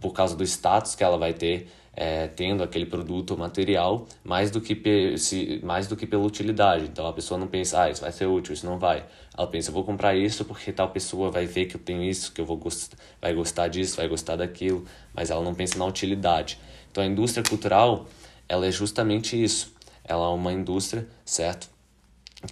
por 0.00 0.12
causa 0.12 0.34
do 0.34 0.42
status 0.42 0.96
que 0.96 1.04
ela 1.04 1.16
vai 1.16 1.32
ter 1.32 1.68
é, 1.94 2.26
tendo 2.26 2.64
aquele 2.64 2.84
produto 2.84 3.30
ou 3.30 3.36
material, 3.36 4.08
mais 4.24 4.50
do, 4.50 4.60
que 4.60 5.16
se, 5.16 5.60
mais 5.62 5.86
do 5.86 5.94
que 5.94 6.04
pela 6.04 6.24
utilidade. 6.24 6.86
Então, 6.86 7.06
a 7.06 7.12
pessoa 7.12 7.38
não 7.38 7.46
pensa, 7.46 7.82
ah, 7.82 7.90
isso 7.90 8.00
vai 8.00 8.10
ser 8.10 8.26
útil, 8.26 8.52
isso 8.52 8.66
não 8.66 8.76
vai. 8.76 9.06
Ela 9.38 9.46
pensa, 9.46 9.70
eu 9.70 9.72
vou 9.72 9.84
comprar 9.84 10.16
isso 10.16 10.44
porque 10.44 10.72
tal 10.72 10.90
pessoa 10.90 11.30
vai 11.30 11.46
ver 11.46 11.66
que 11.66 11.76
eu 11.76 11.80
tenho 11.80 12.02
isso, 12.02 12.32
que 12.32 12.40
eu 12.40 12.44
vou 12.44 12.56
gost 12.56 12.96
vai 13.22 13.32
gostar 13.32 13.68
disso, 13.68 13.96
vai 13.96 14.08
gostar 14.08 14.34
daquilo, 14.34 14.84
mas 15.14 15.30
ela 15.30 15.44
não 15.44 15.54
pensa 15.54 15.78
na 15.78 15.86
utilidade. 15.86 16.58
Então, 16.90 17.04
a 17.04 17.06
indústria 17.06 17.44
cultural, 17.48 18.06
ela 18.48 18.66
é 18.66 18.72
justamente 18.72 19.40
isso. 19.40 19.72
Ela 20.02 20.24
é 20.26 20.30
uma 20.30 20.52
indústria, 20.52 21.06
certo? 21.24 21.70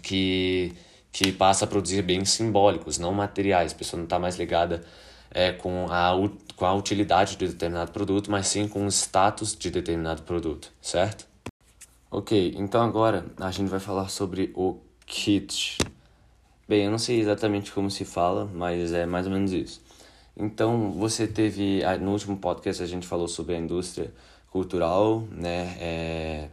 Que 0.01 0.73
que 1.13 1.31
passa 1.31 1.67
a 1.67 1.69
produzir 1.69 2.03
bens 2.03 2.31
simbólicos, 2.31 2.99
não 2.99 3.13
materiais. 3.13 3.73
A 3.73 3.77
pessoa 3.77 3.99
não 3.99 4.05
está 4.05 4.19
mais 4.19 4.37
ligada 4.37 4.83
é, 5.31 5.53
com, 5.53 5.87
a, 5.91 6.13
com 6.57 6.65
a 6.65 6.75
utilidade 6.75 7.37
de 7.37 7.49
determinado 7.49 7.93
produto, 7.93 8.31
mas 8.31 8.47
sim 8.49 8.67
com 8.67 8.87
o 8.87 8.89
status 8.89 9.55
de 9.55 9.71
determinado 9.71 10.23
produto, 10.23 10.73
certo? 10.81 11.27
Ok, 12.11 12.55
então 12.57 12.83
agora 12.83 13.27
a 13.39 13.51
gente 13.51 13.69
vai 13.69 13.81
falar 13.81 14.09
sobre 14.09 14.53
o 14.55 14.79
kit. 15.07 15.79
Bem, 16.69 16.85
eu 16.85 16.91
não 16.91 16.99
sei 16.99 17.21
exatamente 17.21 17.73
como 17.73 17.91
se 17.91 18.05
fala, 18.05 18.47
mas 18.47 18.93
é 18.93 19.05
mais 19.05 19.27
ou 19.27 19.33
menos 19.33 19.53
isso. 19.53 19.83
Então, 20.37 20.93
você 20.93 21.27
teve, 21.27 21.83
no 22.01 22.13
último 22.13 22.39
podcast 22.39 22.83
a 22.83 22.87
gente 22.87 23.07
falou 23.07 23.29
sobre 23.29 23.55
a 23.55 23.59
indústria 23.59 24.13
cultural, 24.51 25.27
né, 25.31 25.77
é, 25.79 26.49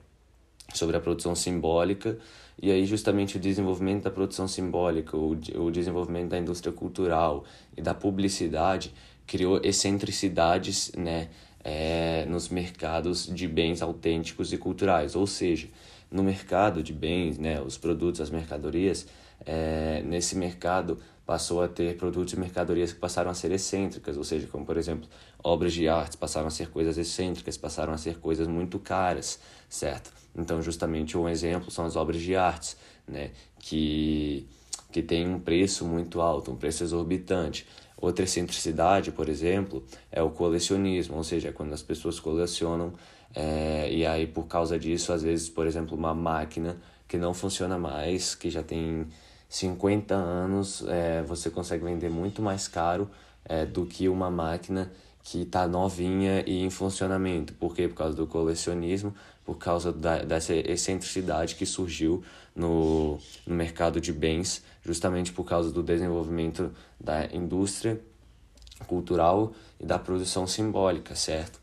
sobre 0.73 0.97
a 0.97 0.99
produção 0.99 1.35
simbólica, 1.35 2.17
e 2.61 2.71
aí 2.71 2.85
justamente 2.85 3.37
o 3.37 3.39
desenvolvimento 3.39 4.03
da 4.03 4.11
produção 4.11 4.47
simbólica, 4.47 5.15
o, 5.15 5.31
o 5.31 5.71
desenvolvimento 5.71 6.29
da 6.29 6.37
indústria 6.37 6.73
cultural 6.73 7.45
e 7.75 7.81
da 7.81 7.93
publicidade 7.93 8.93
criou 9.25 9.61
excentricidades 9.63 10.91
né, 10.97 11.29
é, 11.63 12.25
nos 12.27 12.49
mercados 12.49 13.27
de 13.27 13.47
bens 13.47 13.81
autênticos 13.81 14.51
e 14.51 14.57
culturais, 14.57 15.15
ou 15.15 15.27
seja, 15.27 15.67
no 16.11 16.23
mercado 16.23 16.81
de 16.81 16.91
bens, 16.91 17.37
né, 17.37 17.61
os 17.61 17.77
produtos, 17.77 18.19
as 18.19 18.29
mercadorias, 18.29 19.07
é, 19.45 20.01
nesse 20.03 20.35
mercado 20.35 20.97
passou 21.25 21.61
a 21.61 21.67
ter 21.67 21.95
produtos 21.95 22.33
e 22.33 22.39
mercadorias 22.39 22.91
que 22.91 22.99
passaram 22.99 23.29
a 23.29 23.35
ser 23.35 23.51
excêntricas, 23.51 24.17
ou 24.17 24.23
seja, 24.23 24.47
como 24.47 24.65
por 24.65 24.77
exemplo, 24.77 25.07
obras 25.43 25.73
de 25.73 25.87
arte 25.87 26.17
passaram 26.17 26.47
a 26.47 26.49
ser 26.49 26.69
coisas 26.69 26.97
excêntricas, 26.97 27.55
passaram 27.55 27.93
a 27.93 27.97
ser 27.97 28.17
coisas 28.17 28.47
muito 28.47 28.79
caras, 28.79 29.39
certo? 29.69 30.11
Então, 30.35 30.61
justamente 30.61 31.17
um 31.17 31.29
exemplo 31.29 31.71
são 31.71 31.85
as 31.85 31.95
obras 31.95 32.21
de 32.21 32.35
arte, 32.35 32.75
né, 33.07 33.31
que 33.59 34.47
que 34.91 35.03
tem 35.03 35.27
um 35.29 35.39
preço 35.39 35.85
muito 35.85 36.19
alto, 36.19 36.51
um 36.51 36.55
preço 36.55 36.83
exorbitante. 36.83 37.67
Outra 37.95 38.25
excentricidade, 38.25 39.11
por 39.11 39.29
exemplo, 39.29 39.83
é 40.11 40.21
o 40.21 40.31
colecionismo, 40.31 41.15
ou 41.17 41.23
seja, 41.23 41.51
quando 41.51 41.73
as 41.73 41.83
pessoas 41.83 42.19
colecionam 42.19 42.93
é, 43.35 43.91
e 43.91 44.05
aí 44.05 44.25
por 44.25 44.47
causa 44.47 44.79
disso, 44.79 45.13
às 45.13 45.21
vezes, 45.21 45.49
por 45.49 45.67
exemplo, 45.67 45.97
uma 45.97 46.13
máquina 46.15 46.77
que 47.07 47.17
não 47.17 47.33
funciona 47.33 47.77
mais, 47.77 48.35
que 48.35 48.49
já 48.49 48.63
tem 48.63 49.07
50 49.47 50.15
anos, 50.15 50.83
é, 50.87 51.21
você 51.23 51.49
consegue 51.49 51.83
vender 51.83 52.09
muito 52.09 52.41
mais 52.41 52.67
caro 52.67 53.09
é, 53.45 53.65
do 53.65 53.85
que 53.85 54.07
uma 54.07 54.31
máquina 54.31 54.91
que 55.23 55.41
está 55.41 55.67
novinha 55.67 56.43
e 56.47 56.63
em 56.63 56.69
funcionamento. 56.69 57.53
Por 57.53 57.75
quê? 57.75 57.87
Por 57.87 57.95
causa 57.95 58.15
do 58.15 58.25
colecionismo, 58.25 59.13
por 59.49 59.57
causa 59.57 59.91
da, 59.91 60.19
dessa 60.19 60.53
excentricidade 60.53 61.55
que 61.55 61.65
surgiu 61.65 62.23
no, 62.55 63.17
no 63.47 63.55
mercado 63.55 63.99
de 63.99 64.13
bens, 64.13 64.63
justamente 64.85 65.33
por 65.33 65.43
causa 65.43 65.71
do 65.71 65.81
desenvolvimento 65.81 66.71
da 66.99 67.25
indústria 67.33 67.99
cultural 68.85 69.51
e 69.79 69.87
da 69.87 69.97
produção 69.97 70.45
simbólica, 70.45 71.15
certo? 71.15 71.59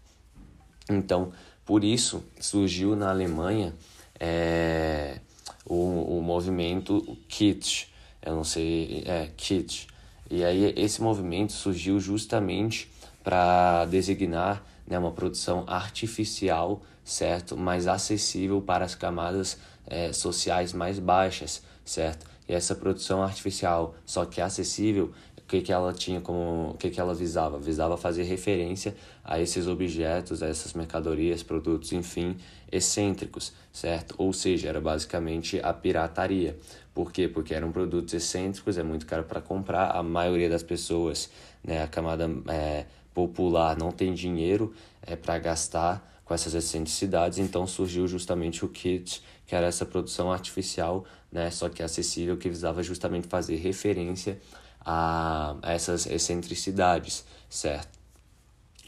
Então, 0.90 1.32
por 1.64 1.84
isso 1.84 2.24
surgiu 2.40 2.96
na 2.96 3.08
Alemanha 3.08 3.72
é, 4.18 5.20
o, 5.64 6.18
o 6.18 6.20
movimento 6.20 7.16
Kitsch, 7.28 7.86
eu 8.20 8.34
não 8.34 8.42
sei, 8.42 9.04
é 9.06 9.30
Kitsch. 9.36 9.86
E 10.28 10.42
aí 10.42 10.74
esse 10.76 11.00
movimento 11.00 11.52
surgiu 11.52 12.00
justamente 12.00 12.90
para 13.22 13.84
designar 13.84 14.60
né, 14.84 14.98
uma 14.98 15.12
produção 15.12 15.62
artificial, 15.68 16.82
certo, 17.06 17.56
mais 17.56 17.86
acessível 17.86 18.60
para 18.60 18.84
as 18.84 18.96
camadas 18.96 19.56
é, 19.86 20.12
sociais 20.12 20.72
mais 20.72 20.98
baixas, 20.98 21.62
certo? 21.84 22.26
E 22.48 22.52
essa 22.52 22.74
produção 22.74 23.22
artificial, 23.22 23.94
só 24.04 24.24
que 24.24 24.40
acessível, 24.40 25.12
o 25.38 25.42
que, 25.46 25.60
que 25.62 25.72
ela 25.72 25.92
tinha 25.92 26.20
como. 26.20 26.70
o 26.70 26.76
que, 26.76 26.90
que 26.90 27.00
ela 27.00 27.14
visava? 27.14 27.60
Visava 27.60 27.96
fazer 27.96 28.24
referência 28.24 28.96
a 29.24 29.40
esses 29.40 29.68
objetos, 29.68 30.42
a 30.42 30.48
essas 30.48 30.74
mercadorias, 30.74 31.44
produtos, 31.44 31.92
enfim, 31.92 32.36
excêntricos, 32.70 33.52
certo? 33.72 34.16
Ou 34.18 34.32
seja, 34.32 34.68
era 34.68 34.80
basicamente 34.80 35.60
a 35.62 35.72
pirataria. 35.72 36.58
Por 36.92 37.12
quê? 37.12 37.28
Porque 37.28 37.54
eram 37.54 37.70
produtos 37.70 38.12
excêntricos, 38.14 38.76
é 38.76 38.82
muito 38.82 39.06
caro 39.06 39.22
para 39.22 39.40
comprar, 39.40 39.92
a 39.92 40.02
maioria 40.02 40.48
das 40.48 40.64
pessoas, 40.64 41.30
né, 41.62 41.84
a 41.84 41.86
camada 41.86 42.28
é, 42.48 42.86
popular 43.14 43.78
não 43.78 43.92
tem 43.92 44.12
dinheiro 44.12 44.74
é, 45.02 45.14
para 45.14 45.38
gastar 45.38 46.15
com 46.26 46.34
essas 46.34 46.54
excentricidades, 46.54 47.38
então 47.38 47.66
surgiu 47.68 48.06
justamente 48.08 48.64
o 48.64 48.68
kit, 48.68 49.22
que 49.46 49.54
era 49.54 49.68
essa 49.68 49.86
produção 49.86 50.30
artificial, 50.30 51.06
né, 51.30 51.50
só 51.52 51.68
que 51.68 51.82
acessível, 51.84 52.36
que 52.36 52.48
visava 52.48 52.82
justamente 52.82 53.28
fazer 53.28 53.54
referência 53.56 54.38
a, 54.84 55.56
essas 55.62 56.04
excentricidades, 56.04 57.24
certo? 57.48 57.96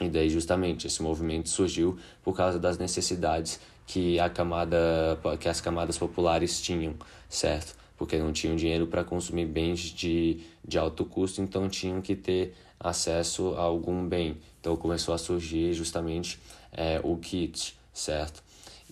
E 0.00 0.08
daí 0.08 0.28
justamente 0.28 0.88
esse 0.88 1.00
movimento 1.00 1.48
surgiu 1.48 1.96
por 2.24 2.36
causa 2.36 2.58
das 2.58 2.76
necessidades 2.76 3.60
que 3.86 4.18
a 4.18 4.28
camada 4.28 5.18
que 5.40 5.48
as 5.48 5.60
camadas 5.60 5.96
populares 5.96 6.60
tinham, 6.60 6.94
certo? 7.28 7.76
Porque 7.96 8.18
não 8.18 8.32
tinham 8.32 8.54
dinheiro 8.54 8.86
para 8.86 9.02
consumir 9.02 9.46
bens 9.46 9.80
de, 9.80 10.40
de 10.66 10.78
alto 10.78 11.04
custo, 11.04 11.40
então 11.40 11.68
tinham 11.68 12.00
que 12.00 12.14
ter 12.14 12.54
acesso 12.78 13.54
a 13.56 13.62
algum 13.62 14.08
bem. 14.08 14.36
Então 14.60 14.76
começou 14.76 15.14
a 15.14 15.18
surgir 15.18 15.72
justamente 15.72 16.38
é, 16.78 17.00
o 17.02 17.16
kit, 17.16 17.76
certo? 17.92 18.42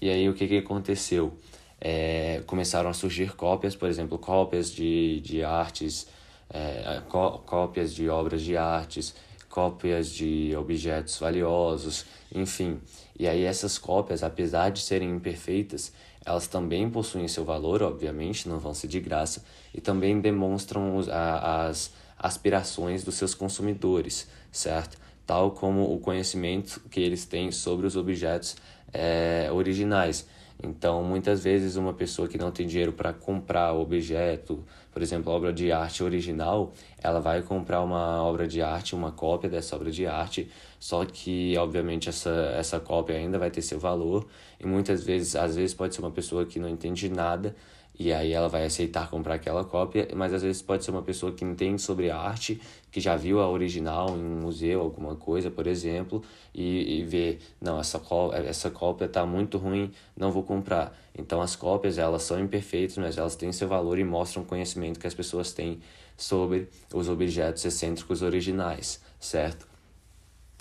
E 0.00 0.10
aí 0.10 0.28
o 0.28 0.34
que, 0.34 0.48
que 0.48 0.58
aconteceu? 0.58 1.32
É, 1.80 2.42
começaram 2.46 2.90
a 2.90 2.92
surgir 2.92 3.36
cópias, 3.36 3.76
por 3.76 3.88
exemplo, 3.88 4.18
cópias 4.18 4.70
de, 4.70 5.20
de 5.20 5.44
artes 5.44 6.08
é, 6.50 7.02
cópias 7.08 7.94
de 7.94 8.08
obras 8.08 8.42
de 8.42 8.56
artes, 8.56 9.14
cópias 9.48 10.10
de 10.10 10.54
objetos 10.56 11.18
valiosos, 11.18 12.04
enfim. 12.34 12.80
E 13.18 13.26
aí 13.26 13.44
essas 13.44 13.78
cópias, 13.78 14.22
apesar 14.22 14.70
de 14.70 14.80
serem 14.80 15.10
imperfeitas, 15.10 15.92
elas 16.24 16.46
também 16.46 16.88
possuem 16.90 17.28
seu 17.28 17.44
valor, 17.44 17.82
obviamente, 17.82 18.48
não 18.48 18.58
vão 18.58 18.74
ser 18.74 18.88
de 18.88 19.00
graça, 19.00 19.44
e 19.72 19.80
também 19.80 20.20
demonstram 20.20 21.00
a, 21.10 21.66
as 21.66 21.92
aspirações 22.18 23.04
dos 23.04 23.14
seus 23.14 23.34
consumidores, 23.34 24.28
certo? 24.50 24.98
Tal 25.26 25.50
como 25.50 25.92
o 25.92 25.98
conhecimento 25.98 26.80
que 26.90 27.00
eles 27.00 27.24
têm 27.24 27.50
sobre 27.50 27.86
os 27.86 27.96
objetos 27.96 28.56
é, 28.92 29.48
originais. 29.52 30.26
Então, 30.62 31.02
muitas 31.02 31.44
vezes, 31.44 31.76
uma 31.76 31.92
pessoa 31.92 32.26
que 32.26 32.38
não 32.38 32.50
tem 32.50 32.66
dinheiro 32.66 32.92
para 32.92 33.12
comprar 33.12 33.74
o 33.74 33.80
objeto, 33.82 34.64
por 34.90 35.02
exemplo, 35.02 35.30
a 35.30 35.34
obra 35.34 35.52
de 35.52 35.70
arte 35.70 36.02
original, 36.02 36.72
ela 37.02 37.20
vai 37.20 37.42
comprar 37.42 37.82
uma 37.82 38.22
obra 38.22 38.48
de 38.48 38.62
arte, 38.62 38.94
uma 38.94 39.12
cópia 39.12 39.50
dessa 39.50 39.76
obra 39.76 39.90
de 39.90 40.06
arte, 40.06 40.50
só 40.80 41.04
que, 41.04 41.56
obviamente, 41.58 42.08
essa, 42.08 42.30
essa 42.56 42.80
cópia 42.80 43.16
ainda 43.16 43.38
vai 43.38 43.50
ter 43.50 43.60
seu 43.60 43.78
valor, 43.78 44.26
e 44.58 44.66
muitas 44.66 45.04
vezes, 45.04 45.36
às 45.36 45.56
vezes, 45.56 45.74
pode 45.74 45.94
ser 45.94 46.00
uma 46.00 46.10
pessoa 46.10 46.46
que 46.46 46.58
não 46.58 46.68
entende 46.70 47.10
nada 47.10 47.54
e 47.98 48.12
aí 48.12 48.32
ela 48.32 48.48
vai 48.48 48.64
aceitar 48.64 49.08
comprar 49.08 49.34
aquela 49.34 49.64
cópia, 49.64 50.08
mas 50.14 50.32
às 50.34 50.42
vezes 50.42 50.60
pode 50.60 50.84
ser 50.84 50.90
uma 50.90 51.02
pessoa 51.02 51.32
que 51.32 51.44
entende 51.44 51.80
sobre 51.80 52.10
arte, 52.10 52.60
que 52.90 53.00
já 53.00 53.16
viu 53.16 53.40
a 53.40 53.48
original 53.48 54.10
em 54.10 54.22
um 54.22 54.40
museu, 54.40 54.82
alguma 54.82 55.16
coisa, 55.16 55.50
por 55.50 55.66
exemplo, 55.66 56.22
e, 56.54 56.98
e 57.00 57.04
vê, 57.04 57.38
não, 57.60 57.80
essa 57.80 58.00
essa 58.46 58.70
cópia 58.70 59.08
tá 59.08 59.24
muito 59.24 59.56
ruim, 59.56 59.90
não 60.16 60.30
vou 60.30 60.42
comprar. 60.42 60.94
Então 61.16 61.40
as 61.40 61.56
cópias, 61.56 61.96
elas 61.96 62.22
são 62.22 62.38
imperfeitas, 62.38 62.98
mas 62.98 63.16
elas 63.16 63.34
têm 63.34 63.50
seu 63.50 63.66
valor 63.66 63.98
e 63.98 64.04
mostram 64.04 64.42
o 64.42 64.46
conhecimento 64.46 65.00
que 65.00 65.06
as 65.06 65.14
pessoas 65.14 65.52
têm 65.52 65.80
sobre 66.18 66.68
os 66.92 67.08
objetos 67.08 67.64
excêntricos 67.64 68.20
originais, 68.20 69.00
certo? 69.18 69.66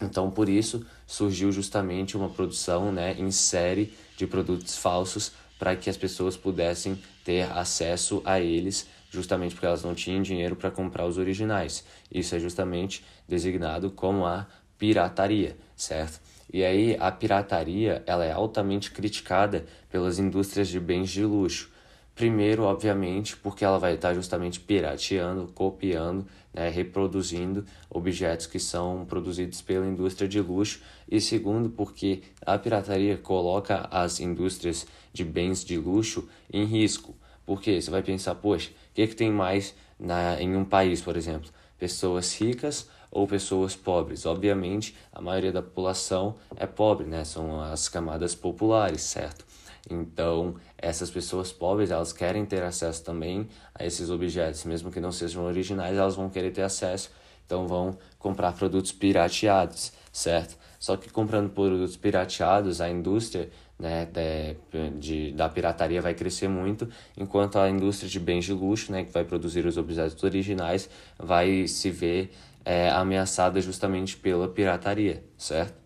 Então, 0.01 0.29
por 0.29 0.49
isso, 0.49 0.85
surgiu 1.07 1.51
justamente 1.51 2.17
uma 2.17 2.29
produção 2.29 2.91
né, 2.91 3.15
em 3.17 3.31
série 3.31 3.93
de 4.17 4.27
produtos 4.27 4.77
falsos 4.77 5.31
para 5.57 5.75
que 5.75 5.89
as 5.89 5.95
pessoas 5.95 6.35
pudessem 6.35 6.97
ter 7.25 7.51
acesso 7.51 8.21
a 8.23 8.39
eles, 8.39 8.87
justamente 9.09 9.55
porque 9.55 9.65
elas 9.65 9.83
não 9.83 9.95
tinham 9.95 10.21
dinheiro 10.21 10.55
para 10.55 10.69
comprar 10.69 11.05
os 11.05 11.17
originais. 11.17 11.83
Isso 12.09 12.35
é 12.35 12.39
justamente 12.39 13.03
designado 13.27 13.89
como 13.89 14.25
a 14.25 14.45
pirataria, 14.77 15.57
certo? 15.75 16.21
E 16.53 16.63
aí 16.63 16.95
a 16.99 17.11
pirataria, 17.11 18.03
ela 18.05 18.23
é 18.23 18.31
altamente 18.31 18.91
criticada 18.91 19.65
pelas 19.89 20.19
indústrias 20.19 20.67
de 20.67 20.79
bens 20.79 21.09
de 21.09 21.25
luxo. 21.25 21.71
Primeiro, 22.15 22.63
obviamente, 22.63 23.35
porque 23.35 23.65
ela 23.65 23.77
vai 23.77 23.95
estar 23.95 24.13
justamente 24.13 24.57
pirateando, 24.57 25.51
copiando, 25.53 26.25
né, 26.53 26.69
reproduzindo 26.69 27.65
objetos 27.89 28.47
que 28.47 28.57
são 28.57 29.05
produzidos 29.05 29.61
pela 29.61 29.85
indústria 29.85 30.25
de 30.25 30.39
luxo. 30.39 30.81
E 31.11 31.19
segundo, 31.19 31.69
porque 31.69 32.23
a 32.45 32.57
pirataria 32.57 33.17
coloca 33.17 33.89
as 33.91 34.21
indústrias 34.21 34.87
de 35.11 35.25
bens 35.25 35.65
de 35.65 35.77
luxo 35.77 36.25
em 36.51 36.63
risco. 36.63 37.13
Porque 37.45 37.81
você 37.81 37.91
vai 37.91 38.01
pensar, 38.01 38.35
poxa, 38.35 38.69
o 38.69 38.93
que, 38.93 39.07
que 39.07 39.15
tem 39.15 39.29
mais 39.29 39.75
na, 39.99 40.41
em 40.41 40.55
um 40.55 40.63
país, 40.63 41.01
por 41.01 41.17
exemplo? 41.17 41.51
Pessoas 41.77 42.33
ricas 42.39 42.89
ou 43.11 43.27
pessoas 43.27 43.75
pobres? 43.75 44.25
Obviamente, 44.25 44.95
a 45.11 45.21
maioria 45.21 45.51
da 45.51 45.61
população 45.61 46.37
é 46.55 46.65
pobre, 46.65 47.05
né? 47.05 47.25
São 47.25 47.61
as 47.61 47.89
camadas 47.89 48.33
populares, 48.33 49.01
certo? 49.01 49.44
Então, 49.89 50.55
essas 50.77 51.09
pessoas 51.11 51.51
pobres, 51.51 51.91
elas 51.91 52.11
querem 52.11 52.45
ter 52.45 52.63
acesso 52.63 53.03
também 53.03 53.47
a 53.73 53.85
esses 53.85 54.09
objetos, 54.09 54.63
mesmo 54.65 54.91
que 54.91 54.99
não 54.99 55.11
sejam 55.11 55.43
originais, 55.45 55.97
elas 55.97 56.15
vão 56.15 56.29
querer 56.29 56.51
ter 56.51 56.63
acesso, 56.63 57.11
então 57.45 57.67
vão 57.67 57.97
comprar 58.17 58.53
produtos 58.53 58.91
pirateados, 58.91 59.93
certo? 60.11 60.57
Só 60.79 60.97
que 60.97 61.09
comprando 61.09 61.49
produtos 61.49 61.95
pirateados, 61.95 62.81
a 62.81 62.89
indústria 62.89 63.49
né, 63.77 64.05
de, 64.05 64.89
de, 64.99 65.31
da 65.33 65.49
pirataria 65.49 66.01
vai 66.01 66.13
crescer 66.13 66.47
muito, 66.47 66.89
enquanto 67.15 67.59
a 67.59 67.69
indústria 67.69 68.09
de 68.09 68.19
bens 68.19 68.45
de 68.45 68.53
luxo, 68.53 68.91
né, 68.91 69.03
que 69.03 69.11
vai 69.11 69.23
produzir 69.23 69.65
os 69.65 69.77
objetos 69.77 70.23
originais, 70.23 70.89
vai 71.17 71.67
se 71.67 71.91
ver 71.91 72.31
é, 72.63 72.89
ameaçada 72.89 73.61
justamente 73.61 74.17
pela 74.17 74.47
pirataria, 74.47 75.23
certo? 75.37 75.85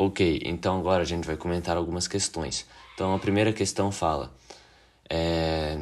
Ok, 0.00 0.40
então 0.44 0.78
agora 0.78 1.02
a 1.02 1.04
gente 1.04 1.26
vai 1.26 1.36
comentar 1.36 1.76
algumas 1.76 2.06
questões. 2.06 2.64
Então 2.98 3.14
a 3.14 3.18
primeira 3.20 3.52
questão 3.52 3.92
fala: 3.92 4.34
é, 5.08 5.78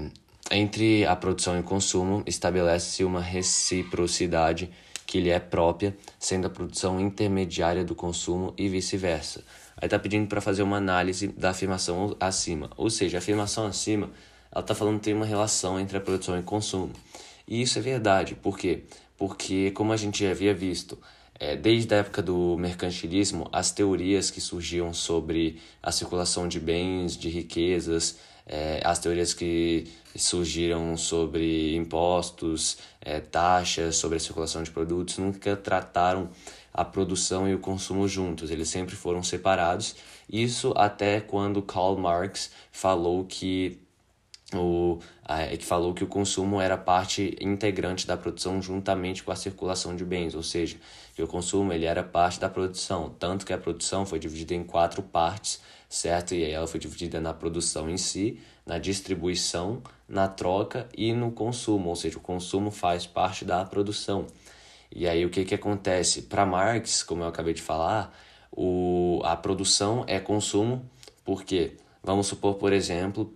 entre 0.50 1.06
a 1.06 1.16
produção 1.16 1.56
e 1.56 1.60
o 1.60 1.62
consumo 1.62 2.22
estabelece-se 2.26 3.04
uma 3.04 3.22
reciprocidade 3.22 4.70
que 5.06 5.18
lhe 5.18 5.30
é 5.30 5.38
própria, 5.38 5.96
sendo 6.18 6.46
a 6.46 6.50
produção 6.50 7.00
intermediária 7.00 7.82
do 7.82 7.94
consumo 7.94 8.52
e 8.58 8.68
vice-versa. 8.68 9.42
Aí 9.78 9.86
está 9.86 9.98
pedindo 9.98 10.26
para 10.26 10.42
fazer 10.42 10.62
uma 10.62 10.76
análise 10.76 11.28
da 11.28 11.50
afirmação 11.50 12.14
acima, 12.20 12.68
ou 12.76 12.90
seja, 12.90 13.16
a 13.16 13.20
afirmação 13.20 13.64
acima, 13.66 14.10
ela 14.52 14.60
está 14.60 14.74
falando 14.74 14.98
que 14.98 15.04
tem 15.04 15.14
uma 15.14 15.24
relação 15.24 15.80
entre 15.80 15.96
a 15.96 16.02
produção 16.02 16.36
e 16.36 16.40
o 16.40 16.42
consumo. 16.42 16.92
E 17.48 17.62
isso 17.62 17.78
é 17.78 17.82
verdade, 17.82 18.34
por 18.34 18.58
quê? 18.58 18.82
Porque, 19.16 19.70
como 19.70 19.90
a 19.90 19.96
gente 19.96 20.22
já 20.22 20.32
havia 20.32 20.52
visto, 20.52 20.98
é, 21.38 21.56
desde 21.56 21.94
a 21.94 21.98
época 21.98 22.22
do 22.22 22.56
mercantilismo, 22.56 23.48
as 23.52 23.70
teorias 23.70 24.30
que 24.30 24.40
surgiam 24.40 24.92
sobre 24.92 25.60
a 25.82 25.92
circulação 25.92 26.48
de 26.48 26.58
bens, 26.58 27.16
de 27.16 27.28
riquezas, 27.28 28.18
é, 28.46 28.80
as 28.84 28.98
teorias 28.98 29.34
que 29.34 29.86
surgiram 30.14 30.96
sobre 30.96 31.74
impostos, 31.74 32.78
é, 33.00 33.20
taxas, 33.20 33.96
sobre 33.96 34.16
a 34.16 34.20
circulação 34.20 34.62
de 34.62 34.70
produtos, 34.70 35.18
nunca 35.18 35.56
trataram 35.56 36.30
a 36.72 36.84
produção 36.84 37.48
e 37.48 37.54
o 37.54 37.58
consumo 37.58 38.06
juntos, 38.06 38.50
eles 38.50 38.68
sempre 38.68 38.94
foram 38.94 39.22
separados. 39.22 39.96
Isso 40.30 40.72
até 40.76 41.20
quando 41.20 41.62
Karl 41.62 41.96
Marx 41.96 42.50
falou 42.70 43.24
que 43.24 43.78
o, 44.54 44.98
que 45.58 45.64
falou 45.64 45.92
que 45.92 46.04
o 46.04 46.06
consumo 46.06 46.60
era 46.60 46.76
parte 46.76 47.36
integrante 47.40 48.06
da 48.06 48.16
produção 48.16 48.62
juntamente 48.62 49.22
com 49.22 49.32
a 49.32 49.36
circulação 49.36 49.96
de 49.96 50.04
bens, 50.04 50.34
ou 50.34 50.42
seja, 50.42 50.76
que 51.16 51.22
o 51.22 51.26
consumo 51.26 51.72
ele 51.72 51.86
era 51.86 52.02
parte 52.02 52.38
da 52.38 52.46
produção, 52.46 53.08
tanto 53.18 53.46
que 53.46 53.52
a 53.54 53.56
produção 53.56 54.04
foi 54.04 54.18
dividida 54.18 54.52
em 54.52 54.62
quatro 54.62 55.02
partes, 55.02 55.62
certo? 55.88 56.34
E 56.34 56.44
aí 56.44 56.50
ela 56.50 56.66
foi 56.66 56.78
dividida 56.78 57.18
na 57.22 57.32
produção 57.32 57.88
em 57.88 57.96
si, 57.96 58.38
na 58.66 58.78
distribuição, 58.78 59.82
na 60.06 60.28
troca 60.28 60.86
e 60.94 61.14
no 61.14 61.32
consumo, 61.32 61.88
ou 61.88 61.96
seja, 61.96 62.18
o 62.18 62.20
consumo 62.20 62.70
faz 62.70 63.06
parte 63.06 63.46
da 63.46 63.64
produção. 63.64 64.26
E 64.94 65.08
aí 65.08 65.24
o 65.24 65.30
que 65.30 65.46
que 65.46 65.54
acontece? 65.54 66.20
Para 66.20 66.44
Marx, 66.44 67.02
como 67.02 67.22
eu 67.22 67.28
acabei 67.28 67.54
de 67.54 67.62
falar, 67.62 68.14
o, 68.52 69.22
a 69.24 69.34
produção 69.34 70.04
é 70.06 70.20
consumo, 70.20 70.84
porque 71.24 71.78
vamos 72.02 72.26
supor, 72.26 72.56
por 72.56 72.74
exemplo, 72.74 73.32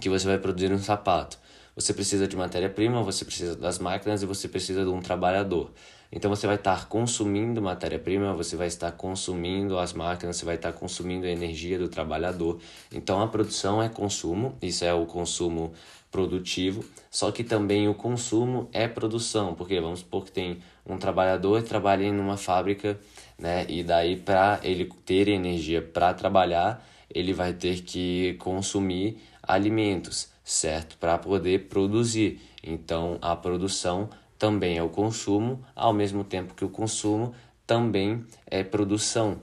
que 0.00 0.08
você 0.08 0.26
vai 0.26 0.38
produzir 0.38 0.72
um 0.72 0.78
sapato. 0.78 1.38
Você 1.76 1.92
precisa 1.92 2.26
de 2.26 2.36
matéria-prima, 2.36 3.02
você 3.02 3.22
precisa 3.22 3.54
das 3.54 3.78
máquinas 3.78 4.22
e 4.22 4.26
você 4.26 4.48
precisa 4.48 4.82
de 4.82 4.90
um 4.90 5.00
trabalhador. 5.02 5.70
Então 6.12 6.28
você 6.28 6.46
vai 6.46 6.56
estar 6.56 6.88
consumindo 6.88 7.62
matéria-prima, 7.62 8.34
você 8.34 8.54
vai 8.54 8.66
estar 8.66 8.92
consumindo 8.92 9.78
as 9.78 9.94
máquinas, 9.94 10.36
você 10.36 10.44
vai 10.44 10.56
estar 10.56 10.72
consumindo 10.72 11.26
a 11.26 11.30
energia 11.30 11.78
do 11.78 11.88
trabalhador. 11.88 12.60
Então 12.92 13.22
a 13.22 13.26
produção 13.26 13.82
é 13.82 13.88
consumo, 13.88 14.54
isso 14.60 14.84
é 14.84 14.92
o 14.92 15.06
consumo 15.06 15.72
produtivo, 16.10 16.84
só 17.10 17.32
que 17.32 17.42
também 17.42 17.88
o 17.88 17.94
consumo 17.94 18.68
é 18.70 18.86
produção, 18.86 19.54
porque 19.54 19.80
vamos 19.80 20.00
supor 20.00 20.26
que 20.26 20.30
tem 20.30 20.58
um 20.86 20.98
trabalhador 20.98 21.62
que 21.62 21.68
trabalha 21.68 22.04
em 22.04 22.20
uma 22.20 22.36
fábrica, 22.36 23.00
né, 23.38 23.64
e 23.66 23.82
daí 23.82 24.16
para 24.16 24.60
ele 24.62 24.92
ter 25.06 25.28
energia 25.28 25.80
para 25.80 26.12
trabalhar, 26.12 26.86
ele 27.08 27.32
vai 27.32 27.54
ter 27.54 27.80
que 27.80 28.34
consumir 28.34 29.18
alimentos, 29.42 30.28
certo? 30.44 30.96
Para 30.98 31.18
poder 31.18 31.68
produzir. 31.68 32.40
Então, 32.62 33.18
a 33.20 33.34
produção 33.34 34.08
também 34.42 34.76
é 34.76 34.82
o 34.82 34.88
consumo, 34.88 35.64
ao 35.72 35.92
mesmo 35.92 36.24
tempo 36.24 36.52
que 36.52 36.64
o 36.64 36.68
consumo 36.68 37.32
também 37.64 38.26
é 38.44 38.64
produção, 38.64 39.40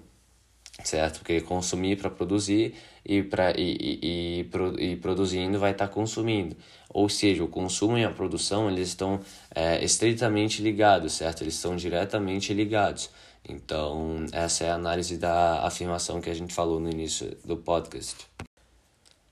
certo? 0.84 1.20
Porque 1.20 1.40
consumir 1.40 1.96
para 1.96 2.10
produzir 2.10 2.76
e, 3.06 3.24
pra, 3.24 3.52
e, 3.52 3.78
e, 3.80 4.50
e, 4.78 4.92
e 4.92 4.96
produzindo 4.98 5.58
vai 5.58 5.72
estar 5.72 5.88
tá 5.88 5.94
consumindo. 5.94 6.54
Ou 6.90 7.08
seja, 7.08 7.42
o 7.46 7.48
consumo 7.48 7.98
e 7.98 8.04
a 8.04 8.12
produção 8.12 8.70
eles 8.70 8.90
estão 8.90 9.22
é, 9.56 9.82
estritamente 9.82 10.62
ligados, 10.62 11.14
certo? 11.14 11.44
Eles 11.46 11.54
estão 11.54 11.78
diretamente 11.78 12.54
ligados. 12.54 13.10
Então, 13.48 14.26
essa 14.34 14.66
é 14.66 14.70
a 14.70 14.76
análise 14.76 15.16
da 15.18 15.66
afirmação 15.66 16.20
que 16.20 16.30
a 16.30 16.34
gente 16.34 16.54
falou 16.54 16.78
no 16.78 16.90
início 16.90 17.38
do 17.46 17.56
podcast. 17.56 18.28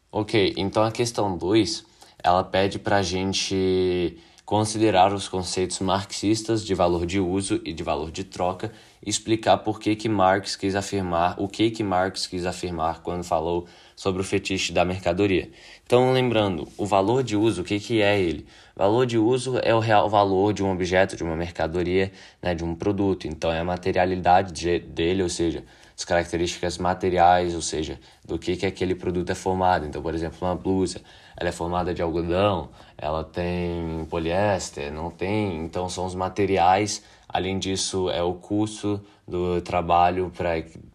Ok, 0.09 0.53
então 0.55 0.81
a 0.81 0.93
questão 0.93 1.37
2, 1.37 1.83
ela 2.23 2.45
pede 2.45 2.79
para 2.79 2.99
a 2.99 3.01
gente 3.01 4.17
considerar 4.47 5.13
os 5.13 5.27
conceitos 5.27 5.77
marxistas 5.81 6.65
de 6.65 6.73
valor 6.73 7.05
de 7.05 7.19
uso 7.19 7.59
e 7.65 7.73
de 7.73 7.83
valor 7.83 8.09
de 8.09 8.23
troca 8.23 8.71
e 9.05 9.09
explicar 9.09 9.57
por 9.57 9.77
que, 9.77 9.93
que 9.93 10.07
Marx 10.07 10.55
quis 10.55 10.73
afirmar, 10.73 11.35
o 11.37 11.49
que, 11.49 11.69
que 11.69 11.83
Marx 11.83 12.25
quis 12.25 12.45
afirmar 12.45 13.01
quando 13.01 13.25
falou 13.25 13.67
sobre 13.93 14.21
o 14.21 14.23
fetiche 14.23 14.71
da 14.71 14.85
mercadoria. 14.85 15.51
Então, 15.85 16.13
lembrando, 16.13 16.65
o 16.77 16.85
valor 16.85 17.23
de 17.23 17.35
uso, 17.35 17.61
o 17.61 17.65
que, 17.65 17.77
que 17.77 18.01
é 18.01 18.17
ele? 18.17 18.47
Valor 18.73 19.05
de 19.05 19.17
uso 19.17 19.59
é 19.63 19.75
o 19.75 19.79
real 19.79 20.09
valor 20.09 20.53
de 20.53 20.63
um 20.63 20.71
objeto, 20.71 21.17
de 21.17 21.23
uma 21.25 21.35
mercadoria, 21.35 22.09
né, 22.41 22.55
de 22.55 22.63
um 22.63 22.73
produto. 22.73 23.27
Então, 23.27 23.51
é 23.51 23.59
a 23.59 23.65
materialidade 23.65 24.53
de, 24.53 24.79
dele, 24.79 25.23
ou 25.23 25.29
seja, 25.29 25.65
as 25.97 26.05
características 26.05 26.77
materiais, 26.77 27.53
ou 27.55 27.61
seja, 27.61 27.99
do 28.23 28.37
que, 28.37 28.55
que 28.55 28.65
aquele 28.65 28.95
produto 28.95 29.31
é 29.31 29.35
formado. 29.35 29.85
Então, 29.85 30.01
por 30.01 30.13
exemplo, 30.13 30.37
uma 30.41 30.55
blusa, 30.55 31.01
ela 31.35 31.49
é 31.49 31.51
formada 31.51 31.93
de 31.93 32.01
algodão, 32.01 32.69
ela 32.97 33.23
tem 33.23 34.05
poliéster, 34.09 34.91
não 34.91 35.11
tem, 35.11 35.57
então 35.63 35.87
são 35.87 36.05
os 36.05 36.15
materiais. 36.15 37.03
Além 37.29 37.59
disso, 37.59 38.09
é 38.09 38.23
o 38.23 38.33
custo 38.33 38.99
do 39.27 39.61
trabalho 39.61 40.31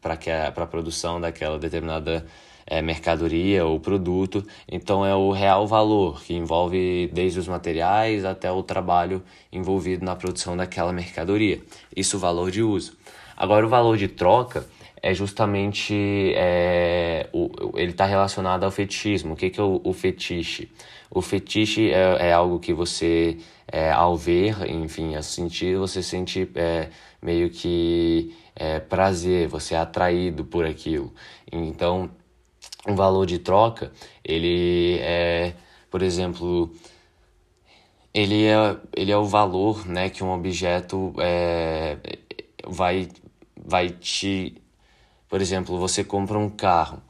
para 0.00 0.48
a 0.56 0.66
produção 0.66 1.20
daquela 1.20 1.58
determinada 1.58 2.26
é, 2.66 2.82
mercadoria 2.82 3.64
ou 3.64 3.78
produto. 3.78 4.44
Então, 4.66 5.04
é 5.04 5.14
o 5.14 5.30
real 5.30 5.66
valor, 5.66 6.22
que 6.22 6.34
envolve 6.34 7.08
desde 7.12 7.38
os 7.38 7.46
materiais 7.46 8.24
até 8.24 8.50
o 8.50 8.62
trabalho 8.62 9.22
envolvido 9.52 10.04
na 10.04 10.16
produção 10.16 10.56
daquela 10.56 10.92
mercadoria. 10.92 11.60
Isso 11.94 12.16
o 12.16 12.20
valor 12.20 12.50
de 12.50 12.62
uso. 12.62 12.96
Agora, 13.36 13.66
o 13.66 13.68
valor 13.68 13.96
de 13.96 14.08
troca 14.08 14.66
é 15.02 15.12
justamente 15.12 16.32
é, 16.36 17.28
o, 17.32 17.50
ele 17.76 17.90
está 17.90 18.06
relacionado 18.06 18.62
ao 18.62 18.70
fetichismo. 18.70 19.34
O 19.34 19.36
que, 19.36 19.50
que 19.50 19.58
é 19.58 19.62
o, 19.62 19.80
o 19.82 19.92
fetiche? 19.92 20.70
O 21.10 21.20
fetiche 21.20 21.90
é, 21.90 22.28
é 22.28 22.32
algo 22.32 22.60
que 22.60 22.72
você, 22.72 23.36
é, 23.66 23.90
ao 23.90 24.16
ver, 24.16 24.64
enfim, 24.70 25.16
a 25.16 25.22
sentir, 25.22 25.76
você 25.76 26.02
sente 26.02 26.48
é, 26.54 26.88
meio 27.20 27.50
que 27.50 28.32
é, 28.54 28.78
prazer, 28.78 29.48
você 29.48 29.74
é 29.74 29.78
atraído 29.78 30.44
por 30.44 30.64
aquilo. 30.64 31.12
Então, 31.50 32.08
o 32.86 32.94
valor 32.94 33.26
de 33.26 33.40
troca, 33.40 33.90
ele 34.24 34.98
é, 35.00 35.54
por 35.90 36.00
exemplo, 36.00 36.72
ele 38.14 38.44
é, 38.46 38.76
ele 38.96 39.10
é 39.10 39.16
o 39.16 39.24
valor 39.24 39.84
né, 39.86 40.08
que 40.10 40.22
um 40.22 40.30
objeto 40.32 41.12
é, 41.18 41.96
vai, 42.68 43.08
vai 43.56 43.90
te 43.90 44.61
por 45.32 45.40
exemplo, 45.40 45.78
você 45.78 46.04
compra 46.04 46.38
um 46.38 46.50
carro. 46.50 47.02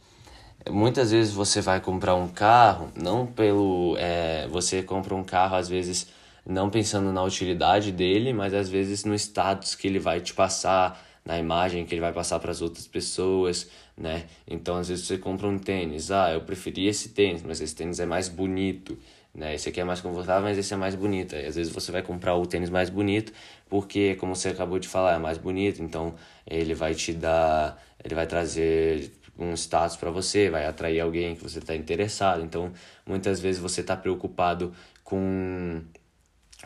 Muitas 0.70 1.10
vezes 1.10 1.34
você 1.34 1.60
vai 1.60 1.81
comprar 1.81 2.15
um 2.15 2.28
carro, 2.28 2.89
não 2.94 3.26
pelo. 3.26 3.97
É, 3.99 4.47
você 4.47 4.81
compra 4.81 5.12
um 5.12 5.25
carro, 5.25 5.57
às 5.57 5.68
vezes, 5.68 6.07
não 6.47 6.70
pensando 6.70 7.12
na 7.12 7.20
utilidade 7.25 7.91
dele, 7.91 8.33
mas 8.33 8.55
às 8.55 8.68
vezes 8.68 9.05
no 9.05 9.12
status 9.12 9.75
que 9.75 9.89
ele 9.89 9.99
vai 9.99 10.20
te 10.20 10.33
passar, 10.34 11.05
na 11.25 11.36
imagem 11.36 11.84
que 11.84 11.94
ele 11.94 12.01
vai 12.01 12.12
passar 12.12 12.39
para 12.39 12.52
as 12.52 12.62
outras 12.62 12.86
pessoas, 12.86 13.68
né? 13.99 14.26
Então, 14.47 14.76
às 14.76 14.89
vezes 14.89 15.05
você 15.05 15.18
compra 15.18 15.49
um 15.49 15.59
tênis. 15.59 16.12
Ah, 16.12 16.31
eu 16.33 16.42
preferi 16.42 16.86
esse 16.86 17.09
tênis, 17.09 17.42
mas 17.42 17.60
esse 17.60 17.75
tênis 17.75 17.99
é 17.99 18.07
mais 18.07 18.28
bonito 18.28 18.97
né? 19.35 19.55
Esse 19.55 19.69
aqui 19.69 19.81
é 19.81 19.85
mais 19.85 20.01
confortável, 20.01 20.43
mas 20.43 20.59
esse 20.59 20.73
é 20.75 20.77
mais 20.77 20.94
bonito. 20.94 21.35
Às 21.35 21.57
vezes 21.57 21.73
você 21.73 21.91
vai 21.93 22.02
comprar 22.02 22.35
o 22.36 22.47
tênis 22.47 22.70
mais 22.70 22.91
bonito, 22.91 23.33
porque 23.69 24.15
como 24.17 24.35
você 24.36 24.49
acabou 24.49 24.78
de 24.78 24.89
falar, 24.89 25.15
é 25.15 25.19
mais 25.19 25.39
bonito, 25.39 25.83
então 25.83 26.15
ele 26.47 26.75
vai 26.75 26.94
te 26.94 27.12
dar, 27.12 27.83
ele 28.05 28.15
vai 28.15 28.27
trazer 28.27 29.12
um 29.39 29.55
status 29.55 29.97
para 29.97 30.11
você, 30.11 30.51
vai 30.51 30.67
atrair 30.67 31.01
alguém 31.01 31.35
que 31.35 31.43
você 31.43 31.59
está 31.59 31.75
interessado. 31.75 32.43
Então, 32.43 32.73
muitas 33.07 33.41
vezes 33.41 33.61
você 33.61 33.81
está 33.81 33.97
preocupado 33.97 34.73
com 35.02 35.83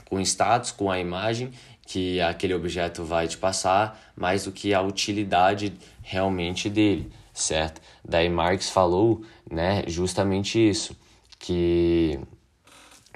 com 0.05 0.21
status, 0.21 0.71
com 0.73 0.91
a 0.91 0.99
imagem 1.01 1.51
que 1.87 2.21
aquele 2.21 2.53
objeto 2.53 3.05
vai 3.05 3.29
te 3.29 3.39
passar, 3.39 4.13
mais 4.17 4.45
do 4.45 4.53
que 4.53 4.75
a 4.75 4.83
utilidade 4.83 5.73
realmente 6.03 6.69
dele, 6.69 7.11
certo? 7.33 7.81
Daí 8.05 8.29
Marx 8.29 8.69
falou, 8.69 9.23
né, 9.51 9.85
justamente 9.87 10.59
isso, 10.59 10.97
que 11.39 12.19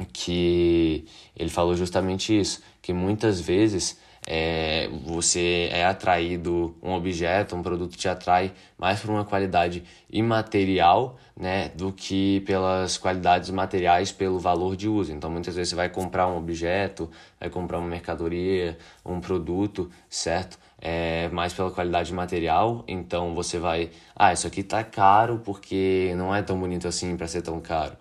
que 0.04 1.04
ele 1.36 1.50
falou 1.50 1.74
justamente 1.74 2.38
isso, 2.38 2.62
que 2.80 2.92
muitas 2.92 3.40
vezes 3.40 3.98
é, 4.26 4.88
você 5.04 5.68
é 5.72 5.84
atraído, 5.84 6.76
um 6.82 6.92
objeto, 6.92 7.56
um 7.56 7.62
produto 7.62 7.96
te 7.96 8.08
atrai 8.08 8.52
mais 8.78 9.00
por 9.00 9.10
uma 9.10 9.24
qualidade 9.24 9.82
imaterial 10.10 11.18
né, 11.36 11.70
do 11.74 11.92
que 11.92 12.40
pelas 12.40 12.98
qualidades 12.98 13.50
materiais, 13.50 14.12
pelo 14.12 14.38
valor 14.38 14.76
de 14.76 14.88
uso. 14.88 15.12
Então, 15.12 15.30
muitas 15.30 15.54
vezes 15.54 15.70
você 15.70 15.76
vai 15.76 15.88
comprar 15.88 16.28
um 16.28 16.36
objeto, 16.36 17.10
vai 17.38 17.48
comprar 17.48 17.78
uma 17.78 17.88
mercadoria, 17.88 18.76
um 19.04 19.20
produto, 19.20 19.90
certo? 20.08 20.58
É, 20.82 21.28
mais 21.30 21.52
pela 21.52 21.70
qualidade 21.70 22.12
material, 22.12 22.84
então 22.88 23.34
você 23.34 23.58
vai, 23.58 23.90
ah, 24.16 24.32
isso 24.32 24.46
aqui 24.46 24.62
tá 24.62 24.82
caro 24.82 25.40
porque 25.44 26.14
não 26.16 26.34
é 26.34 26.40
tão 26.42 26.58
bonito 26.58 26.88
assim 26.88 27.16
para 27.18 27.26
ser 27.26 27.42
tão 27.42 27.60
caro 27.60 27.96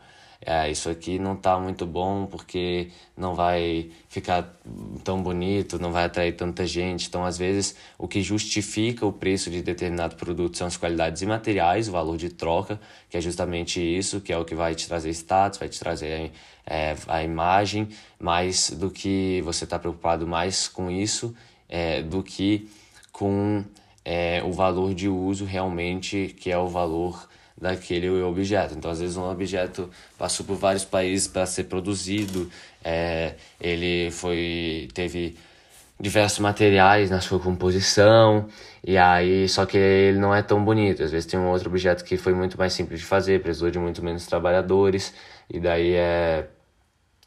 é, 0.50 0.72
isso 0.72 0.90
aqui 0.90 1.19
não 1.19 1.34
está 1.34 1.60
muito 1.60 1.86
bom 1.86 2.26
porque 2.26 2.90
não 3.16 3.36
vai 3.36 3.92
ficar 4.10 4.52
tão 5.03 5.22
bonito, 5.22 5.78
não 5.78 5.92
vai 5.92 6.06
atrair 6.06 6.36
tanta 6.36 6.66
gente. 6.66 7.08
Então, 7.08 7.24
às 7.24 7.38
vezes, 7.38 7.76
o 8.00 8.08
que 8.08 8.19
justifica 8.24 9.06
o 9.06 9.14
preço 9.14 9.52
de 9.52 9.61
determinado 9.61 10.16
produto 10.16 10.58
são 10.58 10.66
as 10.66 10.76
qualidades 10.76 11.22
imateriais, 11.22 11.88
o 11.88 11.92
valor 11.92 12.18
de 12.18 12.30
troca, 12.30 12.80
que 13.11 13.16
é 13.16 13.22
justamente 13.22 13.80
isso, 13.80 14.22
que 14.22 14.34
é 14.34 14.38
o 14.40 14.44
que 14.44 14.56
vai 14.56 14.74
te 14.74 14.88
trazer 14.88 15.11
status, 15.11 15.60
vai 15.60 15.69
te 15.69 15.80
trazer 15.80 16.32
é, 16.66 16.95
a 17.08 17.24
imagem, 17.24 17.88
mais 18.19 18.72
do 18.72 18.90
que 18.90 19.44
você 19.44 19.66
está 19.66 19.78
preocupado 19.78 20.26
mais 20.26 20.68
com 20.68 20.90
isso 20.90 21.36
é, 21.69 22.02
do 22.02 22.24
que 22.24 22.68
com 23.11 23.64
é, 24.03 24.42
o 24.44 24.52
valor 24.52 24.95
de 24.95 25.08
uso 25.08 25.45
realmente, 25.45 26.36
que 26.40 26.50
é 26.50 26.58
o 26.58 26.68
valor 26.68 27.30
daquele 27.62 28.10
objeto. 28.10 28.76
Então, 28.76 28.90
às 28.92 29.00
vezes, 29.00 29.18
um 29.18 29.30
objeto 29.30 29.90
passou 30.18 30.46
por 30.46 30.56
vários 30.56 30.86
países 30.86 31.28
para 31.28 31.46
ser 31.46 31.66
produzido, 31.66 32.50
é, 32.84 33.36
ele 33.60 34.10
foi 34.12 34.88
teve 34.94 35.38
diversos 36.00 36.40
materiais 36.40 37.10
na 37.10 37.20
sua 37.20 37.40
composição, 37.40 38.48
e 38.86 38.98
aí 38.98 39.50
só 39.50 39.66
que 39.66 39.78
ele 39.78 40.18
não 40.18 40.34
é 40.34 40.42
tão 40.42 40.64
bonito. 40.64 41.04
Às 41.04 41.12
vezes 41.12 41.26
tem 41.26 41.40
um 41.40 41.50
outro 41.50 41.70
objeto 41.70 42.04
que 42.06 42.18
foi 42.18 42.34
muito 42.34 42.58
mais 42.58 42.74
simples 42.74 43.02
de 43.02 43.06
fazer, 43.06 43.42
precisou 43.42 43.70
de 43.70 43.78
muito 43.80 44.04
menos 44.04 44.26
trabalhadores, 44.26 45.14
e 45.50 45.60
daí 45.60 45.94
é, 45.94 46.48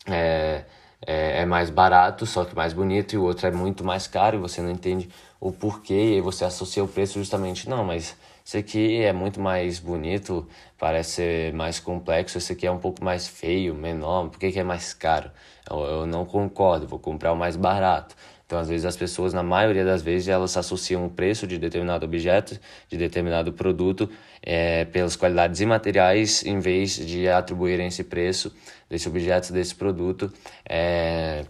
é, 0.07 0.65
é, 1.07 1.43
é 1.43 1.47
mais 1.47 1.69
barato, 1.70 2.25
só 2.25 2.44
que 2.44 2.55
mais 2.57 2.73
bonito, 2.73 3.15
e 3.15 3.19
o 3.19 3.25
outro 3.25 3.47
é 3.47 3.51
muito 3.51 3.85
mais 3.85 4.07
caro, 4.07 4.39
e 4.39 4.41
você 4.41 4.62
não 4.62 4.70
entende 4.70 5.11
o 5.39 5.52
porquê, 5.52 6.12
e 6.12 6.15
aí 6.15 6.20
você 6.23 6.44
associa 6.44 6.83
o 6.83 6.89
preço 6.89 7.19
justamente, 7.19 7.69
não, 7.69 7.85
mas 7.85 8.17
esse 8.52 8.58
aqui 8.58 9.00
é 9.00 9.14
muito 9.14 9.40
mais 9.40 9.78
bonito, 9.78 10.47
parece 10.78 11.12
ser 11.12 11.55
mais 11.55 11.81
complexo. 11.81 12.36
Esse 12.36 12.52
aqui 12.52 12.66
é 12.66 12.70
um 12.70 12.76
pouco 12.76 13.02
mais 13.02 13.26
feio, 13.26 13.74
menor. 13.74 14.28
Por 14.28 14.39
que, 14.39 14.52
que 14.52 14.58
é 14.58 14.62
mais 14.62 14.92
caro? 14.92 15.31
Eu, 15.70 15.78
eu 15.81 16.06
não 16.06 16.26
concordo, 16.26 16.86
vou 16.86 16.98
comprar 16.98 17.32
o 17.32 17.36
mais 17.36 17.56
barato. 17.56 18.14
Então, 18.44 18.58
às 18.58 18.68
vezes, 18.68 18.84
as 18.84 18.94
pessoas, 18.94 19.32
na 19.32 19.42
maioria 19.42 19.86
das 19.86 20.02
vezes, 20.02 20.28
elas 20.28 20.55
associam 20.55 21.06
o 21.06 21.08
preço 21.08 21.47
de 21.47 21.56
determinado 21.56 22.05
objeto, 22.05 22.60
de 22.90 22.98
determinado 22.98 23.55
produto, 23.55 24.10
é, 24.42 24.84
pelas 24.84 25.16
qualidades 25.16 25.62
imateriais, 25.62 26.44
em 26.44 26.58
vez 26.60 26.97
de 26.97 27.26
atribuírem 27.28 27.86
esse 27.86 28.05
preço 28.05 28.55
desse 28.86 29.08
objeto, 29.08 29.50
desse 29.50 29.74
produto, 29.74 30.31
é, 30.68 31.47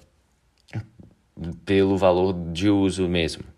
pelo 1.64 1.96
valor 1.96 2.32
de 2.52 2.70
uso 2.70 3.08
mesmo. 3.08 3.51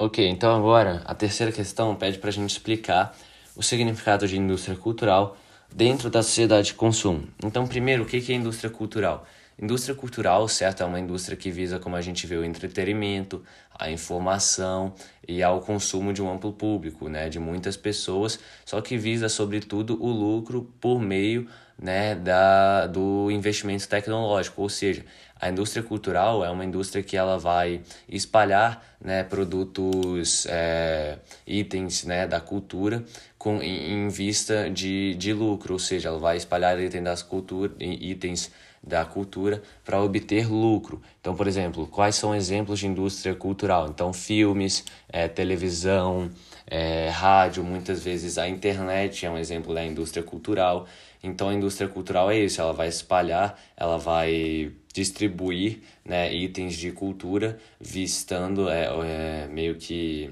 Ok, 0.00 0.24
então 0.28 0.56
agora 0.56 1.02
a 1.06 1.12
terceira 1.12 1.50
questão 1.50 1.92
pede 1.96 2.18
para 2.18 2.28
a 2.28 2.32
gente 2.32 2.50
explicar 2.50 3.16
o 3.56 3.64
significado 3.64 4.28
de 4.28 4.38
indústria 4.38 4.76
cultural 4.76 5.36
dentro 5.74 6.08
da 6.08 6.22
sociedade 6.22 6.68
de 6.68 6.74
consumo. 6.74 7.26
Então, 7.44 7.66
primeiro, 7.66 8.04
o 8.04 8.06
que 8.06 8.32
é 8.32 8.36
indústria 8.36 8.70
cultural? 8.70 9.26
Indústria 9.60 9.96
cultural, 9.96 10.46
certo, 10.46 10.84
é 10.84 10.86
uma 10.86 11.00
indústria 11.00 11.36
que 11.36 11.50
visa, 11.50 11.80
como 11.80 11.96
a 11.96 12.00
gente 12.00 12.28
vê, 12.28 12.36
o 12.36 12.44
entretenimento, 12.44 13.42
a 13.76 13.90
informação 13.90 14.94
e 15.26 15.42
ao 15.42 15.60
consumo 15.60 16.12
de 16.12 16.22
um 16.22 16.30
amplo 16.32 16.52
público, 16.52 17.08
né, 17.08 17.28
de 17.28 17.40
muitas 17.40 17.76
pessoas, 17.76 18.38
só 18.64 18.80
que 18.80 18.96
visa, 18.96 19.28
sobretudo, 19.28 20.00
o 20.00 20.12
lucro 20.12 20.72
por 20.80 21.00
meio 21.00 21.48
né, 21.76 22.14
da, 22.14 22.86
do 22.86 23.30
investimento 23.32 23.88
tecnológico, 23.88 24.62
ou 24.62 24.68
seja, 24.68 25.04
a 25.40 25.48
indústria 25.48 25.82
cultural 25.82 26.44
é 26.44 26.50
uma 26.50 26.64
indústria 26.64 27.02
que 27.02 27.16
ela 27.16 27.38
vai 27.38 27.80
espalhar 28.08 28.84
né, 29.00 29.22
produtos, 29.22 30.46
é, 30.48 31.18
itens 31.46 32.04
né, 32.04 32.26
da 32.26 32.40
cultura 32.40 33.04
com, 33.36 33.62
em, 33.62 33.92
em, 33.92 34.08
vista 34.08 34.68
de, 34.68 35.14
de 35.14 35.32
lucro, 35.32 35.74
ou 35.74 35.78
seja, 35.78 36.08
ela 36.08 36.18
vai 36.18 36.36
espalhar 36.36 36.78
itens, 36.80 37.04
das 37.04 37.22
cultura, 37.22 37.72
itens 37.78 38.50
da 38.82 39.04
cultura 39.04 39.62
para 39.84 40.00
obter 40.00 40.50
lucro. 40.50 41.02
Então, 41.20 41.34
por 41.34 41.46
exemplo, 41.46 41.86
quais 41.86 42.16
são 42.16 42.34
exemplos 42.34 42.78
de 42.78 42.86
indústria 42.86 43.34
cultural? 43.34 43.88
Então, 43.88 44.12
filmes, 44.12 44.84
é, 45.08 45.28
televisão, 45.28 46.30
é, 46.66 47.08
rádio, 47.08 47.64
muitas 47.64 48.02
vezes 48.02 48.38
a 48.38 48.48
internet 48.48 49.24
é 49.24 49.30
um 49.30 49.38
exemplo 49.38 49.74
da 49.74 49.84
indústria 49.84 50.22
cultural. 50.22 50.86
Então 51.22 51.48
a 51.48 51.54
indústria 51.54 51.88
cultural 51.88 52.30
é 52.30 52.38
isso, 52.38 52.60
ela 52.60 52.72
vai 52.72 52.88
espalhar, 52.88 53.58
ela 53.76 53.98
vai 53.98 54.72
distribuir 54.92 55.80
né, 56.04 56.32
itens 56.34 56.74
de 56.74 56.90
cultura, 56.92 57.58
vistando 57.80 58.68
é, 58.68 58.88
é, 59.04 59.48
meio 59.48 59.76
que 59.76 60.30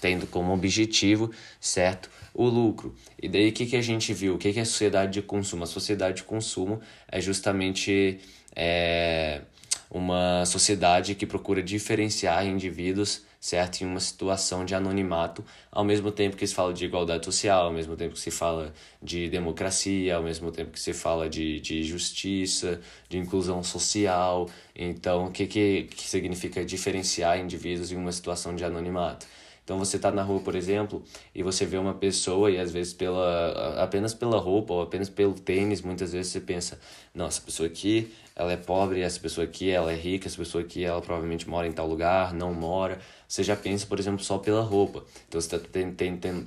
tendo 0.00 0.26
como 0.26 0.52
objetivo, 0.52 1.30
certo, 1.60 2.10
o 2.34 2.46
lucro. 2.46 2.94
E 3.20 3.28
daí 3.28 3.48
o 3.48 3.52
que, 3.52 3.66
que 3.66 3.76
a 3.76 3.82
gente 3.82 4.12
viu? 4.12 4.34
O 4.34 4.38
que, 4.38 4.52
que 4.52 4.58
é 4.58 4.62
a 4.62 4.66
sociedade 4.66 5.12
de 5.12 5.22
consumo? 5.22 5.64
A 5.64 5.66
sociedade 5.66 6.18
de 6.18 6.24
consumo 6.24 6.80
é 7.08 7.20
justamente 7.20 8.20
é, 8.54 9.42
uma 9.90 10.44
sociedade 10.44 11.14
que 11.14 11.26
procura 11.26 11.62
diferenciar 11.62 12.46
indivíduos 12.46 13.22
certo? 13.46 13.82
Em 13.82 13.86
uma 13.86 14.00
situação 14.00 14.64
de 14.64 14.74
anonimato, 14.74 15.44
ao 15.70 15.84
mesmo 15.84 16.10
tempo 16.10 16.36
que 16.36 16.44
se 16.46 16.52
fala 16.54 16.74
de 16.74 16.84
igualdade 16.84 17.24
social, 17.24 17.66
ao 17.66 17.72
mesmo 17.72 17.96
tempo 17.96 18.14
que 18.14 18.20
se 18.20 18.30
fala 18.32 18.74
de 19.00 19.28
democracia, 19.28 20.16
ao 20.16 20.22
mesmo 20.22 20.50
tempo 20.50 20.72
que 20.72 20.80
se 20.80 20.92
fala 20.92 21.28
de, 21.30 21.60
de 21.60 21.84
justiça, 21.84 22.80
de 23.08 23.18
inclusão 23.18 23.62
social. 23.62 24.50
Então, 24.74 25.26
o 25.26 25.30
que, 25.30 25.46
que, 25.46 25.84
que 25.84 26.08
significa 26.08 26.64
diferenciar 26.64 27.38
indivíduos 27.38 27.92
em 27.92 27.96
uma 27.96 28.10
situação 28.10 28.56
de 28.56 28.64
anonimato? 28.64 29.26
Então 29.66 29.80
você 29.80 29.96
está 29.96 30.12
na 30.12 30.22
rua, 30.22 30.38
por 30.38 30.54
exemplo, 30.54 31.02
e 31.34 31.42
você 31.42 31.66
vê 31.66 31.76
uma 31.76 31.92
pessoa 31.92 32.52
e 32.52 32.56
às 32.56 32.70
vezes 32.70 32.94
pela 32.94 33.82
apenas 33.82 34.14
pela 34.14 34.38
roupa 34.38 34.72
ou 34.72 34.80
apenas 34.80 35.10
pelo 35.10 35.34
tênis, 35.34 35.82
muitas 35.82 36.12
vezes 36.12 36.30
você 36.30 36.40
pensa, 36.40 36.78
não, 37.12 37.26
essa 37.26 37.40
pessoa 37.40 37.66
aqui, 37.66 38.14
ela 38.36 38.52
é 38.52 38.56
pobre, 38.56 39.00
essa 39.00 39.18
pessoa 39.18 39.44
aqui, 39.44 39.68
ela 39.68 39.90
é 39.90 39.96
rica, 39.96 40.28
essa 40.28 40.36
pessoa 40.36 40.62
aqui, 40.62 40.84
ela 40.84 41.00
provavelmente 41.02 41.48
mora 41.48 41.66
em 41.66 41.72
tal 41.72 41.88
lugar, 41.88 42.32
não 42.32 42.54
mora. 42.54 43.00
Você 43.26 43.42
já 43.42 43.56
pensa, 43.56 43.84
por 43.88 43.98
exemplo, 43.98 44.22
só 44.22 44.38
pela 44.38 44.62
roupa. 44.62 45.04
Então 45.26 45.40
você 45.40 45.56
está 45.56 45.68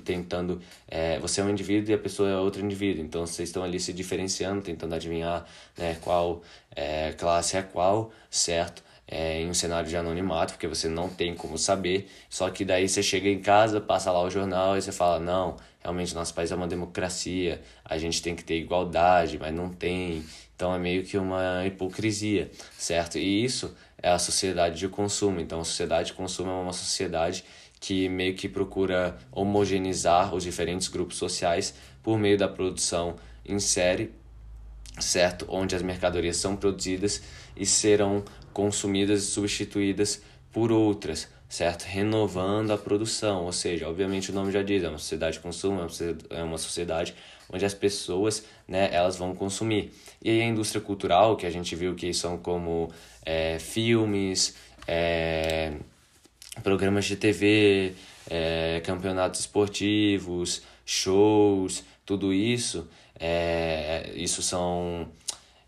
tentando, 0.02 0.58
é, 0.88 1.18
você 1.18 1.42
é 1.42 1.44
um 1.44 1.50
indivíduo 1.50 1.90
e 1.90 1.94
a 1.94 1.98
pessoa 1.98 2.26
é 2.30 2.36
outro 2.38 2.64
indivíduo. 2.64 3.04
Então 3.04 3.26
vocês 3.26 3.50
estão 3.50 3.62
ali 3.62 3.78
se 3.78 3.92
diferenciando, 3.92 4.62
tentando 4.62 4.94
adivinhar 4.94 5.44
né, 5.76 5.98
qual 6.00 6.40
é, 6.74 7.12
classe 7.18 7.58
é 7.58 7.62
qual, 7.62 8.10
certo? 8.30 8.82
É, 9.10 9.42
em 9.42 9.50
um 9.50 9.54
cenário 9.54 9.88
de 9.88 9.96
anonimato, 9.96 10.52
porque 10.52 10.68
você 10.68 10.88
não 10.88 11.08
tem 11.08 11.34
como 11.34 11.58
saber. 11.58 12.08
Só 12.28 12.48
que 12.48 12.64
daí 12.64 12.88
você 12.88 13.02
chega 13.02 13.28
em 13.28 13.40
casa, 13.40 13.80
passa 13.80 14.12
lá 14.12 14.22
o 14.22 14.30
jornal 14.30 14.78
e 14.78 14.82
você 14.82 14.92
fala: 14.92 15.18
não, 15.18 15.56
realmente 15.82 16.14
nosso 16.14 16.32
país 16.32 16.52
é 16.52 16.54
uma 16.54 16.68
democracia, 16.68 17.60
a 17.84 17.98
gente 17.98 18.22
tem 18.22 18.36
que 18.36 18.44
ter 18.44 18.58
igualdade, 18.58 19.38
mas 19.38 19.52
não 19.52 19.68
tem. 19.68 20.24
Então 20.54 20.74
é 20.74 20.78
meio 20.78 21.02
que 21.02 21.18
uma 21.18 21.66
hipocrisia, 21.66 22.50
certo? 22.78 23.18
E 23.18 23.44
isso 23.44 23.74
é 24.00 24.10
a 24.10 24.18
sociedade 24.18 24.78
de 24.78 24.88
consumo. 24.88 25.40
Então 25.40 25.60
a 25.60 25.64
sociedade 25.64 26.08
de 26.08 26.12
consumo 26.12 26.50
é 26.50 26.54
uma 26.54 26.72
sociedade 26.72 27.44
que 27.80 28.08
meio 28.08 28.34
que 28.34 28.48
procura 28.48 29.16
homogeneizar 29.32 30.34
os 30.34 30.44
diferentes 30.44 30.86
grupos 30.88 31.16
sociais 31.16 31.74
por 32.02 32.18
meio 32.18 32.36
da 32.36 32.46
produção 32.46 33.16
em 33.44 33.58
série, 33.58 34.12
certo? 34.98 35.46
Onde 35.48 35.74
as 35.74 35.82
mercadorias 35.82 36.36
são 36.36 36.54
produzidas 36.54 37.22
e 37.56 37.64
serão 37.64 38.22
consumidas 38.52 39.22
e 39.22 39.26
substituídas 39.26 40.22
por 40.52 40.72
outras, 40.72 41.28
certo? 41.48 41.84
Renovando 41.84 42.72
a 42.72 42.78
produção, 42.78 43.44
ou 43.44 43.52
seja, 43.52 43.88
obviamente 43.88 44.30
o 44.30 44.34
nome 44.34 44.52
já 44.52 44.62
diz, 44.62 44.82
é 44.82 44.88
uma 44.88 44.98
sociedade 44.98 45.36
de 45.36 45.40
consumo, 45.40 45.80
é 46.30 46.42
uma 46.42 46.58
sociedade 46.58 47.12
é 47.12 47.40
onde 47.52 47.64
as 47.64 47.74
pessoas, 47.74 48.44
né, 48.66 48.88
elas 48.92 49.16
vão 49.16 49.34
consumir. 49.34 49.92
E 50.22 50.30
aí 50.30 50.42
a 50.42 50.46
indústria 50.46 50.80
cultural, 50.80 51.36
que 51.36 51.46
a 51.46 51.50
gente 51.50 51.74
viu 51.74 51.94
que 51.94 52.14
são 52.14 52.38
como 52.38 52.90
é, 53.24 53.58
filmes, 53.58 54.54
é, 54.86 55.72
programas 56.62 57.04
de 57.06 57.16
TV, 57.16 57.94
é, 58.28 58.80
campeonatos 58.84 59.40
esportivos, 59.40 60.62
shows, 60.86 61.84
tudo 62.06 62.32
isso, 62.32 62.88
é, 63.18 64.12
isso 64.14 64.42
são 64.42 65.08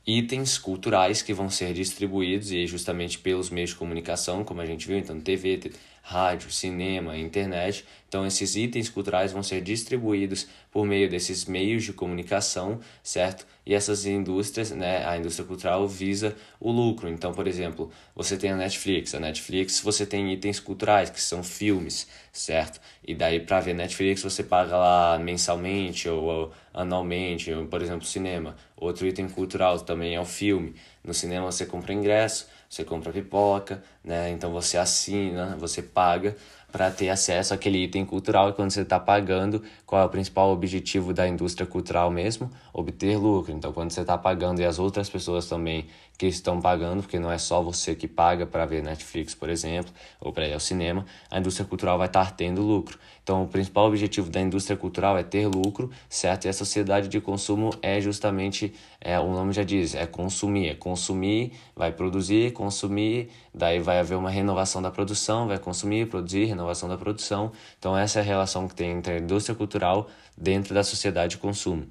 itens 0.06 0.58
culturais 0.58 1.22
que 1.22 1.32
vão 1.32 1.48
ser 1.48 1.72
distribuídos 1.72 2.50
e 2.50 2.66
justamente 2.66 3.18
pelos 3.18 3.50
meios 3.50 3.70
de 3.70 3.76
comunicação, 3.76 4.44
como 4.44 4.60
a 4.60 4.66
gente 4.66 4.86
viu, 4.86 4.98
então 4.98 5.20
TV, 5.20 5.70
rádio, 6.02 6.50
cinema, 6.50 7.16
internet. 7.16 7.84
Então 8.08 8.26
esses 8.26 8.56
itens 8.56 8.88
culturais 8.88 9.32
vão 9.32 9.42
ser 9.42 9.62
distribuídos 9.62 10.46
por 10.70 10.84
meio 10.84 11.08
desses 11.08 11.44
meios 11.44 11.84
de 11.84 11.92
comunicação, 11.92 12.80
certo? 13.02 13.46
E 13.64 13.72
essas 13.74 14.04
indústrias, 14.04 14.72
né, 14.72 15.06
a 15.06 15.16
indústria 15.16 15.46
cultural 15.46 15.86
visa 15.86 16.36
o 16.58 16.70
lucro. 16.72 17.08
Então, 17.08 17.32
por 17.32 17.46
exemplo, 17.46 17.90
você 18.14 18.36
tem 18.36 18.50
a 18.50 18.56
Netflix. 18.56 19.14
A 19.14 19.20
Netflix 19.20 19.80
você 19.80 20.04
tem 20.04 20.32
itens 20.32 20.58
culturais, 20.58 21.08
que 21.08 21.20
são 21.20 21.42
filmes, 21.44 22.08
certo? 22.32 22.80
E 23.06 23.14
daí 23.14 23.38
para 23.40 23.60
ver 23.60 23.74
Netflix 23.74 24.22
você 24.22 24.42
paga 24.42 24.76
lá 24.76 25.18
mensalmente 25.18 26.08
ou, 26.08 26.52
anualmente, 26.74 27.52
ou, 27.52 27.66
por 27.66 27.80
exemplo, 27.80 28.04
cinema. 28.04 28.56
Outro 28.82 29.06
item 29.06 29.28
cultural 29.28 29.78
também 29.78 30.16
é 30.16 30.20
o 30.20 30.24
filme. 30.24 30.74
No 31.04 31.14
cinema 31.14 31.52
você 31.52 31.64
compra 31.64 31.92
ingresso, 31.92 32.48
você 32.68 32.82
compra 32.82 33.12
pipoca, 33.12 33.80
né? 34.02 34.30
Então 34.30 34.50
você 34.50 34.76
assina, 34.76 35.56
você 35.56 35.80
paga 35.80 36.36
para 36.72 36.90
ter 36.90 37.08
acesso 37.08 37.54
àquele 37.54 37.84
item 37.84 38.04
cultural 38.04 38.48
e 38.48 38.52
quando 38.52 38.72
você 38.72 38.80
está 38.80 38.98
pagando, 38.98 39.62
qual 39.86 40.02
é 40.02 40.04
o 40.04 40.08
principal 40.08 40.50
objetivo 40.50 41.12
da 41.14 41.28
indústria 41.28 41.64
cultural 41.64 42.10
mesmo? 42.10 42.50
Obter 42.72 43.16
lucro. 43.18 43.52
Então, 43.52 43.72
quando 43.72 43.90
você 43.90 44.00
está 44.00 44.16
pagando 44.16 44.60
e 44.60 44.64
as 44.64 44.78
outras 44.78 45.10
pessoas 45.10 45.46
também 45.46 45.86
que 46.16 46.26
estão 46.26 46.60
pagando, 46.60 47.02
porque 47.02 47.18
não 47.18 47.30
é 47.30 47.38
só 47.38 47.60
você 47.62 47.94
que 47.94 48.06
paga 48.06 48.46
para 48.46 48.64
ver 48.64 48.82
Netflix, 48.82 49.34
por 49.34 49.50
exemplo, 49.50 49.92
ou 50.20 50.32
para 50.32 50.46
ir 50.46 50.52
ao 50.52 50.60
cinema, 50.60 51.04
a 51.30 51.38
indústria 51.38 51.66
cultural 51.66 51.98
vai 51.98 52.06
estar 52.06 52.30
tendo 52.36 52.62
lucro. 52.62 52.98
Então, 53.22 53.44
o 53.44 53.48
principal 53.48 53.86
objetivo 53.86 54.30
da 54.30 54.40
indústria 54.40 54.76
cultural 54.76 55.16
é 55.18 55.22
ter 55.22 55.46
lucro, 55.46 55.90
certo? 56.08 56.44
E 56.44 56.48
a 56.48 56.52
sociedade 56.52 57.08
de 57.08 57.20
consumo 57.20 57.70
é 57.80 58.00
justamente, 58.00 58.72
é, 59.00 59.18
o 59.18 59.32
nome 59.32 59.52
já 59.52 59.62
diz, 59.62 59.94
é 59.94 60.06
consumir. 60.06 60.68
É 60.68 60.74
consumir, 60.74 61.52
vai 61.74 61.92
produzir, 61.92 62.52
consumir, 62.52 63.30
daí 63.54 63.78
vai 63.80 63.98
haver 64.00 64.16
uma 64.16 64.30
renovação 64.30 64.82
da 64.82 64.90
produção, 64.90 65.46
vai 65.46 65.58
consumir, 65.58 66.08
produzir, 66.08 66.46
renovação 66.46 66.88
da 66.88 66.98
produção. 66.98 67.52
Então, 67.78 67.96
essa 67.96 68.18
é 68.18 68.22
a 68.22 68.24
relação 68.24 68.66
que 68.66 68.74
tem 68.74 68.90
entre 68.90 69.14
a 69.14 69.18
indústria 69.18 69.54
cultural 69.54 70.08
dentro 70.36 70.74
da 70.74 70.82
sociedade 70.82 71.32
de 71.32 71.38
consumo. 71.38 71.86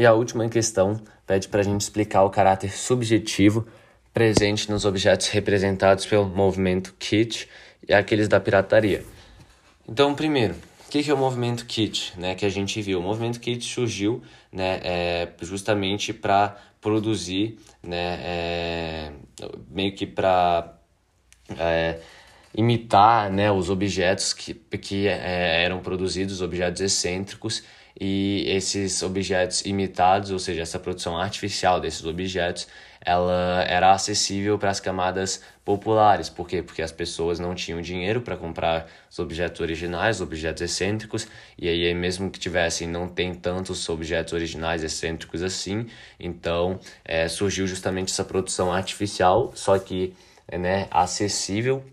E 0.00 0.06
a 0.06 0.14
última 0.14 0.48
questão 0.48 0.98
pede 1.26 1.46
para 1.46 1.60
a 1.60 1.62
gente 1.62 1.82
explicar 1.82 2.24
o 2.24 2.30
caráter 2.30 2.72
subjetivo 2.72 3.66
presente 4.14 4.70
nos 4.70 4.86
objetos 4.86 5.28
representados 5.28 6.06
pelo 6.06 6.24
movimento 6.24 6.94
kit 6.98 7.46
e 7.86 7.92
aqueles 7.92 8.26
da 8.26 8.40
pirataria. 8.40 9.04
Então, 9.86 10.14
primeiro, 10.14 10.54
o 10.86 10.90
que, 10.90 11.02
que 11.02 11.10
é 11.10 11.12
o 11.12 11.18
movimento 11.18 11.66
kit, 11.66 12.18
né, 12.18 12.34
que 12.34 12.46
a 12.46 12.48
gente 12.48 12.80
viu? 12.80 12.98
O 12.98 13.02
movimento 13.02 13.38
kit 13.38 13.62
surgiu, 13.62 14.22
né, 14.50 14.80
é, 14.82 15.28
justamente 15.42 16.14
para 16.14 16.56
produzir, 16.80 17.58
né, 17.82 18.20
é, 18.22 19.12
meio 19.68 19.94
que 19.94 20.06
para 20.06 20.78
é, 21.58 21.98
imitar, 22.54 23.30
né, 23.30 23.52
os 23.52 23.68
objetos 23.68 24.32
que, 24.32 24.54
que 24.54 25.06
é, 25.06 25.62
eram 25.62 25.80
produzidos, 25.80 26.40
objetos 26.40 26.80
excêntricos, 26.80 27.62
e 28.00 28.44
esses 28.46 29.02
objetos 29.02 29.60
imitados, 29.66 30.30
ou 30.30 30.38
seja, 30.38 30.62
essa 30.62 30.78
produção 30.78 31.18
artificial 31.18 31.78
desses 31.78 32.02
objetos, 32.06 32.66
ela 33.02 33.62
era 33.68 33.92
acessível 33.92 34.58
para 34.58 34.70
as 34.70 34.80
camadas 34.80 35.42
populares. 35.64 36.30
Por 36.30 36.48
quê? 36.48 36.62
Porque 36.62 36.80
as 36.80 36.92
pessoas 36.92 37.38
não 37.38 37.54
tinham 37.54 37.80
dinheiro 37.82 38.22
para 38.22 38.38
comprar 38.38 38.86
os 39.10 39.18
objetos 39.18 39.60
originais, 39.60 40.16
os 40.16 40.22
objetos 40.22 40.62
excêntricos, 40.62 41.28
e 41.58 41.68
aí 41.68 41.94
mesmo 41.94 42.30
que 42.30 42.38
tivessem, 42.38 42.88
não 42.88 43.06
tem 43.06 43.34
tantos 43.34 43.86
objetos 43.88 44.32
originais 44.32 44.82
excêntricos 44.82 45.42
assim. 45.42 45.86
Então 46.18 46.80
é, 47.04 47.28
surgiu 47.28 47.66
justamente 47.66 48.10
essa 48.10 48.24
produção 48.24 48.72
artificial, 48.72 49.52
só 49.54 49.78
que 49.78 50.14
né, 50.50 50.88
acessível 50.90 51.84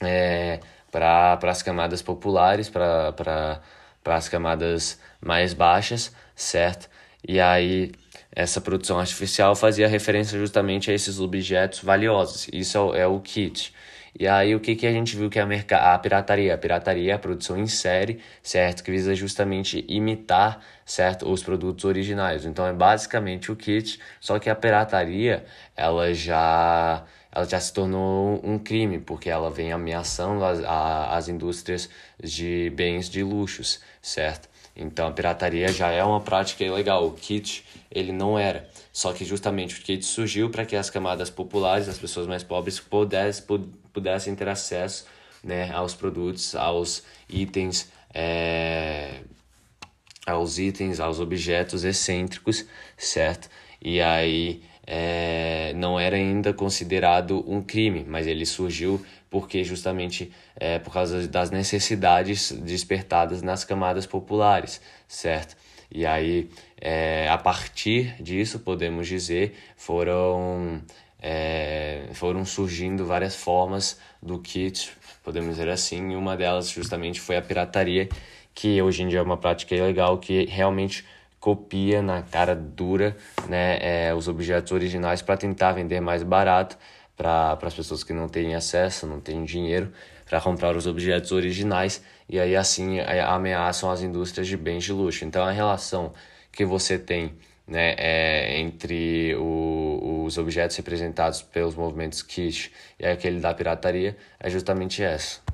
é, 0.00 0.60
para 0.92 1.38
as 1.42 1.62
camadas 1.62 2.02
populares, 2.02 2.68
para 2.68 3.60
para 4.02 4.16
as 4.16 4.28
camadas 4.28 4.98
mais 5.20 5.54
baixas, 5.54 6.12
certo? 6.34 6.88
E 7.26 7.40
aí 7.40 7.92
essa 8.34 8.60
produção 8.60 8.98
artificial 8.98 9.54
fazia 9.54 9.86
referência 9.86 10.38
justamente 10.38 10.90
a 10.90 10.94
esses 10.94 11.20
objetos 11.20 11.80
valiosos. 11.80 12.48
Isso 12.52 12.78
é 12.94 13.06
o, 13.06 13.16
é 13.16 13.20
kit. 13.20 13.72
E 14.18 14.26
aí 14.28 14.54
o 14.54 14.60
que, 14.60 14.76
que 14.76 14.86
a 14.86 14.92
gente 14.92 15.16
viu 15.16 15.30
que 15.30 15.38
é 15.38 15.42
a, 15.42 15.94
a 15.94 15.98
pirataria? 15.98 16.54
A 16.54 16.58
pirataria 16.58 17.12
é 17.12 17.14
a 17.14 17.18
produção 17.18 17.58
em 17.58 17.66
série, 17.66 18.20
certo? 18.42 18.82
Que 18.84 18.90
visa 18.90 19.14
justamente 19.14 19.84
imitar, 19.88 20.60
certo? 20.84 21.30
Os 21.30 21.42
produtos 21.42 21.84
originais. 21.84 22.44
Então 22.44 22.66
é 22.66 22.72
basicamente 22.72 23.50
o 23.50 23.56
kit, 23.56 23.98
só 24.20 24.38
que 24.38 24.50
a 24.50 24.54
pirataria, 24.54 25.44
ela 25.76 26.12
já 26.12 27.04
ela 27.34 27.46
já 27.46 27.58
se 27.58 27.72
tornou 27.72 28.40
um 28.44 28.58
crime, 28.58 28.98
porque 28.98 29.30
ela 29.30 29.50
vem 29.50 29.72
ameaçando 29.72 30.44
as, 30.44 30.62
a, 30.64 31.16
as 31.16 31.28
indústrias 31.28 31.88
de 32.22 32.70
bens 32.76 33.08
de 33.08 33.22
luxos, 33.22 33.80
certo? 34.02 34.50
Então 34.74 35.06
a 35.06 35.12
pirataria 35.12 35.68
já 35.68 35.90
é 35.90 36.02
uma 36.02 36.20
prática 36.20 36.64
ilegal. 36.64 37.06
O 37.06 37.12
kit, 37.12 37.64
ele 37.90 38.12
não 38.12 38.38
era. 38.38 38.68
Só 38.92 39.12
que 39.12 39.24
justamente 39.24 39.78
o 39.78 39.82
kit 39.82 40.04
surgiu 40.04 40.50
para 40.50 40.66
que 40.66 40.74
as 40.74 40.90
camadas 40.90 41.30
populares, 41.30 41.88
as 41.88 41.98
pessoas 41.98 42.26
mais 42.26 42.42
pobres, 42.42 42.80
pudessem, 42.80 43.44
pudessem 43.92 44.34
ter 44.34 44.48
acesso 44.48 45.06
né, 45.44 45.70
aos 45.72 45.94
produtos, 45.94 46.54
aos 46.54 47.04
itens, 47.28 47.90
é, 48.12 49.20
aos 50.26 50.58
itens, 50.58 51.00
aos 51.00 51.20
objetos 51.20 51.84
excêntricos, 51.84 52.64
certo? 52.96 53.48
E 53.80 54.00
aí 54.00 54.62
é, 54.86 55.72
não 55.74 55.98
era 55.98 56.16
ainda 56.16 56.52
considerado 56.52 57.44
um 57.46 57.62
crime, 57.62 58.04
mas 58.06 58.26
ele 58.26 58.46
surgiu 58.46 59.04
porque 59.32 59.64
justamente 59.64 60.30
é, 60.54 60.78
por 60.78 60.92
causa 60.92 61.26
das 61.26 61.50
necessidades 61.50 62.52
despertadas 62.52 63.40
nas 63.40 63.64
camadas 63.64 64.04
populares, 64.04 64.78
certo? 65.08 65.56
E 65.90 66.04
aí, 66.04 66.50
é, 66.78 67.26
a 67.30 67.38
partir 67.38 68.14
disso, 68.22 68.58
podemos 68.58 69.08
dizer, 69.08 69.56
foram, 69.74 70.82
é, 71.18 72.10
foram 72.12 72.44
surgindo 72.44 73.06
várias 73.06 73.34
formas 73.34 73.98
do 74.22 74.38
kit, 74.38 74.92
podemos 75.24 75.56
dizer 75.56 75.70
assim, 75.70 76.12
e 76.12 76.14
uma 76.14 76.36
delas 76.36 76.68
justamente 76.68 77.18
foi 77.18 77.38
a 77.38 77.42
pirataria, 77.42 78.10
que 78.54 78.82
hoje 78.82 79.02
em 79.02 79.08
dia 79.08 79.20
é 79.20 79.22
uma 79.22 79.38
prática 79.38 79.74
ilegal 79.74 80.18
que 80.18 80.44
realmente 80.44 81.06
copia 81.40 82.02
na 82.02 82.20
cara 82.20 82.54
dura 82.54 83.16
né, 83.48 83.78
é, 83.80 84.14
os 84.14 84.28
objetos 84.28 84.72
originais 84.72 85.22
para 85.22 85.38
tentar 85.38 85.72
vender 85.72 86.00
mais 86.00 86.22
barato 86.22 86.76
para 87.22 87.68
as 87.68 87.74
pessoas 87.74 88.02
que 88.02 88.12
não 88.12 88.28
têm 88.28 88.56
acesso, 88.56 89.06
não 89.06 89.20
têm 89.20 89.44
dinheiro 89.44 89.92
para 90.28 90.40
comprar 90.40 90.76
os 90.76 90.88
objetos 90.88 91.30
originais 91.30 92.02
e 92.28 92.40
aí 92.40 92.56
assim 92.56 92.98
ameaçam 92.98 93.90
as 93.90 94.02
indústrias 94.02 94.48
de 94.48 94.56
bens 94.56 94.82
de 94.82 94.92
luxo. 94.92 95.24
Então 95.24 95.44
a 95.44 95.52
relação 95.52 96.12
que 96.50 96.64
você 96.64 96.98
tem 96.98 97.32
né, 97.64 97.94
é, 97.96 98.58
entre 98.58 99.36
o, 99.36 100.24
os 100.24 100.36
objetos 100.36 100.76
representados 100.76 101.42
pelos 101.42 101.76
movimentos 101.76 102.22
kitsch 102.22 102.70
e 102.98 103.06
aquele 103.06 103.38
da 103.38 103.54
pirataria 103.54 104.16
é 104.40 104.50
justamente 104.50 105.00
essa. 105.00 105.42